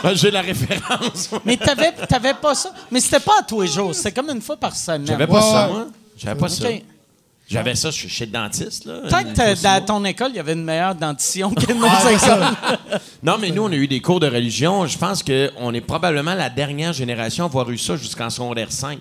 Ben, 0.03 0.15
J'ai 0.15 0.31
la 0.31 0.43
référence. 0.43 1.31
Mais 1.45 1.57
t'avais, 1.57 1.93
t'avais 2.09 2.35
pas 2.35 2.55
ça. 2.55 2.71
Mais 2.91 3.01
c'était 3.01 3.21
pas 3.21 3.41
à 3.41 3.43
tous 3.43 3.63
les 3.63 3.67
jours, 3.69 3.95
c'était 3.95 4.13
comme 4.13 4.31
une 4.31 4.43
fois 4.43 4.57
par 4.57 4.75
semaine. 4.77 5.07
J'avais 5.07 5.27
pas 5.27 5.35
Ouais, 5.35 5.41
ça, 5.53 5.67
moi. 5.69 5.87
J'avais 6.17 6.39
pas 6.41 6.49
ça. 6.49 6.69
J'avais 7.49 7.77
ça 7.77 7.91
chez 7.93 8.09
chez 8.09 8.27
le 8.27 8.33
dentiste. 8.33 8.87
Là, 8.87 9.03
une 9.21 9.33
que 9.33 9.63
dans 9.63 9.85
ton 9.85 10.05
école, 10.05 10.31
il 10.31 10.37
y 10.37 10.41
avait 10.41 10.55
une 10.55 10.65
meilleure 10.65 10.95
dentition 10.97 11.51
que 11.51 11.73
nos 11.75 11.87
Ah, 11.87 12.19
ça. 12.19 12.51
Non, 13.23 13.37
mais 13.41 13.51
nous, 13.51 13.63
on 13.63 13.71
a 13.71 13.77
eu 13.77 13.87
des 13.87 14.01
cours 14.01 14.19
de 14.19 14.27
religion. 14.27 14.87
Je 14.87 14.99
pense 14.99 15.23
qu'on 15.23 15.73
est 15.73 15.81
probablement 15.81 16.35
la 16.35 16.51
dernière 16.51 16.93
génération 16.93 17.45
à 17.45 17.47
avoir 17.47 17.71
eu 17.71 17.79
ça 17.79 17.97
jusqu'en 17.97 18.31
secondaire 18.31 18.73
5. 18.73 18.99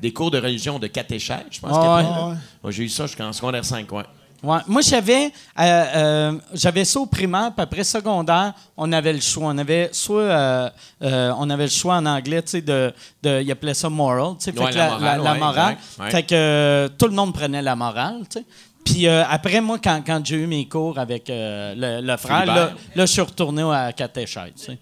Des 0.00 0.12
cours 0.12 0.30
de 0.30 0.38
religion 0.38 0.78
de 0.78 0.86
catéchèse, 0.86 1.44
je 1.50 1.60
pense. 1.60 1.72
Qu'il 1.72 1.88
ouais. 1.88 2.36
Ouais, 2.64 2.72
J'ai 2.72 2.84
eu 2.84 2.88
ça 2.88 3.06
jusqu'en 3.06 3.32
secondaire 3.32 3.64
5, 3.64 3.90
ouais. 3.92 4.02
Ouais. 4.44 4.58
Moi, 4.66 4.82
j'avais, 4.82 5.26
euh, 5.26 5.62
euh, 5.62 6.32
j'avais 6.52 6.84
ça 6.84 7.00
au 7.00 7.06
primaire, 7.06 7.50
puis 7.56 7.62
après 7.62 7.82
secondaire, 7.82 8.52
on 8.76 8.92
avait 8.92 9.12
le 9.14 9.20
choix. 9.20 9.46
On 9.48 9.58
avait 9.58 9.88
soit, 9.92 10.20
euh, 10.22 10.70
euh, 11.02 11.32
on 11.38 11.48
avait 11.50 11.64
le 11.64 11.70
choix 11.70 11.96
en 11.96 12.04
anglais, 12.06 12.42
tu 12.42 12.50
sais, 12.50 12.60
de, 12.60 12.92
de, 13.22 13.40
ils 13.42 13.50
appelaient 13.50 13.72
ça 13.74 13.88
moral, 13.88 14.34
tu 14.38 14.44
sais, 14.44 14.52
fait 14.52 14.60
Ouais, 14.60 14.70
que 14.70 14.76
la 14.76 14.84
la, 14.86 14.90
morale, 14.98 15.02
la- 15.18 15.24
la 15.24 15.32
ouais, 15.32 15.38
morale. 15.38 15.72
exact, 15.72 16.00
ouais. 16.04 16.10
Fait 16.10 16.22
que 16.24 16.34
euh, 16.34 16.88
tout 16.98 17.06
le 17.06 17.14
monde 17.14 17.32
prenait 17.32 17.62
la 17.62 17.74
morale, 17.74 18.20
tu 18.30 18.38
sais. 18.40 18.44
Puis 18.84 19.06
euh, 19.08 19.24
après, 19.26 19.62
moi, 19.62 19.78
quand, 19.82 20.02
quand 20.06 20.20
j'ai 20.26 20.36
eu 20.36 20.46
mes 20.46 20.68
cours 20.68 20.98
avec 20.98 21.30
euh, 21.30 21.74
le, 21.74 22.06
le 22.06 22.16
frère, 22.18 22.44
là, 22.44 22.72
là, 22.94 23.06
je 23.06 23.12
suis 23.12 23.22
retourné 23.22 23.62
à 23.62 23.92
catéchèse, 23.94 24.52
tu 24.58 24.64
sais. 24.66 24.78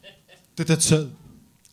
T'étais 0.56 0.74
tout 0.74 0.82
seul? 0.82 1.08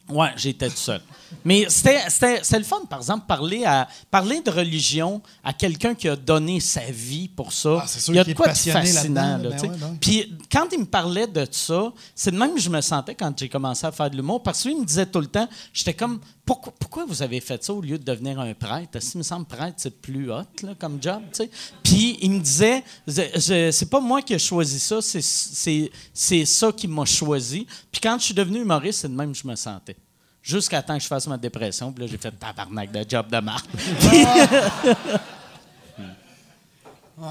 Ouais, 0.10 0.30
j'étais 0.38 0.70
tout 0.70 0.76
seul. 0.78 1.02
Mais 1.46 1.68
c'était 1.70 2.58
le 2.58 2.64
fun, 2.64 2.82
par 2.90 3.00
exemple, 3.00 3.26
parler, 3.28 3.64
à, 3.66 3.88
parler 4.10 4.42
de 4.42 4.52
religion 4.52 5.22
à 5.44 5.54
quelqu'un 5.54 5.96
qui 5.96 6.08
a 6.10 6.16
donné 6.16 6.60
sa 6.60 6.92
vie 6.92 7.28
pour 7.28 7.54
ça. 7.54 7.80
Ah, 7.82 7.86
c'est 7.88 8.00
sûr 8.00 8.14
il 8.14 8.18
y 8.18 8.20
a 8.20 8.24
de 8.24 8.34
quoi 8.34 8.48
de 8.48 8.58
fascinant. 8.58 9.38
là, 9.38 9.50
ben 9.50 9.62
ouais. 9.62 9.70
Puis 10.00 10.38
quand 10.52 10.68
il 10.72 10.80
me 10.80 10.86
parlait 10.86 11.28
de 11.28 11.48
ça, 11.52 11.92
c'est 12.16 12.32
de 12.32 12.38
même 12.38 12.54
que 12.54 12.62
je 12.62 12.70
me 12.70 12.82
sentais 12.82 13.16
quand 13.16 13.38
j'ai 13.38 13.50
commencé 13.50 13.86
à 13.86 13.92
faire 13.92 14.10
de 14.10 14.16
l'humour. 14.16 14.44
Parce 14.44 14.62
qu'il 14.62 14.80
me 14.80 14.86
disait 14.86 15.06
tout 15.06 15.20
le 15.20 15.28
temps, 15.28 15.48
j'étais 15.74 15.94
comme, 15.94 16.20
pourquoi, 16.46 16.74
pourquoi 16.80 17.06
vous 17.06 17.22
avez 17.22 17.40
fait 17.42 17.64
ça 17.64 17.74
au 17.74 17.82
lieu 17.82 17.98
de 17.98 18.04
devenir 18.04 18.40
un 18.40 18.54
prêtre? 18.54 18.90
Parce 18.92 19.10
qu'il 19.10 19.20
me 19.20 19.24
semble 19.24 19.46
prêtre, 19.46 19.76
c'est 19.78 20.02
plus 20.02 20.32
hot 20.32 20.44
là, 20.64 20.74
comme 20.78 20.98
job. 21.02 21.22
Puis 21.84 22.18
il 22.22 22.32
me 22.32 22.40
disait, 22.40 22.84
c'est 23.08 23.90
pas 23.90 24.00
moi 24.00 24.22
qui 24.22 24.34
ai 24.34 24.40
choisi 24.40 24.80
ça, 24.80 25.02
c'est, 25.02 25.22
c'est, 25.22 25.92
c'est 26.14 26.46
ça 26.46 26.72
qui 26.72 26.88
m'a 26.88 27.06
choisi. 27.06 27.68
Puis 27.92 28.02
quand 28.02 28.18
je 28.18 28.26
suis 28.26 28.34
devenu 28.34 28.62
humoriste, 28.62 29.02
c'est 29.02 29.10
de 29.10 29.16
même 29.16 29.32
que 29.32 29.38
je 29.38 29.48
me 29.48 29.56
sentais. 29.56 29.96
Jusqu'à 30.42 30.82
temps 30.82 30.96
que 30.98 31.04
je 31.04 31.08
fasse 31.08 31.28
ma 31.28 31.38
dépression. 31.38 31.92
Puis 31.92 32.06
là, 32.06 32.10
j'ai 32.12 32.18
fait 32.18 32.32
tabarnak 32.32 32.92
de 32.92 33.06
job 33.08 33.28
de 33.30 33.40
marque. 33.40 33.66
Ils 37.22 37.28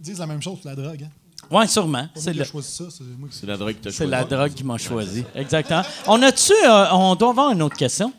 disent 0.00 0.18
la 0.18 0.26
même 0.26 0.42
chose 0.42 0.58
pour 0.60 0.70
la 0.70 0.76
drogue. 0.76 1.04
Hein? 1.04 1.10
Oui, 1.50 1.68
sûrement. 1.68 2.08
C'est 2.14 2.24
moi 2.24 2.32
qui 2.32 2.38
le- 2.38 2.44
ai 2.44 2.48
choisi 2.48 2.70
ça, 2.72 2.84
c'est 2.90 3.04
moi 3.18 3.28
qui 3.30 3.36
C'est 3.36 3.46
la 3.46 3.56
drogue 3.56 3.74
que 3.74 3.78
t'as 3.84 3.90
C'est 3.90 3.96
choisi. 3.98 4.10
la 4.10 4.24
drogue 4.24 4.52
qui 4.54 4.64
m'a 4.64 4.78
choisi. 4.78 5.24
Exactement. 5.34 5.82
On 6.06 6.22
a-tu. 6.22 6.52
euh, 6.66 6.86
on 6.92 7.14
doit 7.14 7.30
avoir 7.30 7.50
une 7.52 7.62
autre 7.62 7.76
question? 7.76 8.12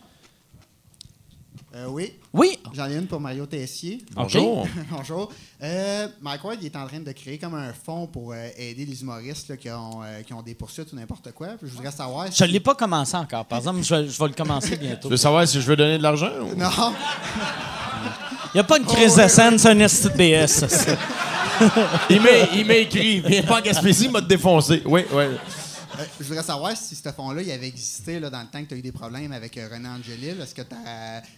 Euh, 1.76 1.88
oui, 1.89 2.14
Oui. 2.31 2.57
j'en 2.73 2.89
ai 2.89 2.95
une 2.95 3.06
pour 3.06 3.19
Mario 3.19 3.45
Tessier. 3.47 3.97
Bonjour. 4.14 4.65
Bonjour. 4.89 5.30
Euh, 5.61 6.07
Mike 6.22 6.41
Ward 6.45 6.57
il 6.61 6.68
est 6.68 6.76
en 6.77 6.88
train 6.88 7.02
de 7.02 7.11
créer 7.11 7.38
comme 7.38 7.53
un 7.56 7.73
fonds 7.73 8.07
pour 8.07 8.31
euh, 8.31 8.47
aider 8.57 8.85
les 8.85 9.02
humoristes 9.02 9.49
là, 9.49 9.57
qui, 9.57 9.69
ont, 9.69 10.02
euh, 10.02 10.22
qui 10.22 10.34
ont 10.34 10.41
des 10.41 10.56
poursuites 10.56 10.93
ou 10.93 10.95
n'importe 10.95 11.34
quoi. 11.34 11.47
Puis 11.60 11.68
je 11.69 11.76
voudrais 11.76 11.91
savoir 11.91 12.27
Je 12.27 12.31
si... 12.31 12.43
ne 12.43 12.47
l'ai 12.47 12.61
pas 12.61 12.76
commencé 12.76 13.18
encore. 13.18 13.43
Par 13.43 13.57
exemple, 13.60 13.81
je 13.84 13.93
vais, 13.93 14.07
je 14.07 14.18
vais 14.18 14.27
le 14.30 14.34
commencer 14.34 14.77
bientôt. 14.81 15.10
Tu 15.10 15.11
veux 15.11 15.18
savoir 15.18 15.45
si 15.45 15.60
je 15.60 15.65
veux 15.68 15.76
donner 15.76 15.97
de 15.97 16.03
l'argent? 16.03 16.30
ou- 16.43 16.56
Non, 16.56 16.69
Il 18.53 18.56
n'y 18.56 18.60
a 18.61 18.64
pas 18.64 18.77
une 18.77 18.85
crise 18.85 19.18
de 19.18 19.27
scène, 19.27 19.60
c'est 19.60 19.69
un 19.69 19.80
esti 19.80 20.07
de 20.07 20.14
BS. 20.45 20.47
ça, 20.47 20.69
ça. 20.69 20.91
Il 22.10 22.22
m'a 22.22 22.30
il 22.53 22.65
m'a 22.65 22.76
écrit. 22.76 23.19
Viens 23.19 23.43
pas 23.43 23.60
en 23.60 23.61
Gaspésie, 23.61 24.06
il 24.06 24.11
m'a 24.11 24.22
défoncé. 24.22 24.81
Oui, 24.85 25.02
oui. 25.11 25.23
Euh, 25.99 26.03
je 26.19 26.26
voudrais 26.26 26.43
savoir 26.43 26.76
si 26.76 26.95
ce 26.95 27.09
fonds-là, 27.11 27.41
il 27.41 27.51
avait 27.51 27.67
existé 27.67 28.19
là, 28.19 28.30
dans 28.30 28.39
le 28.41 28.47
temps 28.47 28.61
que 28.63 28.69
tu 28.69 28.73
as 28.73 28.77
eu 28.77 28.81
des 28.81 28.91
problèmes 28.91 29.31
avec 29.31 29.57
euh, 29.57 29.67
René 29.72 29.88
Angelil. 29.88 30.35
Est-ce 30.41 30.53
que 30.55 30.61
tu 30.61 30.76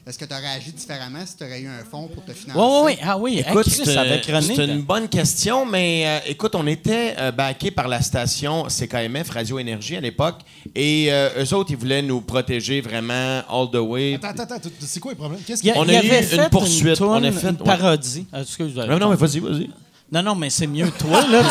est-ce 0.06 0.18
que 0.18 0.26
tu 0.26 0.34
aurais 0.34 0.48
agi 0.58 0.72
différemment 0.72 1.20
si 1.26 1.36
tu 1.38 1.44
aurais 1.44 1.62
eu 1.62 1.68
un 1.68 1.84
fonds 1.90 2.08
pour 2.08 2.24
te 2.26 2.32
financer? 2.34 2.60
Oui, 2.60 2.68
oui, 2.68 2.94
oui. 2.94 2.98
Ah 3.04 3.18
oui, 3.18 3.44
Écoute, 3.48 3.68
hey, 3.68 3.74
c'est 3.86 3.98
avec 3.98 4.26
René. 4.26 4.42
c'est 4.56 4.66
là. 4.68 4.74
une 4.74 4.82
bonne 4.82 5.08
question, 5.08 5.66
mais 5.66 6.04
euh, 6.06 6.20
écoute, 6.32 6.56
on 6.56 6.66
était 6.68 7.16
euh, 7.18 7.32
backés 7.32 7.72
par 7.72 7.88
la 7.88 8.02
station 8.02 8.66
CKMF 8.70 9.30
Radio 9.30 9.60
Énergie 9.60 9.96
à 9.96 10.02
l'époque, 10.02 10.40
et 10.76 11.08
euh, 11.12 11.44
eux 11.44 11.54
autres, 11.54 11.72
ils 11.72 11.78
voulaient 11.78 12.02
nous 12.02 12.22
protéger 12.22 12.82
vraiment 12.82 13.42
all 13.50 13.70
the 13.72 13.76
way. 13.76 14.16
Attends, 14.16 14.42
attends, 14.42 14.56
attends. 14.56 14.70
C'est 14.80 15.00
quoi 15.00 15.12
le 15.12 15.18
problème? 15.18 15.42
Qu'est-ce 15.46 15.64
Il, 15.64 15.68
y 15.68 15.72
a- 15.72 15.74
qui. 15.74 15.80
On 15.80 15.88
a 15.90 15.98
avait 15.98 16.08
eu 16.08 16.22
une 16.22 16.24
fait 16.28 16.50
poursuite, 16.50 17.02
on 17.02 17.14
a 17.24 17.32
fait- 17.32 17.50
une 17.50 17.56
ouais. 17.58 17.64
parodie. 17.64 18.26
Ah, 18.34 18.42
excuse, 18.42 18.76
Non, 18.76 18.98
non, 19.00 19.10
mais 19.10 19.16
vas-y, 19.16 19.40
vas-y. 19.40 19.70
Non, 20.10 20.24
non, 20.24 20.36
mais 20.36 20.50
c'est 20.50 20.68
mieux 20.68 20.90
toi, 20.92 21.22
là, 21.28 21.44
tu 21.44 21.50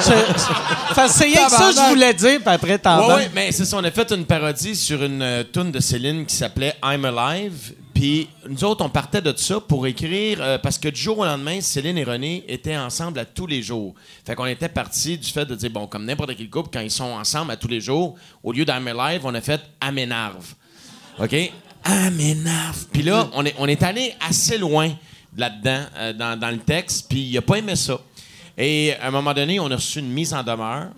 sais. 0.00 0.14
C'est 1.08 1.24
rien 1.24 1.44
que 1.44 1.50
ça 1.50 1.68
que 1.68 1.74
je 1.74 1.88
voulais 1.90 2.14
dire, 2.14 2.40
puis 2.40 2.48
après, 2.48 2.78
t'en 2.78 3.14
ouais, 3.14 3.30
mais 3.34 3.52
c'est 3.52 3.66
ça. 3.66 3.76
On 3.76 3.84
a 3.84 3.90
fait 3.90 4.10
une 4.12 4.24
parodie 4.24 4.74
sur 4.74 5.02
une 5.02 5.20
euh, 5.20 5.44
tune 5.44 5.70
de 5.70 5.80
Céline 5.80 6.24
qui 6.24 6.34
s'appelait 6.34 6.74
I'm 6.82 7.04
Alive. 7.04 7.74
Puis 7.92 8.30
nous 8.48 8.64
autres, 8.64 8.82
on 8.82 8.88
partait 8.88 9.20
de 9.20 9.36
ça 9.36 9.60
pour 9.60 9.86
écrire, 9.86 10.38
euh, 10.40 10.56
parce 10.56 10.78
que 10.78 10.88
du 10.88 10.98
jour 10.98 11.18
au 11.18 11.24
lendemain, 11.26 11.60
Céline 11.60 11.98
et 11.98 12.04
René 12.04 12.42
étaient 12.48 12.76
ensemble 12.76 13.18
à 13.18 13.26
tous 13.26 13.46
les 13.46 13.60
jours. 13.60 13.94
Fait 14.24 14.34
qu'on 14.34 14.46
était 14.46 14.70
parti 14.70 15.18
du 15.18 15.30
fait 15.30 15.44
de 15.44 15.54
dire, 15.54 15.70
bon, 15.70 15.86
comme 15.86 16.06
n'importe 16.06 16.34
quel 16.38 16.48
couple, 16.48 16.70
quand 16.72 16.80
ils 16.80 16.90
sont 16.90 17.04
ensemble 17.04 17.50
à 17.50 17.56
tous 17.56 17.68
les 17.68 17.82
jours, 17.82 18.14
au 18.42 18.52
lieu 18.52 18.64
d'I'm 18.64 18.98
Alive, 18.98 19.20
on 19.24 19.34
a 19.34 19.42
fait 19.42 19.60
Aménarve. 19.78 20.54
OK? 21.18 21.52
Aménarve. 21.84 22.86
Puis 22.90 23.02
là, 23.02 23.28
on 23.34 23.44
est, 23.44 23.54
on 23.58 23.68
est 23.68 23.82
allé 23.82 24.14
assez 24.26 24.56
loin 24.56 24.90
là-dedans, 25.36 25.82
euh, 25.96 26.12
dans, 26.12 26.38
dans 26.38 26.50
le 26.50 26.58
texte, 26.58 27.06
puis 27.08 27.20
il 27.20 27.36
a 27.38 27.42
pas 27.42 27.56
aimé 27.56 27.76
ça. 27.76 27.98
Et 28.58 28.94
à 29.00 29.08
un 29.08 29.10
moment 29.10 29.32
donné, 29.32 29.58
on 29.60 29.70
a 29.70 29.76
reçu 29.76 30.00
une 30.00 30.10
mise 30.10 30.34
en 30.34 30.42
demeure. 30.42 30.88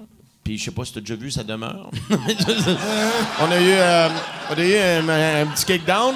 Puis 0.42 0.58
je 0.58 0.64
sais 0.64 0.70
pas 0.72 0.84
si 0.84 0.92
tu 0.92 0.98
as 0.98 1.02
déjà 1.02 1.14
vu 1.14 1.30
sa 1.30 1.44
demeure. 1.44 1.88
on 2.10 3.50
a 3.50 3.60
eu, 3.60 3.72
euh, 3.72 4.08
on 4.50 4.54
a 4.58 4.64
eu 4.64 4.76
un, 4.76 5.08
un 5.42 5.46
petit 5.46 5.64
kickdown. 5.64 6.14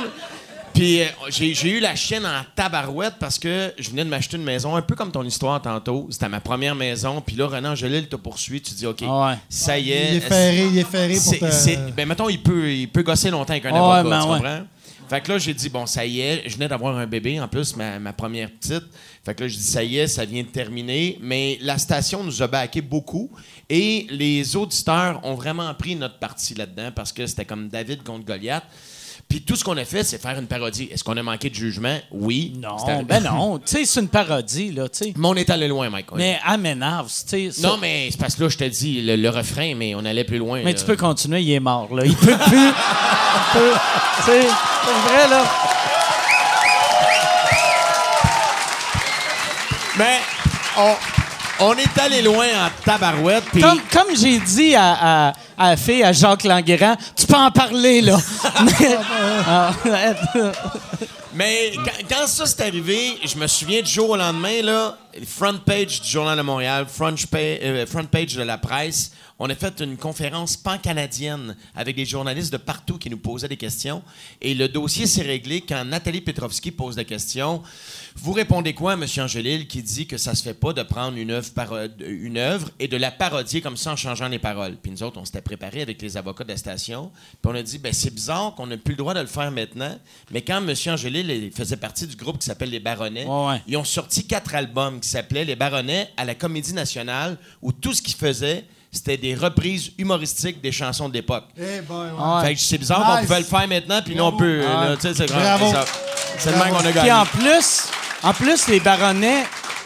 Puis 0.75 1.01
euh, 1.01 1.07
j'ai 1.31 1.71
eu 1.71 1.81
la 1.81 1.95
chienne 1.97 2.27
en 2.27 2.43
tabarouette 2.55 3.15
parce 3.19 3.39
que 3.39 3.73
je 3.79 3.89
venais 3.91 4.05
de 4.05 4.11
m'acheter 4.11 4.37
une 4.37 4.43
maison, 4.43 4.77
un 4.77 4.83
peu 4.83 4.95
comme 4.95 5.11
ton 5.11 5.23
histoire 5.23 5.63
tantôt. 5.63 6.09
C'était 6.11 6.29
ma 6.29 6.41
première 6.41 6.75
maison. 6.75 7.23
Puis 7.25 7.35
là, 7.37 7.47
Renan 7.47 7.71
Angelil 7.71 8.09
te 8.09 8.17
poursuit. 8.17 8.61
Tu 8.61 8.75
dis, 8.75 8.87
OK, 8.87 9.03
Ah 9.09 9.29
ouais. 9.29 9.35
ça 9.49 9.79
y 9.79 9.93
est. 9.93 10.11
Il 10.11 10.17
est 10.17 10.21
ferré, 10.21 10.67
il 10.73 10.79
est 10.79 10.85
ferré 10.85 11.15
pour 11.15 11.33
te... 11.39 11.91
Ben, 11.93 12.07
mettons, 12.07 12.29
il 12.29 12.43
peut, 12.43 12.71
il 12.71 12.89
peut 12.89 13.03
gosser 13.03 13.31
longtemps 13.31 13.53
avec 13.53 13.65
un 13.67 13.71
Ouais, 13.73 13.99
avocat, 13.99 14.03
ben 14.19 14.23
tu 14.39 14.43
ouais. 14.43 14.63
Fait 15.09 15.21
que 15.21 15.33
là, 15.33 15.39
j'ai 15.39 15.55
dit, 15.55 15.69
bon, 15.69 15.87
ça 15.87 16.05
y 16.05 16.21
est, 16.21 16.43
je 16.49 16.55
venais 16.55 16.69
d'avoir 16.69 16.97
un 16.97 17.07
bébé, 17.07 17.41
en 17.41 17.49
plus, 17.49 17.77
ma, 17.77 17.99
ma 17.99 18.13
première 18.13 18.51
petite. 18.51 18.85
Fait 19.25 19.35
que 19.35 19.43
là, 19.45 19.49
je 19.49 19.57
dis, 19.57 19.63
ça 19.63 19.83
y 19.83 19.99
est, 19.99 20.07
ça 20.09 20.25
vient 20.25 20.43
de 20.43 20.49
terminer. 20.49 21.19
Mais 21.21 21.59
la 21.61 21.79
station 21.79 22.25
nous 22.25 22.43
a 22.43 22.47
baqué 22.49 22.81
beaucoup 22.81 23.31
et 23.69 24.07
les 24.11 24.57
auditeurs 24.57 25.21
ont 25.25 25.35
vraiment 25.35 25.73
pris 25.75 25.97
notre 25.97 26.19
parti 26.19 26.55
là-dedans 26.55 26.91
parce 26.95 27.13
que 27.13 27.27
c'était 27.27 27.45
comme 27.45 27.69
David 27.69 28.03
contre 28.03 28.25
Goliath. 28.25 28.65
Puis 29.29 29.43
tout 29.43 29.57
ce 29.57 29.65
qu'on 29.65 29.77
a 29.77 29.85
fait, 29.85 30.05
c'est 30.05 30.23
faire 30.23 30.39
une 30.39 30.47
parodie. 30.47 30.89
Est-ce 30.93 31.03
qu'on 31.03 31.17
a 31.17 31.23
manqué 31.23 31.51
de 31.51 31.55
jugement? 31.55 31.99
Oui. 32.13 32.53
Non, 32.63 32.77
ben 33.03 33.21
non. 33.25 33.59
Tu 33.59 33.65
sais, 33.67 33.85
c'est 33.85 34.01
une 34.01 34.09
parodie, 34.09 34.71
là, 34.71 34.89
tu 34.89 34.99
sais. 34.99 35.13
Mais 35.17 35.27
on 35.29 35.35
est 35.35 35.51
allé 35.51 35.67
loin, 35.67 35.91
Mike. 35.91 36.13
oui. 36.13 36.19
Mais 36.19 36.39
Aménarve, 36.45 37.09
tu 37.09 37.51
sais. 37.51 37.51
ça- 37.51 37.67
Non, 37.69 37.77
mais 37.77 38.09
c'est 38.13 38.21
parce 38.21 38.37
que 38.37 38.45
là, 38.45 38.49
je 38.49 38.57
te 38.57 38.65
dis 38.65 39.03
le, 39.03 39.17
le 39.17 39.29
refrain, 39.29 39.75
mais 39.75 39.95
on 39.97 40.05
allait 40.05 40.23
plus 40.25 40.39
loin. 40.39 40.61
Mais 40.65 40.73
là. 40.73 40.79
tu 40.79 40.85
peux 40.85 40.97
continuer, 40.97 41.43
il 41.43 41.53
est 41.53 41.61
mort, 41.61 41.93
là. 41.95 42.05
Il 42.07 42.15
peut 42.17 42.37
plus. 42.39 42.69
Il 42.69 43.53
peut- 43.53 43.75
Tu 44.19 44.23
sais, 44.31 44.41
c'est 44.43 45.09
vrai, 45.13 45.29
là. 45.29 45.45
Mais 49.99 50.19
on, 50.79 50.95
on 51.61 51.75
est 51.75 51.99
allé 52.01 52.23
loin 52.23 52.47
en 52.67 52.71
tabarouette. 52.85 53.45
Comme, 53.61 53.81
comme 53.93 54.17
j'ai 54.17 54.39
dit 54.39 54.75
à, 54.75 54.93
à, 55.29 55.33
à 55.59 55.71
la 55.71 55.77
fille, 55.77 56.03
à 56.03 56.13
Jacques 56.13 56.45
Languerrand, 56.45 56.97
tu 57.17 57.27
peux 57.27 57.35
en 57.37 57.51
parler, 57.51 58.01
là. 58.03 58.19
Mais- 59.85 60.13
Mais 61.35 61.73
quand, 61.77 62.17
quand 62.17 62.27
ça 62.27 62.47
s'est 62.47 62.63
arrivé, 62.63 63.19
je 63.25 63.37
me 63.37 63.47
souviens 63.47 63.83
du 63.83 63.91
jour 63.91 64.11
au 64.11 64.17
lendemain, 64.17 64.63
là, 64.63 64.97
front 65.25 65.59
page 65.65 66.01
du 66.03 66.09
Journal 66.09 66.37
de 66.37 66.43
Montréal, 66.43 66.87
front, 66.89 67.15
euh, 67.35 67.87
front 67.87 68.05
page 68.05 68.35
de 68.35 68.43
la 68.43 68.59
presse, 68.59 69.13
on 69.39 69.51
a 69.51 69.55
fait 69.55 69.81
une 69.81 69.97
conférence 69.99 70.57
pan-canadienne 70.57 71.57
avec 71.75 71.95
des 71.97 72.07
journalistes 72.07 72.53
de 72.53 72.57
partout 72.57 72.97
qui 72.99 73.11
nous 73.11 73.19
posaient 73.19 73.49
des 73.49 73.57
questions. 73.59 74.03
Et 74.41 74.55
le 74.55 74.69
dossier 74.69 75.07
s'est 75.07 75.23
réglé 75.23 75.61
quand 75.61 75.85
Nathalie 75.85 76.23
Petrovski 76.23 76.71
pose 76.71 76.97
la 76.97 77.05
question. 77.05 77.63
Vous 78.15 78.33
répondez 78.33 78.73
quoi 78.73 78.93
à 78.93 78.95
M. 78.95 79.05
Angelil 79.19 79.67
qui 79.67 79.83
dit 79.83 80.07
que 80.07 80.17
ça 80.17 80.35
se 80.35 80.43
fait 80.43 80.55
pas 80.55 80.73
de 80.73 80.83
prendre 80.83 81.19
une 81.19 81.31
œuvre, 81.31 81.51
paro- 81.55 81.87
une 82.01 82.39
œuvre 82.39 82.71
et 82.81 82.89
de 82.89 82.97
la 82.97 83.11
parodier 83.11 83.61
comme 83.61 83.77
ça 83.77 83.93
en 83.93 83.97
changeant 83.97 84.29
les 84.29 84.39
paroles? 84.39 84.77
Puis 84.83 84.91
nous 84.91 85.03
autres, 85.03 85.21
on 85.21 85.25
s'était 85.27 85.43
préparés 85.43 85.83
avec 85.83 86.01
les 86.01 86.17
avocats 86.17 86.45
de 86.45 86.49
la 86.49 86.57
station. 86.57 87.11
Puis 87.43 87.53
on 87.53 87.55
a 87.55 87.63
dit, 87.63 87.79
ben 87.79 87.93
c'est 87.93 88.15
bizarre 88.15 88.55
qu'on 88.55 88.67
n'a 88.69 88.79
plus 88.79 88.93
le 88.93 88.99
droit 88.99 89.13
de 89.13 89.21
le 89.21 89.27
faire 89.27 89.51
maintenant. 89.51 89.99
Mais 90.31 90.41
quand 90.41 90.67
M. 90.67 90.75
Angelil 90.95 91.31
il 91.31 91.53
faisait 91.53 91.77
partie 91.77 92.07
du 92.07 92.17
groupe 92.17 92.39
qui 92.39 92.47
s'appelle 92.47 92.71
Les 92.71 92.81
Baronnets, 92.81 93.27
Ouais, 93.27 93.47
ouais. 93.49 93.63
ils 93.67 93.77
ont 93.77 93.85
sorti 93.85 94.27
quatre 94.27 94.55
albums 94.55 94.99
qui 95.07 95.13
s'appelaient 95.13 95.45
Les 95.45 95.55
Baronnets 95.55 96.09
à 96.17 96.25
la 96.25 96.35
Comédie 96.35 96.73
Nationale, 96.75 97.37
où 97.63 97.71
tout 97.71 97.95
ce 97.95 98.03
qu'ils 98.03 98.17
faisaient, 98.17 98.65
c'était 98.91 99.17
des 99.17 99.37
reprises 99.37 99.93
humoristiques 99.99 100.61
des 100.61 100.73
chansons 100.73 101.09
de 101.09 101.15
l'époque. 101.15 101.45
Eh 101.57 101.81
ben, 101.89 101.95
ouais. 101.95 102.09
Ah 102.19 102.39
ouais. 102.41 102.49
Fait 102.49 102.55
que 102.57 102.61
c'est 102.61 102.79
bizarre 102.79 103.05
qu'on 103.07 103.13
Nice. 103.21 103.27
pouvait 103.27 103.39
le 103.39 103.45
faire 103.45 103.69
maintenant, 103.69 104.01
puis 104.05 104.17
non 104.17 104.27
on 104.29 104.37
peut. 104.37 104.65
Ah. 104.67 104.97
c'est 105.01 105.29
le 105.31 106.57
même 106.59 106.71
qu'on 106.71 106.77
a 106.79 106.83
Puis 106.83 106.93
gagné. 106.93 107.13
en 107.13 107.25
plus, 107.25 107.85
en 108.25 108.33
plus, 108.35 108.67
les 108.67 108.81
baronnets 108.81 109.45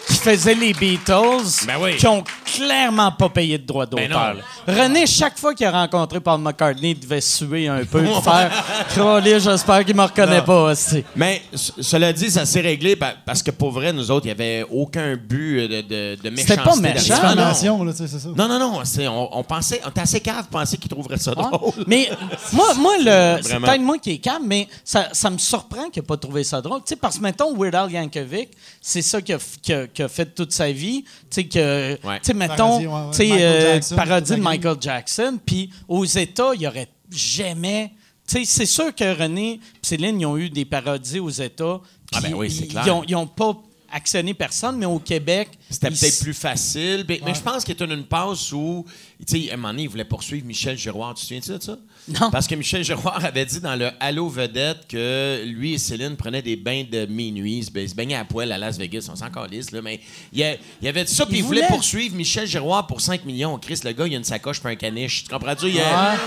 qui 0.08 0.14
faisaient 0.16 0.54
les 0.54 0.72
Beatles, 0.72 1.64
Ben 1.66 1.74
oui. 1.80 1.96
qui 1.96 2.06
ont 2.06 2.22
clairement 2.44 3.12
pas 3.12 3.28
payé 3.28 3.58
de 3.58 3.66
droits 3.66 3.86
Ben 3.86 4.08
d'auteur. 4.08 4.36
René, 4.66 5.06
chaque 5.06 5.38
fois 5.38 5.54
qu'il 5.54 5.66
a 5.66 5.70
rencontré 5.72 6.20
Paul 6.20 6.40
McCartney, 6.40 6.90
il 6.92 7.00
devait 7.00 7.20
suer 7.20 7.68
un 7.68 7.84
peu 7.84 8.02
pour 8.02 8.22
faire 8.22 8.50
Crowley, 8.94 9.40
j'espère 9.40 9.84
qu'il 9.84 9.94
me 9.96 10.02
reconnaît 10.02 10.38
Non. 10.40 10.44
pas. 10.44 10.72
aussi. 10.72 11.04
Mais 11.16 11.42
cela 11.54 12.12
dit, 12.12 12.30
ça 12.30 12.44
s'est 12.46 12.60
réglé 12.60 12.96
pa- 12.96 13.14
parce 13.24 13.42
que 13.42 13.50
pour 13.50 13.70
vrai, 13.70 13.92
nous 13.92 14.10
autres, 14.10 14.26
il 14.26 14.28
n'y 14.28 14.32
avait 14.32 14.66
aucun 14.70 15.16
but 15.16 15.68
de, 15.68 15.80
de, 15.82 16.22
de 16.22 16.30
méchanceté. 16.30 16.54
C'était 16.54 16.56
pas 16.62 16.76
méchant. 16.76 17.34
derrière. 17.34 17.64
Non, 17.76 17.84
là, 17.84 17.92
ça. 17.92 18.04
Non, 18.36 18.48
non, 18.48 18.58
non. 18.58 18.80
c'est- 18.84 19.08
on, 19.08 19.36
on 19.38 19.42
pensait, 19.44 19.80
on 19.84 19.90
était 19.90 20.00
assez 20.00 20.20
cave 20.20 20.44
de 20.46 20.50
penser 20.50 20.76
qu'ils 20.76 20.90
trouveraient 20.90 21.18
ça 21.18 21.32
drôle. 21.34 21.72
Mais 21.86 22.08
moi, 22.52 22.74
moi 22.74 22.94
le, 22.98 23.38
c'est 23.42 23.58
peut-être 23.58 23.80
moi 23.80 23.98
qui 23.98 24.12
est 24.12 24.18
calme, 24.18 24.44
mais 24.46 24.68
ça, 24.84 25.08
ça 25.12 25.30
me 25.30 25.38
surprend 25.38 25.88
qu'il 25.90 26.02
n'ait 26.02 26.06
pas 26.06 26.16
trouvé 26.16 26.44
ça 26.44 26.60
drôle. 26.60 26.80
Tu 26.80 26.88
sais, 26.90 26.96
parce 26.96 27.18
que, 27.18 27.22
mettons, 27.22 27.54
Weird 27.56 27.74
Al 27.74 27.90
Yankovic, 27.90 28.50
c'est 28.80 29.02
ça 29.02 29.20
qu'il 29.20 29.34
a, 29.34 29.38
qu'il 29.62 29.74
a- 29.74 29.86
a 29.98 30.08
fait 30.08 30.34
toute 30.34 30.52
sa 30.52 30.70
vie. 30.72 31.02
Tu 31.02 31.08
sais, 31.30 31.44
que, 31.44 31.98
Ouais. 32.06 32.18
tu 32.20 32.26
sais, 32.26 32.34
mettons, 32.34 32.80
Parodie, 32.82 32.86
ouais, 33.32 33.42
euh, 33.42 33.72
Jackson, 33.74 33.96
parodie 33.96 34.30
de 34.32 34.36
Michael 34.40 34.76
Jackson. 34.80 35.38
Puis 35.44 35.70
aux 35.88 36.04
États, 36.04 36.50
il 36.54 36.60
n'y 36.60 36.66
aurait 36.66 36.88
jamais. 37.10 37.92
Tu 38.26 38.38
sais, 38.38 38.44
c'est 38.44 38.66
sûr 38.66 38.94
que 38.94 39.18
René 39.20 39.54
et 39.54 39.60
Céline, 39.82 40.20
ils 40.20 40.26
ont 40.26 40.36
eu 40.36 40.50
des 40.50 40.64
parodies 40.64 41.18
aux 41.18 41.28
États. 41.30 41.80
Ah 42.12 42.20
ben 42.20 42.34
oui, 42.34 42.50
c'est 42.50 42.64
ils- 42.64 42.68
clair. 42.68 42.84
Ils 42.86 43.10
Ils 43.10 43.12
n'ont 43.14 43.26
pas 43.26 43.56
actionné 43.92 44.34
personne, 44.34 44.76
mais 44.78 44.86
au 44.86 45.00
Québec. 45.00 45.48
C'était 45.68 45.88
ils- 45.88 45.98
peut-être 45.98 46.20
plus 46.20 46.34
facile. 46.34 47.04
Mais, 47.08 47.20
mais 47.24 47.34
je 47.34 47.40
pense 47.40 47.64
qu'il 47.64 47.72
était 47.74 47.84
une 47.84 48.04
passe 48.04 48.52
où, 48.52 48.84
tu 49.26 49.42
sais, 49.44 49.50
à 49.50 49.54
un 49.54 49.56
moment 49.56 49.68
donné, 49.70 49.82
il 49.82 49.88
voulait 49.88 50.04
poursuivre 50.04 50.46
Michel 50.46 50.78
Giroir. 50.78 51.12
Tu 51.14 51.22
te 51.22 51.26
souviens 51.42 51.56
de 51.56 51.62
ça? 51.62 51.76
Non. 52.08 52.30
Parce 52.30 52.46
que 52.48 52.54
Michel 52.56 52.82
Giroir 52.82 53.24
avait 53.24 53.44
dit 53.44 53.60
dans 53.60 53.76
le 53.76 53.90
Halo 54.00 54.28
Vedette 54.28 54.86
que 54.88 55.44
lui 55.46 55.74
et 55.74 55.78
Céline 55.78 56.16
prenaient 56.16 56.42
des 56.42 56.56
bains 56.56 56.82
de 56.90 57.06
minuit. 57.06 57.58
Ils 57.74 57.88
se 57.90 57.94
baignaient 57.94 58.16
à 58.16 58.24
poil 58.24 58.50
à 58.50 58.58
Las 58.58 58.78
Vegas. 58.78 59.08
On 59.12 59.16
s'en 59.16 59.30
calisse, 59.30 59.70
là. 59.70 59.80
Mais 59.82 60.00
il, 60.32 60.58
il 60.82 60.88
avait 60.88 61.04
dit 61.04 61.14
ça, 61.14 61.24
puis 61.26 61.36
Il 61.36 61.38
il 61.40 61.44
voulait 61.44 61.66
poursuivre 61.68 62.16
Michel 62.16 62.46
Giroir 62.48 62.86
pour 62.86 63.00
5 63.00 63.24
millions. 63.24 63.56
Chris, 63.58 63.80
le 63.84 63.92
gars, 63.92 64.06
il 64.06 64.14
a 64.14 64.16
une 64.18 64.24
sacoche 64.24 64.60
puis 64.60 64.72
un 64.72 64.76
caniche. 64.76 65.24
Tu 65.24 65.30
comprends-tu? 65.30 65.68
Il 65.68 65.80
a, 65.80 66.12
Ouais. 66.12 66.18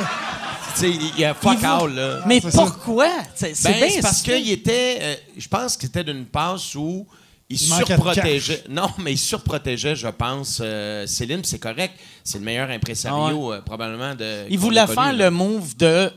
sais, 0.76 0.90
il- 0.90 1.12
il 1.18 1.26
a 1.26 1.34
fuck 1.34 1.58
Il 1.60 1.66
all, 1.66 1.90
veut- 1.90 1.96
là. 1.96 2.24
Mais 2.28 2.40
pourquoi? 2.40 3.10
C'est 3.36 3.54
Ben, 3.64 3.74
bien 3.74 4.02
parce 4.02 4.22
qu'il 4.22 4.50
était. 4.52 4.98
euh, 5.02 5.16
je 5.38 5.48
pense 5.48 5.76
que 5.76 5.84
c'était 5.84 6.04
d'une 6.04 6.26
passe 6.26 6.76
où 6.76 7.06
il, 7.50 7.58
surprotégeait. 7.60 8.64
Non, 8.70 8.90
mais 9.00 9.14
il 9.14 9.18
surprotégeait, 9.18 9.96
je 9.96 10.08
pense, 10.08 10.60
euh, 10.64 11.06
Céline, 11.06 11.44
c'est 11.44 11.60
correct. 11.60 11.94
C'est 12.24 12.40
le 12.40 12.46
meilleur 12.46 12.70
impresario, 12.70 13.54
euh, 13.54 13.62
probablement. 13.62 14.16
De, 14.16 14.46
Il 14.50 14.58
voulait 14.60 14.88
faire 14.88 15.14
là. 15.14 15.26
le 15.26 15.30
move 15.30 15.76
de 15.78 16.10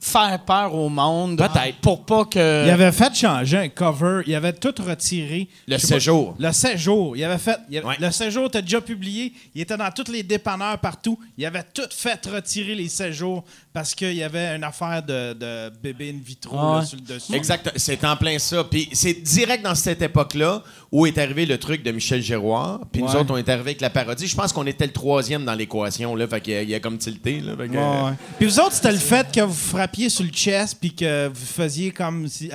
faire 0.00 0.40
peur 0.44 0.74
au 0.74 0.88
monde. 0.88 1.38
Peut-être. 1.38 1.76
Pour 1.80 2.04
pas 2.04 2.24
que. 2.24 2.64
Il 2.66 2.70
avait 2.70 2.90
fait 2.90 3.14
changer 3.14 3.56
un 3.58 3.68
cover. 3.68 4.22
Il 4.26 4.34
avait 4.34 4.52
tout 4.52 4.74
retiré. 4.84 5.48
Le 5.68 5.76
pas- 5.76 5.86
séjour. 5.86 6.34
Le 6.38 6.50
séjour. 6.52 7.16
Il 7.16 7.22
avait 7.24 7.38
fait. 7.38 7.56
il 7.70 7.78
avait- 7.78 7.86
Ouais. 7.86 7.96
Le 8.00 8.10
séjour 8.10 8.46
était 8.46 8.62
déjà 8.62 8.80
publié. 8.80 9.32
Il 9.54 9.60
était 9.62 9.76
dans 9.76 9.90
tous 9.92 10.10
les 10.10 10.22
dépanneurs 10.24 10.78
partout. 10.78 11.18
Il 11.38 11.46
avait 11.46 11.62
tout 11.72 11.82
fait 11.90 12.18
retirer 12.26 12.74
les 12.74 12.88
séjours 12.88 13.44
parce 13.72 13.94
qu'il 13.94 14.12
y 14.14 14.22
avait 14.22 14.54
une 14.54 14.64
affaire 14.64 15.02
de, 15.02 15.32
de 15.32 15.70
bébé 15.82 16.10
in 16.14 16.20
vitro 16.22 16.56
Ah 16.58 16.78
là, 16.80 16.84
sur 16.84 16.98
le 16.98 17.14
dessus. 17.14 17.34
Exact, 17.34 17.72
c'est 17.76 18.04
en 18.04 18.16
plein 18.16 18.38
ça. 18.38 18.64
Puis 18.64 18.88
c'est 18.92 19.14
direct 19.14 19.64
dans 19.64 19.74
cette 19.74 20.02
époque-là 20.02 20.62
où 20.90 21.06
est 21.06 21.16
arrivé 21.16 21.46
le 21.46 21.56
truc 21.58 21.82
de 21.82 21.90
Michel 21.90 22.20
Giroir. 22.20 22.80
Puis 22.92 23.02
nous 23.02 23.14
autres, 23.16 23.32
on 23.32 23.36
est 23.38 23.48
arrivé 23.48 23.70
avec 23.70 23.80
la 23.80 23.88
parodie. 23.90 24.26
Je 24.26 24.36
pense 24.36 24.52
qu'on 24.52 24.66
était 24.66 24.86
le 24.86 24.92
troisième 24.92 25.44
dans 25.44 25.54
l'équation. 25.54 26.14
Là, 26.14 26.26
fait 26.28 26.40
qu'il 26.42 26.52
y 26.52 26.56
a- 26.56 26.62
il 26.62 26.68
y 26.70 26.74
a 26.74 26.80
comme 26.80 26.98
tilté. 26.98 27.40
Là, 27.40 27.56
fait 27.56 27.68
que- 27.68 27.72
Ouais, 27.72 28.10
ouais. 28.10 28.16
Puis 28.38 28.46
vous 28.46 28.60
autres, 28.60 28.72
c'était 28.72 28.92
le 28.92 28.98
fait 28.98 29.32
que 29.32 29.40
vous 29.40 29.54
frappiez 29.54 30.10
sur 30.10 30.24
le 30.24 30.30
chest 30.30 30.76
puis 30.78 30.94
que 30.94 31.28
vous 31.28 31.46
faisiez 31.46 31.90
comme 31.92 32.28
si 32.28 32.50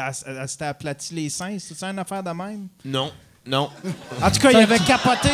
s'était 0.46 0.66
aplati 0.66 1.14
les 1.16 1.30
seins. 1.30 1.58
C'est 1.60 1.76
ça 1.78 1.88
une 1.90 2.00
affaire 2.00 2.22
de 2.22 2.30
même? 2.30 2.68
Non, 2.86 3.12
non. 3.46 3.70
En 4.22 4.30
tout 4.30 4.40
cas, 4.40 4.52
il 4.52 4.58
avait 4.58 4.78
capoté. 4.80 5.30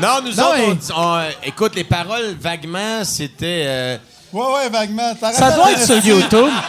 Non, 0.00 0.20
nous 0.24 0.32
Non, 0.34 0.44
autres, 0.72 0.92
on 0.96 1.00
on, 1.00 1.22
écoute, 1.44 1.74
les 1.76 1.84
paroles, 1.84 2.34
vaguement, 2.40 3.04
c'était... 3.04 3.64
euh, 3.66 3.98
Ouais, 4.32 4.44
ouais, 4.54 4.68
vaguement. 4.70 5.12
Ça 5.20 5.50
doit 5.52 5.72
être 5.72 5.84
sur 5.86 6.04
YouTube. 6.04 6.50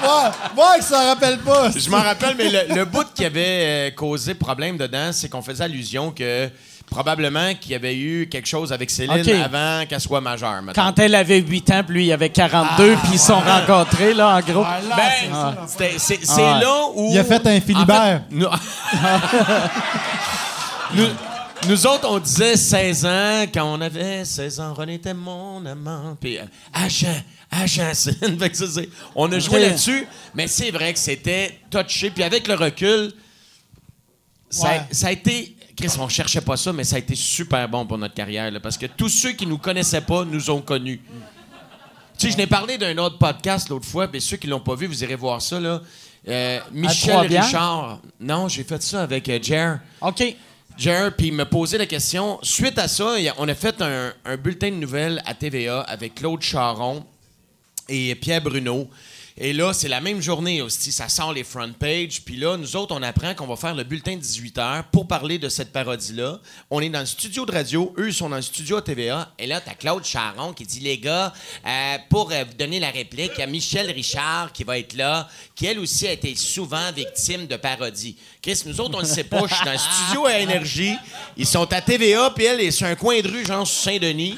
Ouais, 0.00 0.62
ouais, 0.62 0.78
que 0.78 0.84
ça 0.84 1.00
rappelle 1.08 1.38
pas. 1.38 1.72
Je 1.74 1.90
m'en 1.90 2.00
rappelle, 2.00 2.36
mais 2.38 2.48
le, 2.48 2.72
le 2.72 2.84
bout 2.84 3.04
qui 3.12 3.24
avait 3.24 3.88
euh, 3.88 3.90
causé 3.90 4.32
problème 4.34 4.76
dedans, 4.76 5.10
c'est 5.10 5.28
qu'on 5.28 5.42
faisait 5.42 5.64
allusion 5.64 6.12
que 6.12 6.48
probablement 6.88 7.52
qu'il 7.60 7.72
y 7.72 7.74
avait 7.74 7.96
eu 7.96 8.28
quelque 8.30 8.46
chose 8.46 8.72
avec 8.72 8.90
Céline 8.90 9.28
avant 9.42 9.84
qu'elle 9.86 10.00
soit 10.00 10.20
majeure. 10.20 10.62
mettons. 10.62 10.80
Quand 10.80 10.96
elle 11.00 11.16
avait 11.16 11.40
8 11.40 11.70
ans, 11.72 11.82
puis 11.84 11.96
lui, 11.96 12.06
il 12.06 12.12
avait 12.12 12.30
42, 12.30 12.94
puis 13.02 13.14
ils 13.14 13.18
se 13.18 13.26
sont 13.26 13.40
rencontrés, 13.40 14.14
là, 14.14 14.36
en 14.36 14.40
gros. 14.40 14.64
Ah, 14.64 14.78
là, 14.88 14.96
Ben, 14.96 15.90
c'est 15.98 16.20
Ah 16.28 16.60
là 16.62 16.74
où... 16.94 17.08
Il 17.10 17.18
a 17.18 17.24
fait 17.24 17.44
un 17.44 17.60
Philibert. 17.60 17.96
En 17.96 18.06
fait, 18.06 18.20
nous, 18.30 18.46
nous, 20.94 21.06
nous 21.66 21.86
autres, 21.86 22.08
on 22.08 22.18
disait 22.18 22.56
16 22.56 23.06
ans. 23.06 23.42
Quand 23.52 23.64
on 23.74 23.80
avait 23.80 24.24
16 24.24 24.60
ans, 24.60 24.74
René 24.74 24.94
était 24.94 25.14
mon 25.14 25.64
amant. 25.66 26.16
Puis, 26.20 26.38
euh, 26.38 26.44
agent, 26.72 27.22
on 29.14 29.32
a 29.32 29.38
joué 29.38 29.60
là-dessus, 29.60 30.06
mais 30.34 30.46
c'est 30.46 30.70
vrai 30.70 30.92
que 30.92 30.98
c'était 30.98 31.58
touché. 31.70 32.10
Puis 32.10 32.22
avec 32.22 32.46
le 32.46 32.54
recul, 32.54 33.12
ça, 34.50 34.68
Ouais. 34.68 34.82
ça 34.90 35.08
a 35.08 35.12
été. 35.12 35.56
Chris, 35.76 35.90
on 35.98 36.08
cherchait 36.08 36.40
pas 36.40 36.56
ça, 36.56 36.72
mais 36.72 36.84
ça 36.84 36.96
a 36.96 36.98
été 36.98 37.14
super 37.14 37.68
bon 37.68 37.86
pour 37.86 37.98
notre 37.98 38.14
carrière. 38.14 38.50
là, 38.50 38.60
parce 38.60 38.76
que 38.76 38.86
tous 38.86 39.08
ceux 39.08 39.32
qui 39.32 39.46
nous 39.46 39.58
connaissaient 39.58 40.00
pas 40.00 40.24
nous 40.24 40.50
ont 40.50 40.60
connus. 40.60 41.00
Tu 42.18 42.26
sais, 42.26 42.32
je 42.32 42.36
n'ai 42.36 42.48
parlé 42.48 42.78
d'un 42.78 42.98
autre 42.98 43.16
podcast 43.18 43.68
l'autre 43.68 43.86
fois, 43.86 44.08
mais 44.12 44.18
ceux 44.18 44.36
qui 44.36 44.48
l'ont 44.48 44.58
pas 44.60 44.74
vu, 44.74 44.86
vous 44.86 45.04
irez 45.04 45.14
voir 45.14 45.40
ça. 45.40 45.60
Là. 45.60 45.80
Euh, 46.28 46.60
Michel? 46.72 47.16
Richard. 47.28 48.00
Non, 48.18 48.48
j'ai 48.48 48.64
fait 48.64 48.82
ça 48.82 49.02
avec 49.02 49.28
euh, 49.28 49.38
Jer. 49.40 49.78
OK. 50.00 50.36
Jer, 50.78 51.12
puis 51.16 51.32
me 51.32 51.44
posait 51.44 51.76
la 51.76 51.86
question. 51.86 52.38
Suite 52.40 52.78
à 52.78 52.86
ça, 52.86 53.16
on 53.38 53.48
a 53.48 53.54
fait 53.56 53.82
un, 53.82 54.36
bulletin 54.36 54.70
de 54.70 54.76
nouvelles 54.76 55.20
à 55.26 55.34
TVA 55.34 55.80
avec 55.80 56.14
Claude 56.14 56.40
Charon 56.40 57.04
et 57.88 58.14
Pierre 58.14 58.40
Bruno. 58.40 58.88
Et 59.40 59.52
là, 59.52 59.72
c'est 59.72 59.88
la 59.88 60.00
même 60.00 60.20
journée 60.20 60.62
aussi. 60.62 60.92
Ça 60.92 61.08
sort 61.08 61.32
les 61.32 61.42
front 61.42 61.72
pages. 61.72 62.22
Puis 62.24 62.36
là, 62.36 62.56
nous 62.56 62.76
autres, 62.76 62.94
on 62.94 63.02
apprend 63.02 63.34
qu'on 63.34 63.46
va 63.46 63.56
faire 63.56 63.74
le 63.74 63.84
bulletin 63.84 64.16
de 64.16 64.20
18h 64.20 64.84
pour 64.92 65.06
parler 65.06 65.38
de 65.38 65.48
cette 65.48 65.72
parodie-là. 65.72 66.40
On 66.70 66.80
est 66.80 66.88
dans 66.90 67.00
le 67.00 67.06
studio 67.06 67.44
de 67.44 67.52
radio. 67.52 67.92
Eux, 67.98 68.08
ils 68.08 68.14
sont 68.14 68.28
dans 68.28 68.36
le 68.36 68.42
studio 68.42 68.76
à 68.76 68.82
TVA. 68.82 69.32
Et 69.38 69.46
là, 69.46 69.60
t'as 69.60 69.74
Claude 69.74 70.04
Charon 70.04 70.52
qui 70.52 70.64
dit, 70.64 70.80
les 70.80 70.98
gars, 70.98 71.32
euh, 71.66 71.98
pour 72.08 72.32
euh, 72.32 72.44
donner 72.56 72.80
la 72.80 72.90
réplique, 72.90 73.32
il 73.36 73.40
y 73.40 73.42
a 73.42 73.46
Michel 73.46 73.90
Richard 73.90 74.52
qui 74.52 74.64
va 74.64 74.78
être 74.78 74.94
là, 74.94 75.28
qui, 75.54 75.66
elle 75.66 75.78
aussi, 75.78 76.06
a 76.06 76.12
été 76.12 76.34
souvent 76.34 76.90
victime 76.92 77.46
de 77.46 77.56
parodies. 77.56 78.16
Nous 78.66 78.80
autres, 78.80 78.96
on 78.96 79.02
ne 79.02 79.06
sait 79.06 79.24
pas. 79.24 79.42
Je 79.46 79.54
suis 79.54 79.64
dans 79.64 79.72
le 79.72 79.78
studio 79.78 80.26
à 80.26 80.38
Énergie. 80.38 80.96
Ils 81.36 81.46
sont 81.46 81.70
à 81.72 81.80
TVA, 81.80 82.30
puis 82.34 82.44
elle 82.44 82.60
est 82.60 82.70
sur 82.70 82.86
un 82.86 82.94
coin 82.94 83.20
de 83.20 83.28
rue, 83.28 83.44
genre 83.44 83.66
Saint-Denis. 83.66 84.36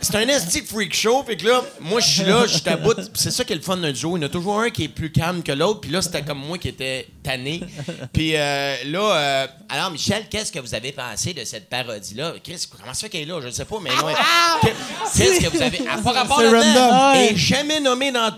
C'est 0.00 0.16
un 0.16 0.26
SD 0.28 0.62
freak 0.62 0.94
show, 0.94 1.22
fait 1.26 1.36
que 1.36 1.46
là, 1.46 1.62
moi, 1.80 2.00
je 2.00 2.08
suis 2.08 2.24
là, 2.24 2.46
je 2.46 2.58
suis 2.58 2.68
à 2.68 2.76
bout. 2.76 2.94
Puis 2.94 3.06
C'est 3.14 3.30
ça 3.30 3.44
qui 3.44 3.52
est 3.52 3.56
le 3.56 3.62
fun 3.62 3.76
d'un 3.76 3.92
duo. 3.92 4.16
Il 4.16 4.20
y 4.20 4.24
en 4.24 4.26
a 4.26 4.30
toujours 4.30 4.60
un 4.60 4.70
qui 4.70 4.84
est 4.84 4.88
plus 4.88 5.10
calme 5.10 5.42
que 5.42 5.52
l'autre, 5.52 5.80
puis 5.80 5.90
là, 5.90 6.02
c'était 6.02 6.22
comme 6.22 6.38
moi 6.38 6.58
qui 6.58 6.68
était 6.68 7.06
tanné. 7.22 7.60
Puis 8.12 8.32
euh, 8.36 8.76
là, 8.86 9.00
euh, 9.00 9.46
alors, 9.68 9.90
Michel, 9.90 10.26
qu'est-ce 10.28 10.50
que 10.52 10.58
vous 10.58 10.74
avez 10.74 10.92
pensé 10.92 11.32
de 11.34 11.44
cette 11.44 11.68
parodie-là? 11.68 12.34
Chris, 12.42 12.66
comment 12.80 12.92
ça 12.94 13.00
fait 13.02 13.08
qu'elle 13.10 13.22
est 13.22 13.26
là? 13.26 13.40
Je 13.40 13.46
ne 13.46 13.52
sais 13.52 13.64
pas, 13.64 13.76
mais 13.80 13.90
non. 13.90 14.12
Que- 14.62 14.68
Qu'est-ce 15.16 15.40
que 15.40 15.48
vous 15.48 15.62
avez. 15.62 15.80
À 15.88 15.98
pas 15.98 16.12
rapport 16.12 16.40
là-dedans. 16.42 16.90
random. 16.90 17.22
Et 17.22 17.36
jamais 17.36 17.80
nommé 17.80 18.10
dans 18.12 18.30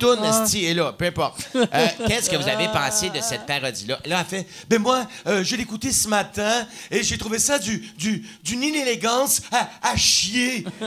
esti 0.43 0.67
est 0.67 0.75
là, 0.75 0.93
peu 0.93 1.07
importe. 1.07 1.41
Euh, 1.75 1.87
Qu'est-ce 2.07 2.29
que 2.29 2.37
vous 2.37 2.49
avez 2.49 2.69
pensé 2.69 3.09
de 3.09 3.21
cette 3.21 3.47
parodie-là? 3.47 3.99
Là, 4.05 4.19
elle 4.21 4.27
fait, 4.27 4.47
ben 4.69 4.81
moi, 4.81 5.07
euh, 5.27 5.43
je 5.43 5.57
l'ai 5.57 5.63
écouté 5.63 5.91
ce 5.93 6.07
matin 6.09 6.67
et 6.91 7.03
j'ai 7.03 7.17
trouvé 7.17 7.39
ça 7.39 7.59
du, 7.59 7.79
du, 7.97 8.27
d'une 8.43 8.63
inélégance 8.63 9.41
à, 9.53 9.71
à 9.91 9.97
chier. 9.97 10.65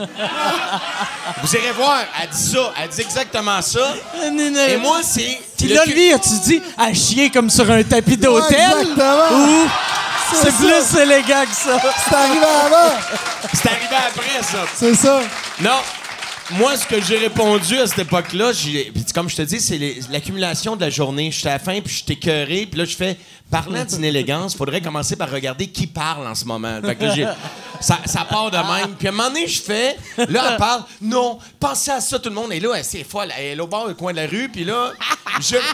vous 1.42 1.56
irez 1.56 1.72
voir, 1.72 2.04
elle 2.22 2.28
dit 2.30 2.38
ça, 2.50 2.72
elle 2.80 2.88
dit 2.88 3.00
exactement 3.00 3.60
ça. 3.62 3.94
Et 4.68 4.76
moi, 4.76 5.00
c'est. 5.02 5.38
Puis 5.58 5.68
le 5.68 5.74
là, 5.74 5.84
lui, 5.86 6.12
as-tu 6.12 6.38
dit 6.44 6.62
à 6.76 6.92
chier 6.92 7.30
comme 7.30 7.48
sur 7.50 7.70
un 7.70 7.82
tapis 7.82 8.16
d'hôtel? 8.16 8.58
exactement. 8.58 9.32
Ou 9.32 9.68
c'est 10.34 10.54
plus 10.56 11.00
élégant 11.00 11.44
que 11.44 11.54
ça? 11.54 11.80
C'est 12.08 12.14
arrivé 12.14 12.44
avant. 12.44 12.94
c'est 13.52 13.68
arrivé 13.68 13.96
après, 14.08 14.42
ça. 14.42 14.64
C'est 14.74 14.94
ça. 14.94 15.20
Non. 15.60 15.78
Moi, 16.52 16.76
ce 16.76 16.86
que 16.86 17.02
j'ai 17.02 17.18
répondu 17.18 17.76
à 17.76 17.88
cette 17.88 17.98
époque-là, 17.98 18.52
comme 19.12 19.28
je 19.28 19.36
te 19.36 19.42
dis, 19.42 19.60
c'est 19.60 19.78
l'accumulation 20.10 20.76
de 20.76 20.80
la 20.80 20.90
journée. 20.90 21.30
J'étais 21.32 21.48
à 21.48 21.54
la 21.54 21.58
fin, 21.58 21.80
puis 21.80 21.92
j'étais 21.92 22.12
écœuré, 22.12 22.66
puis 22.70 22.78
là, 22.78 22.84
je 22.84 22.94
fais, 22.94 23.16
parlant 23.50 23.84
d'inélégance, 23.84 24.54
faudrait 24.54 24.80
commencer 24.80 25.16
par 25.16 25.30
regarder 25.30 25.66
qui 25.66 25.88
parle 25.88 26.24
en 26.26 26.36
ce 26.36 26.44
moment. 26.44 26.80
Fait 26.82 26.94
que 26.94 27.04
là, 27.04 27.36
ça, 27.80 27.98
ça 28.04 28.24
part 28.24 28.52
de 28.52 28.58
même. 28.58 28.94
Puis 28.96 29.08
à 29.08 29.10
un 29.10 29.14
moment 29.14 29.28
donné, 29.28 29.48
je 29.48 29.60
fais, 29.60 29.96
là, 30.16 30.50
elle 30.52 30.56
parle, 30.56 30.84
non, 31.00 31.38
pensez 31.58 31.90
à 31.90 32.00
ça, 32.00 32.18
tout 32.20 32.28
le 32.28 32.36
monde. 32.36 32.52
Et 32.52 32.60
là, 32.60 32.74
elle, 32.76 32.84
c'est 32.84 33.02
folle, 33.02 33.32
elle 33.36 33.58
est 33.58 33.60
au 33.60 33.66
bord 33.66 33.88
du 33.88 33.94
coin 33.94 34.12
de 34.12 34.18
la 34.18 34.28
rue, 34.28 34.48
puis 34.48 34.64
là, 34.64 34.92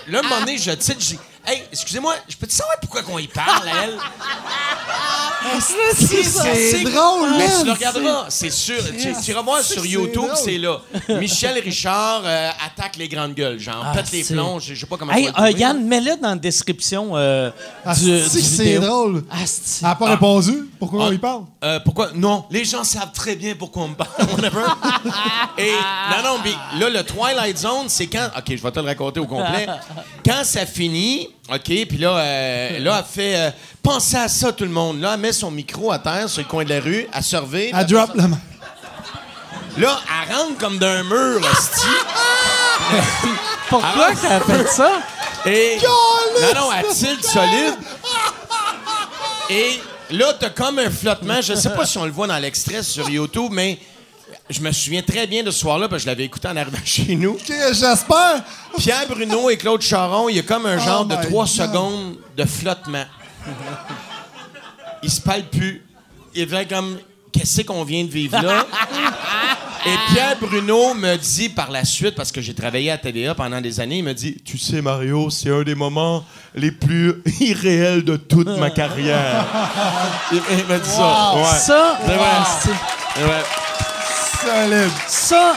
là, 0.08 0.16
à 0.16 0.18
un 0.20 0.22
moment 0.22 0.40
donné, 0.40 0.56
je 0.56 0.70
titre, 0.70 1.00
je 1.00 1.16
hey, 1.46 1.62
excusez-moi, 1.72 2.14
je 2.28 2.36
peux 2.36 2.46
te 2.46 2.52
savoir 2.52 2.76
pourquoi 2.80 3.02
qu'on 3.02 3.18
y 3.18 3.28
parle, 3.28 3.68
à 3.68 3.84
elle? 3.84 3.98
C'est 5.60 6.22
C'est 6.22 6.82
drôle, 6.84 7.30
Mais 7.36 7.46
tu 7.60 7.66
le 7.66 7.72
regarderas, 7.72 8.26
c'est 8.28 8.50
sûr. 8.50 8.76
Tu, 8.98 9.12
tu 9.24 9.30
iras 9.32 9.42
voir 9.42 9.60
sur 9.62 9.84
YouTube, 9.84 10.30
c'est 10.36 10.58
là. 10.58 10.80
Michel 11.08 11.58
Richard 11.62 12.22
euh, 12.24 12.50
attaque 12.64 12.96
les 12.96 13.08
grandes 13.08 13.34
gueules, 13.34 13.58
genre 13.58 13.84
Ah, 13.84 13.92
pète 13.94 14.12
les 14.12 14.22
c'est- 14.22 14.34
plombs, 14.34 14.60
je 14.60 14.74
je 14.74 14.80
sais 14.80 14.86
pas 14.86 14.96
comment 14.96 15.12
Hey, 15.12 15.30
euh, 15.38 15.50
Yann, 15.50 15.84
mets-le 15.84 16.16
dans 16.20 16.30
la 16.30 16.36
description 16.36 17.16
euh, 17.16 17.50
Ah, 17.84 17.94
du, 17.94 18.00
c'est 18.00 18.30
du 18.30 18.38
que 18.38 18.44
c'est 18.44 18.62
vidéo. 18.64 18.80
drôle. 18.82 19.24
Asti. 19.30 19.78
Elle 19.82 19.88
n'a 19.88 19.94
pas 19.96 20.10
répondu. 20.10 20.70
Pourquoi 20.78 21.04
Ah. 21.04 21.08
on 21.08 21.12
y 21.12 21.18
parle? 21.18 21.42
Euh, 21.64 21.80
pourquoi? 21.80 22.10
Non, 22.14 22.44
les 22.50 22.64
gens 22.64 22.84
savent 22.84 23.12
très 23.12 23.34
bien 23.36 23.54
pourquoi 23.56 23.82
on 23.84 23.88
me 23.88 23.94
parle. 23.94 24.10
whatever. 24.32 24.62
Et 25.58 25.72
non, 25.72 26.22
non, 26.22 26.38
mais 26.44 26.78
là, 26.80 26.88
le 26.88 27.02
Twilight 27.04 27.58
Zone, 27.58 27.88
c'est 27.88 28.06
quand? 28.06 28.28
OK, 28.36 28.44
je 28.56 28.62
vais 28.62 28.70
te 28.70 28.80
le 28.80 28.86
raconter 28.86 29.20
au 29.20 29.26
complet. 29.26 29.66
Quand 30.24 30.44
ça 30.44 30.66
finit, 30.66 31.28
OK, 31.50 31.60
puis 31.64 31.98
là, 31.98 32.16
euh, 32.18 32.78
là, 32.78 32.98
elle 33.04 33.04
fait. 33.22 33.36
euh, 33.36 33.50
Pensez 33.82 34.16
à 34.16 34.28
ça, 34.28 34.52
tout 34.52 34.64
le 34.64 34.70
monde. 34.70 35.00
Là, 35.00 35.12
elle 35.14 35.20
met 35.20 35.32
son 35.32 35.50
micro 35.50 35.90
à 35.90 35.98
terre 35.98 36.28
sur 36.28 36.40
le 36.42 36.48
coin 36.48 36.64
de 36.64 36.68
la 36.70 36.80
rue, 36.80 37.06
elle 37.12 37.22
surveille. 37.22 37.72
Elle 37.76 37.86
drop 37.86 38.10
le. 38.14 38.22
Là, 39.78 40.00
elle 40.28 40.34
rentre 40.36 40.58
comme 40.58 40.78
d'un 40.78 41.02
mur, 41.02 41.40
hostie. 41.40 41.86
Pourquoi 43.68 44.08
Ah, 44.10 44.12
t'as 44.20 44.40
fait 44.40 44.68
ça? 44.68 44.90
Et. 45.46 45.78
Non, 45.82 46.60
non, 46.60 46.68
elle 46.78 46.86
tilt 46.94 47.24
solide. 47.24 47.74
Et 49.50 49.80
là, 50.10 50.34
t'as 50.38 50.50
comme 50.50 50.78
un 50.78 50.90
flottement. 50.90 51.40
Je 51.40 51.54
sais 51.54 51.70
pas 51.74 51.84
si 51.86 51.98
on 51.98 52.04
le 52.04 52.12
voit 52.12 52.26
dans 52.28 52.38
l'extrait 52.38 52.82
sur 52.82 53.08
YouTube, 53.10 53.50
mais 53.50 53.78
je 54.52 54.60
me 54.60 54.72
souviens 54.72 55.02
très 55.02 55.26
bien 55.26 55.42
de 55.42 55.50
ce 55.50 55.60
soir-là, 55.60 55.88
parce 55.88 56.02
que 56.02 56.04
je 56.04 56.10
l'avais 56.10 56.24
écouté 56.24 56.48
en 56.48 56.56
arrivant 56.56 56.78
chez 56.84 57.14
nous. 57.16 57.36
J'espère. 57.46 58.42
Pierre 58.78 59.06
Bruno 59.08 59.50
et 59.50 59.56
Claude 59.56 59.82
Charon, 59.82 60.28
il 60.28 60.36
y 60.36 60.38
a 60.38 60.42
comme 60.42 60.66
un 60.66 60.78
genre 60.78 61.04
de 61.04 61.16
trois 61.26 61.46
secondes 61.46 62.16
de 62.36 62.44
flottement. 62.44 63.04
Ils 65.02 65.10
se 65.10 65.20
parlent 65.20 65.48
plus. 65.50 65.84
Il 66.34 66.48
fait 66.48 66.66
comme 66.68 66.98
qu'est-ce 67.32 67.62
qu'on 67.62 67.84
vient 67.84 68.04
de 68.04 68.10
vivre 68.10 68.40
là? 68.40 68.66
Et 69.84 70.12
Pierre 70.12 70.36
Bruno 70.40 70.94
me 70.94 71.16
dit 71.16 71.48
par 71.48 71.72
la 71.72 71.84
suite, 71.84 72.14
parce 72.14 72.30
que 72.30 72.40
j'ai 72.40 72.54
travaillé 72.54 72.92
à 72.92 72.98
TVA 72.98 73.34
pendant 73.34 73.60
des 73.60 73.80
années, 73.80 73.98
il 73.98 74.04
me 74.04 74.14
dit 74.14 74.36
Tu 74.44 74.56
sais, 74.56 74.80
Mario, 74.80 75.28
c'est 75.28 75.50
un 75.50 75.62
des 75.64 75.74
moments 75.74 76.24
les 76.54 76.70
plus 76.70 77.20
irréels 77.40 78.04
de 78.04 78.14
toute 78.16 78.46
ma 78.46 78.70
carrière. 78.70 79.44
il, 80.30 80.40
il 80.60 80.66
m'a 80.66 80.78
dit 80.78 80.88
ça. 80.88 81.34
Ouais. 81.34 81.58
Ça. 81.58 81.98
Ouais. 82.06 83.42
Solide. 84.44 84.90
ça, 85.08 85.52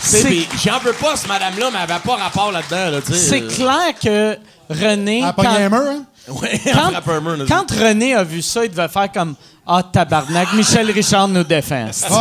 C'est- 0.00 0.46
J'en 0.64 0.78
veux 0.78 0.92
pas, 0.92 1.16
ce 1.16 1.26
madame-là, 1.26 1.70
mais 1.72 1.78
elle 1.84 1.90
avait 1.90 2.00
pas 2.00 2.16
rapport 2.16 2.52
là-dedans. 2.52 2.90
Là, 2.90 2.98
c'est 3.12 3.46
clair 3.48 3.92
que 4.02 4.38
René, 4.70 5.18
Elle 5.20 5.24
a 5.24 5.32
quand, 5.32 5.42
pogné 5.42 5.64
un 5.64 5.68
mur, 5.68 5.78
hein? 5.80 6.02
Ouais, 6.28 6.60
quand, 6.64 7.12
un 7.12 7.20
mur, 7.20 7.46
quand 7.48 7.70
René 7.72 8.14
a 8.14 8.22
vu 8.22 8.42
ça, 8.42 8.64
il 8.64 8.70
devait 8.70 8.88
faire 8.88 9.10
comme 9.12 9.34
Ah, 9.66 9.82
tabarnak, 9.82 10.52
Michel 10.54 10.90
Richard 10.90 11.28
nous 11.28 11.44
défend. 11.44 11.88
asti. 11.88 12.06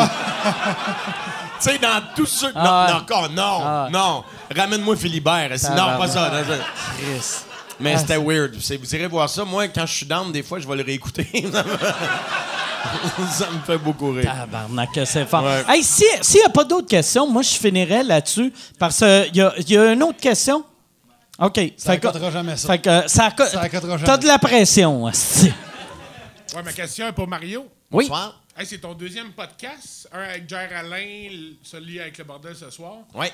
Tu 1.60 1.72
sais, 1.72 1.80
dans 1.80 2.02
tous 2.16 2.28
ceux. 2.28 2.52
Ah 2.56 2.64
non, 2.64 2.72
ouais. 2.86 2.92
non, 2.92 2.98
encore, 3.00 3.30
non, 3.32 3.62
Ah 3.66 3.88
non. 3.92 4.24
Ramène-moi 4.56 4.96
Philibert. 4.96 5.50
Non, 5.76 5.98
pas 5.98 6.08
ça. 6.08 6.30
non, 6.30 6.38
ça. 6.48 6.64
Chris. 7.00 7.47
Mais 7.80 7.94
Ah, 7.94 8.00
c'était 8.00 8.18
weird. 8.18 8.56
Vous 8.56 8.96
irez 8.96 9.08
voir 9.08 9.30
ça. 9.30 9.46
Moi, 9.46 9.68
quand 9.68 9.86
je 9.86 9.94
suis 9.94 10.06
down, 10.06 10.32
des 10.32 10.44
fois, 10.44 10.60
je 10.60 10.68
vais 10.68 10.76
le 10.76 10.84
réécouter. 10.84 11.28
ça, 13.32 13.50
me... 13.52 13.60
fait 13.66 13.78
beaucoup 13.78 14.12
rire. 14.12 14.24
Tabarnak, 14.24 14.90
c'est 15.06 15.26
fort. 15.26 15.44
Ouais. 15.44 15.64
Hey, 15.68 15.84
si- 15.84 16.04
s'il 16.22 16.40
n'y 16.40 16.46
a 16.46 16.50
pas 16.50 16.64
d'autres 16.64 16.88
questions, 16.88 17.28
moi, 17.30 17.42
je 17.42 17.50
finirais 17.56 18.04
là-dessus 18.04 18.52
parce 18.80 18.98
qu'il 18.98 19.36
y 19.36 19.42
a, 19.42 19.54
il 19.58 19.70
y 19.70 19.78
a 19.78 19.94
une 19.94 20.04
autre 20.04 20.20
question? 20.20 20.64
OK. 21.40 21.60
Ça 21.78 21.92
accotera 21.94 22.32
jamais 22.32 22.58
ça. 22.58 22.68
Fait 22.68 22.80
que 22.80 22.90
euh, 22.90 23.08
ça, 23.08 23.30
Ça 23.38 23.70
jamais. 23.70 24.04
T'as 24.04 24.18
de 24.18 24.26
la 24.26 24.40
pression, 24.40 25.06
asti. 25.06 25.52
Ouais, 26.56 26.64
ma 26.64 26.74
question 26.74 27.08
est 27.08 27.14
pour 27.14 27.28
Mario. 27.28 27.68
Oui. 27.92 28.06
Bonsoir. 28.06 28.42
Hey, 28.58 28.66
c'est 28.66 28.80
ton 28.80 28.96
deuxième 28.96 29.32
podcast, 29.34 30.10
un 30.12 30.22
avec 30.24 30.50
Jer 30.50 30.68
Alain, 30.76 31.30
celui 31.62 32.00
avec 32.00 32.18
le 32.18 32.24
bordel 32.24 32.56
ce 32.56 32.72
soir. 32.72 32.96
Ouais. 33.14 33.32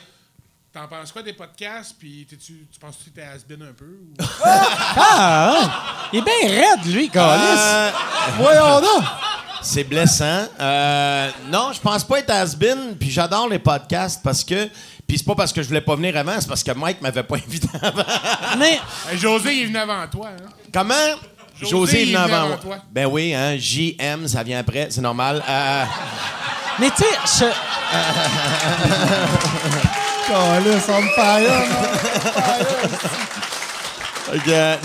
T'en 0.74 0.88
penses 0.88 1.12
quoi 1.12 1.22
des 1.22 1.34
podcasts? 1.34 1.96
Puis 2.00 2.26
tu 2.28 2.66
penses 2.80 2.96
que 2.98 3.04
tu 3.04 3.12
t'es 3.12 3.22
has-been 3.22 3.62
un 3.62 3.74
peu? 3.74 3.86
ou- 3.86 4.14
Ah, 4.44 5.54
hein? 5.62 5.72
il 6.12 6.20
est 6.20 6.22
bien 6.24 6.34
raide, 6.50 6.86
lui, 6.88 7.10
Calis. 7.10 7.44
Euh, 7.58 7.92
Voyons 8.40 8.82
donc. 8.82 9.04
c'est 9.62 9.84
blessant. 9.84 10.48
Euh, 10.60 11.30
non, 11.52 11.72
je 11.74 11.80
pense 11.80 12.04
pas 12.04 12.18
être 12.20 12.32
has-been. 12.32 12.96
Puis 13.00 13.12
j'adore 13.12 13.48
les 13.50 13.60
podcasts 13.60 14.22
parce 14.24 14.44
que. 14.44 14.68
Puis 15.08 15.20
c'est 15.20 15.26
pas 15.26 15.36
parce 15.36 15.54
que 15.54 15.62
je 15.62 15.68
voulais 15.68 15.82
pas 15.82 15.96
venir 15.96 16.18
avant, 16.18 16.40
c'est 16.40 16.48
parce 16.48 16.64
que 16.64 16.72
Mike 16.72 17.02
m'avait 17.02 17.22
pas 17.24 17.36
invité 17.48 17.68
avant. 17.80 18.04
Mais 18.58 18.80
Hey, 19.12 19.18
José, 19.20 19.54
il 19.56 19.62
est 19.64 19.66
venu 19.68 19.78
avant 19.78 20.08
toi. 20.08 20.30
Hein? 20.30 20.50
Comment? 20.74 20.94
José, 21.60 21.70
José 21.72 21.98
est 22.00 22.06
il 22.08 22.08
venu 22.08 22.16
est 22.16 22.22
venu 22.24 22.34
avant 22.34 22.38
avant 22.38 22.48
moi. 22.48 22.58
toi. 22.58 22.78
Ben 22.92 23.06
oui, 23.06 23.36
hein. 23.36 23.56
JM, 23.60 24.28
ça 24.28 24.42
vient 24.42 24.58
après, 24.58 24.88
c'est 24.90 25.02
normal. 25.02 25.44
Euh, 25.48 25.84
Mais 26.80 26.90
tu 26.90 27.04
sais, 27.04 27.46
je- 27.46 27.54
On 30.32 31.02
me 31.02 31.10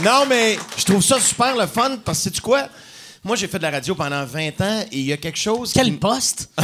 non, 0.04 0.26
mais 0.28 0.58
je 0.76 0.84
trouve 0.84 1.02
ça 1.02 1.20
super 1.20 1.56
le 1.56 1.66
fun 1.66 1.96
parce 2.04 2.18
que 2.18 2.24
sais-tu 2.24 2.40
quoi? 2.40 2.64
Moi, 3.24 3.36
j'ai 3.36 3.46
fait 3.48 3.58
de 3.58 3.62
la 3.64 3.70
radio 3.70 3.94
pendant 3.94 4.24
20 4.24 4.60
ans 4.60 4.80
et 4.90 4.98
il 4.98 5.04
y 5.04 5.12
a 5.12 5.16
quelque 5.16 5.38
chose. 5.38 5.72
Quel 5.72 5.86
qui- 5.86 5.92
poste? 5.92 6.50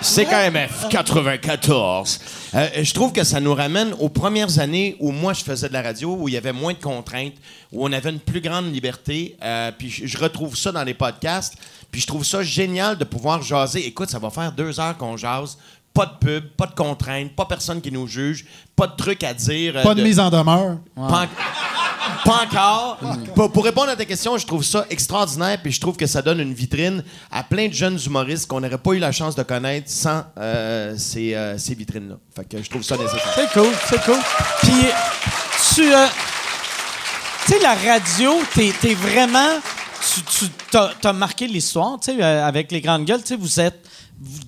CKMF 0.00 0.88
94. 0.90 2.20
Euh, 2.54 2.68
je 2.82 2.94
trouve 2.94 3.12
que 3.12 3.24
ça 3.24 3.40
nous 3.40 3.52
ramène 3.54 3.92
aux 3.98 4.08
premières 4.08 4.60
années 4.60 4.96
où 5.00 5.10
moi 5.10 5.32
je 5.32 5.42
faisais 5.42 5.68
de 5.68 5.72
la 5.72 5.82
radio, 5.82 6.14
où 6.14 6.28
il 6.28 6.34
y 6.34 6.36
avait 6.36 6.52
moins 6.52 6.72
de 6.72 6.78
contraintes, 6.78 7.32
où 7.72 7.84
on 7.84 7.92
avait 7.92 8.10
une 8.10 8.20
plus 8.20 8.40
grande 8.40 8.72
liberté. 8.72 9.36
euh, 9.42 9.72
puis 9.76 9.90
je 9.90 10.16
retrouve 10.18 10.56
ça 10.56 10.70
dans 10.70 10.84
les 10.84 10.94
podcasts. 10.94 11.54
Puis 11.90 12.00
je 12.02 12.06
trouve 12.06 12.24
ça 12.24 12.42
génial 12.44 12.96
de 12.96 13.04
pouvoir 13.04 13.42
jaser. 13.42 13.86
Écoute, 13.86 14.08
ça 14.10 14.18
va 14.20 14.30
faire 14.30 14.52
deux 14.52 14.78
heures 14.78 14.96
qu'on 14.96 15.16
jase. 15.16 15.58
Pas 15.98 16.06
de 16.06 16.18
pub, 16.24 16.44
pas 16.56 16.66
de 16.66 16.74
contraintes, 16.74 17.34
pas 17.34 17.44
personne 17.44 17.80
qui 17.80 17.90
nous 17.90 18.06
juge, 18.06 18.46
pas 18.76 18.86
de 18.86 18.94
trucs 18.96 19.24
à 19.24 19.34
dire. 19.34 19.72
euh, 19.76 19.82
Pas 19.82 19.94
de 19.94 20.02
mise 20.02 20.20
en 20.20 20.30
demeure. 20.30 20.78
pas, 20.94 21.02
en- 21.02 21.28
pas 22.24 22.40
encore. 22.44 22.98
Pour, 23.34 23.50
pour 23.50 23.64
répondre 23.64 23.88
à 23.90 23.96
ta 23.96 24.04
question, 24.04 24.38
je 24.38 24.46
trouve 24.46 24.62
ça 24.64 24.86
extraordinaire, 24.90 25.58
puis 25.62 25.72
je 25.72 25.80
trouve 25.80 25.96
que 25.96 26.06
ça 26.06 26.22
donne 26.22 26.38
une 26.40 26.54
vitrine 26.54 27.02
à 27.32 27.42
plein 27.42 27.66
de 27.68 27.72
jeunes 27.72 27.98
humoristes 28.06 28.46
qu'on 28.46 28.60
n'aurait 28.60 28.78
pas 28.78 28.92
eu 28.92 28.98
la 29.00 29.10
chance 29.12 29.34
de 29.34 29.42
connaître 29.42 29.90
sans 29.90 30.22
euh, 30.38 30.94
ces, 30.96 31.34
euh, 31.34 31.58
ces 31.58 31.74
vitrines-là. 31.74 32.14
Fait 32.36 32.44
que 32.48 32.62
je 32.62 32.70
trouve 32.70 32.82
ça 32.84 32.96
nécessaire. 32.96 33.32
C'est 33.34 33.52
cool, 33.52 33.72
c'est 33.90 34.04
cool. 34.04 34.18
Puis, 34.62 34.86
tu. 35.74 35.92
euh, 35.94 36.06
tu 37.46 37.52
sais, 37.54 37.58
la 37.60 37.74
radio, 37.74 38.40
t'es 38.54 38.72
es 38.84 38.94
vraiment. 38.94 39.58
Tu, 40.30 40.46
t'as 40.70 41.12
marqué 41.12 41.46
l'histoire, 41.48 41.98
tu 42.00 42.12
sais, 42.12 42.22
euh, 42.22 42.46
avec 42.46 42.70
les 42.70 42.80
grandes 42.80 43.04
gueules. 43.04 43.20
Tu 43.22 43.28
sais, 43.28 43.36
vous 43.36 43.58
êtes 43.60 43.84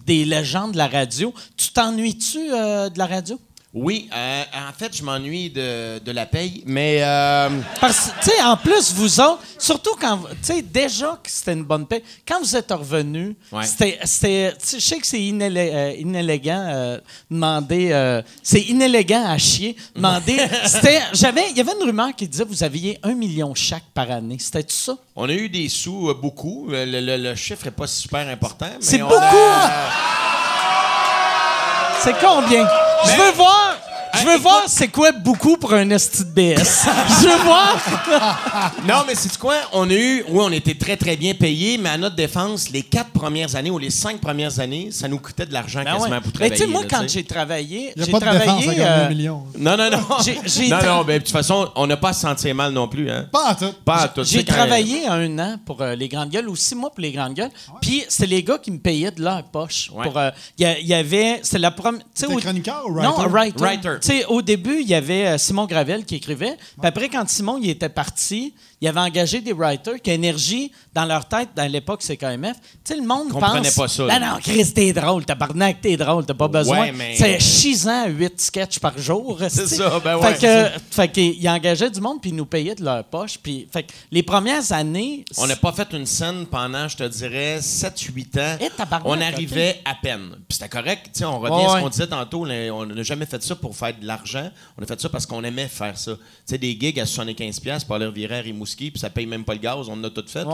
des 0.06 0.24
légendes 0.24 0.72
de 0.72 0.78
la 0.78 0.88
radio. 0.88 1.32
Tu 1.56 1.70
t'ennuies-tu 1.72 2.52
euh, 2.52 2.88
de 2.90 2.98
la 2.98 3.06
radio? 3.06 3.38
Oui, 3.72 4.10
euh, 4.12 4.42
en 4.68 4.72
fait, 4.76 4.96
je 4.96 5.04
m'ennuie 5.04 5.48
de, 5.48 6.00
de 6.00 6.10
la 6.10 6.26
paye, 6.26 6.64
mais 6.66 6.98
euh, 7.04 7.48
Parce 7.80 8.10
que, 8.10 8.24
tu 8.24 8.30
sais, 8.30 8.42
en 8.42 8.56
plus, 8.56 8.92
vous 8.94 9.20
autres, 9.20 9.38
surtout 9.58 9.94
quand, 10.00 10.18
tu 10.42 10.52
sais, 10.54 10.62
déjà 10.62 11.16
que 11.22 11.30
c'était 11.30 11.52
une 11.52 11.62
bonne 11.62 11.86
paix, 11.86 12.02
quand 12.26 12.40
vous 12.40 12.56
êtes 12.56 12.72
revenus, 12.72 13.36
Ouais. 13.52 13.62
c'était, 13.64 14.00
je 14.02 14.78
sais 14.80 14.98
que 14.98 15.06
c'est 15.06 15.20
inélé- 15.20 15.70
euh, 15.72 15.92
inélégant 15.96 16.66
euh, 16.68 16.98
demander, 17.30 18.20
c'est 18.42 18.60
inélégant 18.62 19.24
à 19.26 19.38
chier, 19.38 19.76
demander, 19.94 20.36
c'était, 20.66 21.02
j'avais, 21.12 21.50
il 21.50 21.56
y 21.56 21.60
avait 21.60 21.74
une 21.80 21.86
rumeur 21.86 22.08
qui 22.16 22.26
disait 22.26 22.42
que 22.42 22.48
vous 22.48 22.64
aviez 22.64 22.98
un 23.04 23.14
million 23.14 23.54
chaque 23.54 23.84
par 23.94 24.10
année, 24.10 24.38
c'était 24.40 24.64
ça? 24.66 24.96
on 25.14 25.28
a 25.28 25.32
eu 25.32 25.48
des 25.48 25.68
sous, 25.68 26.12
beaucoup. 26.20 26.66
Le, 26.68 26.84
le- 26.86 27.16
le 27.18 27.34
chiffre 27.36 27.66
n'est 27.66 27.70
pas 27.70 27.86
super 27.86 28.26
important. 28.26 28.66
mais 28.68 28.76
C'est 28.80 28.98
beaucoup! 28.98 29.14
a- 29.14 29.90
C'est 32.02 32.18
combien? 32.18 32.66
Je 33.06 33.16
veux 33.22 33.32
voir, 33.32 33.76
je 34.20 34.26
veux 34.26 34.38
voir 34.38 34.62
c'est 34.66 34.88
quoi 34.88 35.12
beaucoup 35.12 35.56
pour 35.56 35.72
un 35.74 35.88
esti 35.90 36.24
de 36.24 36.30
BS. 36.30 36.54
Je 37.22 37.28
veux 37.28 37.44
voir. 37.44 37.76
Non, 38.86 39.02
mais 39.06 39.14
c'est 39.14 39.36
quoi? 39.38 39.54
On 39.72 39.88
a 39.88 39.92
eu, 39.92 40.24
oui, 40.28 40.38
on 40.42 40.52
était 40.52 40.74
très, 40.74 40.96
très 40.96 41.16
bien 41.16 41.34
payés, 41.34 41.78
mais 41.78 41.88
à 41.90 41.98
notre 41.98 42.16
défense, 42.16 42.70
les 42.70 42.82
quatre 42.82 43.10
premières 43.10 43.54
années 43.56 43.70
ou 43.70 43.78
les 43.78 43.90
cinq 43.90 44.20
premières 44.20 44.58
années, 44.60 44.88
ça 44.90 45.08
nous 45.08 45.18
coûtait 45.18 45.46
de 45.46 45.52
l'argent 45.52 45.82
Ben 45.84 45.92
quasiment 45.96 46.10
ouais. 46.16 46.20
pour 46.20 46.26
Mais 46.28 46.32
travailler. 46.32 46.56
tu 46.56 46.62
sais, 46.62 46.66
moi, 46.66 46.82
là, 46.82 46.86
quand 46.90 47.08
j'ai 47.08 47.24
travaillé, 47.24 47.92
j'ai 47.96 48.10
pas 48.10 48.20
de 48.20 48.24
défense 48.24 48.40
à 48.40 48.44
travaillé. 48.46 48.66
gagner 48.66 48.82
euh, 48.84 49.06
un 49.06 49.08
million. 49.08 49.42
Non, 49.58 49.76
non, 49.76 49.90
non. 49.90 49.98
Non, 50.00 50.16
tra- 50.18 50.86
non, 50.86 51.04
ben, 51.04 51.14
de 51.18 51.24
toute 51.24 51.30
façon, 51.32 51.68
on 51.76 51.86
n'a 51.86 51.96
pas 51.96 52.10
à 52.10 52.12
se 52.12 52.20
sentir 52.20 52.54
mal 52.54 52.72
non 52.72 52.88
plus, 52.88 53.10
hein? 53.10 53.26
Pas 53.32 53.50
en 53.50 53.54
tout. 53.54 53.72
Pas 53.84 53.96
à 54.02 54.08
tout. 54.08 54.24
J'ai 54.24 54.44
quand- 54.44 54.54
travaillé 54.54 55.06
un 55.06 55.38
an 55.38 55.56
pour 55.64 55.80
euh, 55.82 55.94
les 55.94 56.08
Grandes 56.08 56.30
Gueules, 56.30 56.48
ou 56.48 56.56
six 56.56 56.74
mois 56.74 56.90
pour 56.90 57.00
les 57.00 57.12
Grandes 57.12 57.34
Gueules. 57.34 57.50
Puis 57.80 58.04
c'était 58.08 58.26
les 58.26 58.42
gars 58.42 58.58
qui 58.58 58.70
me 58.70 58.78
payaient 58.78 59.10
de 59.10 59.22
leur 59.22 59.42
poche. 59.44 59.90
Ouais. 59.94 60.06
Euh, 60.14 60.30
Il 60.58 60.86
y, 60.86 60.94
avait. 60.94 61.40
C'est 61.42 61.58
la 61.58 61.70
première. 61.70 62.00
tu 62.02 62.06
sais, 62.14 62.26
T'es 62.26 62.34
au- 62.34 62.38
chroniqueur 62.38 62.82
ou 62.86 63.00
Non, 63.00 63.14
writer? 63.28 63.62
writer. 63.62 63.96
Sais, 64.10 64.24
au 64.26 64.42
début, 64.42 64.80
il 64.80 64.88
y 64.88 64.94
avait 64.94 65.24
euh, 65.28 65.38
Simon 65.38 65.66
Gravel 65.66 66.04
qui 66.04 66.16
écrivait. 66.16 66.56
Puis 66.56 66.88
après, 66.88 67.08
quand 67.08 67.28
Simon 67.28 67.60
il 67.62 67.70
était 67.70 67.88
parti, 67.88 68.54
il 68.80 68.88
avait 68.88 69.00
engagé 69.00 69.40
des 69.40 69.52
writers 69.52 70.00
qui 70.02 70.10
énergie 70.10 70.72
dans 70.94 71.04
leur 71.04 71.26
tête, 71.28 71.50
dans 71.54 71.70
l'époque, 71.70 72.00
c'est 72.02 72.16
KMF. 72.16 72.56
Tu 72.62 72.68
sais, 72.84 72.96
le 72.96 73.06
monde 73.06 73.28
Comprenait 73.30 73.68
pense. 73.68 73.74
pas 73.74 73.88
ça, 73.88 74.06
Ben 74.06 74.18
non, 74.20 74.38
Chris, 74.42 74.72
t'es 74.72 74.92
drôle. 74.92 75.24
Tabarnak, 75.24 75.80
t'es 75.80 75.96
drôle. 75.96 76.24
T'as 76.26 76.34
pas 76.34 76.48
besoin. 76.48 76.80
Ouais, 76.80 76.92
mais- 76.92 77.14
C'est 77.16 77.38
chisant, 77.38 78.06
huit 78.08 78.40
sketchs 78.40 78.78
par 78.78 78.98
jour. 78.98 79.38
C'est 79.48 79.66
ça, 79.68 80.00
ben 80.02 80.18
Fait 80.20 80.26
ouais, 80.26 80.32
que, 80.34 80.40
c'est 80.40 80.94
fait 80.94 81.08
qu'ils 81.08 81.48
engageaient 81.48 81.90
du 81.90 82.00
monde 82.00 82.20
puis 82.20 82.30
ils 82.30 82.36
nous 82.36 82.46
payaient 82.46 82.74
de 82.74 82.84
leur 82.84 83.04
poche. 83.04 83.38
Puis, 83.38 83.68
fait 83.72 83.84
que 83.84 83.92
les 84.10 84.22
premières 84.22 84.72
années. 84.72 85.24
On 85.36 85.46
n'a 85.46 85.56
pas 85.56 85.72
fait 85.72 85.88
une 85.92 86.06
scène 86.06 86.46
pendant, 86.46 86.88
je 86.88 86.96
te 86.96 87.04
dirais, 87.04 87.60
7-8 87.60 88.38
ans. 88.40 88.56
Eh, 88.60 88.70
tabarnak, 88.70 89.06
on 89.06 89.20
arrivait 89.20 89.80
à 89.84 89.94
peine. 89.94 90.30
Puis 90.48 90.58
c'était 90.58 90.68
correct. 90.68 91.10
Tu 91.12 91.18
sais, 91.20 91.24
on 91.24 91.38
revient 91.38 91.66
à 91.66 91.76
ce 91.76 91.82
qu'on 91.82 91.88
disait 91.90 92.06
tantôt. 92.06 92.46
On 92.46 92.86
n'a 92.86 93.02
jamais 93.02 93.26
fait 93.26 93.42
ça 93.42 93.54
pour 93.54 93.76
faire 93.76 93.94
de 93.98 94.06
l'argent. 94.06 94.50
On 94.78 94.82
a 94.82 94.86
fait 94.86 95.00
ça 95.00 95.08
parce 95.08 95.26
qu'on 95.26 95.44
aimait 95.44 95.68
faire 95.68 95.96
ça. 95.96 96.12
Tu 96.16 96.20
sais, 96.46 96.58
des 96.58 96.76
gigs 96.80 96.98
à 96.98 97.04
75$ 97.04 97.84
pour 97.84 97.94
aller 97.94 98.06
revirer 98.06 98.38
à 98.38 98.40
Rimouski, 98.40 98.69
puis 98.76 98.92
ça 98.96 99.10
paye 99.10 99.26
même 99.26 99.44
pas 99.44 99.54
le 99.54 99.60
gaz. 99.60 99.88
On 99.88 100.02
a 100.04 100.10
tout 100.10 100.24
fait. 100.26 100.44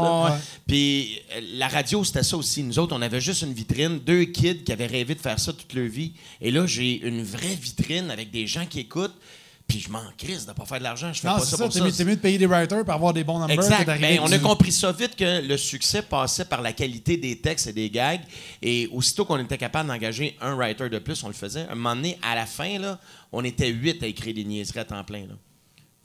Puis 0.66 1.20
euh, 1.34 1.40
la 1.54 1.68
radio, 1.68 2.02
c'était 2.04 2.22
ça 2.22 2.36
aussi. 2.36 2.62
Nous 2.62 2.78
autres, 2.78 2.94
on 2.96 3.02
avait 3.02 3.20
juste 3.20 3.42
une 3.42 3.52
vitrine, 3.52 3.98
deux 3.98 4.24
kids 4.24 4.62
qui 4.64 4.72
avaient 4.72 4.86
rêvé 4.86 5.14
de 5.14 5.20
faire 5.20 5.38
ça 5.38 5.52
toute 5.52 5.72
leur 5.74 5.86
vie. 5.88 6.12
Et 6.40 6.50
là, 6.50 6.66
j'ai 6.66 7.00
une 7.06 7.22
vraie 7.22 7.54
vitrine 7.54 8.10
avec 8.10 8.30
des 8.30 8.46
gens 8.46 8.66
qui 8.66 8.80
écoutent. 8.80 9.14
Puis 9.68 9.80
je 9.80 9.90
m'en 9.90 10.04
crisse 10.16 10.46
de 10.46 10.52
pas 10.52 10.64
faire 10.64 10.78
de 10.78 10.84
l'argent. 10.84 11.12
Je 11.12 11.20
fais 11.20 11.26
Non, 11.26 11.34
pas 11.34 11.40
c'est 11.40 11.50
ça 11.50 11.56
ça. 11.56 11.64
pour 11.64 11.72
T'es 11.72 11.80
ça. 11.80 11.84
mieux, 11.86 11.90
t'es 11.92 12.04
mieux 12.04 12.14
de 12.14 12.20
payer 12.20 12.38
des 12.38 12.46
writers 12.46 12.84
pour 12.84 12.94
avoir 12.94 13.12
des 13.12 13.24
bons 13.24 13.40
numbers 13.40 13.56
Exact. 13.56 13.84
Ben, 14.00 14.20
on 14.22 14.30
a 14.30 14.38
compris 14.38 14.70
ça 14.70 14.92
vite 14.92 15.16
que 15.16 15.44
le 15.44 15.56
succès 15.56 16.02
passait 16.02 16.44
par 16.44 16.62
la 16.62 16.72
qualité 16.72 17.16
des 17.16 17.38
textes 17.40 17.66
et 17.66 17.72
des 17.72 17.90
gags. 17.90 18.20
Et 18.62 18.88
aussitôt 18.92 19.24
qu'on 19.24 19.38
était 19.38 19.58
capable 19.58 19.88
d'engager 19.88 20.36
un 20.40 20.54
writer 20.54 20.88
de 20.88 21.00
plus, 21.00 21.20
on 21.24 21.26
le 21.26 21.34
faisait. 21.34 21.66
Un 21.68 21.74
moment 21.74 21.96
donné, 21.96 22.16
à 22.22 22.36
la 22.36 22.46
fin, 22.46 22.78
là, 22.78 23.00
on 23.32 23.42
était 23.42 23.68
huit 23.70 24.00
à 24.04 24.06
écrire 24.06 24.34
des 24.34 24.44
niaiseries 24.44 24.78
à 24.78 24.84
temps 24.84 25.02
plein. 25.02 25.22
Là. 25.22 25.34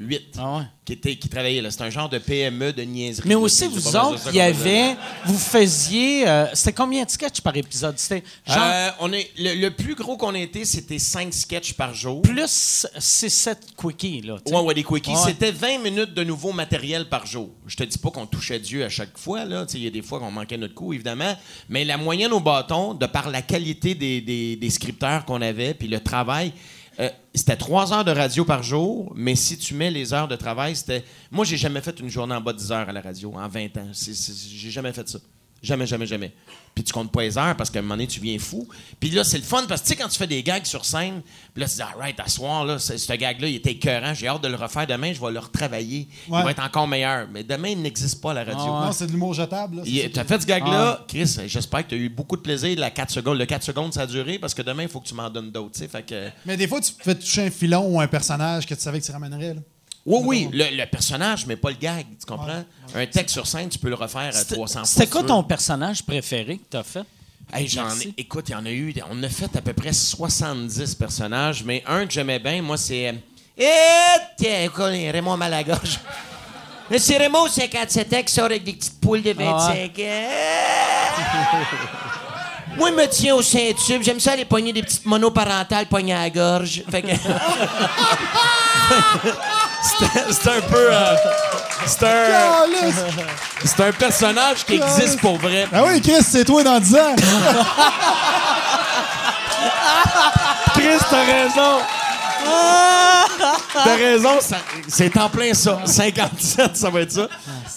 Huit. 0.08 0.36
Ah 0.38 0.58
ouais. 0.58 0.64
Qui, 0.84 0.94
étaient, 0.94 1.16
qui 1.16 1.30
travaillaient. 1.30 1.62
là. 1.62 1.70
C'était 1.72 1.84
un 1.84 1.90
genre 1.92 2.10
de 2.10 2.18
PME 2.18 2.74
de 2.74 2.82
niaiserie. 2.82 3.30
Mais 3.30 3.36
aussi, 3.36 3.58
c'est- 3.60 3.68
vous 3.68 3.80
c'est 3.80 3.98
autres, 3.98 4.20
il 4.30 4.36
y 4.36 4.42
avait. 4.42 4.96
Vous 5.26 5.38
faisiez. 5.38 6.28
euh, 6.28 6.48
c'était 6.54 6.74
combien 6.74 7.04
de 7.06 7.10
sketchs 7.10 7.40
par 7.42 7.56
épisode? 7.56 7.98
C'était 7.98 8.24
genre 8.48 8.58
Euh, 8.60 8.90
on 9.00 9.14
est, 9.14 9.30
le, 9.38 9.62
le 9.62 9.72
plus 9.72 9.94
gros 9.96 10.18
qu'on 10.18 10.34
a 10.34 10.40
été, 10.40 10.66
c'était 10.66 10.98
cinq 11.00 11.34
sketchs 11.34 11.74
par 11.74 11.94
jour. 11.94 12.22
plus 12.24 12.88
6-7 12.98 13.56
quickies, 13.78 14.22
là. 14.22 14.38
Ouais, 14.48 14.60
ouais, 14.62 14.74
des 14.74 14.84
quickies. 14.84 15.12
Ouais. 15.12 15.18
C'était 15.26 15.52
20 15.52 15.80
minutes 15.80 16.14
de 16.14 16.24
nouveau 16.24 16.52
matériel 16.52 17.08
par 17.10 17.26
jour. 17.26 17.50
Je 17.68 17.76
te 17.78 17.84
dis 17.84 17.98
pas 17.98 18.10
qu'on 18.10 18.26
touchait 18.26 18.60
Dieu 18.60 18.84
à 18.84 18.90
chaque 18.90 19.18
fois, 19.18 19.44
Il 19.74 19.84
y 19.84 19.88
a 19.88 19.90
des 19.92 20.02
fois 20.02 20.20
qu'on 20.20 20.32
manquait 20.32 20.58
notre 20.58 20.74
coup, 20.74 20.94
évidemment. 20.94 21.36
Mais 21.70 21.86
la 21.86 21.98
moyenne 21.98 22.32
au 22.34 22.40
bâton, 22.40 22.94
de 22.94 23.06
par 23.06 23.30
la 23.30 23.42
qualité 23.42 23.96
des, 23.96 24.22
des- 24.22 24.56
des 24.56 24.70
scripteurs 24.70 25.26
qu'on 25.26 25.42
avait, 25.42 25.74
puis 25.74 25.88
le 25.88 26.00
travail, 26.00 26.54
euh, 27.02 27.10
c'était 27.34 27.56
trois 27.56 27.94
heures 27.94 28.06
de 28.06 28.12
radio 28.12 28.46
par 28.46 28.62
jour, 28.62 29.12
mais 29.16 29.36
si 29.36 29.58
tu 29.58 29.74
mets 29.74 29.90
les 29.90 30.14
heures 30.14 30.28
de 30.28 30.36
travail, 30.36 30.76
c'était. 30.76 31.04
Moi, 31.32 31.46
j'ai 31.46 31.58
jamais 31.58 31.82
fait 31.82 32.00
une 32.00 32.10
journée 32.10 32.36
en 32.36 32.42
bas 32.42 32.54
de 32.54 32.60
10 32.60 32.72
heures 32.72 32.90
à 32.90 32.92
la 32.92 33.02
radio, 33.02 33.34
en 33.36 33.48
20 33.48 33.78
ans. 33.78 33.92
J'ai 33.94 34.70
jamais 34.70 34.94
fait 34.94 35.08
ça. 35.10 35.20
Jamais, 35.64 35.86
jamais, 35.86 36.06
jamais. 36.08 36.34
Puis 36.74 36.84
tu 36.86 36.92
comptes 36.94 37.12
pas 37.12 37.22
les 37.22 37.38
heures 37.38 37.56
parce 37.56 37.70
qu'à 37.70 37.80
un 37.80 37.82
moment 37.82 37.96
donné, 37.96 38.08
tu 38.08 38.20
viens 38.20 38.40
fou. 38.40 38.68
Puis 39.00 39.10
là, 39.12 39.24
c'est 39.24 39.38
le 39.38 39.44
fun 39.44 39.66
parce 39.68 39.82
que 39.82 39.88
tu 39.88 39.94
sais, 39.94 39.96
quand 40.02 40.08
tu 40.08 40.18
fais 40.18 40.26
des 40.26 40.42
gags 40.42 40.66
sur 40.66 40.86
scène, 40.86 41.22
puis 41.54 41.62
là, 41.62 41.68
tu 41.70 41.76
dis, 41.76 41.82
ah, 41.82 41.94
right, 42.00 42.20
à 42.20 42.28
soir, 42.30 42.66
là, 42.66 42.80
ce 42.80 42.98
ce 42.98 43.14
gag-là, 43.14 43.48
il 43.48 43.56
était 43.56 43.72
écœurant. 43.72 44.14
J'ai 44.14 44.28
hâte 44.28 44.42
de 44.42 44.48
le 44.48 44.56
refaire 44.56 44.88
demain, 44.88 45.12
je 45.14 45.20
vais 45.22 45.32
le 45.32 45.40
retravailler. 45.40 46.08
Ouais. 46.30 46.40
Il 46.40 46.44
va 46.46 46.52
être 46.52 46.64
encore 46.64 46.88
meilleur. 46.88 47.28
Mais 47.32 47.44
demain, 47.44 47.70
il 47.70 47.82
n'existe 47.82 48.22
pas 48.22 48.32
à 48.32 48.34
la 48.36 48.44
radio. 48.46 48.66
Non, 48.66 48.92
c'est 48.92 49.06
de 49.06 49.12
l'humour 49.12 49.34
jetable. 49.34 49.78
T'as 49.84 50.24
qui- 50.24 50.28
fait 50.28 50.42
ce 50.42 50.46
gag-là, 50.48 51.06
Chris, 51.08 51.38
j'espère 51.46 51.84
que 51.84 51.90
tu 51.90 51.96
as 51.96 52.00
eu 52.00 52.10
beaucoup 52.10 52.38
de 52.38 52.42
plaisir. 52.42 52.80
La 52.80 52.90
4 52.90 53.12
secondes, 53.12 53.38
le 53.38 53.46
4 53.46 53.64
secondes, 53.64 53.94
ça 53.94 54.02
a 54.02 54.08
duré 54.08 54.40
parce 54.40 54.54
que 54.56 54.62
demain, 54.62 54.84
il 54.84 54.90
faut 54.90 55.02
que 55.02 55.08
tu 55.08 55.14
m'en 55.14 55.30
donnes 55.30 55.52
d'autres. 55.52 55.74
tu 55.74 55.80
sais. 55.80 55.88
Fait 55.88 56.04
que. 56.04 56.30
Mais 56.46 56.58
des 56.58 56.68
fois, 56.68 56.80
tu 56.82 56.94
pouvais 56.94 57.16
toucher 57.16 57.44
un 57.48 57.52
filon 57.52 57.86
ou 57.88 58.00
un 58.02 58.08
personnage 58.08 58.66
que 58.66 58.74
tu 58.74 58.82
savais 58.82 59.00
que 59.00 59.06
tu 59.06 59.12
ramènerais. 59.12 59.54
Là. 59.56 59.62
Oui, 60.06 60.20
oui, 60.26 60.50
le, 60.52 60.76
le 60.78 60.86
personnage, 60.88 61.46
mais 61.46 61.56
pas 61.56 61.70
le 61.70 61.76
gag. 61.76 62.06
Tu 62.20 62.26
comprends? 62.26 62.64
Un 62.96 63.06
texte 63.06 63.34
sur 63.34 63.46
scène, 63.46 63.70
tu 63.70 63.78
peux 63.78 63.90
le 63.90 63.96
refaire 63.96 64.22
à 64.30 64.32
C'était 64.32 64.56
300 64.56 64.80
fois. 64.80 64.86
c'était 64.86 65.08
quoi 65.08 65.22
tu 65.22 65.28
ton 65.28 65.44
personnage 65.44 66.04
préféré 66.04 66.58
que 66.58 66.64
t'as 66.70 66.84
fait? 66.84 67.04
Hey, 67.54 67.68
j'en 67.68 67.90
ai- 68.00 68.14
écoute, 68.18 68.46
il 68.50 68.54
y 68.54 68.56
en 68.56 68.66
a 68.66 68.72
eu. 68.72 68.94
On 69.12 69.22
a 69.24 69.30
fait 69.30 69.56
à 69.56 69.62
peu 69.62 69.74
près 69.74 69.94
70 69.94 70.96
personnages, 70.96 71.64
mais 71.64 71.84
un 71.86 72.06
que 72.08 72.14
j'aimais 72.14 72.40
bien, 72.40 72.62
moi, 72.62 72.78
c'est. 72.78 73.10
euh, 73.10 73.14
Eh, 73.58 74.20
tiens, 74.38 74.64
écoute, 74.64 74.86
Raymond 74.86 75.38
Malagorge. 75.38 76.00
Mais 76.90 76.98
c'est 77.00 77.18
Raymond, 77.18 77.48
57 77.48 78.14
ans, 78.14 78.24
qui 78.24 78.34
sort 78.34 78.46
avec 78.46 78.64
des 78.64 78.74
petites 78.74 79.00
poules 79.00 79.22
de 79.22 79.34
25 79.34 80.00
ans. 80.00 80.30
Moi, 82.78 82.90
il 82.90 82.96
me 82.96 83.06
tient 83.08 83.36
au 83.36 83.42
Saint-Tube. 83.42 84.02
J'aime 84.02 84.22
ça 84.22 84.34
les 84.36 84.46
poignées 84.46 84.72
des 84.72 84.82
petites 84.82 85.06
monoparentales 85.06 85.88
poignées 85.88 86.14
à 86.14 86.22
la 86.22 86.30
gorge. 86.30 86.82
Fait 86.90 87.02
que. 87.02 87.08
C'était- 89.82 90.26
c'est 90.32 90.50
un 90.50 90.62
peu. 90.62 90.88
euh, 90.92 91.16
c'est 91.86 92.04
un. 92.04 92.08
C'est 93.66 93.80
un 93.84 93.92
personnage 93.92 94.66
qui 94.66 94.76
existe 94.76 95.20
pour 95.22 95.38
vrai. 95.38 95.68
Ah 95.74 95.84
oui, 95.86 96.02
Chris, 96.02 96.24
c'est 96.24 96.46
toi 96.46 96.64
dans 96.64 96.80
10 96.80 96.96
ans. 96.96 97.16
Chris, 100.74 100.98
t'as 101.10 101.24
raison! 101.26 101.80
T'as 103.74 103.96
raison, 103.96 104.30
c'est 104.88 105.18
en 105.18 105.30
plein 105.30 105.54
ça. 105.54 105.82
57, 105.86 106.76
ça 106.78 106.90
va 106.90 107.02
être 107.02 107.12
ça. 107.12 107.28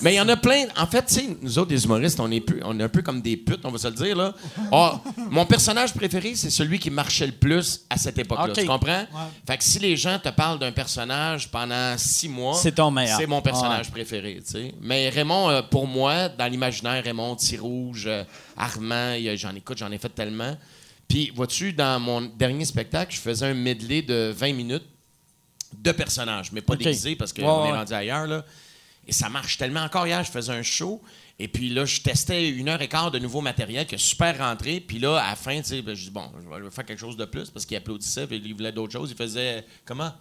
Mais 0.03 0.15
il 0.15 0.16
y 0.16 0.20
en 0.20 0.28
a 0.28 0.36
plein. 0.36 0.66
En 0.77 0.86
fait, 0.86 1.05
tu 1.07 1.15
sais, 1.15 1.36
nous 1.41 1.59
autres, 1.59 1.70
les 1.70 1.85
humoristes, 1.85 2.19
on 2.20 2.31
est, 2.31 2.41
peu- 2.41 2.61
on 2.65 2.78
est 2.78 2.82
un 2.82 2.89
peu 2.89 3.01
comme 3.03 3.20
des 3.23 3.36
putes, 3.36 3.61
on 3.65 3.70
va 3.70 3.78
se 3.78 3.89
le 3.89 3.95
dire, 3.95 4.16
là. 4.16 4.35
Ah, 4.73 5.01
mon 5.31 5.47
personnage 5.47 5.95
préféré, 5.95 6.35
c'est 6.35 6.51
celui 6.51 6.78
qui 6.78 6.91
marchait 6.91 7.27
le 7.27 7.32
plus 7.32 7.82
à 7.89 7.97
cette 7.97 8.19
époque-là. 8.19 8.49
Tu 8.62 8.66
comprends? 8.66 9.05
Fait 9.47 9.57
que 9.57 9.65
si 9.65 9.78
les 9.78 9.97
gens 9.97 10.19
te 10.19 10.28
parlent 10.31 10.59
d'un 10.59 10.73
personnage 10.73 11.49
pendant 11.51 11.97
six 11.97 12.28
mois, 12.28 12.59
C'est 12.61 12.73
ton 12.73 12.91
meilleur. 12.91 13.19
C'est 13.19 13.27
mon 13.27 13.41
personnage 13.41 13.91
préféré. 13.91 14.41
Mais 14.82 15.09
Raymond, 15.09 15.49
euh, 15.51 15.62
pour 15.62 15.86
moi, 15.86 16.28
dans 16.28 16.47
l'imaginaire, 16.47 17.03
Raymond, 17.03 17.36
Rouge, 17.61 18.09
Armand, 18.57 19.12
il 19.15 19.23
y 19.24 19.28
a- 19.31 19.36
j'en 19.36 19.55
écoute, 19.55 19.78
j'en 19.78 19.91
ai 19.91 19.99
fait 19.99 20.09
tellement. 20.09 20.57
Puis, 21.09 21.31
vois-tu, 21.35 21.72
dans 21.72 22.01
mon 22.01 22.22
dernier 22.22 22.64
spectacle, 22.64 23.14
je 23.14 23.20
faisais 23.20 23.47
un 23.47 23.55
medley 23.55 24.02
de 24.02 24.32
20 24.36 24.52
minutes 24.55 24.85
de 25.76 25.93
personnages, 25.93 26.52
mais 26.52 26.60
pas 26.60 26.74
OK. 26.74 26.81
déguisés 26.81 27.16
parce 27.16 27.32
qu'on 27.32 27.43
Ouais, 27.62 27.68
est 27.68 27.72
rendu 27.72 27.93
ailleurs. 27.93 28.26
Là. 28.26 28.44
Et 29.06 29.12
ça 29.12 29.28
marche 29.28 29.59
tellement. 29.59 29.82
Encore 29.82 30.06
hier, 30.06 30.22
je 30.24 30.31
faisais 30.31 30.52
un 30.52 30.62
show. 30.62 31.02
Et 31.39 31.48
puis 31.48 31.69
là, 31.69 31.85
je 31.85 32.01
testais 32.01 32.48
une 32.48 32.69
heure 32.69 32.81
et 32.81 32.86
quart 32.86 33.11
de 33.11 33.19
nouveau 33.19 33.40
matériel 33.40 33.86
qui 33.86 33.97
a 33.97 33.98
super 33.98 34.39
rentré. 34.39 34.78
Puis 34.81 35.01
là, 35.01 35.16
à 35.19 35.31
la 35.31 35.36
fin, 35.36 35.56
tu 35.61 35.65
sais, 35.69 35.82
ben, 35.82 35.94
je 35.94 36.05
dis, 36.05 36.11
bon, 36.11 36.31
je 36.59 36.62
vais 36.65 36.70
faire 36.70 36.85
quelque 36.86 37.01
chose 37.01 37.16
de 37.16 37.24
plus 37.24 37.51
parce 37.51 37.66
qu'il 37.66 37.77
applaudissait. 37.77 38.27
Puis 38.28 38.40
il 38.44 38.55
voulait 38.55 38.70
d'autres 38.70 38.93
choses. 38.93 39.11
Il 39.11 39.16
faisait, 39.16 39.65
comment? 39.85 40.12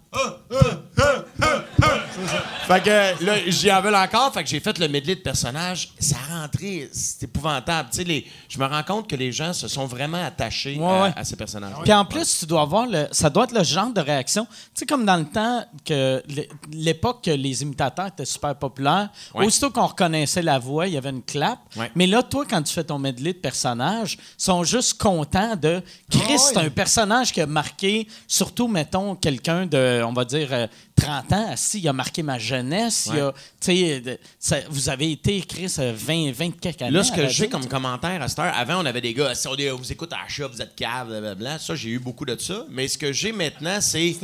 Fait 2.67 2.81
que 2.83 3.23
là, 3.25 3.33
j'y 3.47 3.71
en 3.71 3.81
veux 3.81 3.93
encore. 3.93 4.33
Fait 4.33 4.43
que 4.43 4.49
j'ai 4.49 4.59
fait 4.59 4.77
le 4.79 4.87
medley 4.87 5.15
de 5.15 5.21
personnages. 5.21 5.89
Ça 5.99 6.15
a 6.31 6.41
rentré. 6.41 6.89
C'est 6.91 7.23
épouvantable. 7.23 7.89
Tu 7.91 7.97
sais, 7.97 8.03
les- 8.03 8.25
je 8.49 8.57
me 8.57 8.65
rends 8.65 8.83
compte 8.83 9.09
que 9.09 9.15
les 9.15 9.31
gens 9.31 9.53
se 9.53 9.67
sont 9.67 9.85
vraiment 9.85 10.23
attachés 10.23 10.77
Ouais, 10.77 10.85
à, 10.85 11.03
ouais. 11.03 11.13
à 11.15 11.23
ces 11.23 11.35
personnages. 11.35 11.73
Puis 11.83 11.93
en 11.93 12.05
plus, 12.05 12.39
tu 12.39 12.45
dois 12.45 12.61
avoir 12.61 12.87
le. 12.87 13.07
Ça 13.11 13.29
doit 13.29 13.43
être 13.45 13.53
le 13.57 13.63
genre 13.63 13.91
de 13.91 14.01
réaction. 14.01 14.45
Tu 14.45 14.51
sais, 14.75 14.85
comme 14.85 15.05
dans 15.05 15.17
le 15.17 15.25
temps 15.25 15.65
que 15.85 16.23
l'é- 16.27 16.49
l'époque 16.71 17.23
que 17.25 17.31
les 17.31 17.61
imitateurs 17.61 18.07
étaient 18.07 18.25
super 18.25 18.55
populaires, 18.55 19.09
Ouais. 19.33 19.45
aussitôt 19.45 19.69
qu'on 19.69 19.87
reconnaissait 19.87 20.41
la 20.41 20.59
voix, 20.59 20.87
il 20.87 20.93
y 20.93 20.97
avait 20.97 21.02
une 21.09 21.21
clap. 21.23 21.59
Ouais. 21.75 21.91
Mais 21.95 22.07
là, 22.07 22.23
toi, 22.23 22.45
quand 22.49 22.61
tu 22.63 22.73
fais 22.73 22.83
ton 22.83 22.99
medley 22.99 23.33
de 23.33 23.37
personnages, 23.39 24.17
ils 24.19 24.43
sont 24.43 24.63
juste 24.63 24.95
contents 25.01 25.55
de. 25.55 25.81
Chris, 26.09 26.37
c'est 26.39 26.57
un 26.57 26.69
personnage 26.69 27.31
qui 27.31 27.41
a 27.41 27.45
marqué, 27.47 28.07
surtout, 28.27 28.67
mettons, 28.67 29.15
quelqu'un 29.15 29.65
de, 29.65 30.01
on 30.03 30.13
va 30.13 30.25
dire, 30.25 30.47
euh, 30.51 30.67
30 30.95 31.31
ans. 31.33 31.53
Si, 31.55 31.79
il 31.79 31.87
a 31.87 31.93
marqué 31.93 32.21
ma 32.23 32.37
jeunesse. 32.37 33.09
il 33.13 33.19
a- 33.19 33.33
sais, 33.59 33.99
de- 34.01 34.19
ça- 34.39 34.59
vous 34.69 34.89
avez 34.89 35.11
été, 35.11 35.41
Chris, 35.41 35.73
euh, 35.79 35.93
20, 35.95 36.31
20 36.31 36.59
quelques 36.59 36.81
années. 36.81 36.91
Là, 36.91 37.03
ce 37.03 37.11
que 37.11 37.27
j'ai 37.27 37.49
comme 37.49 37.67
commentaire 37.67 38.21
à 38.21 38.27
cette 38.27 38.39
heure, 38.39 38.53
avant, 38.55 38.81
on 38.81 38.85
avait 38.85 39.01
des 39.01 39.13
gars, 39.13 39.33
si 39.35 39.47
on 39.47 39.55
dit, 39.55 39.67
vous 39.69 39.91
écoute 39.91 40.13
à 40.13 40.17
la 40.23 40.27
chat, 40.27 40.47
vous 40.47 40.61
êtes 40.61 40.75
cave, 40.75 41.07
blablabla. 41.07 41.59
Ça, 41.59 41.75
j'ai 41.75 41.89
eu 41.89 41.99
beaucoup 41.99 42.25
de 42.25 42.37
ça. 42.39 42.65
Mais 42.69 42.87
ce 42.87 42.97
que 42.97 43.11
j'ai 43.11 43.31
maintenant, 43.31 43.79
c'est 43.81 44.15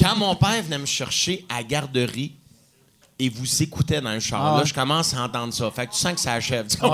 quand 0.00 0.16
mon 0.16 0.34
père 0.36 0.62
venait 0.62 0.78
me 0.78 0.86
chercher 0.86 1.44
à 1.48 1.62
garderie 1.62 2.32
et 3.20 3.28
vous 3.28 3.62
écoutait 3.62 4.00
dans 4.00 4.12
le 4.12 4.20
char, 4.20 4.54
Ah 4.54 4.58
là, 4.58 4.64
je 4.64 4.72
commence 4.72 5.12
à 5.12 5.22
entendre 5.22 5.52
ça. 5.52 5.70
Fait 5.72 5.86
que 5.88 5.92
tu 5.92 5.98
sens 5.98 6.14
que 6.14 6.20
ça 6.20 6.34
achève. 6.34 6.66
Dire? 6.66 6.78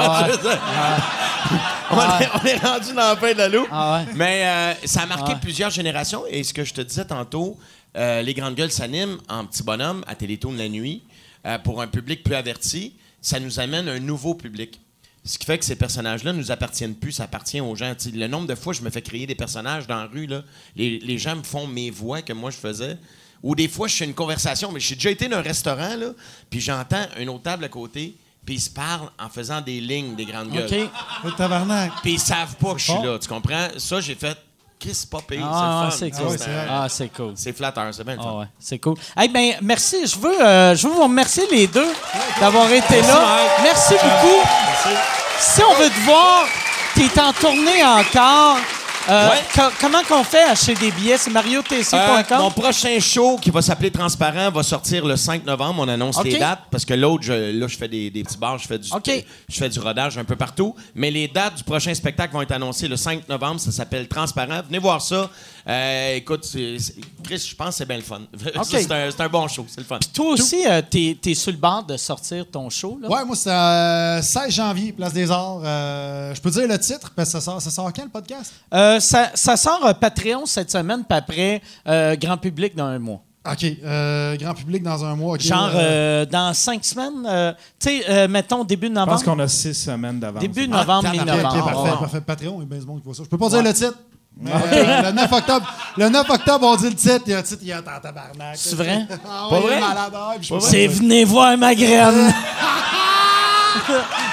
on, 1.90 2.00
est, 2.20 2.28
on 2.34 2.46
est 2.46 2.56
rendu 2.56 2.88
dans 2.94 3.08
la 3.08 3.16
fin 3.16 3.32
de 3.32 3.38
la 3.38 3.48
loupe. 3.48 3.68
Ah. 3.70 4.02
Mais 4.14 4.46
euh, 4.46 4.86
ça 4.86 5.02
a 5.02 5.06
marqué 5.06 5.32
Ah 5.34 5.38
plusieurs 5.40 5.70
générations. 5.70 6.24
Et 6.30 6.42
ce 6.42 6.54
que 6.54 6.64
je 6.64 6.72
te 6.72 6.80
disais 6.80 7.04
tantôt, 7.04 7.58
euh, 7.96 8.22
les 8.22 8.32
grandes 8.32 8.54
gueules 8.54 8.70
s'animent 8.70 9.18
en 9.28 9.44
petit 9.44 9.62
bonhomme 9.62 10.02
à 10.06 10.14
Télétoon 10.14 10.52
la 10.52 10.68
nuit 10.68 11.02
euh, 11.44 11.58
pour 11.58 11.82
un 11.82 11.88
public 11.88 12.24
plus 12.24 12.34
averti. 12.34 12.94
Ça 13.20 13.38
nous 13.38 13.60
amène 13.60 13.88
un 13.88 14.00
nouveau 14.00 14.34
public. 14.34 14.80
Ce 15.26 15.38
qui 15.38 15.44
fait 15.44 15.58
que 15.58 15.64
ces 15.64 15.76
personnages-là 15.76 16.32
ne 16.32 16.38
nous 16.38 16.50
appartiennent 16.50 16.94
plus, 16.94 17.12
ça 17.12 17.24
appartient 17.24 17.60
aux 17.60 17.74
gens. 17.74 17.94
Le 18.14 18.26
nombre 18.28 18.46
de 18.46 18.54
fois 18.54 18.72
que 18.72 18.78
je 18.78 18.84
me 18.84 18.90
fais 18.90 19.02
créer 19.02 19.26
des 19.26 19.34
personnages 19.34 19.86
dans 19.86 19.96
la 19.96 20.06
rue, 20.06 20.26
là, 20.26 20.42
les, 20.76 20.98
les 21.00 21.18
gens 21.18 21.36
me 21.36 21.42
font 21.42 21.66
mes 21.66 21.90
voix 21.90 22.22
que 22.22 22.32
moi 22.32 22.50
je 22.50 22.56
faisais. 22.56 22.98
Ou 23.44 23.54
des 23.54 23.68
fois, 23.68 23.86
je 23.88 23.94
fais 23.96 24.04
une 24.06 24.14
conversation, 24.14 24.72
mais 24.72 24.80
j'ai 24.80 24.94
déjà 24.96 25.10
été 25.10 25.28
dans 25.28 25.36
un 25.36 25.42
restaurant, 25.42 25.94
là, 25.96 26.08
puis 26.50 26.60
j'entends 26.60 27.06
une 27.18 27.28
autre 27.28 27.42
table 27.42 27.64
à 27.64 27.68
côté, 27.68 28.16
puis 28.44 28.54
ils 28.56 28.60
se 28.60 28.70
parlent 28.70 29.10
en 29.22 29.28
faisant 29.28 29.60
des 29.60 29.80
lignes, 29.80 30.16
des 30.16 30.24
grandes 30.24 30.50
gueules. 30.50 30.64
OK. 30.84 30.90
Le 31.24 31.30
tabarnak. 31.32 31.92
Puis 32.02 32.14
ils 32.14 32.18
savent 32.20 32.56
pas 32.56 32.72
que 32.72 32.78
je 32.80 32.84
suis 32.90 33.02
là, 33.02 33.18
tu 33.18 33.28
comprends? 33.28 33.68
Ça, 33.76 34.00
j'ai 34.00 34.14
fait, 34.14 34.36
Chris, 34.80 34.98
pire, 35.28 35.40
Ah, 35.46 35.88
c'est 35.92 36.10
fun. 36.10 36.16
cool. 36.22 36.26
ouais, 36.32 36.38
c'est 36.38 36.50
vrai. 36.50 36.66
Ah, 36.70 36.86
c'est 36.88 37.08
cool. 37.08 37.32
C'est 37.36 37.52
flatteur, 37.54 37.92
c'est 37.94 38.04
bien. 38.04 38.16
Ah 38.18 38.34
ouais, 38.38 38.46
c'est 38.58 38.78
cool. 38.78 38.96
Eh 39.22 39.28
ben, 39.28 39.52
merci. 39.62 40.06
Je 40.06 40.18
veux, 40.18 40.42
euh, 40.42 40.74
je 40.74 40.88
veux 40.88 40.94
vous 40.94 41.02
remercier 41.04 41.44
les 41.50 41.66
deux 41.66 41.92
d'avoir 42.40 42.70
été 42.72 43.00
là. 43.02 43.38
Merci 43.62 43.92
beaucoup. 43.94 44.40
Si 45.38 45.62
on 45.62 45.74
veut 45.74 45.90
te 45.90 46.00
voir, 46.06 46.46
t'es 46.94 47.20
en 47.20 47.32
tournée 47.34 47.84
encore. 47.84 48.56
Euh, 49.08 49.28
Ouais. 49.30 49.36
co- 49.54 49.60
comment 49.80 50.02
qu'on 50.02 50.24
fait 50.24 50.42
à 50.44 50.52
acheter 50.52 50.74
des 50.74 50.90
billets? 50.90 51.18
C'est 51.18 51.28
Euh, 51.30 51.34
mariotc.com? 51.34 52.38
mon 52.38 52.50
prochain 52.50 52.98
show 53.00 53.36
qui 53.36 53.50
va 53.50 53.60
s'appeler 53.60 53.90
Transparent 53.90 54.50
va 54.50 54.62
sortir 54.62 55.04
le 55.04 55.16
5 55.16 55.44
novembre. 55.44 55.82
On 55.84 55.88
annonce 55.88 56.22
les 56.24 56.38
dates 56.38 56.62
parce 56.70 56.84
que 56.86 56.94
l'autre, 56.94 57.22
je- 57.24 57.58
là, 57.58 57.66
je 57.68 57.76
fais 57.76 57.88
des, 57.88 58.08
des 58.10 58.22
petits 58.24 58.38
bars, 58.38 58.56
je 58.58 58.66
fais, 58.66 58.78
du, 58.78 58.88
je 58.88 59.58
fais 59.58 59.68
du 59.68 59.78
rodage 59.78 60.16
un 60.16 60.24
peu 60.24 60.36
partout. 60.36 60.74
Mais 60.94 61.10
les 61.10 61.28
dates 61.28 61.56
du 61.56 61.64
prochain 61.64 61.92
spectacle 61.94 62.32
vont 62.32 62.42
être 62.42 62.52
annoncées 62.52 62.88
le 62.88 62.96
5 62.96 63.28
novembre. 63.28 63.60
Ça 63.60 63.72
s'appelle 63.72 64.08
Transparent. 64.08 64.62
Venez 64.66 64.78
voir 64.78 65.02
ça. 65.02 65.28
Euh, 65.66 66.16
écoute, 66.16 66.44
c'est- 66.44 66.78
c'est- 66.78 66.94
Chris, 67.22 67.46
je 67.50 67.54
pense 67.56 67.68
que 67.68 67.74
c'est 67.76 67.86
bien 67.88 67.96
le 67.96 68.02
fun. 68.02 68.20
Ça, 68.54 68.62
c'est 68.64 68.90
un, 68.92 69.10
c'est 69.10 69.20
un 69.22 69.28
bon 69.28 69.48
show. 69.48 69.64
C'est 69.66 69.80
le 69.80 69.86
fun. 69.86 69.98
Toi 70.12 70.32
aussi, 70.32 70.62
euh, 70.66 70.82
t'es, 70.88 71.16
t'es 71.20 71.32
sur 71.34 71.52
le 71.52 71.56
bord 71.58 71.82
de 71.84 71.96
sortir 71.96 72.44
ton 72.50 72.68
show. 72.68 72.98
Là? 73.00 73.08
Ouais, 73.08 73.24
moi, 73.24 73.34
c'est 73.34 73.50
euh, 73.50 74.20
16 74.20 74.50
janvier, 74.52 74.92
Place 74.92 75.14
des 75.14 75.30
Arts. 75.30 75.62
Euh, 75.64 76.34
je 76.34 76.40
peux 76.42 76.50
dire 76.50 76.68
le 76.68 76.78
titre, 76.78 77.10
parce 77.16 77.28
que 77.30 77.32
ça 77.32 77.40
sort, 77.40 77.62
ça 77.62 77.70
sort 77.70 77.90
quand, 77.94 78.04
le 78.04 78.10
podcast? 78.10 78.52
Euh, 78.74 79.00
ça, 79.00 79.30
ça 79.34 79.56
sort 79.56 79.86
euh, 79.86 79.94
Patreon 79.94 80.44
cette 80.44 80.70
semaine, 80.70 81.02
puis 81.08 81.16
après, 81.18 81.62
euh, 81.88 82.14
grand 82.16 82.36
public 82.36 82.76
dans 82.76 82.84
un 82.86 82.98
mois. 82.98 83.22
OK. 83.50 83.64
euh, 83.84 84.36
grand 84.36 84.54
public 84.54 84.82
dans 84.82 85.02
un 85.04 85.14
mois. 85.16 85.34
ok, 85.34 85.40
Genre, 85.40 85.70
euh, 85.74 86.24
dans 86.26 86.52
cinq 86.54 86.82
semaines, 86.84 87.26
euh, 87.26 87.52
tu 87.78 87.88
sais, 87.88 88.04
euh, 88.10 88.28
mettons 88.28 88.64
début 88.64 88.88
de 88.88 88.94
Je 88.94 89.00
pense 89.00 89.06
novembre. 89.06 89.24
qu'on 89.24 89.38
a 89.38 89.48
six 89.48 89.74
semaines 89.74 90.18
d'avance. 90.20 90.40
Début 90.42 90.68
Ah, 90.72 90.78
novembre, 90.78 91.10
tabarnak. 91.10 91.20
OK, 91.28 91.34
mi-novembre. 91.36 91.56
OK, 91.56 91.64
parfait, 91.74 91.90
Ouais. 91.90 91.98
parfait. 92.00 92.20
Patreon, 92.22 92.54
il 92.56 92.60
y 92.60 92.62
a 92.62 92.66
bien 92.66 92.78
du 92.78 92.86
monde 92.86 92.98
qui 93.00 93.04
voit 93.04 93.14
ça. 93.14 93.22
Je 93.24 93.28
peux 93.28 93.36
pas 93.38 93.48
dire 93.50 93.62
le 93.62 93.72
titre. 93.74 93.94
Mais, 94.40 94.50
euh, 94.52 95.02
le, 95.02 95.12
9 95.12 95.32
octobre, 95.32 95.66
le 95.96 96.08
9 96.08 96.30
octobre, 96.30 96.66
on 96.66 96.76
dit 96.76 96.90
le 96.90 96.94
titre. 96.94 97.22
Il 97.26 97.32
y 97.32 97.34
a 97.34 97.38
un 97.38 97.42
titre, 97.42 97.60
il 97.62 97.68
y 97.68 97.72
a 97.72 97.78
en 97.78 97.82
tabarnak. 97.82 98.56
C'est 98.56 98.74
vrai? 98.74 99.06
Ah, 99.26 99.46
Pas 99.48 99.60
vrai? 99.60 99.80
ouais, 99.80 100.60
C'est 100.60 100.86
venez 100.86 101.24
voir 101.24 101.56
ma 101.56 101.74
graine. 101.74 102.34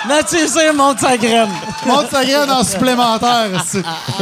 Nature, 0.08 0.48
c'est 0.48 0.74
monte 0.74 1.00
sa 1.00 1.18
graine. 1.18 1.50
Monte 1.86 2.10
sa 2.10 2.24
graine 2.24 2.50
en 2.50 2.64
supplémentaire. 2.64 3.50
non, 3.52 3.60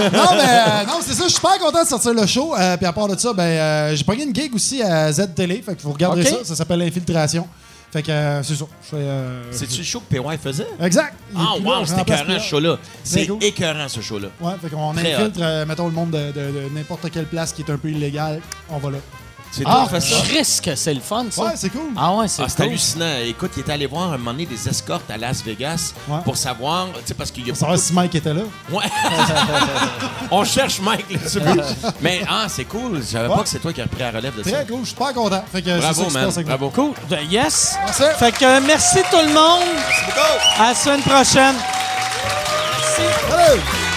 mais 0.08 0.14
euh, 0.14 0.86
non, 0.88 1.00
c'est 1.02 1.14
ça. 1.14 1.24
Je 1.24 1.30
suis 1.30 1.36
super 1.36 1.58
content 1.60 1.84
de 1.84 1.88
sortir 1.88 2.14
le 2.14 2.26
show. 2.26 2.56
Euh, 2.58 2.78
puis 2.78 2.86
à 2.86 2.94
part 2.94 3.08
de 3.08 3.18
ça, 3.18 3.34
ben, 3.34 3.44
euh, 3.44 3.96
j'ai 3.96 4.04
pogné 4.04 4.24
une 4.24 4.36
gig 4.36 4.54
aussi 4.54 4.82
à 4.82 5.12
Z 5.12 5.30
Télé. 5.36 5.62
Fait 5.66 5.76
que 5.76 5.82
vous 5.82 5.94
regarderez 5.94 6.26
ça. 6.26 6.38
Ça 6.44 6.56
s'appelle 6.56 6.82
Infiltration. 6.82 7.48
Fait 7.92 8.04
que 8.04 8.12
euh, 8.12 8.44
c'est 8.44 8.56
ça. 8.56 8.66
Euh, 8.94 9.44
C'est-tu 9.52 9.80
le 9.80 9.84
show 9.84 10.00
que 10.08 10.16
PY 10.16 10.38
faisait? 10.38 10.68
Exact. 10.80 11.16
Ah, 11.36 11.40
là, 11.40 11.52
wow, 11.64 11.72
remplace 11.86 12.02
écœurant, 12.02 12.40
ce 12.40 12.48
show-là. 12.48 12.78
C'est 13.04 13.28
écœurant, 13.42 13.88
ce 13.90 14.02
show-là. 14.02 14.28
Ouais, 14.40 14.52
fait 14.62 14.70
qu'on 14.70 14.94
infiltre, 15.18 15.40
euh, 15.42 15.66
mettons, 15.66 15.86
le 15.88 15.94
monde 15.94 16.12
de, 16.12 16.32
de- 16.32 16.52
de 16.52 16.70
n'importe 16.76 17.10
quelle 17.10 17.26
place 17.26 17.52
qui 17.52 17.64
est 17.64 17.72
un 17.72 17.78
peu 17.78 17.90
illégale. 17.90 18.42
On 18.70 18.78
va 18.78 18.92
là. 18.92 18.98
C'est 19.52 19.64
Ah, 19.66 19.72
toi 19.72 19.84
qui 19.86 19.90
fais 19.90 20.00
ça? 20.16 20.24
je 20.24 20.38
risque, 20.38 20.70
c'est 20.76 20.94
le 20.94 21.00
fun, 21.02 21.26
ça. 21.32 21.42
Ouais, 21.44 21.52
c'est 21.56 21.70
cool. 21.70 21.92
Ah 21.98 22.14
ouais, 22.14 22.28
c'est 22.28 22.44
Ah, 22.44 22.46
c'est 22.48 22.56
cool. 22.58 22.66
hallucinant. 22.66 23.16
Écoute, 23.26 23.52
il 23.58 23.64
est 23.64 23.72
allé 23.72 23.88
voir 23.88 24.14
un 24.14 24.18
moment 24.18 24.32
donné 24.32 24.46
des 24.46 24.68
escortes 24.70 25.10
à 25.10 25.18
Las 25.18 25.44
Vegas 25.44 25.94
Ouais. 26.08 26.20
pour 26.24 26.38
savoir, 26.38 26.88
tu 26.94 27.00
sais, 27.06 27.14
parce 27.16 27.32
qu'il 27.32 27.44
y 27.48 27.50
a 27.50 27.54
Pour 27.54 27.60
savoir 27.60 27.78
si 27.80 27.92
Mike 27.94 28.14
était 28.16 28.34
là. 28.34 28.44
Ouais. 28.72 28.86
On 30.32 30.44
cherche 30.46 30.80
Mike 30.82 31.06
là-dessus. 31.12 31.40
Mais 32.02 32.22
ah, 32.30 32.46
c'est 32.48 32.66
cool. 32.66 32.98
Je 32.98 33.02
savais 33.08 33.28
Ouais. 33.28 33.36
pas 33.36 33.44
que 33.44 33.50
c'est 33.50 33.60
toi 33.60 33.74
qui 33.74 33.82
as 33.82 33.86
repris 33.86 34.00
la 34.02 34.12
relève 34.12 34.36
de 34.38 34.44
ça. 34.44 34.52
Très 34.52 34.66
cool. 34.68 34.80
Je 34.82 34.86
suis 34.86 34.90
super 34.92 35.14
content. 35.14 35.44
Fait 35.52 35.62
que 35.64 35.80
Bravo, 35.80 36.10
man. 36.12 36.26
avec. 36.30 36.46
Bravo. 36.46 36.70
Cool. 36.70 36.92
Ben, 37.10 37.20
Yes. 37.30 37.76
Merci. 37.86 38.04
Fait 38.20 38.32
que 38.32 38.46
euh, 38.46 38.60
merci 38.66 39.00
tout 39.10 39.18
le 39.18 39.34
monde. 39.34 39.64
Merci 39.76 40.06
beaucoup. 40.06 40.62
À 40.64 40.70
la 40.70 40.76
semaine 40.76 41.02
prochaine. 41.02 41.56
Salut! 42.96 43.89